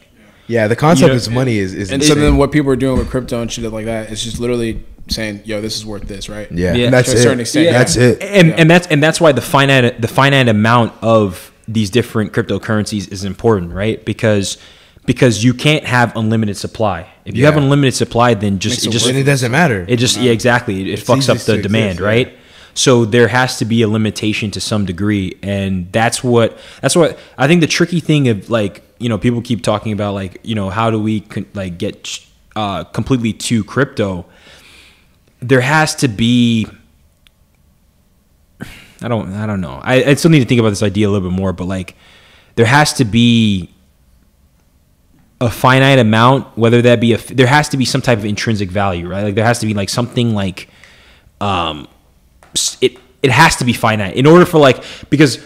Yeah, 0.46 0.66
the 0.66 0.74
concept 0.74 1.12
You 1.12 1.18
know- 1.18 1.24
of 1.26 1.32
money 1.32 1.58
is 1.58 1.72
is 1.74 1.92
And 1.92 2.02
so 2.02 2.14
then 2.16 2.36
what 2.36 2.50
people 2.50 2.72
are 2.72 2.76
doing 2.76 2.98
with 2.98 3.08
crypto 3.08 3.40
and 3.40 3.50
shit 3.52 3.72
like 3.72 3.84
that, 3.84 4.10
it's 4.10 4.24
just 4.24 4.40
literally 4.40 4.84
saying, 5.10 5.42
"Yo, 5.44 5.60
this 5.60 5.76
is 5.76 5.84
worth 5.84 6.04
this," 6.04 6.28
right? 6.28 6.50
yeah. 6.50 6.74
Yeah. 6.74 6.84
and 6.86 6.94
that's 6.94 7.10
to 7.10 7.16
a 7.16 7.20
it. 7.20 7.22
certain 7.22 7.40
extent, 7.40 7.66
yeah. 7.66 7.72
That's 7.72 7.96
it. 7.96 8.22
and 8.22 8.52
and 8.52 8.70
that's 8.70 8.86
and 8.86 9.02
that's 9.02 9.20
why 9.20 9.32
the 9.32 9.42
finite 9.42 10.00
the 10.00 10.08
finite 10.08 10.48
amount 10.48 10.92
of 11.02 11.52
these 11.68 11.90
different 11.90 12.32
cryptocurrencies 12.32 13.10
is 13.12 13.24
important, 13.24 13.72
right? 13.72 14.04
Because 14.04 14.58
because 15.06 15.42
you 15.42 15.54
can't 15.54 15.84
have 15.84 16.16
unlimited 16.16 16.56
supply. 16.56 17.10
If 17.24 17.36
you 17.36 17.46
have 17.46 17.56
unlimited 17.56 17.94
supply, 17.94 18.34
then 18.34 18.58
just 18.58 18.84
it 18.84 18.88
it 18.88 18.92
just 18.92 19.06
and 19.08 19.18
it 19.18 19.24
doesn't 19.24 19.50
matter. 19.50 19.84
it 19.88 19.96
just 19.96 20.16
yeah 20.18 20.32
exactly 20.32 20.80
it, 20.80 20.86
it 20.88 21.00
fucks 21.00 21.28
up 21.28 21.38
the 21.38 21.60
demand, 21.60 21.92
exist, 21.92 22.00
yeah. 22.00 22.06
right? 22.06 22.36
So 22.74 23.04
there 23.04 23.28
has 23.28 23.58
to 23.58 23.64
be 23.64 23.82
a 23.82 23.88
limitation 23.88 24.50
to 24.52 24.60
some 24.60 24.84
degree, 24.84 25.38
and 25.42 25.90
that's 25.92 26.22
what 26.22 26.58
that's 26.80 26.94
what 26.96 27.18
I 27.36 27.46
think. 27.46 27.60
The 27.60 27.66
tricky 27.66 28.00
thing 28.00 28.28
of 28.28 28.50
like 28.50 28.82
you 28.98 29.08
know 29.08 29.18
people 29.18 29.42
keep 29.42 29.62
talking 29.62 29.92
about 29.92 30.14
like 30.14 30.40
you 30.42 30.54
know 30.54 30.70
how 30.70 30.90
do 30.90 31.00
we 31.00 31.20
con- 31.20 31.46
like 31.54 31.78
get 31.78 32.20
uh, 32.56 32.84
completely 32.84 33.32
to 33.32 33.64
crypto? 33.64 34.26
There 35.40 35.60
has 35.60 35.94
to 35.96 36.08
be 36.08 36.66
I 39.02 39.08
don't 39.08 39.32
I 39.32 39.46
don't 39.46 39.60
know. 39.60 39.80
I, 39.82 40.04
I 40.04 40.14
still 40.14 40.30
need 40.30 40.40
to 40.40 40.44
think 40.44 40.60
about 40.60 40.70
this 40.70 40.82
idea 40.82 41.08
a 41.08 41.10
little 41.10 41.28
bit 41.28 41.36
more, 41.36 41.52
but 41.52 41.64
like 41.64 41.96
there 42.56 42.66
has 42.66 42.92
to 42.94 43.04
be 43.04 43.70
a 45.40 45.50
finite 45.50 45.98
amount, 45.98 46.58
whether 46.58 46.82
that 46.82 47.00
be 47.00 47.14
a 47.14 47.18
there 47.18 47.46
has 47.46 47.68
to 47.70 47.76
be 47.76 47.84
some 47.84 48.02
type 48.02 48.18
of 48.18 48.24
intrinsic 48.24 48.70
value, 48.70 49.08
right? 49.08 49.22
Like 49.22 49.34
there 49.34 49.44
has 49.44 49.58
to 49.60 49.66
be 49.66 49.74
like 49.74 49.88
something 49.88 50.34
like 50.34 50.68
um 51.40 51.88
it 52.80 52.98
it 53.22 53.30
has 53.30 53.56
to 53.56 53.64
be 53.64 53.72
finite 53.72 54.16
in 54.16 54.26
order 54.26 54.44
for 54.44 54.58
like 54.58 54.84
because 55.08 55.38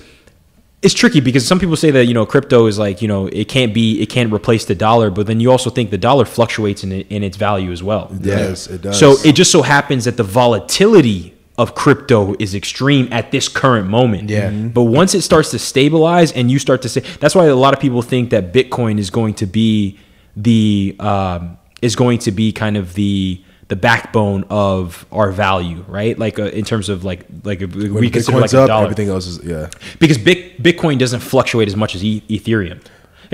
it's 0.84 0.94
tricky 0.94 1.20
because 1.20 1.46
some 1.46 1.58
people 1.58 1.76
say 1.76 1.90
that 1.90 2.04
you 2.06 2.14
know 2.14 2.26
crypto 2.26 2.66
is 2.66 2.78
like 2.78 3.00
you 3.02 3.08
know 3.08 3.26
it 3.26 3.48
can't 3.48 3.72
be 3.74 4.00
it 4.02 4.06
can't 4.06 4.32
replace 4.32 4.64
the 4.66 4.74
dollar, 4.74 5.10
but 5.10 5.26
then 5.26 5.40
you 5.40 5.50
also 5.50 5.70
think 5.70 5.90
the 5.90 5.98
dollar 5.98 6.24
fluctuates 6.24 6.84
in 6.84 6.92
in 6.92 7.22
its 7.22 7.36
value 7.36 7.72
as 7.72 7.82
well. 7.82 8.10
Yes, 8.20 8.66
it 8.68 8.82
does. 8.82 8.98
So 8.98 9.16
it 9.24 9.32
just 9.34 9.50
so 9.50 9.62
happens 9.62 10.04
that 10.04 10.16
the 10.16 10.22
volatility 10.24 11.34
of 11.56 11.74
crypto 11.76 12.34
is 12.40 12.54
extreme 12.54 13.08
at 13.12 13.30
this 13.30 13.48
current 13.48 13.88
moment. 13.88 14.28
Yeah. 14.28 14.50
Mm-hmm. 14.50 14.66
Mhm. 14.66 14.74
But 14.74 14.82
once 14.84 15.14
it 15.14 15.22
starts 15.22 15.50
to 15.52 15.58
stabilize 15.58 16.32
and 16.32 16.50
you 16.50 16.58
start 16.58 16.82
to 16.82 16.88
say 16.88 17.00
that's 17.20 17.34
why 17.34 17.46
a 17.46 17.54
lot 17.56 17.72
of 17.74 17.80
people 17.80 18.02
think 18.02 18.30
that 18.30 18.52
Bitcoin 18.52 18.98
is 18.98 19.10
going 19.10 19.34
to 19.34 19.46
be 19.46 19.98
the 20.36 20.96
um, 20.98 21.56
is 21.80 21.94
going 21.96 22.18
to 22.18 22.32
be 22.32 22.52
kind 22.52 22.76
of 22.76 22.94
the 22.94 23.40
the 23.68 23.76
backbone 23.76 24.44
of 24.50 25.06
our 25.10 25.30
value, 25.30 25.84
right? 25.88 26.18
Like 26.18 26.38
uh, 26.38 26.44
in 26.44 26.64
terms 26.64 26.88
of 26.88 27.04
like 27.04 27.26
like 27.44 27.60
when 27.60 27.94
we 27.94 28.10
consider 28.10 28.38
like 28.38 28.52
a 28.52 28.62
up, 28.62 28.68
dollar 28.68 28.84
everything 28.84 29.08
else 29.08 29.26
is 29.26 29.42
yeah. 29.44 29.70
because 29.98 30.18
Bit, 30.18 30.62
Bitcoin 30.62 30.98
doesn't 30.98 31.20
fluctuate 31.20 31.68
as 31.68 31.76
much 31.76 31.94
as 31.94 32.04
e- 32.04 32.22
Ethereum. 32.28 32.80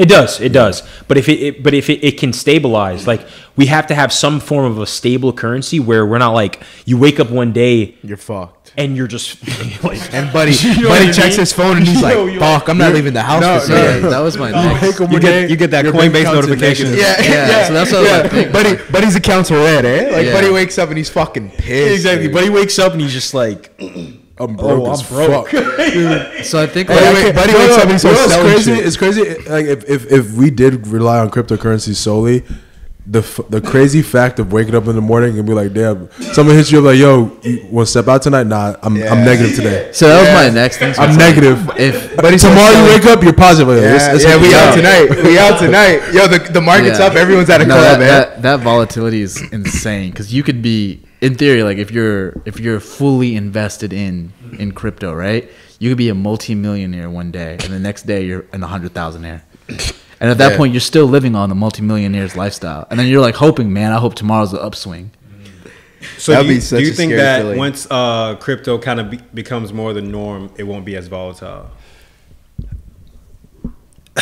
It 0.01 0.09
does, 0.09 0.41
it 0.41 0.53
does. 0.53 0.83
But 1.09 1.17
if 1.19 1.29
it, 1.29 1.41
it 1.41 1.63
but 1.63 1.75
if 1.75 1.91
it, 1.91 2.03
it 2.05 2.19
can 2.19 2.33
stabilize, 2.33 3.07
like 3.07 3.21
we 3.57 3.67
have 3.67 3.87
to 3.89 3.95
have 3.95 4.13
some 4.13 4.41
form 4.41 4.65
of 4.73 4.79
a 4.79 4.87
stable 4.87 5.33
currency 5.33 5.79
where 5.79 6.07
we're 6.07 6.19
not 6.19 6.33
like 6.33 6.63
you 6.87 6.97
wake 6.99 7.21
up 7.21 7.31
one 7.31 7.53
day 7.53 7.97
You're 8.03 8.17
fucked. 8.17 8.73
and 8.79 8.97
you're 8.97 9.07
just 9.07 9.37
like 9.85 10.01
And 10.15 10.33
buddy, 10.33 10.53
You 10.63 10.83
know 10.83 10.89
what 10.89 10.99
buddy 11.01 11.09
I 11.11 11.13
checks 11.13 11.31
mean? 11.37 11.41
his 11.41 11.53
phone 11.53 11.77
and 11.77 11.87
he's 11.87 12.03
like, 12.07 12.15
Yo, 12.15 12.27
you're 12.27 12.41
"Fuck, 12.41 12.69
I'm 12.69 12.79
not 12.79 12.95
leaving 12.95 13.13
the 13.13 13.23
house 13.23 13.43
No, 13.43 13.55
this 13.59 13.69
no. 13.69 13.75
Yeah, 13.77 14.09
that 14.09 14.21
was 14.21 14.39
my 14.39 14.51
next. 14.51 15.01
you 15.01 15.21
get 15.21 15.51
you 15.51 15.57
get 15.57 15.71
that 15.73 15.85
Coinbase 15.85 16.25
notification. 16.33 16.91
negative. 16.93 16.99
Yeah, 17.29 17.49
Yeah, 17.49 17.67
so 17.67 17.73
that's 17.75 17.93
what 17.93 18.07
I 18.07 18.43
like 18.43 18.53
buddy, 18.53 18.77
buddy's 18.91 19.17
account's 19.17 19.51
red, 19.51 19.85
eh? 19.85 20.11
Like, 20.11 20.27
Yeah. 20.27 20.33
buddy 20.33 20.51
wakes 20.51 20.79
up 20.79 20.89
and 20.89 20.97
he's 20.97 21.11
fucking 21.11 21.51
pissed. 21.51 21.95
exactly. 21.97 22.27
dude. 22.29 22.33
But 22.35 22.45
he 22.45 22.51
wakes 22.51 22.79
up 22.79 22.93
and 22.93 23.01
he's 23.03 23.13
just 23.13 23.35
like, 23.35 23.71
I'm 24.41 24.57
broke 24.57 24.83
oh, 24.89 24.93
I'm 24.93 25.07
broke. 25.09 25.49
fuck. 25.51 26.45
So 26.45 26.63
I 26.63 26.67
think 26.67 26.89
Hey, 26.89 26.95
like, 26.97 27.05
I 27.05 27.13
wait, 27.15 27.23
can't- 27.23 27.37
buddy 27.37 27.53
no, 27.53 27.59
wakes 27.59 27.77
no, 27.77 27.83
up 27.83 27.89
and 27.89 28.01
he 28.01 28.09
you 28.09 28.15
know 28.15 28.15
starts 28.15 28.33
selling 28.33 28.53
crazy. 28.53 28.75
shit. 28.75 28.87
It's 28.87 28.97
crazy. 28.97 29.23
Like 29.51 29.67
if, 29.67 29.89
if 29.89 30.11
if 30.13 30.33
we 30.33 30.51
did 30.51 30.87
rely 30.87 31.19
on 31.21 31.31
cryptocurrency 31.31 31.95
solely, 31.95 32.45
the 33.07 33.21
f- 33.21 33.41
the 33.49 33.61
crazy 33.61 34.03
fact 34.03 34.39
of 34.39 34.53
waking 34.53 34.75
up 34.75 34.87
in 34.87 34.95
the 34.95 35.01
morning 35.03 35.37
and 35.39 35.47
be 35.47 35.53
like, 35.53 35.73
damn, 35.73 36.09
someone 36.33 36.55
hits 36.57 36.71
you 36.71 36.79
up 36.79 36.85
like, 36.85 36.99
yo, 36.99 37.37
you 37.43 37.67
want 37.71 37.87
to 37.87 37.91
step 37.91 38.07
out 38.09 38.23
tonight? 38.23 38.47
Nah, 38.47 38.77
I'm 38.83 38.97
Yeah. 38.97 39.13
I'm 39.13 39.25
negative 39.25 39.57
today. 39.57 39.91
so 39.93 40.07
that 40.09 40.21
was 40.21 40.29
my 40.33 40.55
next 40.55 40.77
thing. 40.79 40.95
So 40.95 41.03
I'm 41.03 41.11
it's 41.11 41.19
like, 41.19 41.35
negative. 41.37 41.71
If 41.77 42.17
But 42.17 42.39
tomorrow 42.39 42.77
you 42.77 42.85
wake 42.93 43.05
up, 43.07 43.23
you're 43.23 43.33
positive. 43.33 43.69
Like, 43.75 43.83
Yeah, 43.83 43.97
it's- 43.97 44.15
it's 44.17 44.25
yeah, 44.25 44.41
we 44.41 44.55
out 44.55 44.75
tonight. 44.77 45.25
We 45.25 45.39
out 45.39 45.59
tonight. 45.65 46.13
Yo, 46.15 46.27
the 46.29 46.39
the 46.53 46.61
market's 46.61 46.99
Yeah. 46.99 47.07
up. 47.07 47.15
Everyone's 47.15 47.51
at 47.51 47.61
a 47.63 47.67
no, 47.67 47.75
club, 47.75 47.85
that, 47.85 47.99
man. 47.99 48.09
that, 48.09 48.43
that 48.43 48.61
volatility 48.61 49.23
is 49.23 49.41
insane 49.51 50.11
because 50.11 50.33
you 50.33 50.43
could 50.43 50.63
be 50.63 51.03
in 51.21 51.35
theory 51.35 51.63
like 51.63 51.79
if 51.79 51.91
you're 51.91 52.35
if 52.45 52.59
you're 52.61 52.81
fully 52.81 53.37
invested 53.37 53.93
in 53.93 54.33
in 54.59 54.73
crypto 54.73 55.13
right 55.13 55.51
you 55.79 55.89
could 55.91 55.99
be 55.99 56.09
a 56.09 56.15
multi-millionaire 56.15 57.09
one 57.11 57.31
day 57.31 57.53
and 57.65 57.73
the 57.73 57.79
next 57.79 58.07
day 58.07 58.25
you're 58.25 58.45
an 58.53 58.61
100,000aire 58.63 59.43
And 60.21 60.29
at 60.31 60.37
that 60.39 60.51
Yeah. 60.53 60.57
point, 60.59 60.75
you're 60.75 60.81
still 60.83 61.07
living 61.07 61.35
on 61.35 61.49
the 61.49 61.55
multimillionaire's 61.55 62.37
lifestyle. 62.37 62.87
And 62.91 63.01
then 63.01 63.07
you're 63.07 63.23
like 63.23 63.37
hoping, 63.37 63.73
man, 63.73 63.91
I 63.91 63.99
hope 63.99 64.15
tomorrow's 64.15 64.51
the 64.53 64.61
upswing. 64.61 65.13
So 66.19 66.33
That'd 66.33 66.47
do 66.49 66.53
you, 66.53 66.59
be 66.59 66.61
such 66.61 66.79
do 66.81 66.85
you 66.85 66.91
a 66.93 66.95
think 66.95 67.09
scary 67.13 67.23
that 67.23 67.41
feeling. 67.41 67.57
once 67.59 67.87
uh, 67.91 68.35
crypto 68.37 68.77
kind 68.79 69.01
of 69.01 69.09
be- 69.11 69.21
becomes 69.33 69.73
more 69.73 69.95
the 69.95 70.03
norm, 70.03 70.51
it 70.59 70.65
won't 70.65 70.85
be 70.85 70.95
as 70.97 71.07
volatile? 71.09 71.71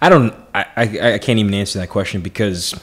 I 0.00 0.08
don't. 0.08 0.34
I, 0.54 0.64
I 0.76 1.12
I 1.14 1.18
can't 1.18 1.38
even 1.38 1.52
answer 1.54 1.78
that 1.80 1.88
question 1.88 2.20
because 2.20 2.74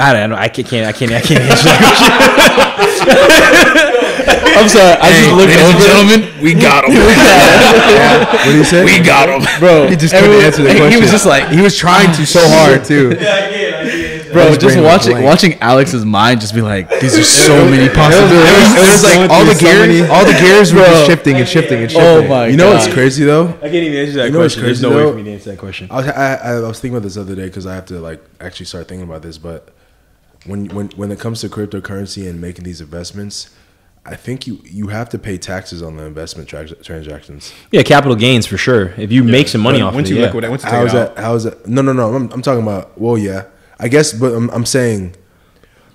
I 0.00 0.12
don't 0.12 0.30
know. 0.30 0.36
I 0.36 0.48
can't. 0.48 0.66
I 0.86 0.92
can't. 0.92 1.12
I 1.12 1.20
can't 1.20 1.40
answer 1.44 1.64
that 1.68 2.74
question. 2.76 4.00
I'm 4.60 4.68
sorry. 4.68 4.96
I 5.00 5.08
just 5.12 5.30
looked 5.32 5.48
Ladies 5.48 5.62
and 5.62 5.76
over. 5.76 5.86
gentlemen, 5.86 6.20
we 6.42 6.52
got 6.54 6.84
him. 6.84 6.92
What 6.96 8.52
do 8.52 8.58
you 8.58 8.64
say? 8.64 8.84
we 8.84 8.98
got 9.00 9.28
him. 9.28 9.42
bro. 9.60 9.86
He 9.88 9.96
just 9.96 10.14
couldn't 10.14 10.40
answer 10.42 10.62
the 10.62 10.70
question. 10.74 10.90
He 10.92 11.00
was 11.00 11.10
just 11.10 11.26
like, 11.26 11.48
he 11.48 11.60
was 11.60 11.76
trying 11.76 12.12
to 12.16 12.26
so 12.36 12.40
hard 12.44 12.84
too. 12.84 13.10
bro, 14.32 14.48
His 14.50 14.58
just 14.58 14.74
brain 14.74 14.82
was 14.84 14.92
watching 14.92 15.12
blank. 15.12 15.24
watching 15.26 15.52
Alex's 15.60 16.04
mind 16.04 16.40
just 16.40 16.54
be 16.54 16.60
like, 16.62 16.88
these 17.00 17.16
are 17.18 17.24
so 17.24 17.64
many 17.70 17.88
possibilities. 17.88 18.74
It 18.76 18.80
was, 18.80 19.02
going 19.02 19.20
like 19.20 19.30
all 19.30 19.44
the 19.44 19.54
through 19.54 19.68
so 19.68 19.86
gears, 19.86 20.10
all 20.10 20.24
the 20.26 20.32
gears 20.38 20.72
were 20.74 20.80
just 20.80 20.92
Bro. 20.92 21.06
shifting 21.14 21.36
and 21.36 21.48
shifting 21.48 21.78
and 21.84 21.92
Oh 21.92 22.20
shifting. 22.20 22.28
my 22.30 22.46
You 22.48 22.56
know 22.56 22.70
what's 22.74 22.92
crazy 22.92 23.24
though? 23.24 23.48
I 23.48 23.68
can't 23.70 23.74
even 23.74 23.98
answer 24.00 24.12
that 24.18 24.26
You 24.26 24.32
know 24.32 24.38
what's 24.40 24.54
question. 24.54 24.62
There's 24.64 24.80
crazy, 24.80 24.94
no 24.94 24.96
way 25.06 25.10
for 25.12 25.16
me 25.16 25.24
to 25.24 25.32
answer 25.32 25.50
that 25.50 25.58
question. 25.58 25.88
I 25.90 25.96
was, 25.96 26.06
I, 26.08 26.34
I, 26.34 26.52
I 26.56 26.60
was 26.60 26.80
thinking 26.80 26.96
about 26.96 27.04
this 27.04 27.14
the 27.14 27.20
other 27.22 27.34
day 27.34 27.46
because 27.46 27.66
I 27.66 27.74
have 27.74 27.86
to 27.86 28.00
like 28.00 28.20
actually 28.40 28.66
start 28.66 28.88
thinking 28.88 29.06
about 29.08 29.22
this. 29.22 29.38
But 29.38 29.68
when 30.46 30.68
when 30.68 30.88
when 30.90 31.12
it 31.12 31.20
comes 31.20 31.40
to 31.42 31.48
cryptocurrency 31.48 32.28
and 32.28 32.40
making 32.40 32.64
these 32.64 32.80
investments, 32.80 33.54
I 34.06 34.16
think 34.16 34.46
you 34.46 34.60
you 34.64 34.88
have 34.88 35.08
to 35.10 35.18
pay 35.18 35.36
taxes 35.38 35.82
on 35.82 35.96
the 35.96 36.04
investment 36.04 36.48
tra- 36.48 36.74
transactions. 36.76 37.52
Yeah, 37.70 37.82
capital 37.82 38.16
gains 38.16 38.46
for 38.46 38.56
sure. 38.56 38.92
If 38.96 39.12
you 39.12 39.22
make 39.22 39.48
some 39.48 39.60
money 39.60 39.80
off 39.80 39.94
once 39.94 40.08
of 40.08 40.16
it, 40.16 40.20
you 40.20 40.40
yeah. 40.40 40.48
once 40.48 40.64
you 40.64 40.70
take 40.70 40.78
How 40.78 40.86
out, 40.86 41.14
that? 41.14 41.18
How 41.18 41.34
is 41.34 41.44
that? 41.44 41.66
No, 41.66 41.82
no, 41.82 41.92
no. 41.92 42.14
I'm, 42.14 42.30
I'm 42.32 42.42
talking 42.42 42.62
about. 42.62 42.98
Well, 42.98 43.18
yeah, 43.18 43.44
I 43.78 43.88
guess, 43.88 44.12
but 44.12 44.32
I'm, 44.32 44.48
I'm 44.50 44.64
saying 44.64 45.16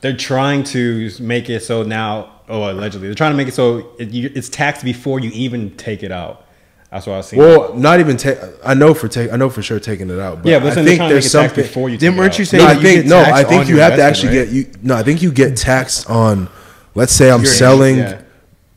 they're 0.02 0.16
trying 0.16 0.64
to 0.66 1.10
make 1.20 1.50
it 1.50 1.64
so 1.64 1.84
now. 1.84 2.32
Oh, 2.48 2.72
allegedly, 2.72 3.08
they're 3.08 3.16
trying 3.16 3.32
to 3.32 3.38
make 3.38 3.48
it 3.48 3.56
so 3.56 3.96
it, 3.98 4.10
you, 4.10 4.32
it's 4.36 4.50
taxed 4.50 4.84
before 4.84 5.20
you 5.20 5.32
even 5.32 5.76
take 5.78 6.04
it 6.04 6.12
out. 6.12 6.45
That's 6.92 7.08
what 7.08 7.14
I 7.14 7.18
was 7.18 7.28
seeing. 7.28 7.42
Well, 7.42 7.74
not 7.74 8.00
even 8.00 8.16
take. 8.16 8.38
I 8.64 8.74
know 8.74 8.94
for 8.94 9.08
take. 9.08 9.32
I 9.34 9.36
know 9.36 9.50
for 9.50 9.62
sure 9.62 9.80
taking 9.80 10.10
it 10.10 10.20
out. 10.20 10.44
But 10.44 10.50
yeah, 10.50 10.60
but 10.60 10.72
I 10.72 10.76
they're 10.76 10.84
think 10.86 10.98
trying 10.98 11.10
to 11.10 11.14
there's 11.16 11.26
it 11.26 11.32
taxed 11.38 11.56
something. 11.56 11.64
before 11.64 11.90
you. 11.90 11.98
Didn't- 11.98 12.18
weren't 12.18 12.40
you 12.40 12.46
saying 12.46 12.64
No, 12.64 12.70
I 12.70 12.74
you 12.74 12.82
think 12.82 13.04
get 13.04 13.10
no. 13.10 13.20
I 13.22 13.44
think 13.44 13.68
you 13.68 13.78
have 13.80 13.96
to 13.96 14.02
actually 14.02 14.38
investment, 14.38 14.64
get 14.66 14.80
you. 14.82 14.88
No, 14.88 14.96
I 14.96 15.04
think 15.04 15.22
you 15.22 15.32
get 15.32 15.58
taxed 15.58 16.10
on. 16.10 16.48
Let's 16.94 17.12
say 17.12 17.30
I'm 17.32 17.42
Your- 17.42 17.52
selling 17.52 17.98
yeah. 17.98 18.22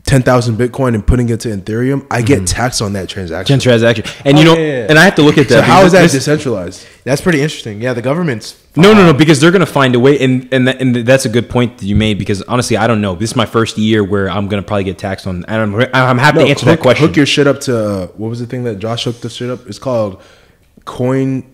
Ten 0.09 0.23
thousand 0.23 0.57
Bitcoin 0.57 0.95
and 0.95 1.07
putting 1.07 1.29
it 1.29 1.39
to 1.41 1.49
Ethereum. 1.51 2.07
I 2.11 2.23
get 2.23 2.47
taxed 2.47 2.81
on 2.81 2.95
that 2.95 3.11
transaction. 3.11 3.61
Transaction, 3.61 4.05
and 4.25 4.39
you 4.39 4.45
Oh, 4.49 4.55
know, 4.55 4.59
yeah, 4.61 4.67
yeah, 4.67 4.79
yeah. 4.79 4.87
and 4.89 4.99
I 4.99 5.05
have 5.05 5.15
to 5.17 5.23
look 5.23 5.37
at 5.37 5.49
that. 5.49 5.55
So 5.55 5.63
how 5.63 5.85
is 5.85 5.93
that 5.93 6.03
this- 6.03 6.13
decentralized? 6.13 6.87
That's 7.05 7.21
pretty 7.21 7.43
interesting. 7.43 7.81
Yeah, 7.83 7.93
the 7.93 8.01
government's 8.03 8.57
No, 8.75 8.95
no, 8.95 9.05
no, 9.05 9.13
because 9.13 9.39
they're 9.41 9.51
gonna 9.51 9.67
find 9.67 9.95
a 9.95 10.01
way, 10.01 10.19
and 10.19 10.49
and 10.51 10.67
that, 10.67 10.81
and 10.81 10.97
that's 10.97 11.27
a 11.27 11.29
good 11.29 11.51
point 11.51 11.79
that 11.79 11.85
you 11.87 11.95
made. 11.95 12.19
Because 12.19 12.41
honestly, 12.43 12.77
I 12.79 12.87
don't 12.87 13.01
know. 13.03 13.15
This 13.17 13.31
is 13.31 13.37
my 13.37 13.47
first 13.47 13.77
year 13.77 14.03
where 14.03 14.31
I'm 14.31 14.49
gonna 14.49 14.63
probably 14.63 14.85
get 14.85 14.97
taxed 14.99 15.27
on. 15.27 15.45
And 15.47 15.61
I'm, 15.63 15.75
I'm 15.93 16.19
happy 16.19 16.39
No, 16.39 16.45
to 16.45 16.51
answer 16.51 16.67
hook, 16.67 16.79
that 16.79 16.83
question. 16.83 17.07
Hook 17.07 17.17
your 17.17 17.27
shit 17.27 17.47
up 17.47 17.61
to 17.63 17.73
uh, 17.79 18.07
what 18.17 18.29
was 18.29 18.41
the 18.41 18.47
thing 18.47 18.65
that 18.65 18.79
Josh 18.79 19.05
hooked 19.05 19.21
the 19.23 19.29
shit 19.31 19.51
up? 19.51 19.67
It's 19.67 19.79
called 19.79 20.23
coin 20.87 21.45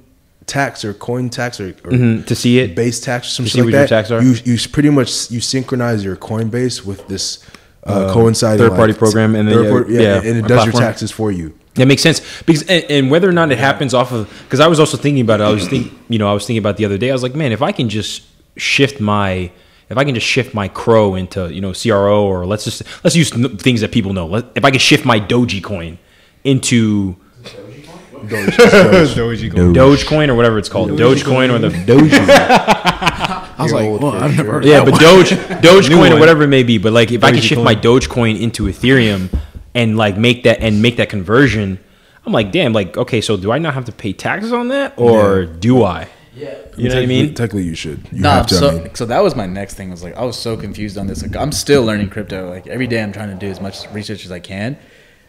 tax 0.46 0.84
or 0.84 0.92
coin 0.94 1.28
tax 1.30 1.58
or, 1.60 1.68
or 1.84 1.90
Mhm, 1.90 2.26
to 2.26 2.34
see 2.34 2.58
it. 2.58 2.76
base 2.76 3.00
tax 3.00 3.26
or 3.26 3.30
something 3.30 3.46
To 3.46 3.50
see 3.52 3.58
like 3.62 3.64
what 3.66 3.72
your 3.72 3.80
that. 3.82 3.88
tax 3.88 4.10
are? 4.12 4.22
You 4.22 4.36
you 4.44 4.58
pretty 4.70 4.90
much 4.90 5.30
you 5.30 5.40
synchronize 5.40 6.04
your 6.04 6.16
Coinbase 6.16 6.84
with 6.84 7.08
this 7.08 7.38
uh, 7.84 8.12
coinciding 8.12 8.66
third-party 8.66 8.94
program, 8.94 9.34
and 9.34 9.48
then, 9.48 9.54
third 9.54 9.64
yeah, 9.64 9.70
party- 9.70 9.94
yeah, 9.94 10.00
yeah, 10.00 10.16
and 10.16 10.38
it 10.38 10.44
a 10.44 10.48
does 10.48 10.64
your 10.64 10.72
taxes 10.72 11.10
for 11.10 11.30
you. 11.30 11.58
That 11.74 11.86
makes 11.86 12.02
sense 12.02 12.42
because 12.42 12.62
and, 12.62 12.84
and 12.88 13.10
whether 13.10 13.28
or 13.28 13.32
not 13.32 13.50
it 13.50 13.58
happens 13.58 13.94
off 13.94 14.12
of 14.12 14.28
because 14.44 14.60
I 14.60 14.68
was 14.68 14.78
also 14.78 14.96
thinking 14.96 15.22
about 15.22 15.40
it. 15.40 15.44
I 15.44 15.50
was 15.50 15.66
think 15.68 15.92
you 16.08 16.18
know 16.18 16.28
I 16.28 16.32
was 16.32 16.46
thinking 16.46 16.58
about 16.58 16.76
the 16.76 16.84
other 16.84 16.98
day. 16.98 17.10
I 17.10 17.12
was 17.12 17.22
like, 17.22 17.34
man, 17.34 17.52
if 17.52 17.62
I 17.62 17.72
can 17.72 17.88
just 17.88 18.22
shift 18.56 19.00
my 19.00 19.50
if 19.90 19.98
I 19.98 20.04
can 20.04 20.14
just 20.14 20.26
shift 20.26 20.54
my 20.54 20.68
crow 20.68 21.14
into 21.14 21.52
you 21.52 21.60
know 21.60 21.72
CRO 21.72 22.24
or 22.24 22.46
let's 22.46 22.64
just 22.64 22.84
let's 23.02 23.16
use 23.16 23.30
things 23.60 23.80
that 23.80 23.92
people 23.92 24.12
know. 24.12 24.26
Let, 24.26 24.46
if 24.54 24.64
I 24.64 24.70
can 24.70 24.78
shift 24.80 25.04
my 25.04 25.18
Doji 25.18 25.62
coin 25.62 25.98
into 26.44 27.16
Dogecoin. 27.42 28.46
Dogecoin 29.74 30.28
or 30.28 30.34
whatever 30.34 30.58
it's 30.58 30.68
called, 30.68 30.90
Dogecoin 30.90 31.52
or 31.52 31.58
the 31.58 31.70
Doge. 31.84 33.40
I 33.58 33.62
was 33.62 33.72
like, 33.72 34.00
well, 34.00 34.12
I've 34.12 34.36
never 34.36 34.52
heard 34.52 34.64
Yeah, 34.64 34.78
that 34.80 34.84
but 34.84 34.92
one. 34.92 35.00
Doge, 35.00 35.30
Dogecoin 35.62 36.10
or 36.16 36.18
whatever 36.18 36.42
it 36.42 36.48
may 36.48 36.62
be. 36.62 36.78
But 36.78 36.92
like, 36.92 37.12
if 37.12 37.22
I 37.24 37.30
can 37.32 37.40
shift 37.40 37.60
Dogecoin. 37.60 37.64
my 37.64 37.74
Dogecoin 37.74 38.40
into 38.40 38.64
Ethereum 38.64 39.36
and 39.74 39.96
like 39.96 40.16
make 40.16 40.42
that 40.44 40.60
and 40.60 40.82
make 40.82 40.96
that 40.96 41.08
conversion, 41.08 41.78
I'm 42.26 42.32
like, 42.32 42.52
damn, 42.52 42.72
like, 42.72 42.96
okay, 42.96 43.20
so 43.20 43.36
do 43.36 43.52
I 43.52 43.58
not 43.58 43.74
have 43.74 43.84
to 43.86 43.92
pay 43.92 44.12
taxes 44.12 44.52
on 44.52 44.68
that, 44.68 44.94
or 44.96 45.44
do 45.46 45.82
I? 45.84 46.08
Yeah, 46.34 46.56
you 46.76 46.88
know 46.88 46.96
what 46.96 47.04
I 47.04 47.06
mean. 47.06 47.28
Technically, 47.34 47.62
you 47.62 47.76
should. 47.76 48.08
You 48.10 48.22
Nah, 48.22 48.30
have 48.38 48.46
to. 48.48 48.54
so 48.56 48.68
I 48.70 48.74
mean. 48.82 48.94
so 48.96 49.06
that 49.06 49.22
was 49.22 49.36
my 49.36 49.46
next 49.46 49.74
thing. 49.74 49.90
Was 49.90 50.02
like 50.02 50.16
I 50.16 50.24
was 50.24 50.36
so 50.36 50.56
confused 50.56 50.98
on 50.98 51.06
this. 51.06 51.22
Like 51.22 51.36
I'm 51.36 51.52
still 51.52 51.84
learning 51.84 52.10
crypto. 52.10 52.48
Like 52.50 52.66
every 52.66 52.88
day 52.88 53.00
I'm 53.02 53.12
trying 53.12 53.28
to 53.28 53.36
do 53.36 53.48
as 53.48 53.60
much 53.60 53.88
research 53.92 54.24
as 54.24 54.32
I 54.32 54.40
can, 54.40 54.76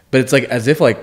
but 0.10 0.22
it's 0.22 0.34
like 0.34 0.46
as 0.46 0.68
if 0.68 0.82
like 0.82 0.98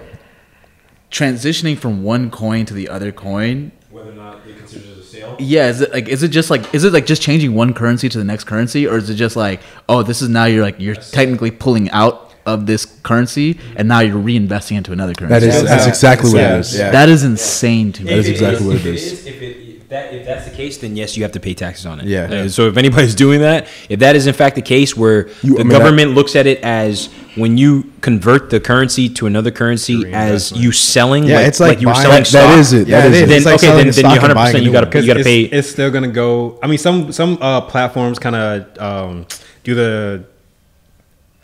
transitioning 1.11 1.77
from 1.79 2.03
one 2.03 2.31
coin 2.31 2.65
to 2.67 2.75
the 2.75 2.89
other 2.89 3.13
coin. 3.13 3.71
Whether 3.91 4.11
or 4.11 4.15
not 4.15 4.45
they 4.45 4.55
consider 4.55 4.87
it 4.91 4.99
a 4.99 5.03
sale. 5.03 5.32
Yeah, 5.43 5.69
is 5.69 5.81
it 5.81 5.93
like 5.93 6.09
is 6.09 6.23
it 6.23 6.29
just 6.29 6.51
like 6.51 6.75
is 6.75 6.85
it 6.85 6.93
like 6.93 7.07
just 7.07 7.23
changing 7.23 7.55
one 7.55 7.75
currency 7.75 8.09
to 8.09 8.19
the 8.19 8.25
next 8.25 8.45
currency, 8.45 8.87
or 8.87 8.97
is 8.97 9.11
it 9.11 9.15
just 9.15 9.37
like 9.37 9.61
oh 9.89 10.03
this 10.03 10.23
is 10.23 10.29
now 10.29 10.45
you're 10.45 10.63
like 10.63 10.79
you're 10.79 10.95
technically 10.95 11.51
pulling 11.51 11.91
out 11.91 12.33
of 12.45 12.67
this 12.67 12.85
currency 13.03 13.59
and 13.77 13.87
now 13.87 14.01
you're 14.01 14.21
reinvesting 14.21 14.77
into 14.77 14.93
another 14.93 15.15
currency. 15.15 15.47
That 15.47 15.55
is 15.55 15.63
that's 15.63 15.87
exactly 15.87 16.33
what 16.33 16.41
it 16.41 16.59
is. 16.61 16.77
Yeah. 16.77 16.91
that 16.91 17.09
is 17.09 17.25
insane 17.25 17.93
to 17.93 18.03
me. 18.03 18.11
That 18.11 18.19
is 18.19 18.29
exactly 18.29 18.67
what 18.67 18.77
it 18.77 18.87
is. 18.87 19.27
if 19.27 19.41
is. 19.41 19.62
If, 19.93 20.11
that, 20.11 20.15
if 20.15 20.27
that's 20.27 20.45
the 20.49 20.57
case, 20.57 20.79
then 20.79 20.97
yes, 20.97 21.17
you 21.17 21.23
have 21.23 21.33
to 21.33 21.41
pay 21.41 21.55
taxes 21.55 21.85
on 21.87 22.01
it. 22.01 22.07
Yeah. 22.07 22.23
Uh, 22.25 22.49
so 22.49 22.67
if 22.69 22.77
anybody's 22.77 23.15
doing 23.25 23.41
that, 23.41 23.67
if 23.89 24.01
that 24.01 24.17
is 24.17 24.27
in 24.27 24.35
fact 24.35 24.57
the 24.57 24.63
case, 24.63 24.97
where 24.97 25.29
You- 25.43 25.55
the 25.55 25.61
I 25.61 25.65
mean, 25.65 25.69
government 25.69 26.13
looks 26.13 26.35
at 26.37 26.47
it 26.47 26.61
as 26.63 27.07
when 27.35 27.59
you 27.59 27.93
convert 28.01 28.51
the 28.51 28.61
currency 28.61 29.09
to 29.11 29.27
another 29.27 29.51
currency 29.51 30.13
as 30.13 30.53
you 30.53 30.73
selling, 30.73 31.25
Yeah, 31.25 31.37
like, 31.37 31.47
it's 31.47 31.61
like 31.61 31.81
you 31.81 31.89
were 31.89 31.95
selling 31.95 32.19
That- 32.19 32.27
stock. 32.27 32.43
that 32.51 32.59
is 32.59 32.73
it. 32.73 32.89
Yeah, 32.89 33.01
That 33.01 33.07
it 33.09 33.13
is 33.13 33.17
is. 33.17 33.23
it. 33.23 33.29
Then 33.29 33.37
It's 33.37 33.47
like 33.47 33.55
okay, 33.57 33.67
then, 33.69 33.77
then 33.77 33.87
you 33.87 33.93
stock 33.93 34.05
and 34.13 34.23
100 34.23 34.35
buying 34.35 34.49
a 34.49 34.53
percent 34.53 34.65
you 34.65 34.73
got 34.73 34.93
to 34.93 35.01
you 35.01 35.07
got 35.07 35.19
to 35.19 35.25
pay. 35.25 35.41
it's 35.43 35.69
still 35.71 35.91
gonna 35.91 36.09
go. 36.09 36.59
I 36.63 36.67
mean, 36.67 36.79
some 36.79 37.13
some 37.13 37.39
uh, 37.41 37.61
platforms 37.63 38.19
kind 38.19 38.37
of 38.37 38.79
um, 38.81 39.27
do 39.65 39.75
the 39.75 40.25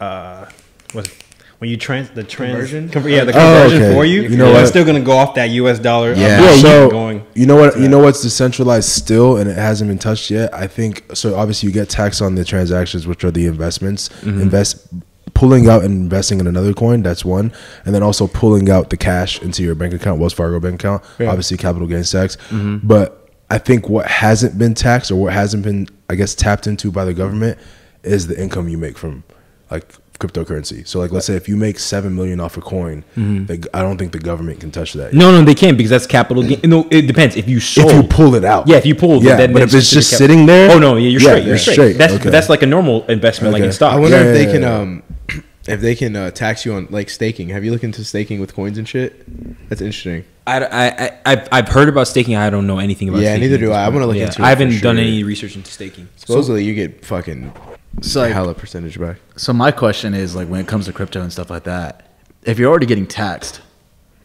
uh, 0.01 0.47
what 0.93 1.11
when 1.59 1.69
you 1.71 1.77
trans 1.77 2.09
the 2.11 2.23
trans 2.23 2.71
Conversion? 2.71 3.11
yeah, 3.11 3.25
the 3.25 3.33
Oh, 3.33 3.35
conversion 3.35 3.83
okay. 3.83 3.95
for 3.95 4.05
you. 4.05 4.23
You 4.23 4.37
know 4.37 4.47
but 4.47 4.53
what? 4.55 4.61
It's 4.63 4.71
still 4.71 4.85
gonna 4.85 5.01
go 5.01 5.13
off 5.13 5.35
that 5.35 5.51
U.S. 5.51 5.79
dollar. 5.79 6.13
Yeah. 6.15 6.39
amount 6.39 6.57
Yeah, 6.57 6.63
so 6.63 6.91
going. 6.91 7.25
you 7.35 7.47
know 7.47 7.57
what? 7.57 7.79
You 7.79 7.89
know 7.89 7.99
what's 7.99 8.23
decentralized 8.23 8.89
still, 8.89 9.37
and 9.39 9.51
it 9.51 9.57
hasn't 9.57 9.89
been 9.89 9.99
touched 9.99 10.31
yet. 10.31 10.53
I 10.55 10.67
think 10.67 11.05
so. 11.15 11.35
Obviously, 11.35 11.69
you 11.69 11.73
get 11.73 11.89
taxed 11.89 12.23
on 12.23 12.35
the 12.37 12.45
transactions, 12.45 13.07
which 13.07 13.25
are 13.25 13.31
the 13.31 13.47
investments. 13.47 14.09
Mm-hmm. 14.09 14.41
Invest, 14.43 14.87
pulling 15.35 15.69
out 15.69 15.83
and 15.85 15.93
investing 15.95 16.39
in 16.41 16.47
another 16.47 16.73
coin. 16.75 17.03
That's 17.03 17.25
one, 17.25 17.53
and 17.85 17.95
then 17.95 18.03
also 18.03 18.27
pulling 18.29 18.71
out 18.71 18.91
the 18.91 18.97
cash 18.97 19.43
into 19.43 19.63
your 19.63 19.75
bank 19.75 19.95
account, 19.95 20.21
Wells 20.21 20.33
Fargo 20.35 20.61
bank 20.61 20.77
account. 20.77 21.03
Obviously, 21.21 21.57
capital 21.57 21.89
gains 21.89 22.11
tax. 22.13 22.37
Mm-hmm. 22.51 22.87
But 22.87 23.29
I 23.51 23.59
think 23.59 23.89
what 23.89 24.07
hasn't 24.07 24.59
been 24.59 24.75
taxed 24.75 25.11
or 25.11 25.17
what 25.17 25.33
hasn't 25.33 25.65
been, 25.65 25.89
I 26.09 26.15
guess, 26.15 26.35
tapped 26.35 26.67
into 26.69 26.93
by 26.93 27.05
the 27.05 27.15
government 27.15 27.59
is 28.05 28.29
the 28.29 28.41
income 28.41 28.69
you 28.69 28.79
make 28.79 28.97
from 28.97 29.25
like 29.71 29.93
cryptocurrency. 30.19 30.87
So, 30.87 30.99
like, 30.99 31.13
let's 31.13 31.27
say 31.27 31.37
if 31.37 31.49
you 31.49 31.57
make 31.57 31.79
seven 31.79 32.15
million 32.15 32.41
off 32.41 32.57
a 32.57 32.61
coin, 32.61 33.05
Mm-hmm. 33.17 33.47
the, 33.47 33.69
I 33.75 33.83
don't 33.83 33.99
think 33.99 34.13
the 34.13 34.19
government 34.19 34.61
can 34.61 34.71
touch 34.71 34.93
that. 34.95 35.13
No, 35.13 35.31
no, 35.31 35.43
they 35.45 35.55
can't 35.55 35.77
because 35.77 35.91
that's 35.91 36.07
capital 36.07 36.43
gain. 36.43 36.61
No, 36.65 36.87
it 36.91 37.03
depends. 37.03 37.37
If 37.37 37.49
you 37.49 37.61
sold, 37.61 37.91
if 37.91 37.97
you 37.97 38.03
pull 38.09 38.35
it 38.35 38.45
out. 38.45 38.67
Yeah, 38.69 38.77
if 38.77 38.87
you 38.87 38.95
pull, 38.95 39.23
Yeah, 39.23 39.37
then 39.37 39.53
but 39.53 39.61
then 39.61 39.69
if 39.69 39.75
it's 39.75 39.91
just 39.91 40.11
cap- 40.11 40.19
sitting 40.19 40.47
there- 40.47 40.71
oh 40.71 40.79
no, 40.79 40.97
yeah, 40.97 41.09
you're 41.09 41.21
Yeah, 41.21 41.29
straight. 41.29 41.45
You're 41.45 41.55
yeah, 41.55 41.61
straight. 41.61 41.75
straight, 41.75 41.93
That's 41.99 42.13
okay. 42.15 42.31
that's 42.31 42.49
like 42.49 42.63
a 42.63 42.67
normal 42.67 43.05
investment, 43.07 43.53
like 43.53 43.63
in 43.63 43.73
stock. 43.73 43.93
I 43.93 43.97
wonder 43.99 44.17
Yeah, 44.17 44.25
if 44.25 44.35
they 44.35 44.47
yeah, 44.47 44.53
can 44.53 44.63
yeah. 44.63 44.79
um 44.79 45.03
if 45.69 45.81
they 45.81 45.95
can 45.95 46.17
uh, 46.17 46.31
tax 46.31 46.65
you 46.65 46.73
on 46.75 46.89
like 46.91 47.11
staking. 47.11 47.51
Have 47.51 47.65
you 47.65 47.71
looked 47.71 47.85
into 47.85 48.03
staking 48.05 48.41
with 48.41 48.55
coins 48.55 48.79
and 48.79 48.89
shit? 48.89 49.25
That's 49.69 49.81
interesting. 49.83 50.25
I, 50.47 50.65
I, 50.65 50.87
I, 50.87 51.19
I've, 51.27 51.49
I've 51.53 51.69
heard 51.69 51.89
about 51.91 52.09
staking. 52.09 52.35
I 52.37 52.49
don't 52.49 52.67
know 52.67 52.79
anything 52.79 53.09
about 53.11 53.21
Yeah, 53.21 53.35
staking 53.35 53.51
neither 53.51 53.59
do 53.67 53.73
I. 53.73 53.85
I 53.85 53.89
wanna 53.91 54.07
look 54.07 54.17
Yeah, 54.17 54.27
into 54.27 54.41
it 54.43 54.45
I 54.45 54.49
haven't 54.49 54.73
for 54.73 54.83
done 54.83 54.97
sure. 54.97 55.05
any 55.05 55.23
research 55.23 55.57
into 55.57 55.71
staking. 55.71 56.09
Supposedly 56.17 56.65
you 56.65 56.75
get 56.75 57.05
fucking 57.05 57.53
So 58.01 58.21
like, 58.21 58.33
hella 58.33 58.55
percentage 58.55 58.99
back. 58.99 59.17
So 59.37 59.53
my 59.53 59.71
question 59.71 60.15
is 60.15 60.37
like 60.37 60.49
when 60.49 60.61
it 60.61 60.69
comes 60.69 60.87
to 60.87 60.93
crypto 60.93 61.21
and 61.21 61.33
stuff 61.33 61.51
like 61.51 61.65
that, 61.65 62.07
if 62.45 62.59
you're 62.59 62.71
already 62.71 62.87
getting 62.87 63.07
taxed 63.07 63.61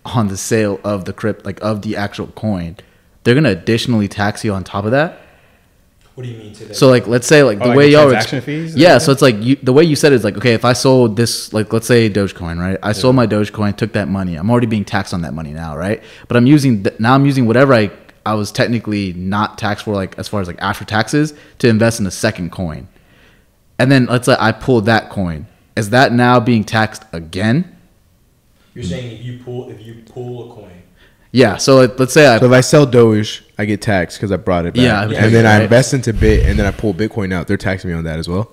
on 0.05 0.27
the 0.27 0.37
sale 0.37 0.79
of 0.83 1.05
the 1.05 1.13
crypt 1.13 1.45
like 1.45 1.61
of 1.61 1.81
the 1.81 1.95
actual 1.97 2.27
coin, 2.27 2.77
they're 3.23 3.35
gonna 3.35 3.49
additionally 3.49 4.07
tax 4.07 4.43
you 4.43 4.53
on 4.53 4.63
top 4.63 4.85
of 4.85 4.91
that. 4.91 5.19
What 6.15 6.25
do 6.25 6.29
you 6.29 6.37
mean 6.37 6.53
today? 6.53 6.73
So 6.73 6.89
like 6.89 7.07
let's 7.07 7.25
say 7.25 7.41
like 7.41 7.57
Oh, 7.59 7.63
the 7.63 7.67
like 7.69 7.77
way 7.77 7.85
the 7.85 7.91
y'all 7.93 8.09
transaction 8.09 8.41
fees 8.41 8.75
Yeah, 8.75 8.99
so 8.99 9.11
it's 9.11 9.23
like 9.23 9.35
you 9.41 9.55
the 9.55 9.73
way 9.73 9.83
you 9.83 9.95
said 9.95 10.11
it 10.11 10.15
is 10.15 10.23
like 10.23 10.37
okay, 10.37 10.53
if 10.53 10.63
I 10.63 10.73
sold 10.73 11.15
this 11.17 11.51
like 11.53 11.73
let's 11.73 11.87
say 11.87 12.09
Dogecoin, 12.09 12.59
right? 12.59 12.77
I 12.83 12.91
sold 12.91 13.15
my 13.15 13.25
Dogecoin, 13.25 13.75
took 13.75 13.93
that 13.93 14.07
money. 14.07 14.35
I'm 14.35 14.51
already 14.51 14.67
being 14.67 14.85
taxed 14.85 15.13
on 15.13 15.23
that 15.23 15.33
money 15.33 15.53
now, 15.53 15.75
right? 15.75 16.03
But 16.27 16.37
I'm 16.37 16.45
using 16.45 16.83
th- 16.83 16.99
now 16.99 17.15
I'm 17.15 17.25
using 17.25 17.47
whatever 17.47 17.73
I 17.73 17.89
I 18.25 18.35
was 18.35 18.51
technically 18.51 19.13
not 19.13 19.57
taxed 19.57 19.85
for 19.85 19.95
like 19.95 20.17
as 20.19 20.27
far 20.27 20.39
as 20.39 20.47
like 20.47 20.61
after 20.61 20.85
taxes 20.85 21.33
to 21.59 21.67
invest 21.67 21.99
in 21.99 22.05
a 22.05 22.11
second 22.11 22.51
coin. 22.51 22.87
And 23.79 23.91
then 23.91 24.05
let's 24.05 24.25
say 24.25 24.35
I 24.39 24.51
pull 24.51 24.81
that 24.81 25.09
coin. 25.09 25.47
Is 25.75 25.89
that 25.89 26.11
now 26.13 26.39
being 26.39 26.63
taxed 26.63 27.03
again? 27.11 27.75
You're 28.73 28.83
saying 28.83 29.19
if 29.19 29.25
you 29.25 29.39
pull 29.43 29.69
if 29.69 29.81
you 29.81 30.03
pull 30.05 30.51
a 30.51 30.55
coin. 30.55 30.81
Yeah. 31.31 31.57
So 31.57 31.77
like, 31.77 31.99
let's 31.99 32.13
say 32.13 32.27
I 32.27 32.39
So 32.39 32.45
if 32.45 32.51
I 32.51 32.61
sell 32.61 32.85
Doge, 32.85 33.43
I 33.57 33.65
get 33.65 33.81
taxed 33.81 34.17
because 34.17 34.31
I 34.31 34.37
brought 34.37 34.65
it 34.65 34.75
back. 34.75 34.83
Yeah, 34.83 35.03
and 35.03 35.11
yeah, 35.11 35.27
then 35.27 35.45
I 35.45 35.63
invest 35.63 35.93
into 35.93 36.13
Bit, 36.13 36.45
and 36.45 36.57
then 36.57 36.65
I 36.65 36.71
pull 36.71 36.93
Bitcoin 36.93 37.33
out. 37.33 37.47
They're 37.47 37.57
taxing 37.57 37.89
me 37.89 37.95
on 37.95 38.03
that 38.03 38.19
as 38.19 38.27
well. 38.27 38.51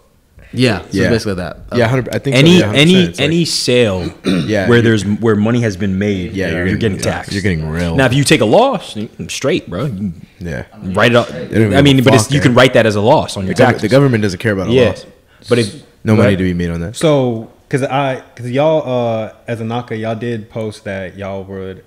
Yeah. 0.53 0.81
So 0.83 0.87
Yeah. 0.93 1.11
basically 1.11 1.35
that. 1.35 1.59
yeah, 1.75 1.85
100, 1.87 2.09
I 2.15 2.19
think 2.19 2.37
so, 2.37 2.41
Any 2.41 2.59
yeah, 2.59 2.73
100%. 2.73 2.77
any 2.77 3.07
like- 3.07 3.21
any 3.21 3.45
sale 3.45 4.13
Yeah, 4.25 4.69
where 4.69 4.83
there's 4.83 5.05
where 5.05 5.37
money 5.37 5.61
has 5.63 5.77
been 5.77 5.99
made, 5.99 6.33
Yeah, 6.33 6.49
you're, 6.51 6.67
you're 6.67 6.77
getting, 6.77 6.99
getting- 6.99 7.13
taxed. 7.13 7.33
you're 7.33 7.43
getting 7.43 7.69
real. 7.69 7.95
Now, 7.97 8.07
if 8.07 8.15
you 8.15 8.25
take 8.25 8.41
a 8.41 8.45
loss, 8.47 8.97
straight, 9.29 9.69
bro, 9.71 9.85
you 9.87 10.13
yeah. 10.41 10.65
write 10.83 11.13
it 11.13 11.17
up. 11.17 11.29
don't 11.29 11.75
I 11.75 11.83
mean, 11.83 12.03
but 12.03 12.15
it's, 12.15 12.31
you 12.33 12.41
can 12.41 12.53
eh? 12.53 12.57
write 12.57 12.75
that 12.75 12.87
as 12.87 12.97
a 12.97 13.01
loss 13.01 13.37
on 13.37 13.47
your 13.47 13.55
gov- 13.55 13.59
taxes. 13.67 13.83
the 13.83 13.89
government 13.89 14.23
doesn't 14.23 14.39
care 14.41 14.53
about 14.53 14.69
a 14.69 14.73
yeah, 14.73 14.89
loss. 14.89 15.07
but 15.49 15.59
if 15.59 15.83
No 16.05 16.15
money 16.17 16.29
ahead. 16.29 16.39
to 16.39 16.45
be 16.45 16.55
made 16.55 16.71
on 16.71 16.81
that. 16.81 16.97
So, 16.97 17.51
cause 17.69 17.83
I, 17.83 18.23
cause 18.35 18.51
y'all, 18.51 18.83
uh, 18.89 19.33
as 19.47 19.61
a 19.61 19.65
Naka, 19.65 19.97
y'all 19.97 20.15
did 20.17 20.51
post 20.51 20.85
that 20.85 21.17
y'all 21.17 21.45
were 21.45 21.83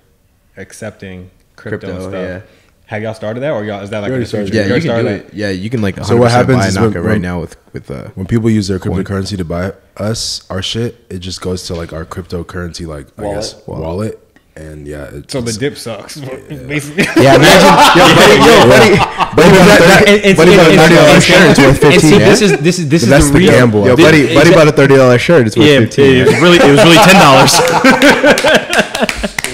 accepting 0.56 1.30
crypto, 1.56 1.88
and 1.88 1.98
Crypto, 1.98 2.10
stuff. 2.10 2.44
yeah. 2.44 2.63
Have 2.86 3.02
y'all 3.02 3.14
started 3.14 3.40
that, 3.40 3.50
or 3.52 3.64
y'all 3.64 3.80
is 3.82 3.90
that 3.90 4.00
like 4.00 4.10
We 4.10 4.16
in 4.16 4.22
already 4.22 4.24
the 4.24 4.30
future? 4.30 4.46
started. 4.46 4.54
Yeah, 4.54 4.60
You 4.60 4.66
you 4.66 4.70
already 4.72 4.86
can 4.88 4.96
do 4.96 5.02
started 5.22 5.26
it. 5.32 5.34
Yeah, 5.34 5.50
you 5.50 5.70
can 5.70 5.80
like 5.82 5.96
100% 5.96 6.04
So 6.06 6.16
what 6.16 6.30
happens 6.30 6.58
buy 6.58 6.66
is 6.68 6.74
Naka 6.74 6.86
when- 6.86 6.94
right 7.02 7.04
when- 7.12 7.22
now 7.22 7.40
with 7.40 7.56
with 7.72 7.90
uh, 7.90 8.08
When 8.14 8.26
people 8.26 8.50
use 8.50 8.68
their 8.68 8.78
Coin. 8.78 9.02
cryptocurrency 9.02 9.36
to 9.38 9.44
buy 9.44 9.72
us 9.96 10.44
our 10.50 10.60
shit, 10.62 10.96
it 11.08 11.18
just 11.20 11.40
goes 11.40 11.62
to 11.68 11.74
like 11.74 11.92
our 11.94 12.04
cryptocurrency 12.04 12.86
like 12.86 13.06
I 13.18 13.22
guess 13.34 13.56
wallet. 13.66 14.20
And 14.56 14.86
yeah, 14.86 15.10
it's, 15.12 15.32
So 15.32 15.40
the 15.40 15.52
dip 15.52 15.76
sucks, 15.76 16.14
basically. 16.20 17.02
Yeah, 17.20 17.34
imagine. 17.34 17.74
yo, 17.98 18.04
buddy, 18.20 18.36
yo, 18.38 18.54
buddy, 18.70 18.90
buddy, 19.34 19.50
bought 19.50 19.66
a 19.66 19.74
and- 19.74 19.82
thirty- 19.82 20.28
and- 20.28 20.36
buddy 20.36 20.52
and- 20.52 20.60
bought 20.60 20.68
a 20.68 20.70
and- 20.70 20.78
thirty 20.78 20.94
dollar 20.94 21.14
and- 21.14 21.22
shirt. 21.24 21.50
It's 21.50 21.58
worth 21.58 21.82
and 21.82 21.92
fifteen. 21.94 22.10
see, 22.10 22.16
eh? 22.22 22.28
this 22.28 22.40
is 22.42 22.52
this 22.60 22.78
is 22.78 22.88
this 22.88 23.02
is 23.02 23.08
that's 23.08 23.26
the 23.26 23.32
the 23.32 23.38
real 23.40 23.50
gamble. 23.50 23.84
Yo, 23.86 23.96
buddy, 23.96 24.32
buddy 24.32 24.50
that- 24.50 24.54
bought 24.54 24.68
a 24.68 24.72
thirty 24.72 24.94
dollar 24.94 25.18
shirt. 25.18 25.46
It's 25.48 25.56
worth 25.56 25.66
Yeah, 25.66 25.80
fifteen. 25.80 26.16
it 26.20 26.26
was 26.28 26.40
really 26.40 26.58
it 26.58 26.70
was 26.70 26.84
really 26.84 27.00
ten 27.02 27.16
dollars. 27.18 27.54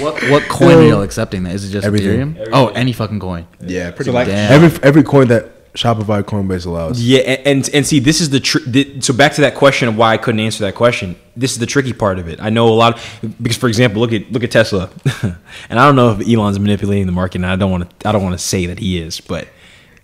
what 0.01 0.23
what 0.31 0.49
coin 0.49 0.75
are 0.79 0.83
y'all 0.83 1.03
accepting? 1.03 1.43
That 1.45 1.55
is 1.55 1.69
it 1.69 1.73
just 1.73 1.87
Everything. 1.87 2.35
Ethereum? 2.35 2.49
Oh, 2.53 2.69
any 2.69 2.93
fucking 2.93 3.21
coin. 3.21 3.47
Yeah, 3.61 3.91
pretty 3.91 4.11
So 4.11 4.15
like, 4.15 4.27
Damn. 4.29 4.53
every 4.63 4.83
every 4.83 5.03
coin 5.03 5.29
that 5.29 5.73
Shopify 5.75 6.23
Coinbase 6.23 6.67
allows. 6.67 7.01
Yeah, 7.01 7.21
and, 7.21 7.47
and 7.47 7.71
and 7.75 7.87
see, 7.87 8.01
this 8.01 8.21
is 8.21 8.31
the, 8.31 8.41
tr- 8.41 8.59
the 8.67 9.01
so 9.01 9.15
back 9.15 9.35
to 9.35 9.43
that 9.43 9.55
question 9.55 9.87
of 9.89 9.97
why 9.97 10.13
I 10.13 10.17
couldn't 10.17 10.41
answer 10.41 10.65
that 10.65 10.75
question. 10.75 11.15
This 11.37 11.53
is 11.53 11.59
the 11.59 11.67
tricky 11.67 11.93
part 11.93 12.19
of 12.19 12.27
it. 12.29 12.41
I 12.41 12.51
know 12.51 12.69
a 12.69 12.75
lot 12.75 12.95
of, 13.23 13.37
because, 13.41 13.57
for 13.57 13.69
example, 13.69 14.01
look 14.01 14.13
at 14.13 14.33
look 14.33 14.43
at 14.43 14.51
Tesla, 14.51 14.91
and 15.23 15.79
I 15.79 15.87
don't 15.87 15.95
know 15.95 16.11
if 16.19 16.29
Elon's 16.29 16.59
manipulating 16.59 17.07
the 17.07 17.13
market. 17.13 17.37
And 17.37 17.47
I 17.47 17.55
don't 17.55 17.71
want 17.71 18.01
to 18.01 18.09
I 18.09 18.13
don't 18.13 18.23
want 18.23 18.35
to 18.35 18.45
say 18.45 18.67
that 18.67 18.81
he 18.81 18.99
is, 19.01 19.21
but 19.21 19.47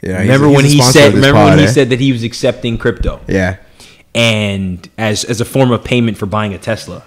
Yeah, 0.02 0.18
remember 0.20 0.46
he's 0.46 0.56
when 0.56 0.64
he 0.66 0.80
said 0.82 1.08
of 1.08 1.14
this 1.14 1.24
remember 1.26 1.50
when 1.50 1.58
he 1.58 1.64
eh? 1.64 1.68
said 1.68 1.90
that 1.90 1.98
he 1.98 2.12
was 2.12 2.22
accepting 2.22 2.78
crypto 2.78 3.20
Yeah, 3.26 3.56
and 4.14 4.88
as 4.96 5.24
as 5.24 5.40
a 5.40 5.44
form 5.44 5.72
of 5.72 5.82
payment 5.82 6.16
for 6.16 6.26
buying 6.26 6.54
a 6.54 6.58
Tesla, 6.58 7.02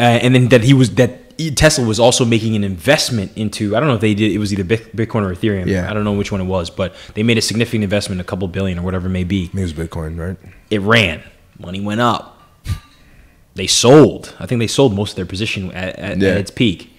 uh, 0.00 0.18
and 0.24 0.34
then 0.34 0.48
that 0.48 0.62
he 0.64 0.72
was 0.74 0.94
that 0.96 1.38
Tesla 1.56 1.86
was 1.86 2.00
also 2.00 2.24
making 2.24 2.56
an 2.56 2.64
investment 2.64 3.32
into 3.36 3.76
I 3.76 3.80
don't 3.80 3.88
know 3.88 3.94
if 3.94 4.00
they 4.00 4.14
did 4.14 4.32
it 4.32 4.38
was 4.38 4.52
either 4.52 4.64
Bitcoin 4.64 5.22
or 5.22 5.34
Ethereum. 5.34 5.66
Yeah. 5.66 5.88
I 5.90 5.94
don't 5.94 6.04
know 6.04 6.12
which 6.12 6.32
one 6.32 6.40
it 6.40 6.44
was, 6.44 6.70
but 6.70 6.94
they 7.14 7.22
made 7.22 7.38
a 7.38 7.42
significant 7.42 7.84
investment, 7.84 8.20
a 8.20 8.24
couple 8.24 8.46
billion 8.48 8.78
or 8.78 8.82
whatever 8.82 9.06
it 9.06 9.10
may 9.10 9.24
be. 9.24 9.44
It 9.52 9.54
was 9.54 9.72
Bitcoin, 9.72 10.18
right? 10.18 10.36
It 10.70 10.80
ran, 10.80 11.22
money 11.58 11.80
went 11.80 12.00
up. 12.00 12.38
They 13.54 13.66
sold. 13.66 14.34
I 14.38 14.46
think 14.46 14.58
they 14.60 14.66
sold 14.66 14.94
most 14.94 15.10
of 15.12 15.16
their 15.16 15.26
position 15.26 15.70
at, 15.72 15.96
at, 15.98 16.18
Yeah. 16.18 16.30
at 16.30 16.36
its 16.38 16.50
peak. 16.50 16.96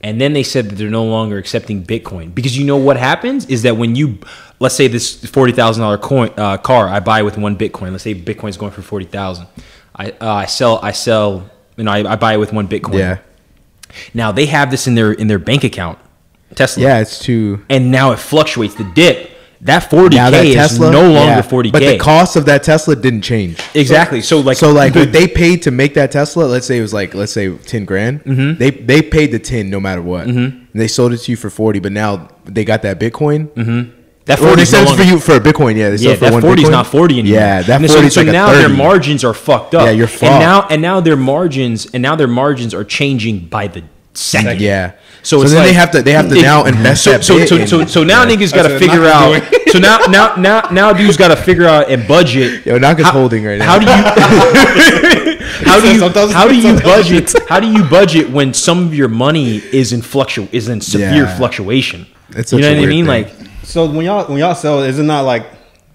And 0.00 0.20
then 0.20 0.32
they 0.32 0.42
said 0.42 0.68
that 0.68 0.74
they're 0.76 0.90
no 0.90 1.04
longer 1.04 1.38
accepting 1.38 1.84
Bitcoin 1.84 2.34
because 2.34 2.58
you 2.58 2.64
know 2.64 2.76
what 2.76 2.96
happens 2.96 3.46
is 3.46 3.62
that 3.62 3.76
when 3.76 3.94
you, 3.94 4.18
let's 4.58 4.74
say 4.74 4.88
this 4.88 5.24
forty 5.26 5.52
thousand 5.52 5.82
dollar 5.82 5.96
coin 5.98 6.30
uh, 6.36 6.56
car 6.58 6.88
I 6.88 6.98
buy 6.98 7.22
with 7.22 7.38
one 7.38 7.56
Bitcoin. 7.56 7.92
Let's 7.92 8.02
say 8.02 8.14
Bitcoin's 8.14 8.56
going 8.56 8.72
for 8.72 8.82
forty 8.82 9.04
thousand. 9.06 9.46
I 9.94 10.10
uh, 10.20 10.32
I 10.34 10.46
sell 10.46 10.80
I 10.82 10.90
sell 10.90 11.48
you 11.82 11.86
know 11.86 11.92
I, 11.92 12.12
I 12.12 12.16
buy 12.16 12.34
it 12.34 12.38
with 12.38 12.52
one 12.52 12.68
Bitcoin. 12.68 12.98
yeah, 12.98 13.18
Now 14.14 14.30
they 14.32 14.46
have 14.46 14.70
this 14.70 14.86
in 14.86 14.94
their 14.94 15.12
in 15.12 15.26
their 15.26 15.38
bank 15.40 15.64
account, 15.64 15.98
Tesla. 16.54 16.82
yeah. 16.82 17.00
It's 17.00 17.18
too. 17.18 17.64
And 17.68 17.90
now 17.90 18.12
it 18.12 18.18
fluctuates. 18.18 18.74
The 18.76 18.84
dip 18.94 19.30
that 19.62 19.90
forty 19.90 20.16
Now 20.16 20.30
k 20.30 20.36
that 20.36 20.46
is 20.46 20.54
Tesla, 20.54 20.90
no 20.90 21.02
longer 21.02 21.18
yeah. 21.18 21.42
forty 21.42 21.70
k. 21.70 21.72
But 21.72 21.80
the 21.80 21.98
cost 21.98 22.36
of 22.36 22.44
that 22.46 22.62
Tesla 22.62 22.94
didn't 22.96 23.22
change. 23.22 23.60
exactly. 23.74 24.20
So 24.22 24.40
like 24.40 24.56
so 24.56 24.72
like 24.72 24.94
what 24.94 25.12
they 25.12 25.26
paid 25.28 25.62
to 25.62 25.70
make 25.70 25.94
that 25.94 26.10
Tesla, 26.12 26.44
let's 26.44 26.66
say 26.66 26.78
it 26.78 26.82
was 26.82 26.92
like 26.94 27.14
let's 27.14 27.32
say 27.32 27.56
ten 27.58 27.84
grand. 27.84 28.24
Mm-hmm. 28.24 28.58
They 28.58 28.70
they 28.70 29.02
paid 29.02 29.32
the 29.32 29.38
ten 29.38 29.70
no 29.70 29.80
matter 29.80 30.02
what. 30.02 30.26
And 30.26 30.68
they 30.74 30.88
sold 30.88 31.12
it 31.12 31.18
to 31.18 31.30
you 31.32 31.36
for 31.36 31.50
forty, 31.50 31.80
but 31.80 31.92
now 31.92 32.28
they 32.44 32.64
got 32.64 32.82
that 32.82 32.98
Bitcoin. 33.00 33.48
Mm-hmm. 33.50 34.01
That 34.26 34.38
40 34.38 34.64
cents 34.64 34.90
no 34.90 34.96
for 34.96 35.02
you 35.02 35.18
for 35.18 35.34
a 35.36 35.40
Bitcoin. 35.40 35.76
Yeah, 35.76 35.90
they 35.90 35.96
sell 35.96 36.10
Yeah, 36.10 36.14
for 36.16 36.24
that 36.26 36.32
one 36.32 36.42
forty 36.42 36.62
is 36.62 36.68
not 36.70 36.86
forty 36.86 37.18
anymore. 37.18 37.40
Yeah, 37.40 37.62
that 37.62 37.80
And 37.80 37.90
so, 37.90 37.94
forty 37.96 38.06
is 38.08 38.14
so 38.14 38.20
like 38.20 38.28
a 38.28 38.32
now 38.32 38.52
their 38.52 38.68
margins 38.68 39.24
are 39.24 39.34
fucked 39.34 39.74
up. 39.74 39.84
Yeah, 39.86 39.90
you're 39.90 40.08
And 40.08 40.38
now 40.40 40.66
and 40.68 40.80
now 40.80 41.00
their 41.00 41.16
margins 41.16 41.86
and 41.92 42.02
now 42.02 42.14
their 42.16 42.28
margins 42.28 42.72
are 42.74 42.84
changing 42.84 43.46
by 43.46 43.66
the 43.66 43.82
second. 44.14 44.60
Yeah. 44.60 44.92
So, 45.24 45.38
So 45.38 45.42
it's 45.44 45.52
then 45.52 45.60
like, 45.60 45.68
they 45.68 45.74
have 45.74 45.90
to- 45.92 46.02
they 46.02 46.12
have 46.12 46.28
to 46.30 46.34
it- 46.36 46.42
now 46.42 46.64
invest 46.64 47.04
so, 47.04 47.12
that 47.12 47.24
so, 47.24 47.36
bit 47.38 47.48
so, 47.48 47.56
in- 47.56 47.66
so, 47.68 47.84
so 47.86 48.02
now 48.04 48.24
niggas 48.24 48.52
got 48.52 48.68
to 48.68 48.78
figure 48.78 49.06
out. 49.06 49.42
So 49.72 49.78
now 49.78 50.00
now 50.10 50.34
now 50.36 50.60
now 50.70 50.92
dudes 50.92 51.16
got 51.16 51.28
to 51.28 51.36
figure 51.36 51.64
out 51.66 51.88
and 51.90 52.06
budget. 52.06 52.66
Yo, 52.66 52.76
Naka's 52.76 53.06
how- 53.06 53.12
holding 53.12 53.42
right 53.42 53.58
now. 53.58 53.64
How 53.64 53.78
do 53.78 53.86
you 53.86 53.92
how 55.64 55.80
do 55.80 55.88
you 55.92 55.98
Sometimes- 55.98 56.32
how 56.32 56.46
do 56.46 56.54
you 56.56 56.78
budget 56.80 57.32
how 57.48 57.58
do 57.58 57.66
you 57.72 57.82
budget 57.84 58.28
when 58.30 58.52
some 58.52 58.84
of 58.86 58.94
your 58.94 59.08
money 59.08 59.56
is 59.56 59.92
in 59.94 60.02
fluctu 60.02 60.46
is 60.52 60.68
in 60.68 60.80
severe 60.82 61.24
Yeah. 61.24 61.36
fluctuation? 61.38 62.06
It's 62.36 62.52
you 62.52 62.60
know 62.60 62.68
what 62.74 62.82
I 62.82 62.86
mean? 62.86 63.06
thing. 63.06 63.06
Like 63.06 63.32
So 63.72 63.86
when 63.90 64.04
y'all 64.04 64.26
when 64.30 64.36
y'all 64.38 64.54
sell, 64.54 64.82
is 64.82 64.98
it 64.98 65.02
not 65.04 65.22
like 65.22 65.46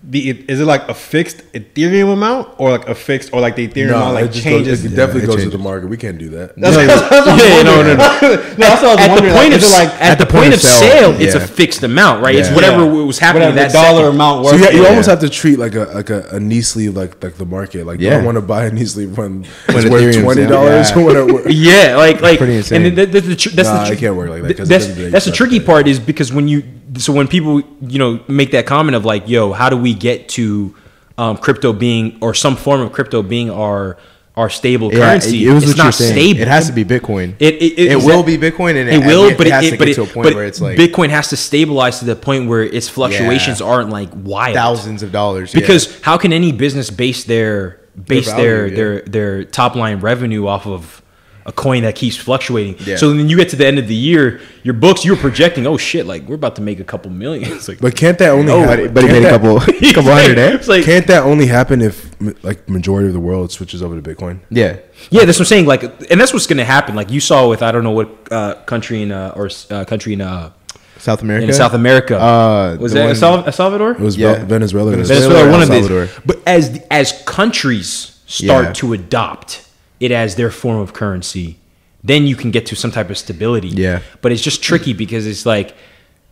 the 0.04 0.30
is 0.50 0.60
it 0.62 0.66
like 0.66 0.88
a 0.90 0.96
fixed 0.96 1.40
Ethereum 1.54 2.12
amount 2.14 2.60
or 2.60 2.72
like 2.72 2.88
a 2.90 2.96
fixed 2.96 3.34
or 3.34 3.40
like 3.40 3.56
the 3.56 3.68
Ethereum 3.68 3.90
amount 3.90 4.14
like 4.16 4.26
it 4.32 4.42
changes? 4.42 4.82
Goes, 4.82 4.92
it 4.92 4.96
definitely 4.96 5.24
it 5.24 5.26
goes 5.28 5.36
changes. 5.36 5.52
to 5.52 5.58
the 5.60 5.64
market. 5.64 5.88
We 5.88 5.98
can't 5.98 6.18
do 6.18 6.30
that. 6.30 6.56
That's, 6.56 6.76
that's 6.76 7.28
what 7.28 7.38
Yeah, 7.38 7.62
no, 7.62 7.76
wondering. 7.78 7.98
no, 7.98 8.20
no, 8.22 8.36
that's 8.56 8.82
what 8.82 8.90
I 8.90 8.96
was 8.96 9.00
at 9.06 9.16
the 9.16 9.22
point 9.22 9.52
like, 9.52 9.62
of 9.62 9.72
like 9.94 10.02
at 10.02 10.18
the 10.18 10.26
point 10.26 10.54
of 10.56 10.60
sale, 10.62 11.14
it's 11.22 11.36
a 11.36 11.40
fixed 11.40 11.84
amount, 11.84 12.24
right? 12.24 12.36
It's 12.36 12.50
whatever 12.50 12.84
Yeah. 12.84 13.04
was 13.04 13.20
happening 13.20 13.50
whatever 13.50 13.70
that 13.72 13.74
dollar 13.74 14.06
second. 14.06 14.16
amount 14.16 14.46
So 14.48 14.52
worth? 14.54 14.74
you, 14.74 14.80
you 14.80 14.88
almost 14.88 15.10
have 15.10 15.20
to 15.20 15.30
treat 15.30 15.60
like 15.60 15.76
a 15.76 15.84
like 15.94 16.10
a, 16.10 16.28
a 16.32 16.40
knee 16.40 16.62
sleeve 16.62 16.96
like 16.96 17.24
like 17.24 17.36
the 17.36 17.46
market. 17.46 17.86
Like, 17.86 18.00
do 18.00 18.06
Yeah. 18.06 18.18
I 18.18 18.24
want 18.26 18.38
to 18.38 18.42
buy 18.42 18.66
a 18.66 18.72
knee 18.72 18.86
sleeve 18.86 19.16
when, 19.20 19.44
When 19.68 19.78
it's 19.78 19.86
worth 19.88 20.20
twenty 20.24 20.42
down? 20.42 20.52
dollars 20.52 20.90
Yeah. 20.90 20.98
or 20.98 21.06
whatever? 21.06 21.50
Yeah, 21.52 21.96
like 21.98 22.22
like. 22.22 22.42
And 22.42 22.98
the, 22.98 23.06
that's 23.06 23.28
the 23.28 23.90
it 23.94 24.00
can't 24.00 24.16
work 24.16 24.30
like 24.32 24.42
that, 24.42 24.58
'cause 24.58 24.68
That's 24.68 24.86
the 24.86 24.92
end 24.92 24.98
of 24.98 24.98
the 24.98 25.04
day, 25.04 25.10
that's 25.12 25.26
the 25.26 25.32
tricky 25.32 25.60
part 25.60 25.88
is 25.88 26.00
because 26.00 26.34
when 26.34 26.48
you 26.48 26.64
so 26.98 27.14
when 27.14 27.28
people 27.28 27.62
you 27.82 28.00
know 28.00 28.24
make 28.28 28.52
that 28.52 28.66
comment 28.66 28.96
of 28.96 29.06
like, 29.06 29.28
yo, 29.28 29.54
how 29.54 29.70
do 29.70 29.78
we 29.78 29.94
get 29.94 30.30
to 30.30 30.76
um, 31.18 31.38
crypto 31.38 31.74
being 31.74 32.18
or 32.22 32.34
some 32.34 32.56
form 32.56 32.82
of 32.82 32.92
crypto 32.94 33.22
being 33.24 33.50
our 33.50 33.98
our 34.36 34.50
stable 34.52 34.94
Yeah, 34.94 35.00
currency? 35.00 35.46
it, 35.46 35.50
it 35.50 35.54
was 35.54 35.64
it's 35.64 35.78
what 35.78 35.84
not 35.86 35.94
stable. 35.96 36.42
It 36.42 36.48
has 36.48 36.68
to 36.68 36.74
be 36.74 36.86
Bitcoin. 36.86 37.36
It, 37.40 37.56
it, 37.56 37.80
it, 37.80 37.92
It 37.94 37.96
will 37.98 38.22
be 38.24 38.38
Bitcoin, 38.38 38.76
and 38.80 38.88
it 38.88 39.00
will, 39.06 39.36
but 39.36 39.48
it, 39.48 39.54
has 39.54 39.66
to 39.72 39.78
but 39.78 39.86
get 39.86 39.90
it, 39.90 39.96
to 39.96 40.04
a 40.04 40.06
point 40.06 40.36
where 40.36 40.46
it's 40.46 40.62
like- 40.62 40.78
Bitcoin 40.78 41.10
has 41.10 41.30
to 41.30 41.38
stabilize 41.38 42.00
to 42.00 42.06
the 42.06 42.16
point 42.16 42.48
where 42.48 42.62
its 42.62 42.88
fluctuations 42.88 43.62
aren't 43.62 43.90
like 43.90 44.10
wild. 44.14 44.54
Thousands 44.56 45.02
of 45.02 45.12
dollars. 45.12 45.54
yeah. 45.54 45.62
Because 45.62 46.00
how 46.02 46.18
can 46.18 46.34
any 46.34 46.52
business 46.52 46.92
base 46.92 47.24
their 47.24 47.82
base 48.06 48.28
their 48.32 48.62
value, 48.68 48.76
their, 48.76 48.94
yeah. 48.94 49.02
their 49.08 49.44
top 49.44 49.76
line 49.76 50.00
revenue 50.02 50.46
off 50.46 50.68
of 50.68 51.02
a 51.48 51.52
coin 51.54 51.84
that 51.84 51.96
keeps 51.96 52.16
fluctuating? 52.18 52.76
Yeah. 52.86 52.98
So 52.98 53.14
then 53.14 53.30
you 53.30 53.38
get 53.38 53.50
to 53.50 53.56
the 53.56 53.66
end 53.66 53.80
of 53.80 53.88
the 53.88 53.96
year, 53.96 54.42
your 54.64 54.74
books 54.74 55.04
you're 55.06 55.16
projecting, 55.16 55.66
oh 55.66 55.78
shit, 55.78 56.06
like 56.06 56.28
we're 56.28 56.36
about 56.36 56.56
to 56.58 56.62
make 56.62 56.80
a 56.80 56.84
couple 56.84 57.10
million. 57.10 57.50
It's 57.56 57.68
like 57.70 57.80
But 57.80 57.96
can't 57.96 58.18
that 58.20 58.30
only 58.32 58.52
Oh, 58.52 58.60
happen? 58.62 58.94
but 58.94 59.04
he 59.04 59.10
can't 59.10 59.22
made 59.24 59.28
a 59.28 59.32
that- 59.32 59.42
couple 59.42 59.60
couple 59.94 60.12
hundred. 60.12 60.38
Eh? 60.38 60.54
It's 60.56 60.68
like 60.68 60.84
Can't 60.84 61.08
that 61.08 61.24
only 61.24 61.48
happen 61.48 61.82
if 61.82 62.12
like 62.44 62.68
majority 62.70 63.08
of 63.08 63.14
the 63.14 63.20
world 63.20 63.52
switches 63.52 63.82
over 63.82 64.00
to 64.00 64.02
Bitcoin? 64.16 64.40
Yeah. 64.50 64.78
yeah, 65.10 65.24
that's 65.26 65.40
what 65.40 65.46
I'm 65.46 65.54
saying. 65.56 65.66
Like, 65.68 65.84
and 66.12 66.20
that's 66.20 66.34
what's 66.34 66.48
gonna 66.48 66.66
happen. 66.66 66.96
Like 66.96 67.10
you 67.12 67.20
saw 67.22 67.48
with 67.50 67.62
I 67.64 67.72
don't 67.72 67.84
know 67.84 67.92
what 67.92 68.10
uh, 68.32 68.56
country 68.66 69.02
in 69.04 69.12
uh, 69.12 69.34
or 69.36 69.50
uh, 69.70 69.86
country 69.86 70.14
in 70.14 70.22
uh, 70.22 70.52
South 70.98 71.22
America. 71.22 71.48
in 71.48 71.54
South 71.54 71.74
America 71.74 72.18
Uh, 72.20 72.76
was 72.80 72.92
the 72.92 73.00
that 73.00 73.22
one- 73.22 73.46
El 73.46 73.52
Salvador? 73.54 73.92
It 73.92 74.00
was 74.00 74.18
Yeah. 74.18 74.44
Venezuela. 74.44 74.92
Venezuela. 74.92 75.22
Venezuela, 75.22 75.48
or 75.48 75.52
one 75.52 75.62
El 75.62 75.72
of 75.72 75.90
these. 75.90 76.20
But 76.26 76.40
as 76.46 76.82
as 76.92 77.14
countries 77.26 78.20
start 78.26 78.66
Yeah. 78.66 78.74
to 78.74 78.94
adopt 78.94 79.64
it 80.00 80.12
as 80.12 80.36
their 80.36 80.52
form 80.52 80.80
of 80.80 80.94
currency, 80.94 81.58
then 82.04 82.28
you 82.28 82.36
can 82.36 82.52
get 82.52 82.66
to 82.68 82.76
some 82.76 82.92
type 82.92 83.10
of 83.10 83.18
stability. 83.18 83.70
Yeah. 83.70 84.02
But 84.22 84.32
it's 84.32 84.42
just 84.42 84.62
tricky 84.64 84.94
because 84.94 85.26
it's 85.28 85.46
like 85.46 85.76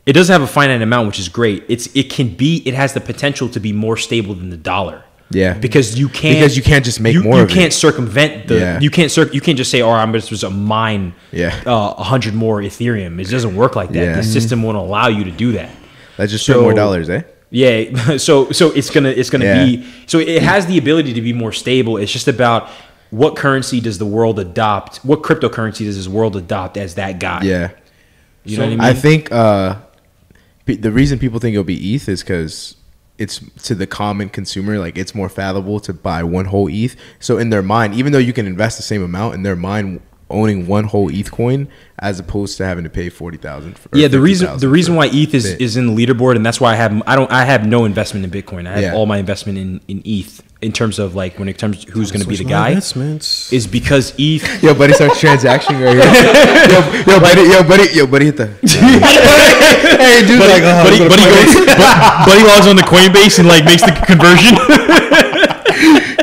it 0.06 0.14
doesn't 0.14 0.32
have 0.32 0.42
a 0.42 0.48
finite 0.52 0.82
amount, 0.82 1.08
which 1.08 1.20
is 1.20 1.30
great. 1.30 1.64
It's 1.68 1.88
it 1.96 2.10
can 2.10 2.30
be 2.36 2.62
it 2.66 2.74
has 2.74 2.94
the 2.94 3.02
potential 3.02 3.50
to 3.50 3.60
be 3.60 3.74
more 3.74 3.98
stable 3.98 4.36
than 4.36 4.50
the 4.50 4.58
dollar. 4.58 5.04
Yeah. 5.32 5.54
Because 5.58 5.98
you 5.98 6.08
can't 6.08 6.36
Because 6.38 6.56
you 6.56 6.62
can't 6.62 6.86
just 6.86 7.00
make 7.00 7.16
you, 7.16 7.24
more 7.24 7.40
You 7.40 7.48
can't 7.48 7.74
circumvent 7.74 8.48
the 8.48 8.60
Yeah. 8.60 8.80
you 8.80 8.92
can't 8.92 9.10
cir- 9.12 9.32
you 9.34 9.42
can't 9.42 9.58
just 9.58 9.72
say, 9.72 9.82
oh, 9.82 9.90
I'm 9.90 10.14
just 10.14 10.28
supposed 10.28 10.42
to 10.44 10.52
mine 10.52 11.16
Yeah. 11.32 11.60
uh, 11.66 11.96
a 11.98 12.04
hundred 12.04 12.36
more 12.36 12.62
Ethereum. 12.62 13.20
It 13.20 13.30
doesn't 13.30 13.56
work 13.56 13.76
like 13.76 13.92
that. 13.94 14.04
Yeah. 14.04 14.16
The 14.18 14.24
system 14.24 14.62
won't 14.62 14.78
allow 14.78 15.08
you 15.08 15.24
to 15.24 15.32
do 15.32 15.54
that. 15.54 15.72
Let's 16.20 16.32
just 16.32 16.46
So- 16.46 16.62
more 16.62 16.74
dollars, 16.76 17.10
eh? 17.10 17.24
Yeah, 17.50 18.18
so 18.18 18.52
so 18.52 18.72
it's 18.72 18.90
gonna 18.92 19.10
it's 19.10 19.30
gonna 19.32 19.46
Yeah. 19.46 19.66
be 19.66 19.86
so 20.06 20.20
it 20.20 20.42
has 20.44 20.66
the 20.68 20.78
ability 20.78 21.14
to 21.14 21.22
be 21.22 21.34
more 21.34 21.52
stable. 21.54 21.98
It's 21.98 22.12
just 22.12 22.28
about 22.28 22.70
what 23.12 23.36
currency 23.36 23.80
does 23.80 23.98
the 23.98 24.06
world 24.06 24.40
adopt? 24.40 24.98
What 24.98 25.22
cryptocurrency 25.22 25.86
does 25.86 25.96
this 25.96 26.08
world 26.08 26.36
adopt 26.36 26.78
as 26.78 26.96
that 26.96 27.20
guy? 27.20 27.42
Yeah. 27.44 27.72
you 28.44 28.58
know 28.58 28.64
what 28.64 28.68
I 28.68 28.70
mean. 28.72 28.82
I 28.82 28.94
think 28.94 29.32
uh, 29.32 29.78
the 30.66 30.92
reason 30.92 31.20
people 31.20 31.40
think 31.40 31.54
it'll 31.54 31.64
be 31.64 31.96
ETH 31.96 32.08
is 32.10 32.22
because 32.22 32.76
it's 33.18 33.40
to 33.64 33.76
the 33.76 33.88
common 33.88 34.28
consumer 34.30 34.78
like 34.78 34.98
it's 34.98 35.16
more 35.16 35.30
fathomable 35.30 35.80
to 35.80 35.94
buy 35.94 36.24
one 36.24 36.46
whole 36.46 36.68
ETH. 36.70 36.96
So 37.20 37.38
in 37.38 37.50
their 37.50 37.64
mind, 37.64 37.94
even 37.94 38.12
though 38.12 38.20
you 38.20 38.34
can 38.34 38.46
invest 38.46 38.78
the 38.78 38.84
same 38.84 39.04
amount 39.04 39.36
in 39.36 39.44
their 39.44 39.56
mind, 39.56 40.02
owning 40.30 40.66
one 40.66 40.86
whole 40.86 41.10
ETH 41.14 41.32
coin 41.32 41.68
as 42.00 42.20
opposed 42.20 42.58
to 42.58 42.66
having 42.66 42.84
to 42.84 42.90
pay 42.90 43.10
forty 43.10 43.38
thousand. 43.38 43.80
Yeah, 43.94 44.08
the 44.08 44.20
reason 44.20 44.58
the 44.58 44.68
reason 44.68 44.96
why 44.96 45.08
ETH 45.14 45.34
is, 45.34 45.46
is 45.46 45.78
in 45.78 45.96
the 45.96 46.06
leaderboard, 46.06 46.36
and 46.36 46.46
that's 46.46 46.60
why 46.60 46.74
I 46.74 46.76
have 46.76 47.02
I 47.08 47.16
don't 47.16 47.32
I 47.32 47.46
have 47.46 47.66
no 47.66 47.86
investment 47.86 48.26
in 48.26 48.32
Bitcoin. 48.32 48.68
I 48.68 48.74
have 48.74 48.82
Yeah. 48.82 48.96
all 48.96 49.06
my 49.06 49.18
investment 49.18 49.58
in, 49.60 49.82
in 49.88 50.02
ETH 50.04 50.42
in 50.66 50.72
terms 50.72 50.98
of 50.98 51.14
like 51.14 51.38
when 51.38 51.48
it 51.48 51.60
comes 51.60 51.86
to 51.86 51.92
who's 51.92 52.12
going 52.12 52.24
to 52.24 52.28
be 52.28 52.36
the 52.36 52.44
guy 52.44 52.70
investments. 52.70 53.54
is 53.54 53.68
because 53.68 54.14
ETH. 54.18 54.42
Yo, 54.64 54.74
buddy 54.74 54.94
starts 54.94 55.20
transacting 55.20 55.80
right 55.80 55.94
here. 55.94 56.04
yo, 57.06 57.14
yo, 57.14 57.20
buddy, 57.20 57.42
yo, 57.44 57.64
buddy, 57.64 57.94
yo, 57.94 58.08
buddy, 58.08 58.26
hit 58.26 58.38
the. 58.38 58.48
hey, 60.02 60.26
dude, 60.26 60.40
like, 60.42 60.66
oh, 60.66 60.84
Buddy, 60.84 60.98
buddy, 61.06 61.22
goes, 61.22 61.54
buddy 62.26 62.44
logs 62.44 62.66
on 62.66 62.76
the 62.76 62.82
Coinbase 62.82 63.38
and 63.38 63.48
like 63.48 63.64
makes 63.64 63.84
the 63.84 63.92
conversion. 63.94 64.58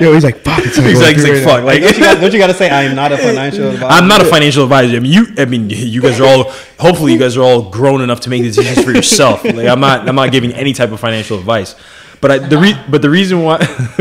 yo, 0.02 0.12
he's 0.12 0.24
like, 0.24 0.39
fuck, 0.39 0.59
it's 0.59 0.77
he's 0.77 1.01
like, 1.01 1.14
he's 1.14 1.24
like, 1.24 1.44
fuck, 1.44 1.62
like 1.62 1.81
don't, 1.81 1.94
you 1.94 2.01
got, 2.02 2.20
don't 2.20 2.32
you 2.32 2.39
got 2.40 2.48
to 2.48 2.55
say 2.55 2.69
I 2.69 2.82
am 2.82 2.97
not 2.97 3.12
a 3.12 3.19
financial 3.19 3.70
advisor? 3.70 3.86
I'm 3.86 4.09
not 4.09 4.23
a 4.23 4.24
financial 4.24 4.64
advisor. 4.64 4.97
I 4.97 5.01
mean, 5.01 5.12
you. 5.12 5.27
I 5.39 5.44
mean, 5.44 5.70
you 5.70 6.02
guys 6.02 6.19
are 6.19 6.27
all. 6.27 6.51
Hopefully, 6.81 7.12
you 7.12 7.19
guys 7.19 7.36
are 7.36 7.43
all 7.43 7.70
grown 7.70 8.01
enough 8.01 8.20
to 8.20 8.31
make 8.31 8.43
decisions 8.43 8.85
for 8.85 8.90
yourself. 8.90 9.44
Like, 9.44 9.69
I'm 9.69 9.81
not. 9.81 10.09
I'm 10.09 10.16
not 10.16 10.32
giving 10.32 10.52
any 10.52 10.73
type 10.73 10.90
of 10.90 10.98
financial 10.98 11.39
advice. 11.39 11.77
But 12.23 12.31
I, 12.31 12.39
the 12.39 12.57
re, 12.57 12.73
but 12.89 13.03
the 13.03 13.11
reason 13.11 13.43
why, 13.43 13.59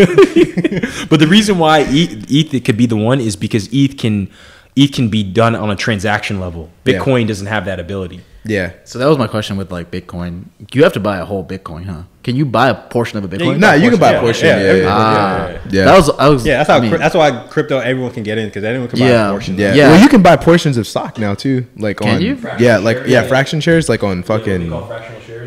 but 1.10 1.19
the 1.19 1.27
reason 1.27 1.57
why 1.57 1.80
ETH, 1.88 2.31
ETH 2.31 2.53
it 2.53 2.64
could 2.65 2.77
be 2.77 2.85
the 2.85 2.95
one 2.95 3.19
is 3.19 3.35
because 3.35 3.68
ETH 3.73 3.98
can, 3.98 4.30
ETH 4.76 4.93
can 4.93 5.10
be 5.10 5.23
done 5.23 5.56
on 5.56 5.69
a 5.69 5.76
transaction 5.76 6.39
level. 6.39 6.69
Yeah. 6.85 6.99
Bitcoin 6.99 7.27
doesn't 7.27 7.48
have 7.48 7.65
that 7.65 7.80
ability. 7.80 8.22
Yeah. 8.43 8.72
So 8.85 8.98
that 8.99 9.06
was 9.07 9.18
my 9.19 9.27
question 9.27 9.57
with 9.57 9.72
like 9.72 9.91
Bitcoin. 9.91 10.45
You 10.73 10.84
have 10.84 10.93
to 10.93 10.99
buy 10.99 11.18
a 11.18 11.26
whole 11.26 11.45
Bitcoin, 11.45 11.85
huh? 11.85 12.03
Can 12.23 12.35
you 12.35 12.45
buy 12.45 12.69
a 12.69 12.76
portion 12.76 13.18
of 13.18 13.23
a 13.23 13.27
Bitcoin? 13.27 13.60
Nah, 13.60 13.73
you 13.73 13.89
can 13.91 13.99
buy 13.99 14.14
a 14.14 14.19
portion. 14.19 14.48
yeah, 14.48 14.61
Yeah, 14.61 14.73
yeah, 14.73 14.85
Ah, 14.89 15.48
Yeah, 15.49 15.60
yeah. 15.72 15.85
That 15.85 15.98
was 15.98 16.10
I 16.11 16.30
was. 16.30 16.45
Yeah, 16.45 16.57
that's 16.57 16.69
how. 16.69 16.77
I 16.77 16.80
mean, 16.80 16.91
that's 16.91 17.14
why 17.15 17.48
crypto 17.49 17.80
everyone 17.80 18.11
can 18.14 18.23
get 18.23 18.38
in 18.39 18.48
because 18.48 18.64
anyone 18.64 18.88
can 18.88 18.99
buy 18.99 19.10
Yeah. 19.10 19.27
a 19.27 19.31
portion. 19.31 19.57
Yeah. 19.57 19.73
Yeah. 19.76 19.89
Well, 19.91 20.02
you 20.02 20.10
can 20.10 20.22
buy 20.23 20.35
portions 20.38 20.77
of 20.77 20.88
stock 20.88 21.18
now 21.19 21.34
too, 21.35 21.65
like 21.77 21.98
Can 21.98 22.15
on 22.15 22.22
you? 22.22 22.38
yeah, 22.60 22.77
like 22.77 23.06
yeah, 23.07 23.23
fraction 23.27 23.61
shares, 23.61 23.89
like 23.89 24.03
on 24.03 24.23
fucking. 24.23 24.72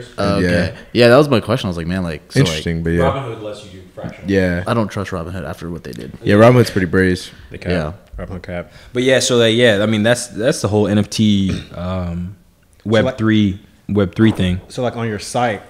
Fractional 0.05 0.40
shares. 0.40 0.52
uh, 0.52 0.56
okay. 0.68 0.74
Yeah. 0.74 0.81
Yeah. 0.93 1.09
that 1.09 1.16
was 1.16 1.28
my 1.28 1.40
question. 1.40 1.66
I 1.66 1.70
was 1.70 1.76
like, 1.76 1.86
man, 1.86 2.02
like, 2.02 2.31
so 2.32 2.40
Interesting, 2.40 2.82
but 2.82 2.90
yeah, 2.90 3.02
Robinhood 3.05 3.43
lets 3.43 3.64
you 3.64 3.81
do 3.81 3.86
fractional. 3.94 4.31
yeah, 4.31 4.64
I 4.66 4.74
don't 4.74 4.89
trust 4.89 5.10
Robinhood 5.10 5.44
after 5.48 5.70
what 5.70 5.85
they 5.85 5.93
did. 5.93 6.12
yeah. 6.22 6.35
Robinhood's 6.36 6.70
pretty 6.70 6.86
brazen. 6.86 7.35
The 7.51 7.59
cap. 7.59 7.70
Yeah. 7.70 7.93
Robinhood 8.24 8.43
cap. 8.43 8.72
But 8.93 9.02
yeah, 9.02 9.18
so 9.18 9.36
like 9.36 9.55
yeah, 9.56 9.81
I 9.82 9.86
mean 9.86 10.02
that's 10.02 10.28
that's 10.28 10.60
the 10.62 10.68
whole 10.68 10.85
NFT 10.85 11.76
um, 11.76 12.36
Web 12.85 13.05
like- 13.06 13.18
three 13.18 13.60
Web 13.89 14.14
three 14.14 14.31
thing. 14.32 14.60
So 14.68 14.82
like 14.82 14.97
on 14.97 15.09
your 15.09 15.18
site, 15.18 15.62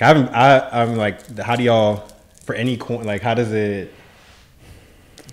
I 0.00 0.04
haven't. 0.04 0.28
I 0.30 0.82
I'm 0.82 0.96
like, 0.96 1.38
how 1.38 1.56
do 1.56 1.62
y'all 1.62 2.08
for 2.44 2.54
any 2.54 2.76
coin? 2.76 3.04
Like, 3.04 3.22
how 3.22 3.34
does 3.34 3.52
it? 3.52 3.92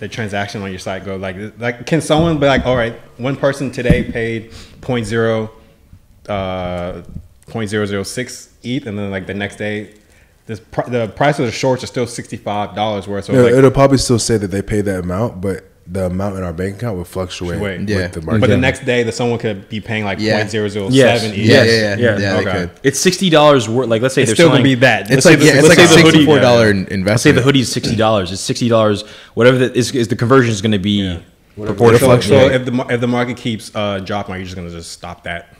The 0.00 0.08
transaction 0.08 0.60
on 0.62 0.70
your 0.70 0.80
site 0.80 1.04
go 1.04 1.14
like 1.16 1.36
like 1.58 1.86
can 1.86 2.00
someone 2.00 2.38
be 2.40 2.46
like 2.46 2.66
all 2.66 2.74
right 2.76 2.94
one 3.16 3.36
person 3.36 3.70
today 3.70 4.02
paid 4.02 4.50
point 4.80 5.06
zero 5.06 5.52
uh 6.28 7.02
point 7.46 7.68
zero 7.70 7.84
zero 7.86 8.02
six 8.02 8.48
ETH 8.62 8.86
and 8.86 8.98
then 8.98 9.10
like 9.10 9.26
the 9.26 9.34
next 9.34 9.56
day 9.56 9.94
this 10.46 10.60
pr- 10.60 10.88
the 10.88 11.08
price 11.08 11.38
of 11.38 11.46
the 11.46 11.52
shorts 11.52 11.82
are 11.84 11.86
still 11.86 12.06
sixty 12.06 12.36
five 12.36 12.74
dollars 12.74 13.06
worth 13.08 13.26
so 13.26 13.32
Yeah, 13.32 13.40
like 13.42 13.52
it'll 13.54 13.70
probably 13.70 13.98
still 13.98 14.18
say 14.18 14.36
that 14.38 14.48
they 14.48 14.62
pay 14.62 14.80
that 14.82 15.00
amount, 15.00 15.40
but 15.40 15.64
the 15.86 16.06
amount 16.06 16.34
in 16.36 16.42
our 16.42 16.52
bank 16.54 16.76
account 16.76 16.96
will 16.96 17.04
fluctuate 17.04 17.60
Wait. 17.60 17.80
with 17.80 17.90
Yeah. 17.90 18.06
the 18.08 18.22
market. 18.22 18.40
but 18.40 18.48
the 18.48 18.56
next 18.56 18.86
day 18.86 19.02
that 19.02 19.12
someone 19.12 19.38
could 19.38 19.68
be 19.68 19.80
paying 19.82 20.04
like 20.04 20.18
Yeah. 20.18 20.38
point 20.38 20.50
zero 20.50 20.68
zero 20.68 20.88
Yes. 20.90 21.22
ETH 21.24 21.36
Yeah, 21.36 21.62
yeah, 21.64 21.64
yeah, 21.64 21.96
Yeah. 21.96 22.18
yeah. 22.18 22.36
Okay. 22.38 22.70
It's 22.82 22.98
sixty 22.98 23.28
dollars 23.28 23.68
worth. 23.68 23.88
Like 23.90 24.00
let's 24.00 24.14
say 24.14 24.22
it's 24.22 24.32
still 24.32 24.48
selling, 24.48 24.62
gonna 24.62 24.64
be 24.64 24.74
that 24.76 25.02
It's 25.10 25.10
Let's 25.10 25.26
like 25.26 25.38
say 25.40 25.44
yeah, 25.46 25.52
the- 25.52 25.58
it's 25.58 25.68
let's 25.68 25.78
like 25.78 25.84
a 25.86 25.88
say 25.90 25.96
the 25.96 26.02
hoodie- 26.02 26.10
sixty-four 26.18 26.40
dollar 26.40 26.70
investment. 26.70 27.06
Let's 27.06 27.22
say 27.22 27.32
the 27.32 27.42
hoodie 27.42 27.60
is 27.60 27.70
sixty 27.72 27.96
dollars. 27.96 28.32
It's 28.32 28.40
sixty 28.40 28.68
dollars. 28.70 29.02
Whatever 29.34 29.58
that 29.58 29.76
is, 29.76 29.94
is 29.94 30.08
the 30.08 30.16
conversion 30.16 30.52
is 30.52 30.62
going 30.62 30.72
to 30.72 30.78
be 30.78 31.18
so, 31.56 31.64
proportional. 31.66 32.20
so 32.22 32.34
if 32.48 32.64
the 32.64 32.86
if 32.88 33.00
the 33.02 33.06
market 33.06 33.36
keeps 33.36 33.70
uh 33.74 33.98
dropping 34.00 34.34
are 34.34 34.38
you 34.38 34.44
just 34.44 34.56
gonna 34.56 34.70
just 34.70 34.90
stop 34.92 35.24
that 35.24 35.54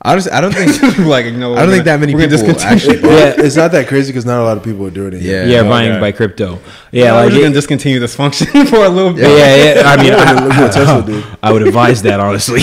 Honestly, 0.00 0.30
I 0.30 0.40
don't 0.40 0.54
think. 0.54 0.98
like 1.06 1.24
you 1.26 1.32
know 1.32 1.54
I 1.54 1.62
don't 1.62 1.70
think 1.70 1.84
that 1.86 1.98
many 1.98 2.14
people 2.14 2.60
actually. 2.62 3.00
yeah, 3.00 3.34
it's 3.36 3.56
not 3.56 3.72
that 3.72 3.88
crazy 3.88 4.12
because 4.12 4.24
not 4.24 4.40
a 4.40 4.44
lot 4.44 4.56
of 4.56 4.62
people 4.62 4.86
are 4.86 4.90
doing 4.90 5.14
it. 5.14 5.22
Yeah. 5.22 5.40
Yet. 5.42 5.48
yeah, 5.48 5.58
okay. 5.60 5.68
buying 5.68 6.00
by 6.00 6.12
crypto. 6.12 6.60
yeah 6.92 7.04
Yeah, 7.04 7.14
we're 7.16 7.30
just 7.30 7.38
it- 7.38 7.42
gonna 7.42 7.54
discontinue 7.54 7.98
this 7.98 8.14
function 8.14 8.46
for 8.66 8.84
a 8.84 8.88
little 8.88 9.12
bit 9.12 9.28
yeah, 9.28 9.74
yeah. 9.74 9.82
I 9.90 9.96
mean, 9.96 10.12
Look 10.12 10.56
what 10.56 10.76
I, 10.76 10.84
Tesla. 11.04 11.38
I 11.42 11.52
would 11.52 11.62
advise 11.62 12.02
that 12.02 12.20
honestly. 12.20 12.62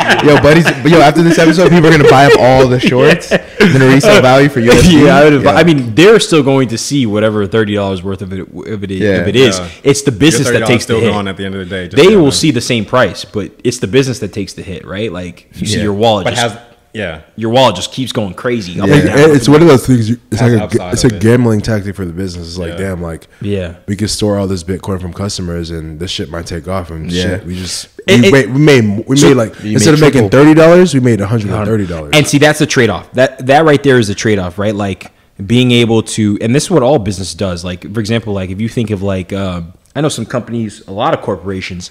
yo, 0.24 0.40
buddies, 0.42 0.64
but 0.64 0.90
yo, 0.90 1.00
after 1.00 1.22
this 1.22 1.38
episode, 1.38 1.70
people 1.70 1.86
are 1.86 1.90
gonna 1.96 2.08
buy 2.08 2.26
up 2.26 2.32
all 2.38 2.66
the 2.66 2.80
shorts, 2.80 3.32
and 3.32 3.40
then 3.74 3.92
resale 3.94 4.22
value 4.22 4.48
for 4.48 4.60
USD. 4.60 5.02
yeah, 5.06 5.16
I, 5.16 5.24
would 5.24 5.32
advi- 5.42 5.54
I 5.54 5.62
mean, 5.64 5.94
they're 5.94 6.20
still 6.20 6.42
going 6.42 6.68
to 6.68 6.78
see 6.78 7.06
whatever 7.06 7.46
thirty 7.46 7.74
dollars 7.74 8.02
worth 8.02 8.22
of 8.22 8.32
it, 8.32 8.46
if 8.66 8.82
it, 8.82 8.90
Yeah. 8.90 9.22
if 9.22 9.28
it 9.28 9.36
is. 9.36 9.58
Yeah. 9.58 9.70
It's 9.84 10.02
the 10.02 10.12
business 10.12 10.48
Your 10.48 10.60
that 10.60 10.64
$30 10.64 10.66
takes 10.66 10.84
the 10.86 10.94
still 10.94 11.00
hit. 11.00 11.12
gone 11.12 11.28
at 11.28 11.36
the 11.36 11.44
end 11.44 11.54
of 11.54 11.68
the 11.68 11.88
day 11.88 11.88
they 11.88 12.16
will 12.16 12.26
you 12.26 12.30
see 12.30 12.50
the 12.50 12.60
same 12.60 12.84
price, 12.84 13.24
but 13.24 13.52
it's 13.64 13.78
the 13.78 13.86
business 13.86 14.18
that 14.20 14.32
takes 14.32 14.54
the 14.54 14.62
hit, 14.62 14.84
right? 14.86 15.12
Like 15.12 15.48
you 15.54 15.66
see 15.66 15.82
your 15.82 15.94
wallet, 15.94 16.24
but 16.24 16.34
just, 16.34 16.54
has 16.54 16.69
yeah 16.92 17.22
your 17.36 17.50
wallet 17.50 17.76
just 17.76 17.92
keeps 17.92 18.12
going 18.12 18.34
crazy. 18.34 18.80
up 18.80 18.88
Like, 18.88 19.04
and 19.04 19.08
it- 19.20 19.30
it's 19.36 19.48
one 19.48 19.62
of 19.62 19.68
those 19.68 19.86
things. 19.86 20.10
You, 20.10 20.18
it's 20.30 20.40
like 20.42 20.52
a, 20.52 20.64
upside 20.64 20.92
it's 20.94 21.04
a 21.04 21.06
of 21.06 21.12
it. 21.14 21.22
gambling 21.22 21.60
tactic 21.60 21.94
for 21.94 22.04
the 22.04 22.12
business. 22.12 22.48
It's 22.48 22.58
like, 22.58 22.72
Yeah. 22.72 22.76
damn, 22.88 23.02
like 23.02 23.28
yeah. 23.40 23.76
we 23.86 23.94
could 23.96 24.10
store 24.10 24.38
all 24.38 24.46
this 24.46 24.64
Bitcoin 24.64 25.00
from 25.00 25.12
customers, 25.12 25.70
and 25.70 26.00
this 26.00 26.10
shit 26.10 26.30
might 26.30 26.46
take 26.46 26.66
off, 26.68 26.90
and 26.90 27.10
Yeah. 27.10 27.22
shit, 27.22 27.46
we 27.46 27.54
just 27.56 27.88
It- 28.06 28.20
we, 28.22 28.28
it- 28.28 28.32
made, 28.32 28.50
we 28.54 28.58
made 28.60 29.04
we 29.06 29.16
So- 29.16 29.28
made 29.28 29.34
like 29.36 29.64
instead 29.64 29.90
made 29.92 29.94
of 29.94 30.00
making 30.00 30.30
thirty 30.30 30.54
dollars, 30.54 30.92
we 30.94 31.00
made 31.00 31.20
one 31.20 31.28
hundred 31.28 31.50
and 31.50 31.64
thirty 31.66 31.86
dollars. 31.86 32.10
And 32.14 32.26
see, 32.26 32.38
that's 32.38 32.58
the 32.58 32.66
trade 32.66 32.90
off. 32.90 33.12
That 33.12 33.46
that 33.46 33.64
right 33.64 33.82
there 33.82 33.98
is 33.98 34.08
the 34.08 34.14
trade 34.14 34.38
off, 34.38 34.58
right? 34.58 34.74
Like 34.74 35.12
being 35.46 35.70
able 35.70 36.02
to, 36.02 36.36
and 36.42 36.54
this 36.54 36.64
is 36.64 36.70
what 36.70 36.82
all 36.82 36.98
business 36.98 37.32
does. 37.34 37.64
Like 37.64 37.82
for 37.94 38.00
example, 38.00 38.32
like 38.34 38.50
if 38.50 38.60
you 38.60 38.68
think 38.68 38.90
of 38.90 39.00
like, 39.02 39.32
um, 39.32 39.72
I 39.96 40.00
know 40.02 40.08
some 40.10 40.26
companies, 40.26 40.82
a 40.86 40.92
lot 40.92 41.14
of 41.14 41.22
corporations, 41.22 41.90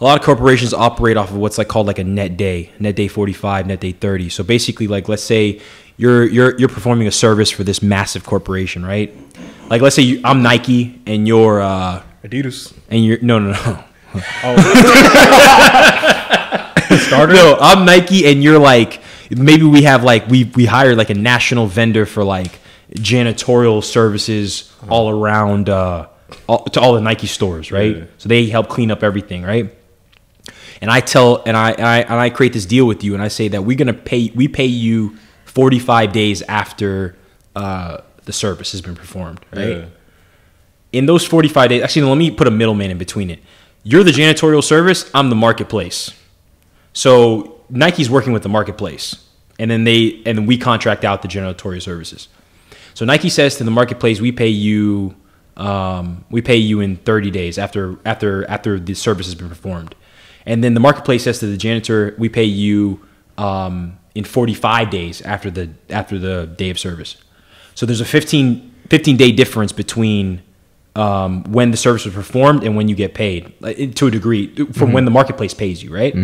a 0.00 0.04
lot 0.04 0.18
of 0.18 0.24
corporations 0.24 0.72
operate 0.72 1.16
off 1.16 1.30
of 1.30 1.36
what's 1.36 1.58
like 1.58 1.68
called 1.68 1.86
like 1.86 1.98
a 1.98 2.04
net 2.04 2.36
day, 2.36 2.70
net 2.78 2.96
day 2.96 3.08
forty 3.08 3.32
five, 3.32 3.66
net 3.66 3.80
day 3.80 3.92
thirty. 3.92 4.28
So 4.28 4.42
basically, 4.42 4.86
like 4.86 5.08
let's 5.08 5.22
say 5.22 5.60
you're 5.96 6.24
you're 6.24 6.58
you're 6.58 6.68
performing 6.68 7.06
a 7.06 7.12
service 7.12 7.50
for 7.50 7.64
this 7.64 7.82
massive 7.82 8.24
corporation, 8.24 8.84
right? 8.84 9.14
Like 9.68 9.82
let's 9.82 9.96
say 9.96 10.02
you, 10.02 10.20
I'm 10.24 10.42
Nike 10.42 11.00
and 11.06 11.28
you're 11.28 11.60
uh, 11.60 12.02
Adidas 12.24 12.72
and 12.88 13.04
you're 13.04 13.20
no 13.20 13.38
no 13.38 13.52
no. 13.52 13.84
oh. 14.44 14.56
starter 17.06 17.34
No, 17.34 17.56
I'm 17.60 17.84
Nike, 17.84 18.26
and 18.26 18.42
you're 18.42 18.58
like 18.58 19.02
maybe 19.30 19.64
we 19.64 19.82
have 19.82 20.02
like 20.02 20.26
we 20.28 20.44
we 20.44 20.64
hired 20.64 20.96
like 20.96 21.10
a 21.10 21.14
national 21.14 21.66
vendor 21.66 22.06
for 22.06 22.24
like 22.24 22.58
janitorial 22.94 23.84
services 23.84 24.72
all 24.88 25.10
around 25.10 25.68
uh, 25.68 26.08
all, 26.48 26.64
to 26.64 26.80
all 26.80 26.94
the 26.94 27.00
Nike 27.00 27.26
stores, 27.26 27.70
right? 27.70 27.96
Yeah. 27.96 28.04
So 28.18 28.28
they 28.28 28.46
help 28.46 28.68
clean 28.68 28.90
up 28.90 29.02
everything, 29.02 29.42
right? 29.42 29.74
And 30.80 30.90
I 30.90 31.00
tell 31.00 31.42
and 31.44 31.56
I, 31.56 31.72
and 31.72 31.86
I 31.86 31.98
and 32.00 32.14
I 32.14 32.30
create 32.30 32.52
this 32.54 32.66
deal 32.66 32.86
with 32.86 33.04
you, 33.04 33.14
and 33.14 33.22
I 33.22 33.28
say 33.28 33.48
that 33.48 33.62
we're 33.64 33.76
gonna 33.76 33.92
pay 33.92 34.30
we 34.34 34.48
pay 34.48 34.66
you 34.66 35.16
45 35.44 36.12
days 36.12 36.42
after 36.42 37.16
uh, 37.54 37.98
the 38.24 38.32
service 38.32 38.72
has 38.72 38.80
been 38.80 38.94
performed, 38.94 39.40
right? 39.52 39.68
Yeah. 39.78 39.84
in 40.92 41.06
those 41.06 41.26
45 41.26 41.68
days 41.68 41.82
actually 41.82 42.02
let 42.02 42.16
me 42.16 42.30
put 42.30 42.46
a 42.46 42.50
middleman 42.50 42.90
in 42.90 42.98
between 42.98 43.30
it 43.30 43.40
you're 43.82 44.02
the 44.04 44.10
janitorial 44.10 44.62
service 44.62 45.08
i'm 45.14 45.28
the 45.30 45.36
marketplace 45.36 46.12
so 46.92 47.60
nike's 47.70 48.10
working 48.10 48.32
with 48.32 48.42
the 48.42 48.48
marketplace 48.48 49.24
and 49.58 49.70
then 49.70 49.84
they 49.84 50.20
and 50.26 50.36
then 50.38 50.46
we 50.46 50.58
contract 50.58 51.04
out 51.04 51.22
the 51.22 51.28
janitorial 51.28 51.80
services 51.82 52.28
so 52.94 53.04
nike 53.04 53.28
says 53.28 53.56
to 53.56 53.64
the 53.64 53.70
marketplace 53.70 54.20
we 54.20 54.32
pay 54.32 54.48
you 54.48 55.14
um, 55.56 56.24
we 56.30 56.40
pay 56.42 56.56
you 56.56 56.80
in 56.80 56.96
30 56.96 57.30
days 57.30 57.58
after 57.58 57.98
after 58.04 58.48
after 58.48 58.78
the 58.80 58.94
service 58.94 59.26
has 59.26 59.34
been 59.34 59.48
performed 59.48 59.94
and 60.50 60.62
then 60.64 60.72
the 60.74 60.80
marketplace 60.88 61.22
says 61.24 61.38
to 61.38 61.46
the 61.46 61.56
janitor 61.66 62.14
we 62.18 62.28
pay 62.28 62.44
you 62.64 63.00
um, 63.38 63.96
in 64.14 64.24
45 64.24 64.90
days 64.90 65.22
after 65.22 65.50
the 65.50 65.64
after 65.88 66.18
the 66.18 66.36
day 66.62 66.70
of 66.70 66.78
service 66.78 67.16
so 67.74 67.86
there's 67.86 68.00
a 68.00 68.04
15, 68.04 68.74
15 68.90 69.16
day 69.16 69.32
difference 69.32 69.72
between 69.72 70.42
um, 70.96 71.44
when 71.44 71.70
the 71.70 71.76
service 71.76 72.04
was 72.04 72.14
performed 72.14 72.64
and 72.64 72.76
when 72.76 72.88
you 72.88 72.96
get 72.96 73.14
paid, 73.14 73.52
like, 73.60 73.94
to 73.94 74.08
a 74.08 74.10
degree, 74.10 74.52
from 74.72 74.92
when 74.92 75.04
the 75.04 75.10
marketplace 75.10 75.54
pays 75.54 75.82
you, 75.82 75.94
right? 75.94 76.14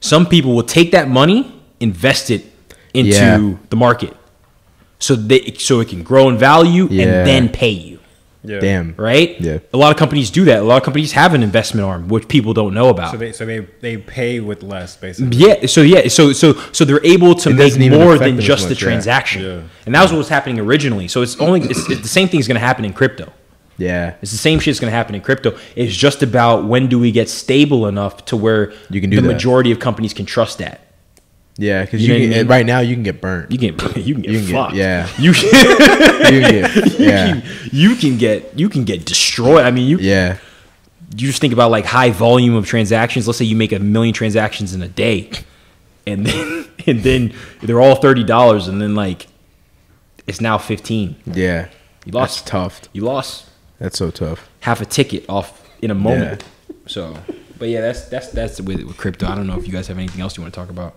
Some 0.00 0.26
people 0.26 0.54
will 0.54 0.62
take 0.78 0.92
that 0.92 1.08
money, 1.08 1.52
invest 1.80 2.30
it 2.30 2.44
into 2.94 3.10
Yeah. 3.10 3.54
the 3.70 3.76
market, 3.76 4.16
so 5.00 5.14
they 5.16 5.54
so 5.58 5.80
it 5.80 5.88
can 5.88 6.02
grow 6.04 6.28
in 6.28 6.38
value 6.38 6.86
Yeah. 6.90 7.02
and 7.02 7.26
then 7.26 7.48
pay 7.48 7.70
you, 7.70 7.97
yeah 8.48 8.60
Damn. 8.60 8.94
right? 8.96 9.40
Yeah. 9.40 9.58
A 9.72 9.76
lot 9.76 9.90
of 9.92 9.96
companies 9.98 10.30
do 10.30 10.44
that. 10.46 10.60
A 10.60 10.64
lot 10.64 10.76
of 10.78 10.82
companies 10.82 11.12
have 11.12 11.34
an 11.34 11.42
investment 11.42 11.86
arm, 11.86 12.08
which 12.08 12.26
people 12.28 12.52
don't 12.54 12.74
know 12.74 12.88
about. 12.88 13.10
so 13.12 13.16
they 13.18 13.32
so 13.32 13.44
they 13.46 13.60
they 13.80 13.96
pay 13.98 14.40
with 14.40 14.62
less 14.62 14.96
basically 14.96 15.36
Yeah, 15.36 15.66
so 15.66 15.82
yeah, 15.82 16.08
so 16.08 16.32
so 16.32 16.54
so 16.72 16.84
they're 16.84 17.04
able 17.04 17.34
to 17.44 17.50
It 17.50 17.54
make 17.78 17.90
more 17.90 18.16
than 18.18 18.30
them 18.30 18.38
as 18.38 18.44
just 18.44 18.64
the 18.64 18.70
much, 18.74 18.82
yeah. 18.82 18.88
transaction, 18.88 19.42
Yeah. 19.42 19.62
and 19.86 19.94
that 19.94 20.02
was 20.02 20.10
what 20.12 20.18
was 20.18 20.28
happening 20.28 20.58
originally. 20.58 21.06
So 21.08 21.22
it's 21.22 21.38
only 21.40 21.60
it's, 21.62 21.88
it's 21.90 22.02
the 22.02 22.08
same 22.18 22.28
thing 22.28 22.40
is 22.40 22.48
going 22.48 22.60
to 22.60 22.66
happen 22.66 22.84
in 22.84 22.92
crypto. 22.92 23.32
Yeah. 23.76 24.14
It's 24.22 24.32
the 24.32 24.38
same 24.38 24.58
shit 24.58 24.72
that's 24.72 24.80
going 24.80 24.90
to 24.90 24.96
happen 24.96 25.14
in 25.14 25.20
crypto. 25.20 25.56
It's 25.76 25.94
just 25.94 26.24
about 26.24 26.64
when 26.64 26.88
do 26.88 26.98
we 26.98 27.12
get 27.12 27.28
stable 27.28 27.86
enough 27.86 28.24
to 28.24 28.36
where 28.36 28.72
You 28.90 29.00
can 29.00 29.08
do 29.10 29.16
the 29.16 29.22
that. 29.22 29.32
majority 29.34 29.70
of 29.70 29.78
companies 29.78 30.12
can 30.12 30.26
trust 30.26 30.58
that. 30.58 30.80
Yeah, 31.60 31.84
because 31.84 32.06
You 32.06 32.14
you, 32.14 32.28
can, 32.28 32.32
I 32.32 32.38
mean? 32.42 32.46
right 32.46 32.64
now 32.66 32.78
you 32.80 32.94
can 32.94 33.02
get 33.02 33.20
burnt. 33.20 33.50
You 33.50 33.58
can 33.58 33.68
you 34.00 34.14
can 34.14 34.22
get 34.22 34.30
You 34.32 34.38
can 34.38 34.46
get- 34.46 34.54
fucked. 34.54 34.74
yeah. 34.76 35.08
You 35.18 35.32
can, 35.32 35.44
You 36.32 36.40
can 36.40 36.50
get, 36.52 36.76
you 37.00 37.06
yeah, 37.06 37.26
can 37.26 37.42
you 37.72 37.96
can 37.96 38.18
get 38.18 38.58
you 38.58 38.68
can 38.68 38.84
get 38.84 39.04
destroyed. 39.04 39.64
I 39.64 39.70
mean, 39.72 39.88
you 39.88 39.98
yeah, 39.98 40.38
you 41.16 41.26
just 41.26 41.40
think 41.40 41.52
about 41.52 41.70
like 41.72 41.84
high 41.84 42.10
volume 42.10 42.54
of 42.54 42.66
transactions. 42.66 43.26
Let's 43.26 43.38
say 43.38 43.44
you 43.44 43.56
make 43.56 43.72
a 43.72 43.78
million 43.80 44.14
transactions 44.14 44.72
in 44.74 44.82
a 44.82 44.88
day, 44.88 45.30
and 46.06 46.24
then 46.26 46.66
and 46.86 47.02
then 47.02 47.32
they're 47.62 47.80
all 47.80 47.96
thirty 47.96 48.22
dollars, 48.24 48.68
and 48.68 48.80
then 48.80 48.94
like 48.94 49.26
it's 50.28 50.40
now 50.40 50.58
fifteen. 50.58 51.16
yeah. 51.26 51.68
You 52.06 52.12
That's 52.12 52.36
lost. 52.36 52.46
tough. 52.46 52.80
You 52.94 53.02
lost 53.02 53.46
That's 53.80 53.98
so 53.98 54.10
tough. 54.10 54.48
half 54.60 54.80
a 54.80 54.86
ticket 54.86 55.26
off 55.28 55.68
in 55.82 55.90
a 55.90 55.94
moment. 55.94 56.42
So, 56.86 57.16
but 57.58 57.68
yeah, 57.68 57.80
that's 57.82 58.04
that's 58.08 58.28
that's 58.30 58.60
with, 58.60 58.82
with 58.84 58.96
crypto. 58.96 59.26
I 59.26 59.34
don't 59.34 59.46
know 59.46 59.58
if 59.58 59.66
you 59.66 59.72
guys 59.72 59.88
have 59.88 59.98
anything 59.98 60.20
else 60.22 60.36
you 60.36 60.42
want 60.42 60.54
to 60.54 60.58
talk 60.60 60.70
about. 60.70 60.94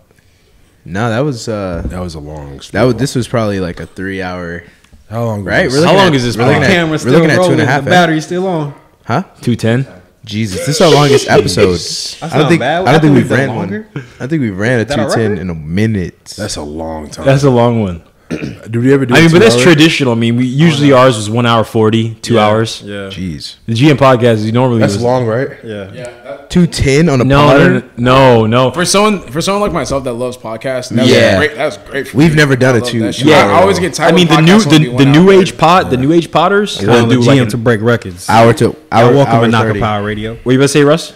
No, 0.85 1.09
that 1.09 1.19
was 1.19 1.47
uh, 1.47 1.83
That 1.85 1.99
was 2.01 2.15
a 2.15 2.19
long. 2.19 2.59
that 2.71 2.83
was 2.83 2.95
this 2.95 3.15
was 3.15 3.27
probably 3.27 3.59
like 3.59 3.79
a 3.79 3.85
three 3.85 4.21
hour. 4.21 4.63
How 5.09 5.25
long? 5.25 5.43
Right? 5.43 5.63
this? 5.63 5.73
We're 5.79 5.85
How 5.85 5.95
long 5.95 6.07
at- 6.07 6.15
is 6.15 6.23
this 6.23 6.37
We're 6.37 6.47
looking 6.47 6.63
at, 6.63 6.89
we're 6.89 6.97
still 6.97 7.11
looking 7.13 7.29
at 7.31 7.35
two 7.35 7.41
and 7.41 7.49
rolling. 7.51 7.65
The 7.65 7.71
eh? 7.71 7.81
battery's 7.81 8.25
still 8.25 8.47
on. 8.47 8.73
Huh? 9.05 9.23
Two 9.41 9.55
ten. 9.55 9.85
Jesus, 10.23 10.59
this 10.67 10.75
is 10.75 10.81
our 10.81 10.91
longest 10.93 11.27
episode. 11.29 11.71
That's 11.71 12.23
I 12.23 12.37
don't 12.37 12.47
think 12.47 12.59
bad. 12.59 12.85
I 12.85 12.89
I 12.89 12.91
don't 12.93 13.01
think 13.01 13.01
think 13.01 13.15
we've 13.15 13.29
we've 13.31 13.39
ran 13.39 13.49
longer. 13.55 13.87
one. 13.91 14.05
I 14.19 14.27
think 14.27 14.41
we've 14.41 14.57
ran 14.57 14.79
a 14.79 14.85
two 14.85 15.09
ten 15.13 15.37
in 15.37 15.49
a 15.49 15.55
minute. 15.55 16.25
That's 16.37 16.55
a 16.57 16.61
long 16.61 17.09
time. 17.09 17.25
That's 17.25 17.43
a 17.43 17.49
long 17.49 17.81
one. 17.81 18.03
Did 18.31 18.75
we 18.77 18.93
ever 18.93 19.05
do? 19.05 19.13
I 19.13 19.19
a 19.19 19.21
mean, 19.23 19.31
but 19.31 19.39
that's 19.39 19.55
two-hour? 19.55 19.63
traditional. 19.65 20.13
I 20.13 20.15
mean, 20.15 20.37
we 20.37 20.45
usually 20.45 20.91
oh, 20.93 20.97
ours 20.97 21.17
was 21.17 21.29
one 21.29 21.45
hour 21.45 21.63
forty, 21.63 22.15
two 22.15 22.39
hours. 22.39 22.81
Yeah. 22.81 23.09
Jeez, 23.09 23.55
The 23.65 23.73
GM 23.73 23.95
podcast 23.97 24.35
is 24.35 24.53
normally 24.53 24.79
That's 24.79 24.93
was, 24.93 25.03
long, 25.03 25.25
right? 25.27 25.49
Yeah. 25.63 25.91
Yeah. 25.93 26.45
two 26.49 26.67
ten 26.67 27.09
on 27.09 27.19
a 27.21 27.23
No, 27.23 27.37
pod. 27.47 27.59
no, 27.97 28.45
no, 28.45 28.45
no. 28.45 28.71
For 28.71 28.85
someone, 28.85 29.19
for 29.29 29.41
someone 29.41 29.61
like 29.61 29.73
myself 29.73 30.03
that 30.05 30.13
loves 30.13 30.37
podcasts, 30.37 30.89
that 30.95 31.05
Yeah. 31.07 31.37
was 31.39 31.47
great. 31.47 31.57
That 31.57 31.65
was 31.65 31.77
great. 31.77 32.07
For 32.07 32.17
We've 32.17 32.29
me. 32.31 32.35
never 32.37 32.55
done 32.55 32.75
I 32.75 32.77
a 32.77 32.81
love 32.81 32.89
two- 32.89 33.11
Yeah. 33.25 33.47
I, 33.47 33.57
I 33.57 33.61
always 33.61 33.79
get 33.79 33.93
tired. 33.93 34.13
I 34.13 34.15
mean, 34.15 34.27
the 34.27 34.39
new 34.41 34.59
the, 34.59 34.97
the 34.97 35.05
new 35.05 35.31
hour. 35.31 35.41
age 35.41 35.57
pod, 35.57 35.89
the 35.89 35.97
new 35.97 36.13
age 36.13 36.31
potters 36.31 36.77
Kind 36.77 36.89
they'll 36.89 37.03
um, 37.03 37.09
the 37.09 37.15
do 37.15 37.21
GM 37.21 37.41
an, 37.43 37.49
to 37.49 37.57
break 37.57 37.81
records. 37.81 38.29
Hour 38.29 38.53
to 38.53 38.67
hour. 38.91 39.05
Hour, 39.09 39.13
welcome 39.13 39.41
to 39.41 39.47
Knocker 39.49 39.67
30. 39.69 39.79
Power 39.79 40.03
Radio. 40.03 40.35
What 40.43 40.51
you 40.53 40.57
about 40.59 40.63
to 40.65 40.67
say, 40.69 40.83
Russ? 40.83 41.13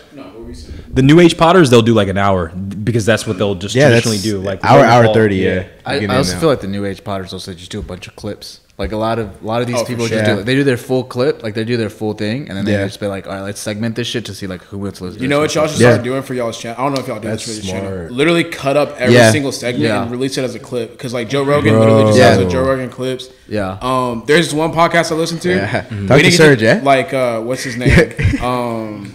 The 0.95 1.01
new 1.01 1.19
age 1.19 1.37
potters 1.37 1.69
they'll 1.69 1.81
do 1.81 1.93
like 1.93 2.07
an 2.07 2.17
hour 2.17 2.47
because 2.49 3.05
that's 3.05 3.27
what 3.27 3.37
they'll 3.37 3.55
just 3.55 3.75
Yeah, 3.75 3.89
traditionally 3.89 4.17
do. 4.19 4.39
Like 4.39 4.63
hour 4.63 4.83
hour 4.83 5.13
thirty. 5.13 5.35
Yeah, 5.35 5.67
I, 5.85 6.05
I 6.05 6.15
also 6.17 6.33
now. 6.33 6.39
feel 6.39 6.49
like 6.49 6.61
the 6.61 6.67
new 6.67 6.85
age 6.85 7.03
potters 7.03 7.33
also 7.33 7.53
just 7.53 7.69
do 7.69 7.79
a 7.79 7.83
bunch 7.83 8.07
of 8.07 8.15
clips. 8.15 8.61
Like 8.77 8.91
a 8.91 8.97
lot 8.97 9.19
of 9.19 9.41
a 9.41 9.45
lot 9.47 9.61
of 9.61 9.67
these 9.67 9.77
Oh, 9.79 9.85
people 9.85 10.05
sure. 10.05 10.17
just 10.19 10.29
do 10.29 10.43
they 10.43 10.53
do 10.53 10.65
their 10.65 10.75
full 10.75 11.05
clip, 11.05 11.41
like 11.43 11.53
they 11.53 11.63
do 11.63 11.77
their 11.77 11.89
full 11.89 12.11
thing, 12.13 12.49
and 12.49 12.57
then 12.57 12.65
they 12.65 12.73
Yeah. 12.73 12.85
just 12.85 12.99
be 12.99 13.07
like, 13.07 13.25
all 13.25 13.31
right, 13.31 13.41
let's 13.41 13.61
segment 13.61 13.95
this 13.95 14.05
shit 14.05 14.25
to 14.25 14.33
see 14.33 14.47
like 14.47 14.61
who 14.65 14.77
wants 14.79 14.97
to 14.99 15.05
listen. 15.05 15.21
You 15.21 15.29
know 15.29 15.39
what 15.39 15.55
y'all 15.55 15.63
shit. 15.67 15.77
should 15.77 15.81
Yeah. 15.83 15.91
start 15.93 16.03
doing 16.03 16.21
for 16.23 16.33
y'all's 16.33 16.57
channel? 16.59 16.75
I 16.77 16.83
don't 16.83 16.93
know 16.93 16.99
if 16.99 17.07
y'all 17.07 17.21
do 17.21 17.29
That's 17.29 17.45
this 17.45 17.59
for 17.59 17.65
your 17.67 17.81
channel. 17.81 18.07
Literally 18.11 18.43
cut 18.43 18.75
up 18.75 18.95
every 18.99 19.15
Yeah. 19.15 19.31
single 19.31 19.53
segment 19.53 19.85
Yeah. 19.85 20.01
and 20.01 20.11
release 20.11 20.37
it 20.37 20.43
as 20.43 20.55
a 20.55 20.59
clip. 20.59 20.91
Because 20.91 21.13
like 21.13 21.29
Joe 21.29 21.43
Rogan 21.43 21.71
Bro. 21.73 21.79
literally 21.85 22.05
just 22.07 22.19
has 22.19 22.37
a 22.39 22.49
Joe 22.49 22.63
Rogan 22.63 22.89
clips. 22.89 23.29
Yeah. 23.47 23.77
Um, 23.81 24.23
there's 24.27 24.53
one 24.53 24.73
podcast 24.73 25.09
I 25.09 25.15
listen 25.15 25.39
to. 25.39 25.49
Yeah. 25.55 25.83
We 25.89 26.07
Talk 26.07 26.17
to 26.17 26.23
didn't 26.23 26.33
Serge, 26.37 26.63
eh? 26.63 26.81
Like 26.83 27.13
uh, 27.13 27.39
what's 27.41 27.63
his 27.63 27.77
name? 27.77 28.11
um, 28.43 29.09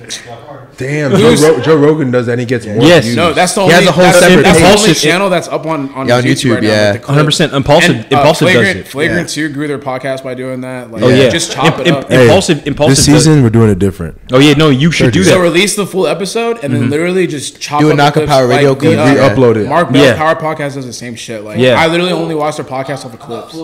Damn, 0.78 1.10
Joe, 1.10 1.16
Who's- 1.18 1.42
Ro- 1.42 1.60
Joe 1.60 1.76
Rogan 1.76 2.10
does 2.10 2.24
that. 2.26 2.32
and 2.32 2.40
He 2.40 2.46
gets 2.46 2.64
more 2.64 2.76
Yes. 2.82 3.04
views. 3.04 3.16
no, 3.16 3.34
that's 3.34 3.54
the 3.54 3.64
He 3.66 3.70
has 3.72 3.86
a 3.86 3.92
whole 3.92 4.04
that's, 4.04 4.18
separate 4.20 4.42
that's 4.44 4.58
the 4.58 4.66
only 4.82 4.94
channel 4.94 5.28
that's 5.28 5.48
up 5.48 5.66
on 5.66 5.92
on, 5.94 6.08
Yeah, 6.08 6.16
on 6.16 6.22
YouTube, 6.22 6.52
YouTube, 6.52 6.54
right 6.54 6.62
yeah. 6.62 6.92
with 6.92 7.02
the 7.02 7.06
100%. 7.12 7.50
clips. 7.50 7.56
Impulsive- 7.56 7.90
And, 7.96 8.04
uh, 8.14 8.16
Impulsive 8.18 8.46
does 8.48 8.54
Flagrant, 8.56 8.78
it. 8.80 8.88
Flagrant 8.88 9.28
Yeah. 9.28 9.34
Two 9.34 9.49
grew 9.52 9.66
their 9.68 9.78
podcast 9.78 10.22
by 10.24 10.35
doing 10.35 10.60
that. 10.62 10.90
Like, 10.90 11.02
Oh 11.02 11.09
yeah, 11.09 11.28
just 11.28 11.52
chop 11.52 11.78
Imp- 11.78 11.86
it 11.86 11.93
up. 11.93 12.10
imp- 12.10 12.22
impulsive, 12.22 12.66
impulsive. 12.66 12.97
This 12.97 13.06
does- 13.06 13.24
season 13.24 13.43
we're 13.43 13.51
doing 13.51 13.70
it 13.70 13.78
different. 13.78 14.18
oh 14.32 14.39
yeah, 14.39 14.55
no, 14.55 14.70
you 14.70 14.90
should 14.90 15.12
do 15.12 15.22
that. 15.24 15.31
So 15.31 15.40
release 15.40 15.77
the 15.77 15.86
full 15.86 16.06
episode 16.06 16.62
and 16.64 16.74
then 16.74 16.90
literally 16.90 17.27
just 17.27 17.60
chop 17.60 17.81
Do 17.81 17.89
a 17.89 17.90
up 17.93 17.97
Knock 17.97 18.16
Up 18.16 18.28
Power 18.28 18.47
Radio 18.48 18.74
the, 18.74 18.81
clip, 18.81 18.98
uh, 18.98 19.05
re-upload 19.05 19.56
it. 19.56 19.68
Mark 19.68 19.90
Bell's 19.93 20.05
Yeah. 20.06 20.16
Power 20.16 20.35
Podcast 20.35 20.74
does 20.74 20.86
the 20.86 20.93
same 20.93 21.14
shit. 21.14 21.43
Like 21.44 21.59
Yeah. 21.59 21.74
I 21.81 21.86
literally 21.86 22.12
only 22.12 22.35
watch 22.35 22.56
their 22.56 22.64
podcast 22.66 23.05
off 23.05 23.12
the 23.12 23.18
clips. 23.18 23.55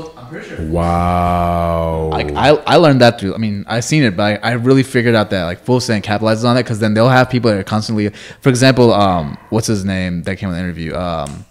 Wow. 0.61 2.09
Like 2.13 2.33
I, 2.35 2.51
I 2.51 2.77
learned 2.77 3.01
that 3.01 3.19
through. 3.21 3.35
I 3.35 3.39
mean, 3.39 3.65
I've 3.67 3.85
seen 3.85 4.03
it, 4.03 4.17
but 4.17 4.41
I, 4.45 4.51
I 4.51 4.53
really 4.53 4.83
figured 4.83 5.15
out 5.15 5.31
that 5.31 5.45
like 5.45 5.61
Full 5.65 5.81
Send 5.81 6.05
capitalizes 6.05 6.45
on 6.45 6.57
that 6.57 6.65
because 6.65 6.79
then 6.79 6.95
they'll 6.95 7.09
have 7.09 7.31
people 7.31 7.51
that 7.51 7.59
are 7.59 7.65
constantly. 7.65 8.09
For 8.41 8.49
example, 8.49 8.93
um, 8.93 9.37
what's 9.51 9.67
his 9.67 9.85
name 9.85 10.23
that 10.25 10.37
came 10.37 10.49
on 10.49 10.55
the 10.55 10.61
interview? 10.61 10.95
Um, 10.95 11.45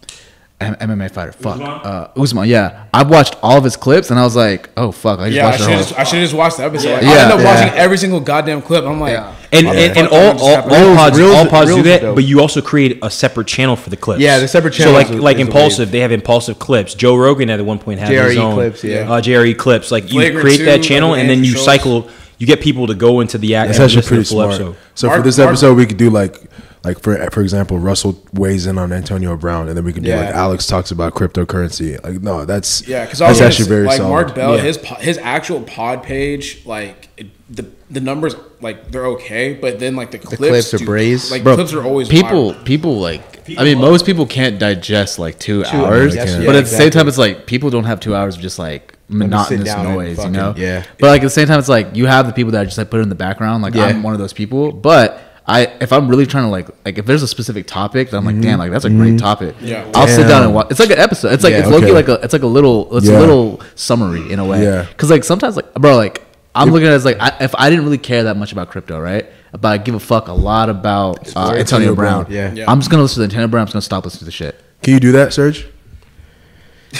M- 0.62 0.76
MMA 0.76 1.12
fighter. 1.12 1.34
Fuck. 1.34 1.60
Uh, 1.60 2.08
Usman. 2.16 2.48
Yeah, 2.48 2.86
I've 2.94 3.10
watched 3.10 3.36
all 3.44 3.58
of 3.58 3.64
his 3.66 3.76
clips 3.76 4.10
and 4.10 4.18
I 4.18 4.24
was 4.24 4.38
like, 4.38 4.70
oh 4.78 4.92
fuck, 4.94 5.20
I 5.20 5.26
just 5.30 5.36
Yeah, 5.36 5.44
I 5.44 5.46
watched 5.48 5.58
the 5.60 5.64
should 5.66 5.74
whole. 5.74 5.84
just 5.84 6.00
I 6.00 6.04
just 6.22 6.34
watch 6.34 6.56
the 6.56 6.64
episode. 6.64 6.94
Like, 6.94 7.04
Yeah, 7.04 7.10
I 7.10 7.24
end 7.24 7.32
up 7.34 7.40
yeah. 7.40 7.46
watching 7.66 7.78
every 7.78 7.98
single 7.98 8.20
goddamn 8.22 8.62
clip. 8.62 8.86
I'm 8.86 9.00
like, 9.00 9.14
Yeah. 9.14 9.36
And, 9.52 9.68
My 9.68 9.76
and, 9.76 9.98
and 9.98 10.08
all, 10.08 10.40
all, 10.40 10.56
all 10.56 10.96
pods, 10.96 11.18
Reels- 11.18 11.36
all 11.36 11.46
pods 11.48 11.74
do 11.76 11.82
that, 11.84 12.02
dope. 12.02 12.16
but 12.16 12.24
you 12.24 12.40
also 12.42 12.62
create 12.62 13.00
a 13.04 13.10
separate 13.12 13.48
channel 13.48 13.76
for 13.76 13.90
the 13.90 13.98
clips. 13.98 14.22
Yeah, 14.22 14.40
the 14.40 14.48
separate 14.48 14.74
channel. 14.74 14.94
So 14.94 14.98
like 14.98 15.10
is 15.10 15.20
like 15.20 15.36
is 15.36 15.42
the 15.42 15.46
impulsive, 15.48 15.92
they 15.92 16.00
have 16.00 16.12
impulsive 16.14 16.58
clips. 16.58 16.94
Joe 16.94 17.16
Rogan 17.18 17.50
at 17.50 17.64
one 17.64 17.78
point 17.80 18.00
had 18.00 18.10
JRE 18.10 18.28
his 18.30 18.38
own 18.38 18.54
clips, 18.54 18.84
yeah. 18.84 19.12
uh, 19.12 19.22
JRE 19.22 19.58
clips. 19.58 19.92
Like 19.92 20.06
you 20.06 20.22
Flagrant 20.22 20.40
create 20.42 20.66
that 20.66 20.82
channel 20.84 21.12
like 21.12 21.20
and 21.22 21.30
then 21.30 21.44
you 21.44 21.52
cycle. 21.58 22.10
You 22.38 22.46
get 22.48 22.60
people 22.60 22.88
to 22.88 22.96
go 22.96 23.22
into 23.22 23.38
the 23.38 23.56
act 23.56 23.68
That's 23.68 23.80
and 23.80 23.86
actually 23.86 24.08
pretty 24.08 24.24
smart. 24.26 24.56
episode. 24.56 24.76
So 24.94 25.10
for 25.10 25.22
this 25.22 25.40
episode, 25.40 25.76
we 25.76 25.86
could 25.86 25.96
do 25.96 26.10
like, 26.10 26.38
like 26.86 27.00
for 27.00 27.18
for 27.32 27.42
example, 27.42 27.80
Russell 27.80 28.22
weighs 28.34 28.66
in 28.68 28.78
on 28.78 28.94
Antonio 28.94 29.36
Brown, 29.36 29.68
and 29.68 29.76
then 29.78 29.84
we 29.84 29.92
can 29.92 30.04
do 30.04 30.10
Yeah. 30.10 30.22
like 30.26 30.36
Alex 30.36 30.68
talks 30.68 30.92
about 30.92 31.14
cryptocurrency. 31.16 32.02
Like, 32.04 32.22
no, 32.22 32.46
that's 32.46 32.88
Yeah, 32.88 33.04
because 33.06 33.22
I 33.22 33.30
was 33.30 33.40
that's 33.40 33.48
actually 33.54 33.66
say, 33.66 33.70
very 33.70 33.86
like 33.88 33.98
solid. 33.98 34.10
Mark 34.10 34.36
Bell, 34.36 34.56
Yeah. 34.56 34.62
his 34.62 34.78
his 35.00 35.18
actual 35.18 35.62
pod 35.62 36.04
page, 36.04 36.62
like 36.66 37.10
it, 37.18 37.28
the 37.54 37.66
the 37.90 38.00
numbers, 38.02 38.36
like 38.62 38.92
they're 38.92 39.06
okay, 39.08 39.54
but 39.54 39.80
then 39.80 39.96
like 39.96 40.12
the 40.12 40.18
clips, 40.20 40.38
clips 40.38 40.74
are 40.74 40.78
dude, 40.78 40.88
braised. 40.88 41.32
Like 41.32 41.44
Bro, 41.44 41.56
clips 41.56 41.74
are 41.74 41.84
always 41.84 42.08
people 42.10 42.54
viral. 42.54 42.66
people 42.66 43.00
like 43.00 43.50
I 43.58 43.64
mean 43.64 43.80
most 43.80 44.06
people 44.06 44.26
can't 44.26 44.58
digest 44.60 45.20
like 45.20 45.38
two, 45.40 45.64
hours, 45.66 46.16
they 46.16 46.26
can't. 46.26 46.46
but 46.46 46.54
Yeah, 46.54 46.60
at 46.60 46.66
the 46.66 46.70
same 46.72 46.90
time 46.90 47.08
it's 47.08 47.18
like 47.20 47.46
people 47.46 47.70
don't 47.70 47.84
have 47.84 48.00
two 48.00 48.16
hours 48.16 48.36
of 48.36 48.42
just 48.42 48.58
like 48.58 48.94
monotonous 49.08 49.66
down 49.66 49.86
and 49.86 49.96
noise, 49.96 50.24
you 50.24 50.32
know? 50.32 50.56
yeah. 50.58 50.84
But 51.00 51.08
like 51.10 51.22
at 51.22 51.26
the 51.26 51.30
same 51.30 51.46
time 51.48 51.60
it's 51.60 51.70
like 51.70 51.96
you 51.96 52.08
have 52.08 52.26
the 52.26 52.34
people 52.34 52.52
that 52.54 52.64
just 52.64 52.78
like 52.80 52.90
put 52.90 53.00
it 53.00 53.04
in 53.04 53.10
the 53.10 53.16
background. 53.16 53.62
Like 53.62 53.76
Yeah. 53.76 53.86
I'm 53.86 54.02
one 54.04 54.14
of 54.14 54.20
those 54.20 54.34
people, 54.34 54.72
but. 54.72 55.22
I 55.48 55.62
if 55.80 55.94
I'm 55.94 56.08
really 56.08 56.26
trying 56.26 56.46
to 56.46 56.50
like 56.50 56.68
like 56.86 56.98
if 56.98 57.06
there's 57.06 57.22
a 57.24 57.28
specific 57.28 57.68
topic 57.68 58.10
that 58.10 58.18
I'm 58.18 58.26
like 58.26 58.40
damn 58.42 58.58
like 58.60 58.72
that's 58.72 58.86
a 58.86 58.90
great 58.90 59.20
topic 59.20 59.56
Yeah. 59.62 59.90
I'll 59.94 60.08
sit 60.08 60.28
down 60.28 60.44
and 60.44 60.54
watch 60.56 60.68
it's 60.72 60.80
like 60.80 60.90
an 60.90 60.98
episode 61.00 61.34
it's 61.34 61.44
like 61.44 61.52
Yeah, 61.52 61.60
it's 61.60 61.68
low-key 61.70 61.86
okay. 61.86 61.94
like 61.94 62.08
a 62.08 62.14
it's 62.24 62.34
like 62.34 62.42
a 62.42 62.48
little 62.48 62.98
it's 62.98 63.06
Yeah. 63.08 63.18
a 63.18 63.20
little 63.20 63.62
summary 63.76 64.32
in 64.32 64.40
a 64.40 64.46
way 64.46 64.64
Yeah. 64.64 64.84
because 64.86 65.12
like 65.12 65.24
sometimes 65.24 65.56
like 65.56 65.72
bro 65.76 65.96
like 65.98 66.24
I'm 66.56 66.70
looking 66.72 66.88
at 66.88 66.94
it 66.94 66.96
as 66.96 67.06
like 67.06 67.18
I, 67.20 67.36
if 67.42 67.54
I 67.56 67.70
didn't 67.70 67.86
really 67.86 67.98
care 68.00 68.24
that 68.24 68.38
much 68.38 68.54
about 68.54 68.70
crypto 68.70 69.00
right 69.00 69.28
but 69.52 69.68
I 69.68 69.78
give 69.78 69.94
a 69.94 70.00
fuck 70.00 70.28
a 70.30 70.34
lot 70.34 70.70
about 70.70 71.28
uh, 71.36 71.40
Antonio, 71.52 71.60
Antonio 71.60 71.96
Brown. 71.96 72.24
Brown, 72.26 72.34
yeah. 72.36 72.52
Yeah. 72.54 72.66
I'm 72.72 72.80
just 72.80 72.90
gonna 72.92 73.04
listen 73.04 73.22
to 73.22 73.24
Antonio 73.26 73.48
Brown. 73.48 73.62
I'm 73.62 73.68
just 73.68 73.74
gonna 73.74 73.82
stop 73.84 74.04
listening 74.04 74.20
to 74.20 74.26
the 74.26 74.32
shit. 74.32 74.60
Can 74.84 74.94
you 74.96 75.00
do 75.00 75.14
that, 75.14 75.32
Serge? 75.32 75.66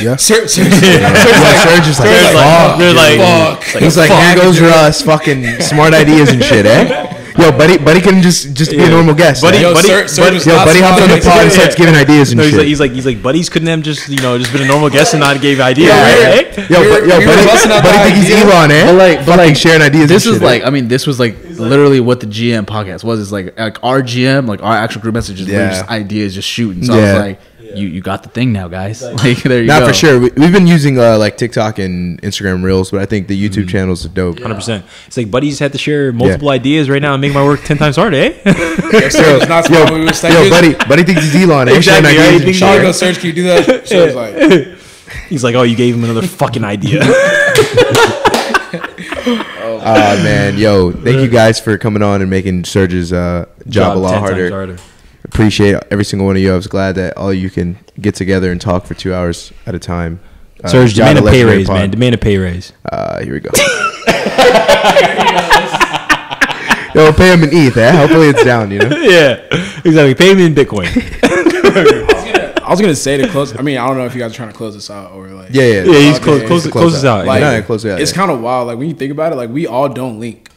Yeah. 0.02 0.16
Ser- 0.16 0.48
ser- 0.48 0.64
ser- 0.64 0.70
Serge 0.70 1.88
is 1.88 2.00
like, 2.00 2.10
fuck. 2.34 2.78
They're 2.80 2.94
like, 2.94 3.18
fuck. 3.20 3.82
He's 3.82 3.98
like, 3.98 4.10
here 4.12 4.36
goes 4.36 4.60
Russ, 4.62 5.02
fucking 5.02 5.62
smart 5.62 5.94
ideas 5.94 6.30
and 6.32 6.44
shit, 6.44 6.66
eh? 6.66 7.25
Yo, 7.38 7.52
buddy, 7.52 7.78
buddy 7.78 8.00
can 8.00 8.22
just 8.22 8.54
just 8.54 8.72
be 8.72 8.80
a 8.84 8.90
normal 8.90 9.14
guest. 9.14 9.42
Buddy- 9.42 9.58
eh? 9.58 9.62
Yo, 9.62 9.74
Buddy- 9.74 9.88
Ser- 9.88 10.08
Serge 10.08 10.26
buddy- 10.26 10.38
is 10.38 10.46
Yo, 10.46 10.56
buddy 10.56 10.80
hops 10.82 11.02
on 11.02 11.10
the 11.10 11.20
pod 11.22 11.44
and 11.44 11.52
starts 11.52 11.76
giving 11.76 11.94
ideas 12.06 12.32
and 12.32 12.38
no, 12.38 12.44
he's 12.44 12.52
shit. 12.54 12.60
like, 12.60 12.68
he's 12.68 12.80
like, 12.80 12.92
he's 12.94 13.06
like, 13.06 13.22
buddies 13.22 13.50
couldn't 13.50 13.68
have 13.68 13.82
just, 13.82 14.08
you 14.08 14.18
know, 14.20 14.38
just 14.38 14.54
been 14.54 14.62
a 14.62 14.68
normal 14.68 14.90
guest 14.90 15.14
and 15.14 15.20
not 15.22 15.42
gave 15.42 15.60
ideas, 15.60 15.90
Yeah, 15.90 16.30
right? 16.30 16.58
Yo, 16.70 16.80
We 16.82 16.88
were- 16.88 17.00
but, 17.02 17.08
yo, 17.10 17.20
we 17.20 17.26
were 17.26 17.32
buddy, 17.34 17.46
busting 17.46 17.70
buddy 17.72 17.98
think 18.12 18.16
he's. 18.26 18.36
Elon, 18.42 18.72
eh? 18.72 18.86
But 18.86 18.96
like, 18.96 19.26
but 19.26 19.38
like, 19.38 19.56
sharing 19.58 19.82
ideas. 19.82 20.08
This 20.08 20.26
and 20.26 20.36
is 20.36 20.40
shit, 20.40 20.46
like? 20.46 20.64
I 20.64 20.70
mean, 20.70 20.88
this 20.88 21.06
was 21.06 21.20
like 21.20 21.36
literally 21.58 22.00
what 22.00 22.20
the 22.22 22.28
GM 22.28 22.66
podcast 22.66 23.04
was. 23.04 23.20
Is 23.20 23.32
like, 23.32 23.58
like 23.60 23.84
our 23.84 24.02
GM, 24.02 24.48
like 24.48 24.64
our 24.64 24.74
actual 24.76 25.02
group 25.02 25.14
messages, 25.16 25.48
Yeah. 25.48 25.70
just 25.72 25.90
ideas, 25.90 26.34
just 26.36 26.48
shooting. 26.48 26.84
So 26.86 26.94
I 26.94 26.98
was 27.02 27.20
like, 27.20 27.40
you, 27.76 27.88
you 27.88 28.02
got 28.02 28.24
the 28.24 28.30
thing 28.30 28.52
now, 28.54 28.68
guys. 28.68 29.02
Like, 29.02 29.44
there 29.44 29.62
you 29.62 29.68
Not 29.68 29.82
go. 29.82 29.88
for 29.88 29.94
sure. 29.94 30.20
We, 30.20 30.30
we've 30.36 30.52
been 30.52 30.68
using 30.68 30.98
uh, 31.00 31.18
like 31.18 31.38
TikTok 31.38 31.80
and 31.80 32.22
Instagram 32.22 32.64
Reels, 32.64 32.92
but 32.92 33.02
I 33.02 33.06
think 33.06 33.28
the 33.28 33.38
YouTube 33.50 33.70
channels 33.70 34.06
are 34.06 34.10
dope. 34.10 34.40
Hundred 34.40 34.56
percent. 34.56 34.86
It's 35.08 35.18
like 35.18 35.30
buddies 35.32 35.60
had 35.60 35.72
to 35.74 35.78
share 35.78 36.12
multiple 36.14 36.50
ideas 36.50 36.90
right 36.90 37.02
now 37.02 37.14
and 37.14 37.22
make 37.22 37.34
my 37.34 37.44
work 37.44 37.62
ten 37.64 37.78
times 37.78 37.96
harder, 37.96 38.18
eh? 38.18 38.34
Yo, 38.46 39.10
Serge 39.10 39.44
is 39.44 39.50
not 39.50 39.66
smiling. 39.66 39.94
We 39.94 40.06
was 40.06 40.24
Yo, 40.24 40.50
buddy, 40.50 40.74
buddy 40.76 41.04
thinks 41.04 41.24
he's 41.24 41.36
Elon. 41.44 41.70
eh? 41.70 41.76
Exactly, 41.78 42.10
ideas 42.12 42.20
right? 42.24 42.28
and 42.34 42.40
He 42.40 42.46
thinks 42.46 42.58
shit, 42.60 42.68
Sean 42.68 42.80
eh? 42.80 42.82
goes, 42.82 43.00
Serge, 43.00 43.18
can 43.20 43.28
you 43.28 43.34
do 43.34 43.44
that? 43.44 43.88
Serge 43.88 44.14
was 44.14 44.16
like, 44.16 44.78
He's 45.30 45.44
like, 45.44 45.56
oh, 45.56 45.64
you 45.64 45.76
gave 45.76 45.96
him 45.96 46.04
another 46.04 46.26
fucking 46.28 46.64
idea. 46.64 47.02
Oh 49.88 50.24
man, 50.24 50.58
yo, 50.58 50.92
thank 50.92 51.20
you 51.20 51.28
guys 51.28 51.60
for 51.60 51.78
coming 51.78 52.02
on 52.02 52.22
and 52.22 52.30
making 52.30 52.66
Serge's 52.66 53.14
uh, 53.14 53.46
job, 53.68 53.98
a 53.98 54.00
lot 54.00 54.12
10 54.14 54.22
times 54.22 54.52
harder. 54.52 54.78
Appreciate 55.36 55.76
every 55.92 56.06
single 56.06 56.26
one 56.28 56.38
of 56.38 56.42
you. 56.42 56.54
I 56.54 56.56
was 56.56 56.68
glad 56.68 56.96
that 56.96 57.18
all 57.18 57.34
you 57.34 57.50
can 57.50 57.78
get 58.00 58.16
together 58.16 58.54
and 58.54 58.62
talk 58.62 58.86
for 58.86 58.94
two 58.94 59.14
hours 59.14 59.52
at 59.66 59.76
a 59.76 59.80
time. 59.80 60.22
Uh, 60.64 60.70
Serge, 60.70 60.94
demand 60.94 61.20
a 61.20 61.24
pay 61.24 61.44
raise, 61.44 61.68
Pod. 61.68 61.76
man. 61.76 61.92
Demand 61.92 62.16
a 62.16 62.18
pay 62.18 62.38
raise. 62.38 62.72
Uh, 62.90 63.22
here 63.22 63.34
we 63.34 63.42
go. 63.42 63.50
Yo, 66.96 67.12
pay 67.12 67.34
him 67.34 67.44
in 67.44 67.50
ETH, 67.52 67.76
eh? 67.76 67.92
Hopefully 67.92 68.30
it's 68.30 68.46
down, 68.46 68.72
you 68.72 68.80
know? 68.80 68.88
yeah, 68.98 69.34
exactly. 69.84 70.16
Pay 70.16 70.34
me 70.36 70.46
in 70.46 70.56
Bitcoin. 70.56 70.88
I 72.64 72.70
was 72.70 72.80
gonna 72.80 72.96
say 72.96 73.18
to 73.18 73.28
close. 73.28 73.54
I 73.58 73.62
mean, 73.62 73.78
I 73.78 73.86
don't 73.86 73.98
know 73.98 74.06
if 74.06 74.14
you 74.16 74.22
guys 74.22 74.32
are 74.32 74.36
trying 74.36 74.52
to 74.52 74.56
close 74.56 74.74
this 74.74 74.90
out 74.90 75.12
or 75.12 75.28
like. 75.28 75.50
Yeah, 75.52 75.64
yeah. 75.64 75.84
Yeah, 75.84 76.00
he's 76.00 76.16
Okay. 76.16 76.24
close, 76.24 76.42
close, 76.48 76.62
Close 76.64 76.72
close 76.72 76.94
this 76.94 77.04
out. 77.04 77.20
out. 77.22 77.26
Like, 77.28 77.42
No, 77.42 77.52
yeah, 77.52 77.62
close 77.62 77.84
it 77.84 77.92
out, 77.92 78.00
It's 78.00 78.12
yeah. 78.12 78.18
kind 78.18 78.32
of 78.32 78.40
wild. 78.40 78.68
Like 78.68 78.78
when 78.78 78.88
you 78.88 78.96
think 78.96 79.12
about 79.12 79.34
it, 79.34 79.36
like 79.36 79.50
we 79.50 79.68
all 79.68 79.90
don't 79.90 80.18
link. 80.22 80.50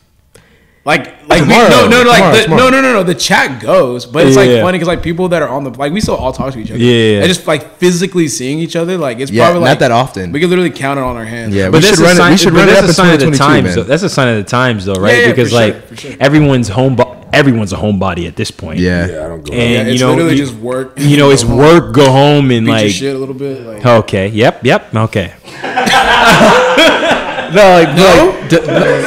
Like, 0.89 1.29
like 1.29 1.43
we, 1.43 1.49
no, 1.49 1.69
no, 1.69 2.03
no, 2.03 2.03
like 2.09 2.17
Tomorrow, 2.17 2.33
the, 2.37 2.43
tomorrow. 2.45 2.63
no, 2.63 2.71
no, 2.71 2.81
no, 2.81 2.93
no. 2.95 3.03
The 3.03 3.15
chat 3.15 3.61
goes, 3.61 4.07
but 4.07 4.27
it's 4.27 4.37
Yeah, 4.37 4.43
like 4.43 4.51
yeah. 4.51 4.63
funny 4.63 4.79
because 4.79 4.89
like 4.89 5.03
people 5.03 5.29
that 5.29 5.43
are 5.43 5.49
on 5.51 5.63
the 5.65 5.71
like 5.71 5.93
we 5.93 6.01
still 6.01 6.17
all 6.17 6.33
talk 6.33 6.55
to 6.55 6.59
each 6.59 6.71
other. 6.71 6.79
Yeah, 6.81 6.91
yeah, 6.93 7.11
yeah. 7.13 7.19
And 7.19 7.29
just 7.29 7.47
like 7.47 7.75
physically 7.77 8.27
seeing 8.29 8.59
each 8.59 8.75
other, 8.75 8.97
like 8.97 9.19
it's 9.19 9.31
Yeah, 9.31 9.51
probably 9.51 9.69
not 9.69 9.81
that 9.81 9.91
often. 9.91 10.33
We 10.33 10.41
can 10.41 10.49
literally 10.49 10.71
count 10.71 10.99
it 10.99 11.03
on 11.03 11.15
our 11.19 11.27
hands. 11.27 11.55
Yeah, 11.55 11.67
But 11.69 11.73
we 11.75 11.81
that's 11.81 11.89
should 11.91 11.99
a 12.01 12.09
run 12.09 12.17
sign, 12.17 12.29
it. 12.31 12.33
We 12.33 12.39
should 12.39 12.53
but 12.55 12.59
run 12.61 12.69
it 12.71 12.73
that's 12.73 12.85
up 12.85 12.89
a 12.89 12.95
sign 12.95 13.15
of 13.15 13.21
the 13.21 13.31
times. 13.37 13.75
Though. 13.75 13.83
That's 13.83 14.03
a 14.03 14.09
sign 14.09 14.29
of 14.29 14.43
the 14.43 14.49
times, 14.51 14.87
though, 14.87 14.95
right? 14.95 15.13
Yeah, 15.13 15.19
yeah, 15.21 15.29
because 15.29 15.51
for 15.51 15.57
sure, 15.57 15.61
like 15.75 15.87
for 15.89 15.97
sure. 15.97 16.15
everyone's 16.21 16.69
home, 16.69 16.97
everyone's 17.35 17.75
a 17.75 17.77
homebody 17.77 18.27
at 18.27 18.37
this 18.37 18.51
point. 18.51 18.79
Yeah. 18.81 19.07
Yeah, 19.09 19.25
I 19.27 19.29
don't 19.29 19.43
go. 19.45 19.53
and 19.53 19.73
Yeah, 19.75 19.83
you 19.83 19.93
it's 19.93 20.01
know, 20.01 20.11
literally 20.15 20.37
you, 20.37 20.39
just 20.47 20.55
work. 20.55 20.95
you 20.97 21.19
know, 21.19 21.29
it's 21.31 21.43
home, 21.43 21.59
work, 21.59 21.93
go 21.95 22.11
home, 22.11 22.51
and 22.51 22.67
like, 22.67 22.89
shit 22.91 23.15
a 23.15 23.19
little 23.19 23.35
bit. 23.35 23.61
Like, 23.61 23.85
okay, 23.85 24.29
yep, 24.29 24.65
yep, 24.65 24.95
okay. 24.95 25.35
No, 27.55 27.83
like, 27.83 27.95
no, 27.97 28.33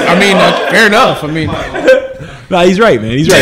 I 0.08 0.20
mean, 0.20 0.38
uh, 0.38 0.70
fair 0.72 0.88
enough. 0.88 1.24
I 1.24 1.28
mean, 1.28 1.48
No, 2.50 2.60
he's 2.66 2.80
right, 2.80 3.00
man. 3.02 3.18
He's 3.18 3.30
right. 3.30 3.42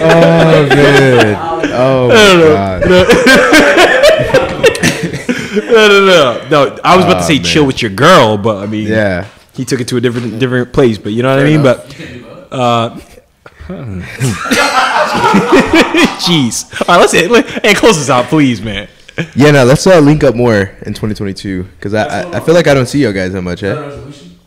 oh 0.00 0.66
man. 0.68 1.48
Oh 1.80 2.08
my 2.08 2.14
god. 2.14 2.88
no, 5.70 5.88
no, 5.88 6.06
no, 6.06 6.48
no. 6.50 6.78
I 6.82 6.96
was 6.96 7.04
about 7.04 7.18
to 7.18 7.22
say 7.24 7.38
Oh, 7.38 7.42
chill 7.42 7.66
with 7.66 7.82
your 7.82 7.90
girl, 7.92 8.36
but 8.36 8.56
I 8.56 8.66
mean, 8.66 8.88
Yeah. 8.88 9.26
he 9.54 9.64
took 9.64 9.80
it 9.80 9.86
to 9.88 9.96
a 9.96 10.00
different 10.00 10.40
different 10.40 10.72
place. 10.72 10.98
But 10.98 11.12
you 11.12 11.22
know 11.22 11.30
what 11.36 11.44
I 11.44 11.46
mean. 11.48 11.62
But 11.62 11.78
uh, 12.50 12.98
jeez. 16.24 16.64
All 16.88 16.96
right, 16.96 17.00
let's 17.00 17.14
let, 17.30 17.64
and 17.64 17.76
close 17.76 17.96
this 17.98 18.10
out, 18.10 18.24
please, 18.26 18.60
man. 18.60 18.88
Yeah, 19.34 19.50
no, 19.50 19.64
let's 19.64 19.86
uh, 19.86 19.98
link 20.00 20.22
up 20.24 20.34
more 20.34 20.56
in 20.82 20.94
2022 20.94 21.64
because 21.64 21.94
I, 21.94 22.22
I 22.22 22.36
I 22.36 22.40
feel 22.40 22.54
like 22.54 22.66
I 22.68 22.74
don't 22.74 22.86
see 22.86 23.00
you 23.00 23.12
guys 23.12 23.32
that 23.32 23.42
much, 23.42 23.62
eh? 23.62 23.74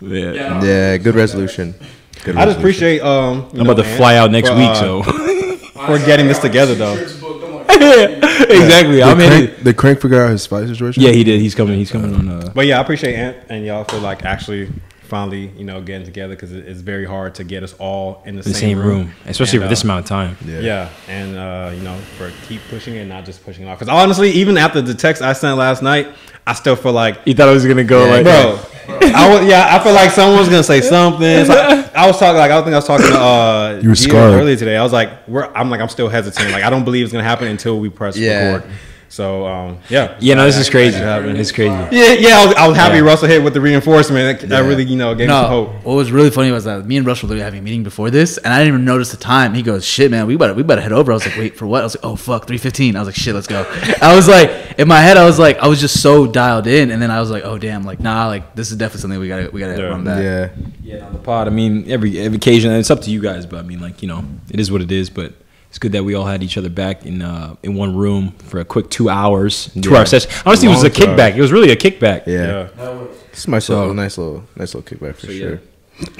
Yeah. 0.02 0.64
Yeah, 0.64 0.98
good 0.98 1.16
resolution. 1.16 1.76
Good 2.24 2.38
I 2.38 2.46
just 2.46 2.58
appreciate 2.60 3.02
um. 3.02 3.50
I'm 3.54 3.62
about 3.62 3.78
to 3.78 3.84
fly 3.98 4.16
out 4.16 4.32
next 4.32 4.50
week, 4.52 4.76
so 4.76 5.02
we're 5.90 6.06
getting 6.06 6.28
this 6.28 6.40
together 6.40 6.76
though. 6.76 6.96
exactly. 7.72 9.02
I'm 9.04 9.18
Did 9.18 9.26
in 9.26 9.30
Crank, 9.48 9.50
it. 9.60 9.64
did 9.64 9.78
Crank 9.78 10.02
figure 10.02 10.22
out 10.24 10.30
his 10.32 10.46
fight 10.46 10.68
situation? 10.68 11.02
Yeah, 11.04 11.12
he 11.12 11.24
did. 11.24 11.40
He's 11.42 11.56
coming. 11.56 11.78
He's 11.78 11.92
coming 11.92 12.14
on. 12.14 12.28
Uh, 12.30 12.52
But 12.54 12.66
yeah, 12.68 12.78
I 12.78 12.82
appreciate 12.82 13.16
Ant 13.16 13.38
and 13.50 13.66
y'all 13.66 13.84
for 13.84 13.98
like 13.98 14.24
actually 14.24 14.70
finally 15.12 15.52
you 15.58 15.66
know 15.66 15.82
getting 15.82 16.06
together 16.06 16.34
because 16.36 16.54
it's 16.54 16.80
very 16.80 17.06
hard 17.06 17.36
to 17.36 17.44
get 17.44 17.64
us 17.64 17.74
all 17.80 18.24
in 18.26 18.38
the, 18.38 18.42
the 18.44 18.54
same, 18.54 18.78
same 18.78 18.80
room, 18.80 19.12
especially 19.26 19.58
And, 19.58 19.66
for 19.66 19.70
this 19.70 19.84
uh, 19.84 19.88
amount 19.88 20.06
of 20.06 20.08
time. 20.08 20.38
Yeah. 20.46 20.60
yeah. 20.60 20.90
and 21.10 21.36
uh, 21.38 21.72
you 21.76 21.82
know, 21.84 21.98
for 22.18 22.32
keep 22.48 22.62
pushing 22.70 22.96
it, 22.96 23.06
not 23.06 23.26
just 23.26 23.44
pushing 23.44 23.66
it 23.66 23.70
off. 23.70 23.78
Because 23.80 23.94
honestly, 23.94 24.32
even 24.32 24.58
after 24.58 24.82
the 24.82 24.94
text 24.94 25.22
I 25.22 25.34
sent 25.34 25.58
last 25.58 25.84
night, 25.84 26.08
I 26.48 26.54
still 26.54 26.78
feel 26.78 26.94
like, 26.94 27.20
You 27.26 27.34
thought 27.34 27.50
I 27.50 27.52
was 27.52 27.66
gonna 27.66 27.84
go 27.84 28.06
Yeah, 28.06 28.12
like, 28.14 28.24
bro, 28.24 28.60
I 29.14 29.30
was, 29.30 29.48
yeah, 29.50 29.76
I 29.76 29.84
feel 29.84 29.94
like 29.94 30.12
someone's 30.12 30.48
gonna 30.48 30.64
say 30.64 30.80
something. 30.80 31.46
So 31.46 31.54
I, 31.54 31.92
I 32.04 32.08
was 32.08 32.18
talking, 32.18 32.38
like, 32.38 32.52
I 32.52 32.62
think 32.62 32.74
I 32.74 32.78
was 32.78 32.88
talking 32.88 33.08
to 33.08 33.20
uh, 33.20 33.80
You 33.84 33.90
were 34.14 34.40
earlier 34.40 34.56
today. 34.56 34.78
I 34.78 34.84
was 34.84 34.94
like, 34.94 35.28
we're, 35.28 35.46
I'm 35.54 35.70
like, 35.70 35.82
I'm 35.82 35.90
still 35.90 36.08
hesitant. 36.08 36.52
Like, 36.52 36.64
I 36.64 36.70
don't 36.70 36.86
believe 36.86 37.04
it's 37.04 37.12
gonna 37.12 37.26
happen 37.26 37.48
until 37.50 37.80
we 37.82 37.90
press 37.90 38.16
Yeah. 38.18 38.54
record. 38.56 38.72
So 39.12 39.46
um, 39.46 39.78
yeah, 39.90 40.16
Yeah, 40.22 40.36
no, 40.36 40.46
this 40.46 40.56
is 40.58 40.70
crazy. 40.70 40.98
happened. 40.98 41.38
It's 41.38 41.52
crazy. 41.52 41.70
Yeah, 41.92 42.14
yeah, 42.14 42.38
I 42.40 42.46
was, 42.46 42.56
I 42.56 42.68
was 42.70 42.78
happy 42.78 42.96
Yeah. 42.96 43.02
Russell 43.02 43.28
hit 43.28 43.44
with 43.44 43.54
the 43.54 43.60
reinforcement. 43.60 44.40
That, 44.40 44.48
that 44.48 44.60
really, 44.62 44.86
you 44.86 44.96
know, 44.96 45.14
gave 45.14 45.28
me 45.28 45.34
some 45.34 45.48
hope. 45.50 45.74
what 45.84 45.96
was 45.96 46.14
really 46.14 46.30
funny 46.30 46.50
was 46.52 46.64
that 46.64 46.86
me 46.86 46.96
and 46.96 47.06
Russell 47.06 47.28
were 47.28 47.36
literally 47.36 47.44
having 47.44 47.60
a 47.60 47.62
meeting 47.62 47.84
before 47.84 48.10
this, 48.10 48.38
and 48.38 48.54
I 48.54 48.60
didn't 48.60 48.70
even 48.76 48.86
notice 48.86 49.12
the 49.12 49.18
time. 49.18 49.54
He 49.54 49.64
goes, 49.64 49.84
"Shit, 49.84 50.12
man, 50.12 50.28
we 50.28 50.38
better 50.38 50.54
we 50.54 50.64
better 50.64 50.80
head 50.82 50.94
over." 50.94 51.12
I 51.12 51.16
was 51.16 51.26
like, 51.26 51.38
"Wait 51.38 51.58
for 51.58 51.68
what?" 51.68 51.82
I 51.82 51.84
was 51.84 51.96
like, 51.98 52.06
"Oh 52.06 52.16
fuck, 52.16 52.48
three 52.48 52.58
15. 52.58 52.96
I 52.96 53.00
was 53.00 53.08
like, 53.10 53.16
"Shit, 53.16 53.36
let's 53.36 53.48
go." 53.48 53.66
I 54.02 54.16
was 54.16 54.30
like, 54.30 54.50
in 54.80 54.88
my 54.88 55.02
head, 55.02 55.18
I 55.18 55.26
was 55.26 55.38
like, 55.38 55.58
I 55.60 55.68
was 55.68 55.82
just 55.82 56.02
so 56.02 56.26
dialed 56.26 56.68
in, 56.68 56.90
and 56.90 57.02
then 57.02 57.12
I 57.12 57.20
was 57.20 57.30
like, 57.30 57.44
"Oh 57.44 57.58
damn, 57.58 57.84
like 57.84 58.00
nah, 58.00 58.28
like 58.28 58.56
this 58.56 58.72
is 58.72 58.78
definitely 58.78 59.02
something 59.02 59.20
we 59.20 59.28
gotta 59.28 59.50
we 59.52 59.60
gotta 59.60 59.78
Yeah. 59.78 59.88
run 59.90 60.06
back." 60.06 60.24
Yeah. 60.24 60.50
Yeah, 60.84 61.06
on 61.06 61.12
the 61.12 61.20
pod. 61.20 61.48
I 61.48 61.52
mean, 61.52 61.84
every 61.92 62.18
every 62.18 62.38
occasion, 62.38 62.72
and 62.72 62.80
it's 62.80 62.90
up 62.90 63.02
to 63.02 63.12
you 63.12 63.20
guys, 63.22 63.46
but 63.46 63.60
I 63.60 63.64
mean, 63.64 63.82
like 63.82 64.02
you 64.02 64.08
know, 64.08 64.24
it 64.50 64.62
is 64.62 64.72
what 64.72 64.80
it 64.82 64.90
is. 64.92 65.10
But 65.10 65.34
it's 65.72 65.80
good 65.80 65.94
that 65.94 66.04
we 66.04 66.14
all 66.14 66.26
had 66.26 66.44
each 66.44 66.58
other 66.58 66.70
back 66.70 67.06
in 67.06 67.22
uh, 67.24 67.56
in 67.64 67.74
one 67.76 67.96
room 67.96 68.34
for 68.50 68.60
a 68.60 68.66
quick 68.66 68.90
two 68.92 69.10
hours, 69.10 69.72
two 69.82 69.90
Yeah. 69.92 69.98
hour 70.00 70.06
session. 70.06 70.30
Honestly, 70.46 70.68
it 70.68 70.72
was 70.72 70.84
a 70.84 70.90
time. 70.90 71.16
kickback. 71.18 71.36
It 71.36 71.42
was 71.42 71.52
really 71.52 71.72
a 71.72 71.76
kickback. 71.78 72.28
Yeah. 72.28 72.68
Yeah. 72.78 73.04
It's 73.32 73.48
my 73.48 73.60
So- 73.60 73.80
little, 73.80 73.94
nice 73.94 74.18
little, 74.18 74.44
nice 74.58 74.76
little 74.76 74.84
kickback 74.84 75.16
for 75.16 75.28
So, 75.28 75.32
yeah. 75.32 75.40
sure. 75.48 75.62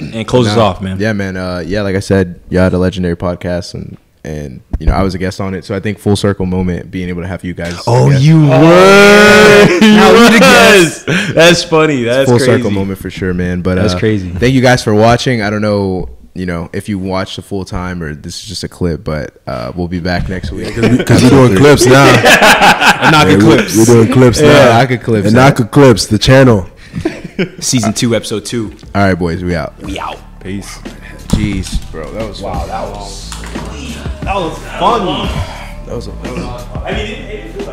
And 0.00 0.26
closes 0.26 0.56
Nah, 0.56 0.62
off, 0.64 0.80
man. 0.80 0.98
Yeah, 0.98 1.12
man. 1.12 1.36
Uh, 1.36 1.62
yeah, 1.64 1.82
like 1.82 1.96
I 1.96 2.00
said, 2.00 2.40
you 2.48 2.58
had 2.58 2.72
a 2.72 2.78
legendary 2.78 3.16
podcast, 3.16 3.74
and 3.74 3.98
and 4.24 4.60
you 4.78 4.86
know 4.86 4.92
I 4.92 5.02
was 5.02 5.14
a 5.16 5.18
guest 5.18 5.40
on 5.40 5.52
it, 5.54 5.64
so 5.64 5.74
I 5.74 5.80
think 5.80 5.98
full 5.98 6.14
circle 6.14 6.46
moment 6.46 6.90
being 6.92 7.08
able 7.08 7.20
to 7.22 7.26
have 7.28 7.42
you 7.44 7.52
guys. 7.54 7.72
as 7.74 7.78
a 7.80 7.82
Oh, 7.88 8.08
you 8.10 8.42
were. 8.42 8.46
Now 9.80 10.12
we 10.12 10.38
the. 10.38 11.32
That's 11.34 11.64
funny. 11.64 12.04
That's 12.04 12.28
crazy. 12.28 12.30
full 12.30 12.38
crazy. 12.38 12.52
circle 12.62 12.70
moment 12.70 12.98
for 13.00 13.10
sure, 13.10 13.34
man. 13.34 13.60
But 13.62 13.74
That's 13.74 13.94
uh, 13.94 13.98
crazy. 13.98 14.30
Thank 14.30 14.54
you 14.54 14.60
guys 14.62 14.82
for 14.84 14.94
watching. 14.94 15.42
I 15.42 15.50
don't 15.50 15.62
know, 15.62 16.08
you 16.34 16.46
know, 16.46 16.70
if 16.72 16.88
you 16.88 16.98
watch 16.98 17.36
the 17.36 17.42
full 17.42 17.64
time 17.64 18.02
or 18.02 18.14
this 18.14 18.42
is 18.42 18.48
just 18.48 18.64
a 18.64 18.68
clip, 18.68 19.04
but 19.04 19.40
uh, 19.46 19.72
we'll 19.76 19.88
be 19.88 20.00
back 20.00 20.28
next 20.28 20.50
week. 20.50 20.74
Because 20.74 21.22
we're 21.22 21.30
doing 21.30 21.56
clips 21.56 21.84
now. 21.86 22.06
Knocking 23.10 23.32
Yeah, 23.32 23.36
we- 23.36 23.42
clips. 23.56 23.76
We're 23.76 23.84
doing 23.84 24.12
clips 24.12 24.40
now. 24.40 24.46
Yeah, 24.70 24.78
I 24.78 24.86
could 24.86 25.02
clips. 25.02 25.26
And 25.26 25.36
now. 25.36 25.48
Naka 25.48 25.64
Clips, 25.66 26.06
the 26.06 26.18
channel. 26.18 26.68
Season 27.60 27.92
two, 27.92 28.14
episode 28.14 28.44
two. 28.44 28.72
All 28.94 29.02
right, 29.06 29.14
boys, 29.14 29.42
we 29.42 29.54
out. 29.54 29.76
We 29.82 29.98
out. 29.98 30.18
Peace. 30.42 30.78
Jeez, 31.32 31.90
bro, 31.90 32.10
that 32.12 32.28
was 32.28 32.42
wow. 32.42 32.66
That 32.66 32.82
was 32.92 33.30
fun. 33.30 35.26
That 35.86 35.94
was. 35.96 36.06
A, 36.06 36.10
that 36.10 36.32
was 36.32 36.66
I 36.76 36.92
mean, 36.92 37.06
it, 37.06 37.56
it, 37.56 37.66